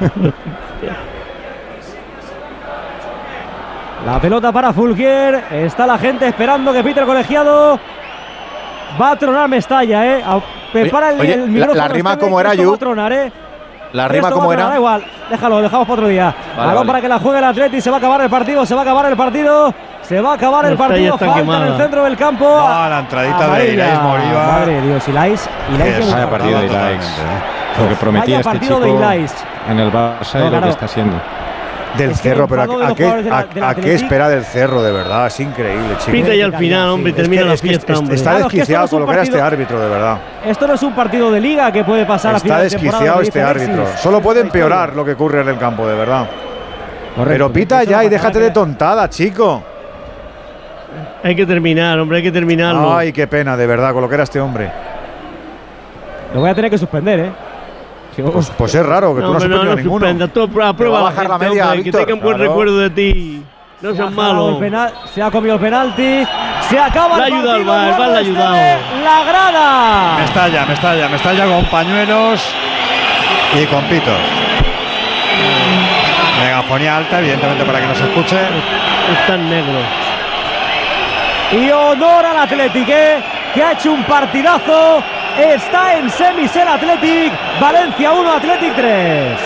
La 4.06 4.20
pelota 4.20 4.52
para 4.52 4.72
Fulgier. 4.72 5.44
Está 5.50 5.86
la 5.86 5.98
gente 5.98 6.26
esperando 6.28 6.72
que 6.72 6.82
Peter 6.82 7.04
Colegiado. 7.04 7.78
Va 9.00 9.10
a 9.10 9.16
tronar 9.16 9.48
Mestalla, 9.48 10.06
¿eh? 10.18 10.22
A- 10.24 10.40
Prepara 10.72 11.10
el, 11.12 11.20
oye, 11.20 11.34
el 11.34 11.40
la- 11.40 11.46
micrófono. 11.46 11.74
la 11.74 11.88
rima 11.88 12.12
Esteve, 12.12 12.30
como 12.30 12.36
que 12.36 12.40
era, 12.46 12.54
Yu. 12.54 12.70
va 12.70 12.74
a 12.74 12.78
tronar, 12.78 13.12
¿eh? 13.12 13.32
La 13.92 14.06
rima 14.08 14.28
Esto 14.28 14.38
como 14.40 14.52
era. 14.52 14.66
Da 14.68 14.76
igual, 14.76 15.04
déjalo, 15.30 15.56
lo 15.56 15.62
dejamos 15.62 15.86
para 15.86 15.94
otro 15.94 16.08
día. 16.08 16.34
Balón 16.56 16.74
vale. 16.74 16.86
para 16.86 17.00
que 17.00 17.08
la 17.08 17.18
juegue 17.18 17.38
el 17.38 17.44
Atleti. 17.44 17.80
Se 17.80 17.90
va 17.90 17.96
a 17.96 17.98
acabar 17.98 18.20
el 18.20 18.30
partido, 18.30 18.66
se 18.66 18.74
va 18.74 18.80
a 18.80 18.84
acabar 18.84 19.06
el 19.06 19.16
partido. 19.16 19.74
Se 20.02 20.20
va 20.20 20.30
a 20.32 20.34
acabar 20.34 20.64
el 20.66 20.76
partido. 20.76 21.14
está 21.14 21.26
Falta 21.26 21.40
en 21.40 21.46
quemada. 21.46 21.66
el 21.68 21.76
centro 21.76 22.04
del 22.04 22.16
campo. 22.16 22.44
No, 22.44 22.88
la 22.88 22.98
entradita 23.00 23.38
de 23.38 23.44
Amarilla. 23.44 23.72
Ilais 23.72 24.02
Moriba. 24.02 24.46
Madre 24.46 24.72
de 24.74 24.80
Dios, 24.82 25.08
Ilais. 25.08 25.50
Ilais 25.74 25.94
Que 25.94 26.00
que- 26.00 26.06
es- 26.06 26.12
Vaya 26.14 26.30
partido 26.30 26.60
de. 26.60 26.66
¿eh? 26.66 26.98
Lo 27.80 27.88
que 27.88 27.94
prometía 27.96 28.20
Vaya 28.22 28.38
este 28.38 28.50
partido 28.50 28.74
chico 28.76 28.86
de 28.86 28.90
Ilaix. 28.98 29.34
en 29.68 29.78
el 29.80 29.92
Barça 29.92 30.34
No, 30.34 30.40
y 30.40 30.42
lo 30.44 30.48
claro. 30.50 30.64
que 30.64 30.70
está 30.70 30.84
haciendo. 30.86 31.16
Del 31.96 32.10
Es 32.10 32.20
cerro, 32.20 32.46
pero 32.46 32.62
¿a, 32.62 32.88
a 32.90 32.94
qué, 32.94 33.04
la- 33.24 33.38
a- 33.66 33.70
a 33.70 33.72
espera 33.72 34.28
del 34.28 34.44
cerro, 34.44 34.82
de 34.82 34.92
verdad? 34.92 35.26
Es 35.28 35.40
increíble, 35.40 35.96
chico. 35.98 36.12
Pita 36.12 36.34
ya 36.34 36.44
al 36.44 36.54
final, 36.56 36.90
hombre, 36.90 37.10
Es 37.10 37.16
que- 37.16 37.22
termina 37.22 37.44
la 37.44 37.54
es 37.54 37.62
que 37.62 37.68
fiesta. 37.68 37.92
Está 37.94 38.04
Claro, 38.04 38.14
es 38.14 38.22
que 38.22 38.28
no 38.28 38.42
desquiciado 38.44 38.84
es 38.84 38.92
lo 38.92 39.06
que 39.06 39.12
era 39.12 39.22
este 39.22 39.40
árbitro, 39.40 39.80
de 39.80 39.88
verdad. 39.88 40.18
Esto 40.46 40.66
no 40.66 40.74
es 40.74 40.82
un 40.82 40.92
partido 40.94 41.30
de 41.32 41.40
liga 41.40 41.72
que 41.72 41.82
puede 41.84 42.04
pasar 42.04 42.34
a 42.34 42.36
Está 42.36 42.44
final 42.46 42.62
de 42.62 42.70
temporada. 42.70 42.98
desquiciado 42.98 43.22
este 43.22 43.42
árbitro. 43.42 43.82
Alexis. 43.82 44.00
Solo 44.00 44.20
puede 44.20 44.40
empeorar 44.42 44.94
lo 44.94 45.04
que 45.04 45.12
ocurre 45.12 45.40
en 45.40 45.48
el 45.48 45.58
campo, 45.58 45.88
de 45.88 45.94
verdad. 45.96 46.28
Correcto, 47.16 47.24
Pero 47.32 47.52
pita 47.52 47.82
ya 47.84 48.04
y 48.04 48.08
déjate 48.08 48.38
de 48.38 48.50
tontada, 48.50 49.08
chico. 49.08 49.62
Hay 51.24 51.34
que 51.34 51.46
terminar, 51.46 51.98
hombre, 51.98 52.18
hay 52.18 52.22
que 52.22 52.32
terminarlo. 52.32 52.96
Ay, 52.96 53.12
qué 53.12 53.26
pena, 53.26 53.56
de 53.56 53.66
verdad, 53.66 53.92
con 53.92 54.02
lo 54.02 54.08
que 54.08 54.14
era 54.14 54.24
este 54.24 54.40
hombre. 54.40 54.70
Lo 56.34 56.40
voy 56.40 56.50
a 56.50 56.54
tener 56.54 56.70
que 56.70 56.78
suspender, 56.78 57.18
¿eh? 57.20 57.30
Que- 58.24 58.30
Pues, 58.32 58.50
pues 58.58 58.74
es 58.74 58.84
raro 58.84 59.14
que 59.14 59.20
no, 59.20 59.28
tú 59.28 59.32
no 59.34 59.38
no, 59.48 59.64
no 59.64 59.74
ninguno. 59.76 60.06
suspenda. 60.06 60.26
Tú 60.28 60.42
aprueba, 60.42 60.74
Te 60.76 60.84
va 60.88 60.98
a 60.98 61.02
la 61.02 61.08
bajar 61.10 61.28
la 61.30 61.38
media, 61.38 61.64
hombre, 61.66 61.82
Víctor, 61.82 62.00
Que 62.00 62.06
tengan 62.06 62.24
buen 62.24 62.36
claro. 62.36 62.50
recuerdo 62.50 62.78
de 62.78 62.90
ti. 62.90 63.42
No 63.80 63.90
se 63.90 63.96
seas 63.96 64.08
jalado 64.12 64.32
malo. 64.34 64.48
el 64.48 64.56
penal- 64.58 64.92
se 65.14 65.22
ha 65.22 65.30
comido 65.30 65.54
el 65.54 65.60
penalti. 65.60 66.26
Se 66.68 66.78
acaba 66.80 67.16
Le 67.18 67.22
ha 67.22 67.26
el 67.28 67.32
el 67.34 67.40
partido. 67.44 67.48
VAR, 67.48 67.60
el 67.60 67.64
VAR 67.64 67.78
le 67.78 67.84
ha 67.84 67.94
Eduardo 67.94 68.16
ayudado. 68.18 68.54
Esteve, 68.56 69.04
La 69.04 69.24
grada. 69.24 70.18
Mestalla, 70.18 70.66
Mestalla, 70.66 71.08
Mestalla 71.08 71.44
con 71.46 71.64
pañuelos 71.66 72.54
y 73.54 73.64
con 73.66 73.84
pitos. 73.84 74.18
Megafonía 76.40 76.96
alta, 76.96 77.18
evidentemente 77.20 77.64
para 77.64 77.80
que 77.80 77.86
nos 77.86 78.00
escuche. 78.00 78.36
Está 79.20 79.34
en 79.34 79.48
negro. 79.50 79.78
Y 81.52 81.70
honor 81.70 82.26
al 82.26 82.36
Athletic, 82.38 82.88
¿eh? 82.88 83.18
que 83.54 83.62
ha 83.62 83.72
hecho 83.72 83.92
un 83.92 84.02
partidazo. 84.04 85.02
Está 85.38 85.96
en 85.96 86.10
semis 86.10 86.54
el 86.56 86.66
Athletic. 86.66 87.32
Valencia 87.60 88.10
1, 88.12 88.32
Athletic 88.32 88.74
3. 88.74 89.38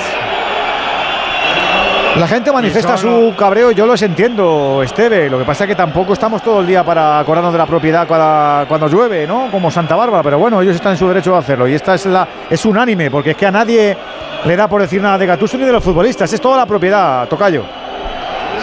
La 2.16 2.26
gente 2.28 2.50
manifiesta 2.52 2.96
su 2.96 3.34
cabreo, 3.36 3.72
yo 3.72 3.86
los 3.86 4.00
entiendo, 4.00 4.82
Esteve. 4.82 5.28
Lo 5.28 5.38
que 5.38 5.44
pasa 5.44 5.64
es 5.64 5.68
que 5.68 5.74
tampoco 5.74 6.12
estamos 6.12 6.42
todo 6.42 6.60
el 6.60 6.66
día 6.66 6.84
para 6.84 7.18
acordarnos 7.18 7.52
de 7.52 7.58
la 7.58 7.66
propiedad 7.66 8.06
cuando, 8.06 8.68
cuando 8.68 8.88
llueve, 8.88 9.26
¿no? 9.26 9.50
Como 9.50 9.70
Santa 9.70 9.96
Bárbara, 9.96 10.22
pero 10.22 10.38
bueno, 10.38 10.60
ellos 10.62 10.76
están 10.76 10.92
en 10.92 10.98
su 10.98 11.08
derecho 11.08 11.32
de 11.32 11.38
hacerlo. 11.38 11.68
Y 11.68 11.74
esta 11.74 11.94
es 11.94 12.06
la 12.06 12.26
es 12.48 12.64
unánime, 12.64 13.10
porque 13.10 13.32
es 13.32 13.36
que 13.36 13.46
a 13.46 13.50
nadie 13.50 13.96
le 14.44 14.56
da 14.56 14.68
por 14.68 14.80
decir 14.80 15.00
nada 15.00 15.18
de 15.18 15.26
Gattuso 15.26 15.58
ni 15.58 15.64
de 15.64 15.72
los 15.72 15.84
futbolistas. 15.84 16.32
Es 16.32 16.40
toda 16.40 16.56
la 16.56 16.66
propiedad, 16.66 17.28
Tocayo. 17.28 17.81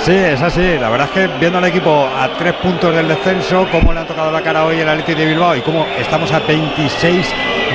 Sí, 0.09 0.15
es 0.15 0.41
así. 0.41 0.75
La 0.79 0.89
verdad 0.89 1.07
es 1.13 1.13
que 1.13 1.27
viendo 1.39 1.59
al 1.59 1.65
equipo 1.65 2.07
a 2.07 2.29
tres 2.29 2.55
puntos 2.55 2.95
del 2.95 3.07
descenso, 3.07 3.67
cómo 3.71 3.93
le 3.93 3.99
han 3.99 4.07
tocado 4.07 4.31
la 4.31 4.41
cara 4.41 4.65
hoy 4.65 4.79
el 4.79 4.89
Atlético 4.89 5.19
de 5.19 5.25
Bilbao 5.27 5.55
y 5.55 5.61
cómo 5.61 5.85
estamos 5.99 6.31
a 6.31 6.39
26 6.39 7.27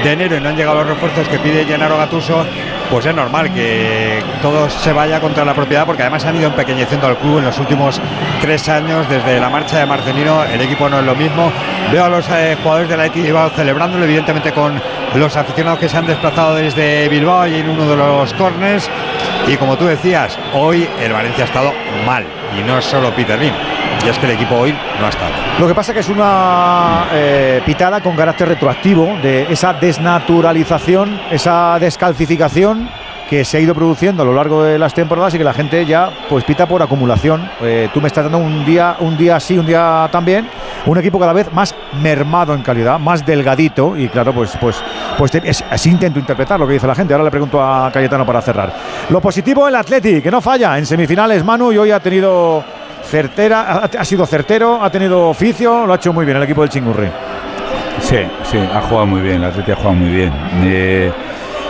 de 0.03 0.13
enero 0.13 0.37
y 0.37 0.41
no 0.41 0.49
han 0.49 0.57
llegado 0.57 0.79
los 0.79 0.89
refuerzos 0.89 1.29
que 1.29 1.39
pide 1.39 1.65
Gennaro 1.65 1.97
Gatuso, 1.97 2.45
pues 2.91 3.07
es 3.07 3.15
normal 3.15 3.55
que 3.55 4.21
todo 4.43 4.69
se 4.69 4.93
vaya 4.93 5.21
contra 5.21 5.45
la 5.45 5.55
propiedad 5.55 5.87
porque 5.87 6.03
además 6.03 6.25
han 6.25 6.35
ido 6.35 6.49
empequeñeciendo 6.49 7.07
al 7.07 7.19
club 7.19 7.39
en 7.39 7.45
los 7.45 7.59
últimos 7.61 8.01
tres 8.41 8.69
años 8.69 9.09
desde 9.09 9.39
la 9.39 9.49
marcha 9.49 9.79
de 9.79 9.87
Marcelino. 9.87 10.43
El 10.43 10.61
equipo 10.61 10.89
no 10.89 10.99
es 10.99 11.07
lo 11.07 11.15
mismo. 11.15 11.53
Veo 11.93 12.05
a 12.05 12.09
los 12.09 12.29
eh, 12.31 12.57
jugadores 12.61 12.89
de 12.89 12.97
la 12.97 13.09
Bilbao 13.11 13.51
celebrándolo 13.51 14.07
evidentemente 14.07 14.51
con 14.51 14.83
los 15.15 15.37
aficionados 15.37 15.79
que 15.79 15.89
se 15.89 15.99
han 15.99 16.07
desplazado 16.07 16.57
desde 16.57 17.09
Bilbao 17.09 17.47
y 17.47 17.61
en 17.61 17.69
uno 17.71 17.89
de 17.89 17.97
los 17.97 18.35
corners 18.35 18.91
y 19.47 19.57
como 19.57 19.77
tú 19.77 19.87
decías 19.87 20.39
hoy 20.55 20.89
el 21.01 21.13
Valencia 21.13 21.45
ha 21.45 21.47
estado 21.47 21.73
mal 22.07 22.25
y 22.59 22.63
no 22.63 22.79
es 22.79 22.85
solo 22.85 23.15
Peter 23.15 23.39
Lim 23.39 23.53
y 24.05 24.09
es 24.09 24.19
que 24.19 24.27
el 24.27 24.33
equipo 24.33 24.57
hoy 24.57 24.75
no 25.01 25.07
ha 25.07 25.09
estado. 25.09 25.33
Lo 25.59 25.67
que 25.67 25.75
pasa 25.75 25.93
es 25.93 25.95
que 25.95 26.01
es 26.01 26.09
una 26.09 27.07
eh, 27.13 27.63
pitada 27.65 28.03
con 28.03 28.17
carácter 28.17 28.49
retroactivo 28.49 29.17
de 29.23 29.47
esa 29.51 29.73
desnaturalización, 29.73 31.21
esa 31.31 31.79
descalcificación 31.79 32.89
que 33.29 33.45
se 33.45 33.57
ha 33.57 33.61
ido 33.61 33.75
produciendo 33.75 34.23
a 34.23 34.27
lo 34.27 34.35
largo 34.35 34.63
de 34.63 34.79
las 34.79 34.95
temporadas 34.95 35.35
y 35.35 35.39
que 35.39 35.45
la 35.45 35.53
gente 35.53 35.85
ya 35.87 36.11
pues 36.29 36.45
pita 36.45 36.67
por 36.67 36.83
acumulación. 36.83 37.49
Eh, 37.63 37.89
tú 37.93 38.01
me 38.01 38.09
estás 38.09 38.25
dando 38.25 38.39
un 38.39 38.65
día, 38.65 38.97
un 39.01 39.17
día 39.17 39.41
sí, 39.41 39.59
un 39.59 39.67
día 39.67 40.09
también, 40.13 40.49
un 40.87 40.99
equipo 40.99 41.19
cada 41.19 41.33
vez 41.33 41.53
más 41.53 41.75
mermado 42.01 42.55
en 42.55 42.63
calidad, 42.63 42.99
más 42.99 43.25
delgadito 43.25 43.97
y 43.97 44.09
claro, 44.09 44.33
pues 44.33 44.57
pues 44.61 44.83
pues 45.17 45.35
es, 45.35 45.65
así 45.71 45.91
intento 45.91 46.19
interpretar 46.19 46.59
lo 46.59 46.67
que 46.67 46.75
dice 46.75 46.87
la 46.87 46.95
gente. 46.95 47.15
Ahora 47.15 47.25
le 47.25 47.31
pregunto 47.31 47.63
a 47.63 47.91
Cayetano 47.93 48.27
para 48.27 48.43
cerrar. 48.43 48.73
Lo 49.11 49.21
positivo 49.21 49.67
el 49.69 49.75
Atleti, 49.75 50.21
que 50.21 50.31
no 50.31 50.41
falla 50.41 50.77
en 50.79 50.87
semifinales 50.87 51.45
Manu 51.45 51.73
y 51.73 51.79
hoy 51.79 51.91
ha 51.91 52.01
tenido 52.01 52.65
certera, 53.05 53.83
ha, 53.99 54.05
sido 54.05 54.27
certero, 54.27 54.83
ha 54.83 54.91
tenido 54.91 55.29
oficio, 55.29 55.87
lo 55.87 55.93
ha 55.93 55.97
hecho 55.97 56.13
muy 56.13 56.25
bien 56.25 56.37
el 56.37 56.43
equipo 56.43 56.63
del 56.63 56.71
Chingurri. 56.71 57.09
Sí, 58.01 58.19
sí, 58.51 58.59
ha 58.59 58.81
jugado 58.83 59.07
muy 59.07 59.21
bien, 59.21 59.37
el 59.37 59.45
Atleti 59.45 59.71
ha 59.71 59.77
jugado 59.77 59.95
muy 59.95 60.11
bien. 60.11 60.33
Eh, 60.65 61.13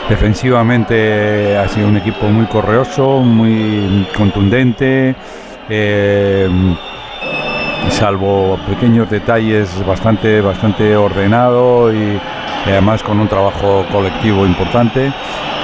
defensivamente 0.09 1.57
ha 1.57 1.69
sido 1.69 1.89
un 1.89 1.97
equipo 1.97 2.27
muy 2.27 2.47
correoso, 2.47 3.21
muy 3.21 4.07
contundente, 4.17 5.15
eh, 5.69 6.49
salvo 7.91 8.59
pequeños 8.69 9.11
detalles, 9.11 9.69
bastante, 9.87 10.41
bastante 10.41 10.97
ordenado 10.97 11.93
y, 11.93 12.21
además 12.67 13.03
con 13.03 13.21
un 13.21 13.29
trabajo 13.29 13.85
colectivo 13.93 14.47
importante. 14.47 15.13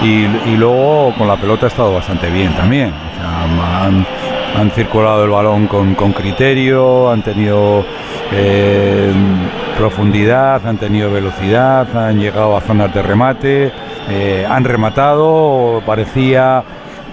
Y, 0.02 0.26
luego 0.56 1.14
con 1.18 1.28
la 1.28 1.36
pelota 1.36 1.66
ha 1.66 1.68
estado 1.68 1.92
bastante 1.92 2.30
bien 2.30 2.54
también 2.54 2.92
han 4.56 4.70
circulado 4.70 5.24
el 5.24 5.30
balón 5.30 5.66
con, 5.66 6.12
criterio, 6.12 7.10
han 7.10 7.22
tenido 7.22 7.84
eh, 8.32 9.12
profundidad, 9.76 10.66
han 10.66 10.78
tenido 10.78 11.10
velocidad, 11.10 11.96
han 11.96 12.18
llegado 12.18 12.56
a 12.56 12.60
zonas 12.60 12.92
de 12.92 13.02
remate, 13.02 13.72
eh, 14.08 14.46
han 14.48 14.64
rematado, 14.64 15.82
parecía 15.86 16.62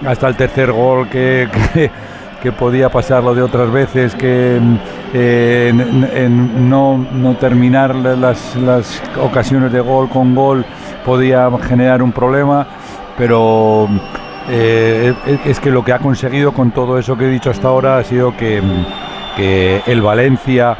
hasta 0.06 0.28
el 0.28 0.36
tercer 0.36 0.72
gol 0.72 1.08
que, 1.08 1.48
que, 2.42 2.52
podía 2.52 2.88
pasarlo 2.88 3.34
de 3.34 3.42
otras 3.42 3.70
veces, 3.70 4.14
que 4.14 4.60
eh, 5.12 5.72
no, 5.72 7.06
no, 7.12 7.34
terminar 7.36 7.94
las, 7.94 8.56
las 8.56 9.02
ocasiones 9.20 9.72
de 9.72 9.80
gol 9.80 10.08
con 10.08 10.34
gol 10.34 10.64
podía 11.04 11.48
generar 11.66 12.02
un 12.02 12.12
problema, 12.12 12.66
pero 13.16 13.88
eh, 14.50 15.14
es 15.44 15.60
que 15.60 15.70
lo 15.70 15.84
que 15.84 15.92
ha 15.92 15.98
conseguido 15.98 16.52
con 16.52 16.70
todo 16.70 16.98
eso 16.98 17.16
que 17.16 17.26
he 17.26 17.28
dicho 17.28 17.50
hasta 17.50 17.68
ahora 17.68 17.98
ha 17.98 18.04
sido 18.04 18.36
que, 18.36 18.62
el 19.86 20.02
Valencia 20.02 20.76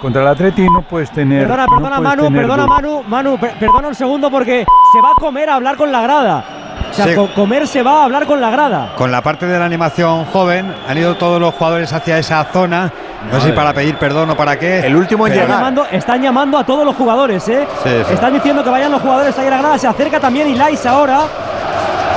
contra 0.00 0.22
el 0.22 0.28
Atleti 0.28 0.62
no 0.68 0.82
puedes 0.82 1.10
tener. 1.10 1.46
Perdona, 1.46 1.66
perdona, 1.66 2.00
Manu, 2.00 2.32
perdona, 2.32 2.66
Manu, 2.66 3.02
Manu, 3.06 3.38
perdona 3.38 3.88
un 3.88 3.94
segundo 3.94 4.30
porque 4.30 4.66
se 4.92 5.00
va 5.00 5.10
a 5.10 5.14
comer 5.14 5.48
a 5.50 5.54
hablar 5.56 5.76
con 5.76 5.92
la 5.92 6.00
grada. 6.00 6.44
O 6.90 6.94
sea, 6.94 7.14
comer 7.34 7.68
se 7.68 7.82
va 7.82 8.00
a 8.00 8.04
hablar 8.04 8.26
con 8.26 8.40
la 8.40 8.50
grada. 8.50 8.92
Con 8.96 9.12
la 9.12 9.22
parte 9.22 9.46
de 9.46 9.58
la 9.58 9.64
animación 9.64 10.24
joven, 10.26 10.74
han 10.88 10.98
ido 10.98 11.16
todos 11.16 11.40
los 11.40 11.54
jugadores 11.54 11.92
hacia 11.92 12.18
esa 12.18 12.44
zona. 12.44 12.90
No 13.30 13.40
sé 13.40 13.48
si 13.48 13.52
para 13.52 13.72
pedir 13.72 13.96
perdón 13.96 14.30
o 14.30 14.36
para 14.36 14.58
qué. 14.58 14.80
El 14.80 14.96
último 14.96 15.26
en 15.26 15.34
están 15.34 15.48
llamando, 15.48 15.86
están 15.90 16.22
llamando 16.22 16.58
a 16.58 16.64
todos 16.64 16.84
los 16.84 16.96
jugadores, 16.96 17.46
¿eh? 17.48 17.66
Están 18.10 18.32
diciendo 18.32 18.64
que 18.64 18.70
vayan 18.70 18.90
los 18.90 19.02
jugadores 19.02 19.38
ahí 19.38 19.46
a 19.46 19.50
la 19.50 19.58
grada. 19.58 19.78
Se 19.78 19.86
acerca 19.86 20.18
también 20.18 20.48
Ilais 20.48 20.84
ahora. 20.86 21.20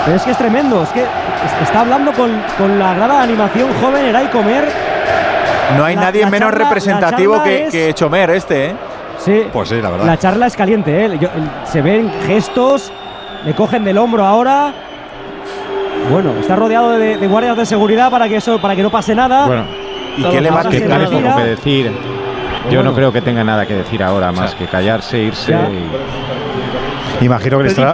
Pero 0.06 0.18
es 0.18 0.23
que 0.23 0.32
es 0.32 0.38
tremendo, 0.38 0.84
es 0.84 0.90
que 0.90 1.06
está 1.61 1.82
hablando 1.82 2.11
con, 2.14 2.32
la 2.80 2.94
grada 2.95 3.18
de 3.18 3.23
animación 3.23 3.69
joven 3.82 4.06
Eray 4.06 4.28
Comer. 4.28 4.68
No 5.78 5.86
hay 5.86 5.95
nadie 5.95 6.26
menos 6.26 6.53
representativo 6.53 7.41
que, 7.44 7.94
Chomer 7.94 8.32
este, 8.32 8.68
¿eh? 8.68 8.76
Sí, 9.19 9.44
pues 9.53 9.69
sí, 9.69 9.80
la 9.82 9.91
verdad. 9.91 10.06
La 10.06 10.18
charla 10.18 10.48
es 10.48 10.56
caliente, 10.56 11.06
¿eh? 11.06 11.19
se 11.65 11.82
ven 11.82 12.11
gestos, 12.26 12.91
le 13.45 13.53
cogen 13.53 13.84
del 13.84 13.98
hombro 13.99 14.26
ahora. 14.26 14.73
Bueno, 16.11 16.32
está 16.40 16.56
rodeado 16.56 16.91
de, 16.98 17.15
guardias 17.28 17.56
de 17.56 17.65
seguridad 17.65 18.10
para 18.10 18.28
que 18.28 18.38
eso, 18.38 18.60
para 18.60 18.76
que 18.76 18.82
no 18.82 18.90
pase 18.90 19.14
nada. 19.14 19.45
Bueno, 19.45 19.65
¿y 20.18 20.23
qué 20.23 20.41
le 20.41 20.49
va 20.49 20.61
a 20.61 20.69
que 20.69 20.80
decir? 21.44 21.91
Yo 22.72 22.84
no 22.84 22.94
creo 22.94 23.11
que 23.11 23.22
tenga 23.22 23.44
nada 23.44 23.65
que 23.65 23.76
decir 23.76 24.03
ahora, 24.03 24.32
más 24.32 24.56
que 24.56 24.65
callarse, 24.65 25.19
irse 25.19 25.52
y 25.52 26.20
Imagino 27.22 27.60
que 27.60 27.68
estará. 27.68 27.93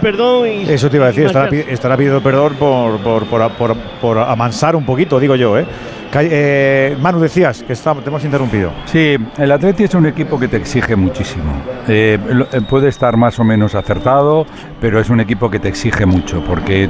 eso 0.68 0.90
te 0.90 0.96
iba 0.96 1.06
a 1.06 1.08
decir, 1.08 1.26
estará, 1.68 1.96
pidiendo 1.96 2.22
perdón 2.22 2.54
por, 2.54 2.98
por, 2.98 3.76
por, 4.00 4.18
amansar 4.18 4.74
un 4.74 4.84
poquito, 4.84 5.18
digo 5.20 5.36
yo, 5.36 5.58
¿eh? 5.58 5.66
Eh, 6.14 6.96
Manu, 7.00 7.20
decías 7.20 7.62
que 7.62 7.74
está, 7.74 7.94
te 7.94 8.08
hemos 8.08 8.24
interrumpido. 8.24 8.72
Sí, 8.86 9.16
el 9.36 9.52
Atleti 9.52 9.84
es 9.84 9.94
un 9.94 10.06
equipo 10.06 10.38
que 10.38 10.48
te 10.48 10.56
exige 10.56 10.96
muchísimo. 10.96 11.52
Eh, 11.86 12.18
eh, 12.52 12.60
puede 12.68 12.88
estar 12.88 13.16
más 13.18 13.38
o 13.38 13.44
menos 13.44 13.74
acertado, 13.74 14.46
pero 14.80 15.00
es 15.00 15.10
un 15.10 15.20
equipo 15.20 15.50
que 15.50 15.58
te 15.58 15.68
exige 15.68 16.06
mucho 16.06 16.42
porque 16.42 16.88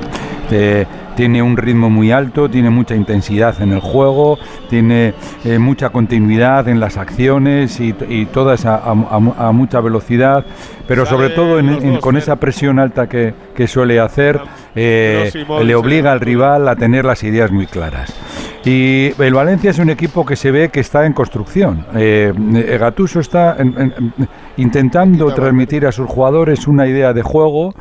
tiene 1.18 1.42
un 1.42 1.56
ritmo 1.56 1.90
muy 1.90 2.12
alto, 2.12 2.48
tiene 2.48 2.70
mucha 2.70 2.94
intensidad 2.94 3.60
en 3.60 3.72
el 3.72 3.80
juego, 3.80 4.38
tiene 4.70 5.14
mucha 5.58 5.88
continuidad 5.88 6.68
en 6.68 6.78
las 6.78 6.96
acciones 6.96 7.80
y, 7.80 7.92
todas 8.26 8.64
a, 8.64 8.94
mucha 9.52 9.80
velocidad, 9.80 10.46
pero 10.86 11.04
sobre 11.06 11.30
todo 11.30 11.58
con 12.00 12.16
esa 12.16 12.36
presión 12.36 12.78
alta 12.78 13.08
que, 13.08 13.34
que 13.56 13.66
suele 13.66 13.98
hacer, 13.98 14.40
le 14.76 15.74
obliga 15.74 16.12
al 16.12 16.20
rival 16.20 16.68
a 16.68 16.76
tener 16.76 17.04
las 17.04 17.24
ideas 17.24 17.50
muy 17.50 17.66
claras. 17.66 18.14
Y 18.64 19.12
el 19.18 19.34
Valencia 19.34 19.70
es 19.70 19.80
un 19.80 19.90
equipo 19.90 20.24
que 20.24 20.36
se 20.36 20.52
ve 20.52 20.68
que 20.68 20.78
está 20.78 21.04
en 21.04 21.14
construcción. 21.14 21.84
Eh, 21.96 22.32
Gatuso 22.78 23.18
está 23.18 23.56
intentando 24.56 25.34
transmitir 25.34 25.84
a 25.84 25.90
sus 25.90 26.06
jugadores 26.06 26.68
una 26.68 26.86
idea 26.86 27.12
de 27.12 27.22
juego 27.22 27.74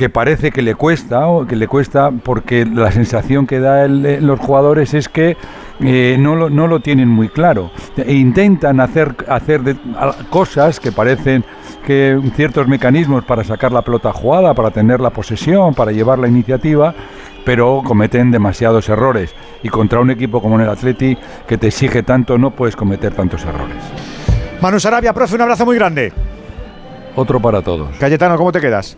que 0.00 0.08
parece 0.08 0.50
que 0.50 0.62
le 0.62 0.74
cuesta, 0.76 1.26
o 1.26 1.46
que 1.46 1.56
le 1.56 1.68
cuesta 1.68 2.10
porque 2.10 2.64
la 2.64 2.90
sensación 2.90 3.46
que 3.46 3.60
da 3.60 3.86
los 3.86 4.40
jugadores 4.40 4.94
es 4.94 5.10
que 5.10 5.36
eh, 5.80 6.16
no, 6.18 6.36
lo, 6.36 6.48
no, 6.48 6.66
lo, 6.66 6.80
tienen 6.80 7.06
muy 7.06 7.28
claro. 7.28 7.70
E 7.98 8.14
intentan 8.14 8.80
hacer, 8.80 9.14
hacer 9.28 9.60
cosas 10.30 10.80
que 10.80 10.90
parecen 10.90 11.44
que 11.84 12.18
ciertos 12.34 12.66
mecanismos 12.66 13.26
para 13.26 13.44
sacar 13.44 13.72
la 13.72 13.82
pelota 13.82 14.10
jugada, 14.10 14.54
para 14.54 14.70
tener 14.70 15.00
la 15.00 15.10
posesión, 15.10 15.74
para 15.74 15.92
llevar 15.92 16.18
la 16.18 16.28
iniciativa, 16.28 16.94
pero 17.44 17.82
cometen 17.84 18.30
demasiados 18.30 18.88
errores. 18.88 19.34
Y 19.62 19.68
contra 19.68 20.00
un 20.00 20.10
equipo 20.10 20.40
como 20.40 20.58
el 20.58 20.66
Atleti, 20.66 21.18
que 21.46 21.58
te 21.58 21.66
exige 21.66 22.02
tanto, 22.02 22.38
no 22.38 22.52
puedes 22.52 22.74
cometer 22.74 23.12
tantos 23.12 23.44
errores. 23.44 23.76
Manu 24.62 24.80
Sarabia, 24.80 25.12
profe, 25.12 25.34
un 25.34 25.42
abrazo 25.42 25.66
muy 25.66 25.76
grande. 25.76 26.10
Otro 27.16 27.38
para 27.38 27.60
todos. 27.60 27.98
Cayetano, 27.98 28.38
¿cómo 28.38 28.50
te 28.50 28.62
quedas? 28.62 28.96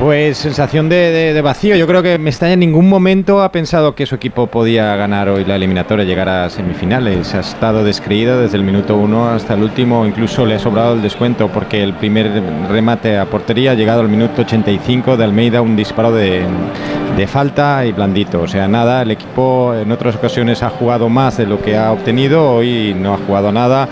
Pues 0.00 0.38
sensación 0.38 0.88
de, 0.88 1.38
vacío. 1.44 1.76
Yo 1.76 1.86
creo 1.86 2.02
que 2.02 2.16
Mestalla 2.16 2.54
en 2.54 2.60
ningún 2.60 2.88
momento 2.88 3.42
ha 3.42 3.52
pensado 3.52 3.94
que 3.94 4.06
su 4.06 4.14
equipo 4.14 4.46
podía 4.46 4.96
ganar 4.96 5.28
hoy 5.28 5.44
la 5.44 5.56
eliminatoria, 5.56 6.06
llegar 6.06 6.26
a 6.26 6.48
semifinales. 6.48 7.34
Ha 7.34 7.40
estado 7.40 7.84
descreído 7.84 8.40
desde 8.40 8.56
el 8.56 8.64
minuto 8.64 8.96
uno 8.96 9.28
hasta 9.28 9.52
el 9.52 9.62
último. 9.62 10.06
Incluso 10.06 10.46
le 10.46 10.54
ha 10.54 10.58
sobrado 10.58 10.94
el 10.94 11.02
descuento 11.02 11.48
porque 11.48 11.82
el 11.82 11.92
primer 11.92 12.42
remate 12.70 13.18
a 13.18 13.26
portería 13.26 13.72
ha 13.72 13.74
llegado 13.74 14.00
al 14.00 14.08
minuto 14.08 14.40
85 14.40 15.18
de 15.18 15.24
Almeida, 15.24 15.60
un 15.60 15.76
disparo 15.76 16.12
de, 16.12 16.46
de 17.20 17.26
falta 17.26 17.84
y 17.84 17.92
blandito. 17.92 18.40
O 18.40 18.48
sea, 18.48 18.66
nada, 18.66 19.02
el 19.02 19.10
equipo 19.10 19.74
en 19.74 19.92
otras 19.92 20.16
ocasiones 20.16 20.62
ha 20.62 20.70
jugado 20.70 21.10
más 21.10 21.36
de 21.36 21.44
lo 21.44 21.60
que 21.60 21.76
ha 21.76 21.92
obtenido. 21.92 22.50
Hoy 22.50 22.96
no 22.98 23.12
ha 23.12 23.18
jugado 23.18 23.52
nada 23.52 23.86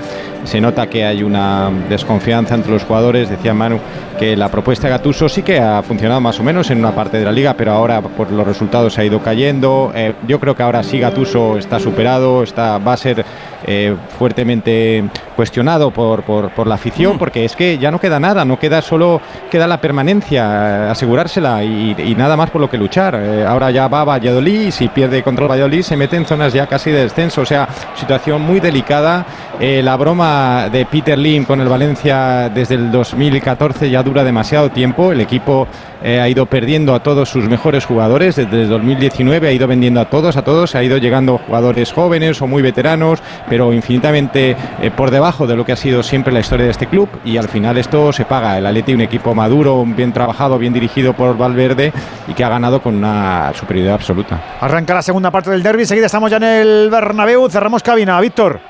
se 0.45 0.61
nota 0.61 0.89
que 0.89 1.05
hay 1.05 1.23
una 1.23 1.71
desconfianza 1.89 2.55
entre 2.55 2.73
los 2.73 2.85
jugadores. 2.85 3.29
Decía 3.29 3.53
Manu 3.55 3.79
que 4.19 4.37
la 4.37 4.49
propuesta 4.49 4.87
de 4.87 4.93
Gatuso 4.93 5.29
sí 5.29 5.43
que 5.43 5.61
ha 5.61 5.83
funcionado 5.83 6.21
más 6.21 6.41
o 6.41 6.43
menos 6.43 6.71
en 6.71 6.79
una 6.79 6.95
parte 6.95 7.19
de 7.19 7.25
la 7.25 7.33
liga, 7.33 7.55
pero 7.55 7.73
ahora 7.73 8.01
por 8.01 8.31
los 8.31 8.47
resultados 8.47 8.95
se 8.95 9.03
ha 9.03 9.05
ido 9.05 9.21
cayendo. 9.21 9.93
Eh, 9.95 10.15
yo 10.27 10.41
creo 10.41 10.57
que 10.57 10.63
ahora 10.63 10.83
sí 10.83 10.99
Gatuso 10.99 11.59
está 11.59 11.79
superado, 11.79 12.43
está, 12.43 12.79
va 12.79 12.95
a 12.95 12.97
ser 12.97 13.25
eh, 13.67 13.95
fuertemente 14.19 15.05
cuestionado 15.37 15.91
por, 15.91 16.23
por, 16.23 16.51
por 16.51 16.67
la 16.67 16.75
afición, 16.77 17.17
Mm. 17.17 17.19
porque 17.19 17.45
es 17.45 17.55
que 17.57 17.79
ya 17.79 17.91
no 17.91 17.99
queda 18.01 18.19
nada, 18.21 18.45
no 18.45 18.59
queda 18.59 18.83
solo 18.83 19.21
queda 19.51 19.67
la 19.67 19.81
permanencia, 19.81 20.87
eh, 20.87 20.91
asegurársela 20.91 21.63
y, 21.65 21.95
y 21.99 22.15
nada 22.15 22.37
más 22.37 22.51
por 22.51 22.61
lo 22.61 22.69
que 22.69 22.77
luchar. 22.77 23.15
Eh, 23.21 23.45
ahora 23.47 23.71
ya 23.71 23.89
va 23.89 24.05
Valladolid 24.05 24.69
y 24.69 24.73
si 24.73 24.89
pierde 24.89 25.23
contra 25.23 25.45
el 25.45 25.51
Valladolid 25.51 25.83
se 25.83 25.97
mete 25.97 26.17
en 26.17 26.27
zonas 26.27 26.53
ya 26.53 26.67
casi 26.67 26.91
de 26.91 27.03
descenso, 27.03 27.43
o 27.43 27.47
sea, 27.47 27.69
situación 27.95 28.43
muy 28.43 28.61
delicada. 28.61 29.25
Eh, 29.61 29.81
la 29.83 29.97
broma 29.97 30.69
de 30.71 30.87
Peter 30.87 31.19
Lim 31.19 31.45
con 31.45 31.61
el 31.61 31.69
Valencia 31.69 32.49
desde 32.49 32.75
el 32.77 32.91
2014 32.93 33.91
ya 33.91 34.03
dura 34.03 34.23
demasiado 34.25 34.71
tiempo. 34.71 35.11
El 35.13 35.21
equipo 35.21 35.67
eh, 36.03 36.21
ha 36.21 36.29
ido 36.29 36.47
perdiendo 36.47 36.95
a 36.95 37.03
todos 37.03 37.29
sus 37.29 37.49
mejores 37.49 37.85
jugadores. 37.85 38.37
Desde 38.37 38.63
el 38.63 38.69
2019 38.69 39.49
ha 39.49 39.53
ido 39.53 39.67
vendiendo 39.67 40.01
a 40.01 40.07
todos, 40.07 40.37
a 40.37 40.43
todos. 40.43 40.75
Ha 40.75 40.83
ido 40.83 40.99
llegando 40.99 41.39
jugadores 41.39 41.93
jóvenes 41.93 42.41
o 42.43 42.47
muy 42.47 42.63
veteranos, 42.63 43.23
pero 43.49 43.73
infinitamente 43.73 44.57
eh, 44.81 44.91
por 44.91 45.11
debajo 45.11 45.47
de 45.47 45.57
lo 45.57 45.65
que 45.65 45.73
ha 45.73 45.77
sido 45.77 46.03
siempre 46.03 46.33
la 46.33 46.41
historia 46.41 46.67
de 46.67 46.73
este 46.73 46.87
club. 46.87 47.09
Y 47.25 47.37
al 47.37 47.49
final 47.49 47.79
esto 47.79 48.13
se 48.13 48.25
paga. 48.25 48.59
El 48.59 48.67
Atleti, 48.67 48.95
un 48.95 49.01
equipo 49.01 49.35
maduro, 49.35 49.85
bien 49.87 50.13
trabajado, 50.13 50.59
bien 50.59 50.73
dirigido 50.73 51.13
por 51.15 51.37
Valverde 51.37 51.93
y 52.27 52.35
que 52.35 52.45
ha 52.45 52.49
ganado 52.49 52.81
con 52.81 52.95
una 52.95 53.53
superioridad 53.55 53.95
absoluta. 53.95 54.41
Arranca 54.61 54.95
la 54.95 55.03
segunda 55.03 55.31
parte 55.31 55.51
del 55.51 55.63
derby. 55.63 55.87
Seguida 55.87 56.07
estamos 56.07 56.31
ya 56.31 56.37
en 56.39 56.45
el 56.45 56.91
Bernabéu. 56.91 57.49
Cerramos 57.49 57.83
cabina. 57.83 58.21
Víctor. 58.21 58.61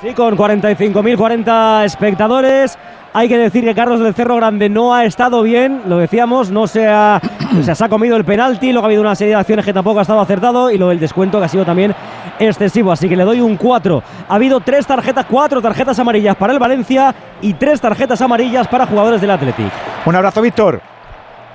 Sí, 0.00 0.14
con 0.14 0.34
45.040 0.36 1.84
espectadores. 1.84 2.78
Hay 3.12 3.28
que 3.28 3.36
decir 3.36 3.64
que 3.64 3.74
Carlos 3.74 3.98
del 3.98 4.14
Cerro 4.14 4.36
Grande 4.36 4.68
no 4.68 4.94
ha 4.94 5.04
estado 5.04 5.42
bien, 5.42 5.82
lo 5.86 5.98
decíamos, 5.98 6.50
no 6.50 6.68
se 6.68 6.86
ha, 6.86 7.20
o 7.58 7.62
sea, 7.62 7.74
se 7.74 7.84
ha 7.84 7.88
comido 7.88 8.16
el 8.16 8.24
penalti, 8.24 8.70
luego 8.70 8.84
ha 8.84 8.86
habido 8.86 9.02
una 9.02 9.16
serie 9.16 9.34
de 9.34 9.40
acciones 9.40 9.64
que 9.64 9.72
tampoco 9.72 9.98
ha 9.98 10.02
estado 10.02 10.20
acertado 10.20 10.70
y 10.70 10.78
lo 10.78 10.90
del 10.90 11.00
descuento 11.00 11.40
que 11.40 11.46
ha 11.46 11.48
sido 11.48 11.64
también 11.64 11.92
excesivo, 12.38 12.92
así 12.92 13.08
que 13.08 13.16
le 13.16 13.24
doy 13.24 13.40
un 13.40 13.56
4. 13.56 14.02
Ha 14.28 14.34
habido 14.34 14.60
tres 14.60 14.86
tarjetas, 14.86 15.26
cuatro 15.28 15.60
tarjetas 15.60 15.98
amarillas 15.98 16.36
para 16.36 16.52
el 16.52 16.60
Valencia 16.60 17.12
y 17.42 17.54
tres 17.54 17.80
tarjetas 17.80 18.22
amarillas 18.22 18.68
para 18.68 18.86
jugadores 18.86 19.20
del 19.20 19.32
Athletic. 19.32 19.72
Un 20.06 20.14
abrazo, 20.14 20.40
Víctor. 20.40 20.80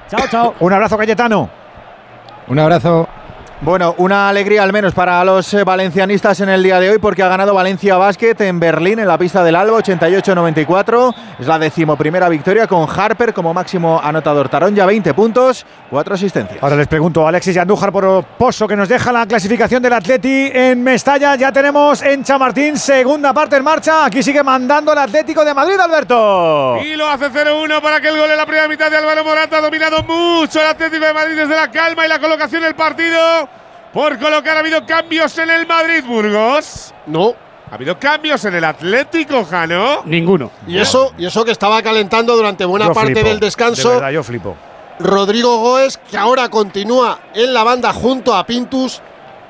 Chao, 0.10 0.27
chao. 0.30 0.53
Un 0.60 0.73
abrazo, 0.73 0.98
Cayetano. 0.98 1.49
Un 2.48 2.60
abrazo. 2.60 3.07
Bueno, 3.61 3.95
una 3.99 4.27
alegría 4.27 4.64
al 4.64 4.73
menos 4.73 4.94
para 4.94 5.23
los 5.23 5.53
eh, 5.53 5.64
valencianistas 5.64 6.41
en 6.41 6.49
el 6.49 6.61
día 6.61 6.77
de 6.77 6.90
hoy 6.90 6.98
porque 6.98 7.23
ha 7.23 7.30
ganado 7.30 7.53
Valencia 7.53 7.95
Basket 7.95 8.36
en 8.41 8.60
Berlín 8.60 8.99
en 8.99 9.07
la 9.07 9.18
pista 9.18 9.45
del 9.45 9.56
Alba 9.56 9.77
88-94. 9.77 11.15
Es 11.40 11.48
la 11.48 11.57
decimoprimera 11.57 12.27
victoria 12.27 12.68
con 12.68 12.86
Harper 12.88 13.34
como 13.34 13.53
máximo 13.53 13.99
anotador. 14.03 14.49
Tarón 14.49 14.76
ya 14.76 14.86
20 14.86 15.14
puntos, 15.14 15.65
4 15.90 16.15
asistencias. 16.15 16.61
Ahora 16.61 16.76
les 16.76 16.88
pregunto 16.88 17.26
a 17.26 17.30
Alexis 17.30 17.56
y 17.56 17.60
Andújar 17.60 17.94
por 17.94 18.26
Pozo 18.38 18.68
que 18.68 18.76
nos 18.76 18.90
deja 18.90 19.14
la 19.14 19.26
clasificación 19.26 19.82
del 19.82 19.94
Atleti 19.94 20.52
en 20.53 20.84
Mestalla. 20.84 21.36
Ya 21.36 21.52
tenemos 21.53 22.02
en 22.02 22.26
Chamartín 22.26 22.77
segunda 22.77 23.34
parte 23.34 23.56
en 23.56 23.64
marcha. 23.64 24.06
Aquí 24.06 24.22
sigue 24.22 24.44
mandando 24.44 24.91
el 24.91 24.99
Atlético 24.99 25.45
de 25.45 25.53
Madrid, 25.53 25.80
Alberto. 25.80 26.77
Y 26.84 26.98
lo 26.98 27.07
hace 27.07 27.32
0-1 27.32 27.82
para 27.82 28.02
que 28.02 28.10
el 28.10 28.18
gol 28.18 28.30
en 28.30 28.38
la 28.38 28.45
primera 28.45 28.68
mitad 28.68 28.91
de 28.91 28.98
Álvaro 28.98 29.23
Morata 29.23 29.57
ha 29.57 29.61
dominado 29.61 30.03
mucho 30.03 30.60
el 30.60 30.68
Atlético 30.68 31.06
de 31.06 31.14
Madrid 31.14 31.36
desde 31.38 31.56
la 31.56 31.72
calma 31.72 32.06
y 32.06 32.10
la 32.10 32.19
colocación 32.19 32.61
del 32.61 32.76
partido. 32.76 33.45
Por 33.96 34.20
colocar 34.20 34.58
ha 34.58 34.60
habido 34.60 34.86
cambios 34.86 35.38
en 35.38 35.50
el 35.50 35.66
Madrid 35.66 36.04
Burgos. 36.06 36.94
No. 37.06 37.34
Ha 37.72 37.76
habido 37.76 37.98
cambios 37.98 38.44
en 38.44 38.56
el 38.56 38.66
Atlético, 38.66 39.46
Jano. 39.46 40.02
Ninguno. 40.04 40.52
Y 40.68 40.78
eso, 40.78 41.14
y 41.18 41.26
eso 41.26 41.46
que 41.46 41.52
estaba 41.52 41.82
calentando 41.82 42.36
durante 42.36 42.66
buena 42.66 42.88
Yo 42.88 42.94
parte 42.94 43.14
flipo, 43.14 43.30
del 43.30 43.40
descanso. 43.40 43.88
De 43.88 43.96
verdad, 43.96 44.12
yo 44.12 44.22
flipo. 44.22 44.58
Rodrigo 45.00 45.60
Goes, 45.60 45.98
que 45.98 46.18
ahora 46.18 46.50
continúa 46.50 47.20
en 47.34 47.54
la 47.54 47.64
banda 47.64 47.94
junto 47.94 48.36
a 48.36 48.46
Pintus. 48.46 49.02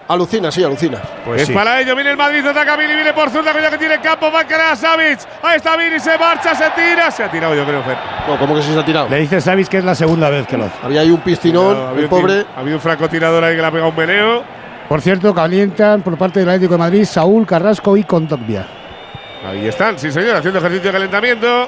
Alucina, 0.08 0.52
sí, 0.52 0.64
alucina. 0.64 1.00
Pues 1.26 1.42
es 1.42 1.50
para 1.50 1.82
ello, 1.82 1.96
viene 1.96 2.12
el 2.12 2.18
Madrid, 2.18 2.46
ataca 2.46 2.76
Vini, 2.76 2.94
viene 2.94 3.12
por 3.12 3.32
zurda, 3.32 3.52
ya 3.60 3.72
que 3.72 3.78
tiene 3.80 4.00
campo, 4.02 4.32
va 4.32 4.42
a 4.42 4.46
quedar 4.48 4.74
a 4.74 4.76
Savic. 4.76 5.20
Ahí 5.42 5.58
está 5.58 5.76
Vini, 5.76 6.00
se 6.00 6.16
marcha, 6.18 6.54
se 6.54 6.70
tira, 6.72 7.10
se 7.10 7.24
ha 7.24 7.32
tirado 7.32 7.56
yo 7.56 7.66
creo, 7.66 7.82
Fer. 7.82 7.98
No, 8.28 8.38
¿cómo 8.38 8.54
que 8.54 8.62
sí 8.62 8.72
se 8.72 8.80
ha 8.80 8.86
tirado? 8.86 9.10
Le 9.10 9.18
dice 9.18 9.42
Savis 9.42 9.68
que 9.68 9.78
es 9.80 9.84
la 9.84 9.96
segunda 9.96 10.30
vez 10.30 10.46
que 10.46 10.58
lo 10.58 10.66
hace. 10.66 10.76
Había 10.84 11.02
ahí 11.02 11.10
un 11.10 11.22
piscinón, 11.22 11.76
Ha 11.76 11.82
el 11.82 11.88
habido 11.88 12.10
pobre. 12.10 12.34
un- 12.42 12.46
Ha 12.56 12.60
habido 12.60 12.76
un 12.78 12.82
francotirador 12.82 13.44
ahí 13.44 13.56
que 13.56 13.62
le 13.62 13.68
ha 13.68 13.72
pegado 13.72 13.90
un 13.90 13.96
meneo. 13.96 14.44
Por 14.88 15.02
cierto, 15.02 15.34
calientan 15.34 16.04
por 16.04 16.16
parte 16.20 16.40
del 16.42 16.50
Atlético 16.50 16.74
de 16.74 16.78
Madrid 16.78 17.06
Saúl 17.06 17.48
Carrasco 17.48 17.98
y 17.98 18.04
Condogbia. 18.04 18.68
Ahí 19.50 19.68
están, 19.68 19.98
sí 19.98 20.12
señor, 20.12 20.36
haciendo 20.36 20.60
ejercicio 20.60 20.86
de 20.86 20.92
calentamiento. 20.92 21.68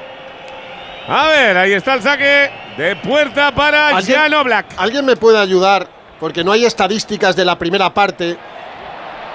A 1.08 1.26
ver, 1.28 1.56
ahí 1.56 1.72
está 1.72 1.94
el 1.94 2.02
saque 2.02 2.50
de 2.76 2.94
puerta 2.96 3.50
para 3.50 3.88
¿Alguien- 3.96 4.16
Jan 4.20 4.34
Oblak. 4.34 4.66
¿Alguien 4.76 5.04
me 5.04 5.16
puede 5.16 5.38
ayudar? 5.38 5.88
Porque 6.20 6.42
no 6.44 6.52
hay 6.52 6.64
estadísticas 6.64 7.36
de 7.36 7.44
la 7.44 7.56
primera 7.58 7.92
parte. 7.92 8.36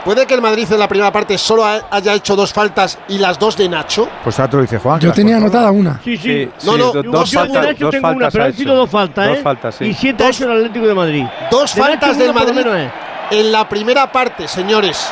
¿Puede 0.03 0.25
que 0.25 0.33
el 0.33 0.41
Madrid 0.41 0.67
en 0.69 0.79
la 0.79 0.87
primera 0.89 1.13
parte 1.13 1.37
solo 1.37 1.63
ha- 1.65 1.79
haya 1.89 2.13
hecho 2.13 2.35
dos 2.35 2.51
faltas 2.51 2.99
y 3.07 3.19
las 3.19 3.39
dos 3.39 3.55
de 3.55 3.69
Nacho? 3.69 4.09
Pues 4.21 4.37
ahora 4.37 4.49
te 4.51 4.55
lo 4.57 4.61
dice 4.63 4.77
Juan. 4.77 4.99
Yo 4.99 5.13
tenía 5.13 5.37
anotada 5.37 5.71
una. 5.71 6.01
Sí, 6.03 6.17
sí. 6.17 6.49
No, 6.65 6.75
no, 6.77 6.93
Yo 6.93 7.03
dos 7.03 7.31
yo 7.31 7.39
faltas- 7.39 7.61
de 7.61 7.67
Nacho 7.69 7.85
dos 7.85 7.91
tengo 7.91 8.07
una, 8.09 8.15
faltas 8.15 8.33
pero 8.33 8.43
ha 8.43 8.47
han 8.47 8.53
sido 8.53 8.75
dos 8.75 8.89
faltas, 8.89 9.27
Dos 9.29 9.37
¿eh? 9.37 9.41
faltas, 9.41 9.75
sí. 9.75 9.85
Y 9.85 9.93
siete 9.93 10.23
ha 10.25 10.27
hecho 10.29 10.43
el 10.51 10.57
Atlético 10.57 10.87
de 10.87 10.93
Madrid. 10.93 11.23
Dos 11.49 11.73
De 11.73 11.79
Nacho 11.81 11.91
faltas 11.91 12.17
del 12.17 12.29
una 12.31 12.39
Madrid 12.41 12.55
menos, 12.65 12.75
¿eh? 12.75 12.89
en 13.31 13.51
la 13.53 13.69
primera 13.69 14.11
parte, 14.11 14.45
señores. 14.49 15.09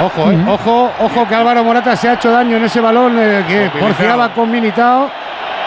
Ojo, 0.00 0.30
eh, 0.30 0.44
ojo, 0.46 0.90
ojo 1.00 1.26
que 1.28 1.34
Álvaro 1.34 1.64
Morata 1.64 1.96
se 1.96 2.08
ha 2.10 2.14
hecho 2.14 2.30
daño 2.30 2.58
en 2.58 2.64
ese 2.64 2.80
balón 2.82 3.16
eh, 3.18 3.44
que 3.48 3.70
porfiaba 3.80 4.34
con 4.34 4.50
Militao. 4.50 5.08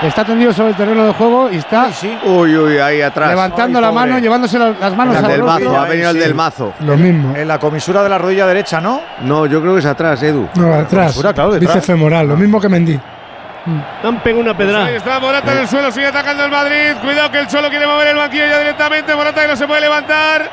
Está 0.03 0.23
tendido 0.23 0.53
sobre 0.53 0.69
el 0.69 0.75
terreno 0.75 1.05
de 1.07 1.13
juego 1.13 1.49
y 1.51 1.57
está 1.57 1.87
Uy, 2.23 2.55
uy, 2.55 2.77
ahí 2.77 3.01
atrás. 3.01 3.29
levantando 3.29 3.79
Ay, 3.79 3.85
la 3.85 3.91
mano, 3.91 4.19
llevándose 4.19 4.59
la- 4.59 4.69
las 4.79 4.95
manos 4.95 5.17
El 5.17 5.25
al 5.25 5.31
del 5.31 5.43
mazo, 5.43 5.79
ha 5.79 5.85
venido 5.85 6.09
el 6.11 6.19
del 6.19 6.35
mazo. 6.35 6.73
Lo 6.81 6.95
mismo. 6.95 7.35
En 7.35 7.47
la 7.47 7.57
comisura 7.57 8.03
de 8.03 8.09
la 8.09 8.19
rodilla 8.19 8.45
derecha, 8.45 8.79
¿no? 8.79 9.01
No, 9.21 9.47
yo 9.47 9.59
creo 9.59 9.73
que 9.73 9.79
es 9.79 9.85
atrás, 9.87 10.21
Edu. 10.21 10.47
No, 10.55 10.71
atrás. 10.75 11.17
Claro, 11.19 11.51
detrás. 11.51 11.59
Bíceps 11.59 11.85
femoral, 11.87 12.27
lo 12.27 12.37
mismo 12.37 12.61
que 12.61 12.69
Mendy. 12.69 12.99
Han 14.03 14.19
pegado 14.21 14.41
una 14.43 14.55
Pues 14.55 14.67
pedrada. 14.67 14.85
ahí 14.85 14.95
está 14.95 15.19
Morata 15.19 15.51
en 15.51 15.57
el 15.57 15.67
suelo, 15.67 15.91
sigue 15.91 16.07
atacando 16.07 16.45
el 16.45 16.51
Madrid. 16.51 16.93
Cuidado 17.01 17.31
que 17.31 17.39
el 17.39 17.47
Cholo 17.47 17.67
quiere 17.69 17.87
mover 17.87 18.07
el 18.09 18.15
banquillo 18.17 18.45
ya 18.47 18.59
directamente. 18.59 19.15
Morata 19.15 19.41
que 19.41 19.47
no 19.47 19.55
se 19.55 19.67
puede 19.67 19.81
levantar. 19.81 20.49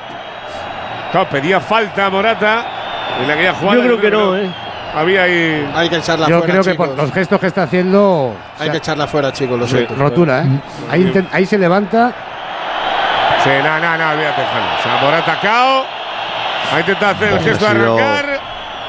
Claro, 1.13 1.29
pedía 1.31 1.61
falta 1.61 2.09
Morata. 2.09 2.65
En 3.23 3.31
aquella 3.31 3.53
jugada. 3.55 3.77
Yo 3.77 3.83
creo 3.85 4.01
que 4.01 4.11
no, 4.11 4.37
¿eh? 4.37 4.51
Había 4.95 5.23
ahí. 5.25 5.71
Hay 5.75 5.89
que 5.89 5.97
echarla 5.97 6.29
Yo 6.29 6.39
fuera, 6.39 6.53
creo 6.53 6.65
que 6.65 6.71
chicos. 6.73 6.89
por 6.89 6.97
los 6.97 7.13
gestos 7.13 7.41
que 7.41 7.47
está 7.49 7.63
haciendo. 7.65 8.35
Hay 8.59 8.71
que 8.71 8.77
echarla 8.79 9.07
fuera, 9.07 9.33
chicos, 9.33 9.59
lo 9.59 9.67
siento. 9.67 9.95
Rotura, 9.97 10.43
¿eh? 10.43 10.49
Ahí, 10.91 11.29
ahí 11.33 11.47
se 11.47 11.59
levanta. 11.59 12.13
Sí, 13.43 13.51
no, 13.63 13.79
no, 13.81 13.99
no, 13.99 14.11
olvídate, 14.11 14.43
Jano. 14.43 14.67
O 14.79 14.83
sea, 14.83 14.97
Morata 15.03 15.39
cao. 15.41 15.85
Ha 16.75 16.81
intentado 16.81 17.13
hacer 17.13 17.29
el 17.29 17.35
Bueno, 17.35 17.51
gesto 17.51 17.65
de 17.65 17.71
arrancar. 17.71 18.41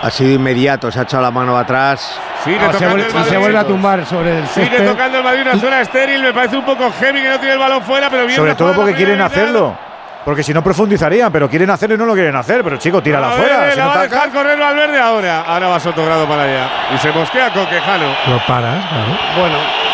Ha 0.02 0.10
sido 0.12 0.32
inmediato, 0.34 0.92
se 0.92 1.00
ha 1.00 1.04
echado 1.04 1.24
la 1.24 1.32
mano 1.32 1.58
atrás. 1.58 2.20
Sigue 2.44 2.58
Ah, 2.58 2.68
se, 2.68 2.72
tocando 2.74 2.90
vuelve, 2.96 3.20
el 3.20 3.26
se 3.26 3.38
vuelve 3.38 3.58
a 3.58 3.64
tumbar 3.64 4.06
sobre 4.06 4.40
el 4.40 4.48
Sigue 4.48 4.68
césped. 4.70 4.88
tocando 4.88 5.18
el 5.18 5.24
Madrid 5.24 5.42
una 5.42 5.58
zona 5.58 5.82
estéril. 5.82 6.22
Me 6.22 6.34
parece 6.34 6.58
un 6.58 6.64
poco 6.66 6.92
heavy 7.00 7.22
que 7.22 7.30
no 7.30 7.38
tiene 7.40 7.54
el 7.54 7.60
balón 7.60 7.82
fuera, 7.82 8.10
pero 8.10 8.26
bien. 8.26 8.36
Sobre 8.38 8.52
la 8.52 8.58
todo 8.58 8.74
porque 8.76 8.94
quieren 8.94 9.20
hacerlo. 9.22 9.76
Porque 10.26 10.42
si 10.42 10.54
no 10.56 10.64
profundizarían, 10.64 11.32
pero 11.32 11.48
quieren 11.48 11.70
hacerlo 11.70 11.96
y 11.96 11.98
no 12.00 12.06
lo 12.08 12.14
quieren 12.16 12.36
hacer. 12.36 12.64
Pero 12.64 12.78
chico, 12.78 13.02
tírala 13.02 13.30
A 13.30 13.32
fuera. 13.34 13.60
ver, 13.60 13.72
si 13.74 13.78
la 13.78 13.84
no 13.86 13.90
va 13.92 14.00
a 14.00 14.04
dejar 14.04 14.32
correr 14.32 14.60
Valverde 14.60 15.00
ahora. 15.00 15.42
Ahora 15.42 15.68
va 15.68 15.80
Sotogrado 15.80 16.28
para 16.28 16.44
allá. 16.44 16.68
Y 16.96 16.98
se 16.98 17.12
mosquea 17.12 17.54
con 17.54 17.66
Quejano. 17.68 18.08
Lo 18.28 18.40
paras, 18.48 18.84
claro. 18.88 19.18
Bueno. 19.40 19.85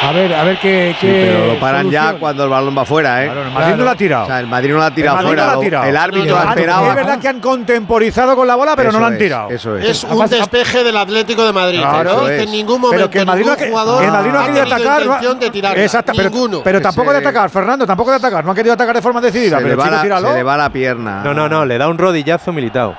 A 0.00 0.12
ver, 0.12 0.32
a 0.32 0.44
ver 0.44 0.58
qué. 0.60 0.94
Sí, 1.00 1.06
qué 1.06 1.32
pero 1.34 1.54
lo 1.54 1.60
paran 1.60 1.90
ya 1.90 2.12
cuando 2.14 2.44
el 2.44 2.50
balón 2.50 2.76
va 2.78 2.84
fuera, 2.84 3.24
¿eh? 3.24 3.26
Claro, 3.26 3.42
el 3.42 3.50
Madrid 3.50 3.74
no 3.74 3.84
la 3.84 3.90
ha 3.90 3.94
tirado. 3.96 4.22
O 4.24 4.26
sea, 4.26 4.38
el 4.40 4.46
Madrid 4.46 4.70
no 4.72 4.78
la 4.78 4.86
ha 4.86 4.94
tirado 4.94 5.18
El 5.18 5.26
fuera. 5.26 5.42
no 5.44 5.50
la 5.52 5.56
ha 5.56 5.60
tirado. 5.60 5.84
El 5.86 5.96
árbitro 5.96 6.38
ha 6.38 6.44
esperado. 6.50 6.88
Es 6.88 6.94
verdad 6.94 7.18
que 7.18 7.28
han 7.28 7.40
contemporizado 7.40 8.36
con 8.36 8.46
la 8.46 8.54
bola, 8.54 8.76
pero 8.76 8.92
no 8.92 9.00
la 9.00 9.06
han 9.08 9.12
es, 9.14 9.18
tirado. 9.18 9.50
Eso 9.50 9.76
es. 9.76 9.84
Es 9.88 10.04
un 10.04 10.26
despeje 10.28 10.84
del 10.84 10.96
Atlético 10.96 11.44
de 11.44 11.52
Madrid. 11.52 11.80
Claro. 11.80 12.22
No 12.22 12.28
en 12.28 12.50
ningún 12.50 12.80
momento 12.80 12.96
Pero 12.96 13.10
que 13.10 13.18
el 13.18 13.26
Madrid 13.26 13.44
no 13.46 13.52
ha, 13.52 13.54
ningún 13.56 13.64
que- 13.66 13.70
jugador 13.70 14.04
el 14.04 14.10
Madrid 14.12 14.30
no 14.30 14.38
ha 14.38 14.44
querido 14.46 14.64
tenido 14.64 14.76
atacar. 14.76 14.86
no 15.06 15.12
ha- 15.12 15.16
intención 15.16 15.40
de 15.40 15.50
tirar. 15.50 15.78
Exacto, 15.78 16.12
pero, 16.16 16.30
Ninguno. 16.30 16.60
pero 16.62 16.80
tampoco 16.80 17.12
de 17.12 17.18
atacar, 17.18 17.50
Fernando, 17.50 17.86
tampoco 17.86 18.10
de 18.10 18.16
atacar. 18.16 18.44
No 18.44 18.52
ha 18.52 18.54
querido 18.54 18.74
atacar 18.74 18.94
de 18.94 19.02
forma 19.02 19.20
decidida, 19.20 19.56
Se, 19.58 19.62
le 19.64 19.70
pero 19.70 19.78
va 19.78 19.84
chico, 19.84 19.96
la, 19.96 20.02
tíralo. 20.02 20.28
se 20.28 20.34
le 20.34 20.42
va 20.44 20.56
la 20.56 20.70
pierna. 20.70 21.22
No, 21.24 21.34
no, 21.34 21.48
no, 21.48 21.64
le 21.64 21.76
da 21.76 21.88
un 21.88 21.98
rodillazo 21.98 22.52
militado. 22.52 22.96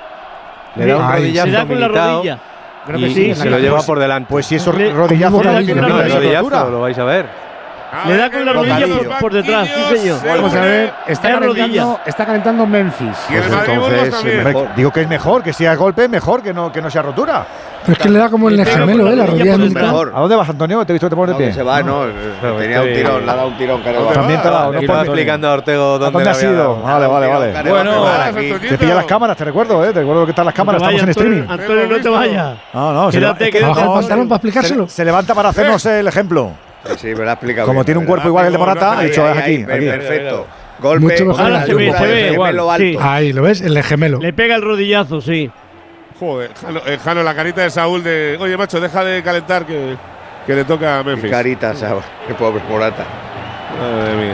Le 0.76 0.86
da 0.86 0.96
un 0.98 1.12
rodillazo 1.12 1.50
Se 1.50 2.49
Creo 2.86 2.98
y, 2.98 3.02
que 3.02 3.10
sí. 3.14 3.30
y 3.30 3.34
se 3.34 3.50
lo 3.50 3.58
lleva 3.58 3.82
por 3.82 3.98
delante. 3.98 4.28
Pues 4.30 4.46
si 4.46 4.56
eso 4.56 4.72
rodillazo 4.72 5.42
no 5.42 5.52
¿no? 5.52 5.88
rodillazo, 5.88 6.70
lo 6.70 6.80
vais 6.80 6.98
a 6.98 7.04
ver. 7.04 7.49
A 7.92 8.08
Le 8.08 8.16
da 8.16 8.30
con 8.30 8.44
la 8.44 8.52
rodilla 8.52 8.86
por, 8.86 9.18
por 9.18 9.32
detrás, 9.32 9.68
sí, 9.68 9.96
señor. 9.98 10.20
se 10.20 10.28
Vamos 10.28 10.54
a 10.54 10.60
ver. 10.60 10.92
Está 11.08 11.28
Es 11.28 11.34
calentando, 11.38 12.00
está 12.06 12.26
calentando 12.26 12.66
Memphis. 12.66 13.16
Y 13.30 13.34
el 13.34 13.42
Pues 13.42 13.68
entonces, 13.68 14.56
Digo 14.76 14.90
que 14.92 15.00
es 15.02 15.08
mejor, 15.08 15.42
que 15.42 15.52
si 15.52 15.64
es 15.64 15.76
golpe, 15.76 16.08
mejor 16.08 16.42
que 16.42 16.52
no, 16.54 16.70
que 16.70 16.80
no 16.80 16.88
sea 16.90 17.02
rotura. 17.02 17.44
Pero 17.82 17.92
es 17.94 17.98
que 17.98 18.08
le 18.10 18.18
da 18.18 18.28
como 18.28 18.48
el 18.50 18.64
gemelo, 18.64 19.08
¿eh? 19.08 19.16
la 19.16 19.24
La 19.24 19.26
rodilla 19.26 19.56
militar. 19.56 19.84
Mejor. 19.84 20.12
¿A 20.14 20.20
dónde 20.20 20.36
vas, 20.36 20.48
Antonio? 20.50 20.84
Te 20.84 20.92
he 20.92 20.94
visto 20.94 21.06
que 21.06 21.10
te 21.10 21.16
pones 21.16 21.32
No, 21.32 21.38
de 21.38 21.44
pie. 21.46 21.54
se 21.54 21.62
va, 21.62 21.82
no. 21.82 22.04
Tenía 22.58 22.82
un 22.82 22.92
tirón, 22.92 23.24
le 23.26 23.32
ha 23.32 23.34
dado 23.34 23.48
un 23.48 23.56
tirón. 23.56 23.82
Creo. 23.82 24.02
También 24.08 24.42
te 24.42 24.48
ha 24.48 24.50
dado, 24.50 24.72
no 24.72 24.80
mí. 24.80 24.86
explicando 24.86 25.48
a 25.48 25.52
Ortego 25.54 25.94
¿A 25.94 25.98
dónde, 25.98 26.04
dónde 26.10 26.24
le 26.24 26.30
has 26.30 26.36
había 26.38 26.50
ido? 26.50 26.58
dado. 26.58 26.82
Vale, 26.82 27.06
vale, 27.06 27.26
vale. 27.26 27.70
Bueno, 27.70 28.04
Te 28.68 28.78
pilla 28.78 28.94
las 28.94 29.06
cámaras, 29.06 29.36
te 29.36 29.44
recuerdo, 29.46 29.84
¿eh? 29.84 29.92
Te 29.92 30.00
recuerdo 30.00 30.24
que 30.26 30.30
están 30.30 30.44
las 30.46 30.54
cámaras, 30.54 30.82
estamos 30.82 31.02
en 31.02 31.08
streaming. 31.08 31.42
Antonio, 31.48 31.86
no 31.88 32.00
te 32.00 32.08
vayas. 32.08 32.56
No, 32.74 32.92
no, 32.92 33.10
Quédate, 33.10 33.50
quédate. 33.50 33.68
Baja 33.74 33.86
el 33.86 33.92
pantalón 34.00 34.28
para 34.28 34.36
explicárselo. 34.36 34.86
se, 34.88 34.94
se 34.96 35.04
levanta 35.04 35.34
para 35.34 35.48
hacernos 35.48 35.84
el 35.86 36.06
ejemplo. 36.06 36.50
Sí, 36.96 37.08
me 37.08 37.24
lo 37.24 37.30
ha 37.30 37.32
explicado. 37.34 37.66
Como 37.66 37.80
bien, 37.80 37.84
tiene 37.86 38.00
un 38.00 38.06
cuerpo 38.06 38.28
igual 38.28 38.46
el 38.46 38.52
de 38.52 38.58
Morata, 38.58 38.98
Ahí, 38.98 39.06
he 39.06 39.08
dicho 39.10 39.28
es 39.28 39.36
aquí. 39.38 39.50
ahí, 39.50 39.62
aquí. 39.68 39.86
Perfecto. 39.86 40.46
Golpe. 40.80 41.00
Mucho 41.04 41.24
mejor 41.26 41.40
Ahora 41.42 41.66
se 41.66 41.74
ve, 41.74 41.92
se 41.92 42.06
ve 42.06 42.32
igual. 42.32 42.58
sí. 42.78 42.96
Ahí, 43.00 43.32
¿lo 43.32 43.42
ves? 43.42 43.60
El 43.60 43.74
de 43.74 43.82
gemelo. 43.82 44.18
Le 44.18 44.32
pega 44.32 44.54
el 44.56 44.62
rodillazo, 44.62 45.20
sí. 45.20 45.50
Joder, 46.18 46.50
Jano, 46.54 46.80
eh, 46.86 46.98
Jano, 47.02 47.22
la 47.22 47.34
carita 47.34 47.62
de 47.62 47.70
Saúl 47.70 48.02
de. 48.02 48.36
Oye, 48.40 48.56
macho, 48.56 48.80
deja 48.80 49.04
de 49.04 49.22
calentar 49.22 49.64
que, 49.66 49.96
que 50.46 50.54
le 50.54 50.64
toca 50.64 50.98
a 50.98 51.02
Memphis. 51.02 51.30
Carita, 51.30 51.74
¿sabes? 51.74 52.04
Qué 52.26 52.34
pobre 52.34 52.62
Morata. 52.68 53.04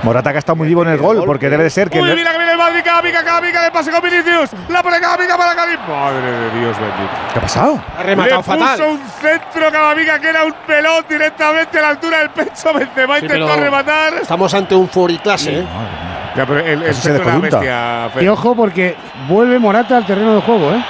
Morata 0.03 0.31
que 0.31 0.37
ha 0.37 0.41
estado 0.41 0.57
muy 0.57 0.69
vivo 0.69 0.83
en 0.83 0.89
el 0.89 0.99
gol, 0.99 1.23
porque 1.25 1.49
debe 1.49 1.65
de 1.65 1.71
ser 1.71 1.91
que. 1.91 2.01
Uy, 2.01 2.13
mira 2.15 2.33
que 2.33 2.39
viene 2.39 2.53
el 2.53 2.59
Madrid, 2.59 2.81
Camica, 2.85 3.23
Camica, 3.25 3.63
de 3.63 3.71
pase 3.71 3.91
con 3.91 4.01
Vinicius. 4.03 4.51
La 4.69 4.83
pone 4.83 5.01
Camica 5.01 5.37
para 5.37 5.55
Karim. 5.55 5.79
Madre 5.89 6.31
de 6.31 6.61
Dios 6.61 6.77
bendito. 6.79 7.11
¿Qué 7.33 7.39
ha 7.39 7.43
pasado? 7.43 7.83
Ha 7.99 8.03
rematado 8.03 8.37
Le 8.39 8.43
fatal. 8.43 8.77
puso 8.79 8.89
un 8.91 9.01
centro 9.21 9.71
Camica 9.73 10.19
que 10.19 10.29
era 10.29 10.45
un 10.45 10.55
pelón 10.67 11.05
directamente 11.09 11.79
a 11.79 11.83
la 11.83 11.89
altura 11.91 12.19
del 12.19 12.31
pecho. 12.31 12.73
Benzema 12.75 13.19
Sí, 13.19 13.25
intentó 13.27 13.57
rematar. 13.57 14.15
Estamos 14.23 14.53
ante 14.55 14.75
un 14.75 14.89
furiclase, 14.89 15.61
¿eh? 15.61 15.67
Ya, 16.37 16.45
pero 16.45 16.61
el, 16.61 16.83
el 16.83 16.95
centro 16.95 17.23
era 17.25 17.39
bestia. 17.39 18.11
Fer. 18.13 18.23
Y 18.23 18.29
ojo 18.29 18.55
porque 18.55 18.95
vuelve 19.29 19.59
Morata 19.59 19.97
al 19.97 20.05
terreno 20.07 20.35
de 20.35 20.41
juego, 20.43 20.73
¿eh? 20.73 20.85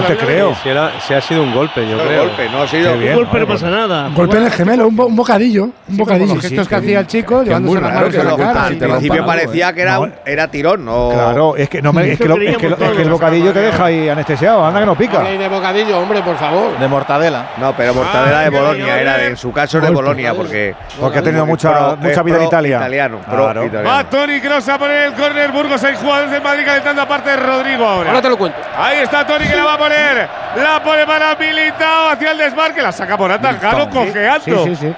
No 0.00 0.06
te 0.06 0.16
creo. 0.16 0.54
Si, 0.62 0.68
era- 0.68 0.92
si 1.00 1.14
ha 1.14 1.20
sido 1.20 1.42
un 1.42 1.54
golpe, 1.54 1.88
yo 1.88 1.96
No, 1.96 2.04
creo. 2.04 2.22
golpe, 2.24 2.48
no 2.50 2.62
ha 2.62 2.68
sido. 2.68 2.92
Un 2.94 3.14
golpe 3.14 3.40
no 3.40 3.46
pasa 3.46 3.70
nada. 3.70 4.08
Golpe 4.14 4.36
en 4.36 4.44
el 4.44 4.50
gemelo, 4.52 4.88
un, 4.88 4.96
bo- 4.96 5.06
un 5.06 5.16
bocadillo. 5.16 5.64
Un 5.88 5.96
bocadillo. 5.96 6.34
Los 6.34 6.42
gestos 6.42 6.68
que 6.68 6.74
hacía 6.74 7.00
el 7.00 7.06
chico, 7.06 7.42
llevándose 7.42 7.80
las 7.80 7.94
manos 7.94 8.14
en 8.14 8.24
la 8.26 8.36
cara. 8.36 8.68
sí, 8.68 8.74
Al 8.74 8.78
principio 8.90 9.26
parecía 9.26 9.68
¿eh? 9.70 9.74
que 9.74 9.82
era, 9.82 9.94
No. 9.94 10.00
un- 10.02 10.14
era 10.26 10.48
tirón, 10.48 10.84
no. 10.84 11.10
Claro, 11.12 11.56
es 11.56 11.68
que, 11.68 11.82
no 11.82 11.92
me, 11.92 12.12
es, 12.12 12.18
que 12.18 12.28
lo, 12.28 12.36
es, 12.36 12.56
que 12.56 12.66
es 12.68 12.74
que 12.74 13.02
el 13.02 13.10
bocadillo 13.10 13.52
te 13.52 13.60
deja 13.60 13.84
ahí 13.84 14.08
anestesiado, 14.08 14.64
anda 14.64 14.80
que 14.80 14.86
no 14.86 14.94
pica. 14.94 15.20
De 15.20 15.48
bocadillo, 15.48 15.98
hombre, 15.98 16.22
por 16.22 16.36
favor. 16.36 16.78
De 16.78 16.88
mortadela. 16.88 17.46
No, 17.58 17.74
pero 17.76 17.94
Mortadela 17.94 18.40
Ah, 18.40 18.44
de 18.44 18.50
que 18.50 18.56
Bolonia, 18.58 19.00
era 19.00 19.16
de, 19.18 19.26
en 19.28 19.36
su 19.36 19.52
caso 19.52 19.78
es 19.78 19.84
de 19.84 19.90
Bolonia, 19.90 20.34
porque. 20.34 20.74
Porque 21.00 21.18
ha 21.18 21.22
tenido 21.22 21.46
mucha, 21.46 21.96
mucha 21.96 22.10
es 22.20 22.24
vida 22.24 22.36
en 22.38 22.44
Italia. 22.44 22.76
Italiano. 22.78 23.18
Va 23.28 24.04
Tony 24.08 24.40
Kroos 24.40 24.68
a 24.68 24.78
poner 24.78 25.06
el 25.08 25.12
córner. 25.14 25.52
Burgos, 25.52 25.82
hay 25.84 25.94
jugadores 25.96 26.30
del 26.30 26.42
Madrid 26.42 26.64
calentando 26.64 27.02
aparte 27.02 27.30
de 27.30 27.36
Rodrigo 27.36 27.84
ahora. 27.86 28.10
Ahora 28.10 28.22
te 28.22 28.28
lo 28.28 28.36
cuento. 28.36 28.58
Ahí 28.76 28.98
está 28.98 29.26
Tony 29.26 29.46
que 29.46 29.54
la 29.56 29.64
va 29.64 29.74
a 29.74 29.78
poner. 29.84 30.28
La 30.56 30.82
pone 30.82 31.06
para 31.06 31.34
Militao 31.36 32.10
hacia 32.10 32.30
el 32.32 32.38
desmarque. 32.38 32.82
La 32.82 32.92
saca 32.92 33.16
Morata. 33.16 33.54
Jano 33.60 33.88
cojeando. 33.90 34.64
Sí, 34.64 34.74
sí, 34.74 34.76
sí. 34.76 34.94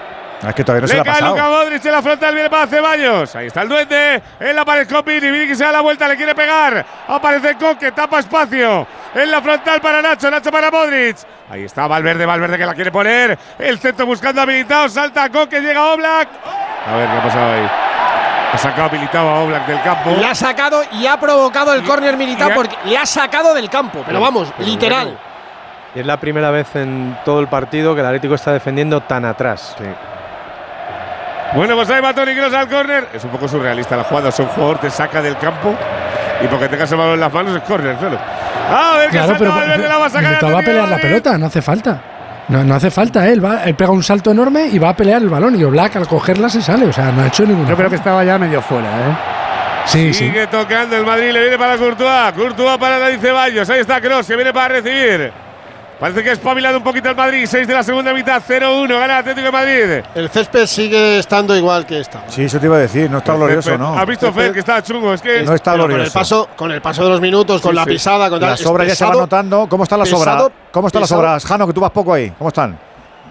Es 0.47 0.55
que 0.55 0.65
todavía 0.65 0.83
no 0.83 0.89
se 0.89 0.95
le 0.95 1.01
ha 1.01 1.05
cae 1.05 1.23
Luka 1.23 1.35
pasado. 1.35 1.65
Modric 1.65 1.85
en 1.87 1.93
la 1.93 2.03
frontal, 2.03 2.35
viene 2.35 2.51
para 2.51 2.67
Ceballos. 2.67 3.37
Ahí 3.37 3.47
está 3.47 3.63
el 3.63 3.69
duende. 3.69 4.23
En 4.39 4.55
la 4.55 4.65
pared 4.65 4.89
con 4.89 5.05
Vini. 5.05 5.31
Vini 5.31 5.47
que 5.47 5.57
se 5.57 5.65
da 5.65 5.73
la 5.73 5.81
vuelta, 5.81 6.07
le 6.07 6.17
quiere 6.17 6.35
pegar. 6.35 6.85
Aparece 7.09 7.57
Coque, 7.57 7.93
tapa 7.93 8.19
espacio. 8.19 8.87
En 9.15 9.31
la 9.31 9.41
frontal 9.41 9.81
para 9.81 10.03
Nacho, 10.03 10.31
Nacho 10.31 10.51
para 10.53 10.71
Modric. 10.71 11.17
Ahí 11.51 11.65
está 11.65 11.87
Valverde, 11.87 12.27
Valverde 12.27 12.59
que 12.59 12.67
la 12.67 12.75
quiere 12.75 12.93
poner. 12.93 13.39
El 13.59 13.79
centro 13.79 14.05
buscando 14.05 14.43
a 14.43 14.47
Militao. 14.47 14.89
Salta 14.91 15.31
Coque, 15.31 15.61
llega 15.61 15.87
Oblak. 15.87 16.29
A 16.87 16.97
ver 16.97 17.09
qué 17.09 17.17
ha 17.17 17.23
pasado 17.23 17.53
ahí. 17.55 17.71
Ha 18.53 18.59
sacado 18.59 18.85
habilitado 18.85 19.29
a 19.29 19.41
Oblak 19.41 19.67
del 19.67 19.83
campo. 19.83 20.11
Le 20.19 20.27
ha 20.27 20.35
sacado 20.35 20.83
y 20.93 21.07
ha 21.07 21.19
provocado 21.19 21.75
el 21.75 21.83
córner 21.83 22.17
militar 22.17 22.53
porque 22.55 22.77
le 22.85 22.97
ha 22.97 23.05
sacado 23.05 23.53
del 23.55 23.69
campo. 23.69 24.03
Pero 24.07 24.21
vamos, 24.21 24.53
literal. 24.59 25.19
Y 25.95 26.01
es 26.01 26.07
la 26.07 26.17
primera 26.19 26.51
vez 26.51 26.75
en 26.77 27.19
todo 27.25 27.41
el 27.41 27.49
partido 27.49 27.95
que 27.95 28.01
el 28.01 28.07
Atlético 28.07 28.35
está 28.35 28.53
defendiendo 28.53 29.01
tan 29.03 29.25
atrás. 29.25 29.77
Bueno, 31.55 31.75
pues 31.77 31.89
ahí 31.91 32.01
va 32.01 32.13
Toni 32.13 32.35
Kroos 32.35 32.53
al 32.55 32.69
córner. 32.69 33.09
Es 33.13 33.25
un 33.25 33.31
poco 33.31 33.49
surrealista 33.49 33.97
la 33.97 34.05
jugada. 34.05 34.31
Si 34.31 34.43
un 34.43 34.49
jugador 34.49 34.79
te 34.79 34.91
saca 34.91 35.23
del 35.23 35.37
campo 35.39 35.75
y 36.43 36.47
porque 36.49 36.69
tengas 36.69 36.91
el 36.91 36.99
balón 36.99 37.15
en 37.15 37.21
las 37.21 37.33
manos 37.33 37.57
es 37.57 37.63
córner, 37.63 37.97
claro. 37.97 38.19
A 38.69 38.97
ver 38.99 39.11
qué 39.11 39.17
Claro, 39.17 39.35
pero 39.39 39.51
Valverde, 39.51 39.89
la 39.89 39.99
va 39.99 40.07
a 40.07 40.11
sacar. 40.11 40.29
Militao 40.31 40.53
va 40.53 40.59
a 40.61 40.63
pelear 40.63 40.89
la 40.89 40.99
pelota, 40.99 41.39
no 41.39 41.47
hace 41.47 41.63
falta. 41.63 42.01
No, 42.49 42.63
no 42.63 42.75
hace 42.77 42.91
falta, 42.91 43.29
él 43.29 43.45
va, 43.45 43.65
él 43.65 43.75
pega 43.75 43.91
un 43.91 44.03
salto 44.03 44.31
enorme 44.31 44.69
y 44.69 44.79
va 44.79 44.91
a 44.91 44.97
pelear 44.97 45.21
el 45.21 45.29
balón 45.29 45.59
y 45.59 45.65
Oblak 45.65 45.97
al 45.97 46.07
cogerla 46.07 46.49
se 46.49 46.63
sale, 46.63 46.87
o 46.87 46.93
sea, 46.93 47.11
no 47.11 47.23
ha 47.23 47.27
hecho 47.27 47.45
ninguna. 47.45 47.69
Yo 47.69 47.77
creo 47.77 47.91
que 47.91 47.97
estaba 47.97 48.23
ya 48.25 48.39
medio 48.39 48.63
fuera, 48.63 48.89
¿eh? 48.89 49.17
Sí, 49.87 50.13
sí. 50.13 50.27
Sigue 50.27 50.47
tocando 50.49 50.97
el 50.97 51.05
Madrid, 51.05 51.31
le 51.31 51.41
viene 51.41 51.59
para 51.59 51.77
Courtois. 51.77 52.33
Courtois 52.35 52.77
para 52.79 52.99
David 52.99 53.21
Ceballos. 53.21 53.71
Ahí 53.71 53.81
está 53.81 54.01
Kroos, 54.01 54.27
que 54.27 54.35
viene 54.35 54.53
para 54.53 54.81
recibir. 54.81 55.33
Parece 55.99 56.23
que 56.23 56.29
ha 56.29 56.33
espabilado 56.35 56.77
un 56.77 56.85
poquito 56.85 57.09
el 57.09 57.17
Madrid. 57.17 57.47
6 57.49 57.67
de 57.67 57.73
la 57.73 57.83
segunda 57.83 58.13
mitad, 58.13 58.43
0-1. 58.47 58.87
Gana 58.87 59.05
el 59.05 59.11
Atlético 59.13 59.47
de 59.47 59.53
Madrid. 59.53 60.05
El 60.15 60.29
césped 60.29 60.67
sigue 60.67 61.19
estando 61.19 61.57
igual 61.57 61.87
que 61.87 62.01
esta. 62.01 62.25
Sí, 62.29 62.45
eso 62.45 62.61
te 62.61 62.67
iba 62.67 62.77
a 62.77 62.81
decir, 62.81 63.11
no 63.11 63.19
está 63.19 63.35
glorioso, 63.35 63.79
¿no? 63.79 63.99
¿Has 63.99 64.07
visto 64.07 64.31
Fer 64.33 64.53
que 64.53 64.59
está 64.59 64.83
chungo? 64.83 65.15
Es 65.15 65.23
que 65.23 65.43
No 65.43 65.55
está 65.55 65.73
con 65.73 65.81
el 65.83 65.87
glorioso. 65.89 66.13
paso, 66.13 66.49
con 66.55 66.71
el 66.71 66.83
paso 66.83 67.03
de 67.05 67.09
los 67.11 67.21
minutos, 67.23 67.63
con 67.63 67.71
Sí, 67.71 67.77
la 67.77 67.85
sí. 67.85 67.91
pisada, 67.91 68.29
con 68.29 68.43
es 68.45 68.61
sobras 68.61 68.87
ya 68.89 68.95
se 68.95 69.05
van 69.05 69.13
pesado. 69.13 69.21
notando. 69.23 69.67
¿Cómo 69.71 69.85
están 69.85 69.99
las 70.01 70.09
sobras? 70.11 70.45
¿Cómo 70.71 70.87
están 70.89 71.01
las 71.01 71.09
sobras? 71.09 71.45
Jano, 71.47 71.67
que 71.67 71.73
tú 71.73 71.81
vas 71.81 71.91
poco 71.91 72.13
ahí. 72.13 72.31
¿Cómo 72.37 72.49
están? 72.49 72.79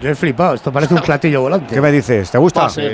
Yo 0.00 0.10
he 0.10 0.14
flipado, 0.14 0.54
esto 0.54 0.70
parece 0.70 0.92
un 0.94 1.00
platillo 1.04 1.40
volante. 1.40 1.74
¿Qué 1.74 1.80
me 1.80 1.90
dices? 1.90 2.30
¿Te 2.30 2.36
gusta? 2.38 2.66
Oh, 2.66 2.68
sí, 2.68 2.82
Sí, 2.82 2.88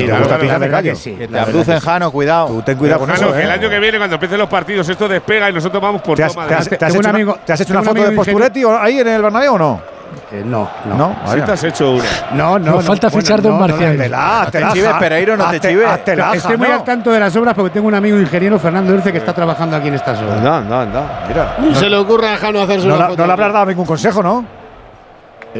te 0.00 0.06
la 0.06 0.18
gusta 0.18 0.38
la 0.38 0.58
verdad 0.58 0.78
callo. 0.78 0.90
que 0.92 0.96
sí. 0.96 1.12
Que 1.12 1.26
te 1.26 1.32
la 1.34 1.42
abducen. 1.42 1.78
Jano, 1.80 2.10
cuidado. 2.10 2.46
Tú 2.48 2.62
ten 2.62 2.78
cuidado 2.78 3.00
con 3.00 3.08
Jano, 3.10 3.26
eso, 3.28 3.36
el 3.38 3.48
¿eh? 3.48 3.52
año 3.52 3.68
que 3.68 3.78
viene, 3.78 3.98
cuando 3.98 4.14
empiecen 4.14 4.38
los 4.38 4.48
partidos, 4.48 4.88
esto 4.88 5.08
despega 5.08 5.50
y 5.50 5.52
nosotros 5.52 5.82
vamos 5.82 6.00
por 6.02 6.16
¿Te 6.16 6.24
has, 6.24 6.32
toma 6.34 6.46
te 6.46 6.54
de- 6.54 6.60
has- 6.60 6.68
te 6.70 6.74
hecho, 6.86 6.98
un 6.98 7.06
amigo- 7.06 7.32
una, 7.34 7.42
te 7.44 7.52
has 7.52 7.60
hecho 7.60 7.72
una 7.74 7.80
tengo 7.82 7.92
un 7.92 7.96
foto 7.98 8.10
de 8.10 8.16
Posturetti 8.16 8.62
ahí 8.80 8.98
en 9.00 9.08
el 9.08 9.22
Bernabéu 9.22 9.54
o 9.54 9.58
no? 9.58 9.80
Eh, 10.32 10.42
no, 10.44 10.68
no. 10.86 10.96
No, 10.96 11.16
Sí 11.32 11.40
te 11.42 11.52
has 11.52 11.64
hecho 11.64 11.90
una. 11.92 12.04
No, 12.32 12.58
no. 12.58 12.64
Nos 12.72 12.74
no. 12.76 12.82
falta 12.82 13.08
Bueno, 13.08 13.20
fichar 13.22 13.42
dos 13.42 13.52
no, 13.52 13.58
no, 13.60 13.68
marciales. 13.68 14.00
Haztela, 14.00 14.42
haztela, 14.42 14.72
chives, 14.72 14.92
Pereiro, 14.98 15.36
no 15.36 15.50
te 15.50 15.56
hazte- 15.58 15.68
chives. 15.68 16.36
Estoy 16.36 16.56
muy 16.56 16.68
al 16.68 16.84
tanto 16.84 17.10
de 17.12 17.20
las 17.20 17.36
obras 17.36 17.54
porque 17.54 17.70
tengo 17.70 17.88
un 17.88 17.94
amigo 17.94 18.18
ingeniero, 18.18 18.58
Fernando 18.58 18.94
Urce, 18.94 19.12
que 19.12 19.18
está 19.18 19.34
trabajando 19.34 19.76
aquí 19.76 19.88
en 19.88 19.94
estas 19.94 20.18
obras. 20.22 20.40
No, 20.40 20.60
no, 20.62 20.86
no. 20.86 21.02
Mira, 21.28 21.56
Ni 21.60 21.74
se 21.74 21.90
le 21.90 21.96
ocurra 21.96 22.32
a 22.34 22.36
Jano 22.38 22.62
hacerse 22.62 22.86
no, 22.86 22.94
una 22.94 23.02
la- 23.04 23.10
foto. 23.10 23.20
no 23.22 23.26
le 23.26 23.32
habrás 23.34 23.52
dado 23.52 23.66
ningún 23.66 23.84
consejo, 23.86 24.22
¿no? 24.22 24.44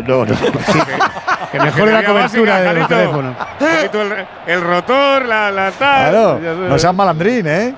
No, 0.02 0.24
no. 0.24 0.34
Sí, 0.66 0.80
que, 0.80 1.58
que 1.58 1.60
mejore 1.64 1.92
la 1.92 2.04
cobertura 2.04 2.52
básica, 2.54 2.72
del 2.74 2.86
teléfono. 2.86 3.36
El, 3.60 4.26
el 4.46 4.60
rotor, 4.62 5.24
la, 5.26 5.50
la 5.50 5.70
tal. 5.72 6.10
Claro, 6.10 6.40
no 6.68 6.78
seas 6.78 6.94
malandrín, 6.94 7.46
¿eh? 7.46 7.74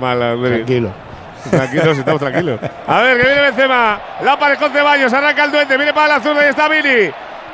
Malandrín. 0.00 0.54
Tranquilo. 0.56 0.90
Tranquilos, 1.50 1.98
estamos 1.98 2.20
tranquilos. 2.20 2.60
A 2.86 3.02
ver, 3.02 3.18
que 3.20 3.26
viene 3.26 3.40
Benzema. 3.42 3.98
La 4.22 4.38
pared 4.38 4.58
con 4.58 4.72
Ceballos, 4.72 5.12
arranca 5.12 5.44
el 5.44 5.50
duende, 5.52 5.76
viene 5.76 5.92
para 5.92 6.14
la 6.14 6.20
zurda 6.20 6.46
y 6.46 6.48
está 6.48 6.68
Vini. 6.68 7.10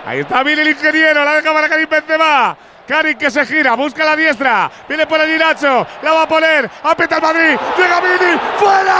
Ahí 0.06 0.20
está 0.20 0.42
Vini, 0.42 0.60
el 0.60 0.68
ingeniero, 0.68 1.24
la 1.24 1.34
deja 1.34 1.52
para 1.52 1.68
Karim 1.68 1.88
Benzema. 1.90 2.56
Karim 2.86 3.16
que 3.16 3.30
se 3.30 3.46
gira, 3.46 3.74
busca 3.74 4.04
la 4.04 4.16
diestra. 4.16 4.70
Viene 4.88 5.06
por 5.06 5.20
el 5.20 5.38
Nacho, 5.38 5.86
la 6.02 6.12
va 6.12 6.22
a 6.22 6.28
poner. 6.28 6.68
Aprieta 6.82 7.16
el 7.16 7.22
Madrid, 7.22 7.58
llega 7.76 8.00
Vini, 8.00 8.40
¡fuera! 8.58 8.90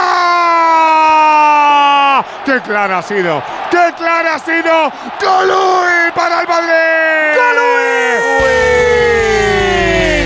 ¡Qué 2.45 2.61
clara 2.61 2.99
ha 2.99 3.03
sido! 3.03 3.43
¡Qué 3.71 3.93
clara 3.97 4.35
ha 4.35 4.39
sido! 4.39 4.93
¡Golui 5.21 6.11
para 6.15 6.41
el 6.41 6.49
Madrid! 6.49 7.37
¡Golui! 7.37 8.90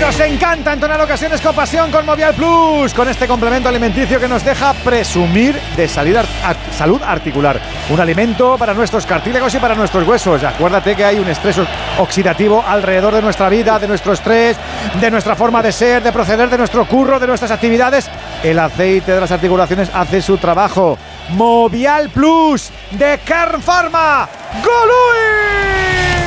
Nos 0.05 0.19
encanta 0.19 0.71
entonar 0.71 1.01
ocasiones 1.01 1.41
con 1.41 1.55
pasión 1.55 1.89
con 1.91 2.05
Movial 2.05 2.35
Plus, 2.35 2.93
con 2.93 3.09
este 3.09 3.25
complemento 3.27 3.69
alimenticio 3.69 4.19
que 4.19 4.27
nos 4.27 4.45
deja 4.45 4.71
presumir 4.73 5.59
de 5.75 5.87
salud, 5.87 6.15
ar- 6.15 6.55
salud 6.77 7.01
articular. 7.01 7.59
Un 7.89 7.99
alimento 7.99 8.55
para 8.55 8.75
nuestros 8.75 9.03
cartílagos 9.07 9.55
y 9.55 9.57
para 9.57 9.73
nuestros 9.73 10.07
huesos. 10.07 10.43
Acuérdate 10.43 10.95
que 10.95 11.03
hay 11.03 11.17
un 11.17 11.27
estrés 11.27 11.55
oxidativo 11.97 12.63
alrededor 12.65 13.15
de 13.15 13.23
nuestra 13.23 13.49
vida, 13.49 13.79
de 13.79 13.87
nuestro 13.87 14.13
estrés, 14.13 14.55
de 15.01 15.09
nuestra 15.09 15.35
forma 15.35 15.63
de 15.63 15.71
ser, 15.71 16.03
de 16.03 16.11
proceder, 16.11 16.51
de 16.51 16.57
nuestro 16.59 16.85
curro, 16.85 17.19
de 17.19 17.25
nuestras 17.25 17.49
actividades. 17.49 18.07
El 18.43 18.59
aceite 18.59 19.11
de 19.11 19.19
las 19.21 19.31
articulaciones 19.31 19.89
hace 19.91 20.21
su 20.21 20.37
trabajo. 20.37 20.99
Movial 21.29 22.09
Plus 22.11 22.69
de 22.91 23.19
Kern 23.25 23.59
Pharma. 23.59 24.29
¡Golui! 24.63 26.24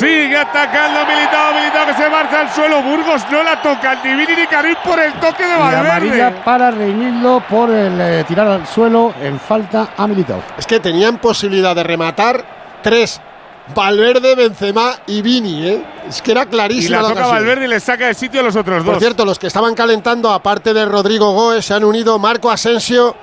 Sigue 0.00 0.36
atacando 0.36 1.00
Militao, 1.06 1.52
Militao 1.54 1.86
que 1.86 1.94
se 1.94 2.08
marcha 2.08 2.40
al 2.40 2.50
suelo. 2.50 2.82
Burgos 2.82 3.22
no 3.30 3.42
la 3.42 3.60
toca 3.60 3.96
ni 4.02 4.14
Vini 4.14 4.34
ni 4.40 4.46
Karim 4.46 4.74
por 4.84 4.98
el 4.98 5.12
toque 5.14 5.44
de 5.46 5.54
Y 5.54 5.58
Valverde. 5.58 5.90
amarilla 5.90 6.44
para 6.44 6.70
Reinildo 6.70 7.42
por 7.48 7.70
el 7.70 8.00
eh, 8.00 8.24
tirar 8.26 8.46
al 8.46 8.66
suelo 8.66 9.12
en 9.20 9.38
falta 9.38 9.90
a 9.96 10.06
Militao. 10.06 10.42
Es 10.58 10.66
que 10.66 10.80
tenían 10.80 11.18
posibilidad 11.18 11.74
de 11.76 11.82
rematar 11.82 12.44
tres. 12.82 13.20
Valverde, 13.74 14.34
Benzema 14.34 14.94
y 15.06 15.22
Vini, 15.22 15.68
¿eh? 15.68 15.84
Es 16.08 16.20
que 16.22 16.32
era 16.32 16.42
Y 16.42 16.46
clarísima 16.46 17.02
la 17.02 17.08
toca. 17.10 17.26
Valverde 17.28 17.66
y 17.66 17.68
le 17.68 17.78
saca 17.78 18.06
de 18.06 18.14
sitio 18.14 18.40
a 18.40 18.42
los 18.42 18.56
otros 18.56 18.82
Por 18.82 18.94
dos. 18.94 18.98
cierto, 19.02 19.24
los 19.24 19.38
que 19.38 19.46
estaban 19.46 19.74
calentando, 19.74 20.32
aparte 20.32 20.74
de 20.74 20.86
Rodrigo 20.86 21.32
Goes, 21.34 21.66
se 21.66 21.74
han 21.74 21.84
unido 21.84 22.18
Marco 22.18 22.50
Asensio 22.50 23.14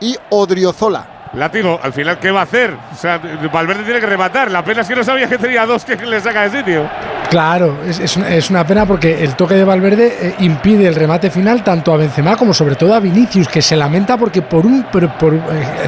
y 0.00 0.14
Odriozola. 0.30 1.06
Látigo, 1.36 1.80
al 1.82 1.92
final, 1.92 2.18
¿qué 2.18 2.30
va 2.30 2.40
a 2.40 2.44
hacer? 2.44 2.72
O 2.92 2.96
sea, 2.96 3.20
Valverde 3.52 3.82
tiene 3.84 4.00
que 4.00 4.06
rematar. 4.06 4.50
La 4.50 4.64
pena 4.64 4.82
es 4.82 4.88
que 4.88 4.94
no 4.94 5.02
sabía 5.02 5.26
que 5.28 5.36
tenía 5.38 5.66
dos 5.66 5.84
que 5.84 5.96
le 5.96 6.20
saca 6.20 6.48
de 6.48 6.58
sitio. 6.58 6.88
Claro, 7.30 7.78
es, 7.86 7.98
es 7.98 8.16
una, 8.16 8.28
es 8.28 8.50
una 8.50 8.64
pena 8.66 8.86
porque 8.86 9.24
el 9.24 9.34
toque 9.34 9.54
de 9.54 9.64
Valverde 9.64 10.14
eh, 10.20 10.34
impide 10.40 10.86
el 10.86 10.94
remate 10.94 11.30
final 11.30 11.64
tanto 11.64 11.92
a 11.92 11.96
Benzema 11.96 12.36
como 12.36 12.54
sobre 12.54 12.76
todo 12.76 12.94
a 12.94 13.00
Vinicius, 13.00 13.48
que 13.48 13.60
se 13.62 13.76
lamenta 13.76 14.16
porque 14.16 14.42
por 14.42 14.64
un 14.66 14.84
por, 14.84 15.08
por, 15.18 15.34
eh, 15.34 15.40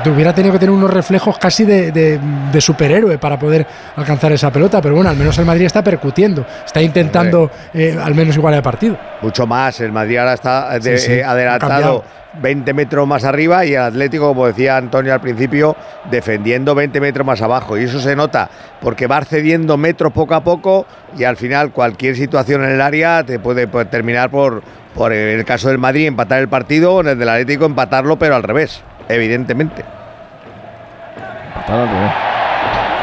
hubiera 0.06 0.35
tenido 0.35 0.52
que 0.55 0.59
tener 0.59 0.73
unos 0.74 0.90
reflejos 0.90 1.39
casi 1.39 1.64
de, 1.64 1.93
de- 1.93 2.18
de 2.51 2.60
superhéroe 2.60 3.18
para 3.18 3.39
poder 3.39 3.66
alcanzar 3.97 4.32
esa 4.32 4.51
pelota, 4.51 4.81
pero 4.81 4.94
bueno, 4.97 5.10
al 5.10 5.16
menos 5.16 5.39
el 5.39 5.44
Madrid 5.44 5.66
está 5.66 5.82
percutiendo, 5.85 6.44
está 6.64 6.82
intentando 6.82 7.51
eh, 7.73 7.97
al 8.02 8.14
menos 8.14 8.35
igualar 8.36 8.59
el 8.59 8.64
partido. 8.64 8.98
Mucho 9.23 9.47
más. 9.47 9.78
El 9.81 9.93
Madrid 9.93 10.16
ahora 10.16 10.32
está 10.35 10.78
de- 10.78 10.98
Sí, 10.98 11.06
sí, 11.06 11.12
eh, 11.12 11.24
ha 11.24 11.31
adelantado 11.31 11.70
cambiado. 11.70 12.05
20 12.41 12.73
metros 12.75 13.07
más 13.07 13.25
arriba 13.25 13.65
y 13.65 13.75
el 13.75 13.83
Atlético, 13.83 14.29
como 14.29 14.47
decía 14.47 14.77
Antonio 14.77 15.13
al 15.13 15.21
principio, 15.21 15.77
defendiendo 16.11 16.75
20 16.75 17.01
metros 17.01 17.27
más 17.27 17.43
abajo. 17.43 17.79
Y 17.79 17.85
eso 17.85 18.01
se 18.01 18.17
nota 18.17 18.51
porque 18.81 19.07
va 19.07 19.25
cediendo 19.25 19.77
metros 19.77 20.13
poco 20.13 20.35
a 20.35 20.45
poco 20.45 20.87
y 21.17 21.25
al 21.25 21.37
final 21.37 21.73
cualquier 21.73 22.17
situación 22.17 22.65
en 22.65 22.71
el 22.71 22.81
área 22.81 23.25
te 23.25 23.39
puede, 23.39 23.67
puede 23.67 23.87
terminar 23.87 24.31
por, 24.31 24.63
por, 24.95 25.13
en 25.13 25.39
el 25.39 25.45
caso 25.45 25.69
del 25.69 25.79
Madrid, 25.79 26.07
empatar 26.07 26.41
el 26.41 26.49
partido 26.49 26.95
o 26.95 27.01
en 27.01 27.09
el 27.09 27.19
del 27.19 27.29
Atlético 27.29 27.67
empatarlo, 27.67 28.19
pero 28.19 28.37
al 28.37 28.43
revés, 28.43 28.83
evidentemente. 29.09 29.85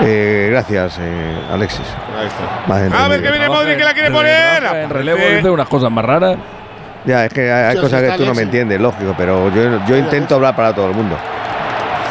Eh, 0.01 0.47
gracias, 0.51 0.97
eh, 0.99 1.37
Alexis. 1.51 1.85
Más 2.67 2.91
A 2.91 3.07
ver 3.07 3.21
que 3.21 3.31
viene 3.31 3.47
Modric 3.47 3.77
que 3.77 3.83
la 3.83 3.93
quiere 3.93 4.11
poner. 4.11 4.63
En 4.63 4.89
relevo 4.89 5.19
dice 5.19 5.49
unas 5.49 5.67
cosas 5.67 5.91
más 5.91 6.03
raras. 6.03 6.37
Ya, 7.05 7.25
es 7.25 7.33
que 7.33 7.51
hay, 7.51 7.75
cosas 7.77 8.01
que 8.01 8.11
tú 8.17 8.25
no 8.25 8.33
me 8.33 8.43
entiendes, 8.43 8.79
lógico, 8.79 9.13
pero 9.17 9.53
yo, 9.53 9.85
yo 9.85 9.97
intento 9.97 10.35
hablar 10.35 10.55
para 10.55 10.73
todo 10.73 10.87
el 10.87 10.93
mundo. 10.95 11.17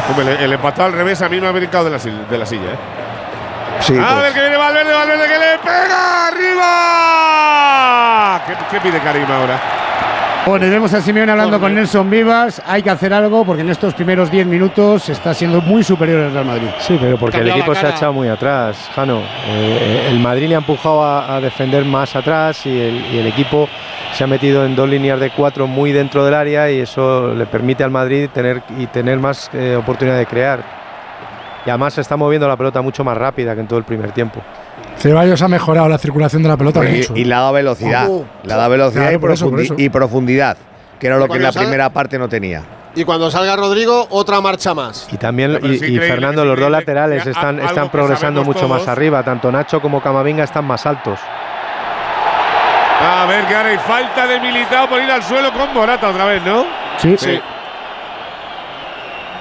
Hombre, 0.09 0.35
el, 0.35 0.43
el 0.44 0.52
empatado 0.52 0.85
al 0.86 0.93
revés 0.93 1.23
a 1.23 1.28
mí 1.28 1.40
me 1.40 1.47
ha 1.48 1.52
brincado 1.52 1.85
de 1.85 1.90
la, 1.90 1.98
de 1.98 2.39
la 2.39 2.44
silla, 2.44 2.73
¿eh? 2.73 2.78
Sí, 3.81 3.97
a 3.98 4.06
pues. 4.12 4.23
ver 4.23 4.32
que 4.32 4.40
viene 4.40 4.56
Valverde, 4.56 4.93
Valverde 4.93 5.27
que 5.27 5.39
le 5.39 5.59
pega 5.59 6.28
arriba. 6.28 6.70
¿Qué, 8.47 8.55
qué 8.70 8.81
pide 8.81 9.01
Karim 9.01 9.31
ahora? 9.31 9.81
Bueno, 10.44 10.66
y 10.66 10.70
vemos 10.70 10.93
a 10.93 11.01
Simeone 11.01 11.31
hablando 11.31 11.60
con 11.60 11.73
Nelson 11.73 12.10
Vivas. 12.10 12.60
Hay 12.66 12.82
que 12.82 12.90
hacer 12.90 13.14
algo 13.14 13.44
porque 13.44 13.62
en 13.62 13.70
estos 13.70 13.94
primeros 13.94 14.28
10 14.28 14.48
minutos 14.48 15.09
está 15.09 15.32
siendo 15.35 15.60
muy 15.60 15.85
superior 15.85 16.20
el 16.20 16.32
Real 16.32 16.44
Madrid. 16.44 16.66
Sí, 16.81 16.98
pero 17.01 17.16
porque 17.16 17.39
el 17.39 17.51
equipo 17.51 17.73
se 17.77 17.86
ha 17.86 17.90
echado 17.90 18.12
muy 18.12 18.27
atrás, 18.27 18.90
Jano. 18.93 19.20
Eh, 19.47 20.09
el 20.10 20.19
Madrid 20.19 20.48
le 20.48 20.56
ha 20.56 20.59
empujado 20.59 21.05
a, 21.05 21.36
a 21.36 21.40
defender 21.40 21.85
más 21.85 22.16
atrás 22.16 22.66
y 22.66 22.70
el, 22.70 23.06
y 23.14 23.19
el 23.19 23.28
equipo 23.28 23.69
se 24.14 24.24
ha 24.24 24.27
metido 24.27 24.66
en 24.66 24.74
dos 24.74 24.89
líneas 24.89 25.20
de 25.20 25.31
cuatro 25.31 25.69
muy 25.69 25.93
dentro 25.93 26.24
del 26.24 26.35
área 26.35 26.69
y 26.73 26.81
eso 26.81 27.32
le 27.32 27.47
permite 27.47 27.85
al 27.85 27.93
Madrid 27.93 28.28
tener 28.35 28.62
y 28.77 28.86
tener 28.89 29.20
más 29.20 29.48
eh, 29.55 29.77
oportunidad 29.77 30.19
de 30.19 30.27
crear. 30.27 30.64
Y 31.64 31.70
además 31.70 31.94
se 31.94 32.01
está 32.01 32.16
moviendo 32.16 32.48
la 32.48 32.56
pelota 32.56 32.82
mucho 32.82 33.05
más 33.05 33.16
rápida 33.16 33.55
que 33.55 33.60
en 33.60 33.69
todo 33.69 33.78
el 33.78 33.85
primer 33.85 34.10
tiempo. 34.10 34.43
Ceballos 34.98 35.42
ha 35.42 35.48
mejorado 35.48 35.88
la 35.88 35.98
circulación 35.98 36.42
de 36.42 36.48
la 36.48 36.56
pelota 36.56 36.84
Y, 36.88 36.98
mucho. 36.98 37.12
y 37.16 37.24
le 37.24 37.34
ha 37.34 37.40
dado 37.40 37.52
velocidad. 37.52 38.09
Le 38.44 38.52
ha 38.52 38.56
dado 38.56 38.70
velocidad 38.70 39.02
Claro, 39.18 39.30
y, 39.30 39.32
eso, 39.34 39.59
eso. 39.59 39.92
profundidad, 39.92 40.56
que 41.00 41.06
era 41.09 41.16
lo 41.18 41.26
que 41.28 41.36
en 41.36 41.42
la 41.42 41.52
sale- 41.52 41.66
primera 41.66 41.90
parte 41.90 42.18
no 42.18 42.28
tenía. 42.28 42.62
Y 42.94 43.04
cuando 43.04 43.30
salga 43.30 43.56
Rodrigo, 43.56 44.06
otra 44.10 44.40
marcha 44.42 44.74
más. 44.74 45.09
Y 45.10 45.16
también, 45.16 45.59
y, 45.62 45.98
Fernando, 45.98 46.44
los 46.44 46.60
dos 46.60 46.70
laterales 46.70 47.26
están, 47.26 47.59
están 47.59 47.88
progresando 47.90 48.44
mucho 48.44 48.68
más 48.68 48.86
arriba. 48.86 49.22
Tanto 49.22 49.50
Nacho 49.50 49.80
como 49.80 50.00
Camavinga 50.02 50.44
están 50.44 50.66
más 50.66 50.84
altos. 50.86 51.18
A 53.04 53.26
ver 53.26 53.46
que 53.46 53.54
ahora 53.54 53.68
hay 53.70 53.78
falta 53.78 54.26
de 54.26 54.38
Militao 54.40 54.88
por 54.88 55.00
ir 55.02 55.10
al 55.10 55.22
suelo 55.22 55.52
con 55.52 55.72
Morata 55.74 56.09
otra 56.10 56.24
vez, 56.26 56.42
¿no? 56.44 56.64
Sí. 56.98 57.16
Sí. 57.18 57.40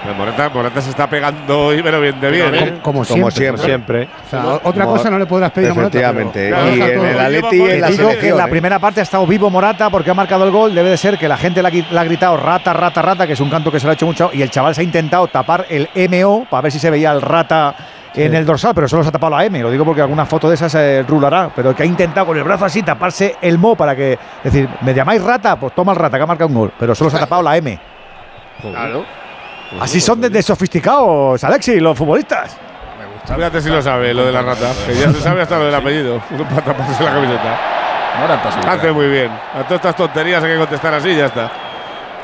Pero 0.03 0.15
Morata, 0.15 0.49
Morata 0.49 0.81
se 0.81 0.89
está 0.89 1.07
pegando 1.07 1.67
hoy, 1.67 1.83
pero 1.83 2.01
bien 2.01 2.19
de 2.19 2.31
bien. 2.31 2.55
¿eh? 2.55 2.73
Como, 2.81 3.05
Como 3.05 3.29
siempre. 3.29 3.63
siempre. 3.63 4.09
O 4.25 4.29
sea, 4.29 4.47
o- 4.47 4.61
otra 4.63 4.85
cosa 4.85 5.11
no 5.11 5.19
le 5.19 5.27
podrás 5.27 5.51
pedir 5.51 5.69
a 5.69 5.73
Morata. 5.75 5.89
Efectivamente. 5.99 6.49
pero- 6.51 6.75
y 6.75 6.81
en 6.81 7.05
el. 7.05 7.19
Atleti 7.19 7.55
y 7.57 7.61
en 7.69 7.81
la 7.81 7.87
Digo 7.87 7.97
que 7.99 8.05
en 8.05 8.09
selección. 8.15 8.37
la 8.39 8.45
¿eh? 8.45 8.49
primera 8.49 8.79
parte 8.79 8.99
ha 8.99 9.03
estado 9.03 9.27
vivo 9.27 9.49
Morata 9.51 9.91
porque 9.91 10.09
ha 10.09 10.13
marcado 10.15 10.43
el 10.45 10.51
gol. 10.51 10.73
Debe 10.73 10.89
de 10.89 10.97
ser 10.97 11.19
que 11.19 11.27
la 11.27 11.37
gente 11.37 11.61
le 11.61 11.67
ha, 11.67 12.03
gritado 12.03 12.35
rata, 12.37 12.73
rata, 12.73 13.01
rata, 13.03 13.27
que 13.27 13.33
es 13.33 13.39
un 13.39 13.51
canto 13.51 13.71
que 13.71 13.79
se 13.79 13.85
le 13.85 13.91
ha 13.91 13.93
hecho 13.93 14.07
mucho. 14.07 14.31
Y 14.33 14.41
el 14.41 14.49
chaval 14.49 14.73
se 14.73 14.81
ha 14.81 14.83
intentado 14.83 15.27
tapar 15.27 15.67
el 15.69 15.87
MO 16.09 16.45
para 16.49 16.61
ver 16.61 16.71
si 16.71 16.79
se 16.79 16.89
veía 16.89 17.11
el 17.11 17.21
rata 17.21 17.75
en 18.15 18.33
el 18.33 18.43
dorsal, 18.45 18.73
pero 18.73 18.87
solo 18.87 19.03
se 19.03 19.09
ha 19.09 19.11
tapado 19.11 19.35
la 19.37 19.45
M. 19.45 19.59
Lo 19.61 19.69
digo 19.69 19.85
porque 19.85 20.01
alguna 20.01 20.25
foto 20.25 20.49
de 20.49 20.55
esas 20.55 20.71
se 20.71 21.03
rulará. 21.07 21.51
Pero 21.55 21.75
que 21.75 21.83
ha 21.83 21.85
intentado 21.85 22.25
con 22.25 22.37
el 22.37 22.43
brazo 22.43 22.65
así 22.65 22.81
taparse 22.81 23.35
el 23.39 23.59
Mo 23.59 23.75
para 23.75 23.95
que. 23.95 24.13
Es 24.13 24.51
decir, 24.51 24.67
¿me 24.81 24.95
llamáis 24.95 25.21
rata? 25.21 25.57
Pues 25.57 25.75
toma 25.75 25.91
el 25.91 25.99
rata 25.99 26.17
que 26.17 26.23
ha 26.23 26.27
marcado 26.27 26.47
un 26.47 26.55
gol. 26.55 26.71
Pero 26.79 26.95
solo 26.95 27.11
se 27.11 27.17
ha 27.17 27.19
tapado 27.19 27.43
la 27.43 27.55
M. 27.55 27.79
Claro. 28.61 29.05
Así 29.79 30.01
son 30.01 30.21
de, 30.21 30.29
de 30.29 30.41
sofisticados, 30.43 31.43
Alexi, 31.43 31.79
los 31.79 31.97
futbolistas. 31.97 32.57
Fíjate 33.25 33.61
si 33.61 33.69
lo 33.69 33.81
sabe, 33.81 34.13
lo 34.13 34.25
de 34.25 34.31
la 34.31 34.41
rata. 34.41 34.73
Que 34.85 34.95
ya 34.95 35.11
se 35.11 35.21
sabe 35.21 35.41
hasta 35.41 35.57
lo 35.57 35.65
del 35.65 35.75
apellido. 35.75 36.19
Para 36.49 36.61
taparse 36.61 37.03
la 37.03 37.11
camiseta. 37.13 37.59
Hace 38.67 38.91
muy 38.91 39.07
bien. 39.07 39.31
A 39.31 39.63
todas 39.63 39.73
estas 39.73 39.95
tonterías 39.95 40.43
hay 40.43 40.53
que 40.53 40.57
contestar 40.57 40.93
así 40.93 41.09
y 41.09 41.17
ya 41.17 41.27
está. 41.27 41.51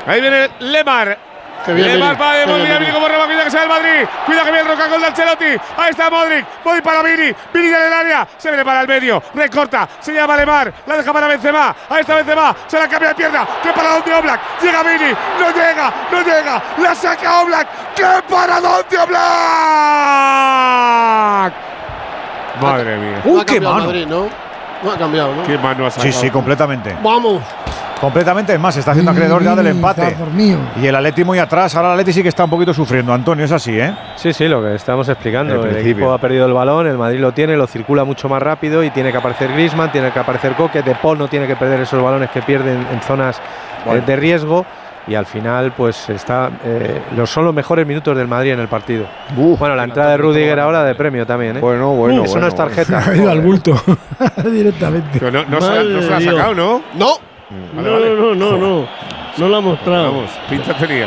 Ahí 0.06 0.20
viene 0.20 0.48
Lemar. 0.60 1.27
Qué 1.66 1.72
bien, 1.74 1.86
bien, 1.98 2.00
Vini 2.46 2.78
Vini. 2.78 2.92
como 2.92 3.08
reba, 3.08 3.26
cuida 3.26 3.44
que 3.44 3.50
sea 3.50 3.62
el 3.64 3.68
Madrid. 3.68 4.06
Cuida 4.24 4.42
que 4.44 4.50
viene 4.50 4.60
el 4.60 4.68
roca 4.68 4.88
gol 4.88 5.00
de 5.00 5.06
Ancelotti. 5.08 5.44
Ahí 5.76 5.90
está 5.90 6.08
Modric. 6.10 6.46
Modric 6.64 6.82
para 6.84 7.02
Vini. 7.02 7.34
Vini 7.52 7.70
ya 7.70 7.80
en 7.80 7.86
el 7.86 7.92
área. 7.92 8.26
Se 8.38 8.48
viene 8.48 8.64
para 8.64 8.80
el 8.82 8.88
medio. 8.88 9.22
Recorta. 9.34 9.86
Se 10.00 10.12
llama 10.14 10.36
Lemar. 10.36 10.72
La 10.86 10.96
deja 10.96 11.12
para 11.12 11.26
Benzema. 11.26 11.74
Ahí 11.90 12.00
está 12.00 12.14
Benzema. 12.14 12.56
Se 12.66 12.78
la 12.78 12.88
cambia 12.88 13.08
de 13.10 13.14
pierna. 13.16 13.46
¡Qué 13.62 13.70
paradón 13.72 14.02
de 14.04 14.14
Oblak! 14.14 14.40
Llega 14.62 14.82
Vini. 14.82 15.12
No 15.38 15.50
llega. 15.50 15.92
No 16.10 16.22
llega. 16.22 16.62
La 16.78 16.94
saca 16.94 17.40
Oblak. 17.40 17.66
¡Qué 17.94 18.06
paradón 18.30 18.82
de 18.88 18.98
Oblak! 20.18 21.52
Madre 22.60 22.96
mía. 22.96 23.22
No 23.24 23.30
¡Uh, 23.32 23.40
ha 23.40 23.44
qué 23.44 23.60
mano! 23.60 23.84
Madrid, 23.86 24.06
¿no? 24.06 24.28
No 24.82 24.92
ha 24.92 24.96
cambiado, 24.96 25.34
¿no? 25.34 25.42
¿Qué 25.44 25.58
mano 25.58 25.86
ha 25.86 25.90
Sí, 25.90 26.00
sacado? 26.00 26.20
sí, 26.22 26.30
completamente. 26.30 26.96
Vamos. 27.02 27.42
Completamente, 28.00 28.54
es 28.54 28.60
más, 28.60 28.74
se 28.74 28.80
está 28.80 28.92
haciendo 28.92 29.10
acreedor 29.10 29.42
ya 29.42 29.56
del 29.56 29.66
empate. 29.68 30.16
Y 30.80 30.86
el 30.86 30.94
Atleti 30.94 31.24
muy 31.24 31.38
atrás, 31.38 31.74
ahora 31.74 31.88
el 31.88 31.92
Atleti 31.94 32.12
sí 32.12 32.22
que 32.22 32.28
está 32.28 32.44
un 32.44 32.50
poquito 32.50 32.72
sufriendo. 32.72 33.12
Antonio, 33.12 33.44
es 33.44 33.52
así, 33.52 33.78
¿eh? 33.78 33.92
Sí, 34.16 34.32
sí, 34.32 34.46
lo 34.46 34.62
que 34.62 34.74
estamos 34.74 35.08
explicando. 35.08 35.64
El 35.64 35.76
equipo 35.76 36.12
ha 36.12 36.18
perdido 36.18 36.46
el 36.46 36.52
balón, 36.52 36.86
el 36.86 36.98
Madrid 36.98 37.20
lo 37.20 37.32
tiene, 37.32 37.56
lo 37.56 37.66
circula 37.66 38.04
mucho 38.04 38.28
más 38.28 38.42
rápido 38.42 38.82
y 38.84 38.90
tiene 38.90 39.10
que 39.10 39.18
aparecer 39.18 39.52
Griezmann, 39.52 39.90
tiene 39.90 40.10
que 40.10 40.18
aparecer 40.18 40.54
Coque, 40.54 40.82
De 40.82 40.94
Paul 40.94 41.18
no 41.18 41.28
tiene 41.28 41.46
que 41.46 41.56
perder 41.56 41.80
esos 41.80 42.02
balones 42.02 42.30
que 42.30 42.42
pierden 42.42 42.86
en 42.92 43.00
zonas 43.02 43.40
eh, 43.86 44.02
de 44.06 44.16
riesgo 44.16 44.64
y 45.08 45.14
al 45.14 45.26
final 45.26 45.72
pues 45.72 46.08
está 46.10 46.50
eh, 46.64 47.00
los 47.16 47.30
son 47.30 47.44
los 47.46 47.54
mejores 47.54 47.86
minutos 47.86 48.16
del 48.16 48.28
Madrid 48.28 48.52
en 48.52 48.60
el 48.60 48.68
partido. 48.68 49.06
bueno, 49.34 49.74
la 49.74 49.84
entrada 49.84 50.10
de 50.10 50.16
Rudiger 50.18 50.60
ahora 50.60 50.84
de 50.84 50.94
premio 50.94 51.26
también, 51.26 51.56
¿eh? 51.56 51.60
Bueno, 51.60 51.94
bueno, 51.94 52.24
Eso 52.24 52.32
bueno, 52.32 52.42
no 52.42 52.48
es 52.48 52.54
tarjeta. 52.54 52.98
Ha 53.08 53.16
ido 53.16 53.30
al 53.30 53.40
bulto 53.40 53.74
directamente. 54.44 55.18
Pero 55.18 55.30
no, 55.30 55.44
no, 55.44 55.60
se, 55.60 55.68
Madre 55.68 55.84
no 55.84 56.02
se 56.02 56.10
la 56.10 56.16
ha 56.16 56.20
sacado, 56.20 56.54
¿no? 56.54 56.82
No. 56.94 57.27
No, 57.50 57.82
vale. 57.82 58.14
no, 58.14 58.34
no, 58.34 58.34
no, 58.34 58.56
no. 58.58 58.88
No 59.36 59.48
lo 59.48 59.56
ha 59.56 59.60
mostrado. 59.60 60.12
Vamos, 60.12 60.30
pinta 60.50 60.74
tenía. 60.74 61.06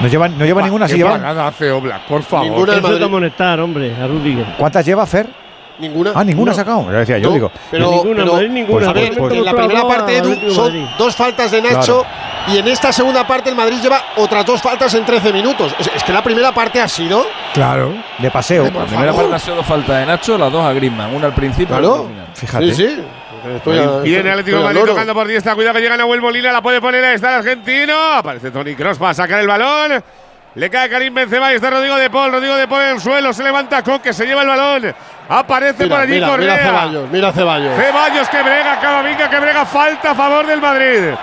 No 0.00 0.08
lleva, 0.08 0.28
no 0.28 0.44
lleva 0.44 0.62
ninguna, 0.62 0.86
¿Qué 0.86 0.92
si 0.92 0.98
lleva. 0.98 1.12
parada 1.12 1.46
hace 1.48 1.70
Oblak, 1.70 2.02
por 2.06 2.22
favor. 2.22 2.46
Ninguna 2.46 2.74
Eso 2.76 3.04
amonestar, 3.04 3.60
hombre, 3.60 3.94
a 3.94 4.06
Rudiger. 4.06 4.46
¿Cuántas 4.58 4.84
lleva 4.86 5.04
Fer? 5.06 5.26
Ninguna. 5.78 6.12
Ah, 6.14 6.24
ninguna 6.24 6.52
ha 6.52 6.54
sacado. 6.54 6.84
Ya 6.90 6.98
decía, 6.98 7.18
yo 7.18 7.30
digo. 7.32 7.50
Pero, 7.70 7.90
Ninguna, 7.90 8.16
pero- 8.16 8.32
Madrid, 8.34 8.48
ninguna. 8.50 8.88
a 8.90 8.92
ver, 8.92 9.14
Solamente 9.14 9.38
en 9.38 9.44
la 9.44 9.52
primera 9.54 9.86
parte, 9.88 10.50
son 10.50 10.88
dos 10.98 11.16
faltas 11.16 11.50
de 11.50 11.62
Nacho 11.62 12.04
y 12.48 12.58
en 12.58 12.68
esta 12.68 12.92
segunda 12.92 13.26
parte 13.26 13.48
el 13.50 13.56
Madrid 13.56 13.78
lleva 13.82 13.98
otras 14.16 14.44
dos 14.44 14.60
faltas 14.60 14.92
en 14.94 15.04
13 15.04 15.32
minutos. 15.32 15.74
Es, 15.78 15.90
es 15.94 16.04
que 16.04 16.12
la 16.12 16.22
primera 16.22 16.52
parte 16.52 16.80
ha 16.80 16.88
sido. 16.88 17.26
Claro. 17.54 17.94
De 18.18 18.30
paseo. 18.30 18.64
La 18.64 18.70
primera 18.70 19.12
favor. 19.12 19.16
parte 19.30 19.34
ha 19.36 19.38
sido 19.38 19.56
dos 19.56 19.66
faltas 19.66 20.00
de 20.00 20.06
Nacho, 20.06 20.36
las 20.38 20.52
dos 20.52 20.64
a 20.64 20.72
Griezmann. 20.72 21.14
Una 21.14 21.26
al 21.28 21.34
principio 21.34 21.68
Claro. 21.76 21.92
otra 21.92 22.02
al 22.02 22.08
final. 22.08 22.26
Fíjate. 22.34 22.74
Sí, 22.74 22.86
sí. 22.88 23.02
Estoy 23.56 23.78
a- 23.78 23.98
Viene 24.00 24.18
estoy- 24.18 24.30
Atlético 24.30 24.56
estoy 24.58 24.74
Madrid 24.74 24.84
tocando 24.90 25.14
por 25.14 25.26
diestra. 25.26 25.54
Cuidado 25.54 25.74
que 25.76 25.80
llega 25.82 25.96
Nahuel 25.96 26.20
Molina. 26.20 26.52
La 26.52 26.60
puede 26.62 26.80
poner. 26.80 27.04
Ahí 27.04 27.14
está 27.14 27.28
el 27.30 27.34
argentino. 27.36 27.94
Aparece 28.14 28.50
Tony 28.50 28.74
Cross 28.74 28.98
para 28.98 29.14
sacar 29.14 29.40
el 29.40 29.46
balón. 29.46 30.02
Le 30.52 30.68
cae 30.68 30.88
Karim 30.90 31.14
Benzema 31.14 31.52
y 31.52 31.56
está 31.56 31.70
Rodrigo 31.70 31.96
de 31.96 32.10
Paul. 32.10 32.32
Rodrigo 32.32 32.56
de 32.56 32.66
Paul 32.66 32.82
en 32.82 32.88
el 32.96 33.00
suelo. 33.00 33.32
Se 33.32 33.42
levanta 33.44 33.82
Coque. 33.82 34.12
Se 34.12 34.26
lleva 34.26 34.42
el 34.42 34.48
balón. 34.48 34.94
Aparece 35.28 35.84
Mira, 35.84 35.94
por 35.96 36.02
allí 36.04 36.12
mira, 36.14 36.26
Correa. 36.28 36.54
mira 36.54 36.62
Ceballos, 36.64 37.10
mira 37.10 37.32
Ceballos. 37.32 37.76
Ceballos 37.80 38.28
que 38.28 38.42
brega. 38.42 38.80
Camavinga 38.80 39.30
que 39.30 39.38
brega. 39.40 39.64
Falta 39.64 40.10
a 40.10 40.14
favor 40.14 40.46
del 40.46 40.60
Madrid. 40.60 41.14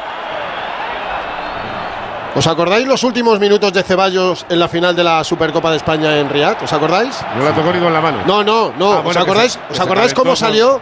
¿Os 2.35 2.45
acordáis 2.45 2.85
los 2.87 3.03
últimos 3.03 3.39
minutos 3.39 3.73
de 3.73 3.81
Ceballos 3.81 4.45
en 4.47 4.59
la 4.59 4.67
final 4.67 4.95
de 4.95 5.03
la 5.03 5.23
Supercopa 5.23 5.71
de 5.71 5.77
España 5.77 6.17
en 6.17 6.29
Riyadh? 6.29 6.63
¿Os 6.63 6.71
acordáis? 6.71 7.19
No 7.35 7.43
la 7.43 7.51
tocó 7.51 7.73
ni 7.73 7.79
con 7.79 7.91
la 7.91 7.99
mano. 7.99 8.19
No, 8.27 8.43
no, 8.43 8.73
no. 8.77 8.93
Ah, 8.93 8.97
¿Os 8.99 9.03
bueno, 9.05 9.19
que 9.19 9.23
acordáis, 9.23 9.51
se- 9.53 9.59
¿os 9.71 9.79
acordáis 9.79 10.13
cómo 10.13 10.35
salió? 10.35 10.79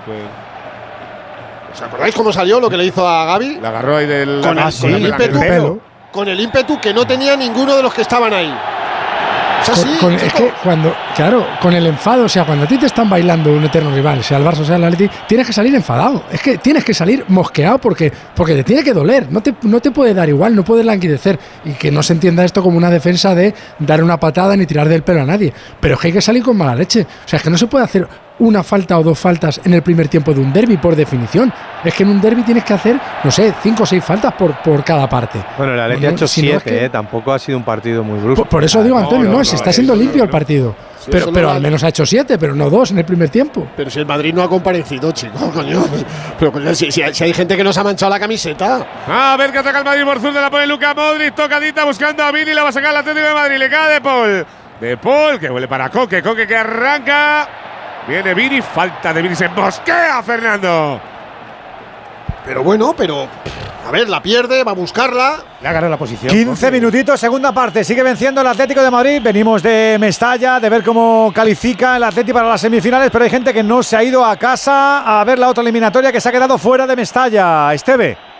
¿Os 1.75 1.81
acordáis 1.81 2.15
cómo 2.15 2.31
salió 2.31 2.59
lo 2.59 2.69
que 2.69 2.77
le 2.77 2.85
hizo 2.85 3.07
a 3.07 3.25
Gaby? 3.25 3.59
La 3.61 3.69
agarró 3.69 3.97
ahí 3.97 4.07
del. 4.07 4.41
Con, 4.41 4.55
la- 4.55 4.69
el, 4.69 4.73
con 4.79 4.89
el 4.93 5.03
la- 5.03 5.09
ímpetu, 5.09 5.37
el 5.41 5.47
pelo. 5.47 5.79
con 6.11 6.27
el 6.29 6.39
ímpetu 6.39 6.79
que 6.79 6.93
no 6.93 7.05
tenía 7.05 7.35
ninguno 7.35 7.75
de 7.75 7.83
los 7.83 7.93
que 7.93 8.01
estaban 8.01 8.33
ahí. 8.33 8.53
Es 9.61 9.69
así, 9.69 9.97
Con- 9.99 10.11
con- 10.11 10.13
es 10.13 10.31
que 10.33 10.53
cuando, 10.63 10.95
Claro, 11.15 11.45
con 11.61 11.73
el 11.73 11.87
enfado, 11.87 12.25
o 12.25 12.29
sea, 12.29 12.45
cuando 12.45 12.65
a 12.65 12.67
ti 12.67 12.77
te 12.77 12.85
están 12.85 13.09
bailando 13.09 13.51
un 13.51 13.63
eterno 13.63 13.89
rival, 13.95 14.23
sea 14.23 14.37
el 14.37 14.43
Barça 14.45 14.59
o 14.59 14.65
sea 14.65 14.75
el 14.75 14.83
Atleti, 14.83 15.09
tienes 15.27 15.47
que 15.47 15.53
salir 15.53 15.73
enfadado. 15.73 16.23
Es 16.31 16.41
que 16.41 16.57
tienes 16.59 16.83
que 16.83 16.93
salir 16.93 17.25
mosqueado 17.29 17.79
porque, 17.79 18.11
porque 18.35 18.53
te 18.53 18.63
tiene 18.63 18.83
que 18.83 18.93
doler. 18.93 19.31
No 19.31 19.41
te, 19.41 19.55
no 19.63 19.79
te 19.79 19.91
puede 19.91 20.13
dar 20.13 20.29
igual, 20.29 20.55
no 20.55 20.63
puedes 20.63 20.85
languidecer. 20.85 21.39
Y 21.63 21.71
que 21.71 21.89
no 21.91 22.03
se 22.03 22.13
entienda 22.13 22.43
esto 22.45 22.61
como 22.61 22.77
una 22.77 22.89
defensa 22.91 23.33
de 23.33 23.53
dar 23.79 24.03
una 24.03 24.19
patada 24.19 24.55
ni 24.55 24.65
tirar 24.65 24.87
del 24.87 25.03
pelo 25.03 25.21
a 25.21 25.25
nadie. 25.25 25.51
Pero 25.79 25.95
es 25.95 25.99
que 26.01 26.07
hay 26.07 26.13
que 26.13 26.21
salir 26.21 26.43
con 26.43 26.55
mala 26.57 26.75
leche. 26.75 27.01
O 27.25 27.27
sea, 27.27 27.37
es 27.37 27.43
que 27.43 27.49
no 27.49 27.57
se 27.57 27.67
puede 27.67 27.85
hacer 27.85 28.07
una 28.39 28.63
falta 28.63 28.97
o 28.99 29.03
dos 29.03 29.17
faltas 29.17 29.61
en 29.63 29.73
el 29.73 29.81
primer 29.81 30.07
tiempo 30.07 30.33
de 30.33 30.41
un 30.41 30.51
derby, 30.51 30.77
por 30.77 30.95
definición. 30.95 31.51
Es 31.83 31.93
que 31.93 32.03
en 32.03 32.09
un 32.09 32.19
derby 32.21 32.43
tienes 32.43 32.63
que 32.63 32.73
hacer, 32.73 32.99
no 33.23 33.31
sé, 33.31 33.53
cinco 33.63 33.83
o 33.83 33.85
seis 33.85 34.03
faltas 34.03 34.33
por, 34.33 34.53
por 34.61 34.83
cada 34.83 35.07
parte. 35.07 35.39
Bueno, 35.57 35.73
el 35.73 35.79
Atleti 35.79 36.01
No, 36.01 36.07
ha 36.07 36.11
hecho 36.11 36.27
si 36.27 36.41
no 36.41 36.47
es 36.57 36.63
siete, 36.63 36.69
que- 36.79 36.85
eh, 36.85 36.89
tampoco 36.89 37.31
ha 37.31 37.39
sido 37.39 37.57
un 37.57 37.63
partido 37.63 38.03
muy 38.03 38.19
brusco. 38.19 38.43
Por, 38.43 38.49
por 38.49 38.63
eso 38.63 38.83
digo, 38.83 38.97
Antonio, 38.97 39.29
no, 39.29 39.43
se 39.43 39.55
está 39.55 39.71
siendo 39.71 39.95
limpio 39.95 40.23
el 40.23 40.29
partido. 40.29 40.75
Sí, 40.99 41.11
pero 41.11 41.31
pero 41.31 41.47
no 41.49 41.53
al 41.53 41.61
menos 41.61 41.83
ha 41.83 41.89
hecho 41.89 42.03
siete, 42.03 42.37
pero 42.39 42.55
no 42.55 42.67
dos 42.69 42.89
en 42.89 42.97
el 42.97 43.05
primer 43.05 43.29
tiempo. 43.29 43.67
Pero 43.77 43.91
si 43.91 43.99
el 43.99 44.07
Madrid 44.07 44.33
no 44.33 44.41
ha 44.41 44.49
comparecido, 44.49 45.11
chico, 45.11 45.51
coño. 45.53 45.83
Pero 46.39 46.51
coño, 46.51 46.73
si, 46.73 46.91
si 46.91 47.03
hay- 47.03 47.13
si 47.13 47.23
hay 47.23 47.33
gente 47.33 47.55
que 47.55 47.63
nos 47.63 47.77
ha 47.77 47.83
manchado 47.83 48.09
la 48.09 48.19
camiseta. 48.19 48.85
A 49.07 49.35
ver 49.37 49.51
que 49.51 49.59
ataca 49.59 49.79
el 49.79 49.85
Madrid 49.85 50.03
por 50.03 50.19
zurda, 50.19 50.41
la 50.41 50.49
pone 50.49 50.65
Luca 50.65 50.93
Modric, 50.95 51.35
tocadita 51.35 51.85
buscando 51.85 52.23
a 52.23 52.31
Vini, 52.31 52.53
la 52.53 52.63
va 52.63 52.69
a 52.69 52.71
sacar 52.71 52.89
el 52.89 52.97
Atlético 52.97 53.27
de 53.27 53.33
Madrid, 53.35 53.57
le 53.57 53.69
cae 53.69 53.93
De 53.93 54.01
Paul. 54.01 54.45
De 54.81 54.97
Paul, 54.97 55.39
que 55.39 55.49
huele 55.49 55.67
para 55.67 55.89
Coque, 55.89 56.21
Coque 56.23 56.47
que 56.47 56.55
arranca. 56.57 57.47
Viene 58.07 58.33
Vini, 58.33 58.61
falta 58.61 59.11
de 59.13 59.21
Vini, 59.21 59.35
se 59.35 59.49
mosquea 59.49 60.21
Fernando. 60.21 61.01
Pero 62.45 62.63
bueno, 62.63 62.93
pero. 62.95 63.27
A 63.87 63.91
ver, 63.91 64.09
la 64.09 64.21
pierde, 64.21 64.63
va 64.63 64.71
a 64.71 64.75
buscarla. 64.75 65.37
Le 65.61 65.67
ha 65.67 65.71
ganado 65.71 65.91
la 65.91 65.97
posición. 65.97 66.31
15 66.31 66.71
minutitos, 66.71 67.19
segunda 67.19 67.51
parte. 67.51 67.83
Sigue 67.83 68.01
venciendo 68.01 68.41
el 68.41 68.47
Atlético 68.47 68.81
de 68.81 68.89
Madrid. 68.89 69.21
Venimos 69.21 69.61
de 69.61 69.97
Mestalla, 69.99 70.59
de 70.59 70.69
ver 70.69 70.83
cómo 70.83 71.31
califica 71.33 71.97
el 71.97 72.03
Atlético 72.03 72.37
para 72.37 72.49
las 72.49 72.61
semifinales, 72.61 73.11
pero 73.11 73.23
hay 73.23 73.29
gente 73.29 73.53
que 73.53 73.61
no 73.61 73.83
se 73.83 73.95
ha 73.95 74.03
ido 74.03 74.25
a 74.25 74.37
casa 74.37 75.19
a 75.19 75.23
ver 75.23 75.37
la 75.37 75.49
otra 75.49 75.61
eliminatoria 75.61 76.11
que 76.11 76.19
se 76.19 76.29
ha 76.29 76.31
quedado 76.31 76.57
fuera 76.57 76.87
de 76.87 76.95
Mestalla. 76.95 77.73
Esteve. 77.73 78.34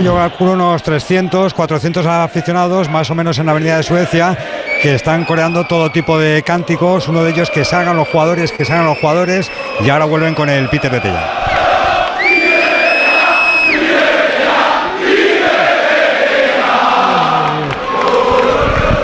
Yo 0.00 0.14
calculo 0.14 0.52
unos 0.52 0.82
300, 0.82 1.52
400 1.52 2.06
aficionados, 2.06 2.88
más 2.88 3.10
o 3.10 3.14
menos 3.14 3.38
en 3.38 3.44
la 3.44 3.52
Avenida 3.52 3.76
de 3.76 3.82
Suecia, 3.82 4.38
que 4.80 4.94
están 4.94 5.26
coreando 5.26 5.66
todo 5.66 5.92
tipo 5.92 6.18
de 6.18 6.42
cánticos. 6.42 7.08
Uno 7.08 7.22
de 7.22 7.30
ellos 7.30 7.50
que 7.50 7.62
salgan 7.64 7.98
los 7.98 8.08
jugadores, 8.08 8.52
que 8.52 8.64
salgan 8.64 8.86
los 8.86 8.98
jugadores, 8.98 9.50
y 9.84 9.90
ahora 9.90 10.06
vuelven 10.06 10.34
con 10.34 10.48
el 10.48 10.68
Peter 10.70 10.90
Betella. 10.90 11.28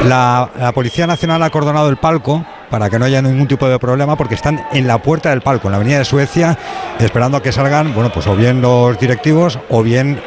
La, 0.05 0.49
la 0.59 0.73
Policía 0.73 1.07
Nacional 1.07 1.43
ha 1.43 1.47
acordonado 1.47 1.91
el 1.91 1.99
palco 1.99 2.47
para 2.71 2.91
que 2.91 2.99
no 2.99 3.05
haya 3.05 3.23
ningún 3.23 3.49
tipo 3.49 3.69
de 3.69 3.79
problema 3.79 4.17
porque 4.17 4.35
están 4.35 4.65
en 4.73 4.87
la 4.87 4.99
puerta 4.99 5.31
del 5.31 5.41
palco, 5.41 5.69
en 5.69 5.73
la 5.73 5.77
avenida 5.77 5.99
de 5.99 6.05
Suecia, 6.05 6.59
esperando 6.99 7.37
a 7.37 7.43
que 7.43 7.53
salgan, 7.53 7.95
bueno, 7.95 8.11
pues 8.13 8.27
o 8.27 8.37
bien 8.37 8.61
los 8.61 8.99
directivos 8.99 9.59
o 9.69 9.83
bien 9.83 10.21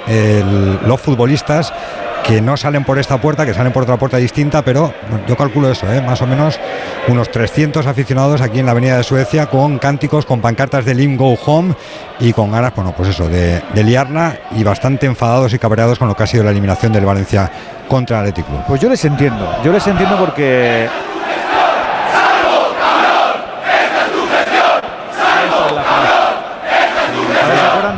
los 0.85 0.99
futbolistas 1.01 1.73
que 2.23 2.41
no 2.41 2.57
salen 2.57 2.83
por 2.83 2.99
esta 2.99 3.19
puerta, 3.19 3.45
que 3.45 3.53
salen 3.53 3.73
por 3.73 3.83
otra 3.83 3.97
puerta 3.97 4.17
distinta, 4.17 4.61
pero 4.61 4.93
yo 5.27 5.35
calculo 5.35 5.71
eso, 5.71 5.91
¿eh? 5.91 6.01
más 6.01 6.21
o 6.21 6.27
menos 6.27 6.59
unos 7.07 7.31
300 7.31 7.85
aficionados 7.87 8.41
aquí 8.41 8.59
en 8.59 8.65
la 8.65 8.73
avenida 8.73 8.97
de 8.97 9.03
Suecia 9.03 9.47
con 9.47 9.79
cánticos, 9.79 10.25
con 10.25 10.41
pancartas 10.41 10.85
de 10.85 10.93
Lim 10.93 11.17
Go 11.17 11.37
Home 11.45 11.75
y 12.19 12.33
con 12.33 12.51
ganas, 12.51 12.73
bueno, 12.75 12.93
pues 12.95 13.09
eso, 13.09 13.27
de, 13.27 13.61
de 13.73 13.83
liarla 13.83 14.37
y 14.51 14.63
bastante 14.63 15.07
enfadados 15.07 15.53
y 15.53 15.59
cabreados 15.59 15.97
con 15.97 16.07
lo 16.07 16.15
que 16.15 16.23
ha 16.23 16.27
sido 16.27 16.43
la 16.43 16.51
eliminación 16.51 16.93
del 16.93 17.05
Valencia 17.05 17.51
contra 17.87 18.21
el 18.21 18.29
Athletic. 18.29 18.45
Pues 18.67 18.79
yo 18.79 18.89
les 18.89 19.03
entiendo. 19.03 19.53
Yo 19.63 19.71
les 19.71 19.85
entiendo 19.85 20.17
porque. 20.17 20.87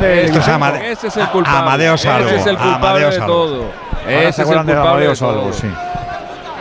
Esto 0.04 0.38
es 0.38 0.48
Amade- 0.48 0.92
Ese 0.92 1.06
es 1.08 1.16
el 1.16 1.28
culpable. 1.28 1.58
Amadeo 1.58 1.96
Salvo, 1.96 2.28
Ese 2.28 2.36
es 2.36 2.46
el 2.46 2.56
culpable 2.56 2.76
Amadeo 2.88 3.10
de 3.10 3.18
todo. 3.18 3.64
Ese 4.08 4.32
se 4.32 4.42
es 4.42 4.48
el 4.48 4.54
de 4.54 4.54
culpable 4.54 4.80
Amadeo 4.80 5.10
de 5.10 5.16
todo. 5.16 5.52
Salvo, 5.52 5.52
sí. 5.52 5.68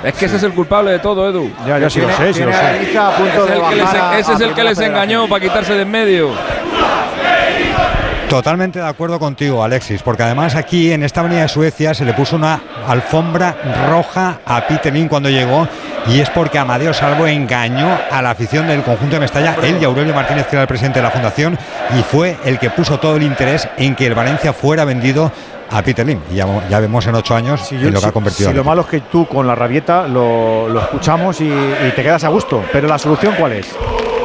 Es 0.04 0.14
que 0.16 0.26
ese 0.26 0.36
es 0.36 0.44
el 0.44 0.54
culpable 0.54 0.92
de 0.92 1.00
todo, 1.00 1.30
Edu. 1.30 1.50
Ya, 1.66 1.80
ya 1.80 1.90
sí 1.90 2.02
lo 2.02 2.10
sé, 2.10 2.34
sí 2.34 2.44
lo 2.44 2.52
sé. 2.52 2.82
Ese 4.20 4.34
es 4.34 4.40
de 4.40 4.46
el 4.46 4.54
que 4.54 4.64
les, 4.64 4.80
engañó 4.80 5.30
para 5.30 5.40
quitarse 5.42 5.74
de 5.74 5.84
en 5.84 5.92
medio. 5.92 6.32
Totalmente 8.30 8.80
de 8.80 8.88
acuerdo 8.88 9.20
contigo, 9.20 9.64
Alexis, 9.64 10.02
porque 10.02 10.24
además 10.24 10.56
aquí 10.56 10.92
en 10.92 11.04
esta 11.04 11.22
avenida 11.22 11.44
de 11.44 11.48
Suecia 11.48 11.94
se 11.94 12.04
le 12.04 12.14
puso 12.14 12.36
una 12.36 12.60
alfombra 12.88 13.56
roja 13.90 14.40
a 14.46 14.62
Peter 14.68 14.92
Lim 14.92 15.08
cuando 15.08 15.30
llegó 15.30 15.68
y 16.08 16.20
es 16.20 16.30
porque 16.30 16.58
Amadeo 16.60 16.94
Salvo 16.94 17.28
engañó 17.28 17.88
a 18.12 18.22
la 18.22 18.32
afición 18.32 18.68
del 18.68 18.84
conjunto 18.84 19.16
de 19.16 19.22
Mestalla, 19.22 19.56
él 19.64 19.78
y 19.82 19.86
Aurelio 19.86 20.14
Martínez, 20.14 20.48
que 20.48 20.56
era 20.56 20.62
el 20.64 20.68
presidente 20.68 21.00
de 21.00 21.04
la 21.04 21.12
fundación, 21.12 21.58
y 21.98 22.02
fue 22.04 22.38
el 22.46 22.60
que 22.60 22.70
puso 22.70 23.00
todo 23.00 23.16
el 23.16 23.24
interés 23.24 23.68
en 23.78 23.96
que 23.96 24.06
el 24.08 24.14
Valencia 24.16 24.54
fuera 24.54 24.86
vendido 24.86 25.32
a 25.72 25.82
Peter 25.82 26.06
Lim. 26.06 26.20
Y 26.32 26.36
ya, 26.36 26.46
ya 26.70 26.80
vemos 26.80 27.08
en 27.08 27.16
ocho 27.16 27.36
años 27.36 27.62
Si 27.62 27.76
en 27.76 27.86
lo 27.86 27.92
que 27.94 27.98
si- 28.00 28.06
ha 28.06 28.12
convertido. 28.12 28.50
si 28.50 28.56
lo 28.56 28.64
malo 28.64 28.82
es 28.82 28.88
que 28.88 29.00
tú 29.02 29.26
con 29.28 29.48
la 29.48 29.56
rabieta 29.56 30.08
lo, 30.08 30.68
lo 30.70 30.80
escuchamos 30.82 31.40
y, 31.42 31.46
y 31.48 31.92
te 31.96 32.04
quedas 32.04 32.24
a 32.26 32.28
gusto. 32.28 32.64
Pero 32.72 32.88
la 32.88 33.00
solución 33.00 33.34
cuál 33.40 33.54
es? 33.54 33.74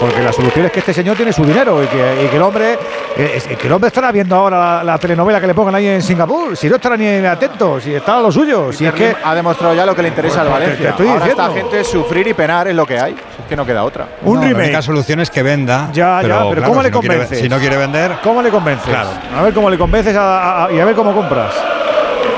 Porque 0.00 0.22
la 0.22 0.32
solución 0.32 0.66
es 0.66 0.72
que 0.72 0.78
este 0.78 0.94
señor 0.94 1.16
tiene 1.16 1.32
su 1.32 1.44
dinero 1.44 1.82
y 1.82 1.86
que, 1.88 2.24
y 2.24 2.28
que 2.28 2.36
el 2.36 2.42
hombre 2.42 2.74
eh, 3.16 3.32
es- 3.36 3.46
que 3.48 3.66
el 3.66 3.72
hombre 3.72 3.88
estará 3.88 4.12
viendo 4.12 4.36
ahora 4.36 4.76
la, 4.78 4.84
la 4.84 4.98
telenovela 4.98 5.40
que 5.40 5.46
le 5.48 5.54
pongan 5.54 5.74
ahí 5.74 5.86
en 5.88 6.02
Singapur. 6.02 6.56
Si 6.56 6.68
no 6.68 6.76
estará 6.76 6.96
ni 6.96 7.06
atento, 7.26 7.80
si 7.80 7.94
está 7.94 8.18
a 8.18 8.20
lo 8.20 8.30
suyo. 8.30 8.72
Si 8.72 8.86
es 8.86 8.92
que 8.92 9.16
ha 9.24 9.34
demostrado 9.34 9.74
ya 9.74 9.84
lo 9.84 9.96
que 9.96 10.02
le 10.02 10.08
interesa 10.08 10.42
al 10.42 10.46
Te- 10.48 10.52
te 10.54 10.60
Valencia. 10.60 10.90
estoy 10.90 11.08
Ahora 11.08 11.20
diciendo. 11.24 11.42
esta 11.48 11.54
gente 11.60 11.84
sufrir 11.84 12.28
y 12.28 12.34
penar 12.34 12.68
es 12.68 12.76
lo 12.76 12.86
que 12.86 12.98
hay. 13.00 13.12
Es 13.12 13.44
que 13.48 13.56
no 13.56 13.66
queda 13.66 13.82
otra. 13.82 14.06
un 14.22 14.34
No, 14.36 14.40
La 14.42 14.46
remake. 14.48 14.64
única 14.66 14.82
solución 14.82 15.18
es 15.20 15.30
que 15.30 15.42
venda. 15.42 15.88
Ya, 15.92 16.16
ya, 16.16 16.18
pero 16.22 16.34
claro, 16.52 16.62
¿cómo 16.68 16.82
le 16.82 16.88
si 16.90 16.94
no 16.94 17.00
quiere- 17.00 17.14
convences? 17.16 17.38
si 17.40 17.48
no 17.48 17.58
quiere 17.58 17.76
vender, 17.76 18.12
¿Cómo 18.22 18.40
le 18.42 18.50
convences? 18.50 18.88
Claro. 18.88 19.08
A 19.36 19.42
ver 19.42 19.52
cómo 19.54 19.68
le 19.70 19.78
convences 19.78 20.14
a- 20.16 20.66
a- 20.66 20.72
y 20.72 20.78
a 20.78 20.84
ver 20.84 20.94
cómo 20.94 21.12
compras. 21.12 21.52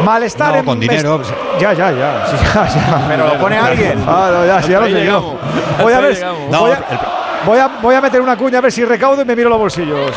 Malestar 0.05 0.53
No, 0.55 0.59
en 0.61 0.65
con 0.65 0.81
dinero. 0.81 1.21
Ya, 1.59 1.75
ya, 1.75 1.91
ya. 1.93 2.27
Sí, 2.27 2.37
ya, 2.55 2.67
ya. 2.69 3.05
Pero 3.09 3.27
lo 3.27 3.39
pone 3.39 3.59
alguien. 3.59 4.03
Ah, 4.07 4.31
no, 4.33 4.47
ya, 4.47 4.63
sí, 4.63 4.71
ya 4.73 4.81
lo 4.81 4.87
sé 4.87 5.05
yo. 5.05 5.37
Voy 5.83 5.93
a 5.93 6.01
ver. 6.01 6.25
Voy 6.49 6.71
a, 6.71 7.20
voy 7.47 7.59
a- 7.59 7.69
voy 7.83 7.95
a 7.95 8.01
meter 8.01 8.21
una 8.21 8.37
cuña 8.37 8.59
a 8.59 8.61
ver 8.61 8.73
si 8.73 8.85
recaudo 8.85 9.23
y 9.23 9.25
me 9.25 9.37
miro 9.37 9.49
los 9.49 9.59
bolsillos. 9.59 10.13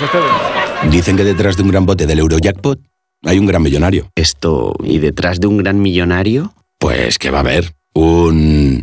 Dicen 0.89 1.15
que 1.15 1.23
detrás 1.23 1.55
de 1.57 1.63
un 1.63 1.69
gran 1.69 1.85
bote 1.85 2.05
del 2.05 2.19
Eurojackpot 2.19 2.79
hay 3.25 3.39
un 3.39 3.45
gran 3.45 3.61
millonario. 3.61 4.09
Esto, 4.15 4.73
¿y 4.83 4.99
detrás 4.99 5.39
de 5.39 5.47
un 5.47 5.57
gran 5.57 5.81
millonario? 5.81 6.53
Pues 6.79 7.17
que 7.17 7.31
va 7.31 7.37
a 7.39 7.41
haber 7.41 7.73
un... 7.93 8.81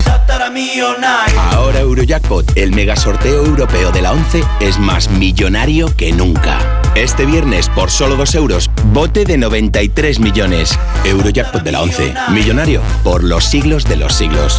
Ahora 1.52 1.80
Eurojackpot, 1.80 2.56
el 2.56 2.72
mega 2.72 2.96
sorteo 2.96 3.44
europeo 3.44 3.90
de 3.92 4.02
la 4.02 4.12
11, 4.12 4.42
es 4.60 4.78
más 4.78 5.10
millonario 5.10 5.94
que 5.96 6.12
nunca. 6.12 6.58
Este 6.94 7.26
viernes, 7.26 7.68
por 7.68 7.90
solo 7.90 8.16
2 8.16 8.34
euros, 8.36 8.70
bote 8.92 9.24
de 9.24 9.36
93 9.36 10.18
millones. 10.20 10.76
Eurojackpot 11.04 11.62
de 11.62 11.72
la 11.72 11.82
11, 11.82 12.14
millonario 12.30 12.80
por 13.04 13.22
los 13.22 13.44
siglos 13.44 13.84
de 13.84 13.96
los 13.96 14.14
siglos. 14.14 14.58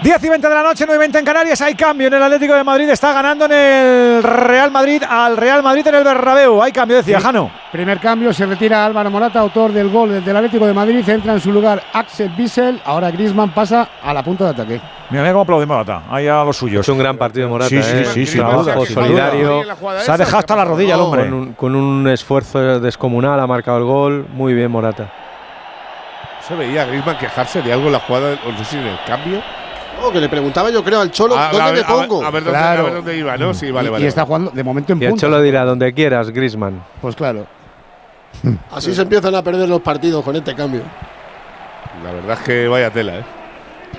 10 0.00 0.22
y 0.24 0.28
20 0.28 0.48
de 0.48 0.54
la 0.54 0.62
noche, 0.62 0.84
9 0.86 0.94
y 0.94 0.98
20 1.00 1.18
en 1.18 1.24
Canarias. 1.24 1.60
Hay 1.60 1.74
cambio 1.74 2.06
en 2.06 2.14
el 2.14 2.22
Atlético 2.22 2.54
de 2.54 2.62
Madrid. 2.62 2.88
Está 2.88 3.12
ganando 3.12 3.46
en 3.46 3.52
el 3.52 4.22
Real 4.22 4.70
Madrid 4.70 5.02
al 5.02 5.36
Real 5.36 5.60
Madrid 5.60 5.84
en 5.88 5.94
el 5.96 6.04
Bernabéu. 6.04 6.62
Hay 6.62 6.70
cambio, 6.70 6.96
decía 6.98 7.18
Sí. 7.18 7.24
Jano. 7.24 7.50
Primer 7.72 7.98
cambio, 7.98 8.32
se 8.32 8.46
retira 8.46 8.86
Álvaro 8.86 9.10
Morata, 9.10 9.40
autor 9.40 9.72
del 9.72 9.88
gol 9.90 10.24
del 10.24 10.36
Atlético 10.36 10.66
de 10.68 10.72
Madrid. 10.72 11.06
Entra 11.08 11.32
en 11.32 11.40
su 11.40 11.50
lugar 11.50 11.82
Axel 11.92 12.28
Bissell. 12.30 12.80
Ahora 12.84 13.10
Griezmann 13.10 13.50
pasa 13.50 13.88
a 14.00 14.14
la 14.14 14.22
punta 14.22 14.44
de 14.44 14.50
ataque. 14.50 14.80
Mira, 15.10 15.22
mira 15.22 15.32
cómo 15.32 15.42
aplaude 15.42 15.66
Morata. 15.66 16.02
Ahí 16.08 16.28
a 16.28 16.44
los 16.44 16.56
suyos. 16.56 16.82
Es 16.86 16.88
un 16.88 16.98
gran 16.98 17.16
partido 17.16 17.46
de 17.46 17.50
Morata, 17.50 17.68
Sí, 17.68 17.82
sí, 17.82 17.96
¿eh? 17.96 18.04
sí, 18.04 18.24
sin 18.26 18.40
Trabajo 18.40 18.86
solidario. 18.86 19.62
Se 20.04 20.12
ha 20.12 20.16
dejado 20.16 20.38
hasta 20.38 20.54
la 20.54 20.64
rodilla 20.64 20.94
el 20.94 21.00
hombre. 21.00 21.24
Con 21.24 21.34
un, 21.34 21.52
con 21.54 21.74
un 21.74 22.08
esfuerzo 22.08 22.78
descomunal 22.78 23.40
ha 23.40 23.46
marcado 23.48 23.78
el 23.78 23.84
gol. 23.84 24.26
Muy 24.32 24.54
bien, 24.54 24.70
Morata. 24.70 25.10
Se 26.46 26.54
veía 26.54 26.82
a 26.82 26.84
Griezmann 26.86 27.18
quejarse 27.18 27.62
de 27.62 27.72
algo 27.72 27.86
en 27.86 27.92
la 27.94 27.98
jugada, 28.00 28.38
o 28.46 28.52
no 28.52 28.58
sé 28.58 28.64
si 28.64 28.76
en 28.76 28.86
el 28.86 28.98
cambio. 29.04 29.42
Oh, 30.02 30.12
que 30.12 30.20
le 30.20 30.28
preguntaba 30.28 30.70
yo 30.70 30.82
creo 30.84 31.00
al 31.00 31.10
Cholo, 31.10 31.34
¿dónde 31.36 31.60
a 31.60 31.64
me 31.66 31.72
ver- 31.72 31.84
a 31.84 31.94
ver- 31.96 32.08
pongo? 32.08 32.24
A 32.24 32.30
ver, 32.30 32.44
dónde, 32.44 32.58
a 32.58 32.82
ver 32.82 32.94
dónde 32.94 33.16
iba, 33.16 33.36
¿no? 33.36 33.52
Sí, 33.54 33.70
vale, 33.70 33.88
y, 33.88 33.92
vale. 33.92 34.04
y 34.04 34.06
está 34.08 34.24
jugando 34.24 34.50
de 34.52 34.62
momento 34.64 34.92
en 34.92 35.02
Y 35.02 35.06
el. 35.06 35.14
Cholo 35.14 35.40
dirá 35.42 35.64
donde 35.64 35.92
quieras, 35.92 36.30
Griezmann. 36.30 36.82
Pues 37.00 37.16
claro. 37.16 37.46
Así 38.72 38.94
se 38.94 39.02
empiezan 39.02 39.34
a 39.34 39.42
perder 39.42 39.68
los 39.68 39.80
partidos 39.80 40.24
con 40.24 40.36
este 40.36 40.54
cambio. 40.54 40.82
La 42.04 42.12
verdad 42.12 42.38
es 42.40 42.44
que 42.46 42.68
vaya 42.68 42.90
tela, 42.90 43.18
¿eh? 43.18 43.24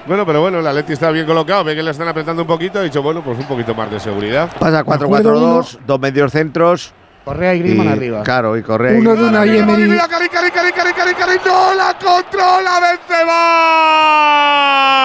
Bueno, 0.07 0.25
pero 0.25 0.39
bueno, 0.41 0.59
el 0.59 0.67
Atleti 0.67 0.93
está 0.93 1.09
bien 1.11 1.25
colocado, 1.25 1.63
ve 1.63 1.75
que 1.75 1.83
le 1.83 1.91
están 1.91 2.07
apretando 2.07 2.43
un 2.43 2.47
poquito, 2.47 2.79
ha 2.79 2.83
dicho, 2.83 3.01
bueno, 3.01 3.21
pues 3.23 3.37
un 3.39 3.45
poquito 3.45 3.73
más 3.75 3.89
de 3.91 3.99
seguridad. 3.99 4.49
Pasa 4.57 4.83
4-4-2, 4.85 5.79
dos 5.85 5.99
medios 5.99 6.31
centros. 6.31 6.93
Correa 7.29 7.53
y 7.53 7.59
Griezmann 7.59 7.87
y- 7.87 7.91
arriba. 7.91 8.23
Claro, 8.23 8.57
y 8.57 8.63
Correa. 8.63 8.93
y- 8.93 8.97
Uno 8.97 9.15
de 9.15 9.23
una 9.23 9.45
y 9.45 9.57
Emery. 9.57 9.87
Mira, 9.87 10.07
Cari, 10.07 10.29
Cari, 10.29 10.49
Cari, 10.49 10.71
Cari, 10.71 10.93
Cari, 10.93 11.13
Cari, 11.13 11.33
no 11.45 11.73
la 11.75 11.93
controla 11.93 12.79
Benzema. 12.79 13.39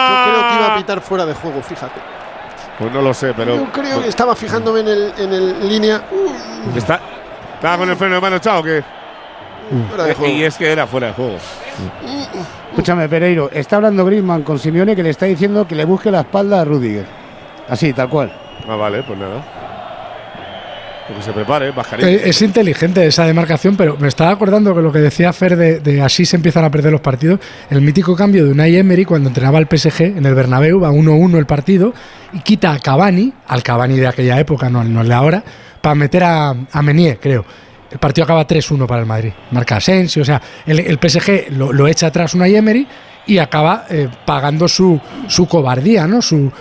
Yo 0.09 0.33
creo 0.33 0.49
que 0.49 0.55
iba 0.57 0.75
a 0.75 0.77
pitar 0.79 1.01
fuera 1.03 1.27
de 1.27 1.35
juego, 1.35 1.61
fíjate. 1.63 2.01
Pues 2.79 2.93
no 2.93 3.03
lo 3.03 3.13
sé, 3.15 3.33
pero 3.37 3.57
Yo 3.57 3.65
creo 3.73 4.03
que 4.03 4.09
estaba 4.09 4.35
fijándome 4.35 4.81
en 4.81 4.89
el, 4.89 5.13
en 5.19 5.33
el 5.33 5.69
línea. 5.69 6.03
Uh, 6.11 6.77
está 6.79 6.99
estaba 7.57 7.79
con 7.79 7.91
el 7.91 7.97
freno 7.97 8.15
de 8.17 8.21
mano 8.21 8.37
echado, 8.37 8.61
¿o 8.61 8.63
qué? 8.63 8.83
Fuera 9.89 10.05
de 10.05 10.15
juego. 10.15 10.35
Y 10.35 10.45
es 10.45 10.57
que 10.57 10.73
era 10.73 10.87
fuera 10.87 11.09
de 11.09 11.13
juego. 11.13 11.37
Escúchame, 12.71 13.09
Pereiro, 13.09 13.51
está 13.53 13.77
hablando 13.77 14.05
Griezmann 14.05 14.43
con 14.43 14.59
Simeone 14.59 14.97
que 14.97 15.03
le 15.03 15.11
está 15.11 15.27
diciendo 15.27 15.67
que 15.69 15.75
le 15.75 15.85
busque 15.85 16.11
la 16.11 16.21
espalda 16.21 16.63
a 16.63 16.65
Rudiger. 16.65 17.07
Así, 17.69 17.93
tal 17.93 18.09
cual. 18.09 18.33
Ah, 18.69 18.77
vale, 18.77 19.03
pues 19.03 19.19
nada. 19.19 19.43
Eh, 22.09 22.23
Es 22.25 22.41
inteligente 22.43 23.05
esa 23.07 23.25
demarcación, 23.27 23.77
pero 23.77 23.97
me 23.99 24.09
estaba 24.09 24.31
acordando 24.31 24.75
que 24.75 24.81
lo 24.83 24.91
que 24.93 25.01
decía 25.01 25.33
Fer 25.33 25.57
de, 25.57 25.81
de 25.81 26.01
así 26.03 26.25
se 26.25 26.37
empiezan 26.37 26.65
a 26.65 26.71
perder 26.71 26.93
los 26.93 27.01
partidos, 27.01 27.41
el 27.71 27.81
mítico 27.81 28.17
cambio 28.17 28.45
de 28.45 28.53
Unai 28.53 28.77
Emery 28.77 29.05
cuando 29.05 29.29
entrenaba 29.29 29.59
al 29.59 29.67
PSG 29.71 30.03
en 30.17 30.25
el 30.25 30.35
Bernabéu, 30.35 30.81
va 30.81 30.91
1-1 30.91 31.37
el 31.39 31.47
partido, 31.47 31.93
y 32.33 32.41
quita 32.41 32.73
a 32.73 32.79
Cavani, 32.79 33.33
al 33.49 33.63
Cavani 33.63 33.97
de 33.97 34.07
aquella 34.07 34.39
época, 34.41 34.71
no, 34.71 34.83
no 34.85 35.03
el 35.03 35.09
de 35.09 35.15
ahora, 35.15 35.45
para 35.81 35.95
meter 35.95 36.25
a, 36.25 36.51
a 36.73 36.83
Menier, 36.83 37.19
creo. 37.21 37.45
El 37.91 37.99
partido 37.99 38.25
acaba 38.25 38.47
3-1 38.47 38.87
para 38.87 39.03
el 39.03 39.07
Madrid. 39.07 39.33
Marca 39.53 39.77
Asensio, 39.77 40.23
o 40.23 40.25
sea, 40.25 40.41
el, 40.67 40.81
el 40.81 40.99
PSG 40.99 41.51
lo, 41.53 41.73
lo 41.73 41.87
echa 41.87 42.09
atrás 42.09 42.35
Unai 42.35 42.57
Emery 42.57 42.87
y 43.27 43.39
acaba 43.39 43.85
eh, 43.89 44.09
pagando 44.27 44.69
su, 44.69 45.01
su 45.29 45.47
cobardía, 45.47 46.07
¿no? 46.07 46.21
Su, 46.21 46.53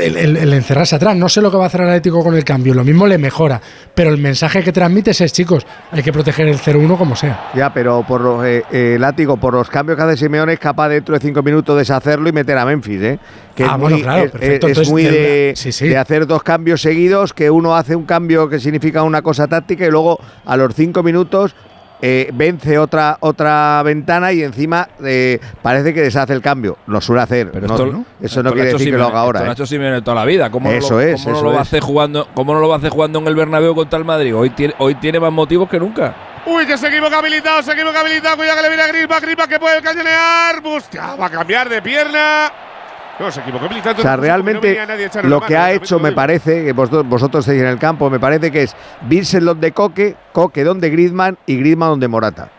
el, 0.00 0.16
el- 0.16 0.36
el 0.38 0.52
encerrarse 0.54 0.96
atrás. 0.96 1.14
No 1.16 1.28
sé 1.28 1.42
lo 1.42 1.50
que 1.50 1.58
va 1.58 1.64
a 1.64 1.66
hacer 1.66 1.82
el 1.82 1.88
Atlético 1.88 2.22
con 2.24 2.34
el 2.34 2.44
cambio, 2.44 2.72
lo 2.72 2.82
mismo 2.84 3.06
le 3.06 3.18
mejora, 3.18 3.60
pero 3.94 4.08
el 4.10 4.16
mensaje 4.16 4.62
que 4.62 4.72
transmites 4.72 5.20
es, 5.20 5.32
chicos, 5.34 5.66
hay 5.92 6.02
que 6.02 6.12
proteger 6.12 6.48
el 6.48 6.58
0-1 6.58 6.96
como 6.96 7.14
sea. 7.14 7.50
Ya, 7.54 7.72
pero 7.74 8.02
por 8.08 8.22
los, 8.22 8.44
eh, 8.46 8.64
eh, 8.72 8.96
látigo, 8.98 9.36
por 9.36 9.52
los 9.52 9.68
cambios 9.68 9.98
que 9.98 10.04
hace 10.04 10.16
Simeone 10.16 10.54
es 10.54 10.58
capaz 10.58 10.88
dentro 10.88 11.14
de 11.14 11.20
cinco 11.20 11.42
minutos 11.42 11.76
deshacerlo 11.76 12.26
y 12.28 12.32
meter 12.32 12.56
a 12.56 12.64
Memphis, 12.64 13.02
¿eh? 13.02 13.18
Que 13.54 13.64
Ah, 13.64 13.72
es 13.74 13.80
bueno, 13.80 13.96
muy, 13.96 14.02
claro, 14.02 14.24
es- 14.24 14.30
perfecto. 14.30 14.66
es 14.68 14.70
Entonces, 14.78 14.90
muy 14.90 15.02
de 15.04 15.52
sí, 15.56 15.72
sí. 15.72 15.88
de 15.88 15.98
hacer 15.98 16.26
dos 16.26 16.42
cambios 16.42 16.80
seguidos, 16.80 17.34
que 17.34 17.50
uno 17.50 17.76
hace 17.76 17.94
un 17.94 18.04
cambio 18.06 18.48
que 18.48 18.58
significa 18.58 19.02
una 19.02 19.20
cosa 19.20 19.46
táctica 19.46 19.86
y 19.86 19.90
luego 19.90 20.18
a 20.46 20.56
los 20.56 20.74
cinco 20.74 21.02
minutos 21.02 21.54
eh, 22.02 22.30
vence 22.34 22.78
otra 22.78 23.16
otra 23.20 23.82
ventana 23.82 24.32
y 24.32 24.42
encima 24.42 24.88
eh, 25.04 25.38
parece 25.62 25.94
que 25.94 26.02
deshace 26.02 26.32
el 26.32 26.42
cambio. 26.42 26.76
Lo 26.86 27.00
suele 27.00 27.22
hacer. 27.22 27.50
Pero 27.52 27.66
no- 27.68 27.74
esto- 27.74 28.04
Eso 28.20 28.42
no 28.42 28.52
quiere 28.52 28.72
decir 28.72 28.90
que 28.90 28.98
lo 28.98 29.06
haga 29.06 29.20
ahora. 29.20 29.38
esto 29.40 29.44
lo 29.44 29.50
ha 29.50 29.52
¿eh? 29.52 29.54
hecho 29.54 29.66
Simeone 29.66 30.02
toda 30.02 30.14
la 30.16 30.24
vida. 30.24 30.50
¿Cómo 30.50 30.70
Eso 30.70 30.90
no 30.90 30.96
lo, 30.96 31.00
es, 31.02 31.14
cómo 31.22 31.30
no 31.30 31.36
eso 31.36 31.44
lo 31.44 31.52
va 31.52 31.58
a 31.58 31.62
es. 31.62 31.68
hacer 31.68 31.80
jugando, 31.82 32.28
¿Cómo 32.34 32.54
no 32.54 32.60
lo 32.60 32.68
va 32.68 32.74
a 32.74 32.78
hacer 32.78 32.90
jugando 32.90 33.18
en 33.20 33.26
el 33.28 33.34
Bernabéu 33.34 33.74
contra 33.74 33.98
el 33.98 34.04
Madrid? 34.04 34.34
Hoy 34.36 34.50
tiene, 34.50 34.74
hoy 34.78 34.94
tiene 34.96 35.18
más 35.20 35.32
motivos 35.32 35.68
que 35.68 35.78
nunca. 35.78 36.14
Uy, 36.46 36.64
que 36.66 36.78
se 36.78 36.86
equivoca 36.88 37.18
habilitado, 37.18 37.62
se 37.62 37.72
equivoca 37.72 38.00
habilitado. 38.00 38.36
Cuidado 38.36 38.56
que 38.58 38.62
le 38.62 38.68
viene 38.68 38.82
a 38.84 38.86
Griezmann, 38.88 39.20
Griezmann 39.20 39.48
que 39.48 39.58
puede 39.58 39.82
cañonear. 39.82 40.60
Busca, 40.62 41.16
va 41.16 41.26
a 41.26 41.30
cambiar 41.30 41.68
de 41.68 41.82
pierna. 41.82 42.52
No, 43.18 43.30
se 43.30 43.40
equivocó 43.40 43.64
habilitado. 43.66 43.98
O 43.98 44.02
sea, 44.02 44.16
realmente 44.16 44.78
lo 45.22 45.40
que 45.40 45.56
ha 45.56 45.72
hecho, 45.72 45.98
me 45.98 46.12
parece, 46.12 46.64
que 46.64 46.72
vosotros, 46.72 47.06
vosotros 47.06 47.44
estáis 47.44 47.62
en 47.62 47.68
el 47.68 47.78
campo, 47.78 48.10
me 48.10 48.20
parece 48.20 48.50
que 48.50 48.64
es 48.64 48.76
Vincent 49.02 49.44
donde 49.44 49.72
Coque, 49.72 50.16
Coque 50.32 50.64
donde 50.64 50.90
Griezmann 50.90 51.38
y 51.46 51.56
Griezmann 51.56 51.90
donde 51.90 52.08
Morata. 52.08 52.50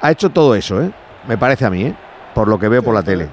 Ha 0.00 0.10
hecho 0.10 0.30
todo 0.30 0.54
eso, 0.54 0.82
¿eh? 0.82 0.90
Me 1.26 1.38
parece 1.38 1.64
a 1.64 1.70
mí, 1.70 1.84
¿eh? 1.84 1.94
Por 2.34 2.48
lo 2.48 2.58
que 2.58 2.68
veo 2.68 2.82
por 2.82 2.94
la 2.94 3.02
tele. 3.02 3.30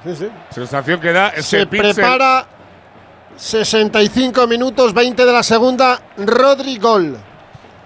Sensación 0.50 1.00
que 1.02 1.12
da 1.12 1.30
ese 1.30 1.60
Se 1.60 1.68
prepara 1.68 2.46
65 3.36 4.48
minutos, 4.48 4.94
20 4.94 5.26
de 5.26 5.32
la 5.32 5.44
segunda. 5.44 6.00
Rodri 6.18 6.78
gol. 6.78 7.18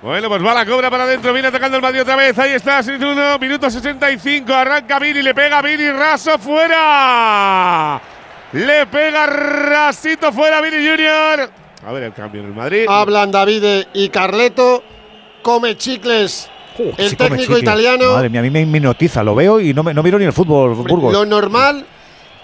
Bueno, 0.04 0.30
pues 0.30 0.46
va 0.46 0.54
la 0.54 0.66
cobra 0.66 0.92
para 0.92 1.06
adentro, 1.06 1.34
viene 1.34 1.48
atacando 1.48 1.78
el 1.78 1.82
Madrid 1.82 2.02
otra 2.02 2.16
vez. 2.16 2.38
Ahí 2.38 2.52
está, 2.52 2.82
1 2.88 3.40
minuto 3.40 3.70
65. 3.70 4.54
Arranca 4.54 5.00
Vini, 5.00 5.24
le 5.24 5.34
pega 5.34 5.60
Vini, 5.64 5.90
raso 5.90 6.38
fuera. 6.38 8.00
Le 8.54 8.86
pega 8.88 9.26
rasito 9.28 10.32
fuera 10.32 10.62
Vini 10.62 10.78
Junior. 10.78 11.50
A 11.86 11.92
ver 11.92 12.04
el 12.04 12.14
cambio 12.14 12.42
en 12.42 12.48
el 12.48 12.54
Madrid. 12.54 12.86
Hablan 12.88 13.32
Davide 13.32 13.88
y 13.94 14.10
Carleto. 14.10 14.84
Come 15.44 15.78
chicles. 15.78 16.50
el 16.98 17.10
Sí, 17.10 17.16
técnico 17.16 17.42
chicle. 17.44 17.60
italiano. 17.60 18.14
Madre 18.14 18.30
mía, 18.30 18.40
a 18.40 18.44
mí 18.44 18.50
me 18.52 18.62
hipnotiza, 18.62 19.24
lo 19.24 19.34
veo 19.34 19.60
y 19.60 19.74
no, 19.74 19.82
me- 19.84 19.94
no 19.96 20.04
miro 20.04 20.20
ni 20.20 20.26
el 20.26 20.34
fútbol, 20.34 20.76
Burgos. 20.76 21.12
Lo 21.12 21.26
normal, 21.26 21.86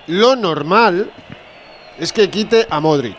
lo 0.08 0.36
normal 0.36 1.12
es 2.00 2.12
que 2.12 2.30
quite 2.32 2.66
a 2.70 2.80
Modric. 2.80 3.18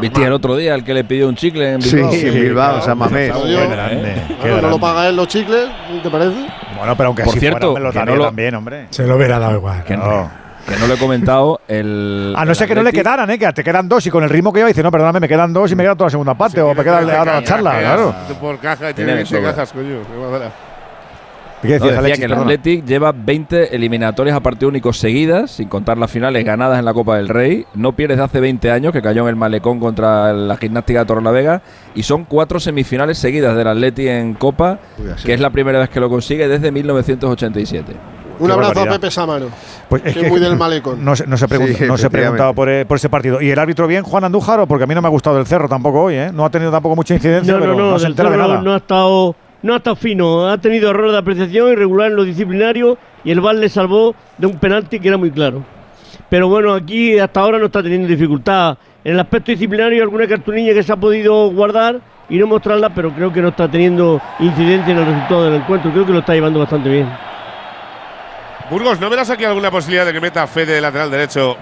Viste 0.00 0.24
el 0.24 0.32
otro 0.32 0.56
día 0.56 0.74
el 0.74 0.84
que 0.84 0.94
le 0.94 1.02
pidió 1.04 1.28
un 1.28 1.34
chicle 1.34 1.72
en 1.72 1.82
Sí, 1.82 1.96
Bilbao. 1.96 2.12
en 2.14 2.34
Bilbao, 2.34 2.82
San 2.82 2.96
Mamés. 2.98 3.32
Bueno, 3.34 4.60
no 4.62 4.68
lo 4.70 4.78
paga 4.78 5.08
él 5.08 5.16
los 5.16 5.28
chicles, 5.28 5.68
¿te 6.02 6.08
parece? 6.10 6.46
Bueno, 6.78 6.96
pero 6.96 7.08
aunque 7.08 7.22
Por 7.24 7.30
así 7.32 7.40
cierto, 7.40 7.72
fuera, 7.72 7.80
me 7.80 7.86
lo 7.86 7.92
que 7.92 7.98
daría 7.98 8.14
no 8.14 8.18
lo- 8.18 8.24
también, 8.26 8.54
hombre. 8.54 8.86
Se 8.90 9.06
lo 9.06 9.16
hubiera 9.16 9.38
dado 9.38 9.56
igual. 9.56 9.82
Que 9.84 9.96
no, 9.96 10.30
que 10.68 10.76
no 10.78 10.86
lo 10.86 10.94
he 10.94 10.98
comentado. 10.98 11.60
El, 11.68 12.34
A 12.36 12.44
no 12.44 12.50
el 12.50 12.56
ser 12.56 12.68
que 12.68 12.74
no 12.74 12.82
le 12.82 12.92
quedaran, 12.92 13.30
¿eh? 13.30 13.38
Que 13.38 13.52
te 13.52 13.62
quedan 13.64 13.88
dos 13.88 14.06
y 14.06 14.10
con 14.10 14.24
el 14.24 14.30
ritmo 14.30 14.52
que 14.52 14.58
lleva 14.58 14.68
dice, 14.68 14.82
no, 14.82 14.90
perdóname, 14.90 15.20
me 15.20 15.28
quedan 15.28 15.52
dos 15.52 15.70
y 15.70 15.76
me 15.76 15.82
queda 15.82 15.94
toda 15.94 16.06
la 16.06 16.10
segunda 16.10 16.34
parte 16.34 16.60
o 16.60 16.74
me 16.74 16.82
queda 16.82 17.00
la 17.02 17.42
charla, 17.44 17.70
caña, 17.72 17.82
claro. 17.82 18.14
Por 18.40 18.58
caja 18.58 18.90
y 18.90 18.94
Tiene 18.94 18.94
tiene 18.94 19.10
de 19.12 19.16
20 19.16 19.36
sobra. 19.36 19.50
cajas, 19.50 19.72
coño. 19.72 19.98
qué 20.10 20.18
madera. 20.20 20.52
¿Qué 21.62 21.68
No, 21.68 21.72
decías, 21.74 21.90
decía 21.92 21.98
Alexis? 22.00 22.18
que 22.18 22.24
el. 22.26 22.32
Athletic 22.38 22.84
lleva 22.84 23.12
20 23.12 23.74
eliminatorias 23.74 24.36
a 24.36 24.40
partido 24.40 24.68
único 24.68 24.92
seguidas, 24.92 25.52
sin 25.52 25.68
contar 25.68 25.96
las 25.96 26.10
finales 26.10 26.44
ganadas 26.44 26.78
en 26.78 26.84
la 26.84 26.92
Copa 26.92 27.16
del 27.16 27.28
Rey. 27.28 27.64
No 27.74 27.92
pierde 27.92 28.14
desde 28.14 28.24
hace 28.24 28.40
20 28.40 28.70
años, 28.70 28.92
que 28.92 29.00
cayó 29.00 29.22
en 29.22 29.28
el 29.28 29.36
Malecón 29.36 29.80
contra 29.80 30.32
la 30.34 30.56
Gimnástica 30.58 31.00
de 31.00 31.06
Torrelavega. 31.06 31.62
Y 31.94 32.02
son 32.02 32.24
cuatro 32.24 32.60
semifinales 32.60 33.16
seguidas 33.18 33.56
del 33.56 33.68
Atleti 33.68 34.06
en 34.06 34.34
Copa, 34.34 34.78
que 35.24 35.32
es 35.32 35.40
la 35.40 35.48
primera 35.50 35.78
vez 35.78 35.88
que 35.88 35.98
lo 35.98 36.10
consigue 36.10 36.46
desde 36.46 36.70
1987. 36.70 37.94
Un 38.38 38.50
abrazo 38.50 38.70
barbaridad. 38.74 38.94
a 38.94 38.98
Pepe 38.98 39.10
Samano. 39.10 39.46
Pues 39.88 40.02
es 40.04 40.14
que 40.14 40.20
que 40.22 40.28
muy 40.30 40.40
del 40.40 40.56
malecón. 40.56 41.04
No, 41.04 41.14
se- 41.16 41.26
no 41.26 41.36
se, 41.36 41.46
pregunta- 41.48 41.72
Sí, 41.78 41.84
no 41.86 41.96
se 41.96 42.04
ha 42.04 42.06
efectivamente. 42.06 42.10
preguntado 42.10 42.54
por, 42.54 42.68
eh, 42.68 42.84
por 42.86 42.96
ese 42.96 43.08
partido. 43.08 43.40
¿Y 43.40 43.50
el 43.50 43.58
árbitro 43.58 43.86
bien, 43.86 44.02
Juan 44.02 44.24
Andújar? 44.24 44.60
o 44.60 44.66
Porque 44.66 44.84
a 44.84 44.86
mí 44.86 44.94
no 44.94 45.02
me 45.02 45.08
ha 45.08 45.10
gustado 45.10 45.38
el 45.38 45.46
cerro 45.46 45.68
tampoco 45.68 46.02
hoy, 46.02 46.14
¿eh? 46.14 46.30
No 46.32 46.44
ha 46.44 46.50
tenido 46.50 46.70
tampoco 46.70 46.96
mucha 46.96 47.14
incidencia, 47.14 47.52
No, 47.54 47.60
pero 47.60 47.74
no, 47.74 47.90
no, 47.92 47.98
se 47.98 48.06
entera 48.06 48.30
de 48.30 48.36
nada. 48.36 48.60
no 48.62 48.74
ha 48.74 48.76
estado 48.78 49.34
no 49.62 49.72
ha 49.74 49.78
estado 49.78 49.96
fino, 49.96 50.46
ha 50.48 50.58
tenido 50.58 50.90
errores 50.90 51.12
de 51.12 51.18
apreciación 51.18 51.72
irregular 51.72 52.10
en 52.10 52.16
lo 52.16 52.24
disciplinario 52.24 52.98
y 53.24 53.32
el 53.32 53.40
VAR 53.40 53.56
le 53.56 53.68
salvó 53.68 54.14
de 54.38 54.46
un 54.46 54.58
penalti 54.58 55.00
que 55.00 55.08
era 55.08 55.16
muy 55.16 55.30
claro. 55.32 55.64
Pero 56.28 56.48
bueno, 56.48 56.72
aquí 56.74 57.18
hasta 57.18 57.40
ahora 57.40 57.58
no 57.58 57.66
está 57.66 57.82
teniendo 57.82 58.06
dificultad. 58.06 58.76
En 59.02 59.14
el 59.14 59.20
aspecto 59.20 59.50
disciplinario 59.52 59.96
hay 59.96 60.02
alguna 60.02 60.26
cartulina 60.28 60.72
que 60.72 60.82
se 60.82 60.92
ha 60.92 60.96
podido 60.96 61.50
guardar 61.50 62.00
y 62.28 62.38
no 62.38 62.46
mostrarla, 62.46 62.90
pero 62.94 63.10
creo 63.12 63.32
que 63.32 63.40
no 63.40 63.48
está 63.48 63.68
teniendo 63.68 64.20
incidencia 64.40 64.92
en 64.92 64.98
el 64.98 65.06
resultado 65.06 65.44
del 65.44 65.54
encuentro. 65.54 65.90
Creo 65.90 66.06
que 66.06 66.12
lo 66.12 66.18
está 66.20 66.34
llevando 66.34 66.60
bastante 66.60 66.88
bien. 66.88 67.08
Burgos, 68.70 68.98
¿no 68.98 69.08
verás 69.08 69.30
aquí 69.30 69.44
alguna 69.44 69.70
posibilidad 69.70 70.04
de 70.04 70.12
que 70.12 70.20
meta 70.20 70.44
Fede 70.48 70.74
de 70.74 70.80
lateral 70.80 71.08
derecho? 71.10 71.56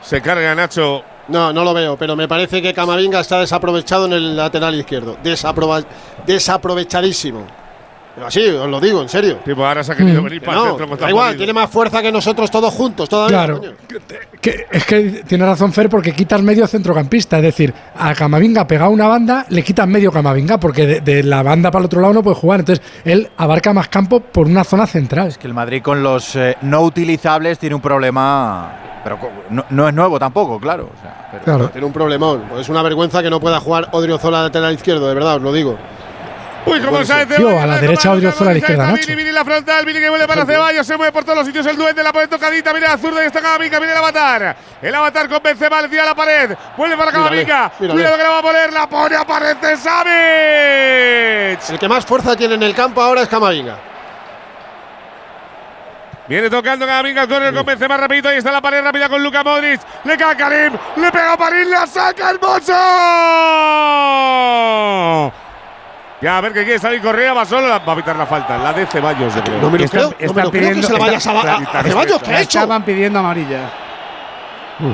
Se 0.00 0.22
cargue 0.22 0.48
a 0.48 0.54
Nacho. 0.54 1.04
No, 1.28 1.52
no 1.52 1.62
lo 1.62 1.74
veo, 1.74 1.96
pero 1.98 2.16
me 2.16 2.26
parece 2.26 2.62
que 2.62 2.72
Camavinga 2.72 3.20
está 3.20 3.38
desaprovechado 3.40 4.06
en 4.06 4.14
el 4.14 4.34
lateral 4.36 4.74
izquierdo. 4.74 5.18
Desaprovechadísimo. 6.26 7.46
Pero 8.14 8.26
así, 8.26 8.46
os 8.46 8.68
lo 8.68 8.78
digo, 8.78 9.00
en 9.00 9.08
serio. 9.08 9.38
Tipo, 9.44 9.64
ahora 9.64 9.82
se 9.82 9.92
ha 9.92 9.96
querido 9.96 10.20
Mm. 10.20 10.24
venir 10.24 10.42
para 10.42 10.52
el 10.58 10.64
no, 10.64 10.68
centro 10.70 10.88
con 10.88 10.98
da 10.98 11.08
igual, 11.08 11.34
tiene 11.36 11.52
más 11.54 11.70
fuerza 11.70 12.02
que 12.02 12.12
nosotros 12.12 12.50
todos 12.50 12.72
juntos 12.74 13.08
todavía. 13.08 13.38
Claro. 13.38 13.58
coño. 13.58 13.72
Que- 14.40 14.66
es 14.70 14.84
que 14.84 15.00
tiene 15.26 15.46
razón 15.46 15.72
Fer 15.72 15.88
porque 15.88 16.12
quitas 16.12 16.42
medio 16.42 16.66
centrocampista, 16.66 17.38
es 17.38 17.42
decir, 17.44 17.72
a 17.96 18.14
Camavinga 18.14 18.66
pegado 18.66 18.90
una 18.90 19.06
banda, 19.06 19.46
le 19.48 19.62
quitas 19.62 19.86
medio 19.88 20.10
Camavinga 20.12 20.58
porque 20.58 20.86
de, 20.86 21.00
de 21.00 21.22
la 21.22 21.42
banda 21.42 21.70
para 21.70 21.80
el 21.82 21.86
otro 21.86 22.00
lado 22.00 22.12
no 22.12 22.22
puede 22.22 22.36
jugar, 22.36 22.60
entonces 22.60 22.84
él 23.04 23.30
abarca 23.38 23.72
más 23.72 23.88
campo 23.88 24.20
por 24.20 24.46
una 24.46 24.64
zona 24.64 24.86
central. 24.86 25.28
Es 25.28 25.38
que 25.38 25.46
el 25.46 25.54
Madrid 25.54 25.80
con 25.80 26.02
los 26.02 26.36
eh, 26.36 26.56
no 26.62 26.82
utilizables 26.82 27.58
tiene 27.58 27.76
un 27.76 27.80
problema, 27.80 29.00
pero 29.04 29.18
co- 29.18 29.30
no, 29.50 29.64
no 29.70 29.88
es 29.88 29.94
nuevo 29.94 30.18
tampoco, 30.18 30.58
claro. 30.60 30.90
o 30.96 31.00
sea, 31.00 31.28
pero- 31.30 31.44
Claro. 31.44 31.68
Tiene 31.70 31.86
un 31.86 31.92
problemón. 31.92 32.42
Pues 32.50 32.62
es 32.62 32.68
una 32.68 32.82
vergüenza 32.82 33.22
que 33.22 33.30
no 33.30 33.40
pueda 33.40 33.58
jugar 33.60 33.88
Odriozola 33.92 34.42
lateral 34.42 34.74
izquierdo, 34.74 35.08
de 35.08 35.14
verdad, 35.14 35.36
os 35.36 35.42
lo 35.42 35.52
digo. 35.52 35.78
Uy, 36.64 36.80
como 36.80 36.98
a 36.98 37.66
la 37.66 37.78
derecha 37.78 38.12
Odriozola, 38.12 38.50
a 38.50 38.52
la 38.52 38.58
izquierda 38.58 38.86
Nacho. 38.86 39.06
Vini, 39.06 39.16
Vini 39.16 39.32
la 39.32 39.44
frontal, 39.44 39.84
Vini 39.84 39.98
que 39.98 40.08
vuelve 40.08 40.28
para 40.28 40.46
Ceballos, 40.46 40.86
se 40.86 40.96
mueve 40.96 41.10
por 41.12 41.24
todos 41.24 41.38
los 41.38 41.46
sitios 41.46 41.66
el 41.66 41.76
duende, 41.76 42.02
la 42.02 42.12
pone 42.12 42.28
tocadita, 42.28 42.72
mira 42.72 42.90
la 42.90 42.98
zurda 42.98 43.22
y 43.22 43.26
está 43.26 43.40
Camavinga, 43.40 43.78
viene 43.78 43.92
el 43.92 43.98
avatar. 43.98 44.56
El 44.80 44.94
avatar 44.94 45.28
con 45.28 45.42
Benzema, 45.42 45.82
le 45.82 45.88
tira 45.88 46.04
la 46.04 46.14
pared, 46.14 46.56
vuelve 46.76 46.96
para 46.96 47.10
Camavinga, 47.10 47.72
cuidado 47.78 48.16
que 48.16 48.22
la 48.22 48.28
va 48.28 48.38
a 48.38 48.42
poner, 48.42 48.72
la 48.72 48.88
pone, 48.88 49.16
aparece 49.16 49.76
Savic. 49.76 51.70
El 51.70 51.78
que 51.78 51.88
más 51.88 52.06
fuerza 52.06 52.36
tiene 52.36 52.54
en 52.54 52.62
el 52.62 52.74
campo 52.74 53.02
ahora 53.02 53.22
es 53.22 53.28
Camavinga. 53.28 53.78
Viene 56.28 56.48
tocando 56.48 56.86
Camavinga, 56.86 57.26
corre 57.26 57.52
con 57.52 57.66
Benzema, 57.66 57.96
repito, 57.96 58.28
ahí 58.28 58.36
está 58.38 58.52
la 58.52 58.60
pared 58.60 58.80
rápida 58.82 59.08
con 59.08 59.20
Luka 59.20 59.42
Modric, 59.42 59.80
le 60.04 60.16
cae 60.16 60.32
a 60.32 60.36
Karim, 60.36 60.74
le 60.96 61.10
pega 61.10 61.32
a 61.32 61.36
París, 61.36 61.66
la 61.66 61.86
saca 61.88 62.30
hermoso. 62.30 62.72
Ya, 66.22 66.38
a 66.38 66.40
ver 66.40 66.52
que 66.52 66.62
quiere 66.64 66.78
salir 66.78 67.02
Correa, 67.02 67.34
va 67.34 67.44
solo, 67.44 67.68
va 67.68 67.82
a 67.84 67.92
evitar 67.92 68.14
la 68.14 68.26
falta, 68.26 68.56
la 68.56 68.72
de 68.72 68.86
Ceballos, 68.86 69.34
yo 69.34 69.42
creo. 69.42 69.60
No 69.60 69.70
me 69.70 69.78
lo 69.78 69.84
Están- 69.84 70.10
creo, 70.12 70.28
no 70.28 70.34
me 70.34 70.42
lo 70.44 70.50
creo 70.52 70.74
que 70.74 70.82
se 70.84 70.92
la 70.92 70.98
vaya 71.00 71.18
a, 71.18 71.76
a- 71.76 71.80
a 71.80 71.82
Ceballos. 71.82 72.22
¿Qué 72.22 72.30
ha 72.32 72.40
hecho? 72.40 72.58
Estaban 72.60 72.84
pidiendo 72.84 73.18
amarilla. 73.18 73.70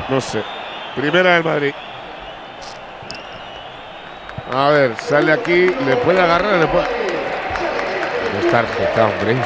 No 0.08 0.20
sé. 0.20 0.42
Primera 0.96 1.34
del 1.34 1.44
Madrid. 1.44 1.74
A 4.54 4.68
ver, 4.70 4.96
sale 4.96 5.32
aquí, 5.32 5.66
le 5.86 5.96
puede 5.96 6.20
agarrar, 6.20 6.54
le 6.58 6.66
puede. 6.66 6.86
No 8.32 8.40
está 8.40 8.62
tarjeta, 8.62 9.04
hombre. 9.06 9.36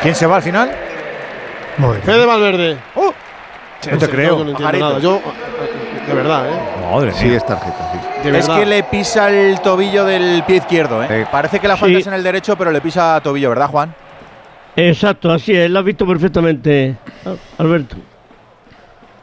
¿Quién 0.00 0.14
se 0.14 0.26
va 0.26 0.36
al 0.36 0.42
final? 0.42 0.74
Fede 2.04 2.24
Valverde. 2.26 2.78
No 2.96 3.98
te 3.98 4.08
creo. 4.08 4.38
No, 4.38 4.44
no 4.44 4.50
entiendo 4.50 4.78
nada. 4.78 4.98
Yo, 4.98 5.20
De 6.06 6.14
verdad, 6.14 6.46
¿eh? 6.48 6.60
Madre 6.90 7.12
Sí, 7.12 7.34
es 7.34 7.44
tarjeta, 7.44 7.90
sí. 7.92 7.98
De 8.22 8.28
Es 8.38 8.46
verdad. 8.46 8.60
que 8.60 8.66
le 8.66 8.82
pisa 8.84 9.30
el 9.30 9.60
tobillo 9.60 10.04
del 10.04 10.44
pie 10.46 10.56
izquierdo, 10.56 11.02
¿eh? 11.02 11.26
Parece 11.30 11.58
que 11.58 11.66
la 11.66 11.76
falta 11.76 11.96
Sí. 11.96 12.00
es 12.02 12.06
en 12.06 12.14
el 12.14 12.22
derecho, 12.22 12.56
pero 12.56 12.70
le 12.70 12.80
pisa 12.80 13.20
tobillo, 13.22 13.48
¿verdad, 13.48 13.68
Juan? 13.68 13.94
Exacto, 14.76 15.30
así 15.32 15.52
es, 15.54 15.68
lo 15.70 15.80
has 15.80 15.84
visto 15.84 16.06
perfectamente, 16.06 16.96
Al- 17.26 17.38
Alberto. 17.58 17.96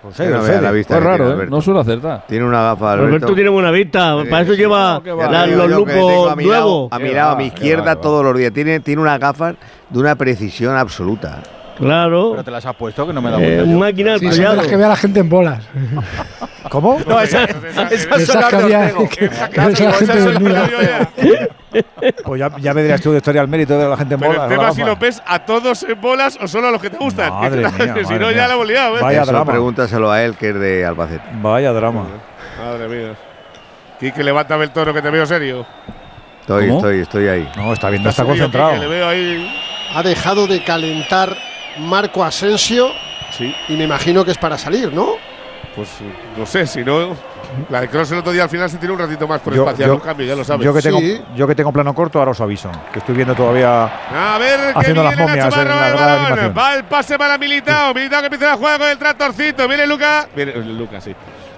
Pues 0.02 0.16
Que 0.16 0.28
no 0.28 0.42
vea 0.42 0.62
la 0.62 0.72
vista 0.72 0.98
Es 0.98 1.04
raro, 1.04 1.42
¿eh? 1.44 1.48
No 1.50 1.60
suele 1.62 1.82
acertar. 1.82 2.24
Tiene 2.28 2.46
una 2.46 2.62
gafa, 2.64 2.94
Alberto. 2.94 3.16
Alberto 3.16 3.36
tiene 3.36 3.50
buena 3.50 3.70
vista, 3.72 4.16
para 4.30 4.42
eso 4.44 4.54
lleva 4.54 5.02
la- 5.06 5.46
los 5.48 5.70
lupos 5.70 6.32
a 6.32 6.36
mi 6.36 6.46
lado- 6.46 6.64
nuevos. 6.64 6.92
A 6.92 7.00
mi 7.00 7.10
lado, 7.12 7.32
a 7.32 7.36
mi 7.36 7.46
izquierda 7.48 7.96
todos 7.98 8.24
los 8.24 8.38
días. 8.38 8.54
Tiene, 8.54 8.80
tiene 8.80 9.02
unas 9.02 9.20
gafas 9.20 9.56
de 9.90 10.00
una 10.00 10.16
precisión 10.16 10.78
absoluta. 10.78 11.40
Claro. 11.80 12.32
Pero 12.32 12.44
te 12.44 12.52
las 12.52 12.66
has 12.66 12.76
puesto 12.76 13.08
que 13.08 13.14
no 13.14 13.22
me 13.22 13.32
da 13.32 13.38
Eh, 13.42 13.64
máquina 13.66 14.14
al 14.14 14.20
Sí, 14.20 14.32
son 14.32 14.38
de 14.52 14.56
las 14.58 14.68
que 14.68 14.76
ve 14.76 14.84
a 14.86 14.90
la 14.90 14.96
gente 14.96 15.20
en 15.22 15.30
bolas. 15.30 15.64
¿Cómo? 16.70 17.00
No, 17.08 17.20
esa, 17.22 17.44
esas 17.46 17.92
esa 17.92 18.10
gente 18.16 18.26
son 18.26 18.42
las 20.54 20.70
de- 20.70 21.50
Pues 22.24 22.40
ya, 22.40 22.52
ya 22.60 22.74
me 22.74 22.84
dirás 22.84 23.02
tú 23.02 23.12
de 23.12 23.18
historia 23.18 23.42
al 23.42 23.48
mérito 23.48 23.78
de 23.78 23.88
la 23.88 23.98
gente 23.98 24.16
en 24.16 24.20
Pero 24.20 24.34
bola. 24.34 24.44
el 24.46 24.50
tema 24.50 24.72
si 24.72 24.84
lo 24.84 24.96
ves 24.96 25.22
a 25.26 25.40
todos 25.40 25.84
en 25.84 26.00
bolas 26.02 26.38
o 26.42 26.48
solo 26.48 26.68
a 26.68 26.72
los 26.72 26.82
que 26.82 26.90
te 26.90 26.98
gustan. 26.98 27.32
Madre 27.34 27.62
mía, 27.72 27.96
si 28.06 28.14
no 28.14 28.28
mía. 28.28 28.32
ya 28.34 28.48
la 28.48 28.54
hemos 28.56 28.68
liado, 28.68 28.98
¿eh? 28.98 29.02
Vaya 29.02 29.22
Eso 29.22 29.32
drama. 29.32 29.52
pregúntaselo 29.52 30.12
a 30.12 30.24
él, 30.24 30.36
que 30.36 30.50
es 30.50 30.56
de 30.60 30.86
Albacete. 30.86 31.24
Vaya 31.42 31.72
drama. 31.72 32.06
Madre 32.64 32.88
mía. 32.88 33.14
Quique, 34.00 34.24
levántame 34.24 34.64
el 34.66 34.72
tono 34.72 34.94
que 34.94 35.02
te 35.02 35.10
veo 35.10 35.26
serio. 35.26 35.66
Estoy, 36.42 36.68
¿Cómo? 36.68 36.80
estoy, 36.80 37.00
estoy 37.02 37.28
ahí. 37.28 37.50
No, 37.56 37.74
está 37.74 37.90
bien, 37.90 38.02
no 38.04 38.10
está 38.10 38.24
concentrado. 38.26 38.72
Quique, 38.74 38.82
le 38.86 38.88
veo 38.90 39.08
ahí. 39.08 39.56
Ha 39.94 40.04
dejado 40.04 40.48
de 40.48 40.64
calentar 40.64 41.36
Marco 41.78 42.24
Asensio 42.24 42.90
Sí. 43.32 43.54
y 43.68 43.76
me 43.76 43.84
imagino 43.86 44.26
que 44.26 44.32
es 44.32 44.38
para 44.38 44.58
salir, 44.58 44.92
¿no? 44.92 45.14
Pues 45.76 45.90
no 46.38 46.46
sé, 46.46 46.66
si 46.66 46.84
no. 46.84 47.16
La 47.70 47.82
de 47.82 47.88
Cross 47.88 48.12
el 48.12 48.20
otro 48.20 48.32
día 48.32 48.44
al 48.44 48.50
final 48.50 48.70
se 48.70 48.78
tiró 48.78 48.94
un 48.94 49.00
ratito 49.00 49.28
más 49.28 49.40
por 49.42 49.54
Yo- 49.56 49.64
espacial, 49.64 49.88
yo- 49.90 49.96
un 49.96 50.02
cambio, 50.02 50.26
ya 50.28 50.36
lo 50.36 50.44
sabes. 50.44 50.64
Yo 50.66 50.74
que, 50.74 50.82
tengo, 50.82 51.00
Sí. 51.00 51.22
yo 51.36 51.48
que 51.48 51.56
tengo 51.56 51.72
plano 51.72 51.94
corto, 51.96 52.20
ahora 52.20 52.32
os 52.32 52.42
aviso. 52.42 52.72
Que 52.92 53.00
estoy 53.00 53.16
viendo 53.16 53.34
todavía. 53.34 53.86
A 53.86 54.38
ver, 54.38 54.74
que 54.74 54.80
Haciendo 54.80 55.04
las 55.04 55.16
viene 55.16 55.32
momias 55.32 55.58
en 55.58 55.68
la. 55.68 56.50
Va 56.50 56.76
el 56.76 56.84
pase 56.86 57.18
para 57.18 57.38
Militao. 57.38 57.94
Militao 57.94 58.20
que 58.22 58.26
empieza 58.28 58.46
la 58.48 58.58
jugada 58.58 58.78
con 58.80 58.88
el 58.90 58.98
tractorcito. 58.98 59.68
Viene 59.68 59.88
Luca. 59.88 60.28
Viene 60.36 60.52
eh, 60.54 60.58
Luca, 60.64 61.00
sí. 61.02 61.16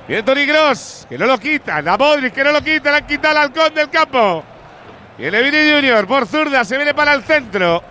Viene 0.07 0.23
Tony 0.23 0.45
Cross, 0.47 1.07
que 1.09 1.17
no 1.17 1.25
lo 1.25 1.37
quita. 1.37 1.81
La 1.81 1.97
Modric, 1.97 2.33
que 2.33 2.43
no 2.43 2.51
lo 2.51 2.61
quita. 2.61 2.91
Le 2.91 2.97
han 2.97 3.07
quitado 3.07 3.37
al 3.37 3.43
halcón 3.45 3.73
del 3.73 3.89
campo. 3.89 4.43
Viene 5.17 5.41
Vini 5.41 5.71
Junior 5.73 6.05
por 6.07 6.25
zurda. 6.25 6.63
Se 6.63 6.75
viene 6.77 6.93
para 6.93 7.13
el 7.13 7.23
centro. 7.23 7.81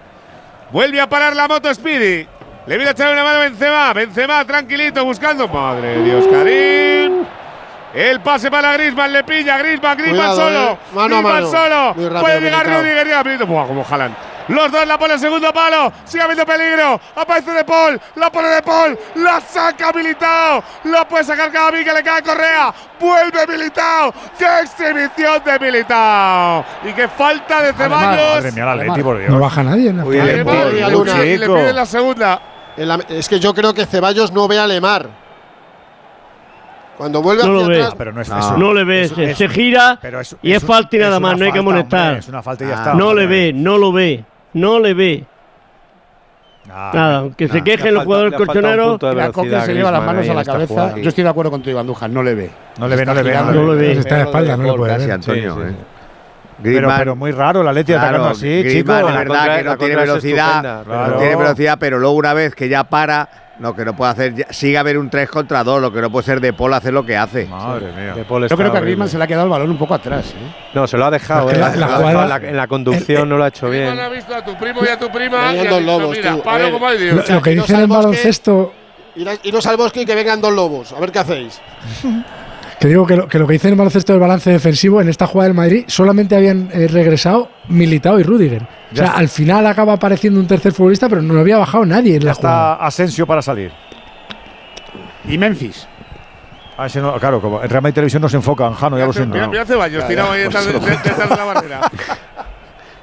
Vuelve 0.72 1.00
a 1.00 1.08
parar 1.08 1.34
la 1.34 1.48
moto 1.48 1.72
Speedy. 1.74 2.26
Le 2.66 2.76
viene 2.76 2.88
a 2.90 2.92
echar 2.92 3.12
una 3.12 3.24
mano 3.24 3.38
a 3.40 3.42
Benzema. 3.42 3.92
Benzema 3.92 4.44
tranquilito 4.44 5.04
buscando. 5.04 5.48
Madre 5.48 5.98
de 5.98 6.04
Dios, 6.04 6.26
Karim. 6.30 7.24
El 7.92 8.20
pase 8.20 8.50
para 8.52 8.72
Griezmann, 8.74 9.12
le 9.12 9.24
pilla 9.24 9.58
Griezmann 9.58 9.96
Cuidado, 9.98 10.36
solo. 10.36 10.72
eh. 10.72 10.78
Mano 10.94 11.02
a 11.02 11.08
Griezmann 11.20 11.32
mano. 11.32 11.46
solo. 11.50 11.86
Rápido, 12.08 12.20
Puede 12.20 12.40
llegar. 12.40 12.66
Rudiger. 13.24 13.44
Buah, 13.46 13.66
como 13.66 13.82
jalan. 13.84 14.14
Los 14.50 14.70
dos 14.72 14.86
la 14.86 14.98
pone 14.98 15.14
el 15.14 15.20
segundo 15.20 15.52
palo. 15.52 15.92
Sigue 16.04 16.22
habiendo 16.22 16.44
peligro. 16.44 17.00
Aparece 17.16 17.50
De 17.52 17.64
Paul. 17.64 18.00
La 18.16 18.30
pone 18.30 18.48
De 18.48 18.62
Paul. 18.62 18.98
La 19.16 19.40
saca 19.40 19.92
Militao. 19.92 20.62
La 20.84 21.06
puede 21.08 21.24
sacar 21.24 21.50
Camavinga. 21.50 21.92
Le 21.94 22.02
cae 22.02 22.22
Correa. 22.22 22.72
Vuelve 23.00 23.46
Militao. 23.46 24.12
¡Qué 24.38 24.46
exhibición 24.62 25.42
de 25.44 25.58
Militao! 25.58 26.64
Y 26.84 26.92
qué 26.92 27.08
falta 27.08 27.62
de 27.62 27.72
Ceballos. 27.72 28.34
Madre 28.36 28.52
mía, 28.52 28.64
la 28.66 28.76
Leti, 28.76 29.02
por 29.02 29.18
Dios. 29.18 29.30
No 29.30 29.38
baja 29.40 29.62
nadie. 29.62 29.88
en 29.90 29.96
la 29.98 30.04
Uy, 30.04 30.16
le 30.16 30.22
Además, 30.22 30.54
Paul, 30.56 30.68
y 30.68 30.80
Luna. 30.80 30.88
Luna, 30.90 31.24
y 31.24 31.38
le 31.38 31.46
pide 31.46 31.72
la 31.72 31.86
segunda. 31.86 32.42
Es 33.08 33.28
que 33.28 33.40
yo 33.40 33.54
creo 33.54 33.72
que 33.72 33.86
Ceballos 33.86 34.32
no 34.32 34.46
ve 34.48 34.58
a 34.58 34.66
Lemar. 34.66 35.08
Cuando 36.96 37.22
vuelve 37.22 37.44
No 37.44 37.52
lo 37.52 37.66
ve. 37.66 37.88
Pero 37.96 38.12
no 38.12 38.20
es 38.20 38.28
No. 38.28 38.38
eso. 38.38 38.56
No 38.58 38.74
le 38.74 38.84
ve, 38.84 39.02
Eso 39.02 39.14
se, 39.14 39.48
gira 39.48 39.98
pero 40.02 40.20
es- 40.20 40.36
y 40.42 40.52
es, 40.52 40.58
es- 40.62 40.66
falta 40.68 40.96
y 40.96 40.98
nada 40.98 41.18
más, 41.18 41.38
no 41.38 41.44
hay 41.46 41.52
que 41.52 41.58
falta, 41.58 41.70
amonestar. 41.70 42.00
hombre, 42.08 42.18
Es 42.18 42.28
una 42.28 42.42
falta 42.42 42.64
y 42.64 42.68
ya 42.68 42.74
Ah. 42.74 42.78
está. 42.78 42.94
no 42.94 43.14
le 43.14 43.26
ve, 43.26 43.52
no 43.54 43.78
lo 43.78 43.90
ve, 43.92 44.22
no 44.54 44.78
le 44.80 44.94
ve. 44.94 45.24
Ah, 46.72 46.90
Nada, 46.94 47.16
aunque 47.18 47.48
se 47.48 47.54
Le 47.54 47.64
quejen 47.64 47.94
los 47.94 48.04
jugadores 48.04 48.32
le 48.32 48.36
colchoneros. 48.36 48.98
copia 49.32 49.60
se 49.62 49.74
lleva 49.74 49.90
las 49.90 50.04
manos 50.04 50.28
a 50.28 50.34
la 50.34 50.44
cabeza. 50.44 50.94
Yo 50.96 51.08
estoy 51.08 51.24
de 51.24 51.30
acuerdo 51.30 51.50
contigo, 51.50 51.80
Andújar, 51.80 52.10
no 52.10 52.22
le 52.22 52.34
ve. 52.34 52.50
No 52.78 52.86
le 52.86 52.96
ve, 52.96 53.06
no 53.06 53.14
le 53.14 53.22
ve. 53.22 53.34
No 53.34 53.52
lo 53.52 53.74
ve. 53.76 53.92
Está 53.92 54.16
de 54.16 54.22
espalda, 54.22 54.56
no 54.56 54.62
lo 54.64 54.76
puede 54.76 54.98
ver. 54.98 55.12
Antonio, 55.12 55.66
¿eh? 55.66 55.72
Pero, 56.62 57.16
muy 57.16 57.32
raro 57.32 57.62
la 57.62 57.72
Leti 57.72 57.94
atacando 57.94 58.18
Claro, 58.18 58.32
así, 58.32 58.58
chico. 58.58 58.68
Griezmann 58.68 58.98
es 58.98 59.04
La 59.14 59.18
verdad 59.18 59.34
contra- 59.38 59.56
que 59.56 59.64
no 59.64 59.78
tiene 59.78 59.94
es 59.94 60.00
velocidad, 60.00 60.84
no 60.86 61.16
tiene 61.16 61.36
velocidad, 61.36 61.76
pero 61.80 61.98
luego 61.98 62.14
una 62.16 62.34
vez 62.34 62.54
que 62.54 62.68
ya 62.68 62.84
para, 62.84 63.28
lo 63.60 63.74
que 63.74 63.84
no 63.84 63.94
puede 63.94 64.10
hacer, 64.12 64.34
ya- 64.34 64.46
sigue 64.50 64.76
a 64.76 64.80
haber 64.80 64.98
un 64.98 65.08
3 65.10 65.28
contra 65.28 65.62
2, 65.62 65.80
lo 65.80 65.92
que 65.92 66.00
no 66.00 66.10
puede 66.10 66.24
ser 66.24 66.40
de 66.40 66.52
Paul 66.52 66.72
hacer 66.74 66.92
lo 66.92 67.04
que 67.06 67.16
hace. 67.16 67.44
Madre 67.46 67.92
mía. 67.92 68.14
De 68.14 68.24
Paul 68.24 68.40
Yo 68.42 68.46
está 68.46 68.56
creo 68.56 68.70
que 68.72 68.78
a 68.78 68.80
horrible. 68.80 68.80
Griezmann 68.86 69.08
se 69.08 69.18
le 69.18 69.24
ha 69.24 69.26
quedado 69.26 69.44
el 69.44 69.50
balón 69.50 69.70
un 69.70 69.78
poco 69.78 69.94
atrás. 69.94 70.30
¿eh? 70.30 70.54
No, 70.74 70.86
se 70.86 70.96
lo 70.96 71.04
ha 71.04 71.10
dejado. 71.10 71.50
Eh. 71.50 71.56
la- 71.56 71.68
la 71.68 71.76
lo 71.76 71.84
ha 71.84 71.86
dejado 71.86 72.00
jugada- 72.08 72.22
en, 72.22 72.28
la, 72.42 72.48
en 72.50 72.56
la 72.56 72.66
conducción 72.66 73.28
no 73.28 73.36
lo 73.36 73.44
ha 73.44 73.48
hecho 73.48 73.68
Griezmann 73.68 73.96
bien. 73.96 74.06
ha 74.06 74.08
visto 74.08 74.34
a 74.34 74.44
tu 74.44 74.56
primo 74.56 74.80
y 74.84 74.88
a 74.88 74.98
tu 74.98 75.10
prima. 75.10 75.36
Venían 75.48 75.54
y 75.56 75.58
ha 75.68 75.70
dos 75.70 75.80
dicho, 75.80 75.98
lobos, 75.98 76.16
mira, 76.16 76.32
tú. 76.34 76.40
A 76.40 76.42
paro 76.42 76.64
ver. 76.64 76.72
como 76.72 76.86
hay 76.88 76.98
Dios. 76.98 77.28
Lo, 77.28 77.34
lo 77.34 77.42
que 77.42 77.52
iros 77.52 77.64
dicen 77.66 77.76
al 77.76 77.82
en 77.82 77.88
bosque. 77.88 78.06
baloncesto, 78.06 78.72
Ir- 79.16 79.40
Iros 79.42 79.66
al 79.66 79.76
bosque 79.76 80.02
y 80.02 80.06
que 80.06 80.14
vengan 80.14 80.40
dos 80.40 80.52
lobos. 80.54 80.92
A 80.92 81.00
ver 81.00 81.12
qué 81.12 81.18
hacéis. 81.18 81.60
que 82.80 82.88
digo 82.88 83.06
que 83.06 83.14
lo, 83.16 83.28
que 83.28 83.38
lo 83.38 83.46
que 83.46 83.52
dicen 83.52 83.72
en 83.72 83.78
baloncesto 83.78 84.12
del 84.14 84.20
balance 84.20 84.50
defensivo, 84.50 85.00
en 85.02 85.08
esta 85.10 85.26
jugada 85.26 85.48
del 85.48 85.56
Madrid 85.56 85.84
solamente 85.86 86.34
habían 86.34 86.70
eh, 86.72 86.88
regresado 86.88 87.50
Militao 87.68 88.18
y 88.18 88.22
Rudiger. 88.22 88.62
O 88.92 88.96
sea, 88.96 89.10
al 89.12 89.28
final 89.28 89.66
acaba 89.66 89.92
apareciendo 89.92 90.40
un 90.40 90.46
tercer 90.46 90.72
futbolista, 90.72 91.08
pero 91.08 91.20
no 91.22 91.38
había 91.38 91.58
bajado 91.58 91.84
nadie 91.86 92.14
en 92.16 92.22
Ya 92.22 92.26
la 92.28 92.34
jugada. 92.34 92.72
está 92.74 92.86
Asensio 92.86 93.26
para 93.26 93.42
salir. 93.42 93.70
Y 95.28 95.36
Memphis. 95.38 95.86
Ah, 96.78 96.86
ese 96.86 97.00
no- 97.00 97.12
claro, 97.20 97.42
como 97.42 97.62
en 97.62 97.68
Real 97.68 97.82
Madrid 97.82 97.94
Televisión 97.94 98.22
no 98.22 98.28
se 98.30 98.36
enfoca, 98.36 98.72
Jano, 98.72 98.96
ya 98.98 99.04
lo 99.04 99.12
siento. 99.12 99.34
Mira, 99.34 99.48
mira 99.48 99.66
Ceballos 99.66 100.08
tirado 100.08 100.32
ahí 100.32 100.40
detrás 100.40 100.64
de, 100.64 100.72
de- 100.72 100.80
detrás 100.80 101.28
de 101.28 101.36
la 101.36 101.44
barrera. 101.44 101.80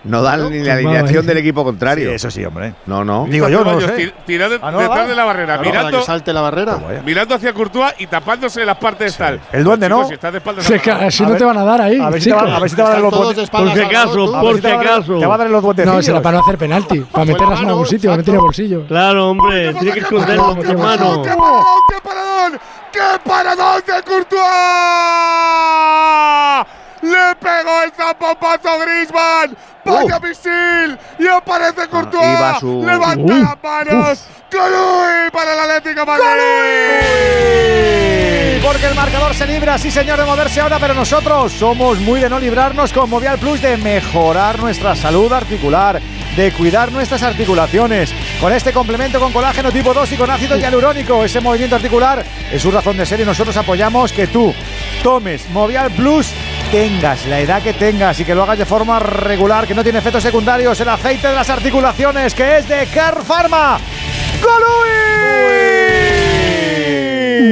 No 0.08 0.22
dan 0.22 0.50
ni 0.50 0.60
la 0.60 0.74
alineación 0.74 1.26
del 1.26 1.38
equipo 1.38 1.64
contrario. 1.64 2.10
Sí, 2.10 2.16
eso 2.16 2.32
sí, 2.32 2.46
hombre. 2.46 2.74
No, 2.86 3.04
no. 3.04 3.26
Digo 3.30 3.50
yo, 3.50 3.64
no 3.64 3.80
sé. 3.82 4.14
Ah, 4.62 4.72
no, 4.72 4.80
detrás 4.80 5.00
va. 5.00 5.08
de 5.08 5.16
la 5.16 5.26
barrera, 5.26 5.58
mirando, 5.58 6.00
que 6.00 6.06
salte 6.06 6.34
la 6.34 6.42
barrera. 6.42 6.78
Pues 6.78 7.04
mirando 7.04 7.36
hacia 7.36 7.54
Courtois 7.54 7.94
y 8.00 8.08
tapándose 8.08 8.66
las 8.66 8.78
partes 8.78 9.16
tal. 9.18 9.40
El 9.52 9.64
duende, 9.64 9.88
Chicos, 9.88 10.02
¿no? 10.02 10.08
Si 10.08 10.14
estás 10.14 10.32
de 10.32 10.38
espaldas 10.40 10.66
Sí, 10.66 10.74
la- 10.86 10.96
así 11.08 11.24
A 11.24 11.28
no 11.28 11.36
te 11.36 11.44
van 11.46 11.58
a 11.58 11.64
dar 11.64 11.82
ahí. 11.82 12.00
A 12.00 12.10
ver 12.10 12.22
si 12.22 12.30
te 12.30 12.36
va, 12.36 12.56
a 12.56 12.60
ver 12.60 12.70
si 12.70 12.76
te 12.76 12.82
va 12.82 12.90
a 12.90 12.92
dar 12.94 13.02
los 13.02 13.38
espaldas 13.38 13.72
Por 13.74 13.80
si 13.80 13.86
acaso, 13.86 14.32
por 14.42 14.56
si 14.56 14.62
si 14.62 14.68
acaso. 14.68 15.20
Te 15.20 15.26
va 15.26 15.36
a 15.36 15.38
dar 15.38 15.50
los 15.50 15.64
duendecillos. 15.64 15.96
No, 15.96 16.02
será 16.02 16.22
para 16.22 16.38
no 16.38 16.44
hacer 16.44 16.58
penalti, 16.58 17.00
para 17.00 17.26
meterlas 17.26 17.62
en 17.62 17.70
algún 17.70 17.86
sitio, 17.86 18.10
para 18.10 18.18
meter 18.18 18.34
en 18.34 18.36
el 18.36 18.42
bolsillo. 18.42 18.86
Claro, 18.88 19.30
hombre, 19.32 19.74
tiene 19.74 19.92
que 19.92 20.00
esconderlo 20.00 20.46
con 20.48 20.62
¡Qué 20.62 20.68
tu 20.68 20.78
paradón, 20.78 21.22
mano. 21.22 21.24
qué 21.24 21.36
paradón, 21.36 21.66
qué 21.90 21.96
paradón! 22.04 22.60
¡Qué 22.92 23.00
paradón 23.30 23.82
de 23.86 24.04
Courtois! 24.04 24.44
Le 27.12 27.36
pegó 27.40 27.84
el 27.84 27.92
zampopazo 27.92 28.70
a 28.70 28.78
Griezmann. 28.78 29.58
¡Vaya 29.86 30.20
misil! 30.20 30.98
Y 31.20 31.28
aparece 31.28 31.88
Courtois. 31.88 32.26
Uh. 32.26 32.32
iba 32.38 32.60
su- 32.60 32.84
Levanta 32.86 33.34
Uy, 33.34 33.42
las 33.42 33.64
manos. 33.64 34.20
¡Golui 34.52 35.30
para 35.32 35.54
el 35.54 35.60
Atlético 35.60 36.06
Madrid! 37.18 38.62
Porque 38.64 38.86
el 38.88 38.96
marcador 38.96 39.34
se 39.34 39.46
libra, 39.48 39.78
sí 39.78 39.90
señor, 39.92 40.20
de 40.20 40.26
moverse 40.26 40.60
ahora, 40.60 40.78
pero 40.80 40.94
nosotros 40.94 41.54
somos 41.54 42.00
muy 42.00 42.20
de 42.20 42.30
no 42.30 42.38
librarnos 42.40 42.92
con 42.92 43.10
Movial 43.10 43.38
Plus, 43.40 43.62
de 43.62 43.78
mejorar 43.78 44.60
nuestra 44.60 44.94
salud 44.96 45.32
articular, 45.32 46.02
de 46.36 46.52
cuidar 46.52 46.92
nuestras 46.92 47.24
articulaciones. 47.24 48.14
Con 48.42 48.52
este 48.52 48.74
complemento 48.74 49.20
con 49.22 49.32
colágeno 49.32 49.72
tipo 49.72 49.94
2 49.94 50.12
y 50.12 50.18
con 50.18 50.30
ácido 50.30 50.58
hialurónico, 50.58 51.24
ese 51.24 51.40
movimiento 51.40 51.78
articular 51.78 52.26
es 52.52 52.62
su 52.62 52.70
razón 52.72 52.98
de 52.98 53.06
ser 53.06 53.22
y 53.22 53.26
nosotros 53.26 53.56
apoyamos 53.56 54.12
que 54.12 54.28
tú 54.28 54.54
tomes 55.02 55.50
Movial 55.52 55.90
Plus 55.92 56.28
tengas 56.72 57.26
la 57.26 57.40
edad 57.40 57.62
que 57.62 57.74
tengas 57.74 58.20
y 58.20 58.26
que 58.26 58.36
lo 58.36 58.44
hagas 58.44 58.58
de 58.58 58.66
forma 58.66 59.00
regular, 59.00 59.68
que 59.68 59.74
no 59.74 59.84
tiene 59.84 60.00
efectos 60.00 60.24
secundarios, 60.24 60.80
el 60.80 60.90
aceite 60.90 61.28
de 61.28 61.36
las 61.36 61.50
articulaciones, 61.50 62.34
que 62.34 62.58
es 62.58 62.68
de 62.68 62.88
Car 62.88 63.24
Pharma. 63.24 63.80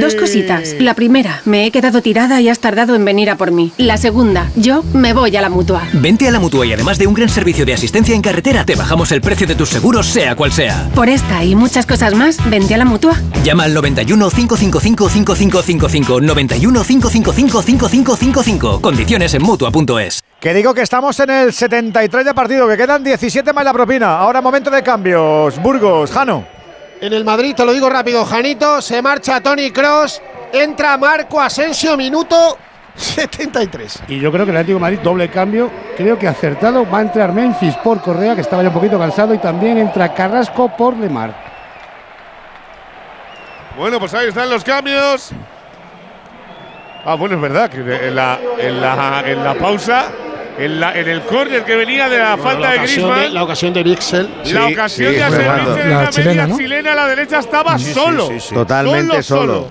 Dos 0.00 0.14
cositas. 0.14 0.74
La 0.80 0.94
primera, 0.94 1.40
me 1.44 1.64
he 1.64 1.70
quedado 1.70 2.02
tirada 2.02 2.40
y 2.40 2.48
has 2.48 2.58
tardado 2.58 2.94
en 2.94 3.04
venir 3.04 3.30
a 3.30 3.36
por 3.36 3.52
mí. 3.52 3.72
La 3.78 3.96
segunda, 3.96 4.50
yo 4.56 4.82
me 4.92 5.12
voy 5.12 5.36
a 5.36 5.40
la 5.40 5.48
mutua. 5.48 5.82
Vente 5.92 6.26
a 6.28 6.30
la 6.30 6.40
mutua 6.40 6.66
y 6.66 6.72
además 6.72 6.98
de 6.98 7.06
un 7.06 7.14
gran 7.14 7.28
servicio 7.28 7.64
de 7.64 7.74
asistencia 7.74 8.14
en 8.14 8.22
carretera, 8.22 8.64
te 8.64 8.74
bajamos 8.74 9.12
el 9.12 9.20
precio 9.20 9.46
de 9.46 9.54
tus 9.54 9.68
seguros, 9.68 10.06
sea 10.06 10.34
cual 10.34 10.52
sea. 10.52 10.90
Por 10.94 11.08
esta 11.08 11.44
y 11.44 11.54
muchas 11.54 11.86
cosas 11.86 12.14
más, 12.14 12.38
vente 12.50 12.74
a 12.74 12.78
la 12.78 12.84
mutua. 12.84 13.14
Llama 13.44 13.64
al 13.64 13.74
91 13.74 14.30
555 14.30 15.08
5555 15.08 16.20
91 16.20 16.84
555 16.84 17.62
5555. 17.62 18.80
Condiciones 18.80 19.34
en 19.34 19.42
mutua.es. 19.42 20.22
Que 20.40 20.52
digo 20.52 20.74
que 20.74 20.82
estamos 20.82 21.18
en 21.20 21.30
el 21.30 21.52
73 21.52 22.24
de 22.24 22.34
partido, 22.34 22.68
que 22.68 22.76
quedan 22.76 23.02
17 23.02 23.52
más 23.52 23.64
la 23.64 23.72
propina. 23.72 24.18
Ahora 24.18 24.40
momento 24.40 24.70
de 24.70 24.82
cambios. 24.82 25.60
Burgos, 25.62 26.10
Jano. 26.10 26.55
En 27.00 27.12
el 27.12 27.24
Madrid, 27.24 27.54
te 27.54 27.64
lo 27.64 27.72
digo 27.72 27.90
rápido, 27.90 28.24
Janito, 28.24 28.80
se 28.80 29.02
marcha 29.02 29.40
Tony 29.40 29.70
Cross, 29.70 30.22
entra 30.52 30.96
Marco 30.96 31.40
Asensio, 31.40 31.94
minuto 31.96 32.56
73. 32.94 34.04
Y 34.08 34.18
yo 34.18 34.32
creo 34.32 34.46
que 34.46 34.50
el 34.50 34.56
Atlético 34.56 34.78
de 34.78 34.80
Madrid, 34.80 34.98
doble 35.02 35.28
cambio, 35.28 35.70
creo 35.96 36.18
que 36.18 36.26
acertado. 36.26 36.88
Va 36.90 36.98
a 36.98 37.02
entrar 37.02 37.32
Memphis 37.32 37.74
por 37.76 38.00
Correa, 38.00 38.34
que 38.34 38.40
estaba 38.40 38.62
ya 38.62 38.68
un 38.68 38.74
poquito 38.74 38.98
cansado, 38.98 39.34
y 39.34 39.38
también 39.38 39.76
entra 39.76 40.14
Carrasco 40.14 40.74
por 40.74 40.96
Lemar. 40.96 41.34
Bueno, 43.76 44.00
pues 44.00 44.14
ahí 44.14 44.28
están 44.28 44.48
los 44.48 44.64
cambios. 44.64 45.32
Ah, 47.04 47.14
bueno, 47.14 47.34
es 47.36 47.40
verdad 47.42 47.68
que 47.68 47.78
en 47.80 48.16
la, 48.16 48.38
en 48.58 48.80
la, 48.80 49.22
en 49.26 49.44
la 49.44 49.54
pausa, 49.54 50.06
en, 50.58 50.80
la, 50.80 50.98
en 50.98 51.08
el 51.08 51.22
córner 51.22 51.64
que 51.64 51.76
venía 51.76 52.08
de 52.08 52.18
la 52.18 52.30
Bueno, 52.36 52.42
falta 52.42 52.60
la 52.60 52.70
de 52.72 52.78
Griezmann, 52.78 53.34
la 53.34 53.44
ocasión 53.44 53.72
de 53.74 53.82
Bixel. 53.82 54.28
la 54.52 54.66
ocasión 54.66 55.12
de 55.12 55.22
hacer 55.22 55.46
La 55.46 56.02
la 56.02 56.10
chilena, 56.10 56.30
media 56.32 56.46
¿no? 56.46 56.56
chilena 56.58 56.92
a 56.92 56.94
la 56.96 57.08
derecha 57.08 57.38
estaba 57.38 57.78
solo. 57.78 58.28
Totalmente 58.52 59.22
solo. 59.22 59.68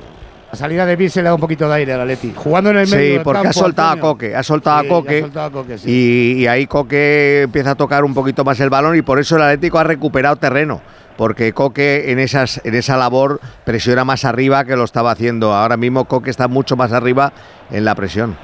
La 0.51 0.57
salida 0.59 0.85
de 0.85 0.95
Bill 0.95 1.11
le 1.15 1.21
da 1.23 1.33
un 1.33 1.41
poquito 1.41 1.67
de 1.67 1.75
aire 1.75 1.93
al 1.93 2.01
Atleti. 2.01 2.31
Jugando 2.33 2.69
en 2.69 2.77
el 2.77 2.87
medio 2.87 2.97
Sí, 3.05 3.11
del 3.15 3.21
porque 3.23 3.39
ha 3.39 3.43
campo, 3.43 3.59
soltado 3.59 3.87
a 3.89 3.91
Antonio. 3.93 4.13
Coque, 4.13 4.35
ha 4.35 4.43
soltado 4.43 4.81
Sí, 4.81 4.85
a 4.85 4.89
Coque, 4.89 5.17
ha 5.17 5.21
soltado 5.21 5.45
a 5.47 5.51
Coque, 5.51 5.77
sí. 5.79 5.89
y, 5.91 6.43
y 6.43 6.47
ahí 6.47 6.65
Coque 6.67 7.41
empieza 7.43 7.71
a 7.71 7.75
tocar 7.75 8.05
un 8.05 8.13
poquito 8.13 8.43
más 8.45 8.57
el 8.61 8.69
balón 8.69 8.95
y 8.95 9.01
por 9.01 9.19
eso 9.19 9.35
el 9.35 9.41
Atlético 9.41 9.79
ha 9.79 9.83
recuperado 9.83 10.37
terreno, 10.37 10.81
porque 11.17 11.51
Coque 11.51 12.09
en 12.11 12.19
esas 12.19 12.61
en 12.63 12.73
esa 12.75 12.95
labor 12.95 13.41
presiona 13.65 14.05
más 14.05 14.23
arriba 14.23 14.63
que 14.63 14.77
lo 14.77 14.85
estaba 14.85 15.11
haciendo. 15.11 15.53
Ahora 15.53 15.75
mismo 15.75 16.05
Coque 16.05 16.29
está 16.29 16.47
mucho 16.47 16.77
más 16.77 16.93
arriba 16.93 17.33
en 17.71 17.83
la 17.83 17.93
presión. 17.95 18.37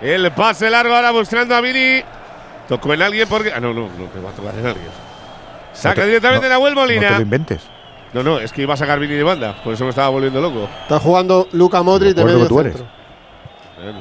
El 0.00 0.30
pase 0.32 0.68
largo 0.70 0.94
ahora 0.94 1.10
buscando 1.10 1.54
a 1.54 1.60
Vini. 1.60 2.02
Tocó 2.68 2.92
en 2.94 3.02
alguien 3.02 3.28
porque. 3.28 3.52
Ah, 3.52 3.60
no, 3.60 3.72
no, 3.72 3.82
no, 3.96 4.12
que 4.12 4.20
va 4.20 4.30
a 4.30 4.32
tocar 4.32 4.54
en 4.58 4.66
alguien. 4.66 4.88
Saca 5.72 5.94
No 5.96 6.02
te- 6.02 6.06
directamente 6.06 6.46
no- 6.48 6.52
Nahuel 6.54 6.74
No 6.74 6.80
te 6.80 6.86
Molina. 6.94 7.10
lo 7.16 7.22
inventes. 7.22 7.62
No, 8.12 8.22
no, 8.22 8.38
es 8.38 8.52
que 8.52 8.62
iba 8.62 8.74
a 8.74 8.76
sacar 8.76 8.98
Vini 8.98 9.14
de 9.14 9.22
banda. 9.22 9.56
Por 9.62 9.74
eso 9.74 9.84
me 9.84 9.90
estaba 9.90 10.08
volviendo 10.08 10.40
loco. 10.40 10.68
Está 10.82 10.98
jugando 10.98 11.48
Luca 11.52 11.82
Modric 11.82 12.14
de 12.16 12.24
medio 12.24 12.46
tú 12.48 12.60
eres. 12.60 12.72
centro. 12.76 12.90
Vale, 13.78 13.92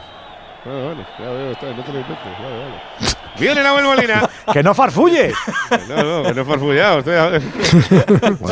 vale, 0.66 0.86
vale, 0.88 1.06
ya 1.20 1.26
veo, 1.30 1.52
está, 1.52 1.66
no 1.68 1.84
te 1.84 1.92
lo 1.94 2.00
inventes. 2.00 2.26
Vale, 2.40 2.58
vale. 2.60 3.16
Viene 3.38 3.64
Nahuel 3.64 3.84
Molina. 3.86 4.30
¡Que 4.54 4.64
no 4.64 4.74
farfulle! 4.74 5.34
No, 5.90 6.04
no, 6.04 6.24
que 6.24 6.34
no 6.34 6.42
he 6.42 6.46
farfullado. 6.46 7.00
Estoy 7.00 7.16
a- 7.16 7.32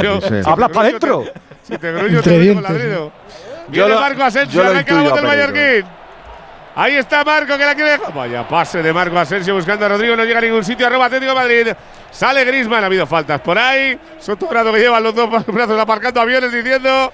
Yo- 0.01 0.21
si 0.21 0.29
te 0.29 0.41
Hablas 0.45 0.69
para 0.69 0.87
adentro. 0.89 1.23
Si 1.63 1.77
te 1.77 1.91
grullo, 1.93 2.21
te 2.21 2.37
doy 2.37 2.53
con 2.53 2.63
ladrido. 2.63 3.11
Yo 3.69 3.85
Viene 3.85 3.99
Marco 4.01 4.23
Asensio, 4.23 4.61
arranca 4.61 4.93
la 4.95 5.01
voz 5.03 5.13
del. 5.15 5.23
Mallorquín. 5.23 5.85
Ahí 6.75 6.95
está 6.95 7.23
Marco 7.23 7.55
que 7.57 7.63
la 7.65 7.75
quiere 7.75 7.91
dejar. 7.91 8.13
Vaya 8.13 8.47
pase 8.47 8.81
de 8.81 8.91
Marco 8.91 9.17
Asensio 9.19 9.53
buscando 9.53 9.85
a 9.85 9.89
Rodrigo, 9.89 10.15
no 10.15 10.23
llega 10.23 10.39
a 10.39 10.41
ningún 10.41 10.63
sitio. 10.63 10.87
Arroba 10.87 11.05
Atlético 11.05 11.35
Madrid. 11.35 11.67
Sale 12.09 12.43
Grisman, 12.45 12.83
ha 12.83 12.87
habido 12.87 13.05
faltas 13.05 13.39
por 13.41 13.57
ahí. 13.57 13.97
Sotogrado 14.19 14.71
que 14.73 14.79
llevan 14.79 15.03
los 15.03 15.13
dos 15.13 15.29
brazos 15.47 15.79
aparcando 15.79 16.21
aviones 16.21 16.51
diciendo 16.51 17.11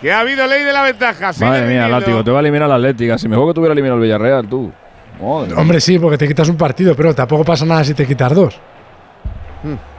que 0.00 0.12
ha 0.12 0.20
habido 0.20 0.46
ley 0.48 0.64
de 0.64 0.72
la 0.72 0.82
ventaja. 0.82 1.32
Sigue 1.32 1.46
Madre 1.46 1.66
mía, 1.66 1.88
látigo, 1.88 2.24
te 2.24 2.30
va 2.32 2.38
a 2.38 2.40
eliminar 2.40 2.68
la 2.68 2.74
Atlética. 2.74 3.18
Si 3.18 3.28
mejor 3.28 3.48
que 3.48 3.54
tuviera 3.54 3.72
eliminado 3.72 3.98
el 3.98 4.02
Villarreal, 4.02 4.48
tú. 4.48 4.72
Madre. 5.20 5.54
Hombre, 5.54 5.80
sí, 5.80 5.98
porque 6.00 6.18
te 6.18 6.26
quitas 6.26 6.48
un 6.48 6.56
partido, 6.56 6.96
pero 6.96 7.14
tampoco 7.14 7.44
pasa 7.44 7.64
nada 7.64 7.84
si 7.84 7.94
te 7.94 8.04
quitas 8.04 8.34
dos. 8.34 8.58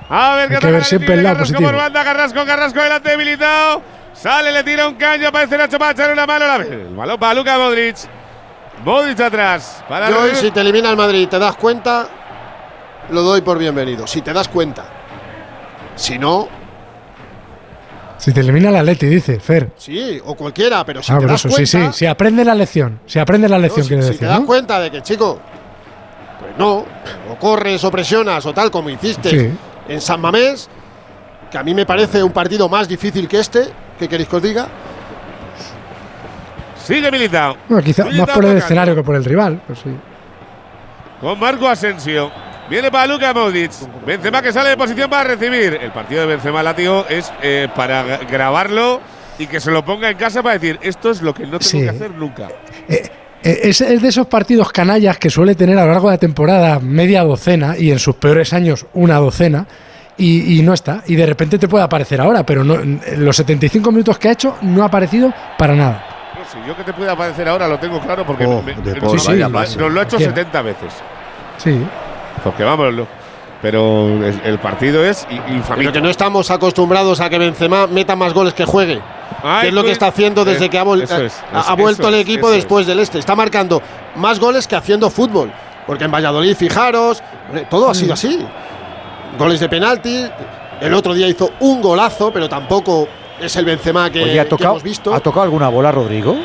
A 0.09 0.35
ver 0.35 0.41
Hay 0.51 0.57
qué 0.59 0.65
que 0.67 0.71
ver 0.71 0.83
siempre 0.83 1.13
el 1.15 1.23
lado 1.23 1.39
positivo. 1.39 1.69
por 1.69 1.77
banda, 1.77 2.03
Carrasco, 2.03 2.45
Carrasco 2.45 2.81
delante 2.81 3.09
debilitado. 3.11 3.81
Sale, 4.11 4.51
le 4.51 4.63
tira 4.63 4.87
un 4.87 4.95
caño, 4.95 5.29
aparece 5.29 5.57
Nacho 5.57 5.79
para 5.79 5.91
echarle 5.91 6.13
una 6.13 6.25
mano. 6.27 6.45
La, 6.45 6.55
el 6.57 6.93
balón 6.95 7.17
para 7.19 7.33
Luka 7.33 7.57
Modric. 7.57 7.95
Modric 8.83 9.19
atrás. 9.21 9.83
Para 9.87 10.09
Yo 10.09 10.35
si 10.35 10.51
te 10.51 10.61
elimina 10.61 10.89
el 10.89 10.97
Madrid 10.97 11.21
y 11.21 11.27
te 11.27 11.39
das 11.39 11.55
cuenta, 11.55 12.07
lo 13.09 13.21
doy 13.21 13.41
por 13.41 13.57
bienvenido. 13.57 14.07
Si 14.07 14.21
te 14.21 14.33
das 14.33 14.47
cuenta. 14.47 14.85
Si 15.95 16.17
no, 16.17 16.47
Si 18.17 18.31
te 18.31 18.39
elimina 18.39 18.69
el 18.69 18.77
Atleti, 18.77 19.05
dice 19.07 19.39
Fer. 19.39 19.71
sí, 19.77 20.19
o 20.25 20.33
cualquiera, 20.35 20.85
pero 20.85 21.03
si 21.03 21.11
ah, 21.11 21.17
te 21.19 21.25
das 21.25 21.41
eso, 21.45 21.49
cuenta. 21.49 21.65
sí, 21.65 21.77
sí. 21.91 21.93
Si 21.93 22.05
aprende 22.05 22.45
la 22.45 22.55
lección. 22.55 22.99
Si 23.05 23.19
aprende 23.19 23.49
la 23.49 23.59
lección, 23.59 23.83
si, 23.83 23.89
quiere 23.89 24.03
si 24.03 24.07
decir. 24.09 24.21
te 24.21 24.25
das 24.27 24.39
¿no? 24.39 24.45
cuenta 24.45 24.79
de 24.79 24.89
que, 24.91 25.01
chico, 25.01 25.39
pues 26.39 26.51
no, 26.57 26.85
o 27.31 27.35
corres 27.39 27.83
o 27.83 27.91
presionas 27.91 28.45
o 28.45 28.53
tal 28.53 28.71
como 28.71 28.89
hiciste 28.89 29.29
Sí. 29.29 29.51
en 29.89 30.01
San 30.01 30.21
Mamés, 30.21 30.69
que 31.51 31.57
a 31.57 31.63
mí 31.63 31.73
me 31.73 31.85
parece 31.85 32.23
un 32.23 32.31
partido 32.31 32.69
más 32.69 32.87
difícil 32.87 33.27
que 33.27 33.39
este, 33.39 33.67
¿qué 33.99 34.07
queréis 34.07 34.29
que 34.29 34.35
os 34.37 34.41
diga? 34.41 34.67
Sigue 36.83 37.09
militado. 37.11 37.57
Bueno, 37.69 37.83
quizá 37.83 38.03
Militao 38.05 38.25
más 38.27 38.35
por 38.35 38.45
el 38.45 38.57
escenario 38.57 38.95
que 38.95 39.03
por 39.03 39.15
el 39.15 39.23
rival. 39.25 39.61
Pues 39.65 39.79
sí. 39.79 39.89
Con 41.21 41.39
Marco 41.39 41.67
Asensio. 41.67 42.31
Viene 42.69 42.91
para 42.91 43.07
Luka 43.07 43.33
Modric. 43.33 43.71
Benzema 44.05 44.41
que 44.41 44.51
sale 44.51 44.69
de 44.69 44.77
posición 44.77 45.09
para 45.09 45.23
recibir. 45.35 45.77
El 45.81 45.91
partido 45.91 46.21
de 46.21 46.27
Benzema 46.27 46.63
Látigo 46.63 47.05
es 47.09 47.31
eh, 47.41 47.67
para 47.75 48.05
gra- 48.21 48.29
grabarlo 48.29 48.99
y 49.39 49.47
que 49.47 49.59
se 49.59 49.71
lo 49.71 49.83
ponga 49.83 50.09
en 50.09 50.17
casa 50.17 50.41
para 50.43 50.53
decir 50.57 50.79
esto 50.81 51.09
es 51.11 51.21
lo 51.21 51.33
que 51.33 51.43
no 51.43 51.59
tengo 51.59 51.61
Sí. 51.63 51.81
que 51.81 51.89
hacer 51.89 52.11
nunca. 52.11 52.49
Eh, 52.87 53.09
Es, 53.43 53.81
es 53.81 54.01
de 54.01 54.07
esos 54.07 54.27
partidos 54.27 54.71
canallas 54.71 55.17
que 55.17 55.29
suele 55.29 55.55
tener 55.55 55.77
a 55.77 55.85
lo 55.85 55.91
largo 55.91 56.07
de 56.09 56.13
la 56.15 56.19
temporada 56.19 56.79
media 56.79 57.23
docena 57.23 57.75
y 57.77 57.91
en 57.91 57.99
sus 57.99 58.15
peores 58.15 58.53
años 58.53 58.85
una 58.93 59.17
docena 59.17 59.67
y, 60.17 60.57
y 60.57 60.61
no 60.61 60.73
está. 60.73 61.03
Y 61.07 61.15
de 61.15 61.25
repente 61.25 61.57
te 61.59 61.67
puede 61.67 61.83
aparecer 61.83 62.21
ahora, 62.21 62.45
pero 62.45 62.63
no, 62.63 62.77
los 63.17 63.35
75 63.35 63.91
minutos 63.91 64.17
que 64.17 64.29
ha 64.29 64.31
hecho 64.31 64.55
no 64.61 64.83
ha 64.83 64.85
aparecido 64.85 65.33
para 65.57 65.75
nada. 65.75 66.05
Yo 66.67 66.75
que 66.75 66.83
te 66.83 66.93
puede 66.93 67.09
aparecer 67.11 67.47
ahora 67.47 67.67
lo 67.67 67.79
tengo 67.79 67.99
claro 67.99 68.25
porque 68.25 68.45
Oh, 68.45 68.61
me- 68.61 68.75
me- 68.75 68.93
nos, 68.99 69.27
lo 69.27 69.31
ha 69.31 70.03
hecho 70.03 70.17
Cualquiera. 70.17 70.35
70 70.35 70.61
veces. 70.61 70.93
Sí. 71.57 71.79
Porque 72.43 72.63
vámonos. 72.63 73.07
Pero 73.61 74.07
el, 74.25 74.41
el 74.43 74.59
partido 74.59 75.05
es 75.05 75.25
infamito. 75.31 75.75
Pero 75.77 75.91
que 75.93 76.01
no 76.01 76.09
estamos 76.09 76.51
acostumbrados 76.51 77.21
a 77.21 77.29
que 77.29 77.37
Benzema 77.37 77.87
meta 77.87 78.15
más 78.15 78.33
goles 78.33 78.53
que 78.53 78.65
juegue. 78.65 79.01
Ay, 79.41 79.61
que 79.61 79.67
es 79.69 79.73
lo 79.73 79.81
que 79.81 79.85
pues, 79.87 79.93
está 79.93 80.07
haciendo 80.07 80.43
desde 80.43 80.65
eh, 80.65 80.69
que 80.69 80.77
ha, 80.77 80.83
vol- 80.83 81.01
eso 81.03 81.23
es, 81.23 81.41
ha- 81.53 81.73
vuelto 81.75 82.03
eso 82.03 82.09
el 82.09 82.15
equipo 82.15 82.51
después 82.51 82.85
del 82.85 82.99
este. 82.99 83.19
Está 83.19 83.35
marcando 83.35 83.81
más 84.15 84.39
goles 84.39 84.67
que 84.67 84.75
haciendo 84.75 85.09
fútbol. 85.09 85.51
Porque 85.87 86.03
en 86.03 86.11
Valladolid, 86.11 86.55
fijaros, 86.55 87.23
todo 87.69 87.89
ha 87.89 87.93
sido 87.95 88.13
así. 88.13 88.45
Goles 89.37 89.59
de 89.61 89.69
penalti. 89.69 90.25
El 90.81 90.93
otro 90.93 91.13
día 91.13 91.27
hizo 91.27 91.51
un 91.61 91.81
golazo, 91.81 92.31
pero 92.33 92.49
tampoco 92.49 93.07
es 93.45 93.55
el 93.55 93.65
Benzema 93.65 94.09
que, 94.09 94.23
Oye, 94.23 94.39
¿ha 94.39 94.43
que 94.43 94.49
tocado, 94.49 94.71
hemos 94.71 94.83
visto. 94.83 95.13
¿ha 95.13 95.19
tocado 95.19 95.43
alguna 95.43 95.67
bola, 95.69 95.91
Rodrigo? 95.91 96.37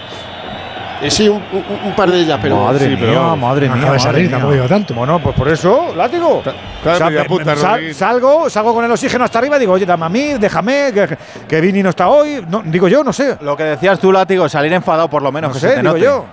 Eh, 1.01 1.13
sí, 1.13 1.29
un, 1.29 1.37
un- 1.53 1.65
un 1.85 1.95
par 1.95 2.11
de 2.11 2.19
ellas, 2.23 2.41
pero 2.43 2.57
madre 2.65 2.81
sí, 2.87 2.97
mía, 2.97 2.99
pero 3.01 3.37
madre 3.37 3.69
no 3.69 3.77
mía. 3.77 3.87
madre 3.87 4.01
salir, 4.01 4.29
mía. 4.29 4.39
tampoco 4.41 4.69
tanto. 4.69 4.95
Bueno, 4.95 5.21
pues 5.21 5.37
por 5.37 5.49
eso, 5.49 5.95
látigo. 5.95 6.43
claro, 6.43 6.59
O 6.95 6.99
sea, 6.99 7.07
media 7.07 7.23
me- 7.23 7.29
punta, 7.29 7.55
me- 7.55 7.57
sal- 7.61 7.71
Rodríguez. 7.75 7.97
salgo, 7.97 8.51
salgo 8.51 8.75
con 8.75 8.85
el 8.85 8.91
oxígeno 8.91 9.25
hasta 9.25 9.39
arriba 9.39 9.57
y 9.59 9.61
digo, 9.61 9.75
oye, 9.75 9.87
dame 9.87 10.07
a 10.07 10.09
mí, 10.09 10.33
déjame, 10.41 10.91
que, 10.93 11.17
que 11.47 11.61
Vini 11.61 11.85
no 11.85 11.91
está 11.91 12.09
hoy. 12.09 12.45
No, 12.49 12.63
digo 12.65 12.89
yo, 12.89 13.05
no 13.05 13.13
sé. 13.13 13.37
Lo 13.43 13.57
que 13.57 13.63
decías 13.63 14.01
tú, 14.01 14.11
látigo, 14.11 14.49
salir 14.49 14.73
enfadado 14.73 15.09
por 15.09 15.23
lo 15.23 15.31
menos. 15.31 15.51
No 15.51 15.55
que 15.55 15.61
sé, 15.61 15.69
se 15.69 15.75
te 15.75 15.81
digo 15.83 15.93
note. 15.93 16.05
yo. 16.05 16.25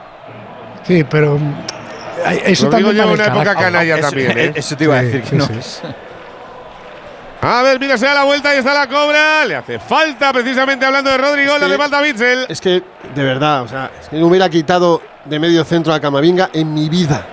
Sí, 0.81 1.03
pero 1.07 1.37
mm, 1.37 1.53
eso 2.45 2.65
Rodrigo 2.65 2.69
también 2.71 2.87
va 2.87 2.93
lleva 2.93 3.11
una 3.13 3.25
época 3.25 3.53
canalla 3.55 3.97
Eso- 3.99 4.07
también, 4.09 4.31
¿eh? 4.39 4.51
Eso 4.55 4.75
te 4.75 4.83
iba 4.85 4.95
a 4.97 5.01
decir 5.03 5.21
que 5.21 5.29
sí, 5.29 5.35
no. 5.35 5.47
A 7.47 7.61
ver, 7.61 7.79
mira, 7.79 7.95
se 7.97 8.05
da 8.07 8.13
la 8.15 8.23
vuelta 8.23 8.55
y 8.55 8.57
está 8.57 8.73
la 8.73 8.87
cobra. 8.87 9.45
Le 9.45 9.55
hace 9.55 9.77
falta, 9.79 10.33
precisamente 10.33 10.83
hablando 10.85 11.11
de 11.11 11.17
Rodrigo, 11.17 11.53
Es 11.53 11.59
le 11.59 11.65
hace 11.65 11.75
que- 11.75 11.81
falta 11.81 11.99
a. 11.99 12.45
Es 12.51 12.59
que, 12.61 12.83
de 13.13 13.23
verdad, 13.23 13.61
o 13.61 13.67
sea, 13.67 13.91
es 14.01 14.09
que 14.09 14.15
no 14.17 14.27
hubiera 14.27 14.49
quitado 14.49 15.01
de 15.25 15.39
medio 15.39 15.63
centro 15.63 15.93
a 15.93 15.99
Camavinga 15.99 16.49
en 16.53 16.73
mi 16.73 16.89
vida. 16.89 17.23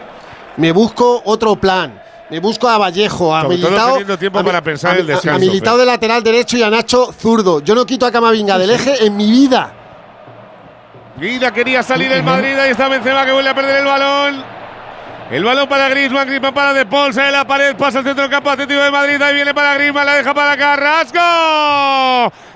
Me 0.58 0.70
busco 0.72 1.22
otro 1.24 1.56
plan. 1.56 2.00
Me 2.28 2.40
busco 2.40 2.68
a 2.68 2.76
Vallejo, 2.78 3.34
a 3.34 3.42
Sobre 3.42 3.56
todo 3.58 3.68
Militao. 3.70 3.90
teniendo 3.92 4.18
tiempo 4.18 4.38
a 4.38 4.44
para 4.44 4.62
pensar 4.62 4.92
a- 4.92 4.98
el 4.98 5.02
a- 5.02 5.14
descanso, 5.14 5.36
A 5.36 5.38
Militao 5.38 5.74
Fer. 5.76 5.80
de 5.80 5.86
lateral 5.92 6.22
derecho 6.22 6.56
y 6.58 6.62
a 6.62 6.68
Nacho 6.70 7.12
zurdo. 7.12 7.60
Yo 7.60 7.74
no 7.74 7.84
quito 7.86 8.04
a 8.06 8.12
Camavinga 8.12 8.58
del 8.58 8.70
eje 8.70 9.04
en 9.06 9.16
mi 9.16 9.30
vida. 9.30 9.72
Mira, 11.16 11.52
quería 11.52 11.82
salir 11.82 12.10
el 12.12 12.22
Madrid. 12.22 12.58
Ahí 12.58 12.70
está 12.70 12.88
Benzema 12.88 13.24
que 13.26 13.32
vuelve 13.32 13.50
a 13.50 13.54
perder 13.54 13.76
el 13.76 13.84
balón. 13.86 14.61
El 15.32 15.42
balón 15.44 15.66
para 15.66 15.88
Griezmann, 15.88 16.26
Griezmann 16.26 16.52
para 16.52 16.74
De 16.74 16.84
Paul, 16.84 17.14
sale 17.14 17.32
la 17.32 17.46
pared, 17.46 17.74
pasa 17.74 18.00
al 18.00 18.04
centro 18.04 18.20
del 18.22 18.30
campo 18.30 18.50
Atlético 18.50 18.82
de 18.82 18.90
Madrid, 18.90 19.20
ahí 19.22 19.34
viene 19.34 19.54
para 19.54 19.72
Griezmann, 19.74 20.04
la 20.04 20.14
deja 20.16 20.34
para 20.34 20.54
Carrasco. 20.58 21.18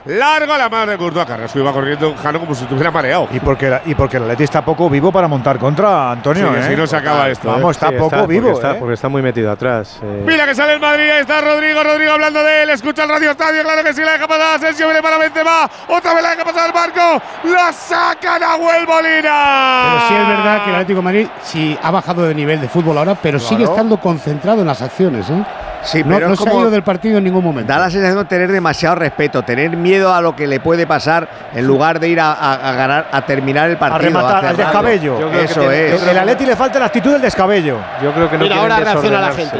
Largo 0.04 0.52
a 0.52 0.58
la 0.58 0.68
mano 0.68 0.92
de 0.92 0.98
Courtois. 0.98 1.26
Carrasco 1.26 1.58
iba 1.58 1.72
corriendo 1.72 2.14
Jano 2.22 2.38
como 2.38 2.54
si 2.54 2.62
estuviera 2.62 2.90
mareado. 2.92 3.28
Y 3.32 3.40
porque, 3.40 3.68
la- 3.70 3.80
y 3.86 3.94
porque 3.96 4.18
el 4.18 4.24
Atleti 4.24 4.44
está 4.44 4.62
poco 4.64 4.88
vivo 4.88 5.10
para 5.10 5.26
montar 5.26 5.58
contra 5.58 6.12
Antonio. 6.12 6.52
Sí, 6.52 6.58
¿eh? 6.60 6.66
si 6.68 6.76
no 6.76 6.86
se 6.86 6.96
acaba 6.96 7.28
esto, 7.28 7.48
Vamos, 7.48 7.70
¿eh? 7.70 7.70
está 7.72 7.88
Sí, 7.88 7.94
poco 7.98 8.26
vivo. 8.26 8.50
Está, 8.52 8.72
¿eh? 8.72 8.76
porque 8.78 8.94
está 8.94 9.08
muy 9.08 9.20
metido 9.22 9.50
atrás. 9.50 9.98
eh. 10.02 10.22
Mira 10.24 10.44
que 10.46 10.54
sale 10.54 10.74
el 10.74 10.80
Madrid, 10.80 11.10
ahí 11.10 11.22
está 11.22 11.40
Rodrigo, 11.40 11.82
Rodrigo 11.82 12.12
hablando 12.12 12.40
de 12.44 12.62
él, 12.62 12.70
escucha 12.70 13.02
el 13.04 13.08
Radio 13.08 13.30
Estadio, 13.32 13.62
claro 13.64 13.82
que 13.82 13.94
sí, 13.94 14.02
la 14.02 14.12
deja 14.12 14.28
pasar 14.28 14.56
Asensio, 14.56 14.86
viene 14.86 15.02
para 15.02 15.18
Benzema, 15.18 15.68
otra 15.88 16.14
vez 16.14 16.22
la 16.22 16.30
deja 16.30 16.44
pasar 16.44 16.66
el 16.66 16.72
barco, 16.72 17.22
la 17.44 17.72
saca 17.72 18.38
Nahuel 18.38 18.86
Molina. 18.86 19.82
Pero 19.90 20.08
sí 20.08 20.14
es 20.14 20.28
verdad 20.28 20.62
que 20.64 20.68
el 20.70 20.76
Atlético 20.76 20.98
de 20.98 21.02
Madrid 21.04 21.26
sí 21.42 21.78
ha 21.82 21.90
bajado 21.90 22.22
de 22.22 22.34
nivel 22.34 22.60
de 22.60 22.65
fútbol 22.68 22.98
ahora, 22.98 23.14
pero 23.14 23.38
sigue 23.38 23.64
estando 23.64 23.98
concentrado 23.98 24.60
en 24.60 24.66
las 24.66 24.80
acciones. 24.82 25.28
¿eh? 25.30 25.44
Sí, 25.82 26.02
no 26.02 26.14
pero 26.16 26.28
no 26.28 26.36
se 26.36 26.48
ha 26.48 26.54
ido 26.54 26.70
del 26.70 26.82
partido 26.82 27.18
en 27.18 27.24
ningún 27.24 27.44
momento. 27.44 27.72
Da 27.72 27.78
la 27.78 27.90
sensación 27.90 28.18
de 28.18 28.24
tener 28.24 28.50
demasiado 28.50 28.96
respeto, 28.96 29.42
tener 29.42 29.76
miedo 29.76 30.12
a 30.12 30.20
lo 30.20 30.34
que 30.34 30.46
le 30.46 30.58
puede 30.60 30.86
pasar 30.86 31.28
en 31.54 31.66
lugar 31.66 32.00
de 32.00 32.08
ir 32.08 32.20
a, 32.20 32.32
a- 32.32 32.54
a 32.70 32.72
ganar, 32.72 33.08
a 33.12 33.22
terminar 33.22 33.68
el 33.70 33.76
A 33.76 33.78
partido. 33.78 34.02
rematar, 34.02 34.46
al 34.46 34.56
descabello. 34.56 35.30
Eso 35.32 35.60
tiene- 35.60 35.94
es. 35.94 36.02
El 36.02 36.18
Atleti 36.18 36.46
le 36.46 36.56
falta 36.56 36.78
la 36.78 36.86
actitud 36.86 37.12
del 37.12 37.22
descabello. 37.22 37.78
Yo 38.02 38.12
creo 38.12 38.28
que 38.30 38.36
no 38.38 38.42
Mira, 38.44 38.56
ahora 38.60 38.80
reacciona 38.80 39.20
la 39.20 39.32
gente. 39.32 39.58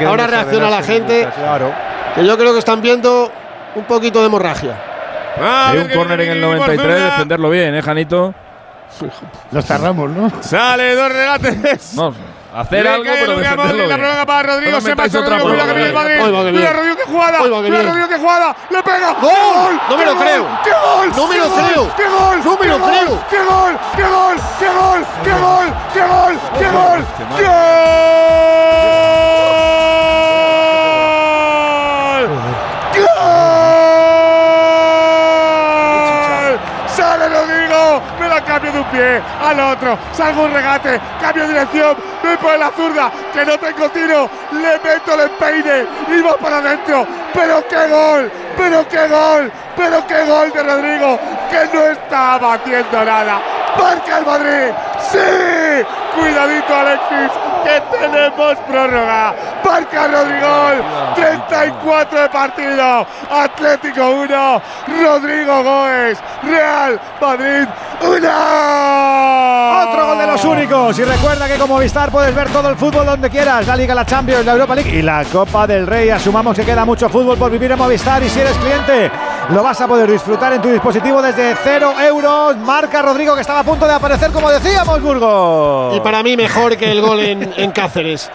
No 0.00 0.08
Ahora 0.08 0.26
reacciona 0.26 0.70
la 0.70 0.82
gente. 0.82 1.28
Claro. 1.38 1.72
Que 2.14 2.26
yo 2.26 2.36
creo 2.36 2.52
que 2.52 2.58
están 2.58 2.80
viendo 2.82 3.30
un 3.76 3.84
poquito 3.84 4.20
de 4.20 4.26
hemorragia. 4.26 4.74
Hay 5.40 5.76
ver 5.78 5.86
un 5.86 5.92
córner 5.96 6.20
en 6.22 6.28
el 6.30 6.38
Vini 6.38 6.46
por 6.48 6.56
93, 6.66 6.96
zurda. 6.96 7.04
defenderlo 7.04 7.50
bien, 7.50 7.74
¿eh, 7.76 7.82
Janito? 7.82 8.34
Nos 9.52 9.64
tardamos, 9.64 10.10
¿no? 10.10 10.30
Sale 10.40 10.96
dos 10.96 11.12
regates. 11.12 11.94
No, 11.94 12.12
Hacer 12.52 12.82
Le 12.82 12.90
algo, 12.90 13.04
cae 13.04 13.20
pero 13.20 13.36
Luka 13.36 13.56
Modric, 13.56 13.78
la 13.78 13.86
bien. 13.86 13.98
prórroga 14.00 14.26
para 14.26 14.42
Rodrigo. 14.42 14.72
No 14.72 14.80
Se 14.80 14.88
metáis 14.88 15.14
marcha 15.14 15.24
otra 15.24 15.38
Rodrigo. 15.38 15.50
Cuidado 15.50 15.68
que 15.68 15.74
viene 15.74 15.88
el 15.88 15.94
prórroga. 15.94 16.10
Madrid. 16.10 16.24
Hoy 16.24 16.32
va 16.32 16.38
que 16.42 16.50
Mira 16.50 16.60
bien. 16.60 16.74
Rodrigo 16.76 16.96
que 16.96 17.04
jugada. 17.04 17.38
Mira 17.40 17.60
bien. 17.60 17.86
Rodrigo 17.86 18.08
que 18.08 18.18
jugada. 18.18 18.56
Le 18.70 18.82
pega. 18.82 19.12
¡Gol! 19.20 19.80
No 19.88 19.96
me 19.96 20.04
¡Qué 20.04 20.10
lo 20.10 20.16
creo. 20.18 20.46
¡Qué 20.64 20.70
gol! 20.70 21.12
No 21.16 21.26
me 21.28 21.34
¡Qué 21.34 21.40
lo 21.40 21.48
creo. 21.54 21.96
¡Qué 21.96 22.04
gol! 22.08 22.42
No 22.44 22.50
me 22.50 22.58
¡Qué 22.58 22.68
lo 22.68 22.78
creo. 22.78 23.24
¡Qué 23.30 23.38
gol! 23.38 23.78
¡Qué 23.96 24.04
gol! 24.04 24.36
¡Qué 24.58 24.68
gol! 24.68 24.98
¡Qué 25.22 25.30
gol! 25.30 25.70
¡Qué 25.94 26.02
gol! 26.02 26.34
¡Qué 26.58 26.66
gol! 26.70 27.00
¡Qué 27.36 27.44
gol! 27.44 27.60
¡Gol! 35.70 36.58
¡Sale 36.88 37.28
Rodrigo! 37.28 38.02
Me 38.18 38.28
la 38.28 38.38
cambio 38.50 38.72
de 38.72 38.80
un 38.80 38.84
pie 38.86 39.22
al 39.40 39.60
otro. 39.60 39.96
Salgo 40.12 40.42
un 40.42 40.52
regate. 40.52 41.00
Cambio 41.20 41.44
de 41.44 41.48
dirección. 41.50 41.96
Voy 42.22 42.36
por 42.36 42.58
la 42.58 42.70
zurda. 42.72 43.10
Que 43.32 43.44
no 43.44 43.56
tengo 43.58 43.88
tiro. 43.90 44.28
Le 44.50 44.72
meto 44.80 45.14
el 45.14 45.20
empeine. 45.20 45.86
Y 46.08 46.20
va 46.20 46.36
para 46.36 46.58
adentro. 46.58 47.06
¡Pero 47.32 47.64
qué 47.68 47.86
gol! 47.86 48.30
¡Pero 48.56 48.88
qué 48.88 49.06
gol! 49.06 49.52
¡Pero 49.76 50.04
qué 50.06 50.24
gol 50.24 50.50
de 50.50 50.62
Rodrigo! 50.64 51.18
Que 51.48 51.68
no 51.72 51.84
estaba 51.84 52.54
haciendo 52.54 53.04
nada. 53.04 53.40
¡Marca 53.78 54.18
el 54.18 54.26
Madrid! 54.26 54.89
¡Sí! 55.10 55.18
Cuidadito 56.14 56.74
Alexis, 56.74 57.30
que 57.64 57.98
tenemos 57.98 58.56
prórroga. 58.68 59.34
Marca 59.64 60.08
Rodrigo, 60.08 61.14
34 61.14 62.22
de 62.22 62.28
partido. 62.28 63.06
Atlético 63.30 64.10
1, 64.10 64.62
Rodrigo 65.02 65.62
Goes, 65.62 66.18
Real 66.42 67.00
Madrid 67.20 67.68
1. 68.00 68.16
Otro 69.88 70.06
gol 70.06 70.18
de 70.18 70.26
los 70.26 70.44
únicos. 70.44 70.98
Y 70.98 71.04
recuerda 71.04 71.46
que 71.46 71.56
como 71.56 71.78
Vistar 71.78 72.10
puedes 72.10 72.34
ver 72.34 72.48
todo 72.50 72.68
el 72.68 72.76
fútbol 72.76 73.06
donde 73.06 73.30
quieras. 73.30 73.66
La 73.66 73.76
Liga, 73.76 73.94
la 73.94 74.04
Champions, 74.04 74.44
la 74.44 74.52
Europa 74.52 74.74
League 74.74 74.90
y 74.90 75.02
la 75.02 75.24
Copa 75.24 75.66
del 75.66 75.86
Rey. 75.86 76.10
Asumamos 76.10 76.56
que 76.56 76.64
queda 76.64 76.84
mucho 76.84 77.08
fútbol 77.08 77.38
por 77.38 77.50
vivir 77.50 77.70
en 77.70 77.78
Movistar. 77.78 78.22
Y 78.22 78.28
si 78.28 78.40
eres 78.40 78.56
cliente, 78.56 79.10
lo 79.50 79.62
vas 79.62 79.80
a 79.80 79.86
poder 79.86 80.10
disfrutar 80.10 80.52
en 80.54 80.62
tu 80.62 80.68
dispositivo 80.70 81.22
desde 81.22 81.54
0 81.62 81.94
euros. 82.00 82.56
Marca 82.56 83.02
Rodrigo 83.02 83.34
que 83.34 83.42
estaba 83.42 83.60
a 83.60 83.64
punto 83.64 83.86
de 83.86 83.94
aparecer, 83.94 84.32
como 84.32 84.50
decíamos, 84.50 84.89
Burgos. 84.98 85.96
Y 85.96 86.00
para 86.00 86.22
mí 86.22 86.36
mejor 86.36 86.76
que 86.76 86.90
el 86.90 87.00
gol 87.00 87.20
en, 87.20 87.54
en 87.56 87.70
Cáceres. 87.70 88.30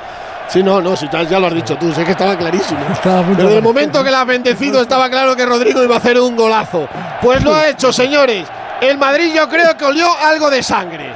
Sí, 0.48 0.62
no, 0.64 0.80
no, 0.80 0.96
si 0.96 1.10
ya, 1.10 1.40
lo 1.40 1.48
has 1.48 1.54
dicho 1.54 1.76
tú, 1.78 1.92
sé 1.92 2.06
que 2.06 2.12
estaba 2.12 2.38
clarísimo. 2.38 2.80
Estaba 2.92 3.24
Desde 3.24 3.48
de 3.48 3.58
el 3.58 3.64
momento 3.64 4.04
que 4.04 4.12
la 4.12 4.22
has 4.22 4.28
bendecido 4.28 4.82
estaba 4.82 5.10
claro 5.10 5.36
que 5.36 5.46
Rodrigo 5.46 5.84
iba 5.84 5.96
a 5.96 5.98
hacer 5.98 6.20
un 6.20 6.36
golazo. 6.36 6.88
Pues 7.22 7.44
lo 7.44 7.54
ha 7.54 7.68
hecho, 7.68 7.92
señores. 7.92 8.46
El 8.80 8.98
Madrid 8.98 9.34
yo 9.34 9.50
creo 9.50 9.76
que 9.76 9.86
olió 9.86 10.08
algo 10.18 10.50
de 10.50 10.62
sangre. 10.62 11.12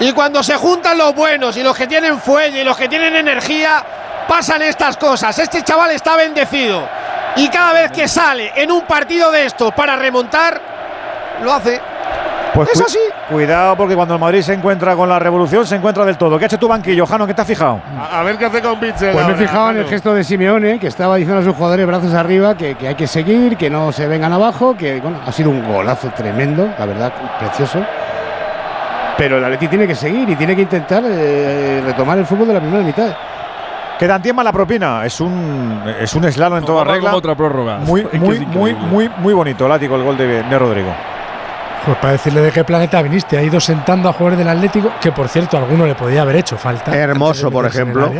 Y 0.00 0.12
cuando 0.12 0.42
se 0.42 0.56
juntan 0.56 0.98
los 0.98 1.14
buenos 1.14 1.56
y 1.56 1.62
los 1.62 1.76
que 1.76 1.86
tienen 1.86 2.18
fuelle 2.18 2.60
y 2.60 2.64
los 2.64 2.76
que 2.76 2.88
tienen 2.88 3.16
energía, 3.16 3.82
pasan 4.28 4.62
estas 4.62 4.96
cosas. 4.96 5.38
Este 5.38 5.62
chaval 5.62 5.92
está 5.92 6.16
bendecido. 6.16 6.86
Y 7.36 7.48
cada 7.48 7.72
vez 7.72 7.92
que 7.92 8.06
sale 8.06 8.52
en 8.56 8.70
un 8.70 8.82
partido 8.82 9.30
de 9.30 9.46
estos 9.46 9.72
para 9.72 9.96
remontar, 9.96 10.60
lo 11.42 11.52
hace. 11.52 11.80
Pues 12.54 12.68
es 12.72 12.78
cu- 12.80 12.84
así. 12.86 12.98
Cuidado 13.30 13.76
porque 13.76 13.94
cuando 13.96 14.14
el 14.14 14.20
Madrid 14.20 14.40
se 14.42 14.52
encuentra 14.54 14.94
con 14.94 15.08
la 15.08 15.18
revolución, 15.18 15.66
se 15.66 15.76
encuentra 15.76 16.04
del 16.04 16.16
todo. 16.16 16.38
¿Qué 16.38 16.44
ha 16.44 16.46
hecho 16.46 16.58
tu 16.58 16.68
banquillo, 16.68 17.04
Jano? 17.06 17.26
¿Qué 17.26 17.34
te 17.34 17.40
has 17.42 17.48
fijado? 17.48 17.80
A, 17.98 18.20
a 18.20 18.22
ver 18.22 18.36
qué 18.38 18.46
hace 18.46 18.60
con 18.62 18.78
Bitzel. 18.78 19.12
Pues 19.12 19.26
me 19.26 19.32
he 19.32 19.70
en 19.70 19.76
el 19.78 19.86
gesto 19.86 20.14
de 20.14 20.22
Simeone, 20.24 20.78
que 20.78 20.86
estaba 20.86 21.16
diciendo 21.16 21.40
a 21.40 21.44
sus 21.44 21.54
jugadores 21.56 21.86
brazos 21.86 22.14
arriba 22.14 22.56
que, 22.56 22.76
que 22.76 22.88
hay 22.88 22.94
que 22.94 23.06
seguir, 23.06 23.56
que 23.56 23.68
no 23.70 23.90
se 23.92 24.06
vengan 24.06 24.32
abajo, 24.32 24.76
que 24.76 25.00
bueno, 25.00 25.18
ha 25.26 25.32
sido 25.32 25.50
un 25.50 25.66
golazo 25.66 26.08
tremendo, 26.10 26.68
la 26.78 26.86
verdad, 26.86 27.12
precioso. 27.40 27.80
Pero 29.16 29.38
el 29.38 29.44
Atleti 29.44 29.68
tiene 29.68 29.86
que 29.86 29.94
seguir 29.94 30.28
y 30.28 30.36
tiene 30.36 30.56
que 30.56 30.62
intentar 30.62 31.02
eh, 31.06 31.82
retomar 31.84 32.18
el 32.18 32.26
fútbol 32.26 32.48
de 32.48 32.54
la 32.54 32.60
primera 32.60 32.82
mitad. 32.82 33.14
Queda 33.98 34.16
en 34.16 34.22
tiempo 34.22 34.42
la 34.42 34.52
propina. 34.52 35.04
Es 35.06 35.20
un, 35.20 35.82
es 36.00 36.12
un 36.14 36.24
slalom 36.30 36.58
en 36.58 36.64
toda 36.64 36.82
Como- 36.82 36.92
regla. 36.94 37.14
otra 37.14 37.34
prórroga. 37.36 37.78
Muy, 37.78 38.06
muy, 38.14 38.40
muy, 38.40 38.74
muy, 38.74 39.08
muy 39.18 39.32
bonito, 39.34 39.68
Látigo, 39.68 39.94
el 39.96 40.02
gol 40.02 40.16
de, 40.16 40.42
de 40.42 40.58
Rodrigo. 40.58 40.92
Pues 41.84 41.98
para 41.98 42.12
decirle 42.12 42.40
de 42.40 42.50
qué 42.50 42.64
planeta 42.64 43.02
viniste, 43.02 43.36
ha 43.36 43.42
ido 43.42 43.60
sentando 43.60 44.08
a 44.08 44.12
jugadores 44.12 44.38
del 44.38 44.48
Atlético, 44.48 44.92
que 45.00 45.12
por 45.12 45.28
cierto, 45.28 45.58
alguno 45.58 45.86
le 45.86 45.94
podía 45.94 46.22
haber 46.22 46.36
hecho 46.36 46.56
falta. 46.56 46.96
Hermoso, 46.96 47.50
por 47.50 47.66
ejemplo. 47.66 48.10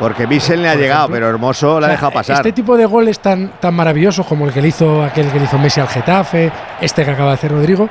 Porque 0.00 0.26
Bissell 0.26 0.60
le 0.62 0.68
ha 0.68 0.74
llegado, 0.74 1.02
ejemplo. 1.02 1.14
pero 1.14 1.28
Hermoso 1.28 1.78
la 1.78 1.86
O 1.86 1.90
sea, 1.90 1.90
deja 1.90 2.10
pasar. 2.10 2.36
Este 2.36 2.52
tipo 2.52 2.76
de 2.76 2.86
goles 2.86 3.20
tan, 3.20 3.52
tan 3.60 3.74
maravillosos 3.74 4.26
como 4.26 4.46
el 4.46 4.52
que 4.52 4.60
le 4.60 4.68
hizo 4.68 5.04
aquel 5.04 5.30
que 5.30 5.38
le 5.38 5.44
hizo 5.44 5.58
Messi 5.58 5.80
al 5.80 5.86
Getafe, 5.86 6.50
este 6.80 7.04
que 7.04 7.10
acaba 7.12 7.28
de 7.28 7.34
hacer 7.34 7.52
Rodrigo, 7.52 7.88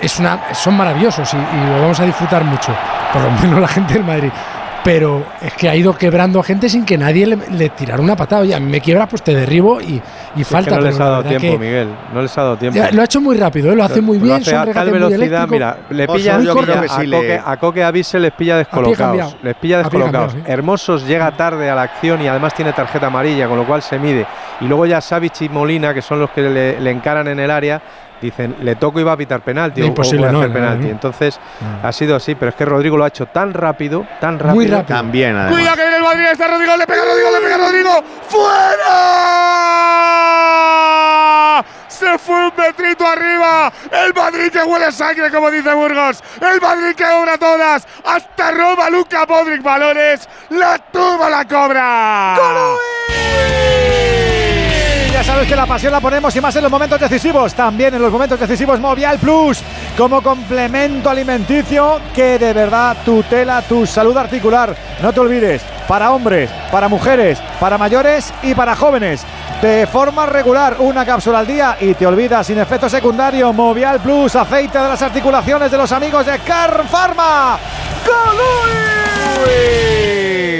es 0.00 0.18
una, 0.20 0.54
son 0.54 0.76
maravillosos 0.76 1.34
y, 1.34 1.36
y 1.36 1.66
lo 1.66 1.80
vamos 1.80 1.98
a 1.98 2.04
disfrutar 2.04 2.44
mucho, 2.44 2.72
por 3.12 3.22
lo 3.22 3.30
menos 3.32 3.60
la 3.60 3.68
gente 3.68 3.94
del 3.94 4.04
Madrid. 4.04 4.30
Pero 4.84 5.24
es 5.40 5.52
que 5.54 5.68
ha 5.68 5.76
ido 5.76 5.96
quebrando 5.96 6.40
a 6.40 6.42
gente 6.42 6.68
sin 6.68 6.84
que 6.84 6.98
nadie 6.98 7.24
le, 7.24 7.36
le 7.52 7.68
tirara 7.68 8.02
una 8.02 8.16
patada. 8.16 8.42
Oye, 8.42 8.52
a 8.54 8.58
mí 8.58 8.68
me 8.68 8.80
quiebra, 8.80 9.06
pues 9.06 9.22
te 9.22 9.32
derribo 9.32 9.80
y, 9.80 10.02
y 10.34 10.40
Es 10.40 10.48
falta. 10.48 10.70
que 10.70 10.76
no 10.76 10.82
les 10.82 10.98
ha 10.98 11.04
dado 11.04 11.22
tiempo, 11.22 11.56
Miguel. 11.58 11.88
No 12.12 12.20
les 12.20 12.36
ha 12.36 12.42
dado 12.42 12.56
tiempo. 12.56 12.80
Lo 12.90 13.00
ha 13.00 13.04
hecho 13.04 13.20
muy 13.20 13.36
rápido, 13.36 13.70
¿eh? 13.72 13.76
lo 13.76 13.84
hace 13.84 14.00
muy 14.00 14.18
Lo 14.18 14.24
bien, 14.24 14.36
hace 14.38 14.56
a 14.56 14.64
tal 14.72 14.90
velocidad, 14.90 15.46
mira, 15.46 15.76
le 15.90 16.08
pilla, 16.08 16.34
a, 16.34 16.40
sí 16.40 16.46
le- 17.06 17.16
Coque, 17.16 17.40
a 17.44 17.56
Coque, 17.58 17.84
a 17.84 17.92
les 17.92 18.32
pilla 18.32 18.56
descolocados. 18.56 19.36
Les 19.42 19.54
pilla 19.54 19.78
descolocados. 19.78 20.32
cambiado, 20.32 20.46
sí. 20.46 20.52
Hermosos 20.52 21.06
llega 21.06 21.30
tarde 21.36 21.70
a 21.70 21.76
la 21.76 21.82
acción 21.82 22.20
y 22.20 22.26
además 22.26 22.52
tiene 22.54 22.72
tarjeta 22.72 23.06
amarilla, 23.06 23.46
con 23.46 23.58
lo 23.58 23.64
cual 23.64 23.82
se 23.82 24.00
mide. 24.00 24.26
Y 24.60 24.64
luego 24.64 24.84
ya 24.86 25.00
Savic 25.00 25.42
y 25.42 25.48
Molina, 25.48 25.94
que 25.94 26.02
son 26.02 26.18
los 26.18 26.30
que 26.30 26.40
le, 26.42 26.80
le 26.80 26.90
encaran 26.90 27.28
en 27.28 27.38
el 27.38 27.50
área, 27.52 27.80
dicen, 28.26 28.56
le 28.62 28.76
toco 28.76 29.00
y 29.00 29.02
va 29.02 29.12
a 29.12 29.16
pitar 29.16 29.40
penalti. 29.40 29.82
Imposible, 29.82 30.28
o 30.28 30.32
no, 30.32 30.38
hacer 30.38 30.50
no, 30.50 30.54
penalti. 30.54 30.84
no. 30.86 30.90
Entonces, 30.90 31.38
ha 31.82 31.92
sido 31.92 32.16
así, 32.16 32.34
pero 32.34 32.50
es 32.50 32.54
que 32.54 32.64
Rodrigo 32.64 32.96
lo 32.96 33.04
ha 33.04 33.08
hecho 33.08 33.26
tan 33.26 33.52
rápido, 33.52 34.06
tan 34.20 34.38
rápido. 34.38 34.54
Muy 34.54 34.66
rápido. 34.66 34.96
También, 34.96 35.36
además. 35.36 35.52
Cuidado 35.52 35.76
que 35.76 35.82
viene 35.82 35.96
el 35.96 36.02
Madrid, 36.02 36.24
está 36.32 36.48
Rodrigo, 36.48 36.76
le 36.76 36.86
pega 36.86 37.02
Rodrigo, 37.04 37.30
le 37.30 37.40
pega 37.40 37.56
Rodrigo. 37.58 37.90
¡Fuera! 39.62 41.64
Se 41.88 42.18
fue 42.18 42.46
un 42.46 42.52
metrito 42.56 43.06
arriba. 43.06 43.72
El 43.90 44.12
Madrid 44.14 44.50
que 44.50 44.62
huele 44.62 44.90
sangre, 44.90 45.30
como 45.30 45.50
dice 45.50 45.72
Burgos. 45.72 46.22
El 46.40 46.60
Madrid 46.60 46.94
que 46.96 47.04
obra 47.04 47.38
todas. 47.38 47.86
Hasta 48.04 48.50
roba 48.50 48.90
Luca 48.90 49.24
Modric 49.26 49.62
balones. 49.62 50.28
La 50.50 50.78
tuvo 50.78 51.28
la 51.28 51.46
cobra. 51.46 52.34
Sabes 55.24 55.46
que 55.46 55.54
la 55.54 55.66
pasión 55.66 55.92
la 55.92 56.00
ponemos 56.00 56.34
y 56.34 56.40
más 56.40 56.56
en 56.56 56.62
los 56.62 56.70
momentos 56.70 56.98
decisivos. 56.98 57.54
También 57.54 57.94
en 57.94 58.02
los 58.02 58.10
momentos 58.10 58.40
decisivos 58.40 58.80
Movial 58.80 59.18
Plus 59.18 59.60
como 59.96 60.20
complemento 60.20 61.08
alimenticio 61.10 62.00
que 62.12 62.38
de 62.38 62.52
verdad 62.52 62.96
tutela 63.04 63.62
tu 63.62 63.86
salud 63.86 64.16
articular. 64.16 64.76
No 65.00 65.12
te 65.12 65.20
olvides, 65.20 65.62
para 65.86 66.10
hombres, 66.10 66.50
para 66.72 66.88
mujeres, 66.88 67.38
para 67.60 67.78
mayores 67.78 68.32
y 68.42 68.54
para 68.54 68.74
jóvenes. 68.74 69.24
De 69.62 69.86
forma 69.86 70.26
regular, 70.26 70.76
una 70.80 71.06
cápsula 71.06 71.38
al 71.38 71.46
día 71.46 71.76
y 71.80 71.94
te 71.94 72.04
olvidas 72.04 72.48
sin 72.48 72.58
efecto 72.58 72.88
secundario. 72.88 73.52
Movial 73.52 74.00
Plus, 74.00 74.34
aceite 74.34 74.78
de 74.78 74.88
las 74.88 75.02
articulaciones 75.02 75.70
de 75.70 75.78
los 75.78 75.92
amigos 75.92 76.26
de 76.26 76.38
Car 76.40 76.84
Pharma. 76.88 77.58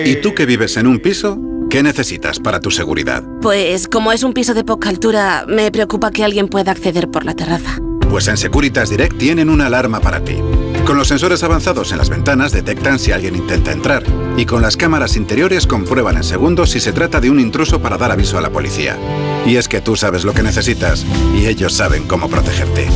¿Y 0.05 0.17
tú 0.17 0.33
que 0.33 0.47
vives 0.47 0.77
en 0.77 0.87
un 0.87 1.01
piso? 1.01 1.52
¿Qué 1.73 1.83
necesitas 1.83 2.39
para 2.39 2.60
tu 2.60 2.70
seguridad? 2.70 3.25
Pues 3.41 3.89
como 3.89 4.12
es 4.12 4.23
un 4.25 4.34
piso 4.34 4.52
de 4.52 4.62
poca 4.62 4.91
altura, 4.91 5.47
me 5.49 5.73
preocupa 5.73 6.10
que 6.10 6.23
alguien 6.23 6.49
pueda 6.49 6.70
acceder 6.70 7.10
por 7.10 7.25
la 7.25 7.33
terraza. 7.33 7.78
Pues 8.10 8.28
en 8.28 8.36
Securitas 8.36 8.91
Direct 8.91 9.17
tienen 9.17 9.49
una 9.49 9.68
alarma 9.68 10.01
para 10.01 10.23
ti. 10.23 10.36
Con 10.84 10.99
los 10.99 11.09
sensores 11.09 11.42
avanzados 11.42 11.91
en 11.91 11.97
las 11.97 12.10
ventanas 12.10 12.52
detectan 12.52 12.99
si 12.99 13.12
alguien 13.12 13.36
intenta 13.36 13.73
entrar 13.73 14.02
y 14.36 14.44
con 14.44 14.60
las 14.60 14.76
cámaras 14.76 15.17
interiores 15.17 15.67
comprueban 15.67 16.18
en 16.18 16.25
segundos 16.25 16.73
si 16.73 16.78
se 16.78 16.92
trata 16.92 17.23
de 17.23 17.31
un 17.31 17.41
intruso 17.41 17.81
para 17.81 17.97
dar 17.97 18.12
aviso 18.12 18.36
a 18.36 18.42
la 18.42 18.51
policía. 18.51 18.99
Y 19.47 19.57
es 19.57 19.67
que 19.67 19.81
tú 19.81 19.97
sabes 19.97 20.25
lo 20.25 20.34
que 20.34 20.42
necesitas 20.42 21.07
y 21.34 21.47
ellos 21.47 21.73
saben 21.73 22.07
cómo 22.07 22.28
protegerte. 22.28 22.86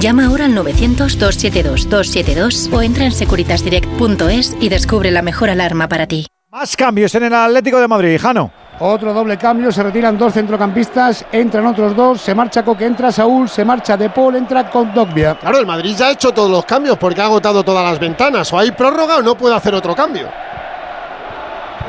Llama 0.00 0.26
ahora 0.26 0.46
al 0.46 0.56
900-272-272 0.56 2.72
o 2.72 2.82
entra 2.82 3.04
en 3.04 3.12
securitasdirect.es 3.12 4.56
y 4.60 4.68
descubre 4.68 5.12
la 5.12 5.22
mejor 5.22 5.48
alarma 5.48 5.88
para 5.88 6.08
ti. 6.08 6.26
Más 6.50 6.76
cambios 6.76 7.14
en 7.14 7.24
el 7.24 7.34
Atlético 7.34 7.80
de 7.80 7.86
Madrid, 7.86 8.18
Jano. 8.20 8.50
Otro 8.80 9.12
doble 9.12 9.36
cambio, 9.36 9.70
se 9.70 9.82
retiran 9.82 10.16
dos 10.18 10.32
centrocampistas, 10.32 11.24
entran 11.30 11.66
otros 11.66 11.94
dos, 11.94 12.20
se 12.20 12.34
marcha 12.34 12.62
Coque, 12.64 12.86
entra 12.86 13.12
Saúl, 13.12 13.48
se 13.48 13.64
marcha 13.64 13.96
De 13.96 14.08
Paul, 14.10 14.36
entra 14.36 14.68
Kondogbia. 14.70 15.34
Claro, 15.36 15.58
el 15.58 15.66
Madrid 15.66 15.94
ya 15.96 16.06
ha 16.06 16.10
hecho 16.12 16.32
todos 16.32 16.50
los 16.50 16.64
cambios 16.64 16.96
porque 16.96 17.20
ha 17.20 17.26
agotado 17.26 17.62
todas 17.62 17.84
las 17.84 18.00
ventanas. 18.00 18.52
O 18.52 18.58
hay 18.58 18.70
prórroga 18.72 19.18
o 19.18 19.22
no 19.22 19.36
puede 19.36 19.54
hacer 19.54 19.74
otro 19.74 19.94
cambio. 19.94 20.28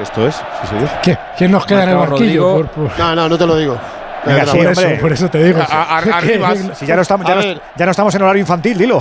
Esto 0.01 0.27
es, 0.27 0.35
sí 0.35 0.67
señor. 0.67 0.89
¿Qué? 1.01 1.17
¿Quién 1.37 1.51
nos 1.51 1.65
queda 1.65 1.83
en 1.83 1.89
el. 1.89 1.95
Por- 1.97 2.67
por- 2.67 2.99
No, 2.99 3.15
no, 3.15 3.29
no 3.29 3.37
te 3.37 3.45
lo 3.47 3.55
digo. 3.55 3.75
Sí, 4.23 4.57
por, 4.57 4.67
eso, 4.67 4.81
por 5.01 5.11
eso 5.13 5.29
te 5.29 5.43
digo. 5.43 5.59
A- 5.67 5.97
a-. 5.97 6.21
Si 6.75 6.85
ya 6.85 6.95
no 6.95 7.01
estamos, 7.01 7.25
ya 7.25 7.33
A 7.33 7.35
no, 7.37 7.41
ver. 7.41 7.61
ya 7.75 7.85
no 7.85 7.91
estamos 7.91 8.13
en 8.13 8.21
horario 8.21 8.41
infantil, 8.41 8.77
dilo. 8.77 8.99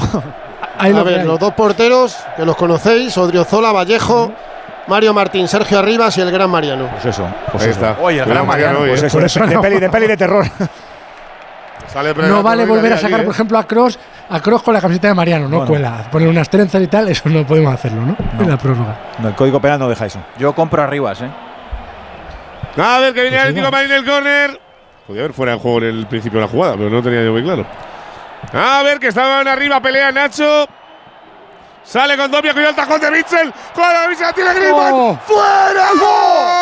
A 0.78 0.88
ver, 1.02 1.26
los 1.26 1.38
dos 1.38 1.52
porteros, 1.52 2.16
que 2.36 2.44
los 2.46 2.56
conocéis, 2.56 3.16
Odriozola, 3.18 3.72
Vallejo, 3.72 4.32
Mario 4.90 5.14
Martín, 5.14 5.46
Sergio 5.48 5.78
Arribas 5.78 6.18
y 6.18 6.20
el 6.20 6.30
gran 6.30 6.50
Mariano. 6.50 6.88
Pues 6.88 7.06
eso. 7.06 7.26
Pues 7.52 7.62
Ahí 7.64 7.70
eso. 7.70 7.80
está. 7.86 8.02
Oye, 8.02 8.18
el 8.18 8.26
gran 8.26 8.46
Mariano. 8.46 8.80
Mariano, 8.80 8.92
Pues 9.00 9.02
eso, 9.04 9.38
Por 9.40 9.48
de, 9.48 9.54
no. 9.54 9.62
peli, 9.62 9.78
de 9.78 9.88
peli 9.88 10.06
de 10.08 10.16
terror. 10.16 10.44
Sale 11.86 12.14
No 12.14 12.42
vale 12.42 12.64
volver 12.66 12.92
a 12.92 12.98
sacar, 12.98 13.20
¿eh? 13.20 13.22
por 13.24 13.34
ejemplo, 13.34 13.58
a 13.58 13.64
Cross 13.66 13.98
a 14.32 14.38
Kroos 14.40 14.62
con 14.62 14.72
la 14.74 14.80
camiseta 14.80 15.08
de 15.08 15.14
Mariano, 15.14 15.48
no 15.48 15.56
Bueno. 15.58 15.66
cuela. 15.66 16.04
Poner 16.10 16.28
unas 16.28 16.48
trenzas 16.48 16.80
y 16.82 16.86
tal, 16.86 17.08
eso 17.08 17.28
no 17.28 17.44
podemos 17.44 17.74
hacerlo, 17.74 18.02
¿no? 18.02 18.16
En 18.40 18.48
la 18.48 18.56
prórroga. 18.56 18.96
No, 19.18 19.28
el 19.28 19.34
código 19.34 19.60
penal 19.60 19.78
no 19.80 19.88
deja 19.88 20.06
eso. 20.06 20.20
Yo 20.38 20.52
compro 20.54 20.82
arribas, 20.82 21.20
¿eh? 21.22 21.30
A 22.80 22.98
ver, 23.00 23.12
que 23.14 23.22
viene 23.22 23.36
Pues 23.38 23.42
el 23.48 23.48
Atlético 23.58 23.72
Madrid 23.72 23.90
en 23.90 23.96
el 23.96 24.04
córner. 24.04 24.60
Podía 25.06 25.22
haber 25.22 25.32
fuera 25.34 25.52
de 25.52 25.58
juego 25.58 25.78
en 25.78 25.84
el 25.84 26.06
principio 26.06 26.38
de 26.38 26.46
la 26.46 26.50
jugada, 26.52 26.74
pero 26.76 26.90
no 26.90 27.02
tenía 27.02 27.24
yo 27.24 27.32
muy 27.32 27.42
claro. 27.42 27.66
A 28.52 28.82
ver, 28.84 29.00
que 29.00 29.08
estaban 29.08 29.48
arriba, 29.48 29.80
pelea 29.80 30.12
Nacho. 30.12 30.66
Sale 31.84 32.16
con 32.16 32.30
Dobia, 32.30 32.52
cuidado 32.52 32.70
el 32.70 32.76
tajón 32.76 33.00
de 33.00 33.10
Mitchell. 33.10 33.52
Mitchell, 33.74 33.92
la 33.92 34.32
tiene 34.32 34.54
Griezmann. 34.54 35.20
¡Fuera! 35.26 35.88
¡Gol! 35.98 36.60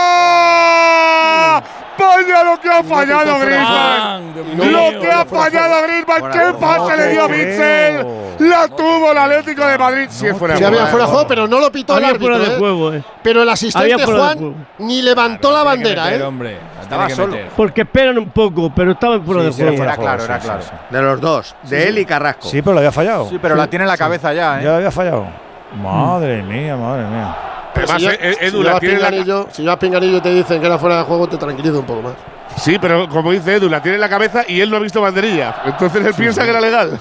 Vaya 1.99 2.45
lo 2.45 2.61
que 2.61 2.69
ha 2.69 2.83
fallado 2.85 3.39
Griezmann. 3.41 4.35
Lo 4.57 5.01
que 5.01 5.11
ha 5.11 5.25
fallado 5.25 5.83
Griezmann. 5.83 6.31
¿Qué 6.31 6.59
pase 6.61 6.97
le 6.97 7.09
dio 7.09 7.25
a 7.25 7.29
Mitchell? 7.29 8.07
La 8.39 8.69
tuvo 8.69 9.11
el 9.11 9.19
Atlético 9.19 9.67
de 9.67 9.79
Madrid. 9.79 10.07
Si 10.11 10.33
fuera 10.33 10.55
había 10.55 10.69
juego. 10.69 10.87
fuera 10.87 11.05
de 11.05 11.11
juego, 11.11 11.29
pero 11.29 11.49
no 11.49 11.59
lo 11.59 11.73
pitó 11.73 11.99
el 11.99 12.05
árbitro. 12.05 12.39
de 12.39 12.47
¿eh? 12.47 12.59
juego, 12.59 12.95
eh. 12.95 13.03
Pero 13.23 13.43
el 13.43 13.49
asistente 13.49 14.05
Juan 14.05 14.67
ni 14.79 15.03
levantó 15.03 15.51
la 15.51 15.65
bandera, 15.65 16.15
¿eh? 16.15 16.23
hombre. 16.23 16.59
Estaba 16.81 17.11
solo. 17.11 17.37
Porque 17.57 17.83
esperan 17.83 18.17
un 18.19 18.31
poco, 18.31 18.73
pero 18.75 18.93
estaban 18.93 19.25
fuera 19.25 19.43
de 19.43 19.53
juego. 19.53 19.83
Era 19.83 19.97
claro, 19.97 20.25
era 20.25 20.39
claro. 20.39 20.63
De 20.89 21.03
los 21.03 21.21
dos, 21.21 21.57
de 21.65 21.89
él 21.89 21.99
y 21.99 22.05
Carrasco. 22.05 22.49
Sí, 22.49 22.63
pero 22.63 22.75
lo 22.75 22.79
había 22.79 22.93
fallado. 22.93 23.29
Sí, 23.29 23.39
pero 23.41 23.57
la 23.57 23.67
tiene 23.67 23.85
en 23.85 23.89
la 23.89 23.97
cabeza 23.97 24.33
ya, 24.33 24.61
¿eh? 24.61 24.65
Ya 24.65 24.71
lo 24.71 24.77
había 24.77 24.91
fallado. 24.91 25.48
Madre 25.77 26.43
mía, 26.43 26.77
madre 26.77 27.05
mía. 27.07 27.37
Además, 27.75 28.03
si, 28.03 28.07
eh, 28.09 28.37
si 28.41 28.45
Edu, 28.47 28.63
la 28.63 28.69
llevas 28.71 28.81
tiene 28.81 28.95
en 28.97 29.01
la 29.03 29.09
pinganillo, 29.09 29.47
si 29.53 29.63
llevas 29.63 29.77
pinganillo 29.79 30.17
y 30.17 30.21
te 30.21 30.35
dicen 30.35 30.61
que 30.61 30.67
era 30.67 30.79
fuera 30.79 30.99
de 30.99 31.03
juego, 31.05 31.29
te 31.29 31.37
tranquiliza 31.37 31.79
un 31.79 31.85
poco 31.87 32.03
más. 32.03 32.13
Sí, 32.57 32.79
pero 32.81 33.09
como 33.09 33.31
dice 33.31 33.55
Edu, 33.57 33.69
la 33.69 33.81
tiene 33.81 33.97
en 33.97 34.01
la 34.01 34.09
cabeza 34.09 34.43
y 34.49 34.61
él 34.61 34.71
no 34.71 34.79
ha 34.79 34.81
visto 34.81 35.01
banderilla. 35.01 35.55
Entonces 35.65 36.05
él 36.05 36.15
piensa 36.15 36.43
que 36.45 36.51
era 36.51 36.61
legal. 36.61 36.99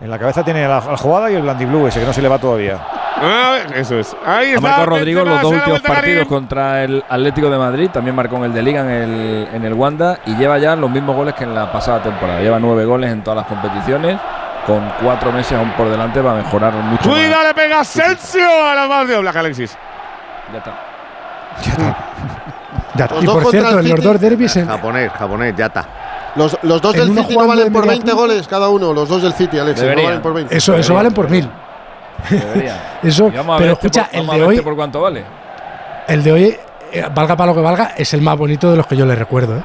En 0.00 0.10
la 0.10 0.18
cabeza 0.18 0.44
tiene 0.44 0.62
la, 0.66 0.80
la 0.80 0.96
jugada 0.96 1.30
y 1.30 1.34
el 1.34 1.42
blandiblue 1.42 1.88
ese 1.88 2.00
que 2.00 2.06
no 2.06 2.12
se 2.12 2.22
le 2.22 2.28
va 2.28 2.38
todavía. 2.38 2.78
Ah, 3.20 3.58
eso 3.74 3.98
es. 3.98 4.16
Ahí 4.24 4.46
Ha 4.46 4.54
está. 4.54 4.60
marcado 4.60 4.86
Rodrigo 4.86 5.24
los 5.24 5.42
dos 5.42 5.52
últimos 5.52 5.80
partidos 5.80 6.26
contra 6.28 6.84
el 6.84 7.04
Atlético 7.08 7.50
de 7.50 7.58
Madrid. 7.58 7.90
También 7.92 8.14
marcó 8.14 8.36
en 8.36 8.44
el 8.44 8.52
de 8.54 8.62
Liga 8.62 8.80
en 8.80 8.90
el, 8.90 9.48
en 9.52 9.64
el 9.64 9.74
Wanda 9.74 10.20
y 10.26 10.36
lleva 10.36 10.58
ya 10.58 10.76
los 10.76 10.88
mismos 10.90 11.16
goles 11.16 11.34
que 11.34 11.44
en 11.44 11.54
la 11.54 11.70
pasada 11.70 12.00
temporada. 12.02 12.40
Lleva 12.40 12.58
nueve 12.60 12.84
goles 12.84 13.10
en 13.12 13.22
todas 13.24 13.38
las 13.38 13.46
competiciones. 13.46 14.18
Con 14.68 14.88
cuatro 15.02 15.32
meses 15.32 15.52
aún 15.58 15.70
por 15.72 15.88
delante 15.88 16.20
va 16.20 16.32
a 16.32 16.34
mejorar 16.36 16.72
mucho. 16.74 17.08
Cuida, 17.10 17.42
le 17.42 17.54
pega 17.54 17.80
Asensio 17.80 18.46
a 18.64 18.74
la 18.76 18.86
mano 18.86 19.06
de 19.06 19.16
Oblak, 19.16 19.34
Alexis. 19.36 19.76
Ya 20.52 20.58
está. 20.58 20.74
Ya 22.94 23.06
Los 23.10 23.22
Y 23.22 23.26
dos 23.26 23.34
por 23.34 23.42
contra 23.44 23.60
cierto, 23.60 23.78
el 23.80 23.86
en 23.86 23.90
los 23.96 24.04
dos 24.04 24.20
derbis 24.20 24.56
en, 24.56 24.66
Japonés, 24.66 25.10
japonés, 25.12 25.54
ya 25.56 25.66
está. 25.66 25.84
Los, 26.36 26.58
los 26.62 26.80
dos 26.82 26.94
del 26.94 27.14
City 27.16 27.36
no 27.36 27.46
valen 27.48 27.72
por 27.72 27.82
media 27.82 27.92
20 27.92 28.04
punta. 28.10 28.14
goles 28.14 28.46
cada 28.48 28.68
uno. 28.68 28.92
Los 28.92 29.08
dos 29.08 29.22
del 29.22 29.32
City, 29.32 29.58
Alex. 29.58 29.82
No 29.82 30.02
valen 30.02 30.20
por 30.22 30.34
20. 30.34 30.56
eso, 30.56 30.76
eso 30.76 30.94
valen 30.94 31.12
por 31.12 31.28
mil. 31.30 31.48
Eso, 33.02 33.28
Y 33.28 33.30
pero 33.30 33.72
este 33.72 33.86
escucha, 33.86 34.04
por- 34.06 34.14
el 34.14 34.20
vamos 34.26 34.34
a 34.34 34.38
de 34.38 34.44
hoy, 34.44 34.54
este 34.56 34.64
por 34.64 34.74
cuánto 34.76 35.00
vale. 35.00 35.24
el 36.08 36.22
de 36.24 36.32
hoy, 36.32 36.56
eh, 36.92 37.06
valga 37.14 37.36
para 37.36 37.52
lo 37.52 37.54
que 37.54 37.60
valga, 37.62 37.92
es 37.96 38.12
el 38.12 38.22
más 38.22 38.36
bonito 38.36 38.68
de 38.72 38.76
los 38.76 38.86
que 38.88 38.96
yo 38.96 39.06
le 39.06 39.14
recuerdo. 39.14 39.56
¿eh? 39.56 39.62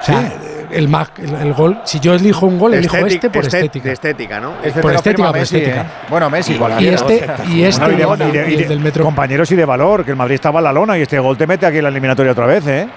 O 0.00 0.02
sea, 0.04 0.20
eh, 0.22 0.38
el, 0.74 0.88
más, 0.88 1.10
el, 1.18 1.34
el 1.34 1.52
gol, 1.54 1.78
si 1.84 2.00
yo 2.00 2.14
elijo 2.14 2.46
un 2.46 2.58
gol, 2.58 2.74
elijo 2.74 2.96
este 2.98 3.30
por 3.30 3.44
estet- 3.44 3.54
estética. 3.58 3.86
de 3.88 3.92
estética, 3.94 4.40
¿no? 4.40 4.52
Este 4.62 4.80
Por 4.80 4.92
estética, 4.94 5.28
por 5.28 5.36
Messi, 5.38 5.56
estética. 5.56 5.82
¿eh? 5.82 5.86
Bueno, 6.10 6.30
Messi, 6.30 6.54
Y 6.54 6.58
cualquiera. 6.58 6.96
este, 6.96 7.14
y 7.48 7.62
este, 7.64 7.84
y 7.84 7.96
de- 7.96 8.02
y, 8.02 8.28
y 8.28 8.32
de- 8.32 8.50
y 8.50 8.54
el 8.54 8.58
de- 8.62 8.68
del 8.68 8.80
metro. 8.80 9.04
compañeros 9.04 9.50
y 9.52 9.56
de 9.56 9.64
valor, 9.64 10.04
que 10.04 10.10
el 10.10 10.16
Madrid 10.16 10.34
estaba 10.34 10.60
en 10.60 10.64
la 10.64 10.72
lona 10.72 10.98
y 10.98 11.02
este 11.02 11.18
gol 11.18 11.36
te 11.36 11.46
mete 11.46 11.66
aquí 11.66 11.78
en 11.78 11.84
la 11.84 11.88
eliminatoria 11.90 12.32
otra 12.32 12.46
vez, 12.46 12.66
¿eh? 12.66 12.88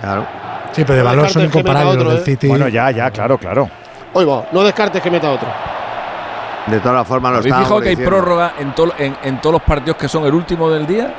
Claro. 0.00 0.26
Sí, 0.72 0.82
pero 0.84 0.94
de 0.94 1.02
No 1.02 1.04
valor 1.10 1.28
son 1.30 1.44
incomparables 1.44 1.94
otro, 1.94 2.04
los 2.04 2.12
del 2.14 2.22
¿eh? 2.22 2.24
City. 2.26 2.48
Bueno, 2.48 2.68
ya, 2.68 2.90
ya, 2.90 3.10
claro, 3.10 3.38
claro. 3.38 3.68
Va, 4.16 4.46
no 4.52 4.62
descartes 4.62 5.02
que 5.02 5.10
meta 5.10 5.30
otro. 5.30 5.48
De 6.66 6.80
todas 6.80 7.06
formas, 7.06 7.32
lo 7.32 7.38
¿Habéis 7.38 7.54
fijado 7.54 7.80
que 7.80 7.88
hay 7.90 7.96
prórroga 7.96 8.54
en, 8.58 8.74
en, 8.98 9.16
en 9.22 9.40
todos 9.40 9.52
los 9.54 9.62
partidos 9.62 9.96
que 9.96 10.08
son 10.08 10.24
el 10.26 10.34
último 10.34 10.68
del 10.70 10.86
día? 10.86 11.14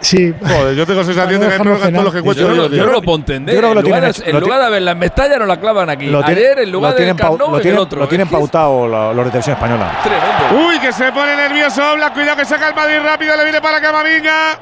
Sí, 0.00 0.34
Joder, 0.40 0.74
yo 0.76 0.86
tengo 0.86 1.02
sensación 1.04 1.40
de 1.40 1.48
que 1.48 1.56
todos 1.58 2.04
los 2.04 2.12
que 2.12 2.18
encuentro 2.20 2.44
Yo, 2.46 2.48
no- 2.50 2.54
los 2.56 2.66
yo 2.70 2.74
días. 2.74 2.86
no 2.86 2.92
lo 2.92 3.02
puedo 3.02 3.18
entender. 3.18 3.54
yo 3.54 3.60
creo 3.60 3.70
que 3.70 3.74
lo 3.74 3.80
en 3.80 3.84
lugar, 3.86 4.00
tienen 4.00 4.12
de, 4.12 4.18
hecho- 4.20 4.28
en 4.28 4.34
lo 4.34 4.40
lugar 4.40 4.64
de 4.64 4.70
verla 4.70 4.90
en 4.92 4.98
Mestalla, 4.98 5.38
nos 5.38 5.48
la 5.48 5.60
clavan 5.60 5.90
aquí. 5.90 6.06
Lo 6.06 6.22
tiene- 6.24 6.40
Ayer, 6.40 6.58
en 6.60 6.72
lugar 6.72 6.90
lo 6.92 6.96
tienen, 6.96 7.16
Nou, 7.16 7.38
lo 7.38 7.46
en 7.56 7.62
tienen, 7.62 7.74
el 7.74 7.78
otro. 7.82 7.98
lo 8.00 8.08
tienen 8.08 8.26
es 8.26 8.32
pautado 8.32 8.86
los 8.88 9.16
de 9.16 9.30
televisión 9.30 9.54
española. 9.54 9.92
Tremendo. 10.02 10.68
Uy, 10.68 10.78
que 10.78 10.92
se 10.92 11.10
pone 11.12 11.34
nervioso 11.36 11.92
Oblak. 11.92 12.14
Cuidado 12.14 12.36
que 12.36 12.44
saca 12.44 12.68
el 12.68 12.74
Madrid 12.74 12.98
rápido. 13.02 13.36
Le 13.36 13.42
viene 13.44 13.60
para 13.60 13.80
Camavinga. 13.80 14.58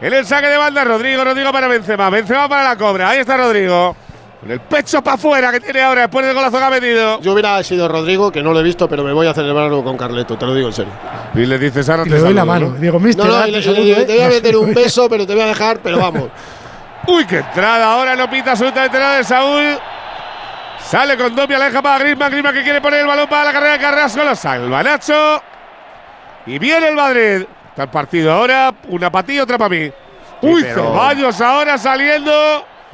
En 0.00 0.12
el 0.12 0.26
saque 0.26 0.48
de 0.48 0.56
banda, 0.58 0.84
Rodrigo. 0.84 1.24
Rodrigo 1.24 1.52
para 1.52 1.68
Benzema. 1.68 2.10
Benzema 2.10 2.48
para 2.48 2.64
la 2.64 2.76
cobra. 2.76 3.08
Ahí 3.10 3.20
está 3.20 3.36
Rodrigo. 3.36 3.96
Con 4.40 4.50
el 4.50 4.60
pecho 4.60 5.02
para 5.02 5.14
afuera 5.14 5.50
que 5.50 5.60
tiene 5.60 5.80
ahora 5.80 6.02
después 6.02 6.26
del 6.26 6.34
golazo 6.34 6.58
que 6.58 6.64
ha 6.64 6.70
metido. 6.70 7.20
Yo 7.20 7.32
hubiera 7.32 7.62
sido 7.62 7.88
Rodrigo, 7.88 8.30
que 8.30 8.42
no 8.42 8.52
lo 8.52 8.60
he 8.60 8.62
visto, 8.62 8.88
pero 8.88 9.02
me 9.02 9.12
voy 9.12 9.26
a 9.26 9.34
celebrarlo 9.34 9.82
con 9.82 9.96
Carleto, 9.96 10.36
te 10.36 10.44
lo 10.46 10.54
digo 10.54 10.68
en 10.68 10.74
serio. 10.74 10.92
Y 11.34 11.46
le 11.46 11.58
dices 11.58 11.88
ahora 11.88 12.02
y 12.02 12.10
te 12.10 12.16
le 12.16 12.20
doy 12.20 12.34
la 12.34 12.44
mano. 12.44 12.68
¿no? 12.70 12.76
Digo, 12.76 13.00
mister, 13.00 13.24
No, 13.24 13.38
no, 13.38 13.46
y 13.46 13.50
le, 13.50 13.52
te 13.52 13.58
y 13.58 13.60
le 13.60 13.62
saludo, 13.62 13.82
digo, 13.84 14.00
¿eh? 14.00 14.04
te 14.04 14.12
voy 14.14 14.22
a 14.22 14.28
meter 14.28 14.56
un 14.56 14.74
beso, 14.74 15.08
pero 15.08 15.26
te 15.26 15.34
voy 15.34 15.42
a 15.42 15.46
dejar, 15.46 15.78
pero 15.82 15.98
vamos. 15.98 16.28
Uy, 17.06 17.24
qué 17.26 17.38
entrada. 17.38 17.92
Ahora 17.92 18.14
no 18.14 18.28
pita 18.28 18.52
absolutamente 18.52 18.98
nada 18.98 19.16
de 19.16 19.24
Saúl. 19.24 19.78
Sale 20.80 21.16
con 21.16 21.34
Dobia, 21.34 21.58
la 21.58 21.64
deja 21.66 21.82
para 21.82 21.98
Griezmann. 21.98 22.30
Griezmann 22.30 22.54
que 22.54 22.62
quiere 22.62 22.80
poner 22.80 23.00
el 23.00 23.06
balón 23.06 23.28
para 23.28 23.44
la 23.44 23.52
carrera 23.52 23.72
de 23.72 23.78
Carrasco. 23.78 24.22
Lo 24.22 24.34
salva 24.34 24.82
Nacho. 24.82 25.42
Y 26.46 26.58
viene 26.58 26.88
el 26.88 26.94
Madrid. 26.94 27.46
Está 27.70 27.84
el 27.84 27.88
partido 27.88 28.32
ahora. 28.32 28.72
Una 28.88 29.10
para 29.10 29.26
ti 29.26 29.34
y 29.34 29.40
otra 29.40 29.56
para 29.58 29.70
mí. 29.70 29.90
Uy, 30.42 30.62
Ceballos 30.62 31.40
ahora 31.40 31.78
saliendo. 31.78 32.32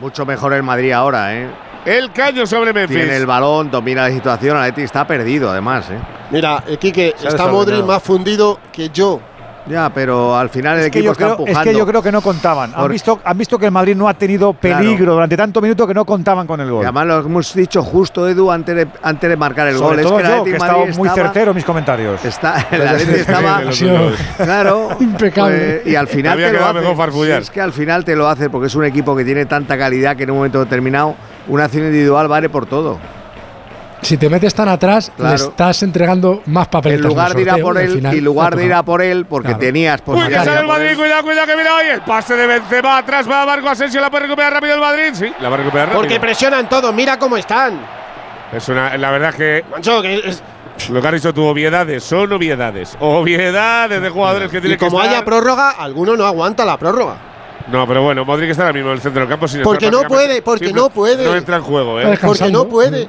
Mucho 0.03 0.27
mejor 0.27 0.53
el 0.53 0.65
Madrid 0.65 0.91
ahora, 0.91 1.33
¿eh? 1.33 1.49
El 1.85 2.11
caño 2.11 2.45
sobre 2.45 2.73
Memphis. 2.73 2.97
Tiene 2.97 3.17
el 3.17 3.25
balón, 3.25 3.71
domina 3.71 4.09
la 4.09 4.13
situación. 4.13 4.57
Atleti 4.57 4.83
está 4.83 5.07
perdido, 5.07 5.49
además, 5.49 5.89
¿eh? 5.91 5.99
Mira, 6.33 6.65
eh, 6.67 6.77
Quique, 6.77 7.15
está 7.17 7.47
Modric 7.47 7.77
desordenado. 7.77 7.87
más 7.87 8.03
fundido 8.03 8.59
que 8.73 8.89
yo. 8.89 9.21
Ya, 9.67 9.91
pero 9.95 10.37
al 10.37 10.49
final 10.51 10.79
el 10.79 10.87
Es 10.87 10.91
que, 10.91 10.99
equipo 10.99 11.05
yo 11.07 11.13
está 11.13 11.25
creo, 11.25 11.33
es 11.35 11.39
empujando. 11.51 11.71
que 11.73 11.79
yo 11.79 11.87
creo 11.87 12.03
que 12.03 12.11
no 12.13 12.21
contaban. 12.21 12.73
Han 12.75 12.89
visto, 12.91 13.21
han 13.25 13.39
visto 13.39 13.59
que 13.59 13.67
el 13.67 13.71
Madrid 13.71 13.95
no 13.95 14.09
ha 14.09 14.15
tenido 14.15 14.53
peligro 14.53 15.13
durante 15.15 15.37
tanto 15.37 15.61
minuto 15.61 15.87
que 15.87 15.95
no 15.95 16.05
contaban 16.05 16.47
con 16.49 16.61
el 16.61 16.67
Y 16.67 16.71
gol. 16.71 16.85
además 16.85 17.07
lo 17.07 17.19
hemos 17.21 17.55
dicho 17.55 17.83
justo, 17.83 18.29
Edu, 18.29 18.51
antes 18.51 18.75
de, 18.75 18.89
antes 19.03 19.31
de 19.31 19.37
marcar 19.37 19.69
el 19.69 19.77
Sobre 19.77 20.03
gol. 20.03 20.11
todo 20.11 20.19
es 20.21 20.27
que 20.27 20.33
el 20.33 20.39
yo, 20.39 20.45
que 20.45 20.51
estado 20.57 20.79
muy 20.79 20.89
estaba- 21.09 21.15
certero 21.15 21.51
en 21.53 21.55
mis 21.57 21.65
comentarios. 21.65 22.25
Está, 22.25 22.67
el 22.73 22.89
Atleti 22.89 23.13
estaba. 23.21 23.63
Claro. 24.37 24.89
impecable. 25.01 25.81
pues, 25.83 25.93
y 25.93 25.97
al 25.97 26.09
final 26.09 26.33
Había 26.33 26.47
te 26.49 26.53
lo 26.59 26.67
hace. 26.67 27.13
Si 27.13 27.31
es 27.31 27.51
que 27.51 27.61
al 27.61 27.73
final 27.73 28.05
te 28.05 28.17
lo 28.17 28.29
hace 28.29 28.51
porque 28.51 28.67
es 28.67 28.75
un 28.75 28.85
equipo 28.85 29.15
que 29.17 29.25
tiene 29.25 29.47
tanta 29.47 29.79
calidad 29.79 30.17
que 30.17 30.25
en 30.25 30.31
un 30.31 30.39
momento 30.39 30.59
determinado 30.61 31.15
una 31.49 31.65
acción 31.65 31.85
individual 31.87 32.29
vale 32.29 32.49
por 32.49 32.67
todo. 32.67 32.99
Si 34.03 34.17
te 34.17 34.29
metes 34.29 34.53
tan 34.55 34.69
atrás, 34.69 35.13
Claro. 35.17 35.31
le 35.31 35.35
estás 35.37 35.83
entregando 35.85 36.43
más 36.47 36.67
papeletas. 36.69 37.05
En 37.05 37.09
lugar 37.09 37.35
de 37.35 37.43
ir 37.43 37.51
a 37.51 37.57
por 37.59 37.79
él, 37.79 38.01
y 38.13 38.19
en 38.19 38.25
lugar 38.25 38.57
de 38.57 38.67
ir 38.67 38.75
a 38.75 38.83
por 38.83 39.01
él, 39.01 39.27
porque 39.27 39.49
Claro. 39.49 39.61
tenías 39.61 39.95
Uy, 39.95 39.99
que 40.01 40.05
posibilidad 40.05 40.45
ir 40.53 40.59
el 40.59 40.67
Madrid. 40.67 40.97
Cuidado, 40.97 41.23
cuidado, 41.23 41.47
que 41.47 41.57
mira 41.57 41.75
hoy. 41.77 41.87
El 41.87 42.01
pase 42.03 42.35
de 42.37 42.47
Benzema 42.47 42.99
atrás. 42.99 43.31
Va 43.31 43.43
a 43.43 43.47
Marco 43.47 43.69
Asensio. 43.69 44.01
La 44.01 44.11
puede 44.11 44.25
recuperar 44.25 44.53
rápido 44.55 44.75
el 44.75 44.81
Madrid. 44.81 45.11
Sí, 45.15 45.33
la 45.41 45.49
va 45.49 45.55
a 45.55 45.59
recuperar 45.59 45.87
rápido. 45.89 46.01
Porque 46.03 46.19
presionan 46.21 46.69
todo, 46.69 46.93
mira 46.93 47.19
cómo 47.19 47.37
están. 47.37 47.81
es 48.53 48.69
una, 48.69 48.99
la 48.99 49.11
verdad 49.13 49.33
que 49.35 49.65
Mancho, 49.71 50.03
que 50.03 50.17
es- 50.17 50.43
lo 50.91 51.01
que 51.01 51.09
has 51.09 51.15
dicho 51.15 51.33
tú, 51.33 51.45
obviedades, 51.47 52.03
son 52.05 52.31
obviedades. 52.33 52.97
Obviedades 53.01 54.03
de 54.03 54.11
jugadores 54.11 54.51
que 54.51 54.59
y 54.59 54.61
tienen 54.61 54.79
que 54.79 54.85
como 54.85 55.01
estar. 55.01 55.15
haya 55.17 55.25
prórroga, 55.25 55.71
alguno 55.71 56.17
no 56.17 56.27
aguanta 56.27 56.65
la 56.65 56.77
prórroga. 56.77 57.17
No, 57.71 57.87
pero 57.87 58.03
bueno, 58.03 58.25
Modric 58.25 58.51
está 58.51 58.65
ahora 58.65 58.73
mismo 58.75 58.89
en 58.91 58.97
el 58.97 59.01
centro 59.01 59.21
del 59.21 59.29
campo 59.29 59.47
sin 59.49 59.63
Porque 59.63 59.87
estar 59.87 60.03
no 60.03 60.09
puede, 60.09 60.43
porque 60.43 60.73
no 60.73 60.91
puede. 60.91 61.25
No 61.25 61.35
entra 61.37 61.57
en 61.57 61.63
juego, 61.63 62.01
¿eh? 62.01 62.19
Porque 62.21 62.51
no 62.51 62.69
puede. 62.69 63.09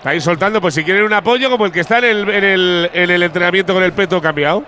Está 0.00 0.10
ahí 0.10 0.20
soltando, 0.20 0.60
pues 0.62 0.72
si 0.74 0.82
quieren 0.82 1.02
un 1.04 1.12
apoyo 1.12 1.50
como 1.50 1.66
el 1.66 1.72
que 1.72 1.80
está 1.80 1.98
en 1.98 2.04
el, 2.04 2.28
en 2.30 2.44
el, 2.44 2.90
en 2.92 3.10
el 3.10 3.22
entrenamiento 3.22 3.74
con 3.74 3.82
el 3.82 3.92
peto 3.92 4.20
cambiado. 4.20 4.64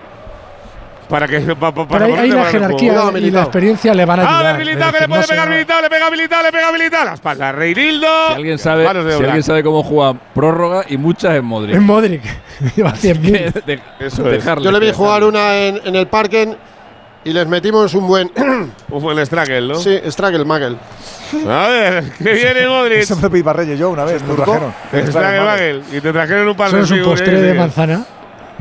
Para 1.08 1.26
que. 1.28 1.40
pa- 1.40 1.56
pa- 1.72 1.72
Pero 1.74 1.86
para 1.88 2.06
juego. 2.06 2.44
jerarquía 2.44 2.88
Cuidado, 2.94 3.18
y 3.18 3.30
la 3.30 3.42
experiencia 3.42 3.94
le 3.94 4.04
van 4.06 4.20
a 4.20 4.22
ayudar. 4.22 4.42
ver, 4.44 4.52
Es 4.62 4.66
Militao, 4.68 4.92
que 4.92 5.00
le 5.00 5.08
puede 5.08 5.20
no 5.22 5.26
pegar 5.26 5.48
Militao, 5.50 5.82
le 5.82 5.90
pega 5.90 6.10
Militao, 6.10 6.42
le 6.42 6.52
pega 6.52 6.72
Militao. 6.72 7.04
La 7.04 7.12
espalda, 7.14 7.52
Reinildo. 7.52 8.08
Si 8.28 8.34
alguien 8.34 8.58
sabe, 8.58 8.86
si 8.88 9.22
alguien 9.24 9.42
sabe 9.42 9.62
cómo 9.62 9.82
juega 9.82 10.14
prórroga 10.34 10.84
y 10.88 10.96
muchas 10.96 11.34
es 11.34 11.42
Modric. 11.42 11.74
Es 11.76 11.82
Modric. 11.82 12.22
Lleva 12.76 12.92
100.000. 12.92 13.64
De- 13.64 13.80
Eso 14.00 14.24
es. 14.26 14.32
dejarle, 14.32 14.64
Yo 14.64 14.70
le 14.72 14.78
vi 14.80 14.86
dejarle. 14.86 15.06
jugar 15.06 15.24
una 15.24 15.56
en, 15.58 15.80
en 15.84 15.96
el 15.96 16.06
parque 16.06 16.56
y 17.24 17.32
les 17.32 17.46
metimos 17.46 17.94
un 17.94 18.06
buen. 18.06 18.30
Un 18.90 19.02
buen 19.02 19.24
Stragel, 19.24 19.68
¿no? 19.68 19.74
sí, 19.76 19.98
Stragel 20.08 20.44
Magel. 20.44 20.76
A 21.48 21.66
ver, 21.68 22.04
que 22.12 22.32
viene 22.34 22.66
Modric. 22.68 22.98
Eso 22.98 23.16
me 23.16 23.30
pedí 23.30 23.42
para 23.42 23.58
Reyes 23.60 23.78
yo 23.78 23.88
una 23.90 24.04
vez, 24.04 24.22
me 24.22 24.28
lo 24.28 24.34
trajeron. 24.44 24.74
Stragel 25.06 25.44
Magel. 25.44 25.82
Y 25.92 26.00
te 26.00 26.12
trajeron 26.12 26.48
un 26.48 26.56
par 26.56 26.68
Eso 26.68 26.76
de 26.76 26.82
es 26.82 26.90
un 26.90 26.96
figuras, 26.98 27.20
postre 27.20 27.40
de 27.40 27.54
manzana. 27.54 28.04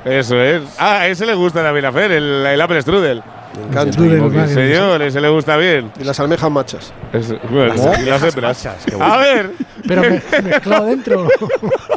Eso 0.05 0.41
es. 0.41 0.61
Ah, 0.79 0.99
a 1.01 1.07
ese 1.07 1.25
le 1.25 1.33
gusta 1.35 1.61
también 1.61 1.85
a 1.85 1.91
Fer, 1.91 2.11
el, 2.13 2.45
el 2.45 2.61
Apple 2.61 2.81
Strudel. 2.81 3.21
Me 3.57 3.67
encanta. 3.67 3.99
Magel. 3.99 4.49
señor, 4.49 5.01
ese 5.01 5.19
le 5.19 5.27
gusta 5.29 5.57
bien. 5.57 5.91
Y 5.99 6.05
las 6.05 6.17
almejas 6.21 6.49
machas. 6.49 6.93
Es- 7.11 7.35
bueno, 7.49 7.73
y 8.01 8.05
las 8.05 8.23
hembras. 8.23 8.65
A 9.01 9.17
ver. 9.17 9.51
Pero 9.85 10.01
me- 10.03 10.21
mezclado 10.43 10.85
dentro. 10.85 11.27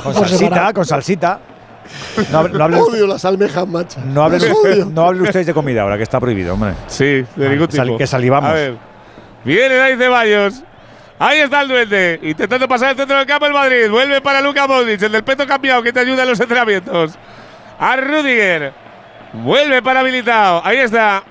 Con 0.02 0.15
salsita, 0.15 0.73
con 0.73 0.84
salsita. 0.84 1.39
No, 2.32 2.38
hable- 2.38 2.58
no 2.58 2.64
hable 2.64 2.76
usted- 2.80 2.94
Odio 2.94 3.06
las 3.06 3.24
almejas 3.24 3.66
machas. 3.68 4.04
no 4.04 4.22
hablen, 4.24 4.94
no 4.94 5.06
hablen 5.06 5.22
ustedes 5.22 5.46
de 5.46 5.54
comida 5.54 5.82
ahora, 5.82 5.96
que 5.96 6.02
está 6.02 6.18
prohibido, 6.20 6.54
hombre. 6.54 6.72
Sí, 6.86 7.24
de 7.36 7.48
ningún 7.48 7.66
que 7.66 7.76
sal- 7.76 7.86
tipo. 7.86 7.98
que 7.98 8.06
salivamos. 8.06 8.50
A 8.50 8.52
ver. 8.54 8.76
Viene 9.44 9.74
Dai 9.76 9.96
Ceballos. 9.96 10.62
Ahí 11.18 11.38
está 11.40 11.60
el 11.62 11.68
duende. 11.68 12.18
Intentando 12.22 12.66
pasar 12.66 12.90
el 12.90 12.96
centro 12.96 13.16
del 13.16 13.26
campo 13.26 13.46
el 13.46 13.52
Madrid. 13.52 13.88
Vuelve 13.90 14.20
para 14.20 14.40
Luka 14.40 14.66
Modric, 14.66 15.00
el 15.02 15.12
del 15.12 15.22
peto 15.22 15.46
cambiado 15.46 15.82
que 15.82 15.92
te 15.92 16.00
ayuda 16.00 16.22
en 16.24 16.28
los 16.30 16.40
entrenamientos. 16.40 17.16
A 17.78 17.96
Rudiger. 17.96 18.72
Vuelve 19.32 19.80
para 19.82 20.00
habilitado. 20.00 20.60
Ahí 20.64 20.78
está. 20.78 21.22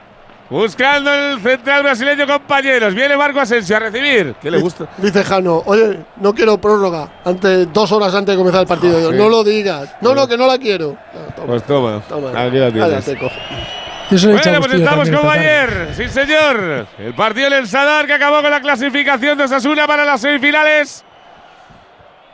Buscando 0.54 1.12
el 1.12 1.40
central 1.42 1.82
brasileño, 1.82 2.28
compañeros. 2.28 2.94
Viene 2.94 3.18
Marco 3.18 3.40
Asensio 3.40 3.76
a 3.76 3.80
recibir. 3.80 4.36
¿Qué 4.40 4.52
le 4.52 4.60
gusta? 4.60 4.88
Dice 5.00 5.24
Jano, 5.24 5.64
oye, 5.66 5.98
no 6.18 6.32
quiero 6.32 6.60
prórroga 6.60 7.10
antes, 7.26 7.74
dos 7.74 7.92
horas 7.92 8.14
antes 8.14 8.36
de 8.36 8.38
comenzar 8.38 8.62
el 8.62 8.68
partido. 8.68 9.00
Yo, 9.02 9.10
sí. 9.10 9.18
No 9.18 9.30
lo 9.30 9.44
digas. 9.44 9.96
No, 10.00 10.14
no, 10.14 10.28
que 10.28 10.38
no 10.38 10.46
la 10.46 10.60
quiero. 10.60 10.96
Pues 11.48 11.64
toma. 11.64 12.04
Toma. 12.08 12.40
Aquí 12.40 12.58
la 12.58 12.72
tienes. 12.72 13.04
Cojo. 13.20 13.36
Bueno, 14.12 14.60
pues 14.60 14.74
estamos 14.74 15.06
también 15.06 15.16
como 15.16 15.32
ayer. 15.32 15.90
Sí, 15.96 16.08
señor. 16.08 16.86
El 17.00 17.16
partido 17.16 17.48
en 17.48 17.54
el 17.54 17.68
Sadar 17.68 18.06
que 18.06 18.14
acabó 18.14 18.44
con 18.44 18.52
la 18.52 18.62
clasificación 18.62 19.36
de 19.36 19.46
Osasuna 19.46 19.88
para 19.88 20.06
las 20.06 20.22
semifinales. 20.22 21.04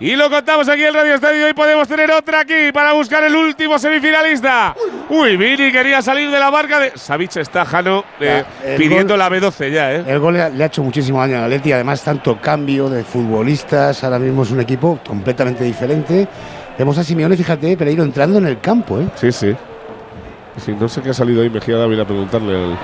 Y 0.01 0.15
lo 0.15 0.29
contamos 0.29 0.69
aquí 0.69 0.83
en 0.85 0.93
Radio 0.93 1.15
Estadio 1.15 1.49
y 1.49 1.53
podemos 1.53 1.85
tener 1.85 2.09
otra 2.11 2.39
aquí 2.41 2.71
para 2.73 2.93
buscar 2.93 3.21
el 3.25 3.35
último 3.35 3.77
semifinalista. 3.77 4.73
Uy, 5.09 5.35
Vini 5.35 5.73
quería 5.73 6.01
salir 6.01 6.31
de 6.31 6.39
la 6.39 6.49
barca 6.49 6.79
de. 6.79 6.91
Savic 6.95 7.35
está 7.35 7.65
Jano 7.65 8.05
eh, 8.21 8.45
pidiendo 8.77 9.15
gol- 9.15 9.19
la 9.19 9.29
B12 9.29 9.69
ya, 9.71 9.93
¿eh? 9.93 10.03
El 10.07 10.19
gol 10.19 10.35
le 10.35 10.41
ha, 10.43 10.49
le 10.49 10.63
ha 10.63 10.67
hecho 10.67 10.83
muchísimo 10.83 11.19
daño 11.19 11.37
al 11.39 11.43
Atleti, 11.43 11.73
además 11.73 12.01
tanto 12.01 12.39
cambio 12.39 12.89
de 12.89 13.03
futbolistas, 13.03 14.01
ahora 14.05 14.19
mismo 14.19 14.43
es 14.43 14.51
un 14.51 14.61
equipo 14.61 14.99
completamente 15.05 15.65
diferente. 15.65 16.25
Vemos 16.77 16.97
a 16.97 17.03
Simeone, 17.03 17.35
fíjate, 17.35 17.75
Pereiro 17.75 18.03
entrando 18.03 18.37
en 18.37 18.45
el 18.47 18.61
campo, 18.61 19.01
¿eh? 19.01 19.07
Sí, 19.15 19.33
sí. 19.33 19.53
Sí, 20.65 20.73
no 20.79 20.87
sé 20.87 21.01
qué 21.01 21.09
ha 21.09 21.13
salido 21.13 21.41
ahí 21.41 21.49
Mejía 21.49 21.75
Dávila 21.75 22.03
a 22.03 22.05
preguntarle 22.05 22.55
al, 22.55 22.77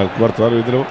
al 0.00 0.10
cuarto 0.14 0.44
árbitro. 0.46 0.84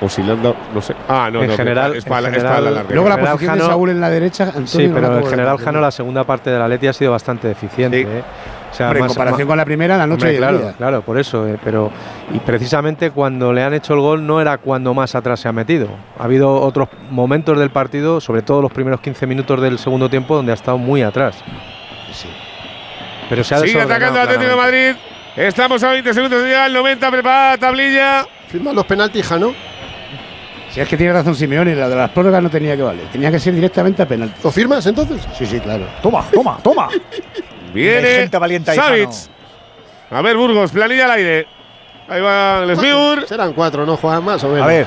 O 0.00 0.08
si 0.08 0.22
le 0.22 0.30
han 0.32 0.42
dado, 0.42 0.54
no 0.72 0.80
sé. 0.80 0.94
Ah, 1.08 1.28
no, 1.32 1.42
En 1.42 1.48
no. 1.50 1.56
general- 1.56 1.96
es 1.96 2.04
para, 2.04 2.28
en 2.28 2.34
es 2.36 2.42
para 2.44 2.50
la 2.50 2.56
general- 2.60 2.74
larga. 2.74 2.90
Luego 2.94 3.08
la 3.08 3.14
general, 3.16 3.32
posición 3.34 3.54
de 3.56 3.60
Jano- 3.62 3.70
Saúl 3.72 3.90
en 3.90 4.00
la 4.00 4.10
derecha, 4.10 4.44
Antonio 4.44 4.66
Sí, 4.68 4.78
no 4.78 4.88
la 4.88 4.94
pero 4.94 5.06
acabo 5.06 5.18
en 5.18 5.24
de 5.24 5.30
general. 5.30 5.58
Jano, 5.58 5.80
la 5.80 5.90
segunda 5.90 6.24
parte 6.24 6.50
de 6.50 6.58
la 6.60 6.68
Leti 6.68 6.86
ha 6.86 6.92
sido 6.92 7.10
bastante 7.10 7.48
deficiente. 7.48 8.02
¿eh? 8.02 8.22
O 8.70 8.74
sea, 8.74 8.86
Hombre, 8.88 9.00
en 9.00 9.06
comparación 9.08 9.40
más- 9.40 9.46
con 9.48 9.56
la 9.56 9.64
primera, 9.64 9.96
la 9.96 10.06
noche 10.06 10.14
Hombre, 10.26 10.32
y 10.32 10.34
el 10.36 10.40
claro, 10.40 10.58
día. 10.58 10.72
claro, 10.76 11.02
por 11.02 11.18
eso. 11.18 11.48
eh, 11.48 11.58
pero 11.64 11.90
y 12.32 12.38
precisamente 12.38 13.10
cuando 13.10 13.52
le 13.52 13.64
han 13.64 13.74
hecho 13.74 13.94
el 13.94 14.00
gol 14.00 14.24
no 14.24 14.40
era 14.40 14.58
cuando 14.58 14.94
más 14.94 15.16
atrás 15.16 15.40
se 15.40 15.48
ha 15.48 15.52
metido. 15.52 15.88
Ha 16.18 16.24
habido 16.24 16.60
otros 16.60 16.88
momentos 17.10 17.58
del 17.58 17.70
partido, 17.70 18.20
sobre 18.20 18.42
todo 18.42 18.62
los 18.62 18.70
primeros 18.70 19.00
15 19.00 19.26
minutos 19.26 19.60
del 19.60 19.80
segundo 19.80 20.08
tiempo, 20.08 20.36
donde 20.36 20.52
ha 20.52 20.54
estado 20.54 20.78
muy 20.78 21.02
atrás. 21.02 21.42
Pero 23.28 23.42
se 23.44 23.54
ha 23.54 23.58
Sigue 23.58 23.80
atacando 23.80 24.20
el 24.20 24.28
Atlético 24.28 24.50
de. 24.50 24.56
Madrid. 24.56 24.94
Estamos 25.36 25.82
a 25.82 25.90
20 25.92 26.14
segundos 26.14 26.40
de 26.42 26.48
llegar 26.48 26.64
al 26.64 26.72
90. 26.72 27.10
Preparada 27.10 27.50
la 27.52 27.58
tablilla. 27.58 28.26
Firman 28.48 28.74
los 28.74 28.86
penaltis, 28.86 29.26
Jano. 29.26 29.52
Si 30.78 30.82
es 30.82 30.88
que 30.88 30.96
tiene 30.96 31.12
razón 31.12 31.34
Simeone, 31.34 31.74
la 31.74 31.88
de 31.88 31.96
las 31.96 32.08
prórrogas 32.10 32.40
no 32.40 32.48
tenía 32.48 32.76
que 32.76 32.82
valer, 32.82 33.06
tenía 33.10 33.32
que 33.32 33.40
ser 33.40 33.52
directamente 33.52 34.00
a 34.00 34.06
penalti. 34.06 34.36
¿Lo 34.44 34.52
firmas 34.52 34.86
entonces? 34.86 35.26
Sí, 35.36 35.44
sí, 35.44 35.58
claro. 35.58 35.84
Toma, 36.00 36.24
toma, 36.32 36.56
toma. 36.62 36.88
Viene 37.74 38.28
Savic. 38.64 39.08
A 40.08 40.22
ver, 40.22 40.36
Burgos, 40.36 40.70
planilla 40.70 41.06
al 41.06 41.10
aire. 41.10 41.48
Ahí 42.08 42.20
va 42.20 42.62
el 42.62 42.76
Smiur. 42.76 43.26
Serán 43.26 43.54
cuatro, 43.54 43.84
¿no? 43.84 43.96
Juegan 43.96 44.22
más 44.24 44.44
o 44.44 44.50
menos. 44.50 44.62
A 44.62 44.66
ver. 44.68 44.86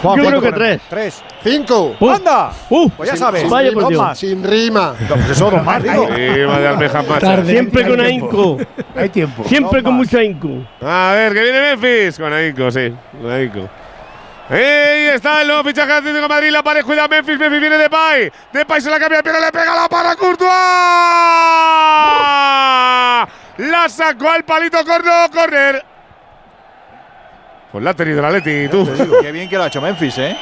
Juan, 0.00 0.16
Yo 0.16 0.22
¿cuánto 0.22 0.40
creo 0.40 0.52
que 0.52 0.56
tres. 0.56 0.80
Tres. 0.88 1.22
Cinco. 1.42 1.96
¡Anda! 2.08 2.52
Uh, 2.70 2.88
Pues 2.90 3.10
ya 3.10 3.16
sabes. 3.16 3.40
sin 3.40 3.50
Vaya 3.50 3.70
rima, 3.70 3.80
por 3.82 3.90
Dios. 3.90 4.02
más. 4.02 4.18
Sin 4.20 4.44
rima. 4.44 4.94
No, 5.08 5.14
pues 5.16 5.30
eso 5.30 5.50
más, 5.50 5.82
digo. 5.82 6.06
Sí, 6.06 6.20
de 6.20 6.68
almejas 6.68 7.04
machas. 7.08 7.20
Tarde. 7.20 7.50
Siempre 7.50 7.82
hay 7.82 7.90
con 7.90 8.00
ahínco. 8.00 8.58
Hay 8.94 9.08
tiempo. 9.08 9.42
Siempre 9.42 9.82
No 9.82 9.86
con 9.88 9.94
mucho 9.94 10.18
ahínco. 10.18 10.48
A 10.80 11.14
ver, 11.16 11.34
que 11.34 11.42
viene 11.42 11.60
Memphis. 11.76 12.16
Con 12.16 12.32
Ainco, 12.32 12.70
sí. 12.70 12.94
Con 13.20 13.32
Ainco. 13.32 13.68
Ahí 14.48 15.08
está 15.12 15.42
el 15.42 15.48
nuevo 15.48 15.64
fichaje 15.64 15.88
de 15.88 15.94
Atlético 15.94 16.22
de 16.22 16.28
Madrid. 16.28 16.50
La 16.50 16.62
pared 16.62 16.84
cuida 16.84 17.04
a 17.04 17.08
Memphis. 17.08 17.38
Memphis 17.38 17.60
viene 17.60 17.78
de 17.78 17.90
Pay. 17.90 18.30
De 18.52 18.64
Pay 18.64 18.80
se 18.80 18.90
la 18.90 19.00
cambia, 19.00 19.22
pero 19.22 19.40
le 19.40 19.50
pega 19.50 19.74
la 19.74 19.88
para 19.88 20.14
Courtois. 20.14 20.50
La 23.58 23.88
sacó 23.88 24.30
al 24.30 24.44
palito 24.44 24.84
corno, 24.84 25.10
corner. 25.32 25.84
Pues 27.72 27.82
la 27.82 27.90
ha 27.90 27.94
tenido 27.94 28.22
la 28.22 28.30
Leti, 28.30 28.68
tú. 28.68 28.84
Digo, 28.84 29.16
Qué 29.20 29.32
bien 29.32 29.48
que 29.48 29.56
lo 29.56 29.64
ha 29.64 29.66
hecho 29.66 29.80
Memphis, 29.80 30.18
¿eh? 30.18 30.36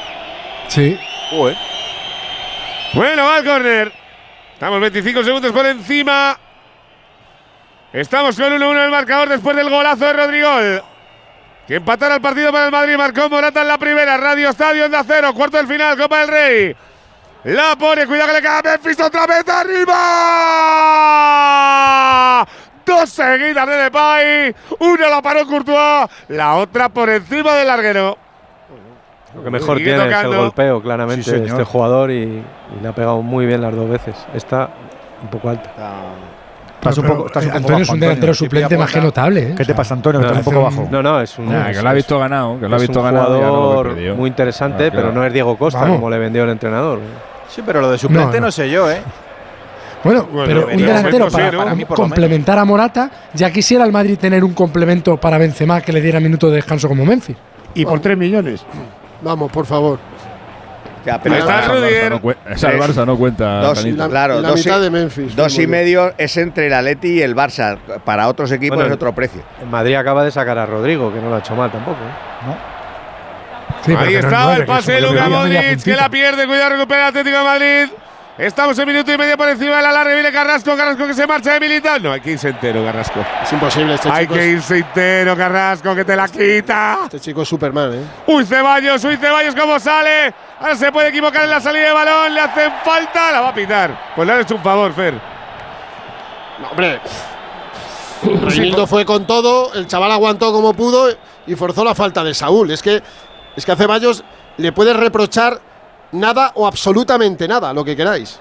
Sí. 0.67 0.99
Joder. 1.31 1.57
Bueno, 2.93 3.25
va 3.25 3.39
el 3.39 3.45
córner. 3.45 3.91
Estamos 4.53 4.79
25 4.79 5.23
segundos 5.23 5.51
por 5.51 5.65
encima. 5.65 6.37
Estamos 7.91 8.35
con 8.37 8.53
1-1 8.53 8.71
en 8.71 8.77
el 8.77 8.91
marcador 8.91 9.29
después 9.29 9.55
del 9.55 9.69
golazo 9.69 10.05
de 10.05 10.13
Rodrigo. 10.13 10.49
Que 11.67 11.75
empatara 11.75 12.15
el 12.15 12.21
partido 12.21 12.51
para 12.51 12.65
el 12.65 12.71
Madrid. 12.71 12.95
Marcó 12.97 13.29
Morata 13.29 13.61
en 13.61 13.67
la 13.67 13.77
primera. 13.77 14.17
Radio 14.17 14.49
Estadio 14.49 14.87
de 14.87 14.97
Acero. 14.97 15.33
Cuarto 15.33 15.57
del 15.57 15.67
final. 15.67 15.97
Copa 15.97 16.19
del 16.19 16.27
Rey. 16.27 16.75
La 17.45 17.75
pone. 17.75 18.05
Cuidado 18.05 18.27
que 18.29 18.33
le 18.35 18.41
cae 18.41 18.59
a 18.59 18.61
Memphis 18.63 18.99
otra 18.99 19.25
vez 19.25 19.47
arriba. 19.47 19.95
Dos 22.85 23.09
seguidas 23.09 23.67
de 23.67 23.75
Depay. 23.75 24.55
Una 24.79 25.09
la 25.09 25.21
paró 25.21 25.45
Courtois. 25.47 26.07
La 26.29 26.55
otra 26.55 26.89
por 26.89 27.09
encima 27.09 27.53
del 27.55 27.67
larguero. 27.67 28.17
Lo 29.33 29.43
que 29.43 29.49
mejor 29.49 29.77
tiene 29.77 30.07
es 30.07 30.23
el 30.23 30.35
golpeo, 30.37 30.81
claramente, 30.81 31.23
Sí, 31.23 31.35
este 31.45 31.63
jugador 31.65 32.09
y, 32.09 32.23
y 32.23 32.45
le 32.81 32.87
ha 32.87 32.93
pegado 32.93 33.21
muy 33.21 33.45
bien 33.45 33.61
las 33.61 33.75
dos 33.75 33.89
veces. 33.89 34.15
Está 34.33 34.69
un 35.21 35.29
poco 35.29 35.49
alta. 35.49 35.71
Estás 36.89 36.97
un 36.97 37.03
Pero, 37.03 37.15
poco, 37.15 37.27
estás 37.27 37.43
un 37.45 37.49
poco 37.49 37.57
Antonio 37.57 37.81
es 37.81 37.87
bajo, 37.87 37.93
un 37.93 37.99
delantero 37.99 38.31
Antonio. 38.31 38.49
suplente 38.49 38.77
más 38.77 38.91
que 38.91 39.01
notable. 39.01 39.41
¿eh? 39.41 39.53
¿Qué 39.57 39.65
te 39.65 39.73
pasa, 39.75 39.93
Antonio? 39.93 40.19
Que 40.21 40.25
No, 40.27 40.31
estás 40.33 40.47
un 40.47 40.53
poco 40.53 40.65
bajo. 40.65 40.87
No, 40.91 41.03
no, 41.03 41.21
es 41.21 41.37
un, 41.39 41.45
Nah, 41.51 41.71
que 41.71 41.81
lo 41.81 41.89
ha 41.89 41.93
visto 41.93 42.19
ganado, 42.19 42.59
que 42.59 42.67
lo 42.69 42.75
ha 42.75 42.79
visto 42.79 42.99
un 42.99 43.05
ganado. 43.05 43.41
no 43.41 43.49
jugador 43.49 43.95
muy 44.15 44.27
interesante, 44.29 44.87
Ah, 44.87 44.91
claro. 44.91 45.07
pero 45.07 45.11
no 45.19 45.25
es 45.25 45.33
Diego 45.33 45.57
Costa 45.57 45.79
Vamos. 45.81 45.95
como 45.97 46.09
le 46.09 46.17
vendió 46.19 46.43
el 46.43 46.49
entrenador. 46.49 46.99
Sí, 47.49 47.61
pero 47.65 47.81
lo 47.81 47.91
de 47.91 47.97
suplente 47.97 48.25
No, 48.35 48.39
no, 48.41 48.45
no. 48.47 48.51
sé 48.51 48.69
yo, 48.69 48.89
¿eh? 48.91 49.01
Bueno, 50.03 50.27
Bueno, 50.31 50.45
pero 50.45 50.67
un 50.67 50.77
delantero 50.77 51.27
para, 51.29 51.51
¿no? 51.51 51.57
para 51.57 51.71
A 51.71 51.75
mí 51.75 51.83
por 51.85 51.97
lo 51.97 52.03
complementar 52.03 52.59
a 52.59 52.65
Morata, 52.65 53.09
ya 53.33 53.49
quisiera 53.51 53.83
el 53.85 53.91
Madrid 53.91 54.17
tener 54.19 54.43
un 54.43 54.53
complemento 54.53 55.17
para 55.17 55.37
Benzema 55.39 55.81
que 55.81 55.91
le 55.91 55.99
diera 56.01 56.19
minutos 56.19 56.51
de 56.51 56.57
descanso 56.57 56.87
como 56.87 57.03
Memphis. 57.05 57.35
Y 57.73 57.85
por 57.85 57.99
3 57.99 58.15
millones. 58.17 58.63
Vamos, 59.21 59.51
por 59.51 59.65
favor. 59.65 59.97
Ya, 61.05 61.21
pero 61.21 61.35
Ahí 61.35 61.41
está 61.41 61.59
Esa 61.59 61.71
Rudiger. 61.73 62.13
Barça 62.13 62.21
no 62.45 62.51
Esa 62.51 62.67
Tres. 62.69 62.81
Barça 62.81 63.05
no 63.05 63.17
cuenta. 63.17 63.61
Dos, 63.61 63.85
la, 63.85 64.09
Claro, 64.09 64.41
la 64.41 64.49
dos 64.49 64.57
mitad 64.65 64.79
y- 64.79 64.83
de 64.83 64.89
Memphis. 64.89 65.35
dos 65.35 65.59
y 65.59 65.67
medio 65.67 66.13
es 66.17 66.35
entre 66.37 66.67
el 66.67 66.73
Atleti 66.73 67.09
y 67.09 67.21
el 67.21 67.35
Barça. 67.35 67.77
Para 68.03 68.27
otros 68.27 68.51
equipos 68.51 68.75
Bueno, 68.77 68.89
es 68.89 68.95
otro 68.95 69.13
precio. 69.13 69.41
En 69.61 69.69
Madrid 69.69 69.95
acaba 69.95 70.23
de 70.23 70.31
sacar 70.31 70.57
a 70.57 70.65
Rodrigo, 70.65 71.13
que 71.13 71.19
no 71.21 71.29
lo 71.29 71.35
ha 71.35 71.39
hecho 71.39 71.55
mal 71.55 71.71
tampoco. 71.71 71.97
¿eh? 71.97 72.55
Sí, 73.85 73.91
Ahí 73.91 74.13
no 74.13 74.19
es 74.19 74.25
estaba 74.25 74.55
el 74.55 74.65
pase 74.65 74.93
de 74.93 75.01
Luka 75.01 75.29
Modric, 75.29 75.83
que 75.83 75.95
la 75.95 76.09
pierde. 76.09 76.47
Cuidado, 76.47 76.71
recupera 76.71 77.01
el 77.03 77.07
Atlético 77.09 77.37
de 77.37 77.43
Madrid. 77.43 77.87
Estamos 78.37 78.77
en 78.77 78.85
minuto 78.85 79.13
y 79.13 79.17
medio 79.17 79.37
por 79.37 79.47
encima 79.47 79.77
de 79.77 79.81
la 79.81 79.93
larga. 79.93 80.13
Viene 80.13 80.29
Carrasco, 80.29 80.75
Carrasco 80.75 81.07
que 81.07 81.13
se 81.13 81.25
marcha 81.25 81.53
de 81.53 81.59
militar. 81.61 82.01
No, 82.01 82.11
hay 82.11 82.19
que 82.19 82.31
irse 82.31 82.49
entero, 82.49 82.83
Carrasco. 82.83 83.25
Es 83.41 83.53
imposible. 83.53 83.93
Este 83.93 84.09
hay 84.09 84.25
chico, 84.25 84.33
que 84.33 84.47
irse 84.47 84.77
entero, 84.79 85.37
Carrasco, 85.37 85.95
que 85.95 86.03
te 86.03 86.17
la 86.17 86.27
quita. 86.27 86.99
este 87.05 87.21
chico 87.21 87.43
es 87.43 87.47
Superman, 87.47 87.93
¿eh? 87.93 88.01
Uy, 88.27 88.45
Ceballos, 88.45 89.01
uy, 89.05 89.15
Ceballos, 89.15 89.55
¿cómo 89.55 89.79
sale? 89.79 90.33
Ahora 90.59 90.75
se 90.75 90.91
puede 90.91 91.09
equivocar 91.09 91.45
en 91.45 91.49
la 91.49 91.61
salida 91.61 91.87
de 91.87 91.93
balón. 91.93 92.33
Le 92.33 92.41
hacen 92.41 92.73
falta, 92.83 93.31
la 93.31 93.39
va 93.39 93.49
a 93.49 93.53
pitar. 93.53 94.11
Pues 94.13 94.27
le 94.27 94.33
han 94.33 94.41
hecho 94.41 94.55
un 94.55 94.63
favor, 94.63 94.93
Fer. 94.93 95.13
No, 96.59 96.67
hombre. 96.71 96.99
Reinildo 98.21 98.85
fue 98.85 99.05
con 99.05 99.25
todo, 99.25 99.73
el 99.75 99.87
chaval 99.87 100.11
aguantó 100.11 100.51
como 100.51 100.73
pudo 100.73 101.07
y 101.47 101.55
forzó 101.55 101.85
la 101.85 101.95
falta 101.95 102.21
de 102.21 102.33
Saúl. 102.33 102.69
Es 102.71 102.81
que, 102.81 103.01
es 103.55 103.65
que 103.65 103.71
a 103.71 103.77
Ceballos 103.77 104.25
le 104.57 104.73
puedes 104.73 104.95
reprochar 104.95 105.61
nada 106.15 106.51
o 106.55 106.65
absolutamente 106.65 107.47
nada, 107.47 107.73
lo 107.73 107.83
que 107.83 107.95
queráis. 107.95 108.39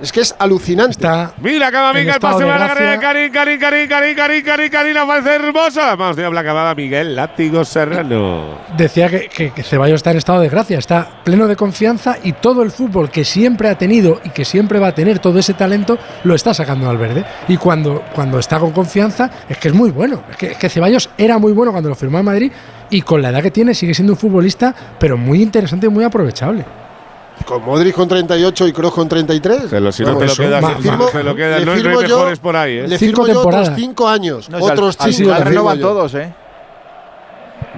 Es 0.00 0.10
que 0.10 0.20
es 0.20 0.34
alucinante. 0.40 0.90
Está 0.90 1.32
Mira, 1.38 1.70
Camavinga, 1.70 2.14
el 2.14 2.20
pase 2.20 2.40
de 2.40 2.44
va 2.46 2.56
a 2.56 2.58
la 2.58 2.68
carrera 2.68 2.90
de 2.92 2.96
gracia. 2.96 3.30
Karim, 3.30 3.32
Karim, 3.32 3.60
Karim, 3.60 3.88
Karim, 3.88 4.16
Karim, 4.16 4.44
Karim, 4.44 4.70
Karim, 4.70 4.96
aparece 4.96 5.34
hermosa. 5.36 5.94
Vamos, 5.94 6.16
de 6.16 6.28
la 6.28 6.40
acabada 6.40 6.74
Miguel 6.74 7.14
Látigo 7.14 7.64
Serrano. 7.64 8.58
decía 8.76 9.08
que, 9.08 9.28
que, 9.28 9.52
que 9.52 9.62
Ceballos 9.62 9.98
está 9.98 10.10
en 10.10 10.16
estado 10.16 10.40
de 10.40 10.48
gracia, 10.48 10.78
está 10.78 11.22
pleno 11.22 11.46
de 11.46 11.54
confianza 11.54 12.16
y 12.24 12.32
todo 12.32 12.64
el 12.64 12.72
fútbol 12.72 13.08
que 13.08 13.24
siempre 13.24 13.68
ha 13.68 13.78
tenido 13.78 14.20
y 14.24 14.30
que 14.30 14.44
siempre 14.44 14.80
va 14.80 14.88
a 14.88 14.94
tener 14.94 15.20
todo 15.20 15.38
ese 15.38 15.54
talento 15.54 15.96
lo 16.24 16.34
está 16.34 16.52
sacando 16.52 16.90
al 16.90 16.98
verde. 16.98 17.24
Y 17.46 17.56
cuando, 17.56 18.02
cuando 18.14 18.40
está 18.40 18.58
con 18.58 18.72
confianza 18.72 19.30
es 19.48 19.58
que 19.58 19.68
es 19.68 19.74
muy 19.74 19.90
bueno. 19.90 20.24
Es 20.28 20.36
que, 20.36 20.46
es 20.52 20.58
que 20.58 20.68
Ceballos 20.68 21.08
era 21.16 21.38
muy 21.38 21.52
bueno 21.52 21.70
cuando 21.70 21.88
lo 21.88 21.94
firmó 21.94 22.18
en 22.18 22.24
Madrid 22.24 22.52
y 22.90 23.02
con 23.02 23.22
la 23.22 23.28
edad 23.28 23.42
que 23.42 23.52
tiene 23.52 23.74
sigue 23.74 23.94
siendo 23.94 24.14
un 24.14 24.18
futbolista, 24.18 24.74
pero 24.98 25.16
muy 25.16 25.40
interesante 25.40 25.86
y 25.86 25.88
muy 25.88 26.02
aprovechable. 26.02 26.64
Con 27.46 27.62
Modric 27.64 27.94
con 27.94 28.08
38 28.08 28.68
y 28.68 28.72
Kroos 28.72 28.94
con 28.94 29.08
33. 29.08 29.68
Se 29.68 29.80
lo, 29.80 29.92
si 29.92 30.02
no 30.02 30.14
Vamos, 30.14 30.20
te 30.20 30.26
lo 30.26 30.48
quedas, 30.48 30.62
no 30.62 31.06
te 31.06 31.22
lo 31.22 31.34
quedas, 31.34 31.60
le 31.60 31.66
no, 31.66 31.72
no 31.76 31.90
hay 31.90 31.96
mejores 32.06 32.38
por 32.38 32.56
ahí, 32.56 32.78
¿eh? 32.78 32.88
Le 32.88 32.98
Cinco 32.98 33.24
firmo 33.24 33.26
yo 33.26 33.40
otros 33.40 33.52
temporadas. 33.52 33.78
5 33.78 34.08
años. 34.08 34.48
No, 34.48 34.58
otros 34.58 34.96
al 34.98 35.12
5 35.12 35.16
final 35.16 35.30
le 35.30 35.36
firmo 35.36 35.48
renovan 35.50 35.80
todos, 35.80 36.14
¿eh? 36.14 36.34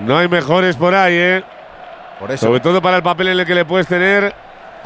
No 0.05 0.19
hay 0.19 0.29
mejores 0.29 0.77
por 0.77 0.95
ahí, 0.95 1.15
¿eh? 1.15 1.45
Por 2.21 2.31
eso. 2.31 2.47
Sobre 2.47 2.61
todo 2.61 2.81
para 2.81 2.99
el 2.99 3.03
papel 3.03 3.29
en 3.29 3.41
el 3.41 3.47
que 3.47 3.55
le 3.55 3.65
puedes 3.65 3.87
tener. 3.87 4.35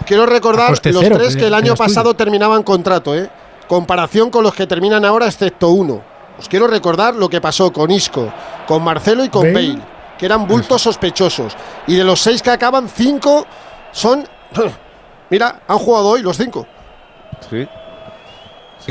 Quiero 0.06 0.22
A 0.22 0.26
recordar 0.26 0.70
los 0.70 0.80
cero, 0.82 1.16
tres 1.18 1.36
que- 1.36 1.46
el 1.46 1.54
año 1.54 1.74
pasado 1.74 2.14
terminaban 2.14 2.62
contrato, 2.62 3.14
¿eh? 3.14 3.28
Comparación 3.68 4.30
con 4.30 4.42
los 4.42 4.54
que 4.54 4.66
terminan 4.66 5.04
ahora, 5.04 5.26
excepto 5.26 5.68
uno. 5.68 6.00
Os 6.38 6.48
quiero 6.48 6.66
recordar 6.66 7.14
lo 7.14 7.28
que 7.28 7.40
pasó 7.40 7.70
con 7.70 7.90
Isco, 7.90 8.32
con 8.66 8.82
Marcelo 8.82 9.22
y 9.24 9.28
con 9.28 9.52
Bale. 9.52 9.72
Bale, 9.74 9.82
que 10.18 10.26
eran 10.26 10.46
bultos 10.46 10.80
sospechosos. 10.82 11.54
Y 11.86 11.96
de 11.96 12.04
los 12.04 12.18
seis 12.20 12.40
que 12.42 12.50
acaban, 12.50 12.88
cinco 12.88 13.46
son 13.92 14.24
Mira, 15.30 15.60
han 15.66 15.78
jugado 15.78 16.08
hoy 16.08 16.22
los 16.22 16.36
cinco. 16.36 16.66
Sí. 17.48 17.66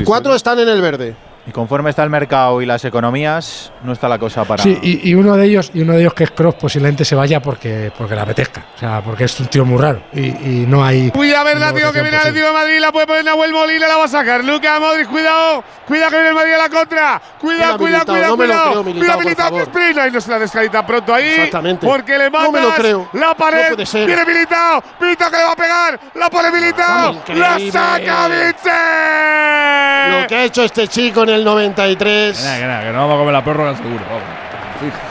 cuatro 0.04 0.34
están 0.34 0.58
en 0.58 0.68
el 0.68 0.80
verde. 0.80 1.14
Y 1.46 1.52
conforme 1.52 1.90
está 1.90 2.02
el 2.04 2.10
mercado 2.10 2.60
y 2.60 2.66
las 2.66 2.84
economías, 2.84 3.72
no 3.82 3.92
está 3.92 4.08
la 4.08 4.18
cosa 4.18 4.44
para. 4.44 4.62
Sí, 4.62 4.78
y, 4.82 5.10
y 5.10 5.14
uno 5.14 5.36
de 5.36 5.46
ellos, 5.46 5.70
y 5.74 5.80
uno 5.80 5.94
de 5.94 6.00
ellos 6.00 6.14
que 6.14 6.24
es 6.24 6.30
Cross, 6.30 6.54
posiblemente 6.56 7.04
se 7.04 7.14
vaya 7.14 7.40
porque, 7.40 7.90
porque 7.96 8.14
le 8.14 8.20
apetezca. 8.20 8.66
O 8.76 8.78
sea, 8.78 9.00
porque 9.00 9.24
es 9.24 9.40
un 9.40 9.46
tío 9.46 9.64
muy 9.64 9.78
raro. 9.80 10.02
Y, 10.12 10.20
y 10.26 10.64
no 10.68 10.84
hay. 10.84 11.10
Cuida, 11.10 11.42
verdad, 11.42 11.74
tío, 11.74 11.92
que 11.92 12.02
viene 12.02 12.16
el. 12.16 12.20
Atlético 12.20 12.46
de 12.46 12.52
Madrid, 12.52 12.78
la 12.80 12.92
puede 12.92 13.06
poner 13.06 13.24
Nahuel 13.24 13.52
Molina, 13.52 13.88
la 13.88 13.96
va 13.96 14.04
a 14.04 14.08
sacar. 14.08 14.44
Luca 14.44 14.78
Modric, 14.78 15.08
cuidado, 15.08 15.64
cuidado 15.86 16.10
que 16.10 16.16
viene 16.16 16.28
el 16.28 16.34
Madrid 16.34 16.52
a 16.52 16.58
la 16.58 16.68
contra. 16.68 17.22
Cuidado, 17.40 17.78
cuidado, 17.78 18.04
cuidado, 18.06 18.36
cuidado. 18.36 18.84
Cuidado, 18.84 19.18
Militao, 19.20 19.50
que 19.50 19.62
sprint. 19.62 19.98
Ahí 19.98 20.10
no 20.10 20.20
se 20.20 20.30
la 20.30 20.38
descalita 20.38 20.86
pronto 20.86 21.14
ahí. 21.14 21.26
Exactamente. 21.28 21.86
Porque 21.86 22.18
le 22.18 22.28
matas 22.30 22.46
No 22.46 22.52
me 22.52 22.60
lo 22.60 22.74
creo. 22.74 23.08
la 23.14 23.34
pared. 23.34 23.70
No 23.70 23.74
puede 23.76 23.86
ser. 23.86 24.06
Viene 24.06 24.24
Militao, 24.26 24.82
Militao 25.00 25.30
que 25.30 25.36
le 25.38 25.44
va 25.44 25.52
a 25.52 25.56
pegar. 25.56 26.00
La 26.14 26.28
pone 26.30 26.50
Militao. 26.50 27.14
Vamos, 27.14 27.28
La 27.30 27.58
saca 27.72 28.28
Vitze. 28.28 30.20
Lo 30.20 30.26
que 30.26 30.34
ha 30.36 30.44
hecho 30.44 30.62
este 30.64 30.86
chico 30.88 31.22
en 31.22 31.30
el 31.30 31.39
93. 31.44 32.36
Que 32.38 32.44
nada, 32.44 32.58
que 32.58 32.66
nada, 32.66 32.80
que 32.82 32.92
no 32.92 32.98
vamos 33.00 33.14
a 33.14 33.18
comer 33.18 33.32
la 33.32 33.44
prórroga 33.44 33.76
seguro. 33.76 34.00
vamos. 34.08 34.22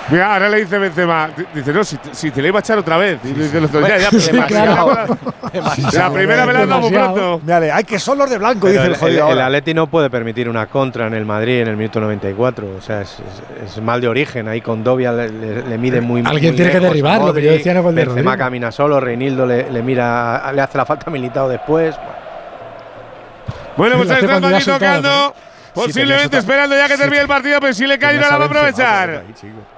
Mira, 0.09 0.33
ahora 0.33 0.49
le 0.49 0.61
dice 0.61 0.79
Benzema, 0.79 1.29
dice, 1.53 1.71
no, 1.71 1.83
si, 1.83 1.95
si 2.11 2.31
te 2.31 2.41
le 2.41 2.47
iba 2.47 2.57
a 2.57 2.61
echar 2.61 2.79
otra 2.79 2.97
vez. 2.97 3.19
Y 3.23 3.33
dice 3.33 3.59
el 3.59 3.65
otro, 3.65 3.81
ya, 3.87 3.99
ya, 3.99 4.09
pero 4.09 4.23
Demasiado. 4.23 5.07
La 5.93 6.09
primera 6.11 6.45
me 6.47 6.53
la 6.53 6.59
han 6.61 6.69
dado 6.69 6.81
muy 6.81 6.91
pronto. 6.91 7.39
Mírale, 7.43 7.71
hay 7.71 7.83
que 7.83 7.99
son 7.99 8.17
los 8.17 8.27
de 8.31 8.39
blanco, 8.39 8.61
Pero 8.61 8.71
dice 8.73 8.85
el, 8.87 8.93
el 8.93 8.97
jodido 8.99 9.27
el- 9.27 9.33
el. 9.33 9.41
Atleti 9.43 9.75
no 9.75 9.85
puede 9.85 10.09
permitir 10.09 10.49
una 10.49 10.65
contra 10.65 11.05
en 11.05 11.13
el 11.13 11.23
Madrid 11.27 11.61
en 11.61 11.67
el 11.67 11.77
minuto 11.77 11.99
94. 11.99 12.65
O 12.79 12.81
sea, 12.81 13.01
es, 13.01 13.17
es- 13.63 13.77
es 13.77 13.81
mal 13.83 14.01
de 14.01 14.07
origen. 14.07 14.47
Ahí 14.47 14.61
con 14.61 14.83
Dobia 14.83 15.11
le, 15.11 15.29
le- 15.29 15.61
le 15.61 15.77
mide 15.77 16.01
muy 16.01 16.23
Alguien 16.25 16.53
muy 16.53 16.55
tiene 16.55 16.71
que 16.71 16.77
lejos 16.79 16.81
derribarlo, 16.89 17.27
lo 17.27 17.33
que 17.35 17.41
yo 17.43 17.47
Modric, 17.49 17.57
decía 17.59 17.71
el 17.73 17.81
gol 17.83 17.93
de 17.95 18.05
Benzema 18.05 18.31
Rodrigo. 18.31 18.45
camina 18.45 18.71
solo, 18.71 18.99
Reinildo 18.99 19.45
le, 19.45 19.69
le 19.71 19.83
mira, 19.83 20.51
le 20.51 20.61
hace 20.63 20.79
la 20.79 20.85
falta 20.87 21.11
militado 21.11 21.47
después. 21.47 21.95
Bueno, 23.77 23.97
pues 23.97 24.09
está 24.09 24.35
el 24.35 24.41
Madrid 24.41 24.65
tocando. 24.65 25.35
Posiblemente 25.73 26.37
esperando 26.37 26.75
ya 26.75 26.87
que 26.87 26.97
termine 26.97 27.21
el 27.21 27.27
partido, 27.27 27.59
pero 27.59 27.73
si 27.73 27.85
le 27.85 27.97
cae 27.99 28.17
una 28.17 28.29
la 28.29 28.37
va 28.37 28.43
a 28.43 28.47
aprovechar. 28.47 29.23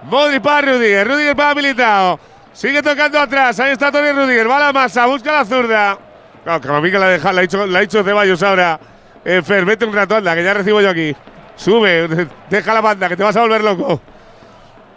Modric 0.03 0.41
para 0.41 0.71
Rudiger, 0.73 1.07
Rudiger 1.07 1.35
para 1.35 1.55
Militao. 1.55 2.19
Sigue 2.53 2.81
tocando 2.81 3.19
atrás, 3.19 3.59
ahí 3.59 3.71
está 3.71 3.91
Tony 3.91 4.11
Rudiger, 4.11 4.49
va 4.49 4.57
a 4.57 4.59
la 4.59 4.73
masa, 4.73 5.05
busca 5.05 5.31
la 5.31 5.45
zurda. 5.45 5.97
Claro, 6.43 6.61
Camavinga 6.61 6.99
la, 6.99 7.07
deja, 7.09 7.31
la, 7.31 7.41
ha 7.41 7.43
hecho, 7.43 7.65
la 7.65 7.79
ha 7.79 7.81
hecho 7.83 8.03
Ceballos 8.03 8.41
ahora. 8.43 8.79
Eh, 9.23 9.41
Fer, 9.43 9.63
vete 9.63 9.85
un 9.85 9.93
rato, 9.93 10.15
anda, 10.15 10.35
que 10.35 10.43
ya 10.43 10.53
recibo 10.53 10.81
yo 10.81 10.89
aquí. 10.89 11.15
Sube, 11.55 12.27
deja 12.49 12.73
la 12.73 12.81
banda, 12.81 13.07
que 13.07 13.15
te 13.15 13.23
vas 13.23 13.35
a 13.35 13.41
volver 13.41 13.63
loco. 13.63 14.01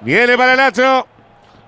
Viene 0.00 0.36
para 0.36 0.56
Nacho. 0.56 1.06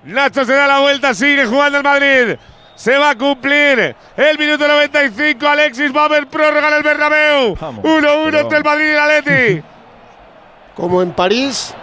Nacho 0.05 0.45
se 0.45 0.53
da 0.53 0.67
la 0.67 0.79
vuelta, 0.79 1.13
sigue 1.13 1.45
jugando 1.45 1.77
el 1.77 1.83
Madrid. 1.83 2.37
Se 2.77 2.95
va 2.95 3.09
a 3.09 3.15
cumplir 3.15 3.95
el 4.15 4.37
minuto 4.37 4.67
95. 4.67 5.47
Alexis 5.47 5.93
va 5.93 6.03
a 6.03 6.05
haber 6.05 6.27
prórroga 6.27 6.67
en 6.67 6.73
el 6.75 6.83
Bernabéu. 6.83 7.55
1-1 7.55 8.39
entre 8.39 8.57
el 8.59 8.63
Madrid 8.63 8.85
y 8.85 8.89
el 8.89 8.99
Atleti. 8.99 9.63
Como 10.75 11.01
en 11.01 11.11
París. 11.11 11.73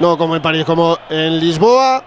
No, 0.00 0.18
como 0.18 0.34
en 0.34 0.42
París, 0.42 0.64
como 0.64 0.98
en 1.08 1.38
Lisboa. 1.38 2.02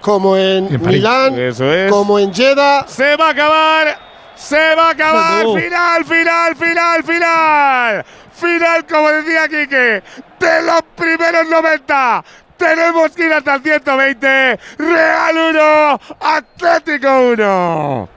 Como 0.00 0.36
en. 0.36 0.80
Milán. 0.84 1.38
Eso 1.38 1.72
es. 1.72 1.88
Como 1.90 2.18
en 2.18 2.34
Jeddah. 2.34 2.84
Se 2.88 3.16
va 3.16 3.28
a 3.28 3.30
acabar. 3.30 3.98
Se 4.34 4.74
va 4.74 4.88
a 4.88 4.90
acabar. 4.90 5.44
No. 5.44 5.54
Final, 5.54 6.04
final, 6.04 6.56
final, 6.56 7.04
final. 7.04 8.04
Final, 8.32 8.86
como 8.86 9.08
decía 9.08 9.48
Quique, 9.48 10.02
de 10.40 10.62
los 10.62 10.82
primeros 10.96 11.48
90. 11.48 12.24
Tenemos 12.58 13.12
que 13.12 13.26
ir 13.26 13.32
hasta 13.32 13.54
el 13.54 13.62
120. 13.62 14.58
Real 14.78 15.36
1, 15.36 16.00
Atlético 16.20 17.20
1. 17.32 18.08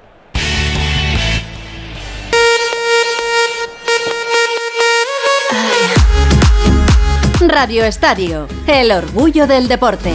Radio 7.48 7.84
Estadio, 7.86 8.48
el 8.66 8.92
orgullo 8.92 9.45
del 9.45 9.68
deporte. 9.68 10.14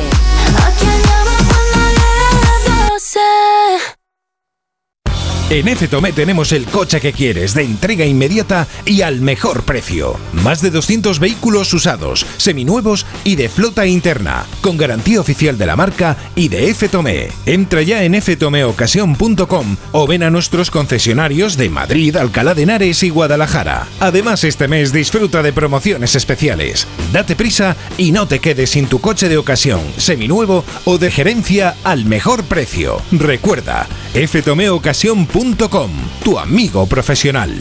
En 5.49 5.69
FTOME 5.69 6.13
tenemos 6.13 6.51
el 6.51 6.65
coche 6.65 7.01
que 7.01 7.13
quieres, 7.13 7.55
de 7.55 7.63
entrega 7.63 8.05
inmediata 8.05 8.67
y 8.85 9.03
al 9.03 9.21
mejor 9.21 9.63
precio. 9.63 10.19
Más 10.33 10.61
de 10.61 10.73
200 10.73 11.21
vehículos 11.21 11.73
usados, 11.73 12.27
seminuevos 12.37 13.07
y 13.23 13.37
de 13.37 13.49
flota 13.49 13.87
interna, 13.87 14.45
con 14.61 14.77
garantía 14.77 15.21
oficial 15.21 15.57
de 15.57 15.67
la 15.67 15.77
marca 15.77 16.17
y 16.35 16.49
de 16.49 16.75
FTOME. 16.75 17.29
Entra 17.47 17.83
ya 17.83 18.03
en 18.03 18.21
ftomeocasión.com 18.21 19.77
o 19.93 20.07
ven 20.09 20.25
a 20.25 20.31
nuestros 20.31 20.73
concesionarios 20.73 21.57
de 21.57 21.71
Madrid, 21.71 22.17
Alcalá 22.17 22.53
de 22.53 22.65
Henares 22.65 23.05
y 23.05 23.11
Guadalajara. 23.11 23.87
Además, 24.01 24.43
este 24.43 24.67
mes 24.67 24.93
disfruta 24.93 25.45
de 25.45 25.53
promociones 25.53 26.17
especiales. 26.17 26.89
Date 27.13 27.37
prisa 27.37 27.77
y 27.97 28.11
no 28.11 28.27
te 28.27 28.41
quedes 28.41 28.71
sin 28.71 28.89
tu 28.89 29.01
coche 29.01 29.29
de 29.29 29.39
ocasión, 29.39 29.81
seminuevo 29.97 30.65
o 30.87 30.99
de 30.99 31.13
gerencia 31.13 31.77
al 31.85 32.05
mejor 32.05 32.43
precio. 32.43 33.01
Recuerda, 33.13 33.87
ftomeocasión.com, 34.17 35.91
tu 36.25 36.39
amigo 36.39 36.87
profesional. 36.87 37.59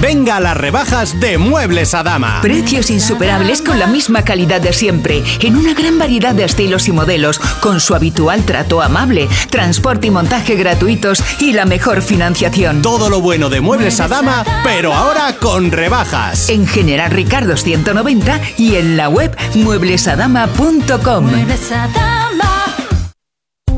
Venga 0.00 0.36
a 0.36 0.40
las 0.40 0.56
rebajas 0.56 1.20
de 1.20 1.36
Muebles 1.36 1.92
a 1.92 2.02
Dama. 2.02 2.38
Precios 2.40 2.88
insuperables 2.88 3.60
con 3.60 3.78
la 3.78 3.86
misma 3.86 4.24
calidad 4.24 4.62
de 4.62 4.72
siempre, 4.72 5.22
en 5.40 5.58
una 5.58 5.74
gran 5.74 5.98
variedad 5.98 6.34
de 6.34 6.44
estilos 6.44 6.88
y 6.88 6.92
modelos, 6.92 7.38
con 7.60 7.80
su 7.80 7.94
habitual 7.94 8.44
trato 8.44 8.80
amable, 8.80 9.28
transporte 9.50 10.06
y 10.06 10.10
montaje 10.10 10.56
gratuitos 10.56 11.22
y 11.38 11.52
la 11.52 11.66
mejor 11.66 12.00
financiación. 12.00 12.80
Todo 12.80 13.10
lo 13.10 13.20
bueno 13.20 13.50
de 13.50 13.60
Muebles 13.60 14.00
a 14.00 14.08
Dama, 14.08 14.42
pero 14.64 14.94
ahora 14.94 15.36
con 15.38 15.70
rebajas. 15.70 16.48
En 16.48 16.66
General 16.66 17.10
Ricardo 17.10 17.58
190 17.58 18.40
y 18.56 18.76
en 18.76 18.96
la 18.96 19.10
web 19.10 19.36
mueblesadama.com. 19.54 21.30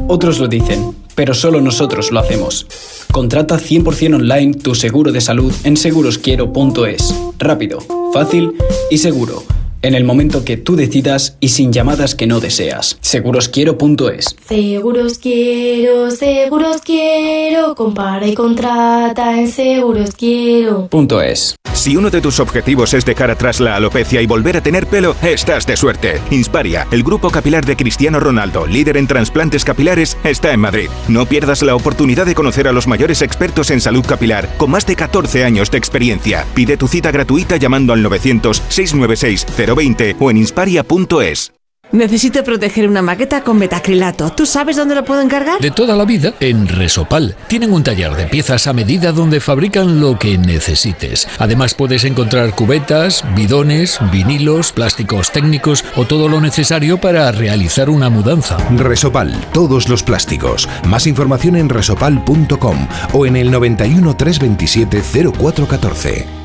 Otros 0.08 0.38
lo 0.38 0.48
dicen, 0.48 0.94
pero 1.14 1.34
solo 1.34 1.60
nosotros 1.60 2.10
lo 2.10 2.20
hacemos. 2.20 2.66
Contrata 3.12 3.58
100% 3.58 4.16
online 4.16 4.54
tu 4.54 4.74
seguro 4.74 5.12
de 5.12 5.20
salud 5.20 5.52
en 5.64 5.76
segurosquiero.es. 5.76 7.14
Rápido, 7.38 7.78
fácil 8.12 8.54
y 8.90 8.98
seguro. 8.98 9.42
En 9.82 9.94
el 9.94 10.04
momento 10.04 10.44
que 10.44 10.56
tú 10.56 10.76
decidas 10.76 11.36
y 11.40 11.48
sin 11.48 11.72
llamadas 11.72 12.14
que 12.14 12.28
no 12.28 12.38
deseas. 12.38 12.98
Segurosquiero.es. 13.00 14.36
Seguros 14.46 15.18
quiero, 15.18 16.10
seguros 16.12 16.80
quiero, 16.82 17.74
compara 17.74 18.28
y 18.28 18.34
contrata 18.34 19.40
en 19.40 19.48
seguros 19.48 20.14
quiero. 20.14 20.86
Punto 20.86 21.20
es. 21.20 21.56
Si 21.74 21.96
uno 21.96 22.10
de 22.10 22.20
tus 22.20 22.38
objetivos 22.38 22.94
es 22.94 23.04
dejar 23.04 23.30
atrás 23.30 23.60
la 23.60 23.76
alopecia 23.76 24.22
y 24.22 24.26
volver 24.26 24.56
a 24.56 24.62
tener 24.62 24.86
pelo, 24.86 25.16
estás 25.22 25.66
de 25.66 25.76
suerte. 25.76 26.20
Insparia, 26.30 26.86
el 26.90 27.02
grupo 27.02 27.30
capilar 27.30 27.64
de 27.64 27.76
Cristiano 27.76 28.20
Ronaldo, 28.20 28.66
líder 28.66 28.96
en 28.96 29.06
trasplantes 29.06 29.64
capilares, 29.64 30.16
está 30.22 30.52
en 30.52 30.60
Madrid. 30.60 30.90
No 31.08 31.26
pierdas 31.26 31.62
la 31.62 31.74
oportunidad 31.74 32.26
de 32.26 32.34
conocer 32.34 32.68
a 32.68 32.72
los 32.72 32.86
mayores 32.86 33.22
expertos 33.22 33.70
en 33.70 33.80
salud 33.80 34.04
capilar, 34.04 34.48
con 34.58 34.70
más 34.70 34.86
de 34.86 34.96
14 34.96 35.44
años 35.44 35.70
de 35.70 35.78
experiencia. 35.78 36.46
Pide 36.54 36.76
tu 36.76 36.88
cita 36.88 37.10
gratuita 37.10 37.56
llamando 37.56 37.92
al 37.92 38.04
900-696-020 38.04 40.16
o 40.18 40.30
en 40.30 40.36
insparia.es. 40.36 41.52
Necesito 41.92 42.42
proteger 42.42 42.88
una 42.88 43.02
maqueta 43.02 43.42
con 43.42 43.58
metacrilato. 43.58 44.30
¿Tú 44.30 44.46
sabes 44.46 44.76
dónde 44.76 44.94
lo 44.94 45.04
puedo 45.04 45.20
encargar? 45.20 45.60
De 45.60 45.70
toda 45.70 45.94
la 45.94 46.06
vida, 46.06 46.32
en 46.40 46.66
Resopal. 46.66 47.36
Tienen 47.48 47.70
un 47.72 47.82
taller 47.82 48.14
de 48.14 48.24
piezas 48.24 48.66
a 48.66 48.72
medida 48.72 49.12
donde 49.12 49.40
fabrican 49.40 50.00
lo 50.00 50.18
que 50.18 50.38
necesites. 50.38 51.28
Además 51.38 51.74
puedes 51.74 52.04
encontrar 52.04 52.54
cubetas, 52.54 53.22
bidones, 53.36 53.98
vinilos, 54.10 54.72
plásticos 54.72 55.32
técnicos 55.32 55.84
o 55.94 56.06
todo 56.06 56.28
lo 56.28 56.40
necesario 56.40 56.98
para 56.98 57.30
realizar 57.30 57.90
una 57.90 58.08
mudanza. 58.08 58.56
Resopal, 58.70 59.38
todos 59.52 59.90
los 59.90 60.02
plásticos. 60.02 60.68
Más 60.88 61.06
información 61.06 61.56
en 61.56 61.68
resopal.com 61.68 62.88
o 63.12 63.26
en 63.26 63.36
el 63.36 63.50
91 63.50 64.16
327 64.16 65.02
0414. 65.32 66.41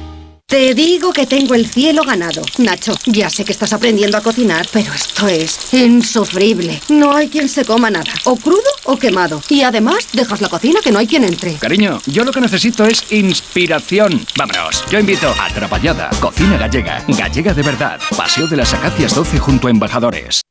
Te 0.50 0.74
digo 0.74 1.11
que 1.11 1.26
tengo 1.26 1.56
el 1.56 1.67
cielo 1.67 2.03
ganado. 2.03 2.42
Nacho, 2.59 2.93
ya 3.06 3.30
sé 3.30 3.43
que 3.43 3.51
estás 3.51 3.74
aprendiendo 3.74 4.17
a 4.17 4.22
cocinar, 4.22 4.66
pero 4.72 4.93
esto 4.93 5.27
es 5.27 5.74
insufrible. 5.74 6.82
No 6.88 7.14
hay 7.14 7.27
quien 7.27 7.50
se 7.50 7.66
coma 7.66 7.92
nada, 7.92 8.14
o 8.24 8.38
crudo 8.38 8.61
o 8.85 8.95
quemado. 8.95 9.42
Y 9.50 9.64
además, 9.64 10.08
dejas 10.14 10.40
la 10.40 10.48
cocina 10.48 10.80
que 10.82 10.90
no 10.90 11.00
hay 11.00 11.08
quien 11.08 11.26
entre. 11.26 11.56
Cariño, 11.56 12.01
yo 12.06 12.24
lo 12.24 12.32
que 12.32 12.40
necesito 12.40 12.85
es 12.85 13.11
inspiración. 13.11 14.26
Vámonos, 14.38 14.85
yo 14.90 15.00
invito 15.00 15.27
a 15.38 15.53
Trapallada, 15.53 16.09
Cocina 16.22 16.56
Gallega, 16.56 17.03
Gallega 17.09 17.53
de 17.53 17.64
verdad, 17.64 18.00
Paseo 18.16 18.48
de 18.48 18.56
las 18.56 18.74
Acacias 18.74 19.14
12 19.16 19.40
junto 19.40 19.67
a 19.67 19.72
Embajadores. 19.72 20.43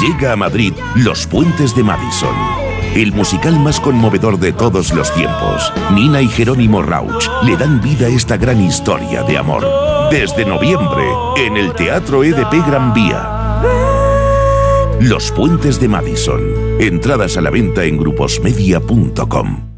Llega 0.00 0.32
a 0.32 0.36
Madrid 0.36 0.72
Los 0.94 1.26
Puentes 1.26 1.76
de 1.76 1.82
Madison. 1.82 2.67
El 2.98 3.12
musical 3.12 3.60
más 3.60 3.78
conmovedor 3.78 4.40
de 4.40 4.52
todos 4.52 4.92
los 4.92 5.14
tiempos. 5.14 5.72
Nina 5.94 6.20
y 6.20 6.26
Jerónimo 6.26 6.82
Rauch 6.82 7.28
le 7.44 7.56
dan 7.56 7.80
vida 7.80 8.06
a 8.06 8.08
esta 8.08 8.36
gran 8.36 8.60
historia 8.60 9.22
de 9.22 9.38
amor. 9.38 9.64
Desde 10.10 10.44
noviembre, 10.44 11.04
en 11.36 11.56
el 11.56 11.74
Teatro 11.74 12.24
EDP 12.24 12.54
Gran 12.66 12.92
Vía. 12.92 13.62
Los 15.00 15.30
Puentes 15.30 15.78
de 15.78 15.86
Madison. 15.86 16.42
Entradas 16.80 17.36
a 17.36 17.40
la 17.40 17.50
venta 17.50 17.84
en 17.84 17.98
gruposmedia.com. 17.98 19.77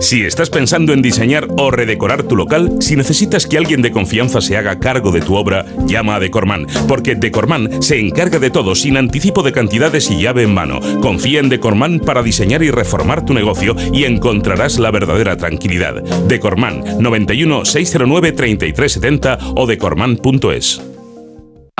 Si 0.00 0.24
estás 0.24 0.50
pensando 0.50 0.92
en 0.92 1.02
diseñar 1.02 1.48
o 1.58 1.70
redecorar 1.70 2.22
tu 2.22 2.36
local, 2.36 2.76
si 2.80 2.96
necesitas 2.96 3.46
que 3.46 3.58
alguien 3.58 3.82
de 3.82 3.92
confianza 3.92 4.40
se 4.40 4.56
haga 4.56 4.78
cargo 4.78 5.12
de 5.12 5.20
tu 5.20 5.34
obra, 5.34 5.66
llama 5.86 6.16
a 6.16 6.20
Decorman, 6.20 6.66
porque 6.88 7.14
Decorman 7.14 7.82
se 7.82 7.98
encarga 7.98 8.38
de 8.38 8.50
todo 8.50 8.74
sin 8.74 8.96
anticipo 8.96 9.42
de 9.42 9.52
cantidades 9.52 10.10
y 10.10 10.20
llave 10.20 10.42
en 10.42 10.54
mano. 10.54 10.80
Confía 11.00 11.40
en 11.40 11.48
Decorman 11.48 12.00
para 12.00 12.22
diseñar 12.22 12.62
y 12.62 12.70
reformar 12.70 13.24
tu 13.24 13.34
negocio 13.34 13.76
y 13.92 14.04
encontrarás 14.04 14.78
la 14.78 14.90
verdadera 14.90 15.36
tranquilidad. 15.36 16.02
Decorman 16.28 17.02
91 17.02 17.64
609 17.64 18.32
3370 18.32 19.38
o 19.54 19.66
decorman.es. 19.66 20.89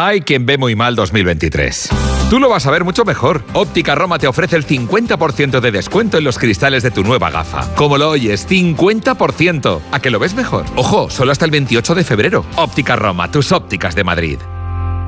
Hay 0.03 0.23
quien 0.23 0.47
ve 0.47 0.57
muy 0.57 0.75
mal 0.75 0.97
2023. 0.97 1.91
Tú 2.31 2.39
lo 2.39 2.49
vas 2.49 2.65
a 2.65 2.71
ver 2.71 2.85
mucho 2.85 3.05
mejor. 3.05 3.45
Óptica 3.53 3.95
Roma 3.95 4.19
te 4.19 4.29
ofrece 4.29 4.57
el 4.57 4.67
50% 4.67 5.61
de 5.61 5.71
descuento 5.71 6.17
en 6.17 6.25
los 6.25 6.39
cristales 6.39 6.83
de 6.83 6.91
tu 6.91 7.05
nueva 7.05 7.29
gafa. 7.29 7.69
Como 7.75 7.99
lo 7.99 8.09
oyes, 8.09 8.49
50%. 8.49 9.81
¿A 9.93 10.01
que 10.01 10.09
lo 10.09 10.19
ves 10.19 10.33
mejor? 10.33 10.65
Ojo, 10.77 11.11
solo 11.11 11.33
hasta 11.33 11.45
el 11.45 11.51
28 11.51 11.95
de 11.95 12.05
febrero. 12.05 12.47
Óptica 12.57 12.97
Roma, 12.97 13.31
tus 13.31 13.53
ópticas 13.53 13.95
de 13.95 14.05
Madrid. 14.05 14.39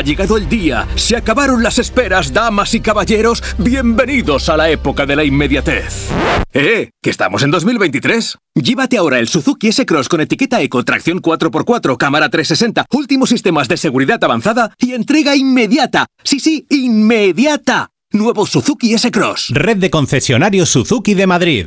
Ha 0.00 0.02
llegado 0.02 0.36
el 0.36 0.48
día, 0.48 0.86
se 0.94 1.16
acabaron 1.16 1.62
las 1.62 1.78
esperas, 1.78 2.32
damas 2.32 2.74
y 2.74 2.80
caballeros, 2.80 3.42
bienvenidos 3.58 4.48
a 4.48 4.56
la 4.56 4.70
época 4.70 5.04
de 5.04 5.16
la 5.16 5.24
inmediatez. 5.24 6.08
¡Eh! 6.52 6.90
¡Que 7.02 7.10
estamos 7.10 7.42
en 7.42 7.50
2023! 7.50 8.38
Llévate 8.54 8.96
ahora 8.96 9.18
el 9.18 9.28
Suzuki 9.28 9.68
S-Cross 9.68 10.08
con 10.08 10.20
etiqueta 10.20 10.62
Eco, 10.62 10.84
tracción 10.84 11.20
4x4, 11.20 11.96
cámara 11.96 12.28
360, 12.28 12.86
últimos 12.92 13.30
sistemas 13.30 13.68
de 13.68 13.76
seguridad 13.76 14.22
avanzada 14.22 14.72
y 14.78 14.92
entrega 14.92 15.34
inmediata. 15.34 16.06
Sí, 16.24 16.40
sí, 16.40 16.66
inmediata. 16.70 17.90
Nuevo 18.12 18.46
Suzuki 18.46 18.94
S-Cross. 18.94 19.50
Red 19.50 19.78
de 19.78 19.90
concesionarios 19.90 20.70
Suzuki 20.70 21.14
de 21.14 21.26
Madrid. 21.26 21.66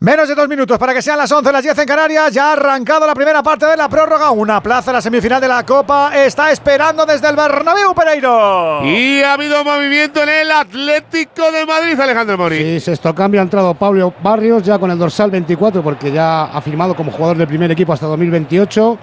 Menos 0.00 0.28
de 0.28 0.36
dos 0.36 0.48
minutos 0.48 0.78
para 0.78 0.94
que 0.94 1.02
sean 1.02 1.18
las 1.18 1.32
11, 1.32 1.50
las 1.50 1.60
10 1.60 1.76
en 1.76 1.84
Canarias. 1.84 2.32
Ya 2.32 2.50
ha 2.50 2.52
arrancado 2.52 3.04
la 3.04 3.16
primera 3.16 3.42
parte 3.42 3.66
de 3.66 3.76
la 3.76 3.88
prórroga. 3.88 4.30
Una 4.30 4.62
plaza 4.62 4.92
en 4.92 4.94
la 4.94 5.02
semifinal 5.02 5.40
de 5.40 5.48
la 5.48 5.66
Copa 5.66 6.12
está 6.14 6.52
esperando 6.52 7.04
desde 7.04 7.28
el 7.28 7.34
Bernabéu 7.34 7.92
Pereiro. 7.96 8.84
Y 8.84 9.20
ha 9.22 9.32
habido 9.32 9.64
movimiento 9.64 10.22
en 10.22 10.28
el 10.28 10.52
Atlético 10.52 11.50
de 11.50 11.66
Madrid, 11.66 11.98
Alejandro 11.98 12.38
Mori. 12.38 12.58
Sí, 12.58 12.78
sexto 12.78 13.12
cambio 13.12 13.40
ha 13.40 13.42
entrado 13.42 13.74
Pablo 13.74 14.14
Barrios 14.22 14.62
ya 14.62 14.78
con 14.78 14.88
el 14.92 14.98
dorsal 14.98 15.32
24 15.32 15.82
porque 15.82 16.12
ya 16.12 16.44
ha 16.44 16.60
firmado 16.60 16.94
como 16.94 17.10
jugador 17.10 17.36
del 17.36 17.48
primer 17.48 17.72
equipo 17.72 17.92
hasta 17.92 18.06
2028. 18.06 18.98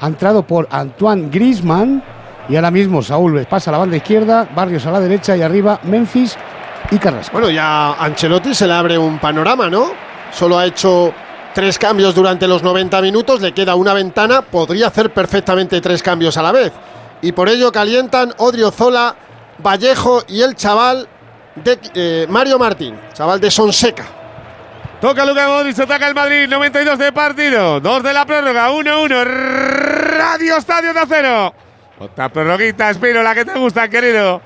Ha 0.00 0.06
entrado 0.06 0.42
por 0.46 0.66
Antoine 0.70 1.28
Griezmann 1.28 2.02
y 2.48 2.56
ahora 2.56 2.70
mismo 2.70 3.02
Saúl 3.02 3.44
pasa 3.44 3.70
a 3.70 3.72
la 3.72 3.78
banda 3.78 3.98
izquierda, 3.98 4.48
Barrios 4.56 4.86
a 4.86 4.90
la 4.90 5.00
derecha 5.00 5.36
y 5.36 5.42
arriba 5.42 5.80
Memphis 5.82 6.34
y 6.90 6.96
Carrasco. 6.96 7.34
Bueno, 7.34 7.50
ya 7.50 7.88
a 7.92 8.04
Ancelotti 8.06 8.54
se 8.54 8.66
le 8.66 8.72
abre 8.72 8.96
un 8.96 9.18
panorama, 9.18 9.68
¿no? 9.68 10.13
Solo 10.34 10.58
ha 10.58 10.66
hecho 10.66 11.14
tres 11.54 11.78
cambios 11.78 12.14
durante 12.14 12.48
los 12.48 12.62
90 12.62 13.00
minutos, 13.00 13.40
le 13.40 13.52
queda 13.52 13.76
una 13.76 13.94
ventana, 13.94 14.42
podría 14.42 14.88
hacer 14.88 15.12
perfectamente 15.12 15.80
tres 15.80 16.02
cambios 16.02 16.36
a 16.36 16.42
la 16.42 16.50
vez. 16.50 16.72
Y 17.22 17.32
por 17.32 17.48
ello 17.48 17.70
calientan 17.70 18.34
Odriozola, 18.38 19.14
Vallejo 19.58 20.24
y 20.26 20.42
el 20.42 20.56
chaval 20.56 21.08
de 21.54 21.78
eh, 21.94 22.26
Mario 22.28 22.58
Martín, 22.58 22.98
chaval 23.12 23.40
de 23.40 23.50
Sonseca. 23.50 24.06
Toca 25.00 25.24
Luca 25.24 25.46
Modric, 25.46 25.78
ataca 25.78 26.08
el 26.08 26.14
Madrid, 26.14 26.48
92 26.48 26.98
de 26.98 27.12
partido, 27.12 27.78
2 27.80 28.02
de 28.02 28.12
la 28.12 28.26
prórroga, 28.26 28.70
1-1, 28.70 29.24
Radio 29.24 30.56
Estadio 30.56 30.92
de 30.92 31.00
Acero. 31.00 31.54
Otra 31.98 32.28
prórroguita, 32.28 32.90
Espino, 32.90 33.22
la 33.22 33.34
que 33.34 33.44
te 33.44 33.56
gusta, 33.56 33.88
querido. 33.88 34.40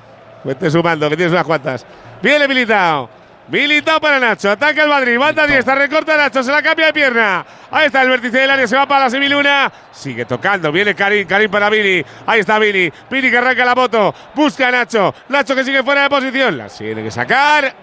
Vete 0.44 0.70
sumando, 0.70 1.08
que 1.08 1.16
tienes 1.16 1.32
unas 1.32 1.46
cuantas. 1.46 1.86
Viene 2.20 2.46
Militao. 2.46 3.17
Militao 3.50 3.98
para 3.98 4.20
Nacho, 4.20 4.50
ataca 4.50 4.82
el 4.82 4.90
Madrid, 4.90 5.18
banda 5.18 5.46
diestra, 5.46 5.74
recorta 5.74 6.16
Nacho, 6.18 6.42
se 6.42 6.52
la 6.52 6.60
cambia 6.60 6.86
de 6.86 6.92
pierna. 6.92 7.46
Ahí 7.70 7.86
está 7.86 8.02
el 8.02 8.10
vértice 8.10 8.38
del 8.38 8.50
área, 8.50 8.66
se 8.66 8.76
va 8.76 8.86
para 8.86 9.04
la 9.04 9.10
semiluna. 9.10 9.72
Sigue 9.90 10.26
tocando, 10.26 10.70
viene 10.70 10.94
Karim, 10.94 11.26
Karim 11.26 11.50
para 11.50 11.70
Vini. 11.70 12.04
Ahí 12.26 12.40
está 12.40 12.58
Vini, 12.58 12.90
Vini 13.10 13.30
que 13.30 13.38
arranca 13.38 13.64
la 13.64 13.74
moto, 13.74 14.14
busca 14.34 14.68
a 14.68 14.70
Nacho. 14.70 15.14
Nacho 15.30 15.54
que 15.54 15.64
sigue 15.64 15.82
fuera 15.82 16.02
de 16.02 16.10
posición, 16.10 16.58
la 16.58 16.68
tiene 16.68 17.02
que 17.02 17.10
sacar. 17.10 17.74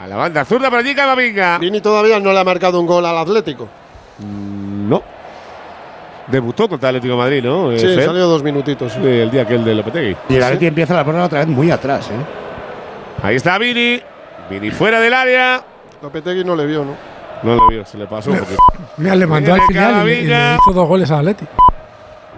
A 0.00 0.06
la 0.06 0.16
banda 0.16 0.46
zurda 0.46 0.70
para 0.70 0.80
allí 0.80 0.94
Camavinga. 0.94 1.58
Vini 1.58 1.82
todavía 1.82 2.18
no 2.18 2.32
le 2.32 2.40
ha 2.40 2.44
marcado 2.44 2.80
un 2.80 2.86
gol 2.86 3.04
al 3.04 3.18
Atlético. 3.18 3.68
No. 4.18 5.02
Debutó 6.26 6.70
contra 6.70 6.88
el 6.88 6.96
Atlético 6.96 7.18
de 7.18 7.22
Madrid, 7.22 7.44
¿no? 7.44 7.76
Sí, 7.76 7.86
Fer? 7.86 8.06
salió 8.06 8.26
dos 8.26 8.42
minutitos. 8.42 8.92
Sí, 8.92 9.00
el 9.02 9.30
día 9.30 9.42
aquel 9.42 9.62
de 9.62 9.74
Lopetegui. 9.74 10.16
Y 10.30 10.36
el 10.36 10.42
Atleti 10.42 10.66
empieza 10.66 10.94
la 10.94 11.04
prórroga 11.04 11.26
otra 11.26 11.40
vez 11.40 11.48
muy 11.48 11.70
atrás, 11.70 12.08
¿eh? 12.08 13.22
Ahí 13.22 13.36
está 13.36 13.58
Vini. 13.58 14.00
Vini 14.50 14.70
fuera 14.70 15.00
del 15.00 15.14
área. 15.14 15.62
Lopetegui 16.02 16.44
no 16.44 16.54
le 16.56 16.66
vio, 16.66 16.84
¿no? 16.84 16.94
No 17.42 17.56
lo 17.56 17.68
vio, 17.68 17.84
se 17.84 17.98
le 17.98 18.06
pasó. 18.06 18.30
Porque 18.30 18.54
Mira, 18.98 19.14
le 19.16 19.26
mandó 19.26 19.54
al 19.54 19.62
final 19.62 20.02
y 20.02 20.08
le- 20.08 20.14
y 20.20 20.22
le 20.24 20.30
Camavinga. 20.32 20.54
hizo 20.60 20.72
dos 20.72 20.88
goles 20.88 21.10
a 21.10 21.18
Atleti. 21.18 21.46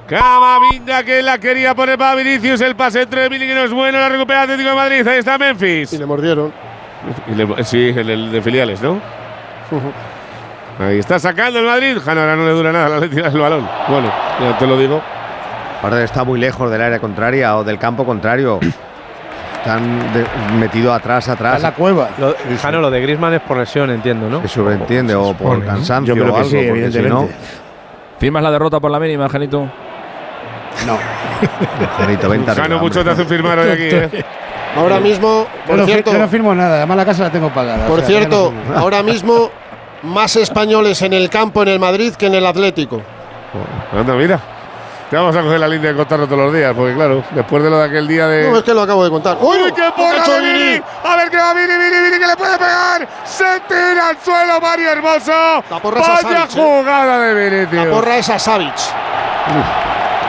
Camavinga 0.08 1.02
que 1.02 1.23
la 1.23 1.39
quería 1.39 1.74
poner 1.74 1.99
para 1.99 2.15
Vinicius. 2.15 2.60
El 2.60 2.76
pase 2.76 3.02
entre 3.02 3.28
Vini 3.28 3.47
que 3.47 3.55
no 3.55 3.62
es 3.65 3.73
bueno. 3.73 3.99
La 3.99 4.08
recupera 4.08 4.42
Atlético 4.42 4.68
de 4.70 4.74
Madrid. 4.74 5.07
Ahí 5.08 5.18
está 5.18 5.39
Memphis. 5.39 5.92
Y 5.92 5.99
le 5.99 6.07
mordieron. 6.07 6.52
Y 7.31 7.34
le- 7.34 7.65
sí, 7.65 7.92
el, 7.97 8.10
el 8.10 8.33
de 8.33 8.42
filiales, 8.42 8.81
¿no? 8.83 8.99
Ahí 10.78 10.99
está 10.99 11.18
sacando 11.18 11.58
el 11.58 11.66
Madrid. 11.66 11.99
Jano, 12.05 12.20
ahora 12.20 12.36
no 12.36 12.44
le 12.47 12.52
dura 12.52 12.73
nada 12.73 13.00
la 13.00 13.08
tirar 13.08 13.33
el 13.33 13.41
balón. 13.41 13.68
Bueno, 13.89 14.12
ya 14.41 14.58
te 14.58 14.66
lo 14.66 14.76
digo. 14.78 15.00
Ahora 15.83 16.02
está 16.02 16.24
muy 16.24 16.39
lejos 16.41 16.70
del 16.70 16.81
área 16.83 16.99
contraria 16.99 17.57
o 17.57 17.65
del 17.65 17.78
campo 17.78 18.05
contrario. 18.05 18.58
Están 19.65 20.12
de- 20.12 20.26
metidos 20.59 20.94
atrás, 20.94 21.26
atrás. 21.26 21.73
cueva. 21.75 22.10
Lo, 22.18 22.34
Jano, 22.60 22.81
lo 22.83 22.91
de 22.91 23.01
Griezmann 23.01 23.33
es 23.33 23.41
por 23.41 23.57
lesión, 23.57 23.89
entiendo, 23.91 24.28
¿no? 24.28 24.43
Se 24.43 24.49
sobreentiende 24.49 25.15
o 25.15 25.28
por 25.33 25.34
supone, 25.36 25.60
¿no? 25.60 25.67
cansancio 25.67 26.15
Yo 26.15 26.23
creo 26.23 26.34
o 26.34 26.36
algo, 26.36 26.51
sí, 26.51 26.57
porque 26.57 26.68
si 26.68 26.73
no, 26.75 26.84
evidentemente. 26.86 27.34
¿Firmas 28.18 28.43
la 28.43 28.51
derrota 28.51 28.78
por 28.78 28.91
la 28.91 29.01
mínima, 29.01 29.26
Janito? 29.28 29.60
No. 30.86 30.99
Janito, 31.99 32.28
vente 32.28 32.51
arriba, 32.51 32.65
Jano, 32.67 32.78
mucho 32.78 33.02
te 33.02 33.10
hace 33.10 33.25
firmar 33.25 33.59
hoy 33.59 33.70
aquí, 33.70 33.89
¿eh? 33.91 34.25
Ahora 34.76 35.01
mismo, 35.01 35.47
Yo 35.62 35.67
por 35.67 35.76
no, 35.78 35.84
fi- 35.86 35.93
cierto, 35.93 36.12
yo 36.12 36.18
no 36.18 36.28
firmo 36.28 36.55
nada, 36.55 36.76
además 36.78 36.97
la 36.99 37.05
casa 37.07 37.23
la 37.23 37.31
tengo 37.31 37.49
pagada. 37.49 37.86
por 37.86 38.01
o 38.01 38.02
sea, 38.02 38.09
yo 38.10 38.18
cierto, 38.18 38.52
no 38.68 38.78
ahora 38.78 39.02
mismo 39.02 39.51
más 40.02 40.36
españoles 40.36 41.01
en 41.01 41.15
el 41.15 41.31
campo 41.31 41.62
en 41.62 41.68
el 41.68 41.78
Madrid 41.81 42.12
que 42.15 42.26
en 42.26 42.34
el 42.34 42.44
Atlético. 42.44 43.01
Anda, 43.99 44.15
mira. 44.15 44.39
Te 45.10 45.16
vamos 45.16 45.36
a 45.36 45.42
coger 45.42 45.60
la 45.60 45.68
línea 45.68 45.91
de 45.91 45.97
contarlo 45.97 46.26
todos 46.26 46.39
los 46.47 46.55
días, 46.55 46.73
porque 46.74 46.94
claro, 46.94 47.23
después 47.31 47.62
de 47.62 47.70
lo 47.70 47.78
de 47.78 47.84
aquel 47.84 48.08
día 48.08 48.26
de. 48.26 48.50
No, 48.50 48.57
es 48.57 48.62
que 48.62 48.73
lo 48.73 48.83
acabo 48.83 49.05
de 49.05 49.10
contar. 49.10 49.36
¡Uy, 49.41 49.58
¡Uy, 49.65 49.73
qué 49.73 49.92
porra 49.94 50.26
de 50.26 50.41
Vini! 50.41 50.65
Vini! 50.65 50.83
A 51.05 51.16
ver 51.16 51.31
qué 51.31 51.36
va 51.36 51.52
Vini, 51.52 51.66
Vini, 51.66 52.02
Vini, 52.05 52.18
que 52.18 52.26
le 52.26 52.36
puede 52.36 52.58
pegar. 52.58 53.08
Se 53.24 53.60
tira 53.68 54.08
al 54.08 54.18
suelo 54.18 54.60
Mario 54.60 54.91
Hermoso. 54.91 55.65
porra 55.83 56.00
es 56.00 56.08
a 56.08 56.12
Vaya 56.12 56.47
Savic, 56.47 56.57
¿eh? 56.57 56.60
jugada 56.60 57.18
de 57.18 57.34
Vini, 57.50 57.66
tío. 57.66 57.84
La 57.84 57.91
porra 57.91 58.16
es 58.16 58.31
a 58.31 58.39
Savic. 58.39 58.74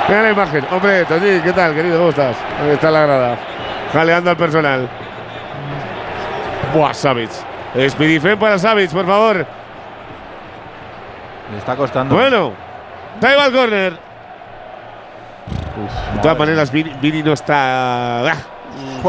Mira 0.09 0.21
la 0.21 0.31
imagen. 0.31 0.67
Hombre, 0.69 1.05
Toñi, 1.05 1.39
¿qué 1.39 1.53
tal, 1.53 1.73
querido? 1.73 1.97
¿Cómo 1.97 2.09
estás? 2.09 2.35
Ahí 2.61 2.71
está 2.71 2.91
la 2.91 3.01
grada. 3.01 3.37
Jaleando 3.93 4.29
al 4.29 4.37
personal. 4.37 4.89
Buah, 6.73 6.93
Savic. 6.93 7.31
Speedy 7.89 8.35
para 8.35 8.59
Savic, 8.59 8.91
por 8.91 9.05
favor. 9.05 9.37
Le 11.51 11.57
está 11.57 11.75
costando. 11.75 12.15
Bueno, 12.15 12.53
ahí 13.21 13.35
va 13.35 13.45
el 13.45 13.99
córner. 15.45 16.15
De 16.15 16.21
todas 16.21 16.37
maneras, 16.37 16.71
Vini, 16.71 16.91
Vini 17.01 17.23
no 17.23 17.33
está. 17.33 18.31
ah. 18.31 18.37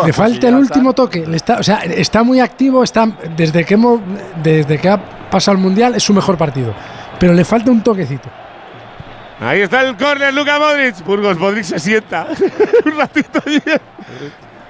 Le 0.04 0.12
falta 0.12 0.48
el 0.48 0.54
último 0.54 0.92
toque. 0.92 1.26
Le 1.26 1.36
está, 1.36 1.56
o 1.58 1.62
sea, 1.62 1.78
está 1.78 2.22
muy 2.22 2.40
activo. 2.40 2.82
Está, 2.82 3.06
desde, 3.36 3.64
que 3.64 3.74
hemos, 3.74 4.00
desde 4.42 4.78
que 4.78 4.88
ha 4.88 5.28
pasado 5.30 5.56
el 5.56 5.62
mundial 5.62 5.94
es 5.94 6.02
su 6.02 6.12
mejor 6.12 6.36
partido. 6.36 6.74
Pero 7.18 7.32
le 7.32 7.44
falta 7.44 7.70
un 7.70 7.82
toquecito. 7.82 8.28
Ahí 9.40 9.60
está 9.60 9.82
el 9.82 9.96
córner, 9.96 10.32
Luka 10.32 10.58
Modric. 10.58 11.04
Burgos, 11.04 11.38
Modric 11.38 11.64
se 11.64 11.78
sienta. 11.78 12.26
un 12.84 12.96
ratito. 12.96 13.40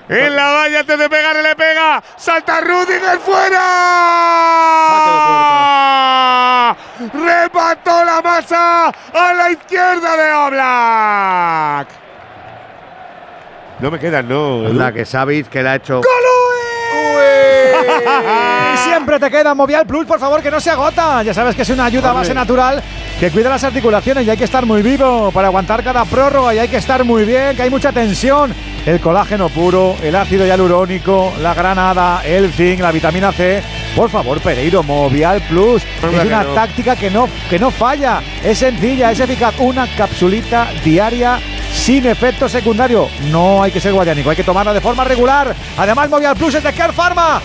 En 0.09 0.37
la 0.37 0.53
valla, 0.53 0.81
antes 0.81 0.99
de 0.99 1.09
pegarle, 1.09 1.43
le 1.43 1.57
pega. 1.57 2.03
¡Salta 2.17 2.61
Rudiger 2.61 3.19
fuera! 3.19 3.57
¡Remató 7.13 8.05
la 8.05 8.23
masa 8.23 8.87
a 8.87 9.33
la 9.35 9.51
izquierda 9.51 10.17
de 10.17 10.33
Oblak! 10.33 11.89
No 13.81 13.91
me 13.91 13.99
quedan, 13.99 14.29
no. 14.29 14.69
La 14.73 14.93
que 14.93 15.05
sabéis 15.05 15.49
que 15.49 15.63
la 15.63 15.73
ha 15.73 15.75
hecho. 15.77 16.03
Y 18.75 18.79
siempre 18.79 19.19
te 19.19 19.31
queda 19.31 19.55
Movial 19.55 19.87
Plus, 19.87 20.07
por 20.07 20.21
favor, 20.21 20.41
que 20.41 20.51
no 20.51 20.61
se 20.61 20.71
agota. 20.71 21.23
Ya 21.25 21.35
sabes 21.35 21.57
que 21.57 21.63
es 21.63 21.71
una 21.71 21.87
ayuda 21.87 22.11
a 22.11 22.15
base 22.15 22.33
natural 22.33 22.83
que 23.19 23.31
cuida 23.31 23.49
las 23.49 23.65
articulaciones 23.65 24.27
y 24.27 24.31
hay 24.31 24.37
que 24.37 24.45
estar 24.45 24.67
muy 24.67 24.83
vivo 24.83 25.31
para 25.33 25.49
aguantar 25.49 25.83
cada 25.83 26.05
prórroga 26.05 26.55
y 26.55 26.59
hay 26.59 26.69
que 26.69 26.77
estar 26.77 27.03
muy 27.05 27.25
bien, 27.25 27.57
que 27.57 27.63
hay 27.63 27.71
mucha 27.71 27.91
tensión. 27.93 28.55
El 28.85 29.01
colágeno 29.01 29.49
puro, 29.49 29.97
el 30.03 30.15
ácido 30.15 30.47
hialurónico, 30.47 31.33
la 31.41 31.55
granada, 31.55 32.23
el 32.25 32.53
zinc, 32.53 32.81
la 32.81 32.93
vitamina 32.93 33.33
C. 33.33 33.63
Por 33.97 34.11
favor, 34.11 34.39
Pereiro, 34.41 34.83
Movial 34.83 35.41
Plus. 35.49 35.83
Es 35.83 36.25
una 36.25 36.45
no. 36.45 36.55
táctica 36.55 36.95
que 36.95 37.11
no, 37.11 37.29
que 37.49 37.59
no 37.59 37.71
falla. 37.71 38.23
Es 38.45 38.59
sencilla, 38.59 39.11
es 39.11 39.19
eficaz. 39.19 39.55
Una 39.59 39.87
capsulita 39.97 40.69
diaria 40.85 41.41
sin 41.73 42.07
efecto 42.07 42.49
secundario. 42.49 43.09
No 43.31 43.63
hay 43.63 43.73
que 43.73 43.81
ser 43.81 43.93
guadiánico, 43.93 44.31
hay 44.31 44.37
que 44.37 44.45
tomarla 44.45 44.75
de 44.75 44.81
forma 44.81 45.05
regular. 45.05 45.55
Además, 45.79 46.11
Movial 46.11 46.37
Plus 46.37 46.55
es 46.55 46.63
de 46.63 46.73
Care 46.73 46.93
Pharma. 46.93 47.41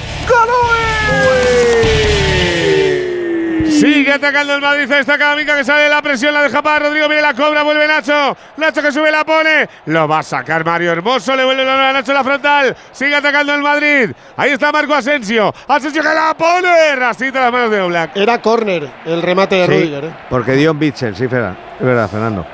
Sigue 3.72 4.12
atacando 4.14 4.56
el 4.56 4.62
Madrid. 4.62 4.92
Esta 4.92 5.18
Camavinga 5.18 5.56
que 5.58 5.64
sale 5.64 5.84
de 5.84 5.90
la 5.90 6.02
presión. 6.02 6.34
La 6.34 6.44
deja 6.44 6.62
para 6.62 6.80
Rodrigo. 6.88 7.08
Viene 7.08 7.22
la 7.22 7.34
cobra. 7.34 7.64
Vuelve 7.64 7.88
Nacho. 7.88 8.36
Nacho 8.58 8.82
que 8.82 8.92
sube 8.92 9.12
la 9.12 9.24
pone. 9.24 9.68
Lo 9.86 10.08
va 10.08 10.20
a 10.20 10.24
sacar 10.24 10.66
Mario 10.66 10.92
Hermoso. 10.92 11.36
Le 11.36 11.44
vuelve 11.46 11.70
a 11.70 11.94
Nacho 11.94 12.12
en 12.12 12.18
la 12.18 12.24
frontal. 12.24 12.76
Sigue 12.92 13.16
atacando 13.16 13.54
el 13.56 13.62
Madrid. 13.62 14.12
Ahí 14.38 14.52
está 14.52 14.72
Marco 14.72 14.94
Asensio. 14.94 15.54
Asensio 15.68 16.02
que 16.02 16.10
la 16.10 16.34
pone. 16.38 16.96
Rasita 16.96 17.42
las 17.42 17.52
manos 17.52 17.72
de 17.72 17.82
Oblak. 17.82 18.16
Era 18.18 18.42
córner 18.42 18.90
el 19.06 19.22
remate 19.22 19.56
de 19.56 19.66
Sí, 19.66 19.72
Rudiger. 19.72 20.06
¿eh? 20.06 20.14
porque 20.30 20.52
dio 20.54 20.72
un 20.72 20.80
Bitzel, 20.80 21.16
sí, 21.16 21.28
Fera. 21.28 21.56
Es 21.80 21.86
verdad, 21.86 22.10
Fernando. 22.10 22.46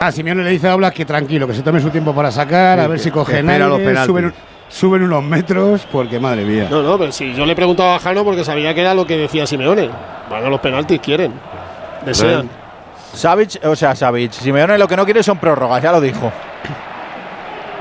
A 0.00 0.10
Simeone 0.10 0.42
le 0.42 0.50
dice 0.50 0.68
a 0.68 0.74
Oblak 0.74 0.92
que 0.94 1.04
tranquilo, 1.04 1.46
que 1.46 1.54
se 1.54 1.62
tome 1.62 1.80
su 1.80 1.88
tiempo 1.90 2.14
para 2.14 2.30
sacar, 2.30 2.78
Sí, 2.78 2.84
a 2.84 2.88
ver 2.88 2.96
que- 2.98 3.04
si 3.04 3.10
los 3.10 3.28
aire, 3.28 3.84
penaltis. 3.86 4.32
Suben, 4.74 5.02
unos 5.02 5.22
metros, 5.22 5.86
porque 5.90 6.18
madre 6.18 6.44
mía. 6.44 6.66
No, 6.70 6.82
no, 6.82 6.98
pero 6.98 7.12
si 7.12 7.32
yo 7.34 7.46
le 7.46 7.54
preguntaba 7.54 7.96
a 7.96 7.98
Jano 7.98 8.24
porque 8.24 8.44
sabía 8.44 8.74
que 8.74 8.80
era 8.80 8.92
lo 8.92 9.06
que 9.06 9.16
decía 9.16 9.46
Simeone. 9.46 9.88
Van 10.28 10.44
a 10.44 10.48
los 10.48 10.60
penaltis, 10.60 11.00
quieren. 11.00 11.32
Desean. 12.04 12.50
Savic, 13.14 13.64
o 13.64 13.76
sea, 13.76 13.94
Savic. 13.94 14.32
Simeone 14.32 14.76
lo 14.76 14.88
que 14.88 14.96
no 14.96 15.04
quiere 15.04 15.22
son 15.22 15.38
prórrogas, 15.38 15.82
ya 15.82 15.92
lo 15.92 16.00
dijo. 16.00 16.32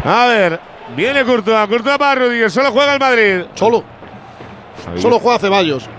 A 0.06 0.26
ver. 0.28 0.60
Viene 0.96 1.24
Courtois. 1.24 1.68
Courtois 1.68 1.98
para 1.98 2.22
Rudiger. 2.22 2.52
Solo 2.52 2.72
juega 2.72 2.94
el 2.94 3.00
Madrid. 3.00 3.46
Solo. 3.56 3.84
Solo 4.98 5.20
juega 5.20 5.40
Ceballos. 5.40 5.90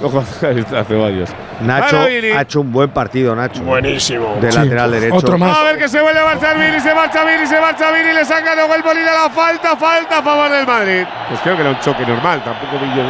Está 0.42 0.84
Ceballos. 0.88 1.30
Nacho 1.60 1.98
ha 1.98 2.40
hecho 2.40 2.60
un 2.62 2.72
buen 2.72 2.90
partido, 2.90 3.36
Nacho. 3.36 3.62
Buenísimo. 3.62 4.36
De 4.40 4.50
Sí, 4.50 4.58
lateral 4.58 4.90
derecho. 4.92 5.16
otro 5.16 5.36
más. 5.38 5.56
A 5.58 5.62
ver 5.64 5.78
que 5.78 5.88
se 5.88 6.00
vuelve 6.00 6.20
a 6.20 6.24
marchar 6.24 6.58
Vini, 6.58 6.80
se 6.80 6.94
marcha 6.94 7.22
Vini, 7.24 7.46
se 7.46 7.60
marcha 7.60 7.90
Vini, 7.90 8.12
le 8.14 8.24
saca 8.24 8.54
luego 8.54 8.74
el 8.74 8.82
Molina 8.84 9.12
la 9.24 9.30
falta, 9.30 9.76
falta 9.76 10.18
a 10.18 10.22
favor 10.22 10.50
del 10.50 10.66
Madrid. 10.66 11.04
Pues 11.28 11.40
creo 11.40 11.54
que 11.56 11.60
era 11.62 11.70
un 11.70 11.78
choque 11.80 12.06
normal, 12.06 12.42
tampoco 12.42 12.78
vi 12.82 12.88
yo 12.96 13.02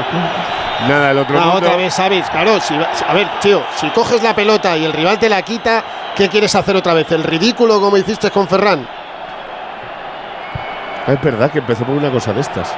nada 0.88 1.08
del 1.08 1.18
otro 1.18 1.38
Ah, 1.38 1.42
mundo. 1.42 1.58
otra 1.58 1.76
vez, 1.76 1.94
Savic. 1.94 2.28
Claro, 2.30 2.58
si, 2.60 2.74
a 2.74 3.14
ver, 3.14 3.28
tío, 3.40 3.62
si 3.76 3.88
coges 3.90 4.22
la 4.22 4.34
pelota 4.34 4.76
y 4.76 4.84
el 4.84 4.92
rival 4.92 5.18
te 5.18 5.28
la 5.28 5.42
quita, 5.42 5.84
¿qué 6.16 6.28
quieres 6.28 6.54
hacer 6.56 6.74
otra 6.74 6.94
vez? 6.94 7.10
¿El 7.12 7.22
ridículo 7.22 7.80
como 7.80 7.96
hiciste 7.98 8.30
con 8.30 8.48
Ferran? 8.48 8.88
Es 11.06 11.20
verdad 11.22 11.50
que 11.50 11.58
empezó 11.60 11.84
por 11.84 11.94
una 11.94 12.10
cosa 12.10 12.32
de 12.32 12.40
estas. 12.40 12.74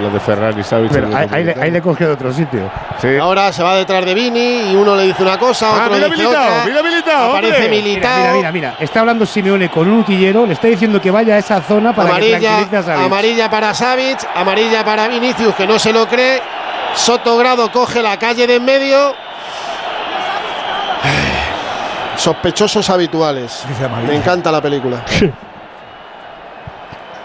Lo 0.00 0.08
de 0.10 0.20
Ferran 0.20 0.58
y 0.58 0.62
Savic. 0.62 0.90
Pero 0.90 1.14
ahí, 1.14 1.28
ahí 1.30 1.44
le, 1.44 1.56
ahí 1.60 1.70
le 1.70 1.82
cogió 1.82 2.06
de 2.08 2.14
otro 2.14 2.32
sitio. 2.32 2.70
Sí. 3.00 3.16
Ahora 3.20 3.52
se 3.52 3.62
va 3.62 3.74
detrás 3.76 4.04
de 4.04 4.14
Vini 4.14 4.72
y 4.72 4.74
uno 4.74 4.96
le 4.96 5.02
dice 5.04 5.22
una 5.22 5.38
cosa, 5.38 5.68
Ah, 5.70 5.84
otro 5.84 5.94
mira 5.96 6.06
dice 6.08 6.16
Militao, 6.22 6.42
otra. 6.48 6.64
mira 6.64 6.82
Militao, 6.82 7.30
Aparece. 7.30 7.58
Mira, 7.60 7.70
Militao. 7.70 8.18
mira, 8.18 8.32
mira, 8.32 8.52
mira. 8.52 8.74
Está 8.80 9.00
hablando 9.00 9.26
Simeone 9.26 9.68
con 9.70 9.86
un 9.88 10.00
utillero, 10.00 10.46
le 10.46 10.54
está 10.54 10.68
diciendo 10.68 11.00
que 11.00 11.10
vaya 11.10 11.34
a 11.34 11.38
esa 11.38 11.60
zona 11.60 11.94
para 11.94 12.08
que 12.08 12.14
amarilla, 12.14 12.38
tranquilice 12.40 12.76
a 12.78 12.82
Savic. 12.82 13.04
amarilla 13.06 13.50
para 13.50 13.74
Savic, 13.74 14.18
amarilla 14.34 14.84
para 14.84 15.08
Vinicius, 15.08 15.54
que 15.54 15.66
no 15.66 15.78
se 15.78 15.92
lo 15.92 16.08
cree. 16.08 16.40
Sotogrado 16.94 17.70
coge 17.70 18.02
la 18.02 18.18
calle 18.18 18.46
de 18.46 18.56
en 18.56 18.64
medio. 18.64 19.14
Sospechosos 22.16 22.88
habituales. 22.90 23.64
Me 24.06 24.14
encanta 24.16 24.50
la 24.52 24.60
película. 24.60 25.02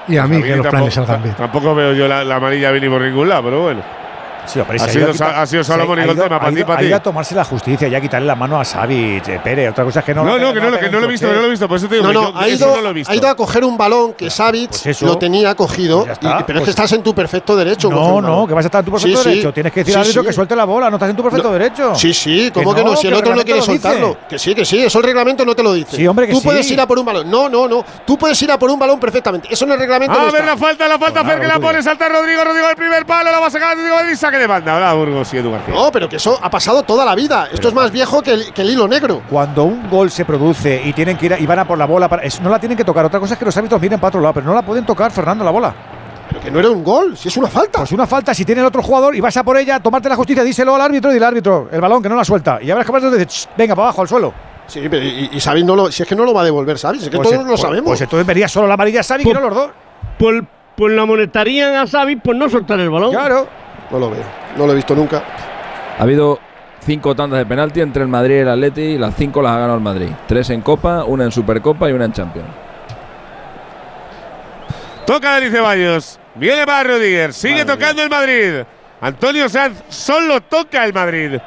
Y 0.08 0.18
a 0.18 0.26
mí 0.28 0.42
que 0.42 0.50
los 0.56 0.64
Tampoco- 0.64 0.70
planes 0.72 0.94
salgan 0.94 1.24
bien. 1.24 1.36
Tampoco 1.36 1.76
veo 1.76 1.94
yo 1.94 2.08
la, 2.08 2.24
la 2.24 2.36
amarilla 2.38 2.72
Vini 2.72 2.88
por 2.90 3.02
ningún 3.02 3.28
lado, 3.30 3.44
pero 3.44 3.62
bueno. 3.64 3.82
Sí, 4.48 4.60
hombre, 4.60 4.78
Ha 4.82 4.88
sido 4.88 5.12
quitar- 5.12 5.36
ha 5.36 5.46
sido 5.46 5.64
Salomón 5.64 6.00
y 6.00 6.02
ha 6.02 6.06
gol 6.06 6.16
ido- 6.16 6.24
tema, 6.24 6.40
pa' 6.40 6.46
ha 6.48 6.50
ti, 6.50 6.56
ido- 6.56 6.66
pa' 6.66 6.74
ha 6.76 6.78
ti. 6.78 6.86
ido 6.86 6.96
a 6.96 7.00
tomarse 7.02 7.36
la 7.36 7.44
justicia 7.44 7.88
y 7.88 7.96
a 7.96 8.02
quitarle 8.02 8.26
la 8.28 8.36
mano 8.36 8.60
a 8.60 8.64
Savic, 8.66 9.28
eh, 9.28 9.40
Pere. 9.44 9.70
Otra 9.70 9.84
cosa 9.84 10.00
es 10.00 10.06
que 10.06 10.14
no. 10.16 10.24
No, 10.24 10.36
que 10.36 10.40
no, 10.42 10.54
que 10.54 10.90
no 10.90 11.00
lo 11.00 11.06
he 11.06 11.10
visto, 11.10 11.28
que 11.28 11.34
no 11.34 11.42
lo 11.42 11.48
he 11.48 11.50
visto. 11.50 11.68
Por 11.68 11.78
eso 11.78 11.88
te 11.88 11.96
digo, 11.96 12.08
No, 12.08 12.10
que 12.12 12.14
no, 12.28 12.32
yo- 12.34 12.38
ha 12.40 12.48
ido, 12.50 12.76
no 12.76 12.82
lo 12.82 12.90
he 12.90 12.94
visto. 12.94 13.12
ha 13.12 13.16
ido 13.16 13.28
a 13.28 13.36
coger 13.36 13.66
un 13.66 13.78
balón 13.78 14.14
que 14.14 14.30
Savic 14.30 14.70
Pues 14.70 14.86
eso. 14.86 15.06
lo 15.06 15.18
tenía 15.18 15.54
cogido. 15.56 16.06
Y- 16.08 16.12
está, 16.12 16.46
pero 16.46 16.60
es 16.60 16.62
pues- 16.62 16.64
que 16.64 16.70
estás 16.70 16.92
en 16.94 17.04
tu 17.04 17.14
perfecto 17.14 17.56
derecho. 17.56 17.90
No, 17.90 18.22
no, 18.22 18.48
que 18.48 18.54
vas 18.54 18.66
a 18.66 18.68
estar 18.68 18.80
en 18.80 18.86
tu 18.86 18.92
perfecto 18.92 19.18
Sí, 19.18 19.24
sí. 19.24 19.30
derecho. 19.30 19.54
Tienes 19.54 19.74
que 19.74 19.80
decir 19.82 19.94
Sí, 19.94 19.98
al 19.98 20.02
árbitro 20.04 20.22
sí. 20.22 20.28
que 20.28 20.34
suelte 20.34 20.56
la 20.56 20.66
bola, 20.66 20.90
no 20.90 20.96
estás 20.96 21.10
en 21.10 21.16
tu 21.16 21.24
perfecto 21.24 21.48
No, 21.50 21.54
derecho. 21.54 21.96
Sí, 21.96 22.14
sí, 22.14 22.52
¿cómo 22.54 22.74
que, 22.74 22.84
no? 22.84 22.96
Si 22.96 23.08
el 23.08 23.14
otro 23.14 23.36
no 23.36 23.44
quiere 23.44 23.62
soltarlo. 23.62 24.18
Que 24.30 24.40
sí, 24.40 24.56
que 24.56 24.64
sí, 24.66 24.84
eso 24.84 25.00
el 25.00 25.04
reglamento 25.04 25.44
no 25.46 25.56
te 25.56 25.64
lo 25.64 25.74
dice. 25.74 25.96
Sí, 25.98 26.08
hombre, 26.08 26.28
que 26.28 26.34
Tú 26.34 26.42
puedes 26.42 26.70
ir 26.72 26.80
a 26.80 26.88
por 26.88 26.98
un 27.00 27.06
balón. 27.06 27.30
No, 27.30 27.50
no, 27.50 27.68
no. 27.68 27.84
Tú 28.06 28.18
puedes 28.18 28.42
ir 28.42 28.52
a 28.52 28.58
por 28.58 28.70
un 28.70 28.80
balón 28.80 29.00
perfectamente. 29.00 29.48
Eso 29.52 29.66
en 29.66 29.72
el 29.74 29.80
reglamento 29.80 30.18
A 30.18 30.32
ver 30.32 30.46
la 30.46 30.56
falta, 30.58 30.88
la 30.88 30.98
falta, 30.98 31.22
Pues 31.22 31.34
Fer 31.34 31.42
que 31.42 31.48
la 31.48 31.60
pone, 31.60 31.82
salta 31.84 32.08
Rodrigo, 32.10 32.44
Rodrigo 32.44 32.70
el 32.70 32.76
primer 32.76 33.06
palo, 33.06 33.32
la 33.32 33.40
va 33.40 33.48
a 33.48 33.50
sacar 33.50 33.76
Rodrigo 33.76 33.98
de 34.38 34.48
banda. 34.48 34.74
Ahora 34.74 34.94
Burgos 34.94 35.34
y 35.34 35.38
Edu 35.38 35.52
García. 35.52 35.74
No, 35.74 35.92
pero 35.92 36.08
que 36.10 36.16
eso 36.18 36.38
ha 36.42 36.50
pasado 36.50 36.84
toda 36.84 37.04
la 37.06 37.16
vida. 37.16 37.48
Esto 37.52 37.68
es 37.70 37.74
más 37.74 37.92
viejo 37.92 38.22
que 38.22 38.34
el, 38.34 38.54
que 38.54 38.62
el 38.62 38.70
hilo 38.72 38.88
negro. 38.88 39.22
Cuando 39.30 39.64
un 39.64 39.90
gol 39.90 40.10
se 40.12 40.26
produce 40.26 40.82
y 40.86 40.94
tienen 40.94 41.18
que 41.18 41.26
ir 41.28 41.34
a- 41.34 41.40
y 41.40 41.46
van 41.46 41.60
a 41.60 41.66
por 41.68 41.78
la 41.78 41.86
bola, 41.86 42.08
para- 42.08 42.24
es- 42.24 42.40
no 42.42 42.50
la 42.50 42.60
tienen 42.60 42.78
que 42.78 42.84
tocar. 42.84 43.06
Otra 43.06 43.20
cosa 43.20 43.34
es 43.34 43.40
que 43.40 43.46
los 43.46 43.56
árbitros 43.58 43.82
miren 43.82 44.00
para 44.00 44.10
otro 44.10 44.22
lado, 44.22 44.34
pero 44.34 44.46
no 44.46 44.54
la 44.54 44.62
pueden 44.62 44.86
tocar, 44.86 45.12
Fernando, 45.12 45.44
la 45.44 45.52
bola. 45.52 45.74
Pero 46.30 46.42
que 46.42 46.52
no 46.52 46.60
era 46.60 46.70
un 46.70 46.84
gol, 46.84 47.16
si 47.18 47.30
es 47.30 47.38
una 47.38 47.48
falta. 47.48 47.80
Pues 47.80 47.92
una 47.94 48.06
falta, 48.06 48.34
si 48.34 48.44
tiene 48.44 48.62
el 48.62 48.68
otro 48.68 48.82
jugador 48.84 49.16
y 49.16 49.22
vas 49.22 49.36
a 49.38 49.44
por 49.44 49.58
ella, 49.58 49.80
tomarte 49.80 50.10
la 50.10 50.16
justicia, 50.16 50.44
díselo 50.44 50.76
al 50.76 50.82
árbitro 50.82 51.10
y 51.10 51.14
dile 51.14 51.26
al 51.26 51.32
árbitro, 51.32 51.70
el 51.72 51.80
balón 51.80 52.04
que 52.04 52.10
no 52.10 52.16
la 52.16 52.26
suelta. 52.26 52.60
Y 52.62 52.66
ya 52.66 52.76
verás 52.76 52.90
que 52.90 52.98
a 53.08 53.10
decir, 53.10 53.28
"Ch, 53.28 53.48
venga, 53.58 53.76
para 53.76 53.88
abajo, 53.88 54.02
al 54.02 54.08
suelo. 54.10 54.34
Sí, 54.68 54.82
pero 54.90 55.06
y, 55.06 55.30
y 55.32 55.64
no 55.64 55.76
lo, 55.78 55.90
si 55.90 56.04
es 56.04 56.10
que 56.10 56.16
no 56.16 56.26
lo 56.26 56.34
va 56.34 56.42
a 56.42 56.44
devolver, 56.44 56.78
¿sabes? 56.78 57.04
Es 57.04 57.10
que 57.10 57.16
Pues 57.16 57.30
todos 57.30 57.42
lo 57.44 57.48
pues- 57.52 57.62
sabemos. 57.62 57.86
Pues 57.86 58.02
entonces 58.02 58.28
vería 58.28 58.50
solo 58.50 58.68
la 58.68 58.74
amarilla 58.74 59.02
Savi 59.02 59.24
y 59.24 59.34
no 59.34 59.40
los 59.40 59.56
dos. 59.56 59.70
Pues, 60.20 60.44
pues 60.76 60.94
la 60.94 61.06
monetarían 61.06 61.76
a 61.76 61.88
Xavi 61.88 62.18
por 62.18 62.36
no 62.36 62.50
soltar 62.50 62.78
el 62.82 62.90
balón. 62.90 63.12
Claro. 63.12 63.48
No 63.92 64.00
lo 64.00 64.10
veo, 64.10 64.24
no 64.58 64.66
lo 64.66 64.74
he 64.74 64.76
visto 64.76 64.94
nunca. 64.96 65.24
Ha 65.98 66.04
habido 66.04 66.40
cinco 66.86 67.16
tandas 67.16 67.40
de 67.40 67.46
penalti 67.46 67.82
entre 67.82 68.02
el 68.04 68.08
Madrid 68.10 68.36
y 68.36 68.40
el 68.40 68.50
Atleti 68.50 68.82
y 68.82 68.98
las 68.98 69.16
cinco 69.16 69.42
las 69.42 69.54
ha 69.54 69.60
ganado 69.60 69.76
el 69.76 69.84
Madrid. 69.84 70.10
Tres 70.28 70.50
en 70.50 70.62
Copa, 70.62 71.04
una 71.06 71.24
en 71.24 71.32
Supercopa 71.32 71.90
y 71.90 71.94
una 71.94 72.06
en 72.06 72.14
Champions. 72.14 72.50
Toca 75.06 75.32
Dani 75.32 75.50
Ceballos. 75.50 76.20
Viene 76.36 76.66
para 76.66 76.84
Rudiger. 76.84 77.34
Sigue 77.34 77.66
tocando 77.66 78.04
el 78.04 78.10
Madrid. 78.10 78.64
Antonio 79.00 79.48
Sanz 79.48 79.82
solo 79.90 80.42
toca 80.42 80.84
el 80.86 80.94
Madrid. 80.94 81.40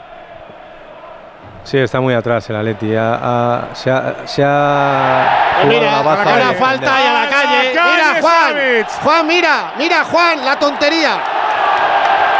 Sí, 1.62 1.76
está 1.76 2.00
muy 2.00 2.14
atrás 2.14 2.48
el 2.48 2.56
Atleti. 2.56 2.94
Ha- 2.96 3.18
ha- 3.22 3.74
se 3.74 3.90
ha. 3.90 4.14
Se 4.24 4.42
ha 4.44 5.56
Pues 5.62 5.68
mira, 5.78 6.02
falta 6.02 6.88
y 6.88 7.06
a 7.06 7.12
la 7.12 7.28
calle. 7.28 7.72
calle, 7.74 7.92
Mira, 7.92 8.20
Juan. 8.22 8.54
Juan, 9.04 9.26
mira, 9.26 9.72
mira, 9.78 10.04
Juan, 10.04 10.44
la 10.44 10.58
tontería. 10.58 11.20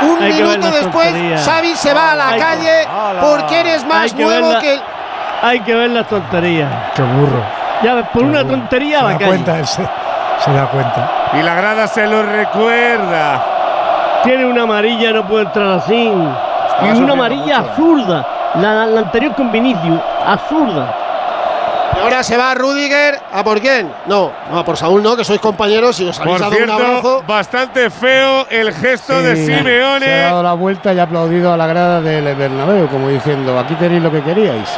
Un 0.03 0.23
Hay 0.23 0.33
minuto 0.33 0.71
después. 0.71 1.15
Xavi 1.45 1.75
se 1.77 1.93
va 1.95 2.13
a 2.13 2.15
la 2.17 2.29
Hay 2.29 2.35
que- 2.39 2.45
calle 2.47 2.89
porque 3.21 3.61
eres 3.61 3.85
más 3.87 4.03
Hay 4.03 4.11
que 4.13 4.25
nuevo 4.25 4.59
que 4.61 4.75
el. 4.75 4.81
Hay 5.43 5.61
que 5.61 5.75
ver 5.75 5.91
las 5.91 6.07
tonterías. 6.09 6.71
Qué 6.95 7.03
burro. 7.03 7.43
Ya 7.83 7.95
ves, 7.95 8.07
por 8.13 8.23
una 8.25 8.45
tontería 8.47 8.99
a 8.99 9.01
Se 9.01 9.07
la 9.07 9.13
da 9.13 9.19
calle. 9.19 9.31
cuenta, 9.31 9.59
él 9.59 9.67
se, 9.67 9.83
da 10.53 10.67
cuenta. 10.67 11.11
Y 11.39 11.43
la 11.43 11.55
grada 11.55 11.87
se 11.87 12.07
lo 12.07 12.23
recuerda. 12.23 13.43
Tiene 14.23 14.45
una 14.47 14.63
amarilla, 14.65 15.13
no 15.13 15.27
puede 15.27 15.45
entrar 15.47 15.79
así. 15.79 15.95
y 16.83 16.99
una 16.99 17.13
amarilla 17.15 17.61
mucho. 17.61 17.71
absurda. 17.71 18.27
La, 18.57 18.87
la 18.87 19.01
anterior 19.01 19.35
con 19.35 19.51
Vinicius, 19.53 20.01
absurda. 20.27 20.95
Y 21.97 21.99
ahora 21.99 22.23
se 22.23 22.37
va 22.37 22.55
Rudiger. 22.55 23.19
¿A 23.33 23.43
por 23.43 23.61
quién? 23.61 23.91
No, 24.07 24.31
no, 24.51 24.59
a 24.59 24.65
por 24.65 24.77
Saúl 24.77 25.03
no, 25.03 25.17
que 25.17 25.25
sois 25.25 25.41
compañeros 25.41 25.99
y 26.01 26.09
os 26.09 26.21
habéis 26.21 26.39
Por 26.39 26.51
dado 26.51 26.65
un 26.65 26.71
abrazo. 26.71 27.25
bastante 27.27 27.91
feo 27.91 28.47
el 28.49 28.73
gesto 28.73 29.21
de 29.23 29.37
Sí, 29.37 29.47
Se 29.47 29.55
ha 29.55 29.59
Simeone. 29.59 30.07
dado 30.07 30.43
la 30.43 30.53
vuelta 30.53 30.93
y 30.93 30.99
ha 30.99 31.03
aplaudido 31.03 31.53
a 31.53 31.57
la 31.57 31.67
grada 31.67 32.01
del 32.01 32.35
Bernabéu, 32.35 32.87
como 32.89 33.09
diciendo, 33.09 33.59
aquí 33.59 33.75
tenéis 33.75 34.03
lo 34.03 34.11
que 34.11 34.23
queríais. 34.23 34.69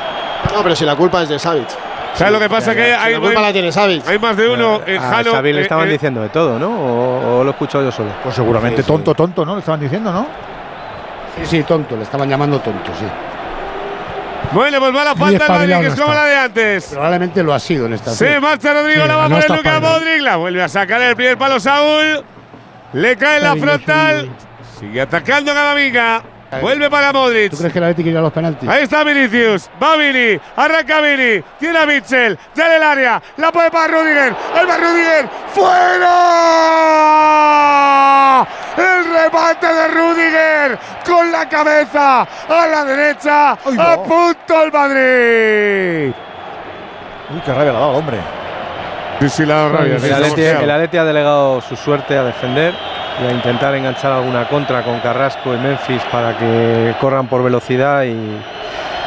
No, 0.55 0.63
pero 0.63 0.75
si 0.75 0.85
la 0.85 0.97
culpa 0.97 1.23
es 1.23 1.29
de 1.29 1.39
Savic. 1.39 1.69
¿Sabes 2.15 2.33
lo 2.33 2.39
que 2.41 2.49
pasa? 2.49 2.73
Ya, 2.73 2.83
que 2.83 2.95
hay, 2.95 3.15
la 3.15 3.21
culpa 3.21 3.41
la 3.41 3.53
tiene 3.53 3.71
hay 4.07 4.19
más 4.19 4.37
de 4.37 4.49
uno. 4.49 4.81
en 4.87 4.99
A 4.99 5.11
Jalo, 5.11 5.33
Xavi 5.33 5.53
le 5.53 5.61
eh, 5.61 5.63
estaban 5.63 5.89
eh, 5.89 5.93
diciendo 5.93 6.21
de 6.21 6.29
todo, 6.29 6.59
¿no? 6.59 6.69
O, 6.69 7.39
o 7.41 7.45
lo 7.45 7.51
he 7.51 7.53
escuchado 7.53 7.85
yo 7.85 7.91
solo. 7.93 8.11
Pues 8.23 8.35
seguramente 8.35 8.83
tonto, 8.83 9.15
tonto, 9.15 9.47
¿no? 9.47 9.55
Le 9.55 9.61
estaban 9.61 9.81
diciendo, 9.81 10.13
¿no? 10.13 10.27
Sí, 11.41 11.47
sí, 11.47 11.63
tonto, 11.63 11.97
le 11.97 12.03
estaban 12.03 12.29
llamando 12.29 12.59
tonto, 12.61 12.91
sí. 12.99 13.07
Bueno, 14.55 14.79
pues 14.81 14.95
va 14.95 15.05
la 15.05 15.15
falta 15.17 15.45
espabilado 15.45 15.83
que 15.83 15.89
no 15.89 15.95
es 15.95 16.01
como 16.01 16.15
la 16.15 16.25
de 16.25 16.37
antes. 16.37 16.85
Probablemente 16.87 17.43
lo 17.43 17.55
ha 17.55 17.61
sido 17.61 17.87
en 17.87 17.95
esta 17.95 18.11
Se 18.13 18.41
marcha 18.41 18.73
Rodrigo, 18.73 19.03
Sí, 19.03 19.09
la 19.09 19.17
va 19.17 19.25
a 19.25 19.29
no 19.29 19.35
poner 19.37 19.45
está 19.45 19.57
Luka 19.57 19.69
espabilado. 19.75 20.01
Modric, 20.01 20.23
la 20.23 20.37
vuelve 20.37 20.63
a 20.63 20.69
sacar 20.69 21.03
el 21.03 21.17
primer 21.17 21.39
palo 21.39 21.61
Saúl. 21.61 22.25
Le 22.93 23.17
cae 23.17 23.39
en 23.39 23.43
la 23.45 23.57
frontal. 23.57 24.31
Sigue 24.79 25.01
atacando 25.01 25.55
Camavinga. 25.55 26.23
Vuelve 26.61 26.91
para 26.91 27.13
Modric. 27.13 27.51
¿Tú 27.51 27.57
crees 27.57 27.73
que 27.73 27.79
el 27.79 27.85
Atlético 27.85 28.09
irá 28.11 28.19
a 28.19 28.23
los 28.23 28.33
penaltis? 28.33 28.69
Ahí 28.69 28.83
está 28.83 29.03
Vinicius, 29.05 29.71
va 29.83 29.97
Vini, 29.97 30.39
arranca 30.57 31.01
Vini, 31.01 31.43
tiene 31.59 31.79
a 31.79 31.87
Mitchell, 31.87 32.39
ya 32.55 32.67
en 32.67 32.73
el 32.73 32.83
área, 32.83 33.23
la 33.39 33.51
puede 33.51 33.71
para 33.71 33.89
Rudiger, 33.89 34.35
ahí 34.55 34.67
va 34.67 34.77
Rudiger, 34.77 35.29
¡fuera! 35.53 36.09
El 38.77 39.05
remate 39.13 39.67
de 39.67 39.89
Rudiger 39.89 40.79
con 41.07 41.33
la 41.33 41.49
cabeza 41.49 42.23
a 42.23 42.67
la 42.67 42.85
derecha, 42.85 43.53
a 43.53 44.03
punto 44.03 44.63
el 44.63 44.73
Madrid. 44.73 46.13
Uy, 47.31 47.41
qué 47.45 47.53
rabia 47.53 47.73
le 47.73 47.79
ha 47.79 47.81
dado, 47.81 47.93
hombre. 47.93 48.19
Sí, 49.21 49.29
sí, 49.29 49.47
la 49.47 49.55
ha 49.55 49.57
dado 49.59 49.73
rabia, 49.79 49.99
sí, 49.99 50.07
El 50.07 50.13
Atleti, 50.13 50.31
mosqueado. 50.31 50.65
el 50.65 50.71
Atleti 50.71 50.97
ha 50.99 51.05
delegado 51.05 51.61
su 51.63 51.77
suerte 51.77 52.17
a 52.17 52.25
defender 52.25 52.75
y 53.23 53.27
a 53.27 53.33
intentar 53.33 53.75
enganchar 53.75 54.13
alguna 54.13 54.49
contra 54.49 54.83
con 54.83 55.01
Carrasco 55.01 55.55
y 55.55 55.59
Memphis 55.59 56.03
para 56.11 56.37
que 56.37 56.95
corran 57.01 57.27
por 57.27 57.43
velocidad 57.43 58.03
y, 58.05 58.17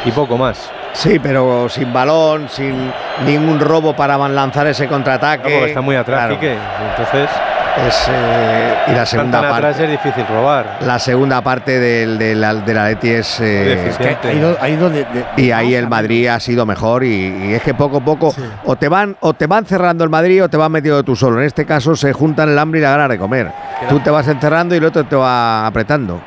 y 0.04 0.10
poco 0.12 0.36
más. 0.36 0.70
Sí, 0.92 1.18
pero 1.18 1.68
sin 1.68 1.92
balón, 1.92 2.48
sin 2.48 2.90
ningún 3.24 3.60
robo 3.60 3.94
para 3.94 4.16
lanzar 4.28 4.66
ese 4.66 4.88
contraataque. 4.88 5.42
Porque 5.42 5.64
está 5.66 5.80
muy 5.82 5.96
atrás, 5.96 6.28
Claro. 6.38 6.58
Entonces 6.90 7.28
Es, 7.76 8.06
eh, 8.10 8.74
y 8.88 8.92
la 8.92 9.04
segunda 9.04 9.42
parte. 9.50 9.84
es 9.84 9.90
difícil 9.90 10.26
robar. 10.26 10.78
La 10.80 10.98
segunda 10.98 11.42
parte 11.42 11.78
del, 11.78 12.16
del, 12.18 12.40
del 12.64 12.78
Atleti 12.78 13.10
es. 13.10 13.38
eh. 13.40 13.92
Ha 14.24 14.32
ido, 14.32 14.56
ha 14.60 14.68
ido 14.68 14.88
de, 14.88 15.04
de- 15.04 15.24
y 15.42 15.50
ahí 15.50 15.74
el 15.74 15.86
Madrid 15.88 16.28
ha 16.28 16.40
sido 16.40 16.64
mejor 16.64 17.04
y, 17.04 17.48
y 17.50 17.54
es 17.54 17.62
que 17.62 17.74
poco 17.74 17.98
a 17.98 18.00
poco 18.04 18.34
o 18.64 18.76
te 18.76 18.88
van 18.88 19.16
o 19.20 19.34
te 19.34 19.46
van 19.46 19.66
cerrando 19.66 20.04
el 20.04 20.10
Madrid 20.10 20.42
o 20.44 20.48
te 20.48 20.56
vas 20.56 20.70
metiendo 20.70 21.02
tú 21.02 21.14
solo. 21.14 21.38
En 21.40 21.46
este 21.46 21.66
caso 21.66 21.94
se 21.94 22.12
juntan 22.14 22.48
el 22.48 22.58
hambre 22.58 22.80
y 22.80 22.82
la 22.82 22.90
gana 22.90 23.08
de 23.08 23.18
comer. 23.18 23.52
Tú 23.90 24.00
te 24.00 24.08
vas 24.10 24.26
encerrando 24.28 24.74
y 24.74 24.78
el 24.78 24.84
otro 24.84 25.04
te 25.04 25.16
va 25.16 25.66
apretando. 25.66 26.20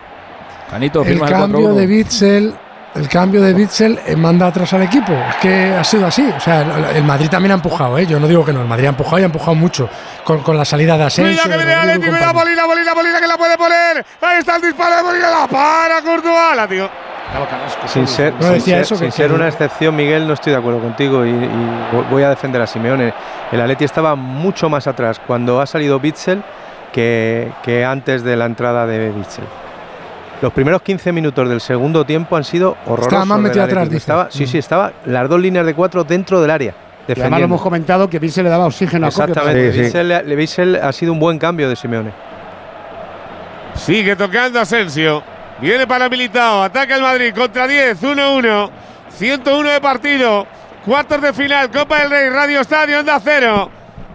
Canito, 0.69 1.02
El 1.03 1.19
cambio 1.22 1.72
4-1. 1.72 1.74
de 1.74 1.88
Bitzel, 1.88 2.53
el 2.95 3.08
cambio 3.08 3.42
de 3.42 3.53
Bitzel 3.53 4.00
eh, 4.06 4.16
manda 4.16 4.48
atrás 4.48 4.74
al 4.74 4.82
equipo. 4.84 5.14
Es 5.14 5.35
que 5.38 5.74
ha 5.76 5.84
sido 5.84 6.08
así. 6.08 6.27
O 6.35 6.40
sea, 6.40 6.61
el, 6.61 6.98
el 6.98 7.03
Madrid 7.03 7.30
también 7.30 7.51
ha 7.51 7.56
empujado, 7.56 7.98
¿eh? 7.98 8.06
Yo 8.06 8.19
no 8.19 8.27
digo 8.27 8.43
que 8.43 8.51
no. 8.53 8.61
El 8.61 8.68
Madrid 8.68 8.85
ha 8.88 8.90
empujado 8.90 9.19
y 9.19 9.24
ha 9.24 9.26
empujado 9.26 9.56
mucho 9.56 9.90
con, 10.24 10.42
con 10.42 10.58
la 10.58 10.66
salida 10.66 10.98
de 10.98 11.03
Asensio. 11.06 11.42
Cuidado 11.43 11.59
que 11.59 11.66
viene. 11.66 12.00
Molina, 12.34 12.34
Molina, 12.66 12.93
Molina 12.95 13.19
que 13.22 13.27
la 13.27 13.38
puede 13.38 13.58
poner. 13.58 14.06
Ahí 14.22 14.40
está 14.40 14.56
el 14.56 14.61
disparo 14.64 14.95
de 14.98 15.03
Molina, 15.03 15.30
la 15.30 15.48
para 15.48 16.01
Courtois, 16.01 16.56
la 16.56 16.68
tío. 16.68 16.90
Sin 17.85 18.08
ser, 18.08 18.34
No 18.40 18.51
sin 18.53 18.61
ser- 18.61 18.80
eso, 18.82 18.95
sin 18.95 19.06
que- 19.08 19.11
ser 19.11 19.27
que- 19.27 19.34
una 19.35 19.48
excepción, 19.48 19.95
Miguel, 19.95 20.27
no 20.27 20.34
estoy 20.34 20.51
de 20.51 20.58
acuerdo 20.58 20.80
contigo 20.80 21.24
y, 21.26 21.30
y 21.30 21.34
vo- 21.93 22.09
voy 22.09 22.24
a 22.24 22.30
defender 22.30 22.59
a 22.59 22.66
Simeone. 22.66 23.14
El 23.51 23.61
Atleti 23.61 23.85
estaba 23.85 24.16
mucho 24.16 24.68
más 24.68 24.88
atrás 24.88 25.22
cuando 25.27 25.61
ha 25.61 25.68
salido 25.68 26.00
Bitzel 26.00 26.42
que, 26.92 27.51
que 27.61 27.85
antes 27.85 28.24
de 28.24 28.35
la 28.35 28.45
entrada 28.45 28.88
de 28.88 29.11
Bitzel. 29.11 29.45
Los 30.42 30.53
primeros 30.53 30.82
15 30.82 31.11
minutos 31.11 31.50
del 31.50 31.59
segundo 31.59 32.06
tiempo 32.06 32.38
han 32.38 32.43
sido 32.45 32.77
horrorosos. 32.85 33.08
Estaba 33.08 33.26
más 33.26 33.40
metido 33.40 33.64
atrás, 33.64 33.85
dice. 33.90 33.98
Estaba, 33.98 34.32
sí, 34.32 34.43
Mm. 34.43 34.48
sí, 34.48 34.58
estaba 34.58 34.93
las 35.06 35.27
dos 35.27 35.40
líneas 35.40 35.66
de 35.66 35.74
cuatro 35.74 36.03
dentro 36.03 36.42
del 36.42 36.50
área. 36.51 36.74
Y 37.08 37.11
además 37.19 37.40
lo 37.40 37.45
hemos 37.45 37.61
comentado 37.61 38.09
que 38.09 38.19
Vince 38.19 38.43
le 38.43 38.50
daba 38.50 38.68
oxígeno 38.68 39.08
a 39.08 39.11
Coque. 39.11 39.32
Exactamente. 39.32 39.74
Sí, 39.92 40.48
sí. 40.48 40.61
Ha 40.82 40.92
sido 40.93 41.11
un 41.11 41.19
buen 41.19 41.40
cambio 41.40 41.68
de 41.68 41.76
Simeone. 41.76 42.11
Sigue 43.74 44.16
tocando 44.16 44.59
Asensio. 44.59 45.24
Viene 45.59 45.88
para 45.88 46.08
Militao. 46.08 46.64
Ataca 46.64 46.95
el 46.95 47.01
Madrid 47.01 47.34
contra 47.35 47.68
10. 47.68 48.01
1-1. 48.01 48.69
101 49.09 49.69
de 49.69 49.82
partido. 49.82 50.45
Cuartos 50.85 51.22
de 51.22 51.34
final. 51.34 51.69
Copa 51.72 52.00
del 52.00 52.09
Rey. 52.11 52.30
Radio 52.30 52.61
Estadio. 52.61 53.00
Onda 53.00 53.19
Cero. 53.24 53.69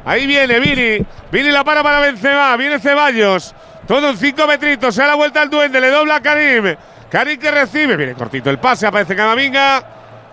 Ahí 0.05 0.27
viene 0.27 0.61
Vini. 0.61 1.05
Vini 1.33 1.51
la 1.51 1.65
para 1.65 1.83
para 1.83 1.99
Benzema. 2.01 2.57
Viene 2.57 2.79
Ceballos. 2.79 3.55
Todo 3.87 4.11
en 4.11 4.17
5 4.17 4.47
metritos. 4.47 4.95
Se 4.95 5.03
da 5.03 5.09
la 5.09 5.15
vuelta 5.15 5.43
al 5.43 5.51
duende. 5.51 5.81
Le 5.81 5.91
dobla 5.91 6.17
a 6.17 6.21
Karim. 6.21 6.77
Karim 7.11 7.39
que 7.39 7.51
recibe. 7.51 7.97
Viene 7.97 8.15
cortito 8.15 8.51
el 8.51 8.59
pase. 8.59 8.87
Aparece 8.87 9.15
Camavinga. 9.15 9.85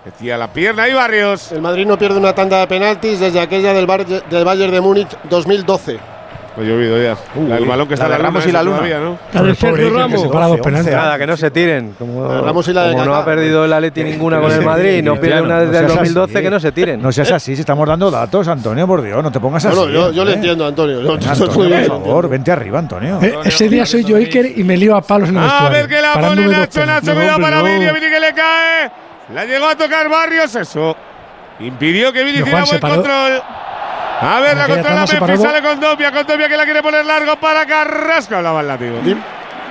Metía 0.06 0.38
la 0.38 0.52
pierna 0.52 0.84
ahí 0.84 0.94
Barrios. 0.94 1.52
El 1.52 1.62
Madrid 1.62 1.86
no 1.86 1.98
pierde 1.98 2.18
una 2.18 2.34
tanda 2.34 2.60
de 2.60 2.68
penaltis 2.68 3.20
desde 3.20 3.40
aquella 3.40 3.74
del, 3.74 3.86
del 4.30 4.46
Bayern 4.46 4.72
de 4.72 4.82
Múnich 4.82 5.10
2012. 5.30 6.21
Ha 6.58 6.62
llovido 6.62 7.02
ya. 7.02 7.16
El 7.56 7.66
balón 7.66 7.88
que 7.88 7.94
está 7.94 8.10
la 8.10 8.16
de 8.16 8.16
en 8.18 8.22
la 8.24 8.28
Ramos 8.28 8.46
y 8.46 8.52
la 8.52 8.62
luna. 8.62 8.78
todavía, 8.78 9.00
¿no? 9.00 9.18
La 9.32 9.42
de 9.42 9.56
Sergio 9.56 9.90
Ramos. 9.90 10.22
se 10.22 10.28
para 10.28 10.46
dos 10.48 10.58
11, 10.58 10.64
penaltis. 10.64 10.94
Nada, 10.94 11.18
que 11.18 11.28
no 11.28 11.38
se 11.38 11.50
tiren. 11.52 11.96
Como, 11.98 12.28
La 12.28 12.42
Ramos 12.42 12.68
y 12.68 12.74
la 12.74 12.84
de 12.88 12.92
como 12.94 13.06
no 13.06 13.16
ha 13.16 13.24
perdido 13.24 13.64
el 13.64 13.72
Atleti 13.72 14.04
ninguna 14.04 14.42
con 14.42 14.52
el 14.52 14.62
Madrid 14.62 14.98
y 14.98 15.02
no 15.02 15.16
pierde 15.20 15.42
una 15.44 15.60
desde 15.62 15.72
No 15.74 15.80
el 15.80 15.86
seas 15.88 15.98
2012, 16.00 16.34
así. 16.34 16.44
que 16.44 16.50
no 16.52 16.60
se 16.60 16.72
tiren. 16.74 17.02
No 17.02 17.12
seas 17.14 17.32
así, 17.32 17.56
si 17.56 17.62
estamos 17.62 17.88
dando 17.88 18.12
datos, 18.12 18.48
Antonio, 18.50 18.86
por 18.86 19.02
Dios, 19.02 19.24
no 19.24 19.32
te 19.32 19.40
pongas 19.40 19.64
así. 19.66 19.76
No, 19.76 19.86
no, 19.86 19.92
yo, 19.92 20.12
yo 20.12 20.26
le 20.26 20.32
¿eh? 20.32 20.36
entiendo, 20.36 20.68
Antonio. 20.68 21.02
Yo, 21.02 21.14
Antonio, 21.14 21.88
por 21.88 21.88
favor, 21.88 22.30
vente 22.30 22.52
arriba, 22.52 22.80
Antonio. 22.80 23.20
Eh, 23.22 23.34
ese 23.46 23.70
día 23.70 23.86
soy 23.86 24.04
yo 24.04 24.18
Iker 24.18 24.58
y 24.60 24.64
me 24.66 24.76
lío 24.76 24.96
a 24.98 25.02
palos 25.02 25.30
en 25.30 25.38
el 25.38 25.44
A 25.44 25.46
vestuario. 25.46 25.78
ver 25.80 25.88
que 25.88 26.02
la 26.02 26.14
pone 26.14 26.48
Nacho. 26.48 26.86
Nacho, 26.86 27.14
cuidado 27.16 27.40
para. 27.40 27.64
Vini, 27.64 27.86
Vini 27.86 28.00
que 28.10 28.20
le 28.20 28.34
cae. 28.34 28.92
La 29.34 29.46
llegó 29.46 29.68
a 29.68 29.76
tocar 29.78 30.10
Barrios, 30.10 30.54
eso. 30.56 30.98
Impidió 31.62 32.12
que 32.12 32.24
Vini 32.26 32.40
se 32.40 32.52
buen 32.52 32.66
control. 32.80 33.42
A 34.22 34.40
ver, 34.40 34.56
la 34.58 34.68
controla 34.68 35.06
Memphis, 35.20 35.42
sale 35.42 35.62
con 35.62 35.80
Dobia, 35.80 36.12
con 36.12 36.26
Dobia 36.28 36.48
que 36.48 36.58
la 36.58 36.64
quiere 36.66 36.82
poner 36.84 37.06
largo 37.06 37.36
para 37.40 37.66
Carrasco. 37.66 38.36
Hablaba 38.36 38.62
el 38.62 38.68
látigo. 38.68 38.96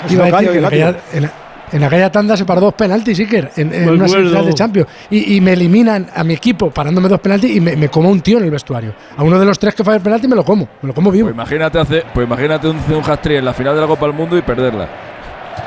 Iba 0.09 0.25
a 0.25 0.27
decir 0.27 0.31
Tocayo, 0.31 0.53
que 0.53 0.59
en 0.59 0.65
aquella, 0.65 0.97
en, 1.13 1.23
la- 1.23 1.33
en 1.73 1.85
aquella 1.85 2.11
tanda 2.11 2.37
se 2.37 2.45
paró 2.45 2.61
dos 2.63 2.75
penaltis, 2.75 3.19
Iker, 3.21 3.53
en, 3.57 3.73
en 3.73 3.89
una 3.91 4.09
semifinal 4.09 4.45
de 4.47 4.55
Champions. 4.55 4.89
Y, 5.11 5.37
y 5.37 5.41
me 5.41 5.53
eliminan 5.53 6.09
a 6.15 6.25
mi 6.25 6.35
equipo 6.35 6.71
parándome 6.71 7.09
dos 7.09 7.21
penaltis 7.21 7.55
y 7.55 7.61
me, 7.61 7.77
me 7.77 7.89
como 7.89 8.09
un 8.11 8.21
tío 8.23 8.39
en 8.39 8.45
el 8.45 8.51
vestuario. 8.51 8.93
A 9.17 9.23
uno 9.23 9.39
de 9.39 9.45
los 9.47 9.57
tres 9.59 9.75
que 9.75 9.85
falla 9.85 9.99
el 9.99 10.03
penalti 10.03 10.27
me 10.27 10.35
lo 10.35 10.45
como, 10.45 10.69
me 10.83 10.89
lo 10.89 10.95
como 10.95 11.11
vivo. 11.13 11.27
Pues 11.29 11.35
imagínate, 11.37 11.79
hacer, 11.79 12.07
pues 12.13 12.27
imagínate 12.27 12.67
un, 12.69 12.77
un 12.93 13.03
hat-trick 13.09 13.39
en 13.39 13.45
la 13.45 13.53
final 13.55 13.75
de 13.77 13.81
la 13.83 13.87
Copa 13.87 14.07
del 14.07 14.15
Mundo 14.17 14.37
y 14.37 14.43
perderla. 14.43 14.89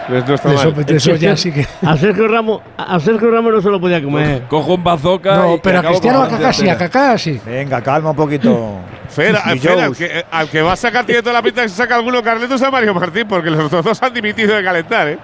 Pues 0.07 0.27
no 0.27 0.35
está 0.35 0.49
De 0.49 0.55
eso, 0.55 0.71
mal. 0.71 0.85
de 0.85 0.95
eso 0.95 1.15
ya 1.15 1.37
sí 1.37 1.51
que. 1.51 1.65
A 1.85 1.97
Sergio 1.97 2.27
Ramos, 2.27 2.61
a 2.77 2.99
Sergio 2.99 3.31
Ramos 3.31 3.53
no 3.53 3.61
se 3.61 3.69
lo 3.69 3.79
podía 3.79 4.01
comer. 4.01 4.43
Cojo 4.47 4.75
un 4.75 4.83
bazooka. 4.83 5.35
No, 5.35 5.57
pero 5.61 5.79
a 5.79 5.83
Cristiano 5.83 6.23
a 6.23 6.29
Kaká 6.29 6.53
sí, 6.53 6.69
a. 6.69 6.77
Kaká 6.77 7.17
sí. 7.17 7.41
Venga, 7.45 7.81
calma 7.81 8.11
un 8.11 8.15
poquito. 8.15 8.79
Fer, 9.09 9.35
al, 9.35 9.59
que, 9.59 10.25
al 10.31 10.49
que 10.49 10.61
va 10.61 10.73
a 10.73 10.75
sacar 10.75 11.05
tiene 11.05 11.21
toda 11.21 11.33
la 11.33 11.41
pinta 11.41 11.61
que 11.61 11.69
se 11.69 11.75
saca 11.75 11.95
alguno 11.95 12.23
Carletos 12.23 12.61
a 12.63 12.71
Mario 12.71 12.93
Martín, 12.95 13.27
porque 13.27 13.49
los 13.51 13.65
otros 13.65 13.85
dos 13.85 14.01
han 14.01 14.13
dimitido 14.13 14.55
de 14.55 14.63
calentar, 14.63 15.07
¿eh? 15.07 15.19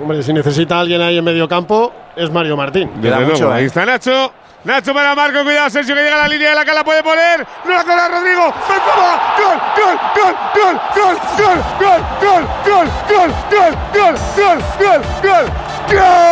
Hombre, 0.00 0.22
si 0.22 0.32
necesita 0.32 0.78
alguien 0.78 1.00
ahí 1.00 1.16
en 1.16 1.24
medio 1.24 1.48
campo, 1.48 1.92
es 2.16 2.30
Mario 2.30 2.56
Martín. 2.56 2.90
Desde 3.00 3.16
luego, 3.16 3.32
mucho, 3.32 3.52
ahí 3.52 3.64
¿eh? 3.64 3.66
está 3.66 3.86
Nacho. 3.86 4.32
Nacho 4.64 4.92
para 4.92 5.14
Marco, 5.14 5.44
cuidado, 5.44 5.70
Sergio 5.70 5.94
que 5.94 6.02
llega 6.02 6.16
la 6.16 6.26
línea 6.26 6.50
de 6.50 6.56
la 6.56 6.64
cala, 6.64 6.82
puede 6.82 7.02
poner. 7.02 7.46
No 7.64 7.72
la 7.72 7.84
cola 7.84 8.08
Rodrigo. 8.08 8.52
Benzema. 8.66 9.20
Gol, 9.38 9.58
gol, 9.76 9.98
gol, 10.16 10.34
gol, 10.54 10.76
gol, 10.94 11.16
gol, 11.38 11.38
gol, 11.38 11.62
gol, 11.80 12.02
gol, 12.20 12.42
gol, 12.66 12.90
gol, 13.08 13.30
gol, 13.54 13.78
gol, 13.94 14.18
gol, 14.36 14.58
gol, 14.78 15.00
gol. 15.22 15.46
Gol 15.88 16.28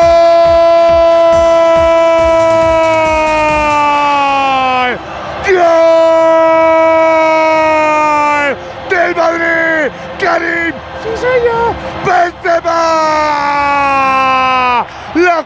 del 8.91 9.15
Madrid. 9.15 9.93
Karim. 10.19 10.75
Sí, 11.03 11.11
señor. 11.17 11.75
Benzema. 12.05 13.76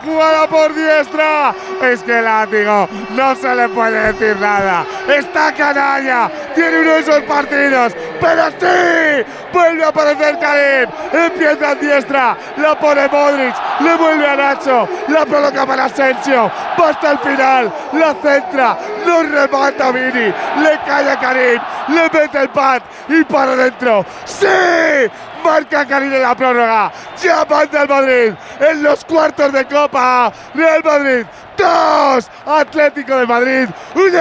Jugada 0.05 0.47
por 0.47 0.75
diestra. 0.75 1.55
Es 1.83 2.03
que 2.03 2.23
látigo 2.23 2.89
no 3.11 3.35
se 3.35 3.55
le 3.55 3.69
puede 3.69 4.13
decir 4.13 4.37
nada. 4.41 4.85
Está 5.09 5.53
canalla. 5.53 6.31
Tiene 6.55 6.81
uno 6.81 6.93
de 6.93 6.99
esos 7.01 7.23
partidos. 7.25 7.95
Pero 8.21 8.51
sí. 8.51 9.25
Vuelve 9.53 9.85
a 9.85 9.89
aparecer 9.89 10.39
Karim. 10.39 10.91
Empieza 11.13 11.73
en 11.73 11.81
diestra. 11.81 12.37
La 12.57 12.79
pone 12.79 13.09
Modric. 13.09 13.55
Le 13.81 13.97
vuelve 13.97 14.27
a 14.27 14.37
Nacho. 14.37 14.89
La 15.09 15.27
coloca 15.27 15.67
para 15.67 15.85
Asensio. 15.85 16.51
Va 16.81 16.89
hasta 16.89 17.13
el 17.13 17.19
final. 17.19 17.73
La 17.93 18.15
centra. 18.23 18.79
No 19.07 19.23
remata 19.23 19.91
Vini. 19.91 20.33
Le 20.63 20.81
cae 20.87 21.11
a 21.11 21.19
Karim. 21.19 21.61
Le 21.89 22.03
mete 22.03 22.39
el 22.39 22.49
pat. 22.49 22.83
Y 23.09 23.25
para 23.25 23.53
adentro. 23.53 24.05
¡Sí! 24.25 24.47
Marca 25.43 25.87
Karim 25.87 26.11
la 26.11 26.35
prórroga. 26.35 26.93
Ya 27.23 27.45
manda 27.45 27.83
el 27.83 27.89
Madrid 27.89 28.33
en 28.61 28.83
los 28.83 29.05
cuartos 29.05 29.53
de 29.53 29.65
Copa. 29.67 30.33
Real 30.55 30.83
Madrid 30.85 31.27
¡Dos! 31.61 32.31
Atlético 32.47 33.17
de 33.17 33.27
Madrid. 33.27 33.69
¡Uno! 33.95 34.19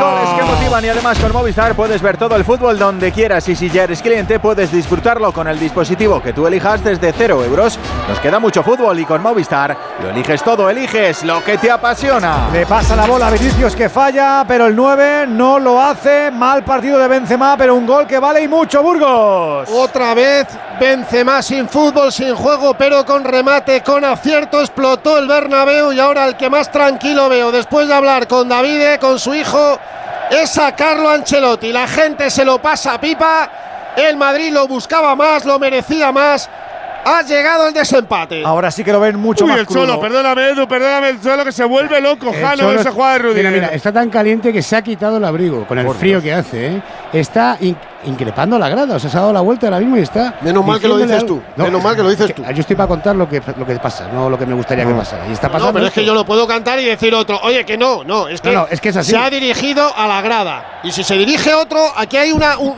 Goles 0.00 0.28
que 0.36 0.42
motivan 0.44 0.84
y 0.84 0.88
además 0.88 1.18
con 1.18 1.32
Movistar 1.32 1.74
puedes 1.74 2.02
ver 2.02 2.18
todo 2.18 2.36
el 2.36 2.44
fútbol 2.44 2.78
donde 2.78 3.10
quieras 3.10 3.48
y 3.48 3.56
si 3.56 3.70
ya 3.70 3.84
eres 3.84 4.02
cliente 4.02 4.38
puedes 4.38 4.70
disfrutarlo 4.70 5.32
con 5.32 5.48
el 5.48 5.58
dispositivo 5.58 6.22
que 6.22 6.32
tú 6.32 6.46
elijas 6.46 6.84
desde 6.84 7.12
0 7.12 7.42
euros. 7.44 7.78
Nos 8.08 8.18
queda 8.20 8.38
mucho 8.38 8.62
fútbol 8.62 8.98
y 8.98 9.06
con 9.06 9.22
Movistar 9.22 9.76
lo 10.02 10.10
eliges 10.10 10.42
todo, 10.42 10.68
eliges 10.68 11.22
lo 11.22 11.42
que 11.42 11.56
te 11.56 11.70
apasiona. 11.70 12.50
Le 12.52 12.66
pasa 12.66 12.94
la 12.94 13.06
bola 13.06 13.28
a 13.28 13.30
Vinicius 13.30 13.74
que 13.74 13.88
falla, 13.88 14.44
pero 14.46 14.66
el 14.66 14.76
9 14.76 15.26
no 15.28 15.58
lo 15.58 15.80
hace. 15.80 16.30
Mal 16.30 16.64
partido 16.64 16.98
de 16.98 17.08
Benzema, 17.08 17.56
pero 17.56 17.74
un 17.74 17.86
gol 17.86 18.06
que 18.06 18.18
vale 18.18 18.42
y 18.42 18.48
mucho 18.48 18.82
Burgos. 18.82 19.70
Otra 19.70 20.12
vez 20.12 20.48
Benzema 20.78 21.40
sin 21.40 21.66
fútbol, 21.68 22.12
sin 22.12 22.34
juego, 22.34 22.74
pero 22.74 23.06
con 23.06 23.24
remate, 23.24 23.82
con 23.82 24.04
acierto. 24.04 24.60
Explotó 24.60 25.18
el 25.18 25.26
Bernabéu 25.26 25.61
y 25.70 26.00
ahora 26.00 26.26
el 26.26 26.36
que 26.36 26.50
más 26.50 26.72
tranquilo 26.72 27.28
veo 27.28 27.52
después 27.52 27.86
de 27.86 27.94
hablar 27.94 28.26
con 28.26 28.48
Davide, 28.48 28.98
con 28.98 29.20
su 29.20 29.32
hijo, 29.32 29.78
es 30.28 30.58
a 30.58 30.74
Carlo 30.74 31.08
Ancelotti. 31.08 31.72
La 31.72 31.86
gente 31.86 32.30
se 32.30 32.44
lo 32.44 32.60
pasa 32.60 32.94
a 32.94 33.00
pipa. 33.00 33.48
El 33.94 34.16
Madrid 34.16 34.52
lo 34.52 34.66
buscaba 34.66 35.14
más, 35.14 35.44
lo 35.44 35.60
merecía 35.60 36.10
más. 36.10 36.50
Ha 37.04 37.22
llegado 37.22 37.66
el 37.66 37.74
desempate. 37.74 38.42
Ahora 38.44 38.70
sí 38.70 38.84
que 38.84 38.92
lo 38.92 39.00
ven 39.00 39.18
mucho 39.18 39.44
Uy, 39.44 39.50
más 39.50 39.60
el 39.60 39.66
Cholo, 39.66 39.94
crudo. 39.94 40.00
perdóname, 40.00 40.50
Edu, 40.50 40.68
perdóname, 40.68 41.08
el 41.08 41.20
Cholo 41.20 41.44
que 41.44 41.50
se 41.50 41.64
vuelve 41.64 42.00
loco, 42.00 42.28
El 42.32 42.40
Jano, 42.40 42.56
Cholo 42.58 42.72
en 42.72 42.78
esa 42.78 42.88
es- 42.90 42.94
jugada 42.94 43.12
de 43.14 43.18
Rudiger. 43.18 43.36
Mira, 43.44 43.50
mira, 43.50 43.66
está 43.74 43.92
tan 43.92 44.08
caliente 44.08 44.52
que 44.52 44.62
se 44.62 44.76
ha 44.76 44.82
quitado 44.82 45.16
el 45.16 45.24
abrigo 45.24 45.66
con 45.66 45.78
el 45.78 45.84
Por 45.86 45.96
frío 45.96 46.20
Dios. 46.20 46.22
que 46.22 46.32
hace. 46.32 46.66
¿eh? 46.76 46.82
Está 47.12 47.56
in- 47.60 47.76
increpando 48.04 48.56
la 48.58 48.68
grada. 48.68 48.94
O 48.96 48.98
sea, 49.00 49.10
se 49.10 49.16
ha 49.16 49.20
dado 49.20 49.32
la 49.32 49.40
vuelta 49.40 49.66
ahora 49.66 49.80
mismo 49.80 49.96
y 49.96 50.00
está. 50.00 50.34
Menos 50.42 50.64
mal 50.64 50.78
que 50.80 50.86
lo 50.86 50.96
dices 50.96 51.26
tú, 51.26 51.42
menos 51.56 51.82
mal 51.82 51.96
que 51.96 52.02
lo 52.04 52.10
dices 52.10 52.34
tú. 52.34 52.42
Yo 52.44 52.60
estoy 52.60 52.76
para 52.76 52.86
contar 52.88 53.16
lo 53.16 53.28
que, 53.28 53.42
lo 53.56 53.66
que 53.66 53.74
pasa, 53.80 54.08
no 54.12 54.30
lo 54.30 54.38
que 54.38 54.46
me 54.46 54.54
gustaría 54.54 54.86
que 54.86 54.92
pasara. 54.94 55.26
Y 55.28 55.32
está 55.32 55.48
pasando. 55.48 55.66
No, 55.68 55.72
pero 55.74 55.86
es 55.86 55.92
que 55.92 56.04
yo 56.04 56.14
lo 56.14 56.24
puedo 56.24 56.46
cantar 56.46 56.78
y 56.78 56.84
decir 56.84 57.12
otro. 57.16 57.40
Oye, 57.42 57.64
que 57.66 57.76
no, 57.76 58.04
no, 58.04 58.28
es 58.28 58.40
que, 58.40 58.52
No, 58.52 58.60
no, 58.60 58.66
es 58.70 58.80
que 58.80 58.90
es 58.90 58.96
así. 58.96 59.10
se 59.10 59.16
ha 59.16 59.28
dirigido 59.28 59.92
a 59.96 60.06
la 60.06 60.20
grada. 60.22 60.80
Y 60.84 60.92
si 60.92 61.02
se 61.02 61.16
dirige 61.16 61.52
otro, 61.52 61.80
aquí 61.96 62.16
hay 62.16 62.30
una. 62.32 62.58
un- 62.58 62.76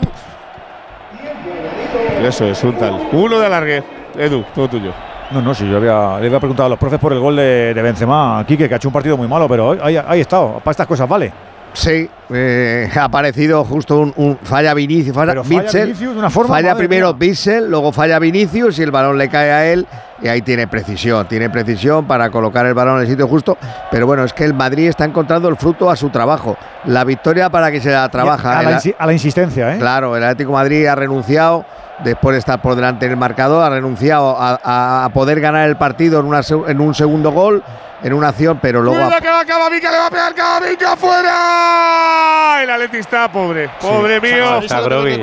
Eso 2.23 2.47
es, 2.47 2.63
un 2.65 2.75
tal. 2.79 3.09
Uno 3.13 3.39
de 3.39 3.47
alargue. 3.47 3.85
Edu, 4.19 4.45
todo 4.55 4.69
tuyo. 4.69 4.93
No, 5.31 5.41
no, 5.41 5.55
sí, 5.55 5.69
yo 5.69 5.79
había, 5.79 6.21
le 6.21 6.27
había 6.27 6.39
preguntado 6.39 6.67
a 6.67 6.71
los 6.71 6.79
profes 6.79 6.99
por 6.99 7.13
el 7.13 7.19
gol 7.19 7.37
de, 7.37 7.73
de 7.75 7.83
Benzema 7.83 8.45
Quique, 8.47 8.69
que 8.69 8.75
ha 8.75 8.77
hecho 8.77 8.89
un 8.89 8.93
partido 8.93 9.17
muy 9.17 9.27
malo, 9.27 9.49
pero 9.49 9.73
ahí, 9.83 9.97
ahí 9.97 10.19
ha 10.19 10.23
estado. 10.23 10.61
Para 10.63 10.71
estas 10.73 10.87
cosas 10.87 11.09
vale. 11.09 11.33
Sí, 11.73 12.09
eh, 12.31 12.89
ha 12.97 13.05
aparecido 13.05 13.65
justo 13.65 13.99
un, 13.99 14.13
un- 14.17 14.39
falla 14.43 14.75
Vinicius, 14.75 15.13
falla, 15.17 15.35
Bitzel, 15.43 15.87
Vinicius 15.87 16.13
de 16.13 16.19
una 16.21 16.31
forma, 16.31 16.55
falla 16.55 16.77
primero. 16.77 17.13
Bitzel, 17.15 17.69
luego 17.69 17.91
falla 17.91 18.19
Vinicius 18.21 18.79
y 18.79 18.83
el 18.83 18.93
balón 18.93 19.19
le 19.19 19.29
cae 19.29 19.51
a 19.51 19.67
él 19.73 19.85
y 20.23 20.29
ahí 20.29 20.41
tiene 20.43 20.69
precisión, 20.69 21.27
tiene 21.27 21.51
precisión 21.51 22.05
para 22.07 22.31
colocar 22.31 22.65
el 22.67 22.75
balón 22.75 22.97
en 22.97 23.01
el 23.03 23.09
sitio 23.09 23.27
justo, 23.27 23.59
pero 23.91 24.07
bueno, 24.07 24.23
es 24.23 24.33
que 24.33 24.45
el 24.45 24.55
Madrid 24.55 24.87
está 24.89 25.05
encontrando 25.05 25.49
el 25.49 25.57
fruto 25.57 25.91
a 25.91 25.97
su 25.97 26.11
trabajo, 26.11 26.57
la 26.85 27.03
victoria 27.03 27.51
para 27.51 27.73
que 27.73 27.81
se 27.81 27.91
la 27.91 28.09
trabaja. 28.09 28.57
A 28.59 28.63
la, 28.63 28.71
El- 28.71 28.77
insi- 28.77 28.95
a 28.97 29.07
la 29.07 29.13
insistencia, 29.13 29.75
¿eh? 29.75 29.79
Claro, 29.79 30.17
el 30.17 30.23
Atlético 30.23 30.51
de 30.53 30.57
Madrid 30.59 30.87
ha 30.87 30.95
renunciado, 30.95 31.65
después 32.03 32.35
de 32.35 32.39
estar 32.41 32.61
por 32.61 32.75
delante 32.75 33.07
en 33.07 33.13
el 33.13 33.17
marcador, 33.17 33.63
ha 33.65 33.71
renunciado 33.71 34.37
a, 34.39 34.59
a- 34.63 35.05
a 35.05 35.09
poder 35.11 35.41
ganar 35.41 35.69
el 35.69 35.77
partido 35.77 36.21
en, 36.21 36.27
una 36.27 36.41
en 36.67 36.81
un 36.81 36.95
segundo 36.95 37.31
gol, 37.31 37.63
en 38.03 38.13
una 38.13 38.29
acción, 38.29 38.59
pero 38.61 38.83
luego 38.83 38.99
ha- 39.01 39.05
Cuidado 39.05 39.23
que 39.23 39.29
va 39.31 39.45
Camavinga, 39.45 39.91
le 39.91 39.99
va 39.99 40.07
a 40.07 40.11
pegar 40.11 40.35
Camavinga 40.35 40.93
afuera. 40.93 42.63
El 42.63 42.71
Atleti 42.71 42.97
está 42.99 43.31
pobre, 43.31 43.69
pobre 43.81 44.21
mío. 44.21 44.59
Está 44.59 44.81
groggy. 44.81 45.17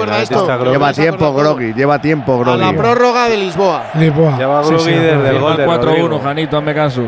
lleva 0.71 0.93
tiempo 0.93 1.33
Grogui, 1.33 1.73
lleva 1.73 1.99
tiempo 1.99 2.35
A 2.35 2.39
Grogui. 2.39 2.59
la 2.59 2.73
prórroga 2.73 3.29
de 3.29 3.37
Lisboa. 3.37 3.83
Lisboa. 3.95 4.37
Lleva 4.37 4.63
Sí, 4.63 4.69
groggy 4.69 4.83
sí, 4.85 4.91
desde 4.99 5.29
el 5.29 5.39
gol 5.39 5.57
de 5.57 5.65
4-1, 5.65 5.77
Rodrigo. 5.83 6.19
Janito, 6.21 6.57
hazme 6.57 6.73
caso. 6.75 7.03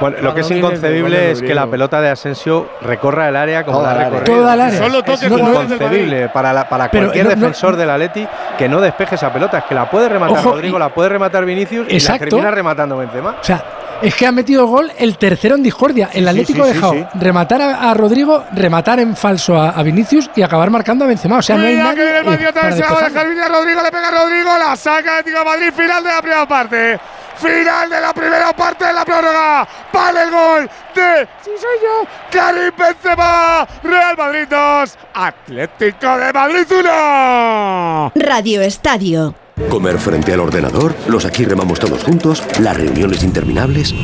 Bueno, 0.00 0.16
lo 0.20 0.34
que 0.34 0.40
es 0.42 0.50
inconcebible 0.50 1.30
es 1.32 1.42
que 1.42 1.54
la 1.54 1.66
pelota 1.66 2.00
de 2.00 2.10
Asensio 2.10 2.68
recorra 2.82 3.28
el 3.28 3.36
área 3.36 3.64
como 3.64 3.78
Toda 3.78 3.94
la 3.94 4.00
ha 4.00 4.04
recorrido. 4.10 4.36
Toda 4.38 4.54
el 4.54 4.60
área. 4.60 4.78
Solo 4.78 5.02
toque 5.02 5.26
Es 5.26 5.32
inconcebible 5.32 6.28
para, 6.28 6.52
la- 6.52 6.68
para 6.68 6.90
Pero 6.90 7.04
cualquier 7.06 7.24
no- 7.26 7.30
no- 7.30 7.36
defensor 7.36 7.76
del 7.76 7.90
Atleti 7.90 8.26
que 8.56 8.68
no 8.68 8.80
despeje 8.80 9.14
esa 9.16 9.32
pelota. 9.32 9.58
Es 9.58 9.64
que 9.64 9.74
la 9.74 9.90
puede 9.90 10.08
rematar 10.08 10.38
Ojo, 10.38 10.52
Rodrigo, 10.52 10.76
y- 10.76 10.80
la 10.80 10.88
puede 10.90 11.08
rematar 11.08 11.44
Vinicius 11.44 11.86
y 11.90 11.98
la 12.00 12.18
termina 12.18 12.50
rematando 12.50 12.96
Benzema. 12.96 13.36
O 13.40 13.44
sea, 13.44 13.62
es 14.00 14.14
que 14.14 14.26
ha 14.26 14.30
metido 14.32 14.66
gol 14.66 14.92
el 14.96 15.18
tercero 15.18 15.56
en 15.56 15.62
discordia. 15.64 16.10
El 16.12 16.28
Atlético 16.28 16.62
sí, 16.62 16.70
ha 16.70 16.72
sí, 16.72 16.74
dejado 16.74 16.92
sí. 16.92 17.04
rematar 17.14 17.60
a, 17.62 17.90
a 17.90 17.94
Rodrigo, 17.94 18.44
rematar 18.52 19.00
en 19.00 19.16
falso 19.16 19.60
a, 19.60 19.70
a 19.70 19.82
Vinicius 19.82 20.30
y 20.36 20.42
acabar 20.42 20.70
marcando 20.70 21.04
a 21.04 21.08
Benzema. 21.08 21.38
O 21.38 21.42
sea, 21.42 21.56
no 21.56 21.66
hay 21.66 21.76
nadie. 21.76 21.96
que 21.96 22.02
viene 22.04 22.18
el 22.18 22.26
eh, 22.46 22.52
para 22.52 22.72
se 22.72 22.82
va 22.82 22.88
a 23.00 23.08
dejar 23.08 23.26
a 23.26 23.48
Rodrigo, 23.48 23.82
le 23.82 23.90
pega 23.90 24.08
a 24.08 24.22
Rodrigo, 24.22 24.50
la 24.58 24.76
saca 24.76 25.18
Atlético 25.18 25.40
de 25.40 25.44
Madrid, 25.44 25.72
final 25.76 26.04
de 26.04 26.10
la 26.10 26.20
primera 26.22 26.46
parte. 26.46 27.00
Final 27.40 27.88
de 27.88 28.00
la 28.00 28.12
primera 28.12 28.52
parte 28.52 28.84
de 28.84 28.92
la 28.92 29.04
prórroga. 29.04 29.68
Vale 29.92 30.22
el 30.22 30.30
gol 30.30 30.70
de, 30.94 31.28
sí 31.42 31.50
soy 31.58 31.78
yo, 31.82 32.08
Karim 32.30 32.72
Benzema. 32.76 33.66
Real 33.82 34.16
Madrid 34.16 34.46
2, 34.48 34.98
Atlético 35.14 36.18
de 36.18 36.32
Madrid 36.32 36.66
1. 36.70 38.12
Radio 38.16 38.62
Estadio. 38.62 39.47
Comer 39.68 39.98
frente 39.98 40.32
al 40.32 40.40
ordenador, 40.40 40.94
los 41.08 41.24
aquí 41.26 41.44
remamos 41.44 41.78
todos 41.78 42.02
juntos, 42.02 42.42
las 42.60 42.76
reuniones 42.76 43.22
interminables. 43.22 43.94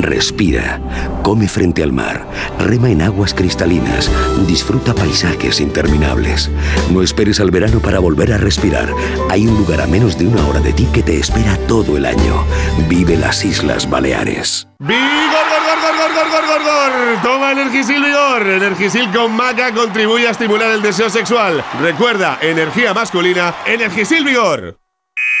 Respira, 0.00 0.78
come 1.22 1.48
frente 1.48 1.82
al 1.82 1.92
mar, 1.92 2.26
rema 2.58 2.90
en 2.90 3.00
aguas 3.00 3.32
cristalinas, 3.32 4.10
disfruta 4.46 4.94
paisajes 4.94 5.60
interminables. 5.60 6.50
No 6.92 7.02
esperes 7.02 7.40
al 7.40 7.50
verano 7.50 7.80
para 7.80 7.98
volver 7.98 8.32
a 8.32 8.38
respirar. 8.38 8.88
Hay 9.30 9.46
un 9.46 9.56
lugar 9.56 9.80
a 9.80 9.86
menos 9.86 10.18
de 10.18 10.26
una 10.26 10.46
hora 10.46 10.60
de 10.60 10.72
ti 10.72 10.86
que 10.92 11.02
te 11.02 11.18
espera 11.18 11.56
todo 11.66 11.96
el 11.96 12.04
año. 12.04 12.44
Vive 12.88 13.16
las 13.16 13.44
Islas 13.44 13.88
Baleares. 13.88 14.68
Vigor, 14.80 14.98
gor, 14.98 15.80
gor, 15.80 16.14
gor, 16.14 16.30
gor, 16.30 16.46
gor, 16.46 16.62
gor. 16.62 17.22
Toma 17.22 17.52
Energisil 17.52 18.04
Vigor. 18.04 18.46
Energisil 18.46 19.10
con 19.12 19.32
maca 19.32 19.72
contribuye 19.72 20.28
a 20.28 20.32
estimular 20.32 20.70
el 20.72 20.82
deseo 20.82 21.08
sexual. 21.08 21.64
Recuerda, 21.80 22.38
energía 22.42 22.92
masculina, 22.92 23.54
Energisil 23.66 24.24
Vigor. 24.24 24.76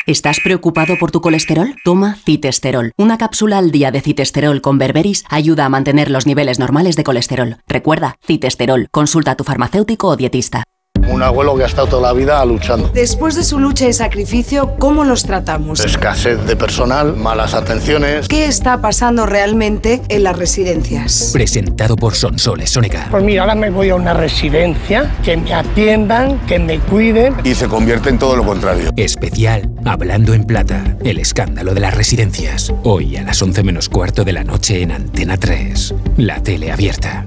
¿Estás 0.06 0.38
preocupado 0.38 0.98
por 1.00 1.10
tu 1.10 1.20
colesterol? 1.20 1.74
Toma 1.82 2.14
Citesterol. 2.14 2.92
Una 2.96 3.18
cápsula 3.18 3.58
al 3.58 3.72
día 3.72 3.90
de 3.90 4.00
Citesterol 4.00 4.60
con 4.60 4.78
berberis 4.78 5.24
ayuda 5.28 5.64
a 5.64 5.68
mantener 5.68 6.12
los 6.12 6.26
niveles 6.26 6.60
normales 6.60 6.94
de 6.94 7.02
colesterol. 7.02 7.56
Recuerda, 7.66 8.16
Citesterol. 8.24 8.86
Consulta 8.92 9.32
a 9.32 9.36
tu 9.36 9.42
farmacéutico 9.42 10.06
o 10.06 10.16
dietista. 10.16 10.62
Un 11.08 11.22
abuelo 11.22 11.56
que 11.56 11.62
ha 11.62 11.66
estado 11.66 11.86
toda 11.86 12.02
la 12.08 12.12
vida 12.12 12.44
luchando. 12.44 12.88
Después 12.88 13.34
de 13.34 13.44
su 13.44 13.58
lucha 13.58 13.88
y 13.88 13.92
sacrificio, 13.92 14.74
¿cómo 14.78 15.04
los 15.04 15.24
tratamos? 15.24 15.80
Escasez 15.80 16.44
de 16.46 16.56
personal, 16.56 17.16
malas 17.16 17.54
atenciones. 17.54 18.28
¿Qué 18.28 18.46
está 18.46 18.80
pasando 18.80 19.26
realmente 19.26 20.02
en 20.08 20.24
las 20.24 20.36
residencias? 20.36 21.30
Presentado 21.32 21.96
por 21.96 22.14
Sonsoles 22.14 22.70
Sónica. 22.70 23.08
Pues 23.10 23.22
mira, 23.22 23.42
ahora 23.42 23.54
me 23.54 23.70
voy 23.70 23.90
a 23.90 23.94
una 23.94 24.14
residencia, 24.14 25.14
que 25.24 25.36
me 25.36 25.54
atiendan, 25.54 26.38
que 26.46 26.58
me 26.58 26.78
cuiden. 26.80 27.34
Y 27.44 27.54
se 27.54 27.68
convierte 27.68 28.08
en 28.08 28.18
todo 28.18 28.36
lo 28.36 28.44
contrario. 28.44 28.90
Especial 28.96 29.70
Hablando 29.84 30.34
en 30.34 30.42
Plata, 30.42 30.96
el 31.04 31.20
escándalo 31.20 31.72
de 31.72 31.80
las 31.80 31.94
residencias. 31.94 32.72
Hoy 32.82 33.16
a 33.16 33.22
las 33.22 33.40
11 33.40 33.62
menos 33.62 33.88
cuarto 33.88 34.24
de 34.24 34.32
la 34.32 34.42
noche 34.42 34.82
en 34.82 34.90
Antena 34.90 35.36
3. 35.36 35.94
La 36.16 36.42
tele 36.42 36.72
abierta. 36.72 37.24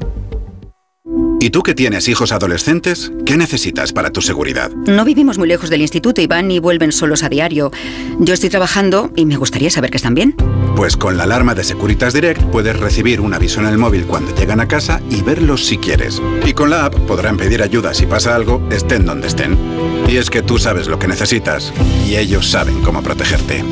¿Y 1.41 1.51
tú 1.51 1.63
que 1.63 1.73
tienes 1.73 2.09
hijos 2.09 2.33
adolescentes? 2.33 3.13
¿Qué 3.25 3.37
necesitas 3.37 3.93
para 3.93 4.11
tu 4.11 4.21
seguridad? 4.21 4.71
No 4.71 5.05
vivimos 5.05 5.37
muy 5.37 5.47
lejos 5.47 5.69
del 5.69 5.81
instituto 5.81 6.19
y 6.19 6.27
van 6.27 6.51
y 6.51 6.59
vuelven 6.59 6.91
solos 6.91 7.23
a 7.23 7.29
diario. 7.29 7.71
Yo 8.19 8.33
estoy 8.33 8.49
trabajando 8.49 9.09
y 9.15 9.25
me 9.25 9.37
gustaría 9.37 9.69
saber 9.69 9.89
que 9.89 9.95
están 9.95 10.15
bien. 10.15 10.35
Pues 10.75 10.97
con 10.97 11.15
la 11.15 11.23
alarma 11.23 11.55
de 11.55 11.63
Securitas 11.63 12.13
Direct 12.13 12.41
puedes 12.51 12.77
recibir 12.77 13.21
un 13.21 13.33
aviso 13.33 13.61
en 13.61 13.67
el 13.67 13.77
móvil 13.77 14.05
cuando 14.05 14.35
llegan 14.35 14.59
a 14.59 14.67
casa 14.67 14.99
y 15.09 15.21
verlos 15.21 15.65
si 15.65 15.77
quieres. 15.77 16.21
Y 16.45 16.51
con 16.51 16.71
la 16.71 16.83
app 16.85 16.95
podrán 17.07 17.37
pedir 17.37 17.63
ayuda 17.63 17.93
si 17.93 18.05
pasa 18.05 18.35
algo, 18.35 18.61
estén 18.69 19.05
donde 19.05 19.29
estén. 19.29 19.57
Y 20.09 20.17
es 20.17 20.29
que 20.29 20.41
tú 20.41 20.57
sabes 20.57 20.87
lo 20.87 20.99
que 20.99 21.07
necesitas 21.07 21.71
y 22.05 22.17
ellos 22.17 22.49
saben 22.49 22.81
cómo 22.81 23.01
protegerte. 23.01 23.63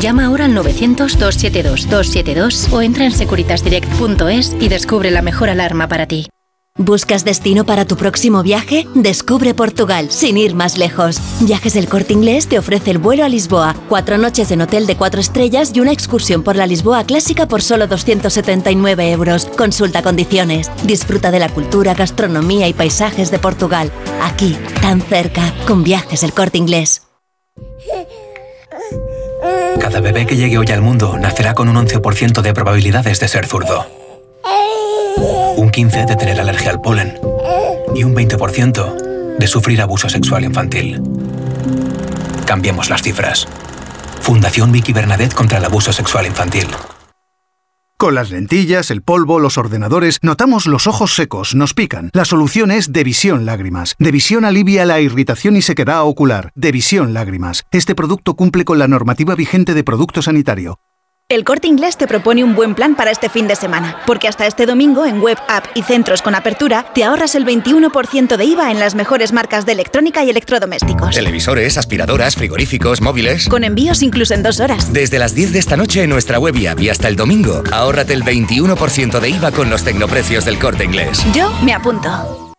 Llama 0.00 0.24
ahora 0.24 0.46
al 0.46 0.56
900-272-272 0.56 2.72
o 2.72 2.80
entra 2.80 3.04
en 3.04 3.12
securitasdirect.es 3.12 4.56
y 4.58 4.70
descubre 4.70 5.10
la 5.10 5.20
mejor 5.20 5.50
alarma 5.50 5.86
para 5.86 6.06
ti. 6.06 6.28
¿Buscas 6.78 7.22
destino 7.22 7.66
para 7.66 7.84
tu 7.84 7.98
próximo 7.98 8.42
viaje? 8.42 8.86
Descubre 8.94 9.52
Portugal, 9.52 10.10
sin 10.10 10.38
ir 10.38 10.54
más 10.54 10.78
lejos. 10.78 11.20
Viajes 11.40 11.74
del 11.74 11.86
Corte 11.86 12.14
Inglés 12.14 12.48
te 12.48 12.58
ofrece 12.58 12.90
el 12.90 12.96
vuelo 12.96 13.24
a 13.24 13.28
Lisboa, 13.28 13.76
cuatro 13.90 14.16
noches 14.16 14.50
en 14.52 14.62
hotel 14.62 14.86
de 14.86 14.96
cuatro 14.96 15.20
estrellas 15.20 15.72
y 15.74 15.80
una 15.80 15.92
excursión 15.92 16.42
por 16.42 16.56
la 16.56 16.66
Lisboa 16.66 17.04
clásica 17.04 17.46
por 17.46 17.60
solo 17.60 17.88
279 17.88 19.10
euros. 19.10 19.44
Consulta 19.54 20.02
condiciones. 20.02 20.70
Disfruta 20.84 21.30
de 21.30 21.40
la 21.40 21.50
cultura, 21.50 21.92
gastronomía 21.92 22.66
y 22.68 22.72
paisajes 22.72 23.30
de 23.30 23.38
Portugal. 23.38 23.92
Aquí, 24.22 24.56
tan 24.80 25.02
cerca, 25.02 25.52
con 25.66 25.84
Viajes 25.84 26.22
del 26.22 26.32
Corte 26.32 26.56
Inglés. 26.56 27.02
Cada 29.78 30.00
bebé 30.00 30.24
que 30.24 30.36
llegue 30.36 30.56
hoy 30.56 30.68
al 30.72 30.80
mundo 30.80 31.18
nacerá 31.18 31.52
con 31.52 31.68
un 31.68 31.76
11% 31.86 32.40
de 32.40 32.54
probabilidades 32.54 33.20
de 33.20 33.28
ser 33.28 33.46
zurdo. 33.46 33.86
Un 35.56 35.70
15% 35.70 36.06
de 36.06 36.16
tener 36.16 36.40
alergia 36.40 36.70
al 36.70 36.80
polen. 36.80 37.18
Y 37.94 38.04
un 38.04 38.14
20% 38.14 39.36
de 39.38 39.46
sufrir 39.46 39.80
abuso 39.82 40.08
sexual 40.08 40.44
infantil. 40.44 41.00
Cambiemos 42.46 42.90
las 42.90 43.02
cifras. 43.02 43.46
Fundación 44.20 44.72
Vicky 44.72 44.92
Bernadette 44.92 45.34
contra 45.34 45.58
el 45.58 45.64
abuso 45.64 45.92
sexual 45.92 46.26
infantil. 46.26 46.68
Con 48.02 48.16
las 48.16 48.30
lentillas, 48.32 48.90
el 48.90 49.02
polvo, 49.02 49.38
los 49.38 49.58
ordenadores, 49.58 50.18
notamos 50.22 50.66
los 50.66 50.88
ojos 50.88 51.14
secos, 51.14 51.54
nos 51.54 51.72
pican. 51.72 52.10
La 52.12 52.24
solución 52.24 52.72
es 52.72 52.92
Devisión 52.92 53.46
Lágrimas. 53.46 53.94
Devisión 53.98 54.44
alivia 54.44 54.84
la 54.84 55.00
irritación 55.00 55.56
y 55.56 55.62
sequedad 55.62 56.02
ocular. 56.02 56.50
Devisión 56.56 57.14
Lágrimas. 57.14 57.62
Este 57.70 57.94
producto 57.94 58.34
cumple 58.34 58.64
con 58.64 58.80
la 58.80 58.88
normativa 58.88 59.36
vigente 59.36 59.72
de 59.72 59.84
producto 59.84 60.20
sanitario. 60.20 60.80
El 61.32 61.44
Corte 61.44 61.66
Inglés 61.66 61.96
te 61.96 62.06
propone 62.06 62.44
un 62.44 62.54
buen 62.54 62.74
plan 62.74 62.94
para 62.94 63.10
este 63.10 63.30
fin 63.30 63.48
de 63.48 63.56
semana, 63.56 63.96
porque 64.06 64.28
hasta 64.28 64.46
este 64.46 64.66
domingo 64.66 65.06
en 65.06 65.22
web, 65.22 65.38
app 65.48 65.64
y 65.74 65.82
centros 65.82 66.20
con 66.20 66.34
apertura 66.34 66.84
te 66.94 67.04
ahorras 67.04 67.34
el 67.34 67.46
21% 67.46 68.36
de 68.36 68.44
IVA 68.44 68.70
en 68.70 68.78
las 68.78 68.94
mejores 68.94 69.32
marcas 69.32 69.64
de 69.64 69.72
electrónica 69.72 70.22
y 70.24 70.28
electrodomésticos. 70.28 71.14
Televisores, 71.14 71.78
aspiradoras, 71.78 72.36
frigoríficos, 72.36 73.00
móviles. 73.00 73.48
Con 73.48 73.64
envíos 73.64 74.02
incluso 74.02 74.34
en 74.34 74.42
dos 74.42 74.60
horas. 74.60 74.92
Desde 74.92 75.18
las 75.18 75.34
10 75.34 75.54
de 75.54 75.58
esta 75.60 75.78
noche 75.78 76.02
en 76.02 76.10
nuestra 76.10 76.38
web 76.38 76.54
y 76.54 76.66
app 76.66 76.78
y 76.80 76.90
hasta 76.90 77.08
el 77.08 77.16
domingo, 77.16 77.62
ahórrate 77.72 78.12
el 78.12 78.24
21% 78.24 79.18
de 79.18 79.28
IVA 79.30 79.52
con 79.52 79.70
los 79.70 79.84
tecnoprecios 79.84 80.44
del 80.44 80.58
Corte 80.58 80.84
Inglés. 80.84 81.24
Yo 81.34 81.50
me 81.62 81.72
apunto. 81.72 82.51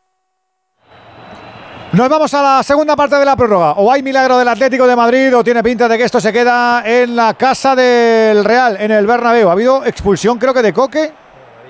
Nos 1.94 2.10
vamos 2.10 2.34
a 2.34 2.42
la 2.42 2.64
segunda 2.64 2.96
parte 2.96 3.18
de 3.18 3.24
la 3.24 3.36
prórroga. 3.36 3.74
O 3.74 3.92
hay 3.92 4.02
milagro 4.02 4.40
del 4.40 4.48
Atlético 4.48 4.88
de 4.88 4.96
Madrid 4.96 5.38
o 5.38 5.44
tiene 5.44 5.62
pinta 5.62 5.88
de 5.88 5.96
que 5.96 6.06
esto 6.06 6.20
se 6.20 6.34
queda 6.34 6.82
en 6.84 7.16
la 7.16 7.36
casa 7.36 7.76
del 7.76 8.44
Real, 8.44 8.78
en 8.80 8.90
el 8.90 9.06
Bernabéu. 9.06 9.48
Ha 9.48 9.52
habido 9.52 9.86
expulsión 9.86 10.40
creo 10.40 10.56
que 10.56 10.64
de 10.64 10.74
Coque. 10.74 11.23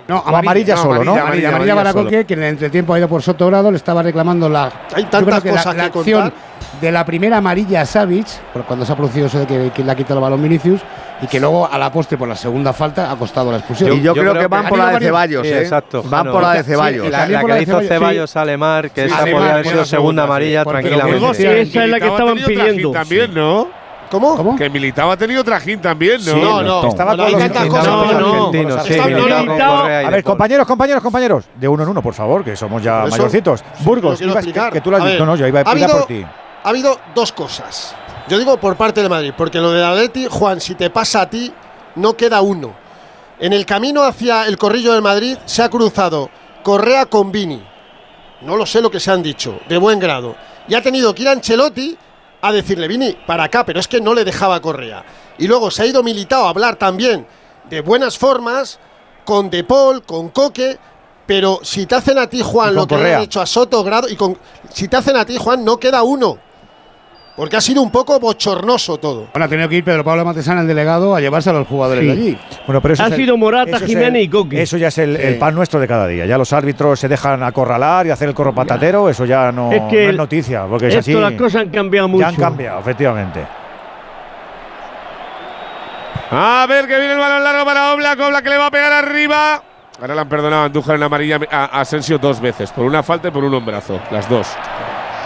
No, 0.07 0.17
O 0.19 0.35
amarilla, 0.35 0.75
solo, 0.75 1.03
¿no? 1.03 1.13
Amarilla, 1.15 1.49
amarilla 1.49 1.75
para 1.75 1.93
Coque, 1.93 2.25
que 2.25 2.33
en 2.33 2.43
el 2.43 2.49
entretiempo 2.49 2.93
ha 2.93 2.99
ido 2.99 3.07
por 3.07 3.21
Soto 3.21 3.47
Grado, 3.47 3.71
le 3.71 3.77
estaba 3.77 4.03
reclamando 4.03 4.49
la, 4.49 4.69
Hay 4.93 5.03
yo 5.03 5.09
tantas 5.09 5.41
que 5.41 5.49
la- 5.49 5.55
cosas 5.57 5.75
la, 5.77 5.89
que 5.91 5.99
acción 5.99 6.21
contar. 6.23 6.39
de 6.81 6.91
la 6.91 7.05
primera 7.05 7.37
amarilla 7.37 7.81
a 7.81 7.85
Savic, 7.85 8.27
por 8.51 8.63
cuando 8.65 8.85
se 8.85 8.91
ha 8.91 8.95
producido 8.97 9.27
eso 9.27 9.39
de 9.39 9.47
que, 9.47 9.71
que 9.73 9.83
le 9.83 9.91
ha 9.91 9.95
quitado 9.95 10.19
el 10.19 10.23
balón 10.23 10.43
Vinicius, 10.43 10.81
y 11.21 11.27
que 11.27 11.39
luego 11.39 11.69
a 11.71 11.77
la 11.77 11.89
postre 11.89 12.17
por 12.17 12.27
la 12.27 12.35
segunda 12.35 12.73
falta 12.73 13.09
ha 13.09 13.15
costado 13.15 13.49
la 13.49 13.59
expulsión. 13.59 13.93
Y 13.97 14.01
yo, 14.01 14.13
creo, 14.13 14.33
que 14.33 14.47
van 14.47 14.67
por 14.67 14.77
la 14.77 14.89
de 14.91 15.05
Ceballos, 15.05 15.47
Sí, 15.47 15.53
¿eh? 15.53 15.61
exacto. 15.61 16.03
Van 16.03 16.29
por 16.29 16.41
la 16.41 16.53
de 16.55 16.63
Sí, 16.63 16.69
Ceballos. 16.71 17.09
la, 17.09 17.25
la 17.29 17.41
que 17.41 17.47
la 17.47 17.61
hizo 17.61 17.71
Ceballos, 17.71 17.81
sí. 17.83 17.87
Ceballos 17.87 18.35
a 18.35 18.45
Lemar, 18.45 18.91
que 18.91 19.05
Sí, 19.07 19.07
esa 19.07 19.19
podría 19.19 19.53
haber 19.53 19.65
sido 19.67 19.77
la 19.79 19.85
segunda 19.85 20.23
amarilla 20.23 20.65
tranquilamente. 20.65 21.61
Esa 21.61 21.83
es 21.85 21.89
la 21.89 21.99
que 22.01 22.07
estaban 22.07 22.35
pidiendo. 22.35 22.91
también, 22.91 23.33
¿no? 23.33 23.82
¿Cómo? 24.13 24.37
¿Cómo? 24.37 24.55
Que 24.55 24.69
Militao 24.69 25.09
ha 25.09 25.17
tenido 25.17 25.43
trajín 25.43 25.81
también, 25.81 26.23
¿no? 26.23 26.35
No, 26.35 26.61
no. 26.61 26.87
Estaba 26.87 27.15
no 27.15 27.23
con 27.23 27.31
los. 27.31 27.41
Argentinos, 27.41 28.85
sí, 28.85 28.95
no, 28.95 29.43
no, 29.57 29.63
A 29.65 29.87
ver, 29.87 30.11
De 30.11 30.23
compañeros, 30.23 30.67
compañeros, 30.67 31.01
compañeros. 31.01 31.45
De 31.55 31.67
uno 31.67 31.81
en 31.81 31.89
uno, 31.89 32.03
por 32.03 32.13
favor, 32.13 32.43
que 32.43 32.55
somos 32.55 32.83
ya 32.83 33.05
Eso- 33.05 33.09
mayorcitos. 33.09 33.63
Burgos, 33.79 34.19
que, 34.19 34.81
tú 34.81 34.91
lo 34.91 34.97
has 34.97 35.05
dicho. 35.05 35.25
No, 35.25 35.35
yo 35.35 35.47
iba 35.47 35.59
a 35.59 35.61
explicar 35.63 35.89
por 35.89 36.05
ti. 36.05 36.23
Ha 36.63 36.69
habido 36.69 36.99
dos 37.15 37.31
cosas. 37.31 37.95
Yo 38.27 38.37
digo 38.37 38.55
por 38.57 38.75
parte 38.75 39.01
del 39.01 39.09
Madrid, 39.09 39.33
porque 39.35 39.59
lo 39.59 39.71
del 39.71 39.83
Atleti, 39.83 40.27
Juan, 40.29 40.61
si 40.61 40.75
te 40.75 40.91
pasa 40.91 41.21
a 41.21 41.29
ti, 41.29 41.51
no 41.95 42.15
queda 42.15 42.41
uno. 42.41 42.71
En 43.39 43.51
el 43.51 43.65
camino 43.65 44.03
hacia 44.03 44.45
el 44.45 44.59
corrillo 44.59 44.93
del 44.93 45.01
Madrid 45.01 45.37
se 45.45 45.63
ha 45.63 45.69
cruzado 45.69 46.29
Correa 46.61 47.07
con 47.07 47.31
Vini. 47.31 47.65
No 48.41 48.57
lo 48.57 48.67
sé 48.67 48.79
lo 48.79 48.91
que 48.91 48.99
se 48.99 49.09
han 49.09 49.23
dicho, 49.23 49.59
de 49.67 49.77
buen 49.77 49.99
grado. 49.99 50.35
Y 50.67 50.75
ha 50.75 50.83
tenido 50.83 51.15
que 51.15 51.23
ir 51.23 51.29
Ancelotti 51.29 51.97
a 52.43 52.51
decirle, 52.51 52.89
Vini, 52.89 53.15
para 53.25 53.45
acá, 53.45 53.65
pero 53.65 53.79
es 53.79 53.87
que 53.87 54.01
no 54.01 54.13
le 54.13 54.25
dejaba 54.25 54.61
Correa. 54.61 55.05
Y 55.37 55.47
luego 55.47 55.71
se 55.71 55.81
ha 55.81 55.85
ido 55.85 56.03
Militao 56.03 56.45
a 56.45 56.49
hablar 56.49 56.75
también 56.75 57.25
de 57.69 57.79
buenas 57.79 58.17
formas 58.17 58.79
con 59.23 59.49
De 59.49 59.63
Paul, 59.63 60.03
con 60.03 60.27
Coque. 60.27 60.77
Pero 61.25 61.61
si 61.63 61.85
te 61.85 61.95
hacen 61.95 62.19
a 62.19 62.27
ti, 62.27 62.41
Juan, 62.43 62.75
lo 62.75 62.85
que 62.85 62.97
le 62.97 63.15
han 63.15 63.21
hecho 63.21 63.39
a 63.39 63.45
Soto 63.45 63.81
Grado, 63.81 64.09
y 64.09 64.17
con, 64.17 64.37
si 64.69 64.89
te 64.89 64.97
hacen 64.97 65.15
a 65.15 65.23
ti, 65.25 65.37
Juan, 65.37 65.63
no 65.63 65.79
queda 65.79 66.03
uno. 66.03 66.37
Porque 67.35 67.57
ha 67.57 67.61
sido 67.61 67.81
un 67.81 67.89
poco 67.89 68.19
bochornoso 68.19 68.99
todo. 68.99 69.27
Bueno, 69.33 69.45
ha 69.45 69.47
tenido 69.47 69.67
que 69.67 69.77
ir 69.77 69.83
Pedro 69.83 70.03
Pablo 70.03 70.23
Matesana, 70.23 70.61
el 70.61 70.67
delegado, 70.67 71.15
a 71.15 71.19
llevarse 71.19 71.49
a 71.49 71.53
los 71.53 71.67
jugadores 71.67 72.01
Sí. 72.03 72.05
de 72.07 72.11
allí. 72.13 72.37
Bueno, 72.67 72.79
pero 72.79 72.93
eso 72.93 73.01
Ha 73.03 73.07
es 73.07 73.11
el- 73.13 73.17
sido 73.17 73.37
Morata, 73.37 73.79
Jiménez 73.79 74.19
el- 74.21 74.21
y 74.21 74.29
Coque. 74.29 74.61
Eso 74.61 74.77
ya 74.77 74.89
es 74.89 74.97
el, 74.99 75.17
Sí. 75.17 75.23
el 75.23 75.37
pan 75.39 75.55
nuestro 75.55 75.79
de 75.79 75.87
cada 75.87 76.05
día. 76.05 76.27
Ya 76.27 76.37
los 76.37 76.53
árbitros 76.53 76.99
se 76.99 77.07
dejan 77.07 77.41
acorralar 77.41 78.05
y 78.05 78.11
hacer 78.11 78.29
el 78.29 78.35
corro 78.35 78.53
patatero. 78.53 79.09
Eso 79.09 79.25
ya 79.25 79.51
no 79.51 79.71
Es 79.71 79.81
que 79.89 79.95
no 79.95 80.01
es 80.03 80.09
el- 80.09 80.17
noticia. 80.17 80.65
Porque 80.69 80.87
es 80.89 80.95
Esto 80.95 81.11
así. 81.11 81.19
las 81.19 81.31
cosas 81.33 81.61
han 81.63 81.69
cambiado 81.69 82.07
mucho. 82.07 82.21
Ya 82.21 82.27
han 82.27 82.35
cambiado, 82.35 82.79
efectivamente. 82.79 83.43
A 86.29 86.65
ver 86.69 86.87
que 86.87 86.97
viene 86.97 87.13
el 87.13 87.19
balón 87.19 87.43
largo 87.43 87.65
para 87.65 87.93
Oblak. 87.93 88.19
Oblak 88.19 88.43
que 88.43 88.49
le 88.51 88.57
va 88.57 88.67
a 88.67 88.71
pegar 88.71 88.91
arriba. 88.91 89.63
Ahora 89.99 90.15
le 90.15 90.21
han 90.21 90.29
perdonado 90.29 90.61
a 90.63 90.65
Andújar 90.65 90.95
en 90.97 91.03
amarilla 91.03 91.39
a 91.51 91.65
a 91.77 91.81
Asensio 91.81 92.17
dos 92.19 92.39
veces. 92.39 92.71
Por 92.71 92.85
una 92.85 93.01
falta 93.01 93.27
y 93.29 93.31
por 93.31 93.43
un 93.43 93.53
hombrazo. 93.55 93.99
Las 94.11 94.27
dos. 94.29 94.47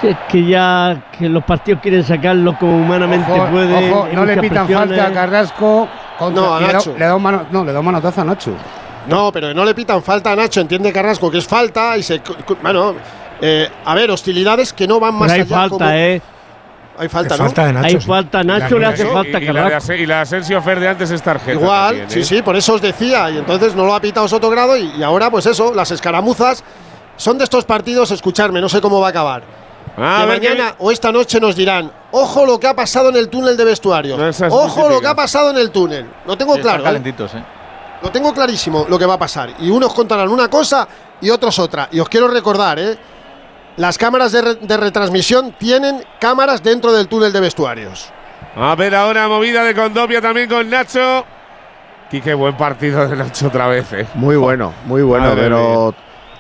Si 0.02 0.08
Es 0.08 0.18
que 0.30 0.46
ya 0.46 1.04
que 1.18 1.28
los 1.28 1.44
partidos 1.44 1.82
quieren 1.82 2.04
sacarlo 2.04 2.56
como 2.60 2.78
humanamente 2.78 3.32
Ojo, 3.32 3.48
pueden. 3.48 3.92
ojo, 3.94 4.08
no 4.14 4.26
le 4.26 4.38
pitan 4.38 4.66
presiones. 4.68 4.98
falta 4.98 5.08
a 5.08 5.14
Carrasco. 5.14 5.88
contra- 6.20 6.42
No, 6.44 6.54
a 6.56 6.58
y 6.58 6.62
le 6.62 6.68
da- 6.68 6.74
Nacho. 6.74 6.96
Le 6.98 7.06
da 7.06 7.16
un 7.16 7.22
mano, 7.24 7.46
no, 7.52 7.64
le 7.66 7.74
da 7.74 7.80
un 7.80 7.86
manotazo 7.86 8.22
a 8.22 8.24
Nacho. 8.24 8.52
No, 9.08 9.32
pero 9.32 9.54
no 9.54 9.64
le 9.66 9.74
pitan 9.74 10.04
falta 10.04 10.32
a 10.32 10.36
Nacho, 10.36 10.60
entiende 10.62 10.92
Carrasco 10.94 11.32
que 11.32 11.38
es 11.40 11.48
falta 11.48 11.98
y 11.98 12.04
se. 12.04 12.22
Bueno, 12.62 12.94
eh, 13.42 13.70
a 13.86 13.96
ver, 13.96 14.12
hostilidades 14.12 14.74
que 14.74 14.88
no 14.88 15.00
van 15.00 15.16
más 15.16 15.32
Pero 15.32 15.34
hay 15.34 15.42
allá. 15.42 15.56
falta, 15.56 15.78
como- 15.78 15.90
¿eh? 15.92 16.22
Hay 17.00 17.10
falta, 17.10 17.38
¿no? 17.38 17.44
falta 17.46 17.66
de 17.68 17.74
Nacho. 17.74 17.86
Hay 17.86 18.02
sí. 18.02 18.08
falta. 18.08 18.44
Nacho 18.44 18.80
le 18.80 18.86
hace 18.88 19.04
Eso, 19.04 19.14
falta 19.14 19.40
y, 19.40 19.44
y 19.44 19.46
la 19.48 19.80
de 19.80 19.98
y 20.00 20.06
la 20.08 20.16
de 20.16 20.22
Asensio 20.22 20.62
Fer 20.64 20.80
de 20.80 20.88
antes 20.90 21.12
es 21.12 21.22
tarjeta. 21.22 21.52
Igual, 21.54 21.88
también, 21.90 22.10
sí, 22.10 22.20
¿eh? 22.20 22.24
sí, 22.24 22.42
por 22.42 22.56
eso 22.56 22.74
os 22.74 22.82
decía. 22.82 23.30
Y 23.30 23.38
entonces 23.38 23.76
no 23.76 23.86
lo 23.86 23.94
ha 23.94 24.02
pitado 24.02 24.28
Soto 24.28 24.50
Grado 24.50 24.76
y, 24.78 24.92
y 24.98 25.04
ahora, 25.04 25.30
pues 25.30 25.46
eso, 25.46 25.74
las 25.76 25.92
escaramuzas 25.92 26.64
son 27.16 27.38
de 27.38 27.44
estos 27.44 27.66
partidos, 27.66 28.10
escucharme, 28.12 28.60
no 28.62 28.68
sé 28.70 28.82
cómo 28.82 29.00
va 29.00 29.08
a 29.08 29.10
acabar. 29.12 29.44
A 29.98 30.22
que 30.22 30.28
mañana 30.28 30.76
o 30.78 30.92
esta 30.92 31.12
noche 31.12 31.40
nos 31.40 31.56
dirán, 31.56 31.92
ojo 32.12 32.46
lo 32.46 32.60
que 32.60 32.68
ha 32.68 32.76
pasado 32.76 33.10
en 33.10 33.16
el 33.16 33.30
túnel 33.30 33.58
de 33.58 33.66
vestuarios. 33.66 34.18
No, 34.18 34.28
es 34.28 34.42
ojo 34.42 34.88
lo 34.90 35.02
que 35.02 35.08
ha 35.08 35.16
pasado 35.16 35.50
en 35.50 35.58
el 35.58 35.72
túnel. 35.72 36.06
Lo 36.26 36.38
tengo 36.38 36.56
claro. 36.56 36.82
¿eh? 36.82 36.84
calentitos, 36.84 37.34
¿eh? 37.34 37.44
Lo 38.04 38.12
tengo 38.12 38.32
clarísimo 38.32 38.86
lo 38.88 39.00
que 39.00 39.08
va 39.08 39.16
a 39.16 39.20
pasar. 39.20 39.50
Y 39.60 39.72
unos 39.72 39.92
contarán 39.94 40.30
una 40.30 40.50
cosa 40.50 40.88
y 41.20 41.32
otros 41.32 41.58
otra. 41.58 41.90
Y 41.92 42.00
os 42.00 42.08
quiero 42.08 42.28
recordar, 42.28 42.78
¿eh? 42.78 42.98
Las 43.78 43.98
cámaras 43.98 44.32
de, 44.32 44.42
re- 44.42 44.56
de 44.56 44.78
retransmisión 44.78 45.54
tienen 45.58 46.04
cámaras 46.20 46.62
dentro 46.62 46.92
del 46.92 47.08
túnel 47.08 47.34
de 47.34 47.40
vestuarios. 47.40 48.10
A 48.56 48.76
ver 48.76 48.94
ahora 48.96 49.28
movida 49.28 49.64
de 49.64 49.74
Condopia 49.74 50.22
también 50.22 50.48
con 50.48 50.70
Nacho. 50.70 51.26
Y 52.12 52.22
qué 52.22 52.34
buen 52.36 52.56
partido 52.56 53.08
de 53.08 53.16
Nacho 53.16 53.48
otra 53.48 53.68
vez, 53.68 53.92
¿eh? 53.94 54.08
Muy 54.14 54.36
bueno, 54.36 54.74
muy 54.86 55.02
bueno, 55.02 55.30
Madre 55.30 55.42
pero 55.42 55.94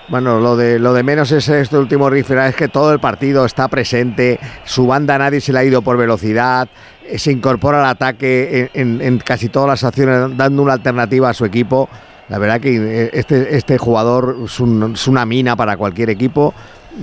bueno, 0.10 0.40
lo 0.40 0.56
de 0.56 0.80
lo 0.80 0.94
de 0.94 1.04
menos 1.04 1.32
es 1.32 1.48
este 1.50 1.78
último 1.78 2.10
rifle, 2.10 2.48
es 2.48 2.56
que 2.56 2.68
todo 2.68 2.94
el 2.94 3.00
partido 3.00 3.46
está 3.46 3.68
presente, 3.68 4.40
su 4.66 4.88
banda 4.88 5.18
nadie 5.18 5.42
se 5.42 5.52
le 5.54 5.60
ha 5.60 5.64
ido 5.64 5.82
por 5.82 5.98
velocidad, 5.98 6.68
eh, 7.08 7.20
se 7.20 7.32
incorpora 7.32 7.80
al 7.84 7.90
ataque 7.90 8.70
en, 8.74 9.02
en- 9.02 9.02
en 9.02 9.18
casi 9.20 9.50
todas 9.50 9.68
las 9.70 9.84
acciones, 9.84 10.38
dando 10.38 10.62
una 10.64 10.74
alternativa 10.74 11.30
a 11.30 11.34
su 11.34 11.46
equipo. 11.46 11.90
La 12.30 12.38
verdad 12.40 12.60
que 12.60 12.76
eh, 13.06 13.10
este, 13.14 13.56
este 13.56 13.78
jugador 13.78 14.38
es, 14.46 14.60
un- 14.60 14.94
es 14.94 15.08
una 15.08 15.26
mina 15.26 15.56
para 15.56 15.78
cualquier 15.78 16.10
equipo. 16.10 16.54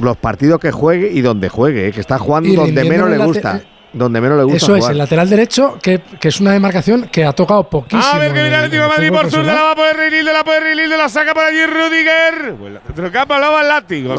Los 0.01 0.17
partidos 0.17 0.59
que 0.59 0.71
juegue 0.73 1.11
y 1.13 1.21
donde 1.21 1.49
juegue, 1.49 1.89
eh, 1.89 1.93
que 1.93 2.01
está 2.01 2.19
jugando 2.19 2.49
Y 2.49 2.57
donde 2.57 2.85
menos 2.85 3.07
en 3.11 3.19
le 3.19 3.25
gusta. 3.25 3.61
Donde 3.95 4.21
menos 4.21 4.37
le 4.39 4.45
gusta 4.45 4.57
Eso 4.59 4.77
es, 4.77 4.89
el 4.89 4.99
lateral 4.99 5.31
derecho, 5.31 5.79
que, 5.81 6.01
que 6.21 6.29
es 6.29 6.41
una 6.41 6.53
demarcación 6.53 7.09
que 7.11 7.25
ha 7.25 7.33
tocado 7.33 7.69
poquísimo. 7.71 8.03
A 8.13 8.19
ver 8.19 8.33
que 8.33 8.39
en 8.41 8.45
viene 8.45 8.49
el- 8.49 8.55
Atlético 8.65 8.83
de 8.83 8.89
Madrid 8.89 9.09
por 9.09 9.21
profesional. 9.21 9.55
la 9.57 9.63
va 9.63 9.71
a 9.71 9.77
poder 9.77 9.97
Reinildo, 9.97 10.33
la 10.33 10.45
puede 10.45 10.61
Reinildo, 10.61 10.97
la 10.97 11.09
saca 11.09 11.33
por 11.33 11.45
allí 11.45 11.65
Rudiger. 11.65 12.53
Bueno, 12.59 12.81
del 12.95 13.11
campo 13.13 13.35
va 13.35 13.61
el 13.63 13.69
látigo. 13.69 14.15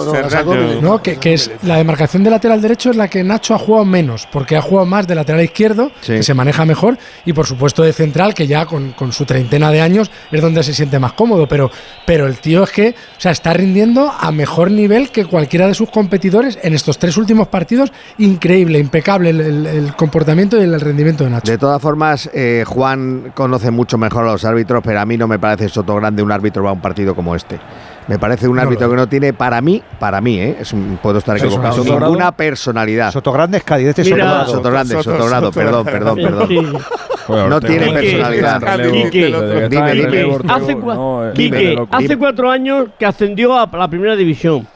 No, 0.82 1.02
que, 1.02 1.18
que 1.18 1.34
es 1.34 1.52
la 1.64 1.78
demarcación 1.78 2.24
de 2.24 2.30
lateral 2.30 2.62
derecho 2.62 2.92
es 2.92 2.96
la 2.96 3.08
que 3.08 3.24
Nacho 3.24 3.54
ha 3.54 3.58
jugado 3.60 3.86
menos, 3.86 4.28
porque 4.32 4.56
ha 4.56 4.62
jugado 4.62 4.86
más 4.86 5.08
de 5.08 5.16
lateral 5.16 5.44
izquierdo, 5.44 5.92
Sí. 6.02 6.14
que 6.14 6.24
se 6.24 6.34
maneja 6.34 6.66
mejor, 6.66 6.98
y 7.26 7.34
por 7.34 7.46
supuesto 7.46 7.84
de 7.84 7.94
central, 7.94 8.34
que 8.34 8.48
ya 8.48 8.66
con, 8.66 8.92
con 8.94 9.12
su 9.12 9.26
treintena 9.26 9.72
de 9.72 9.82
años 9.82 10.10
es 10.32 10.42
donde 10.42 10.64
se 10.64 10.74
siente 10.74 11.00
más 11.00 11.14
cómodo. 11.14 11.48
Pero, 11.48 11.70
pero 12.06 12.28
el 12.28 12.38
tío 12.38 12.64
es 12.64 12.72
que 12.72 12.90
o 13.18 13.20
sea, 13.22 13.32
está 13.32 13.54
rindiendo 13.54 14.12
a 14.18 14.32
mejor 14.32 14.72
nivel 14.72 15.10
que 15.10 15.26
cualquiera 15.26 15.68
de 15.68 15.74
sus 15.74 15.90
competidores 15.90 16.58
en 16.62 16.74
estos 16.74 16.98
tres 16.98 17.18
últimos 17.18 17.48
partidos. 17.48 17.92
Increíble, 18.18 18.80
impecable 18.80 19.30
el, 19.32 19.42
el- 19.42 19.65
el 19.68 19.96
comportamiento 19.96 20.58
y 20.58 20.64
el 20.64 20.80
rendimiento 20.80 21.24
de 21.24 21.30
Nacho. 21.30 21.52
De 21.52 21.58
todas 21.58 21.82
formas, 21.82 22.30
eh, 22.34 22.64
Juan 22.68 23.32
conoce 23.36 23.72
mucho 23.72 23.98
mejor 23.98 24.24
a 24.28 24.32
los 24.34 24.46
árbitros, 24.46 24.82
pero 24.84 25.00
a 25.00 25.06
mí 25.06 25.18
no 25.18 25.28
me 25.28 25.40
parece 25.40 25.70
Soto 25.70 25.96
Grande 25.96 26.22
un 26.24 26.32
árbitro 26.32 26.64
para 26.64 26.74
un 26.74 26.82
partido 26.82 27.16
como 27.16 27.36
este. 27.36 27.60
Me 28.08 28.20
parece 28.20 28.48
un 28.48 28.56
No, 28.58 28.62
árbitro 28.62 28.88
que 28.90 28.96
no 28.96 29.08
tiene, 29.08 29.34
para 29.34 29.60
mí, 29.62 29.82
para 30.00 30.22
mí, 30.22 30.40
¿eh? 30.40 30.58
es 30.60 30.72
un- 30.74 31.00
puedo 31.02 31.18
estar 31.18 31.36
equivocado, 31.38 31.82
una- 31.82 32.00
ninguna 32.06 32.32
personalidad. 32.32 33.12
Sotogrande 33.12 33.58
es 33.58 33.64
Cádiz, 33.64 33.88
este 33.88 34.04
es 34.04 34.08
Sotogrado. 34.10 34.46
Sotogrande, 34.52 34.94
Soto- 34.96 35.12
Sotogrado, 35.12 35.46
Soto- 35.48 35.60
perdón, 35.60 35.86
perdón, 35.86 36.16
perdón. 36.18 37.50
No 37.50 37.60
tiene 37.60 37.92
personalidad. 37.92 38.62
Quique, 38.92 39.26
Dime, 39.70 39.94
dime. 39.94 40.06
Quique, 40.12 40.38
hace, 40.48 40.78
cua- 40.78 40.94
no, 40.96 41.28
eh, 41.28 41.32
Quique, 41.34 41.58
dime, 41.58 41.74
loco. 41.74 41.96
hace 41.96 42.18
cuatro 42.18 42.52
años 42.52 42.90
que 43.00 43.06
ascendió 43.08 43.58
a 43.58 43.68
la 43.74 43.88
primera 43.88 44.16
división. 44.16 44.68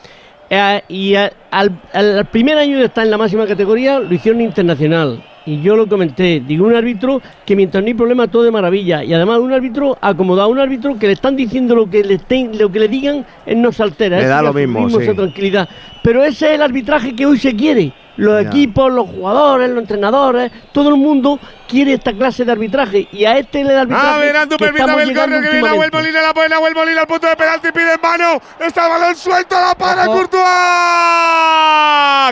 Eh, 0.50 0.82
y 0.90 1.16
a- 1.16 1.32
al, 1.52 1.72
al 1.94 2.26
primer 2.26 2.58
año 2.58 2.78
de 2.80 2.86
estar 2.86 3.04
en 3.06 3.12
la 3.12 3.18
máxima 3.18 3.46
categoría 3.46 4.00
lo 4.00 4.14
hicieron 4.14 4.42
internacional. 4.42 5.24
Y 5.46 5.62
yo 5.62 5.76
lo 5.76 5.88
comenté. 5.88 6.42
Digo, 6.46 6.68
un 6.68 6.76
árbitro 6.76 7.22
que 7.46 7.56
mientras 7.56 7.82
no 7.84 7.88
hay 7.88 7.94
problema 7.96 8.28
todo 8.28 8.44
de 8.44 8.52
maravilla. 8.52 9.04
Y 9.04 9.14
además 9.14 9.40
un 9.40 9.52
árbitro 9.52 9.98
acomodado, 10.00 10.50
un 10.50 10.60
árbitro 10.60 11.00
que 11.00 11.08
le 11.08 11.14
están 11.14 11.36
diciendo 11.36 11.74
lo 11.76 11.90
que 11.90 12.04
le, 12.04 12.16
estén, 12.16 12.56
lo 12.60 12.72
que 12.72 12.80
le 12.80 12.88
digan, 12.88 13.26
él 13.48 13.62
no 13.62 13.72
se 13.72 13.82
altera. 13.82 14.20
Le 14.20 14.28
da 14.28 14.42
lo 14.44 14.54
mismo, 14.54 14.88
sí. 14.90 15.08
tranquilidad. 15.16 15.68
Pero 16.04 16.24
ese 16.24 16.50
es 16.50 16.56
el 16.56 16.62
arbitraje 16.62 17.16
que 17.16 17.26
hoy 17.26 17.40
se 17.40 17.56
quiere. 17.56 17.92
Los 18.20 18.44
Ya. 18.44 18.50
equipos, 18.50 18.92
los 18.92 19.08
jugadores, 19.10 19.70
los 19.70 19.80
entrenadores, 19.80 20.52
todo 20.72 20.90
el 20.90 20.96
mundo 20.98 21.40
quiere 21.68 21.94
esta 21.94 22.14
clase 22.14 22.44
de 22.46 22.52
arbitraje 22.52 23.08
y 23.12 23.26
a 23.26 23.38
este 23.38 23.64
le 23.64 23.74
da 23.74 23.82
arbitraje. 23.82 24.08
A 24.08 24.18
ver, 24.18 24.38
Andu, 24.38 24.58
que 24.58 24.66
permítame 24.66 25.04
el 25.04 25.16
córner 25.16 25.42
que 25.44 25.50
viene 25.50 25.68
Nahuel. 25.68 25.90
Molina, 25.92 26.22
la 26.22 26.34
pone 26.34 26.50
Nahuel 26.50 26.76
Molina 26.76 27.02
al 27.02 27.08
punto 27.08 27.28
de 27.28 27.36
penalti, 27.36 27.72
pide 27.72 27.94
en 27.94 28.02
mano. 28.02 28.42
Está 28.60 28.86
el 28.86 28.90
balón 28.92 29.16
suelto, 29.16 29.56
la 29.60 29.76
para 29.76 30.06
Courtois. 30.06 30.44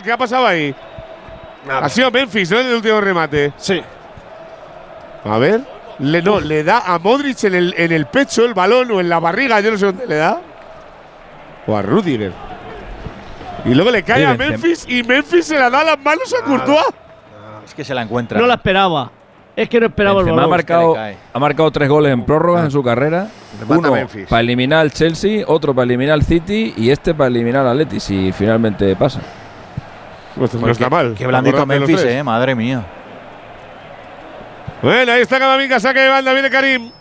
¿Qué 0.03 0.11
ha 0.11 0.17
pasado 0.17 0.45
ahí? 0.47 0.73
Ha 1.69 1.89
sido 1.89 2.11
Memphis, 2.11 2.51
¿no? 2.51 2.59
En 2.59 2.67
el 2.67 2.75
último 2.75 3.01
remate. 3.01 3.51
Sí. 3.57 3.81
A 5.25 5.37
ver. 5.37 5.61
Le, 5.99 6.21
no, 6.21 6.39
le 6.39 6.63
da 6.63 6.83
a 6.85 6.99
Modric 6.99 7.43
en 7.45 7.55
el, 7.55 7.73
en 7.75 7.91
el 7.91 8.05
pecho 8.05 8.45
el 8.45 8.53
balón 8.53 8.91
o 8.91 8.99
en 8.99 9.09
la 9.09 9.19
barriga, 9.19 9.59
yo 9.61 9.71
no 9.71 9.77
sé 9.79 9.87
dónde 9.87 10.05
le 10.05 10.15
da. 10.15 10.39
O 11.65 11.75
a 11.75 11.81
Rudiger. 11.81 12.31
Y 13.65 13.73
luego 13.73 13.91
le 13.91 14.03
cae 14.03 14.25
a. 14.25 14.33
Memphis 14.35 14.85
y 14.87 15.03
Memphis 15.03 15.45
se 15.45 15.57
la 15.57 15.69
da 15.69 15.81
a 15.81 15.83
las 15.83 15.99
manos 15.99 16.33
a 16.33 16.45
Courtois. 16.45 16.85
Es 17.65 17.73
que 17.73 17.83
se 17.83 17.93
la 17.93 18.03
encuentra. 18.03 18.39
No 18.39 18.47
la 18.47 18.55
esperaba. 18.55 19.11
Es 19.55 19.67
que 19.69 19.79
no 19.79 19.87
esperaba 19.87 20.19
el 20.19 20.25
Benzema 20.25 20.43
ha 20.43 20.45
balón. 20.45 20.57
marcado, 20.57 20.89
le 20.89 20.99
cae. 20.99 21.17
ha 21.33 21.39
marcado 21.39 21.71
tres 21.71 21.89
goles 21.89 22.13
en 22.13 22.23
prórrogas 22.23 22.65
en 22.65 22.71
su 22.71 22.83
carrera. 22.83 23.27
Uno 23.67 23.91
Memphis. 23.91 24.27
para 24.27 24.41
eliminar 24.41 24.79
al 24.81 24.91
Chelsea, 24.91 25.43
otro 25.47 25.73
para 25.73 25.85
eliminar 25.85 26.13
al 26.13 26.23
City 26.23 26.75
y 26.77 26.91
este 26.91 27.15
para 27.15 27.27
eliminar 27.29 27.65
al 27.65 27.71
Atleti 27.71 27.99
si 27.99 28.31
finalmente 28.31 28.95
pasa. 28.95 29.19
Pues 30.35 30.53
no 30.53 30.69
está 30.69 30.89
mal. 30.89 31.15
Qué 31.17 31.25
blandito 31.25 31.65
Memphis, 31.65 32.03
eh, 32.03 32.21
madre 32.21 32.53
mía. 32.53 32.85
Bueno, 34.81 35.11
ahí 35.11 35.21
está 35.21 35.39
Camavinga, 35.39 35.79
saque 35.79 36.01
de 36.01 36.09
banda, 36.09 36.33
viene 36.33 36.49
Karim. 36.51 36.91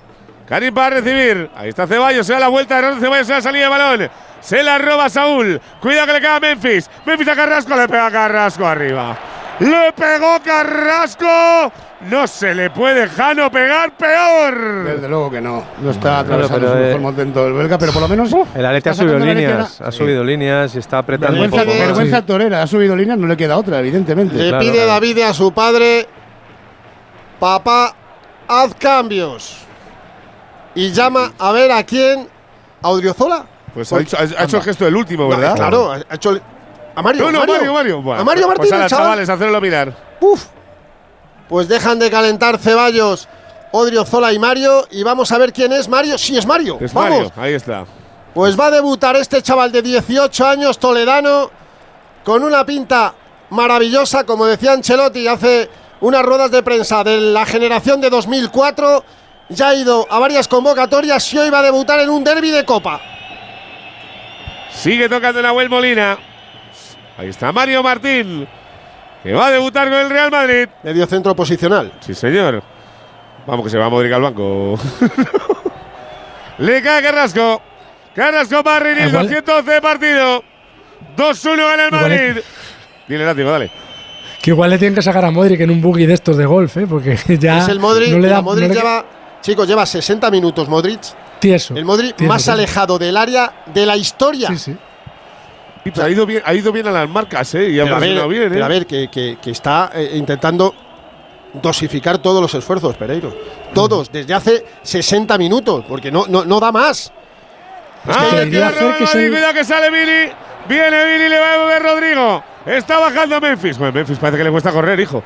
Karim 0.49 0.73
para 0.73 1.01
recibir. 1.01 1.51
Ahí 1.55 1.68
está 1.68 1.86
Ceballos, 1.86 2.26
se 2.26 2.33
da 2.33 2.41
la 2.41 2.49
vuelta, 2.49 2.81
Ronaldo 2.81 3.01
Ceballos 3.01 3.26
se 3.26 3.33
da 3.35 3.39
la 3.39 3.43
salida 3.43 3.65
de 3.65 3.68
balón. 3.68 4.10
Se 4.47 4.62
la 4.62 4.78
roba 4.78 5.08
Saúl. 5.08 5.60
Cuidado 5.81 6.07
que 6.07 6.12
le 6.12 6.20
queda 6.20 6.36
a 6.36 6.41
Memphis. 6.41 6.89
Memphis 7.05 7.26
a 7.26 7.34
Carrasco, 7.34 7.75
le 7.75 7.89
pega 7.89 8.07
a 8.07 8.10
Carrasco 8.12 8.65
arriba. 8.65 9.18
Le 9.58 9.92
pegó 9.92 10.39
Carrasco. 10.44 11.73
No 12.08 12.28
se 12.28 12.55
le 12.55 12.70
puede 12.70 13.08
Jano 13.08 13.50
pegar 13.50 13.97
peor. 13.97 14.84
Desde 14.84 15.08
luego 15.08 15.31
que 15.33 15.41
no. 15.41 15.65
No 15.83 15.91
está 15.91 16.20
atravesando 16.20 16.60
pero, 16.60 16.73
su 16.73 16.78
eh, 16.78 16.86
mejor 16.86 17.00
momento 17.00 17.42
del 17.44 17.55
belga, 17.55 17.76
pero 17.76 17.92
por 17.92 18.02
lo 18.02 18.08
menos. 18.08 18.31
El 18.55 18.66
Atleti 18.66 18.89
ha 18.89 18.94
subido 18.94 19.18
líneas, 19.18 19.81
ha 19.81 19.91
subido 19.91 20.23
líneas 20.23 20.75
y 20.76 20.78
está 20.78 20.99
apretando 20.99 21.41
un 21.42 21.50
Vergüenza, 21.50 21.65
poco. 21.65 21.78
más. 21.78 21.86
vergüenza 21.89 22.23
torera, 22.25 22.62
ha 22.62 22.66
subido 22.68 22.94
líneas, 22.94 23.18
no 23.18 23.26
le 23.26 23.36
queda 23.36 23.57
otra, 23.57 23.81
evidentemente. 23.81 24.36
Le 24.36 24.49
Claro, 24.50 24.60
pide 24.60 24.73
claro. 24.75 24.86
David 24.89 25.18
a 25.23 25.34
su 25.34 25.50
padre, 25.52 26.07
papá, 27.41 27.97
haz 28.47 28.75
cambios. 28.76 29.57
Y 30.76 30.92
llama 30.92 31.33
a 31.39 31.50
ver 31.50 31.73
a 31.73 31.83
quién, 31.83 32.28
a 32.83 32.89
Odriozola. 32.91 33.47
Pues 33.76 33.92
ha 33.92 34.00
hecho, 34.00 34.16
ha 34.18 34.44
hecho 34.44 34.56
el 34.56 34.62
gesto 34.64 34.84
del 34.86 34.96
último, 34.96 35.24
No, 35.24 35.28
¿verdad? 35.36 35.55
claro, 35.55 35.92
ha 35.92 36.14
hecho 36.14 36.30
el- 36.30 36.42
a 36.94 37.02
Mario. 37.02 37.24
No, 37.26 37.32
no, 37.32 37.38
Mario, 37.40 37.55
Mario, 37.55 37.72
Mario. 37.74 38.02
Bueno, 38.02 38.20
a 38.20 38.24
Mario 38.24 38.46
pues 38.46 38.58
Martínez, 38.58 38.72
ala, 38.80 38.88
chaval. 38.88 39.05
chavales, 39.05 39.28
hacerlo 39.28 39.60
mirar. 39.60 39.96
Uf. 40.20 40.44
Pues 41.48 41.68
dejan 41.68 41.98
de 41.98 42.10
calentar 42.10 42.58
Ceballos, 42.58 43.28
Odriozola 43.72 44.32
y 44.32 44.38
Mario. 44.38 44.86
Y 44.90 45.02
vamos 45.02 45.30
a 45.30 45.38
ver 45.38 45.52
quién 45.52 45.72
es 45.72 45.88
Mario. 45.88 46.18
Sí, 46.18 46.36
es 46.36 46.46
Mario. 46.46 46.78
Es 46.80 46.92
vamos. 46.92 47.10
Mario, 47.10 47.32
ahí 47.36 47.55
está. 47.55 47.84
Pues 48.34 48.58
va 48.58 48.66
a 48.66 48.70
debutar 48.70 49.14
este 49.16 49.40
chaval 49.42 49.70
de 49.72 49.82
18 49.82 50.46
años, 50.46 50.78
toledano, 50.78 51.50
con 52.24 52.42
una 52.42 52.64
pinta 52.66 53.14
maravillosa, 53.50 54.24
como 54.24 54.46
decía 54.46 54.72
Ancelotti 54.72 55.28
hace 55.28 55.70
unas 56.00 56.22
ruedas 56.24 56.50
de 56.50 56.62
prensa 56.62 57.05
de 57.05 57.20
la 57.20 57.46
generación 57.46 58.00
de 58.00 58.10
2004. 58.10 59.05
Ya 59.50 59.68
ha 59.68 59.74
ido 59.74 60.06
a 60.10 60.18
varias 60.18 60.48
convocatorias 60.48 61.32
y 61.32 61.38
hoy 61.38 61.50
va 61.50 61.60
a 61.60 61.62
debutar 61.62 62.00
en 62.00 62.10
un 62.10 62.24
derby 62.24 62.50
de 62.50 62.64
Copa. 62.64 63.00
Sigue 64.76 65.08
tocando 65.08 65.42
Nahuel 65.42 65.68
Molina. 65.68 66.18
Ahí 67.18 67.28
está 67.28 67.50
Mario 67.50 67.82
Martín, 67.82 68.46
que 69.22 69.32
va 69.32 69.46
a 69.46 69.50
debutar 69.50 69.88
con 69.88 69.98
el 69.98 70.10
Real 70.10 70.30
Madrid. 70.30 70.68
Medio 70.82 71.06
centro 71.06 71.34
posicional. 71.34 71.92
Sí, 72.00 72.14
señor. 72.14 72.62
Vamos, 73.46 73.64
que 73.64 73.70
se 73.70 73.78
va 73.78 73.86
a 73.86 73.88
Modric 73.88 74.12
al 74.12 74.22
banco. 74.22 74.78
Le 76.58 76.82
cae 76.82 77.02
Carrasco. 77.02 77.62
Carrasco 78.14 78.62
para 78.64 78.80
Rinil, 78.80 79.08
Igual- 79.08 79.28
211 79.28 79.70
de 79.72 79.80
partido. 79.82 80.42
2-1 81.16 81.56
gana 81.56 81.84
el 81.86 81.90
Madrid. 81.92 82.42
Dile, 83.06 83.24
látigo, 83.24 83.50
dale. 83.50 83.70
Que 84.42 84.50
igual 84.50 84.70
le 84.70 84.78
tienen 84.78 84.94
que 84.94 85.02
sacar 85.02 85.24
a 85.24 85.30
Modric 85.30 85.60
en 85.60 85.70
un 85.70 85.80
buggy 85.80 86.06
de 86.06 86.14
estos 86.14 86.36
de 86.36 86.46
golf, 86.46 86.76
¿eh? 86.76 86.86
Porque 86.88 87.16
ya. 87.38 87.58
es 87.58 87.68
el 87.68 87.78
Modric. 87.80 88.10
no 88.10 88.18
le 88.18 88.28
da, 88.28 88.40
Modric 88.42 88.68
no 88.68 88.74
le- 88.74 88.80
lleva, 88.80 89.05
chicos, 89.42 89.66
lleva 89.68 89.84
60 89.86 90.30
minutos 90.30 90.68
Modric. 90.68 91.00
Tieso. 91.40 91.74
El 91.76 91.84
Modric 91.84 92.16
tieso, 92.16 92.28
más 92.32 92.42
tieso. 92.42 92.52
alejado 92.52 92.98
del 92.98 93.16
área 93.16 93.52
de 93.66 93.86
la 93.86 93.97
historia. 93.97 94.48
Sí, 94.48 94.58
sí. 94.58 94.76
Ha 96.02 96.08
ido 96.10 96.26
bien, 96.26 96.42
ha 96.44 96.52
ido 96.52 96.73
bien 96.73 96.86
a 96.89 96.90
las 96.90 97.08
marcas, 97.08 97.55
¿eh? 97.55 97.68
Y 97.70 97.78
ha 97.78 97.84
Pero 97.84 97.97
a 97.97 97.98
ver, 98.00 98.08
presionado 98.08 98.28
bien, 98.28 98.42
¿eh? 98.44 98.48
pero 98.50 98.65
a 98.65 98.68
ver, 98.68 98.86
que, 98.86 99.08
que- 99.08 99.39
que 99.40 99.50
está 99.52 99.90
eh, 99.94 100.10
intentando 100.15 100.74
dosificar 101.55 102.18
todos 102.18 102.42
los 102.42 102.52
esfuerzos, 102.55 102.97
Pereiro. 102.97 103.32
Todos, 103.73 104.10
desde 104.10 104.34
hace 104.34 104.65
60 104.82 105.39
minutos, 105.39 105.84
porque 105.89 106.10
no, 106.10 106.24
no, 106.28 106.44
no 106.44 106.58
da 106.58 106.73
más. 106.73 107.12
Ah, 108.05 108.26
que 108.31 108.62
hacer 108.62 108.97
que 108.98 109.28
Cuidado 109.31 109.55
que 109.55 109.65
sale 109.65 109.90
Billy. 109.90 110.32
Viene 110.68 111.05
Billy, 111.05 111.28
le 111.28 111.39
va 111.39 111.55
a 111.55 111.58
mover 111.58 111.82
Rodrigo. 111.82 112.44
Está 112.66 112.98
bajando 112.98 113.40
Memphis. 113.40 113.78
Bueno, 113.78 113.92
Memphis 113.92 114.18
parece 114.18 114.39
que 114.39 114.44
le 114.44 114.50
cuesta 114.50 114.73
correr, 114.73 114.98
hijo. 114.98 115.23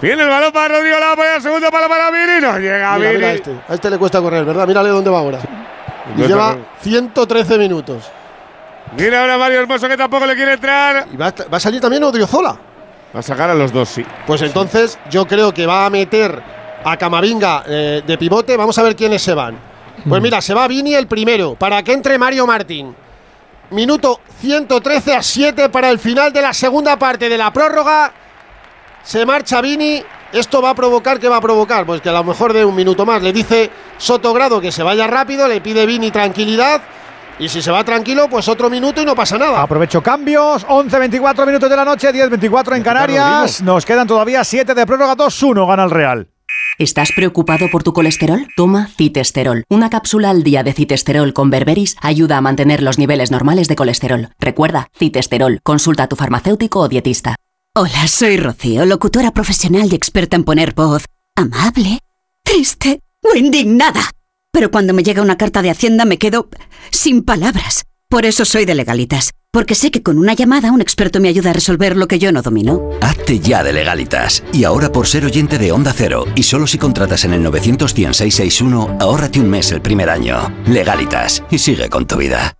Viene 0.00 0.22
el 0.22 0.28
balón 0.28 0.52
para 0.52 0.76
Rodrigo, 0.76 0.98
la 0.98 1.06
va 1.06 1.12
a 1.12 1.16
poner 1.16 1.30
al 1.32 1.42
segundo 1.42 1.70
para 1.70 1.88
para 1.88 2.10
Billy. 2.10 2.40
No 2.40 2.58
llega 2.58 2.96
Mira, 2.96 3.08
Billy. 3.10 3.14
mira 3.16 3.28
a 3.28 3.32
este. 3.34 3.54
A 3.68 3.74
este 3.74 3.90
le 3.90 3.98
cuesta 3.98 4.20
correr, 4.20 4.44
¿verdad? 4.44 4.66
Mírale 4.66 4.88
dónde 4.88 5.10
va 5.10 5.18
ahora. 5.18 5.38
Y 6.16 6.22
lleva 6.22 6.50
está- 6.52 6.62
113 6.82 7.58
minutos. 7.58 8.04
Mira 8.96 9.20
ahora 9.20 9.36
Mario 9.38 9.60
Hermoso 9.60 9.86
que 9.88 9.96
tampoco 9.96 10.26
le 10.26 10.34
quiere 10.34 10.54
entrar. 10.54 11.06
Y 11.12 11.16
va, 11.16 11.26
a- 11.28 11.48
va 11.52 11.56
a 11.58 11.60
salir 11.60 11.80
también 11.80 12.02
Odriozola. 12.02 12.56
Va 13.14 13.20
a 13.20 13.22
sacar 13.22 13.50
a 13.50 13.54
los 13.54 13.72
dos, 13.72 13.88
sí. 13.88 14.04
Pues 14.26 14.40
entonces 14.42 14.98
yo 15.10 15.26
creo 15.26 15.52
que 15.52 15.66
va 15.66 15.84
a 15.86 15.90
meter 15.90 16.40
a 16.84 16.96
Camavinga 16.96 17.64
eh, 17.66 18.02
de 18.06 18.18
pivote. 18.18 18.56
Vamos 18.56 18.78
a 18.78 18.82
ver 18.82 18.96
quiénes 18.96 19.20
se 19.22 19.34
van. 19.34 19.56
Pues 20.08 20.22
mira, 20.22 20.40
se 20.40 20.54
va 20.54 20.66
Vini 20.66 20.94
el 20.94 21.06
primero, 21.06 21.56
para 21.56 21.82
que 21.82 21.92
entre 21.92 22.16
Mario 22.18 22.46
Martín. 22.46 22.94
Minuto 23.70 24.20
113 24.40 25.14
a 25.14 25.22
7 25.22 25.68
para 25.68 25.90
el 25.90 25.98
final 25.98 26.32
de 26.32 26.40
la 26.40 26.54
segunda 26.54 26.98
parte 26.98 27.28
de 27.28 27.36
la 27.36 27.52
prórroga. 27.52 28.12
Se 29.02 29.24
marcha 29.26 29.60
Vini. 29.60 30.02
Esto 30.32 30.62
va 30.62 30.70
a 30.70 30.74
provocar, 30.74 31.18
¿qué 31.18 31.28
va 31.28 31.38
a 31.38 31.40
provocar? 31.40 31.84
Pues 31.84 32.00
que 32.00 32.08
a 32.08 32.12
lo 32.12 32.22
mejor 32.22 32.52
de 32.52 32.64
un 32.64 32.74
minuto 32.74 33.04
más. 33.04 33.22
Le 33.22 33.32
dice 33.32 33.70
Sotogrado 33.98 34.60
que 34.60 34.70
se 34.70 34.82
vaya 34.82 35.06
rápido, 35.06 35.48
le 35.48 35.60
pide 35.60 35.86
Vini 35.86 36.10
tranquilidad. 36.10 36.82
Y 37.38 37.48
si 37.48 37.62
se 37.62 37.70
va 37.70 37.82
tranquilo, 37.82 38.28
pues 38.28 38.48
otro 38.48 38.68
minuto 38.68 39.00
y 39.00 39.06
no 39.06 39.16
pasa 39.16 39.38
nada. 39.38 39.62
Aprovecho 39.62 40.02
cambios. 40.02 40.66
11-24 40.66 41.46
minutos 41.46 41.70
de 41.70 41.76
la 41.76 41.84
noche, 41.86 42.12
10-24 42.12 42.76
en 42.76 42.82
Canarias. 42.82 43.62
Nos 43.62 43.86
quedan 43.86 44.06
todavía 44.06 44.44
7 44.44 44.74
de 44.74 44.86
prórroga, 44.86 45.16
2-1 45.16 45.66
gana 45.66 45.84
el 45.84 45.90
Real. 45.90 46.28
¿Estás 46.78 47.12
preocupado 47.12 47.68
por 47.70 47.82
tu 47.82 47.92
colesterol? 47.92 48.46
Toma 48.56 48.88
citesterol. 48.88 49.64
Una 49.68 49.90
cápsula 49.90 50.30
al 50.30 50.42
día 50.42 50.62
de 50.62 50.72
citesterol 50.72 51.32
con 51.32 51.50
berberis 51.50 51.96
ayuda 52.00 52.36
a 52.36 52.40
mantener 52.40 52.82
los 52.82 52.98
niveles 52.98 53.30
normales 53.30 53.68
de 53.68 53.76
colesterol. 53.76 54.28
Recuerda, 54.38 54.88
citesterol. 54.98 55.60
Consulta 55.62 56.04
a 56.04 56.08
tu 56.08 56.16
farmacéutico 56.16 56.80
o 56.80 56.88
dietista. 56.88 57.36
Hola, 57.76 58.08
soy 58.08 58.36
Rocío, 58.36 58.84
locutora 58.84 59.30
profesional 59.30 59.92
y 59.92 59.94
experta 59.94 60.34
en 60.34 60.42
poner 60.42 60.74
voz 60.74 61.04
amable, 61.36 62.00
triste 62.42 62.98
o 63.22 63.36
indignada. 63.36 64.10
Pero 64.52 64.72
cuando 64.72 64.92
me 64.92 65.04
llega 65.04 65.22
una 65.22 65.38
carta 65.38 65.62
de 65.62 65.70
Hacienda 65.70 66.04
me 66.04 66.18
quedo 66.18 66.48
sin 66.90 67.22
palabras. 67.22 67.84
Por 68.08 68.26
eso 68.26 68.44
soy 68.44 68.64
de 68.64 68.74
legalitas, 68.74 69.30
porque 69.52 69.76
sé 69.76 69.92
que 69.92 70.02
con 70.02 70.18
una 70.18 70.34
llamada 70.34 70.72
un 70.72 70.80
experto 70.80 71.20
me 71.20 71.28
ayuda 71.28 71.50
a 71.50 71.52
resolver 71.52 71.96
lo 71.96 72.08
que 72.08 72.18
yo 72.18 72.32
no 72.32 72.42
domino. 72.42 72.90
Hazte 73.02 73.38
ya 73.38 73.62
de 73.62 73.72
legalitas. 73.72 74.42
Y 74.52 74.64
ahora 74.64 74.90
por 74.90 75.06
ser 75.06 75.24
oyente 75.24 75.56
de 75.56 75.70
Onda 75.70 75.94
Cero, 75.96 76.26
y 76.34 76.42
solo 76.42 76.66
si 76.66 76.76
contratas 76.76 77.24
en 77.24 77.34
el 77.34 77.42
91661, 77.44 78.98
ahórrate 78.98 79.38
un 79.38 79.48
mes 79.48 79.70
el 79.70 79.80
primer 79.80 80.10
año. 80.10 80.52
Legalitas. 80.66 81.44
Y 81.52 81.58
sigue 81.58 81.88
con 81.88 82.08
tu 82.08 82.16
vida. 82.16 82.52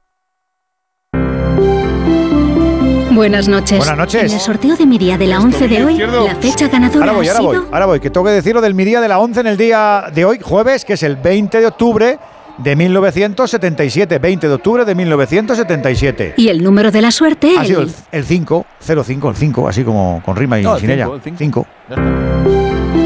Buenas 3.21 3.49
noches. 3.49 3.77
Buenas 3.77 3.99
noches. 3.99 4.23
En 4.25 4.31
el 4.33 4.41
sorteo 4.41 4.77
de 4.77 4.87
mi 4.87 4.97
día 4.97 5.19
de 5.19 5.27
la 5.27 5.41
11 5.41 5.69
de 5.69 5.85
hoy, 5.85 5.93
izquierdo. 5.93 6.25
la 6.25 6.37
fecha 6.37 6.69
ganadora 6.69 7.01
Ahora 7.05 7.13
voy, 7.19 7.29
ha 7.29 7.33
ahora 7.33 7.43
voy, 7.43 7.55
sido 7.57 7.69
ahora 7.71 7.85
voy. 7.87 8.01
Que 8.01 8.09
tengo 8.09 8.25
que 8.25 8.33
decirlo 8.33 8.63
del 8.63 8.73
mi 8.75 8.85
día 8.87 8.99
de 9.03 9.09
la 9.09 9.19
11 9.19 9.41
en 9.41 9.47
el 9.47 9.59
día 9.59 10.05
de 10.15 10.25
hoy, 10.25 10.39
jueves, 10.43 10.87
que 10.87 10.95
es 10.95 11.03
el 11.03 11.17
20 11.17 11.61
de 11.61 11.67
octubre 11.67 12.19
de 12.57 12.77
1977. 12.77 14.19
20 14.19 14.49
de 14.49 14.55
octubre 14.55 14.85
de 14.87 14.95
1977. 14.95 16.35
y 16.39 16.49
el 16.49 16.65
número 16.65 16.91
de 16.91 17.03
la 17.03 17.11
suerte 17.11 17.57
Ha 17.59 17.65
sido 17.67 17.83
el, 17.83 17.89
el- 17.89 17.95
el 18.21 18.25
5, 18.25 18.65
05, 19.05 19.29
el 19.29 19.37
5, 19.37 19.69
así 19.69 19.85
como 19.85 20.23
con 20.25 20.35
rima 20.35 20.59
y 20.59 20.63
No, 20.63 20.77
el 20.77 20.81
sin 20.81 20.89
cinco, 20.89 21.15
ella. 21.21 21.23
el 21.31 21.37
5. 21.37 21.67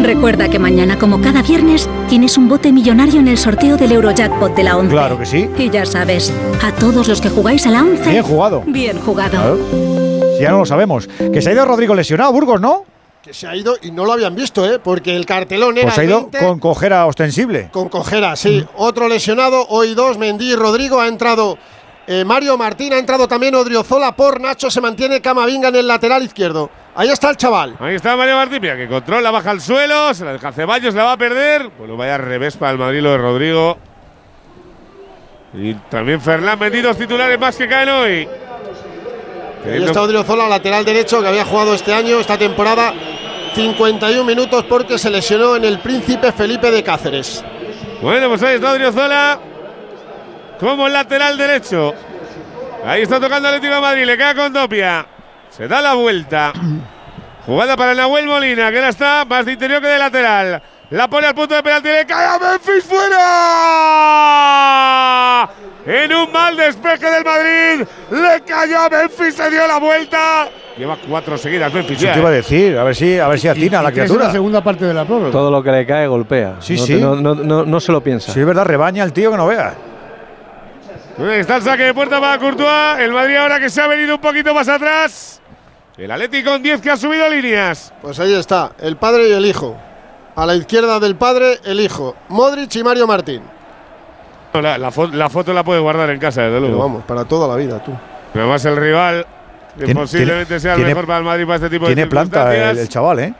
Recuerda 0.02 0.48
que 0.50 0.58
mañana, 0.58 0.98
como 0.98 1.20
cada 1.22 1.40
viernes, 1.42 1.88
tienes 2.10 2.36
un 2.36 2.46
bote 2.46 2.70
millonario 2.72 3.20
en 3.20 3.26
el 3.28 3.38
sorteo 3.38 3.78
del 3.78 3.90
Eurojackpot 3.92 4.54
de 4.54 4.62
la 4.62 4.76
11. 4.76 4.92
Claro 4.92 5.18
que 5.18 5.24
sí. 5.24 5.48
Y 5.56 5.70
ya 5.70 5.86
sabes, 5.86 6.30
a 6.62 6.72
todos 6.72 7.08
los 7.08 7.22
que 7.22 7.30
jugáis 7.30 7.66
a 7.66 7.70
la 7.70 7.80
11, 7.82 8.10
Bien 8.10 8.22
jugado. 8.22 8.62
bien 8.66 9.00
jugado. 9.00 9.30
Claro. 9.30 10.03
Ya 10.44 10.50
no 10.52 10.60
lo 10.60 10.66
sabemos. 10.66 11.06
Que 11.06 11.42
se 11.42 11.50
ha 11.50 11.52
ido 11.52 11.64
Rodrigo 11.64 11.94
lesionado, 11.94 12.32
Burgos, 12.32 12.60
¿no? 12.60 12.84
Que 13.22 13.32
se 13.32 13.46
ha 13.46 13.56
ido 13.56 13.76
y 13.80 13.90
no 13.90 14.04
lo 14.04 14.12
habían 14.12 14.34
visto, 14.34 14.70
¿eh? 14.70 14.78
Porque 14.78 15.16
el 15.16 15.24
cartelón 15.24 15.78
era 15.78 15.86
Pues 15.86 15.98
ha 15.98 16.04
ido 16.04 16.20
20. 16.28 16.38
con 16.38 16.58
cojera 16.58 17.06
ostensible. 17.06 17.70
Con 17.72 17.88
cojera, 17.88 18.36
sí. 18.36 18.64
Otro 18.76 19.08
lesionado, 19.08 19.66
hoy 19.68 19.94
dos, 19.94 20.18
Mendy 20.18 20.52
y 20.52 20.56
Rodrigo. 20.56 21.00
Ha 21.00 21.08
entrado 21.08 21.56
eh, 22.06 22.22
Mario 22.24 22.58
Martín, 22.58 22.92
ha 22.92 22.98
entrado 22.98 23.26
también 23.26 23.54
Odriozola 23.54 24.14
por 24.14 24.40
Nacho. 24.42 24.70
Se 24.70 24.82
mantiene 24.82 25.22
Camavinga 25.22 25.68
en 25.68 25.76
el 25.76 25.86
lateral 25.88 26.22
izquierdo. 26.22 26.68
Ahí 26.94 27.08
está 27.08 27.30
el 27.30 27.36
chaval. 27.38 27.76
Ahí 27.80 27.94
está 27.94 28.14
Mario 28.14 28.36
Martín, 28.36 28.58
mira, 28.60 28.76
que 28.76 28.86
controla, 28.86 29.30
baja 29.30 29.50
al 29.50 29.60
suelo, 29.62 30.12
se 30.12 30.24
la 30.24 30.34
deja 30.34 30.52
Ceballos, 30.52 30.94
la 30.94 31.04
va 31.04 31.12
a 31.12 31.16
perder. 31.16 31.70
Bueno, 31.78 31.96
vaya 31.96 32.18
revés 32.18 32.58
para 32.58 32.72
el 32.72 32.78
Madrid 32.78 33.00
lo 33.00 33.12
de 33.12 33.18
Rodrigo. 33.18 33.78
Y 35.54 35.72
también 35.88 36.20
Fernán 36.20 36.58
Mendy, 36.58 36.82
dos 36.82 36.96
titulares 36.98 37.38
más 37.38 37.56
que 37.56 37.66
caen 37.68 37.88
hoy. 37.88 38.28
Ahí 39.64 39.82
está 39.82 40.02
Odriozola, 40.02 40.48
lateral 40.48 40.84
derecho, 40.84 41.22
que 41.22 41.28
había 41.28 41.44
jugado 41.44 41.74
este 41.74 41.94
año, 41.94 42.20
esta 42.20 42.36
temporada, 42.36 42.92
51 43.54 44.24
minutos 44.24 44.64
porque 44.68 44.98
se 44.98 45.10
lesionó 45.10 45.56
en 45.56 45.64
el 45.64 45.78
Príncipe 45.78 46.32
Felipe 46.32 46.70
de 46.70 46.82
Cáceres. 46.82 47.42
Bueno, 48.02 48.28
pues 48.28 48.42
ahí 48.42 48.56
está 48.56 48.72
Odriozola 48.72 49.38
como 50.60 50.88
lateral 50.88 51.38
derecho. 51.38 51.94
Ahí 52.84 53.02
está 53.02 53.18
tocando 53.18 53.48
el 53.48 53.54
Atlético 53.54 53.76
de 53.76 53.80
Madrid, 53.80 54.04
le 54.04 54.16
queda 54.16 54.34
con 54.34 54.52
Topia. 54.52 55.06
Se 55.48 55.66
da 55.66 55.80
la 55.80 55.94
vuelta. 55.94 56.52
Jugada 57.46 57.76
para 57.76 57.94
Nahuel 57.94 58.26
Molina, 58.26 58.70
que 58.70 58.76
ahora 58.76 58.88
está 58.90 59.24
más 59.24 59.46
de 59.46 59.52
interior 59.52 59.80
que 59.80 59.88
de 59.88 59.98
lateral. 59.98 60.62
La 60.90 61.08
pone 61.08 61.26
al 61.26 61.34
punto 61.34 61.54
de 61.54 61.62
penalti, 61.62 61.88
le 61.88 62.04
cae 62.06 62.26
a 62.26 62.38
Memphis 62.38 62.84
fuera. 62.84 63.20
En 65.86 66.12
un 66.14 66.30
mal 66.32 66.56
despeje 66.56 67.10
del 67.10 67.24
Madrid, 67.24 67.86
le 68.10 68.40
cayó 68.46 68.78
a 68.80 68.88
Memphis, 68.88 69.34
se 69.34 69.50
dio 69.50 69.66
la 69.66 69.78
vuelta. 69.78 70.48
Lleva 70.76 70.96
cuatro 71.08 71.36
seguidas 71.38 71.72
Memphis. 71.72 71.96
Eso 71.96 72.06
ya, 72.06 72.12
te 72.12 72.18
iba 72.20 72.28
a 72.28 72.32
decir, 72.32 72.78
a 72.78 72.84
ver 72.84 72.94
si, 72.94 73.18
a 73.18 73.28
ver 73.28 73.40
si 73.40 73.48
atina 73.48 73.82
la 73.82 73.88
Y 73.88 73.92
es 73.92 73.94
criatura. 73.94 74.26
la 74.26 74.32
segunda 74.32 74.62
parte 74.62 74.84
de 74.84 74.94
la 74.94 75.04
prórroga. 75.04 75.30
Todo 75.32 75.50
lo 75.50 75.62
que 75.62 75.70
le 75.72 75.86
cae 75.86 76.06
golpea. 76.06 76.56
Sí, 76.60 76.76
no, 76.76 76.84
sí. 76.86 76.94
No, 77.00 77.16
no- 77.16 77.34
no- 77.34 77.64
no 77.64 77.80
se 77.80 77.90
lo 77.92 78.00
piensa. 78.02 78.32
Sí, 78.32 78.40
es 78.40 78.46
verdad, 78.46 78.64
rebaña 78.64 79.02
el 79.04 79.12
tío 79.12 79.30
que 79.30 79.36
no. 79.36 79.48
Ahí 79.48 79.56
Está 81.38 81.56
el 81.56 81.62
saque 81.62 81.84
de 81.84 81.94
puerta 81.94 82.20
para 82.20 82.38
Courtois. 82.38 82.98
El 83.00 83.12
Madrid 83.12 83.36
ahora 83.36 83.58
que 83.60 83.68
se 83.70 83.80
ha 83.80 83.86
venido 83.86 84.14
un 84.16 84.20
poquito 84.20 84.52
más 84.54 84.68
atrás. 84.68 85.40
El 85.96 86.10
Atlético 86.10 86.50
con 86.50 86.62
10 86.62 86.80
que 86.80 86.90
ha 86.90 86.96
subido 86.96 87.28
líneas. 87.28 87.92
Pues 88.02 88.18
ahí 88.20 88.34
está, 88.34 88.72
el 88.80 88.96
padre 88.96 89.28
y 89.28 89.32
el 89.32 89.46
hijo. 89.46 89.76
A 90.36 90.46
la 90.46 90.54
izquierda 90.56 90.98
del 91.00 91.16
padre, 91.16 91.60
el 91.64 91.80
hijo. 91.80 92.16
Modric 92.28 92.74
y 92.76 92.82
Mario 92.82 93.06
Martín. 93.06 93.42
La, 94.54 94.78
la 94.78 94.90
fo- 94.90 95.10
la 95.12 95.28
foto 95.28 95.52
la 95.52 95.64
puede 95.64 95.80
guardar 95.80 96.10
en 96.10 96.18
casa, 96.20 96.42
desde 96.42 96.54
Pero 96.56 96.68
luego. 96.68 96.78
vamos, 96.82 97.04
para 97.04 97.24
toda 97.24 97.48
la 97.48 97.56
vida, 97.56 97.82
tú. 97.82 97.92
Pero 98.32 98.44
además 98.44 98.64
el 98.64 98.76
rival, 98.76 99.26
que 99.78 99.84
Tiene- 99.86 100.00
posiblemente 100.00 100.46
tiene- 100.46 100.60
sea 100.60 100.72
el 100.72 100.76
tiene- 100.78 100.90
mejor 100.90 101.06
para 101.06 101.18
el 101.18 101.24
Madrid 101.24 101.44
para 101.44 101.56
este 101.56 101.70
tipo 101.70 101.86
de 101.88 101.94
Tiene 101.94 102.08
planta 102.10 102.54
el, 102.70 102.78
el 102.78 102.88
chaval, 102.88 103.18
¿eh? 103.20 103.34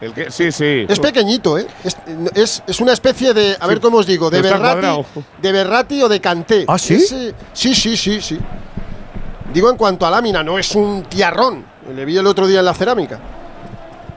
El 0.00 0.12
que- 0.12 0.30
sí, 0.32 0.50
sí. 0.50 0.84
Es 0.88 0.98
pequeñito, 0.98 1.58
¿eh? 1.58 1.66
Es, 1.84 1.96
es- 2.34 2.62
es 2.66 2.80
una 2.80 2.92
especie 2.92 3.32
de, 3.34 3.56
a 3.58 3.66
ver 3.68 3.80
cómo 3.80 3.98
os 3.98 4.06
digo, 4.06 4.30
de 4.30 4.42
Berrati, 4.42 5.04
de 5.40 5.52
Berrati 5.52 6.02
o 6.02 6.08
de 6.08 6.20
Canté. 6.20 6.64
¿Ah, 6.66 6.76
sí? 6.78 6.94
Ese- 6.94 7.34
sí, 7.52 7.72
sí, 7.74 7.96
sí, 7.96 8.20
sí. 8.20 8.38
Digo 9.54 9.70
en 9.70 9.76
cuanto 9.76 10.04
a 10.06 10.10
lámina, 10.10 10.42
no 10.42 10.58
es 10.58 10.74
un 10.74 11.04
tiarrón. 11.04 11.64
Le 11.94 12.04
vi 12.04 12.16
el 12.16 12.26
otro 12.26 12.48
día 12.48 12.60
en 12.60 12.64
la 12.64 12.74
cerámica. 12.74 13.18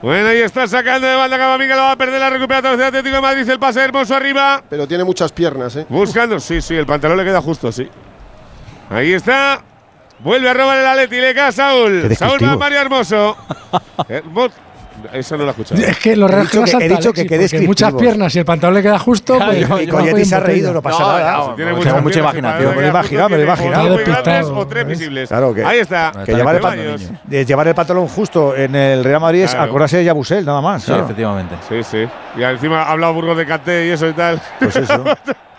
Bueno, 0.06 0.28
ahí 0.28 0.38
está 0.38 0.68
sacando 0.68 1.04
de 1.04 1.16
banda 1.16 1.36
Camavinga, 1.36 1.74
lo 1.74 1.82
va 1.82 1.90
a 1.90 1.96
perder 1.96 2.20
la 2.20 2.30
recuperación 2.30 2.76
del 2.78 2.86
Atlético 2.86 3.16
de 3.16 3.22
Madrid. 3.22 3.50
El 3.50 3.58
pase 3.58 3.82
hermoso 3.82 4.14
arriba. 4.14 4.62
Pero 4.70 4.86
tiene 4.86 5.02
muchas 5.02 5.32
piernas, 5.32 5.74
¿eh? 5.74 5.84
Buscando, 5.88 6.38
sí, 6.38 6.62
sí, 6.62 6.76
el 6.76 6.86
pantalón 6.86 7.16
le 7.18 7.24
queda 7.24 7.42
justo, 7.42 7.72
sí. 7.72 7.88
Ahí 8.88 9.14
está. 9.14 9.64
Vuelve 10.20 10.48
a 10.48 10.54
robar 10.54 10.78
el 10.78 10.86
Atleti, 10.86 11.16
le 11.16 11.34
queda 11.34 11.50
Saúl. 11.50 12.04
Qué 12.06 12.14
Saúl 12.14 12.38
va 12.40 12.52
a. 12.52 12.56
Mario 12.56 12.80
Hermoso. 12.82 13.36
Hermo- 14.08 14.48
Eso 15.12 15.36
no 15.36 15.44
lo 15.44 15.48
he 15.48 15.52
escuchado. 15.52 15.80
Es 15.80 15.98
que 15.98 16.16
los 16.16 16.30
He 16.30 16.88
dicho 16.88 17.12
que- 17.12 17.22
he 17.22 17.38
dicho 17.38 17.58
que 17.58 17.66
muchas 17.66 17.94
piernas 17.94 18.34
y 18.34 18.38
el 18.38 18.44
pantalón 18.44 18.74
le 18.74 18.82
queda 18.82 18.98
justo. 18.98 19.36
Claro, 19.36 19.52
pues, 19.52 19.68
yo- 19.68 19.80
Y 19.80 19.86
Coyetti 19.86 20.24
se 20.24 20.34
ha 20.34 20.40
reído, 20.40 20.72
no 20.72 20.82
pasa 20.82 20.98
No, 21.00 21.12
nada. 21.18 21.36
no, 21.38 21.54
Tiene 21.54 21.72
mucha 21.72 22.18
imaginación. 22.18 22.76
Me 22.76 22.82
lo 22.82 22.88
imaginado, 22.88 23.28
me 23.28 23.36
lo 23.36 23.42
imaginado. 23.44 23.94
o 23.94 23.98
grandes 23.98 24.46
o 24.46 24.66
tres 24.66 24.86
visibles. 24.86 25.28
Claro 25.28 25.54
que- 25.54 25.64
Ahí 25.64 25.78
está. 25.78 26.12
Que 26.24 26.34
llevar 26.34 26.56
el, 26.56 26.60
pantalón, 26.60 27.00
de 27.24 27.44
llevar 27.44 27.68
el 27.68 27.74
pantalón 27.74 28.08
justo 28.08 28.56
en 28.56 28.74
el 28.74 29.04
Real 29.04 29.20
Madrid 29.20 29.42
es 29.42 29.54
acordarse 29.54 29.98
de 29.98 30.04
Yabusel, 30.04 30.44
nada 30.44 30.60
más. 30.60 30.82
Sí, 30.82 30.88
claro. 30.88 31.04
efectivamente. 31.04 31.54
Sí, 31.68 31.82
sí. 31.82 32.06
Y 32.38 32.42
encima 32.42 32.82
ha 32.82 32.92
hablado 32.92 33.14
Burgos 33.14 33.36
de 33.36 33.46
Canté 33.46 33.86
y 33.86 33.90
eso 33.90 34.08
y 34.08 34.12
tal. 34.12 34.40
Pues 34.58 34.76
eso. 34.76 35.04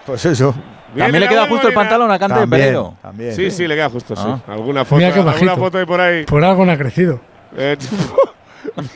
Pues 0.08 0.24
eso. 0.26 0.56
También 0.98 1.20
le 1.22 1.28
queda 1.28 1.46
justo 1.48 1.68
el 1.68 1.74
pantalón 1.74 2.10
a 2.10 2.18
Cante 2.18 2.36
de 2.36 2.40
También, 2.42 2.62
Pereiro. 2.62 2.94
Sí, 3.36 3.52
sí, 3.52 3.68
le 3.68 3.76
queda 3.76 3.90
justo, 3.90 4.16
sí. 4.16 4.24
Ah. 4.26 4.40
Alguna 4.48 4.86
foto, 4.86 4.96
Mira 5.00 5.12
qué 5.12 5.20
alguna 5.20 5.56
foto 5.58 5.78
hay 5.80 5.86
por 5.86 6.00
ahí. 6.00 6.24
Por 6.24 6.44
algo 6.46 6.66
no 6.66 6.72
ha 6.72 6.78
crecido. 6.78 7.20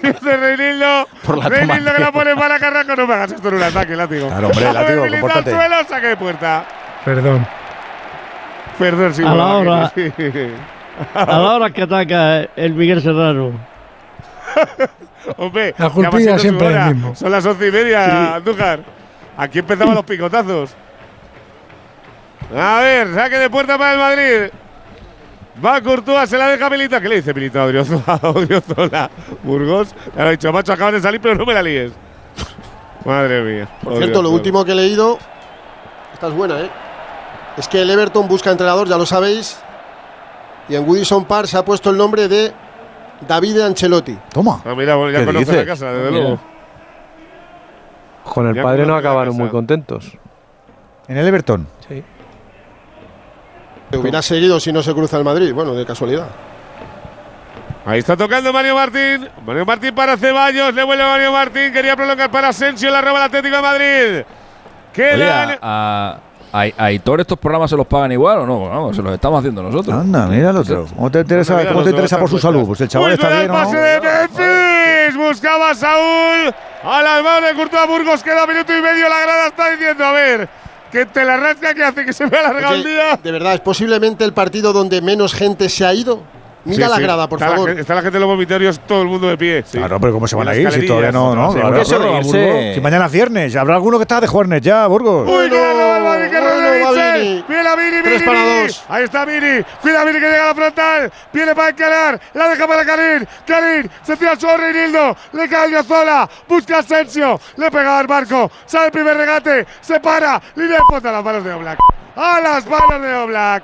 De 0.02 0.38
Reinildo. 0.38 1.08
Por 1.26 1.38
la 1.38 1.50
que 1.50 2.00
la 2.00 2.12
pone 2.12 2.36
para 2.36 2.60
Carranco. 2.60 2.96
No 2.96 3.08
me 3.08 3.14
hagas 3.14 3.32
esto 3.32 3.48
en 3.50 3.56
un 3.56 3.64
ataque, 3.64 3.96
látigo. 3.96 4.28
Claro, 4.28 4.48
hombre, 4.48 4.74
látigo, 4.74 5.08
compórtate. 5.08 5.52
suelo, 5.52 5.76
saque 5.88 6.08
de 6.08 6.18
puerta. 6.18 6.66
Perdón. 7.06 7.48
Perdón, 8.78 9.14
sí. 9.14 9.24
A 9.24 9.36
la 9.36 9.46
hora. 9.48 9.92
sí. 9.96 10.12
A 11.14 11.26
la 11.26 11.40
hora 11.56 11.70
que 11.70 11.84
ataca 11.84 12.42
el 12.56 12.74
Miguel 12.74 13.02
Serrano. 13.02 13.52
Hombre, 15.38 15.74
La 15.78 15.90
culpilla 15.90 16.38
siempre 16.40 16.68
el 16.68 16.74
hora. 16.74 16.86
mismo. 16.88 17.16
Son 17.16 17.32
las 17.32 17.46
once 17.46 17.68
y 17.68 17.72
media, 17.72 18.36
Andújar. 18.36 18.80
Aquí 19.38 19.60
empezaban 19.60 19.96
los 19.96 20.04
picotazos. 20.04 20.76
A 22.56 22.80
ver, 22.82 23.14
saque 23.14 23.38
de 23.38 23.50
puerta 23.50 23.78
para 23.78 23.94
el 23.94 24.00
Madrid. 24.00 24.52
Va 25.64 25.82
Courtois, 25.82 26.30
se 26.30 26.38
la 26.38 26.48
deja 26.48 26.70
Milita. 26.70 27.02
¿Qué 27.02 27.10
le 27.10 27.16
dice 27.18 27.34
Milita 27.34 27.62
a 27.62 27.66
Odriozola? 27.66 28.20
Odriozola. 28.24 29.10
Burgos. 29.44 29.94
Le 30.16 30.22
ha 30.22 30.30
dicho, 30.30 30.52
macho, 30.54 30.74
acabas 30.74 30.94
de 30.94 31.02
salir, 31.02 31.20
pero 31.20 31.36
no 31.36 31.46
me 31.46 31.54
la 31.54 31.62
líes. 31.62 31.92
Madre 33.06 33.42
mía. 33.42 33.68
Por 33.84 33.98
cierto, 33.98 34.22
lo 34.22 34.30
último 34.32 34.64
que 34.64 34.72
he 34.72 34.76
leído. 34.76 35.18
Esta 36.14 36.28
es 36.28 36.34
buena, 36.34 36.60
¿eh? 36.62 36.70
Es 37.58 37.68
que 37.68 37.82
el 37.82 37.90
Everton 37.90 38.28
busca 38.28 38.50
entrenador, 38.52 38.88
ya 38.88 38.98
lo 38.98 39.06
sabéis. 39.06 39.60
Y 40.70 40.76
en 40.76 40.88
Woodison 40.88 41.26
Park 41.26 41.48
se 41.48 41.58
ha 41.58 41.66
puesto 41.66 41.90
el 41.90 41.98
nombre 41.98 42.28
de 42.28 42.54
David 43.28 43.60
Ancelotti. 43.60 44.18
Toma. 44.34 44.62
Ah, 44.64 44.74
mira, 44.76 44.96
bueno, 44.96 45.12
ya 45.12 45.20
¿Qué 45.20 45.26
conozco 45.26 45.52
la 45.52 45.66
casa, 45.66 45.92
desde 45.92 46.12
Mira. 46.12 46.24
luego. 46.24 46.40
Con 48.24 48.48
el 48.48 48.56
Ya 48.56 48.64
padre 48.64 48.86
no 48.86 48.96
acabaron 48.96 49.36
muy 49.36 49.50
contentos. 49.50 50.18
En 51.08 51.18
el 51.18 51.28
Everton. 51.28 51.68
Hubiera 53.98 54.22
seguido 54.22 54.60
si 54.60 54.72
no 54.72 54.82
se 54.82 54.94
cruza 54.94 55.18
el 55.18 55.24
Madrid. 55.24 55.54
Bueno, 55.54 55.74
de 55.74 55.86
casualidad. 55.86 56.28
Ahí 57.86 58.00
está 58.00 58.16
tocando 58.16 58.54
Mario 58.54 58.76
Martín. 58.76 59.28
Mario 59.46 59.66
Martín 59.66 59.94
para 59.96 60.16
Ceballos. 60.18 60.74
Le 60.74 60.84
vuelve 60.84 61.04
Mario 61.04 61.32
Martín. 61.32 61.74
Quería 61.74 61.96
prolongar 61.96 62.30
para 62.32 62.50
Asensio. 62.50 62.90
La 62.92 63.02
roba 63.02 63.18
el 63.20 63.24
Atlético 63.26 63.56
de 63.56 63.62
Madrid. 63.62 64.08
Oye, 64.18 64.26
Quedan. 64.94 65.58
a, 65.62 66.18
a, 66.54 66.62
a 66.78 66.86
Aitor 66.86 67.22
estos 67.22 67.40
programas 67.40 67.70
se 67.70 67.78
los 67.78 67.88
pagan 67.88 68.12
igual 68.12 68.40
o 68.40 68.46
no? 68.46 68.94
Se 68.94 69.02
los 69.02 69.14
estamos 69.14 69.40
haciendo 69.40 69.64
nosotros. 69.64 69.96
Anda, 69.96 70.28
mira 70.28 70.52
el 70.52 70.58
otro. 70.58 70.86
¿Cómo 70.96 71.10
te 71.10 71.20
interesa, 71.22 71.66
cómo 71.68 71.84
te 71.84 71.90
interesa 71.90 72.20
por 72.20 72.30
su 72.30 72.38
salud? 72.40 72.68
Pues 72.68 72.82
el 72.82 72.88
chaval 72.88 73.10
Vuelve 73.18 73.24
está 73.24 73.34
el 73.34 73.48
bien, 73.48 73.52
¿o 73.52 73.54
pase 73.54 73.76
¿no? 73.76 73.82
de 73.82 74.00
Memphis. 74.02 75.18
Buscaba 75.18 75.70
a 75.72 75.76
Saúl. 75.76 76.54
A 76.84 77.02
las 77.02 77.24
manos 77.24 77.50
de 77.50 77.56
Courtois 77.56 77.88
Burgos. 77.88 78.22
Queda 78.24 78.46
minuto 78.46 78.78
y 78.78 78.82
medio. 78.82 79.10
La 79.10 79.20
grada 79.22 79.48
está 79.48 79.70
diciendo, 79.72 80.06
a 80.06 80.12
ver, 80.12 80.50
que 80.92 81.06
te 81.06 81.24
la 81.26 81.38
rasca 81.38 81.74
que 81.74 81.84
hace 81.84 82.06
que 82.06 82.14
se 82.14 82.28
me 82.28 82.38
alarga 82.38 82.74
el 82.74 82.82
Oye, 82.82 82.90
día. 82.90 83.20
de 83.22 83.32
verdad, 83.32 83.54
es 83.56 83.62
posiblemente 83.62 84.24
el 84.26 84.34
partido 84.34 84.74
donde 84.74 85.02
menos 85.02 85.34
gente 85.34 85.70
se 85.70 85.86
ha 85.86 85.94
ido. 85.94 86.24
Mira 86.64 86.86
Sí, 86.86 86.92
la 86.92 86.96
sí. 86.98 87.02
grada, 87.04 87.28
por 87.28 87.38
está 87.40 87.50
La, 87.50 87.56
favor. 87.56 87.70
gente- 87.70 87.82
está 87.82 87.96
la 87.96 88.02
gente 88.02 88.18
en 88.18 88.22
los 88.22 88.30
vomitorios, 88.30 88.80
todo 88.88 89.02
el 89.02 89.08
mundo 89.08 89.28
de 89.28 89.38
pie. 89.38 89.64
sí. 89.66 89.78
Claro, 89.78 90.00
pero 90.00 90.14
¿cómo 90.14 90.28
se 90.28 90.36
van 90.36 90.48
a 90.48 90.56
ir 90.56 90.72
si 90.72 90.86
todavía 90.86 91.12
no? 91.12 91.36
no 91.36 91.54
claro. 91.54 91.78
de 91.78 92.74
Si 92.76 92.82
mañana 92.82 93.06
es 93.08 93.12
viernes, 93.12 93.56
habrá 93.56 93.76
alguno 93.76 93.98
que 93.98 94.04
está 94.04 94.22
de 94.22 94.28
jueves 94.28 94.62
ya, 94.62 94.86
Burgos. 94.88 95.28
Uy, 95.30 95.50
la 95.50 96.18
Mitchell. 96.22 97.22
Vini. 97.22 97.46
Viene 97.48 97.70
a 97.70 97.76
Vini, 97.76 98.02
Tres 98.04 98.14
Vini, 98.22 98.26
para 98.26 98.44
Vini. 98.44 98.62
dos. 98.68 98.84
Ahí 98.90 99.04
está 99.04 99.26
Vini. 99.26 99.64
Cuida 99.82 100.04
Vini 100.06 100.20
que 100.20 100.26
llega 100.26 100.44
a 100.44 100.48
la 100.48 100.56
frontal. 100.56 101.12
Viene 101.34 101.56
para 101.56 101.70
encarar. 101.70 102.22
La 102.34 102.50
deja 102.50 102.68
para 102.68 102.86
Karim. 102.86 103.26
Karim 103.46 103.88
se 104.04 104.18
tira 104.18 104.36
su 104.36 104.48
Reinildo. 104.48 105.16
Le 105.34 105.50
cae 105.50 105.76
el 105.76 105.84
Zola. 105.84 106.30
Busca 106.48 106.78
a 106.78 106.80
Asensio. 106.80 107.40
Le 107.58 107.72
pega 107.72 108.00
al 108.00 108.08
marco. 108.08 108.52
Sale 108.66 108.88
el 108.88 108.92
primer 108.92 109.18
regate. 109.18 109.66
Se 109.82 110.00
para. 110.00 110.42
Línea 110.56 110.78
de 110.78 110.84
punta 110.90 111.10
a 111.10 111.12
las 111.14 111.24
manos 111.24 111.44
de 111.44 111.54
Oblak. 111.54 111.80
A 112.16 112.40
las 112.42 112.66
manos 112.68 113.02
de 113.02 113.14
Oblak. 113.14 113.64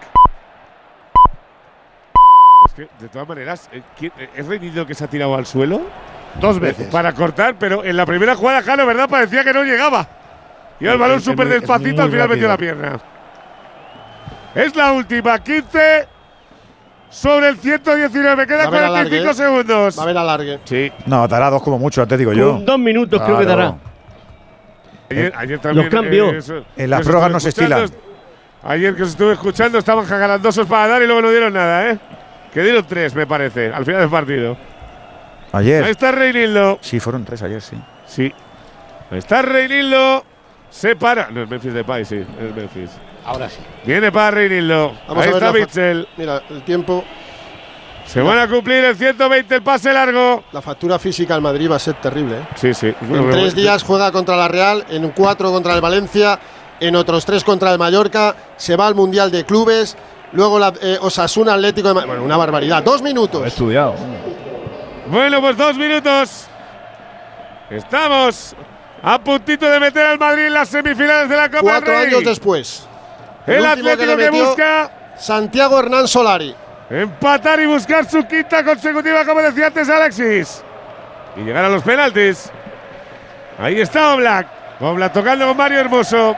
Que, 2.78 2.88
de 3.00 3.10
todas 3.10 3.28
maneras, 3.28 3.68
eh, 3.74 3.82
¿quién- 3.98 4.12
eh, 4.20 4.30
¿es 4.36 4.46
Reinildo 4.46 4.86
que 4.86 4.94
se 4.94 5.04
ha 5.04 5.08
tirado 5.08 5.34
al 5.36 5.48
suelo? 5.48 5.82
Dos 6.40 6.60
veces. 6.60 6.88
Para 6.90 7.12
cortar, 7.12 7.56
pero 7.60 7.84
en 7.84 7.98
la 7.98 8.06
primera 8.06 8.36
jugada, 8.36 8.62
Jano, 8.62 8.86
¿verdad? 8.86 9.10
Parecía 9.10 9.44
que 9.44 9.52
no 9.52 9.64
llegaba. 9.64 10.08
Y 10.80 10.86
el 10.86 10.96
balón 11.00 11.20
súper 11.20 11.50
despacito, 11.50 12.04
al 12.04 12.12
final 12.12 12.30
metió 12.30 12.48
la 12.48 12.56
pierna. 12.58 13.00
Es 14.54 14.76
la 14.76 14.92
última, 14.92 15.40
15 15.40 16.08
sobre 17.10 17.50
el 17.50 17.58
119. 17.58 18.36
Va 18.36 18.46
Quedan 18.46 18.62
a 18.62 18.68
haber 18.68 18.88
45 18.90 19.16
alargue, 19.16 19.32
¿eh? 19.32 19.34
segundos. 19.34 19.98
Va 19.98 20.02
a 20.02 20.04
haber 20.04 20.18
alargue. 20.20 20.60
Sí. 20.66 20.92
No, 21.08 21.28
dará 21.28 21.50
dos 21.50 21.64
como 21.64 21.80
mucho, 21.80 22.06
te 22.08 22.16
digo 22.16 22.32
yo. 22.34 22.52
Con 22.54 22.66
dos 22.66 22.78
minutos 22.80 23.20
creo 23.24 23.40
que 23.40 23.46
dará. 23.46 23.76
Ayer, 25.10 25.34
ayer 25.36 25.60
también. 25.60 25.86
Los 25.86 25.94
cambios. 25.94 26.34
eso- 26.36 26.64
En 26.76 26.90
las 26.92 27.02
prórrogas 27.02 27.32
no 27.32 27.40
se 27.40 27.50
estilan. 27.50 27.90
Ayer 28.64 28.96
que 28.96 29.02
os 29.04 29.10
estuve 29.10 29.34
escuchando 29.34 29.80
estaban 29.80 30.06
jagalandosos 30.06 30.68
para 30.68 30.88
dar 30.88 31.02
y 31.02 31.08
luego 31.08 31.24
no 31.24 31.30
dieron 31.32 31.54
nada, 31.54 31.90
¿eh? 31.92 32.00
Que 32.54 32.62
dieron 32.62 32.86
tres, 32.88 33.14
me 33.16 33.28
parece, 33.28 33.72
al 33.74 33.86
final 33.86 34.02
del 34.02 34.10
partido. 34.10 34.58
Ahí 35.52 35.66
Ayer. 35.72 35.88
está 35.88 36.12
Reinildo. 36.12 36.80
Sí, 36.82 37.00
fueron 37.00 37.24
tres 37.24 37.42
ayer, 37.42 37.62
sí. 37.62 37.78
Sí. 38.06 38.34
Ahí 39.12 39.20
está 39.20 39.42
Reinildo. 39.42 40.24
Se 40.70 40.96
para. 40.96 41.30
No, 41.32 41.44
es 41.44 41.50
Memphis 41.50 41.74
Depay, 41.74 42.04
sí. 42.06 42.16
Es 42.18 42.56
Memphis. 42.56 42.90
Ahora 43.26 43.50
sí. 43.50 43.60
Viene 43.86 44.12
para 44.12 44.32
Reinildo. 44.32 44.94
Vamos 45.08 45.24
Ahí 45.24 45.30
a 45.30 45.34
ver 45.34 45.44
está 45.44 45.54
Mitchell. 45.54 46.08
Mira, 46.18 46.42
el 46.50 46.64
tiempo. 46.64 47.04
Se 48.06 48.22
van 48.22 48.40
a 48.40 48.48
cumplir 48.48 48.86
el 48.86 48.96
120 48.96 49.56
el 49.56 49.62
pase 49.64 49.92
largo. 49.92 50.44
La 50.54 50.62
factura 50.62 50.98
física 50.98 51.36
al 51.36 51.42
Madrid 51.42 51.70
va 51.70 51.76
a 51.76 51.80
ser 51.80 51.96
terrible. 51.96 52.38
¿eh? 52.38 52.48
Sí, 52.56 52.74
sí. 52.74 52.94
En 53.02 53.30
tres 53.32 53.54
días 53.54 53.84
juega 53.84 54.12
contra 54.14 54.38
la 54.38 54.48
Real, 54.48 54.86
en 54.90 55.10
cuatro 55.12 55.52
contra 55.52 55.74
el 55.76 55.82
Valencia, 55.82 56.40
en 56.80 56.96
otros 56.96 57.26
tres 57.26 57.44
contra 57.44 57.72
el 57.74 57.78
Mallorca, 57.80 58.36
se 58.56 58.78
va 58.78 58.88
al 58.88 58.96
Mundial 58.96 59.30
de 59.30 59.44
Clubes, 59.44 59.98
luego 60.34 60.60
la 60.60 60.74
eh, 60.82 60.98
Osasuna 61.02 61.54
Atlético 61.54 61.90
de 61.90 61.94
Ma- 61.94 62.06
Bueno, 62.06 62.24
una 62.24 62.38
barbaridad. 62.38 62.84
Dos 62.84 63.02
minutos. 63.02 63.46
estudiado. 63.46 63.96
Bueno, 65.08 65.40
pues 65.42 65.56
dos 65.58 65.76
minutos. 65.78 66.48
Estamos 67.70 68.56
a 69.04 69.20
puntito 69.20 69.70
de 69.70 69.80
meter 69.80 70.06
al 70.06 70.18
Madrid 70.20 70.46
en 70.46 70.54
las 70.54 70.70
semifinales 70.70 71.30
de 71.30 71.36
la 71.36 71.50
Copa 71.50 71.62
Cuatro 71.62 71.92
del 71.94 72.06
Rey. 72.06 72.14
años 72.14 72.24
después. 72.24 72.88
El, 73.46 73.56
último 73.62 73.72
Atlético 73.92 74.16
le 74.16 74.24
que, 74.24 74.30
busca 74.30 74.92
Santiago 75.18 75.80
Hernán 75.80 76.08
Solari. 76.08 76.56
empatar 76.90 77.60
y 77.60 77.66
buscar 77.66 78.10
su 78.10 78.26
quinta 78.26 78.64
consecutiva, 78.64 79.26
como 79.26 79.42
decía 79.42 79.68
antes 79.68 79.90
Alexis. 79.90 80.64
Y 81.36 81.42
llegar 81.42 81.66
a 81.66 81.70
los 81.70 81.84
penaltis. 81.84 82.50
Ahí 83.60 83.80
está 83.80 84.14
Oblak. 84.14 84.48
Oblak 84.80 85.14
tocando 85.14 85.48
con 85.48 85.58
Mario 85.58 85.80
Hermoso. 85.80 86.36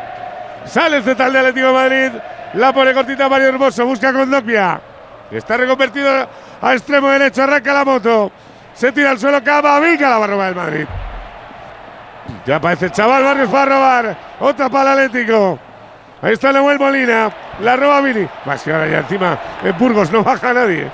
Sale 0.66 0.98
el 0.98 1.04
central 1.04 1.34
de 1.34 1.40
Atlético 1.40 1.68
de 1.68 1.74
Madrid. 1.74 2.12
La 2.54 2.74
pone 2.74 2.94
cortita 2.94 3.30
Mario 3.30 3.50
Hermoso. 3.50 3.86
Busca 3.86 4.12
con 4.12 4.30
Doppia. 4.30 4.82
Está 5.32 5.58
reconvertido 5.58 6.28
a 6.62 6.74
extremo 6.74 7.10
derecho. 7.10 7.44
Arranca 7.44 7.74
la 7.74 7.86
moto. 7.86 8.32
Se 8.74 8.92
tira 8.92 9.12
al 9.12 9.20
suelo. 9.20 9.44
Camavinga 9.44 10.10
la 10.10 10.18
va 10.18 10.26
a 10.26 10.28
robar 10.28 10.50
el 10.50 10.56
Madrid. 10.56 10.86
Ya 12.46 12.58
aparece 12.58 12.90
chaval 12.92 13.24
Barrios 13.24 13.50
para 13.50 13.76
robar. 13.76 14.18
Otra 14.40 14.70
para 14.70 14.94
el 14.94 15.00
Atlético. 15.06 15.60
Ahí 16.22 16.34
está 16.34 16.52
Nahuel 16.52 16.80
Molina. 16.80 17.32
La 17.62 17.76
roba 17.76 18.02
Vini. 18.02 18.28
Más 18.46 18.64
que 18.64 18.72
ahora 18.72 18.88
ya 18.88 19.00
encima 19.00 19.38
en 19.64 19.78
Burgos 19.78 20.12
no 20.12 20.24
baja 20.24 20.54
nadie. 20.54 20.90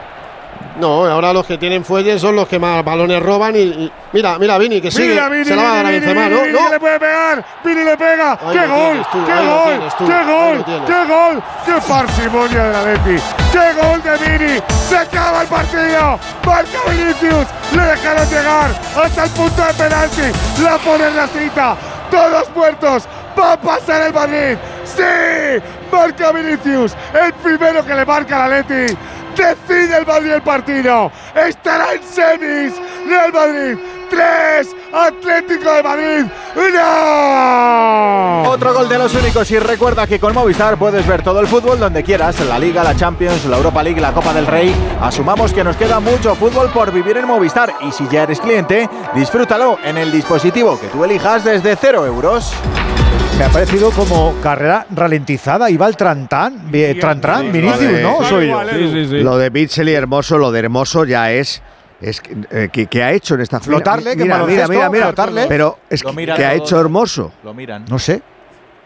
No, 0.80 1.06
ahora 1.06 1.32
los 1.32 1.46
que 1.46 1.58
tienen 1.58 1.86
fuelles 1.86 2.20
son 2.22 2.36
los 2.36 2.48
que 2.48 2.60
más 2.60 2.84
balones 2.84 3.22
roban 3.24 3.56
y, 3.56 3.60
y- 3.60 3.92
mira, 4.12 4.38
mira 4.38 4.58
Vini 4.58 4.82
que 4.82 4.92
sigue, 4.92 5.10
Mira, 5.14 5.30
Vini, 5.30 5.46
se 5.46 5.56
la 5.56 5.64
va 5.64 5.72
a 5.72 5.76
dar 5.78 5.86
a 5.86 5.90
Benzema, 5.90 6.24
Vini, 6.28 6.36
¿no? 6.36 6.42
Vini, 6.44 6.54
No. 6.60 6.70
le 6.70 6.80
puede 6.80 7.00
pegar. 7.00 7.46
Vini 7.64 7.84
le 7.84 7.98
pega. 7.98 8.38
¡Qué 8.38 8.68
gol! 8.68 9.06
tú, 9.12 9.26
¡Qué 9.26 9.34
gol! 9.34 9.64
tienes 9.66 9.98
tú, 9.98 10.06
¡Qué 10.06 10.24
gol! 10.24 10.58
lo 10.58 10.64
tienes. 10.66 10.90
¡Qué 10.90 11.06
gol! 11.14 11.44
¡Qué 11.66 11.88
parsimonia 11.88 12.64
de 12.64 12.74
la 12.74 12.84
Leti! 12.84 13.24
¡Qué 13.54 13.82
gol 13.82 14.04
de 14.04 14.38
Vini! 14.38 14.60
¡Se 14.90 14.98
acaba 14.98 15.42
el 15.44 15.48
partido! 15.48 16.20
¡Marca 16.46 16.80
Vinicius! 16.90 17.48
¡Le 17.76 17.82
dejaron 17.84 18.30
llegar 18.30 18.72
hasta 19.02 19.24
el 19.24 19.30
punto 19.32 19.62
de 19.66 19.74
penalti! 19.76 20.62
¡La 20.62 20.78
pone 20.80 21.08
en 21.08 21.16
la 21.16 21.28
cita! 21.28 21.76
¡Todos 22.12 22.50
muertos! 22.56 23.04
¡Va 23.40 23.54
a 23.54 23.58
pasar 23.58 24.02
el 24.08 24.14
Madrid! 24.14 24.58
¡Sí! 24.84 25.64
¡Marca 25.92 26.32
Vinicius! 26.34 26.94
El 27.14 27.34
primero 27.34 27.86
que 27.86 27.94
le 27.96 28.06
marca 28.06 28.48
la 28.48 28.62
Leti. 28.62 28.94
Decide 29.36 29.98
el 29.98 30.06
Madrid 30.06 30.32
el 30.32 30.42
partido. 30.42 31.12
Estará 31.36 31.94
en 31.94 32.04
semis. 32.04 32.74
Real 33.08 33.32
Madrid 33.34 33.78
3, 34.10 34.76
Atlético 34.94 35.72
de 35.74 35.84
Madrid 35.84 36.26
1. 36.56 38.50
Otro 38.50 38.74
gol 38.74 38.90
de 38.90 38.98
los 38.98 39.14
únicos 39.14 39.52
y 39.52 39.60
recuerda 39.60 40.08
que 40.08 40.20
con 40.20 40.34
Movistar 40.34 40.78
puedes 40.78 41.06
ver 41.06 41.22
todo 41.22 41.40
el 41.40 41.48
fútbol 41.48 41.80
donde 41.80 42.04
quieras, 42.04 42.40
la 42.42 42.58
Liga, 42.58 42.84
la 42.84 42.96
Champions, 42.96 43.46
la 43.46 43.58
Europa 43.58 43.84
League, 43.84 44.02
la 44.02 44.14
Copa 44.14 44.34
del 44.34 44.48
Rey. 44.48 44.74
Asumamos 45.02 45.54
que 45.54 45.64
nos 45.64 45.76
queda 45.76 46.00
mucho 46.00 46.36
fútbol 46.36 46.70
por 46.70 46.92
vivir 46.92 47.18
en 47.18 47.28
Movistar 47.28 47.74
y 47.82 47.92
si 47.92 48.08
ya 48.08 48.24
eres 48.24 48.40
cliente, 48.40 48.90
disfrútalo 49.14 49.78
en 49.84 49.98
el 49.98 50.12
dispositivo 50.12 50.80
que 50.80 50.88
tú 50.88 51.04
elijas 51.04 51.44
desde 51.44 51.76
0 51.76 52.06
euros. 52.06 52.54
Me 53.38 53.44
ha 53.44 53.50
parecido 53.50 53.92
como 53.92 54.34
carrera 54.42 54.86
ralentizada. 54.96 55.70
Iba 55.70 55.88
el 55.88 55.98
Trantán, 55.98 56.72
vi- 56.72 56.94
Trantran, 56.96 57.48
Lo 57.48 57.52
Vinicius, 57.52 57.92
de- 57.92 58.02
¿no? 58.02 58.24
Soy 58.24 58.48
yo. 58.48 59.24
Lo 59.24 59.38
de 59.38 59.50
Bitzel 59.50 59.90
y 59.90 59.94
Hermoso, 59.94 60.38
lo 60.38 60.52
de 60.52 60.60
Hermoso 60.60 61.04
ya 61.06 61.32
es. 61.32 61.62
Es 62.02 62.22
que, 62.22 62.36
eh, 62.52 62.70
que- 62.72 62.88
que 62.88 63.04
ha 63.04 63.12
hecho 63.12 63.36
en 63.36 63.42
esta 63.42 63.60
final. 63.60 63.78
Flotarle, 63.82 64.16
que 64.16 64.24
mira, 64.24 64.44
mira, 64.46 64.68
mira, 64.68 64.90
mira, 64.90 65.06
flotarle. 65.08 65.46
Pero 65.48 65.80
es 65.90 66.04
que, 66.04 66.46
ha 66.46 66.54
hecho 66.54 66.80
Hermoso. 66.80 67.32
Lo 67.44 67.54
miran. 67.54 67.86
No 67.90 68.00
sé. 68.00 68.22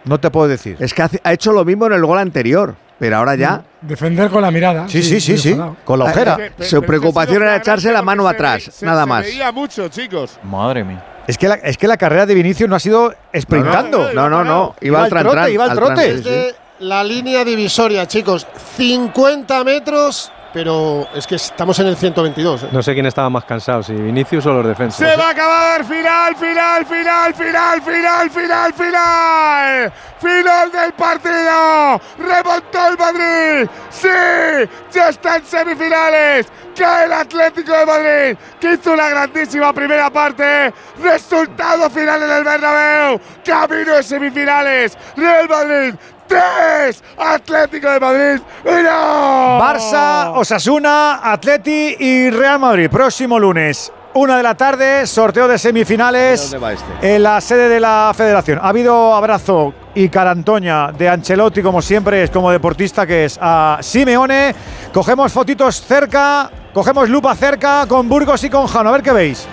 No 0.06 0.20
te 0.20 0.30
puedo 0.32 0.48
decir. 0.48 0.78
Es 0.80 0.94
que 0.94 1.04
ha 1.04 1.34
hecho 1.34 1.52
lo 1.52 1.64
mismo 1.66 1.86
en 1.88 1.94
el 1.94 2.06
gol 2.06 2.18
anterior, 2.18 2.76
pero 2.98 3.18
ahora 3.18 3.36
ya. 3.36 3.64
Defender 3.82 4.30
con 4.30 4.42
la 4.42 4.50
mirada. 4.52 4.88
Sí, 4.88 5.04
sí, 5.04 5.20
sí, 5.20 5.38
sí. 5.38 5.60
Con 5.84 6.00
la 6.00 6.06
ojera. 6.06 6.38
Su 6.62 6.82
preocupación 6.82 7.44
era 7.44 7.56
echarse 7.56 7.92
la 7.92 8.02
mano 8.02 8.28
atrás, 8.28 8.82
nada 8.82 9.06
más. 9.06 9.26
Se 9.26 9.32
veía 9.32 9.52
mucho, 9.52 9.88
chicos. 9.90 10.40
Madre 10.44 10.84
mía. 10.84 11.04
Es 11.30 11.38
que, 11.38 11.48
la, 11.48 11.54
es 11.54 11.78
que 11.78 11.88
la 11.88 11.96
carrera 11.96 12.26
de 12.26 12.34
Vinicius 12.34 12.68
no 12.68 12.76
ha 12.76 12.80
sido 12.80 13.14
sprintando. 13.40 14.12
No, 14.14 14.28
no, 14.32 14.44
no. 14.44 14.74
Iba 14.82 14.88
Iba 14.88 14.98
al 14.98 15.04
al 15.04 15.10
trote, 15.12 15.30
tran 15.30 15.52
iba 15.52 15.64
al 15.66 15.70
al 15.70 15.78
trote. 15.78 15.94
tran, 15.94 16.08
sí, 16.08 16.14
Desde 16.24 16.56
la 16.80 17.04
línea 17.04 17.46
divisoria, 17.46 18.08
chicos. 18.08 18.48
50 18.78 19.64
metros, 19.64 20.32
pero 20.54 21.08
es 21.14 21.28
que 21.28 21.36
estamos 21.36 21.78
en 21.80 21.88
el 21.88 21.96
122. 21.96 22.64
¿eh? 22.64 22.70
No 22.72 22.82
sé 22.82 22.94
quién 22.94 23.06
estaba 23.06 23.30
más 23.30 23.46
cansado, 23.46 23.84
si 23.84 23.94
Vinicius 23.94 24.46
o 24.46 24.54
los 24.54 24.68
defensas. 24.68 25.10
Se 25.10 25.16
va 25.16 25.28
a 25.28 25.32
acabar. 25.32 25.86
Final, 25.86 26.36
final, 26.36 26.86
final, 26.86 27.34
final, 27.34 27.82
final, 27.82 28.30
final, 28.30 28.74
final. 28.74 29.94
Final 30.20 30.72
del 30.72 30.94
partido. 30.94 32.02
Remontó 32.18 32.88
el 32.88 32.98
Madrid. 32.98 33.70
Sí, 33.90 34.08
ya 34.92 35.10
está 35.10 35.38
en 35.38 35.46
semifinales. 35.46 36.48
Cae 36.76 37.06
el 37.06 37.14
Atlético 37.14 37.74
de 37.74 37.86
Madrid, 37.86 38.38
que 38.60 38.74
hizo 38.74 38.94
una 38.94 39.10
grandísima 39.10 39.74
primera 39.74 40.10
parte. 40.10 40.74
Resultado 41.02 41.90
final 41.90 42.24
en 42.24 42.32
el 42.32 42.44
Bernabéu. 42.44 43.20
Camino 43.46 43.96
de 43.96 44.04
semifinales. 44.04 44.98
Real 45.16 45.50
Madrid. 45.50 45.96
3, 46.30 47.04
Atlético 47.18 47.90
de 47.90 48.00
Madrid, 48.00 48.42
1. 48.64 49.60
Barça, 49.60 50.32
Osasuna, 50.36 51.20
Atleti 51.24 51.96
y 52.00 52.30
Real 52.30 52.60
Madrid. 52.60 52.88
Próximo 52.90 53.40
lunes, 53.40 53.92
una 54.14 54.38
de 54.38 54.44
la 54.44 54.56
tarde, 54.56 55.08
sorteo 55.08 55.48
de 55.48 55.58
semifinales 55.58 56.52
¿Dónde 56.52 56.58
va 56.60 56.74
este? 56.74 57.16
en 57.16 57.24
la 57.24 57.42
sede 57.42 57.68
de 57.68 57.80
la 57.80 58.12
Federación. 58.16 58.60
Ha 58.62 58.70
habido 58.70 59.16
abrazo 59.16 59.74
y 59.96 60.08
carantoña 60.10 60.92
de 60.92 61.10
Ancelotti, 61.10 61.64
como 61.64 61.82
siempre 61.82 62.24
es 62.24 62.30
como 62.30 62.52
deportista 62.52 63.08
que 63.08 63.26
es 63.26 63.40
a 63.42 63.80
Simeone. 63.82 64.54
Cogemos 64.94 65.32
fotitos 65.32 65.82
cerca, 65.82 66.52
cogemos 66.74 67.10
lupa 67.10 67.34
cerca 67.36 67.86
con 67.88 68.08
Burgos 68.08 68.44
y 68.44 68.52
con 68.52 68.68
Jano. 68.68 68.90
A 68.90 68.94
ver 68.94 69.02
qué 69.02 69.12
veis. 69.12 69.48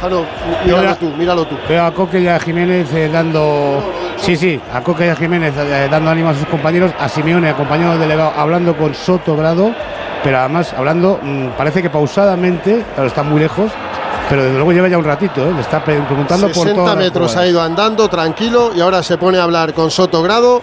Jano, 0.00 0.24
míralo 0.64 0.96
tú, 0.96 1.06
míralo 1.16 1.44
tú. 1.46 1.56
Veo 1.68 1.84
a 1.84 1.92
Coque 1.92 2.20
y 2.20 2.28
a 2.28 2.38
Jiménez 2.38 2.92
eh, 2.94 3.08
dando. 3.12 3.82
Sí, 4.16 4.36
sí, 4.36 4.60
a 4.72 4.80
Coque 4.80 5.06
y 5.06 5.08
a 5.08 5.16
Jiménez 5.16 5.54
eh, 5.56 5.88
dando 5.90 6.10
ánimo 6.10 6.30
a 6.30 6.34
sus 6.34 6.46
compañeros, 6.46 6.92
a 6.98 7.08
Simeone, 7.08 7.48
acompañado 7.50 7.92
del 7.92 8.00
delegado, 8.00 8.32
hablando 8.36 8.76
con 8.76 8.94
Soto 8.94 9.36
Grado, 9.36 9.72
pero 10.24 10.38
además 10.38 10.72
hablando, 10.76 11.18
mm, 11.22 11.48
parece 11.56 11.82
que 11.82 11.90
pausadamente, 11.90 12.84
claro, 12.94 13.08
está 13.08 13.22
muy 13.22 13.40
lejos, 13.40 13.70
pero 14.28 14.42
desde 14.42 14.56
luego 14.56 14.72
lleva 14.72 14.88
ya 14.88 14.98
un 14.98 15.04
ratito, 15.04 15.40
¿eh? 15.48 15.52
le 15.54 15.60
está 15.60 15.82
pre- 15.82 16.00
preguntando 16.02 16.46
por 16.48 16.54
60 16.56 16.74
todas 16.74 16.94
las 16.96 17.04
metros 17.04 17.36
ha 17.36 17.46
ido 17.46 17.62
andando 17.62 18.08
tranquilo 18.08 18.72
y 18.76 18.80
ahora 18.80 19.02
se 19.02 19.16
pone 19.16 19.38
a 19.38 19.44
hablar 19.44 19.72
con 19.72 19.90
Soto 19.90 20.22
Grado. 20.22 20.60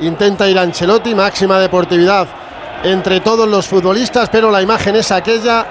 Intenta 0.00 0.48
ir 0.48 0.56
a 0.58 0.62
Ancelotti, 0.62 1.12
máxima 1.14 1.58
deportividad 1.58 2.28
entre 2.84 3.18
todos 3.18 3.48
los 3.48 3.66
futbolistas, 3.66 4.28
pero 4.28 4.48
la 4.52 4.62
imagen 4.62 4.94
es 4.94 5.10
aquella 5.10 5.66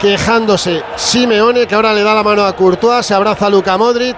quejándose 0.00 0.82
Simeone, 0.96 1.66
que 1.66 1.74
ahora 1.74 1.92
le 1.92 2.02
da 2.02 2.14
la 2.14 2.22
mano 2.22 2.44
a 2.44 2.54
Courtois, 2.56 3.04
se 3.04 3.14
abraza 3.14 3.46
a 3.46 3.50
Luca 3.50 3.76
Modric, 3.76 4.16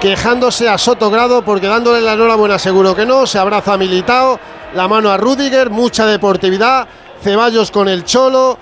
quejándose 0.00 0.68
a 0.68 0.78
Soto 0.78 1.10
Grado 1.10 1.42
porque 1.42 1.66
dándole 1.68 2.00
la 2.00 2.14
enhorabuena 2.14 2.58
seguro 2.58 2.94
que 2.96 3.04
no, 3.06 3.26
se 3.26 3.38
abraza 3.38 3.74
a 3.74 3.76
Militao, 3.76 4.38
la 4.74 4.88
mano 4.88 5.10
a 5.10 5.16
Rudiger, 5.16 5.70
mucha 5.70 6.06
deportividad, 6.06 6.86
Ceballos 7.22 7.70
con 7.70 7.88
el 7.88 8.04
Cholo, 8.04 8.58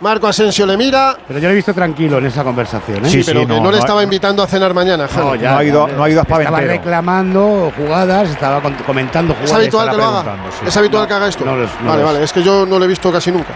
Marco 0.00 0.26
Asensio 0.26 0.66
le 0.66 0.76
mira, 0.76 1.16
Pero 1.26 1.38
yo 1.38 1.46
lo 1.48 1.52
he 1.52 1.54
visto 1.56 1.72
tranquilo 1.72 2.18
en 2.18 2.26
esa 2.26 2.42
conversación. 2.44 3.06
¿eh? 3.06 3.08
sí, 3.08 3.22
pero 3.24 3.46
que 3.46 3.58
no, 3.60 3.70
le 3.70 3.78
estaba 3.78 4.02
invitando 4.02 4.42
a 4.42 4.46
cenar 4.46 4.74
mañana. 4.74 5.08
Jano. 5.08 5.26
No, 5.30 5.34
ya, 5.36 5.52
No 5.52 5.58
ha 5.58 5.64
ido- 5.64 5.86
no 5.88 6.04
ha 6.04 6.10
ido 6.10 6.20
a 6.20 6.22
Estaba 6.24 6.60
reclamando 6.60 7.72
jugadas, 7.74 8.28
estaba 8.28 8.60
comentando 8.84 9.32
jugadas. 9.32 9.50
¿Es 9.52 9.56
habitual 9.56 9.88
estaba 9.88 9.90
que 9.90 9.96
lo 9.96 10.04
haga? 10.04 10.22
preguntando, 10.22 10.56
sí. 10.60 10.66
¿Es 10.68 10.76
habitual 10.76 11.02
No, 11.04 11.08
que 11.08 11.14
haga 11.14 11.28
esto? 11.28 11.44
no 11.46 11.56
no 11.56 11.66
vale, 11.88 12.02
vale, 12.02 12.22
es 12.24 12.32
que 12.32 12.42
yo 12.42 12.66
no 12.66 12.78
lo 12.78 12.84
he 12.84 12.88
visto 12.88 13.10
casi 13.10 13.30
nunca. 13.32 13.54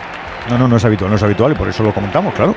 No, 0.51 0.59
no, 0.59 0.69
no 0.69 0.77
es 0.77 0.85
habitual, 0.85 1.11
no 1.11 1.17
es 1.17 1.23
habitual 1.23 1.53
y 1.53 1.55
por 1.55 1.69
eso 1.69 1.83
lo 1.83 1.93
comentamos, 1.93 2.35
claro. 2.35 2.55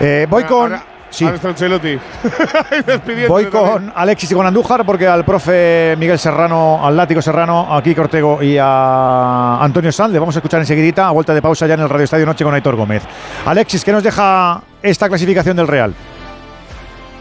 Eh, 0.00 0.26
voy 0.28 0.44
con. 0.44 0.72
Ahora, 0.72 0.84
sí. 1.10 1.24
Voy 3.28 3.46
con 3.46 3.92
Alexis 3.94 4.32
y 4.32 4.34
con 4.34 4.46
Andújar 4.46 4.84
porque 4.84 5.06
al 5.06 5.24
profe 5.24 5.94
Miguel 5.98 6.18
Serrano, 6.18 6.84
al 6.84 6.96
Látigo 6.96 7.20
Serrano, 7.20 7.74
a 7.74 7.82
Kiko 7.82 8.02
Ortego 8.02 8.42
y 8.42 8.56
a 8.58 9.62
Antonio 9.62 9.92
Sanz 9.92 10.12
le 10.12 10.18
vamos 10.18 10.34
a 10.36 10.38
escuchar 10.38 10.60
enseguidita 10.60 11.08
a 11.08 11.10
vuelta 11.10 11.34
de 11.34 11.42
pausa 11.42 11.66
ya 11.66 11.74
en 11.74 11.80
el 11.80 11.88
Radio 11.88 12.04
Estadio 12.04 12.26
Noche 12.26 12.44
con 12.44 12.54
Aitor 12.54 12.76
Gómez. 12.76 13.02
Alexis, 13.44 13.84
¿qué 13.84 13.92
nos 13.92 14.02
deja 14.02 14.62
esta 14.82 15.08
clasificación 15.08 15.56
del 15.56 15.68
Real? 15.68 15.94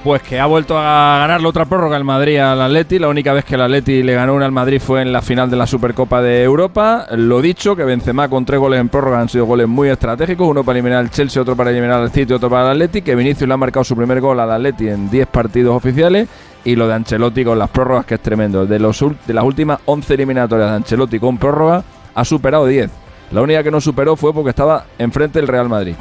Pues 0.03 0.23
que 0.23 0.39
ha 0.39 0.47
vuelto 0.47 0.79
a 0.79 1.19
ganar 1.19 1.41
la 1.41 1.49
otra 1.49 1.65
prórroga 1.65 1.95
el 1.95 2.03
Madrid 2.03 2.39
al 2.39 2.59
Atleti. 2.59 2.97
La 2.97 3.07
única 3.07 3.33
vez 3.33 3.45
que 3.45 3.53
el 3.53 3.61
Atleti 3.61 4.01
le 4.01 4.15
ganó 4.15 4.33
una 4.33 4.47
al 4.47 4.51
Madrid 4.51 4.81
fue 4.81 5.03
en 5.03 5.13
la 5.13 5.21
final 5.21 5.47
de 5.51 5.57
la 5.57 5.67
Supercopa 5.67 6.23
de 6.23 6.41
Europa. 6.41 7.05
Lo 7.11 7.39
dicho, 7.39 7.75
que 7.75 7.83
Benzema 7.83 8.27
con 8.27 8.43
tres 8.43 8.59
goles 8.59 8.79
en 8.79 8.89
prórroga 8.89 9.19
han 9.19 9.29
sido 9.29 9.45
goles 9.45 9.67
muy 9.67 9.89
estratégicos. 9.89 10.47
Uno 10.47 10.63
para 10.63 10.79
eliminar 10.79 11.01
al 11.01 11.11
Chelsea, 11.11 11.39
otro 11.39 11.55
para 11.55 11.69
eliminar 11.69 12.01
al 12.01 12.09
City, 12.09 12.33
otro 12.33 12.49
para 12.49 12.63
el 12.63 12.71
Atleti. 12.71 13.03
Que 13.03 13.13
Vinicius 13.13 13.47
le 13.47 13.53
ha 13.53 13.57
marcado 13.57 13.83
su 13.83 13.95
primer 13.95 14.19
gol 14.21 14.39
al 14.39 14.51
Atleti 14.51 14.89
en 14.89 15.07
10 15.07 15.27
partidos 15.27 15.75
oficiales. 15.75 16.27
Y 16.63 16.75
lo 16.75 16.87
de 16.87 16.95
Ancelotti 16.95 17.45
con 17.45 17.59
las 17.59 17.69
prórrogas, 17.69 18.05
que 18.05 18.15
es 18.15 18.21
tremendo. 18.21 18.65
De, 18.65 18.79
los, 18.79 19.05
de 19.27 19.33
las 19.35 19.43
últimas 19.43 19.81
11 19.85 20.15
eliminatorias 20.15 20.71
de 20.71 20.75
Ancelotti 20.77 21.19
con 21.19 21.37
prórroga, 21.37 21.83
ha 22.15 22.25
superado 22.25 22.65
10. 22.65 22.89
La 23.33 23.41
única 23.43 23.61
que 23.61 23.69
no 23.69 23.79
superó 23.79 24.15
fue 24.15 24.33
porque 24.33 24.49
estaba 24.49 24.85
enfrente 24.97 25.37
del 25.37 25.47
Real 25.47 25.69
Madrid, 25.69 25.95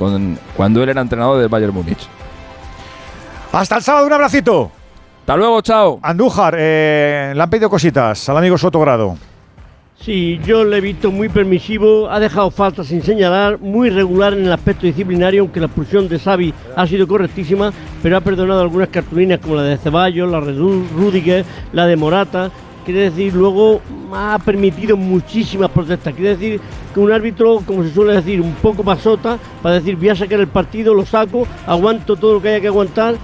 cuando 0.57 0.83
él 0.83 0.89
era 0.89 1.03
entrenador 1.03 1.39
del 1.39 1.49
Bayern 1.49 1.75
Múnich. 1.75 2.09
Hasta 3.53 3.77
el 3.77 3.83
sábado, 3.83 4.07
un 4.07 4.13
abracito. 4.13 4.71
Hasta 5.21 5.37
luego, 5.37 5.61
chao. 5.61 5.99
Andújar, 6.03 6.55
eh, 6.59 7.33
le 7.35 7.43
han 7.43 7.51
pedido 7.51 7.69
cositas 7.71 8.29
al 8.29 8.37
amigo 8.37 8.57
Sotogrado. 8.57 9.17
Sí, 10.01 10.41
yo 10.47 10.65
le 10.65 10.79
he 10.79 10.81
visto 10.81 11.11
muy 11.11 11.29
permisivo, 11.29 12.09
ha 12.11 12.19
dejado 12.19 12.51
faltas 12.51 12.87
sin 12.87 13.03
señalar, 13.03 13.59
muy 13.61 13.91
regular 13.91 14.33
en 14.33 14.47
el 14.47 14.53
aspecto 14.53 14.87
disciplinario, 14.87 15.43
aunque 15.43 15.61
la 15.61 15.67
expulsión 15.67 16.09
de 16.09 16.19
Xavi 16.19 16.55
ha 16.75 16.87
sido 16.87 17.07
correctísima, 17.07 17.71
pero 18.03 18.17
ha 18.17 18.23
perdonado 18.23 18.63
algunas 18.63 18.89
cartulinas 18.89 19.41
como 19.41 19.57
la 19.57 19.63
de 19.63 19.77
Ceballos, 19.77 20.31
la 20.31 20.41
de 20.41 20.55
Ru- 20.55 20.89
Rudiger, 20.97 21.45
la 21.75 21.85
de 21.87 21.97
Morata. 21.97 22.51
Quiere 22.87 23.11
decir, 23.11 23.35
luego 23.35 23.83
ha 24.15 24.39
permitido 24.43 24.97
muchísimas 24.97 25.71
protestas. 25.71 26.15
Quiere 26.15 26.31
decir 26.31 26.61
que 26.95 26.99
un 27.01 27.13
árbitro, 27.13 27.61
como 27.67 27.83
se 27.83 27.93
suele 27.93 28.15
decir, 28.15 28.41
un 28.41 28.55
poco 28.55 28.83
pasota, 28.83 29.37
para 29.63 29.75
decir, 29.75 29.97
voy 29.97 30.09
a 30.09 30.17
sacar 30.17 30.41
el 30.41 30.49
partido, 30.49 30.95
lo 30.95 31.05
saco, 31.05 31.47
aguanto 31.67 32.17
todo 32.17 32.35
lo 32.35 32.43
que 32.43 32.49
haya 32.49 32.61
que 32.63 32.69
aguantar, 32.69 33.17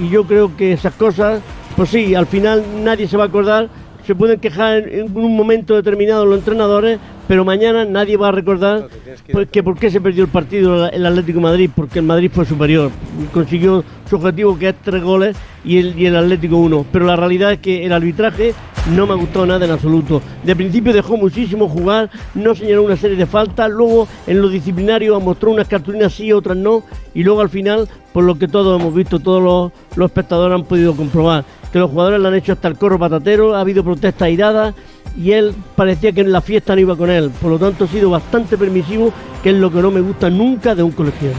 y 0.00 0.08
yo 0.08 0.24
creo 0.24 0.56
que 0.56 0.72
esas 0.72 0.94
cosas, 0.94 1.40
pues 1.76 1.90
sí, 1.90 2.14
al 2.14 2.26
final 2.26 2.64
nadie 2.82 3.08
se 3.08 3.16
va 3.16 3.24
a 3.24 3.26
acordar 3.26 3.68
se 4.06 4.14
pueden 4.14 4.38
quejar 4.38 4.88
en 4.88 5.16
un 5.16 5.36
momento 5.36 5.74
determinado 5.74 6.26
los 6.26 6.38
entrenadores, 6.38 6.98
pero 7.26 7.44
mañana 7.44 7.84
nadie 7.84 8.16
va 8.16 8.28
a 8.28 8.32
recordar 8.32 8.88
pues, 9.32 9.48
que 9.48 9.62
por 9.62 9.78
qué 9.78 9.90
se 9.90 10.00
perdió 10.00 10.24
el 10.24 10.30
partido 10.30 10.88
el 10.88 11.06
Atlético 11.06 11.38
de 11.38 11.42
Madrid, 11.42 11.70
porque 11.74 12.00
el 12.00 12.04
Madrid 12.04 12.30
fue 12.32 12.44
superior, 12.44 12.90
consiguió 13.32 13.82
su 14.08 14.16
objetivo 14.16 14.58
que 14.58 14.68
es 14.68 14.74
tres 14.82 15.02
goles 15.02 15.36
y 15.64 15.78
el, 15.78 15.98
y 15.98 16.06
el 16.06 16.16
Atlético 16.16 16.58
uno, 16.58 16.84
pero 16.92 17.06
la 17.06 17.16
realidad 17.16 17.52
es 17.52 17.58
que 17.60 17.86
el 17.86 17.92
arbitraje 17.92 18.54
no 18.90 19.06
me 19.06 19.14
gustado 19.14 19.46
nada 19.46 19.64
en 19.64 19.70
absoluto. 19.70 20.20
De 20.42 20.54
principio 20.54 20.92
dejó 20.92 21.16
muchísimo 21.16 21.68
jugar, 21.68 22.10
no 22.34 22.54
señaló 22.54 22.82
una 22.82 22.96
serie 22.96 23.16
de 23.16 23.26
faltas, 23.26 23.70
luego 23.70 24.06
en 24.26 24.42
lo 24.42 24.48
disciplinario 24.48 25.18
mostró 25.20 25.50
unas 25.50 25.68
cartulinas 25.68 26.12
sí, 26.12 26.32
otras 26.32 26.56
no, 26.56 26.82
y 27.14 27.22
luego 27.22 27.40
al 27.40 27.48
final, 27.48 27.88
por 28.12 28.24
lo 28.24 28.38
que 28.38 28.48
todos 28.48 28.78
hemos 28.78 28.94
visto, 28.94 29.18
todos 29.18 29.42
los, 29.42 29.72
los 29.96 30.10
espectadores 30.10 30.54
han 30.54 30.66
podido 30.66 30.94
comprobar, 30.94 31.44
que 31.74 31.80
los 31.80 31.90
jugadores 31.90 32.20
le 32.20 32.28
han 32.28 32.34
hecho 32.36 32.52
hasta 32.52 32.68
el 32.68 32.78
corro 32.78 33.00
patatero, 33.00 33.56
ha 33.56 33.60
habido 33.60 33.82
protestas 33.82 34.22
airadas 34.22 34.76
y 35.18 35.32
él 35.32 35.52
parecía 35.74 36.12
que 36.12 36.20
en 36.20 36.30
la 36.30 36.40
fiesta 36.40 36.72
no 36.76 36.80
iba 36.80 36.96
con 36.96 37.10
él. 37.10 37.32
Por 37.42 37.50
lo 37.50 37.58
tanto, 37.58 37.82
ha 37.82 37.88
sido 37.88 38.10
bastante 38.10 38.56
permisivo, 38.56 39.12
que 39.42 39.50
es 39.50 39.56
lo 39.56 39.72
que 39.72 39.82
no 39.82 39.90
me 39.90 40.00
gusta 40.00 40.30
nunca 40.30 40.76
de 40.76 40.84
un 40.84 40.92
colegiado. 40.92 41.34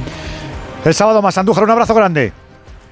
El 0.83 0.93
sábado 0.93 1.21
más, 1.21 1.37
Andújar, 1.37 1.63
un 1.63 1.69
abrazo 1.69 1.95
grande. 1.95 2.33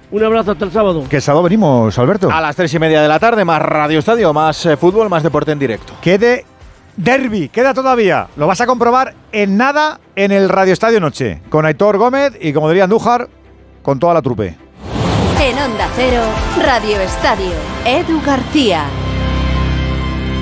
Un 0.09 0.23
abrazo 0.23 0.51
hasta 0.51 0.63
el 0.63 0.71
sábado. 0.71 1.03
Que 1.09 1.17
el 1.17 1.21
sábado 1.21 1.43
venimos, 1.43 1.99
Alberto. 1.99 2.31
A 2.31 2.39
las 2.39 2.55
tres 2.55 2.73
y 2.75 2.79
media 2.79 3.01
de 3.01 3.09
la 3.09 3.19
tarde, 3.19 3.43
más 3.43 3.61
Radio 3.61 3.99
Estadio, 3.99 4.31
más 4.31 4.65
eh, 4.65 4.77
fútbol, 4.77 5.09
más 5.09 5.21
deporte 5.21 5.51
en 5.51 5.59
directo. 5.59 5.91
Quede 6.01 6.45
derby, 6.95 7.49
queda 7.49 7.73
todavía. 7.73 8.27
Lo 8.37 8.47
vas 8.47 8.61
a 8.61 8.65
comprobar 8.65 9.15
en 9.33 9.57
nada 9.57 9.99
en 10.15 10.31
el 10.31 10.47
Radio 10.47 10.71
Estadio 10.71 11.01
Noche. 11.01 11.41
Con 11.49 11.65
Aitor 11.65 11.97
Gómez 11.97 12.37
y, 12.39 12.53
como 12.53 12.69
diría 12.69 12.85
Andújar, 12.85 13.27
con 13.81 13.99
toda 13.99 14.13
la 14.13 14.21
trupe. 14.21 14.62
En 15.43 15.59
Onda 15.59 15.89
Cero, 15.93 16.23
Radio 16.57 17.01
Estadio, 17.01 17.51
Edu 17.83 18.21
García. 18.21 19.02